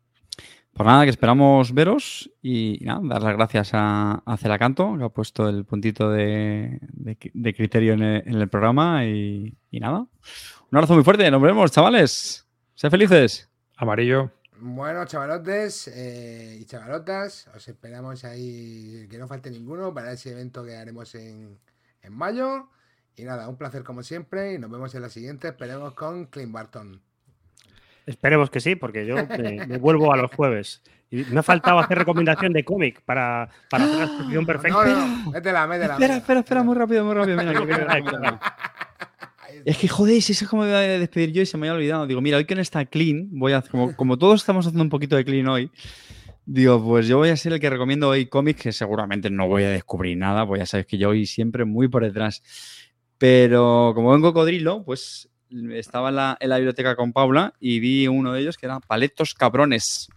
Pues 0.73 0.87
nada, 0.87 1.05
que 1.05 1.11
esperamos 1.11 1.73
veros 1.73 2.31
y 2.43 2.79
nada, 2.83 3.01
dar 3.05 3.23
las 3.23 3.35
gracias 3.37 3.71
a, 3.73 4.23
a 4.27 4.37
Celacanto, 4.37 4.95
que 4.99 5.05
ha 5.05 5.09
puesto 5.09 5.49
el 5.49 5.65
puntito 5.65 6.11
de, 6.11 6.79
de- 6.83 7.17
de 7.33 7.55
criterio 7.55 7.95
en 7.95 8.03
el, 8.03 8.23
en 8.27 8.35
el 8.35 8.49
programa 8.49 9.07
y, 9.07 9.57
y 9.71 9.81
nada. 9.81 10.01
Un 10.01 10.77
abrazo 10.77 10.95
muy 10.95 11.03
fuerte, 11.05 11.31
nos 11.31 11.41
vemos, 11.41 11.71
chavales. 11.73 12.47
Sean 12.75 12.91
felices. 12.91 13.49
Amarillo. 13.77 14.33
Bueno, 14.59 15.05
chavalotes 15.07 15.89
eh, 15.89 16.59
y 16.61 16.65
chavalotas, 16.67 17.49
os 17.55 17.69
esperamos 17.69 18.25
ahí, 18.25 19.07
que 19.11 19.17
no 19.19 19.29
falte 19.29 19.51
ninguno 19.51 19.95
para 19.95 20.13
ese 20.13 20.33
evento 20.33 20.63
que 20.65 20.77
haremos 20.77 21.15
en, 21.15 21.59
en 22.03 22.13
mayo. 22.13 22.69
Y 23.17 23.25
nada, 23.25 23.49
un 23.49 23.57
placer 23.57 23.83
como 23.83 24.03
siempre 24.03 24.55
y 24.55 24.59
nos 24.59 24.71
vemos 24.71 24.95
en 24.95 25.03
la 25.03 25.09
siguiente, 25.09 25.49
esperemos 25.49 25.95
con 25.95 26.27
Clint 26.27 26.53
Barton. 26.53 27.01
Esperemos 28.05 28.51
que 28.51 28.61
sí, 28.61 28.77
porque 28.77 29.07
yo 29.07 29.17
me, 29.17 29.67
me 29.67 29.79
vuelvo 29.79 30.13
a 30.13 30.17
los 30.17 30.31
jueves. 30.33 30.83
Y 31.11 31.25
me 31.25 31.41
ha 31.41 31.43
faltado 31.43 31.79
hacer 31.79 31.99
recomendación 31.99 32.53
de 32.53 32.65
cómic 32.65 33.01
para, 33.03 33.49
para 33.71 33.85
hacer 33.85 33.97
la 33.97 34.07
descripción 34.07 34.47
perfecta. 34.47 34.85
No, 34.85 35.07
no, 35.07 35.31
métela, 35.31 35.67
métela. 35.67 35.95
Espera, 35.95 36.17
espera, 36.17 36.41
espera, 36.41 36.63
muy 36.63 36.75
rápido, 36.75 37.05
muy 37.05 37.15
rápido. 37.15 37.37
Mira, 37.37 38.03
que. 38.03 38.39
Es 39.65 39.79
que 39.79 39.89
joder, 39.89 40.23
si 40.23 40.31
eso 40.31 40.45
es 40.45 40.49
como 40.49 40.63
me 40.63 40.69
iba 40.69 40.79
a 40.79 40.83
despedir 40.83 41.33
yo 41.33 41.43
y 41.43 41.47
se 41.47 41.57
me 41.57 41.67
había 41.67 41.77
olvidado. 41.77 42.07
Digo, 42.07 42.21
mira, 42.21 42.37
hoy 42.37 42.45
que 42.45 42.55
no 42.55 42.61
está 42.61 42.85
clean, 42.85 43.29
voy 43.33 43.53
a 43.53 43.63
como, 43.63 43.97
como 43.97 44.17
todos 44.17 44.41
estamos 44.41 44.65
haciendo 44.65 44.85
un 44.85 44.91
poquito 44.91 45.17
de 45.17 45.25
clean 45.25 45.49
hoy, 45.49 45.73
digo, 46.45 46.81
pues 46.85 47.09
yo 47.09 47.19
voy 47.19 47.31
a 47.31 47.37
ser 47.37 47.53
el 47.53 47.59
que 47.59 47.69
recomiendo 47.69 48.09
hoy 48.09 48.27
cómics 48.27 48.63
que 48.63 48.73
seguramente 48.73 49.29
no 49.29 49.49
voy 49.49 49.65
a 49.65 49.71
descubrir 49.71 50.17
nada, 50.19 50.47
pues 50.47 50.61
ya 50.61 50.67
sabéis 50.67 50.87
que 50.87 50.99
yo 50.99 51.09
hoy 51.09 51.27
siempre 51.27 51.65
muy 51.65 51.89
por 51.89 52.05
detrás. 52.05 52.45
Pero 53.19 53.93
como 53.95 54.13
vengo 54.13 54.33
cocodrilo, 54.33 54.83
pues 54.85 55.29
estaba 55.73 56.09
en 56.11 56.17
la, 56.17 56.57
biblioteca 56.57 56.97
con 56.97 57.13
Paula 57.13 57.55
y 57.61 57.81
vi 57.81 58.09
uno 58.09 58.33
de 58.33 58.41
ellos 58.41 58.57
que 58.57 58.67
era 58.67 58.81
Paletos 58.81 59.35
Cabrones. 59.35 60.09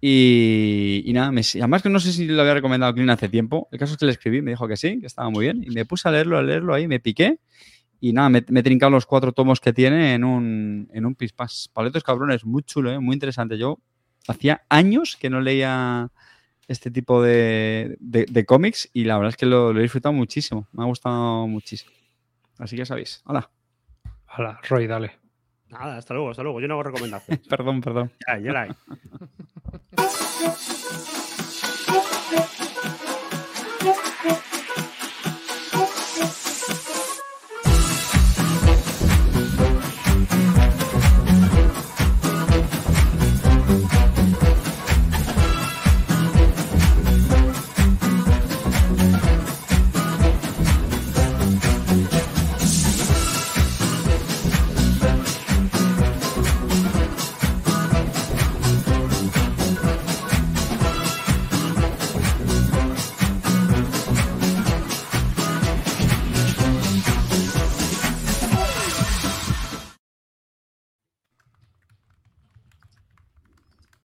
Y, 0.00 1.10
nada, 1.14 1.32
me, 1.32 1.40
además 1.40 1.82
que 1.82 1.88
no 1.88 1.98
sé 1.98 2.12
si 2.12 2.26
lo 2.26 2.42
había 2.42 2.54
recomendado 2.54 2.92
Clint 2.92 3.10
hace 3.10 3.28
tiempo. 3.28 3.68
El 3.72 3.78
caso 3.78 3.94
es 3.94 3.98
que 3.98 4.04
le 4.04 4.12
escribí, 4.12 4.42
me 4.42 4.50
dijo 4.50 4.68
que 4.68 4.76
sí, 4.76 5.00
que 5.00 5.06
estaba 5.06 5.30
muy 5.30 5.46
bien. 5.46 5.64
Y 5.64 5.70
me 5.70 5.86
puse 5.86 6.08
a 6.08 6.12
leerlo, 6.12 6.36
a 6.36 6.42
leerlo 6.42 6.74
ahí, 6.74 6.86
me 6.86 7.00
piqué. 7.00 7.38
Y 8.00 8.12
nada, 8.12 8.28
me, 8.28 8.44
me 8.48 8.60
he 8.60 8.62
trincado 8.62 8.90
los 8.90 9.06
cuatro 9.06 9.32
tomos 9.32 9.60
que 9.60 9.72
tiene 9.72 10.12
en 10.12 10.24
un, 10.24 10.90
en 10.92 11.06
un 11.06 11.14
pispas. 11.14 11.70
Paletos 11.72 12.02
cabrones, 12.02 12.44
muy 12.44 12.62
chulo, 12.64 12.92
¿eh? 12.92 12.98
muy 12.98 13.14
interesante. 13.14 13.56
Yo 13.56 13.78
hacía 14.28 14.64
años 14.68 15.16
que 15.18 15.30
no 15.30 15.40
leía 15.40 16.10
este 16.68 16.90
tipo 16.90 17.22
de, 17.22 17.96
de- 18.00 18.26
de 18.28 18.44
cómics 18.44 18.88
y 18.92 19.04
la 19.04 19.16
verdad 19.16 19.30
es 19.30 19.36
que 19.36 19.46
lo, 19.46 19.72
lo 19.72 19.78
he 19.78 19.82
disfrutado 19.82 20.12
muchísimo. 20.12 20.66
Me 20.72 20.82
ha 20.82 20.86
gustado 20.86 21.46
muchísimo. 21.46 21.92
Así 22.58 22.76
que 22.76 22.80
ya 22.80 22.86
sabéis. 22.86 23.22
Hola. 23.26 23.50
Hola, 24.36 24.60
Roy, 24.68 24.86
dale. 24.86 25.12
Nada, 25.68 25.96
hasta 25.96 26.14
luego, 26.14 26.30
hasta 26.30 26.42
luego. 26.42 26.60
Yo 26.60 26.68
no 26.68 26.74
hago 26.74 26.84
recomendaciones. 26.84 27.46
Perdón, 27.48 27.80
perdón. 27.80 28.12
Ya, 28.28 28.38
ya 28.38 28.52
la 28.52 28.62
hay. 28.62 28.70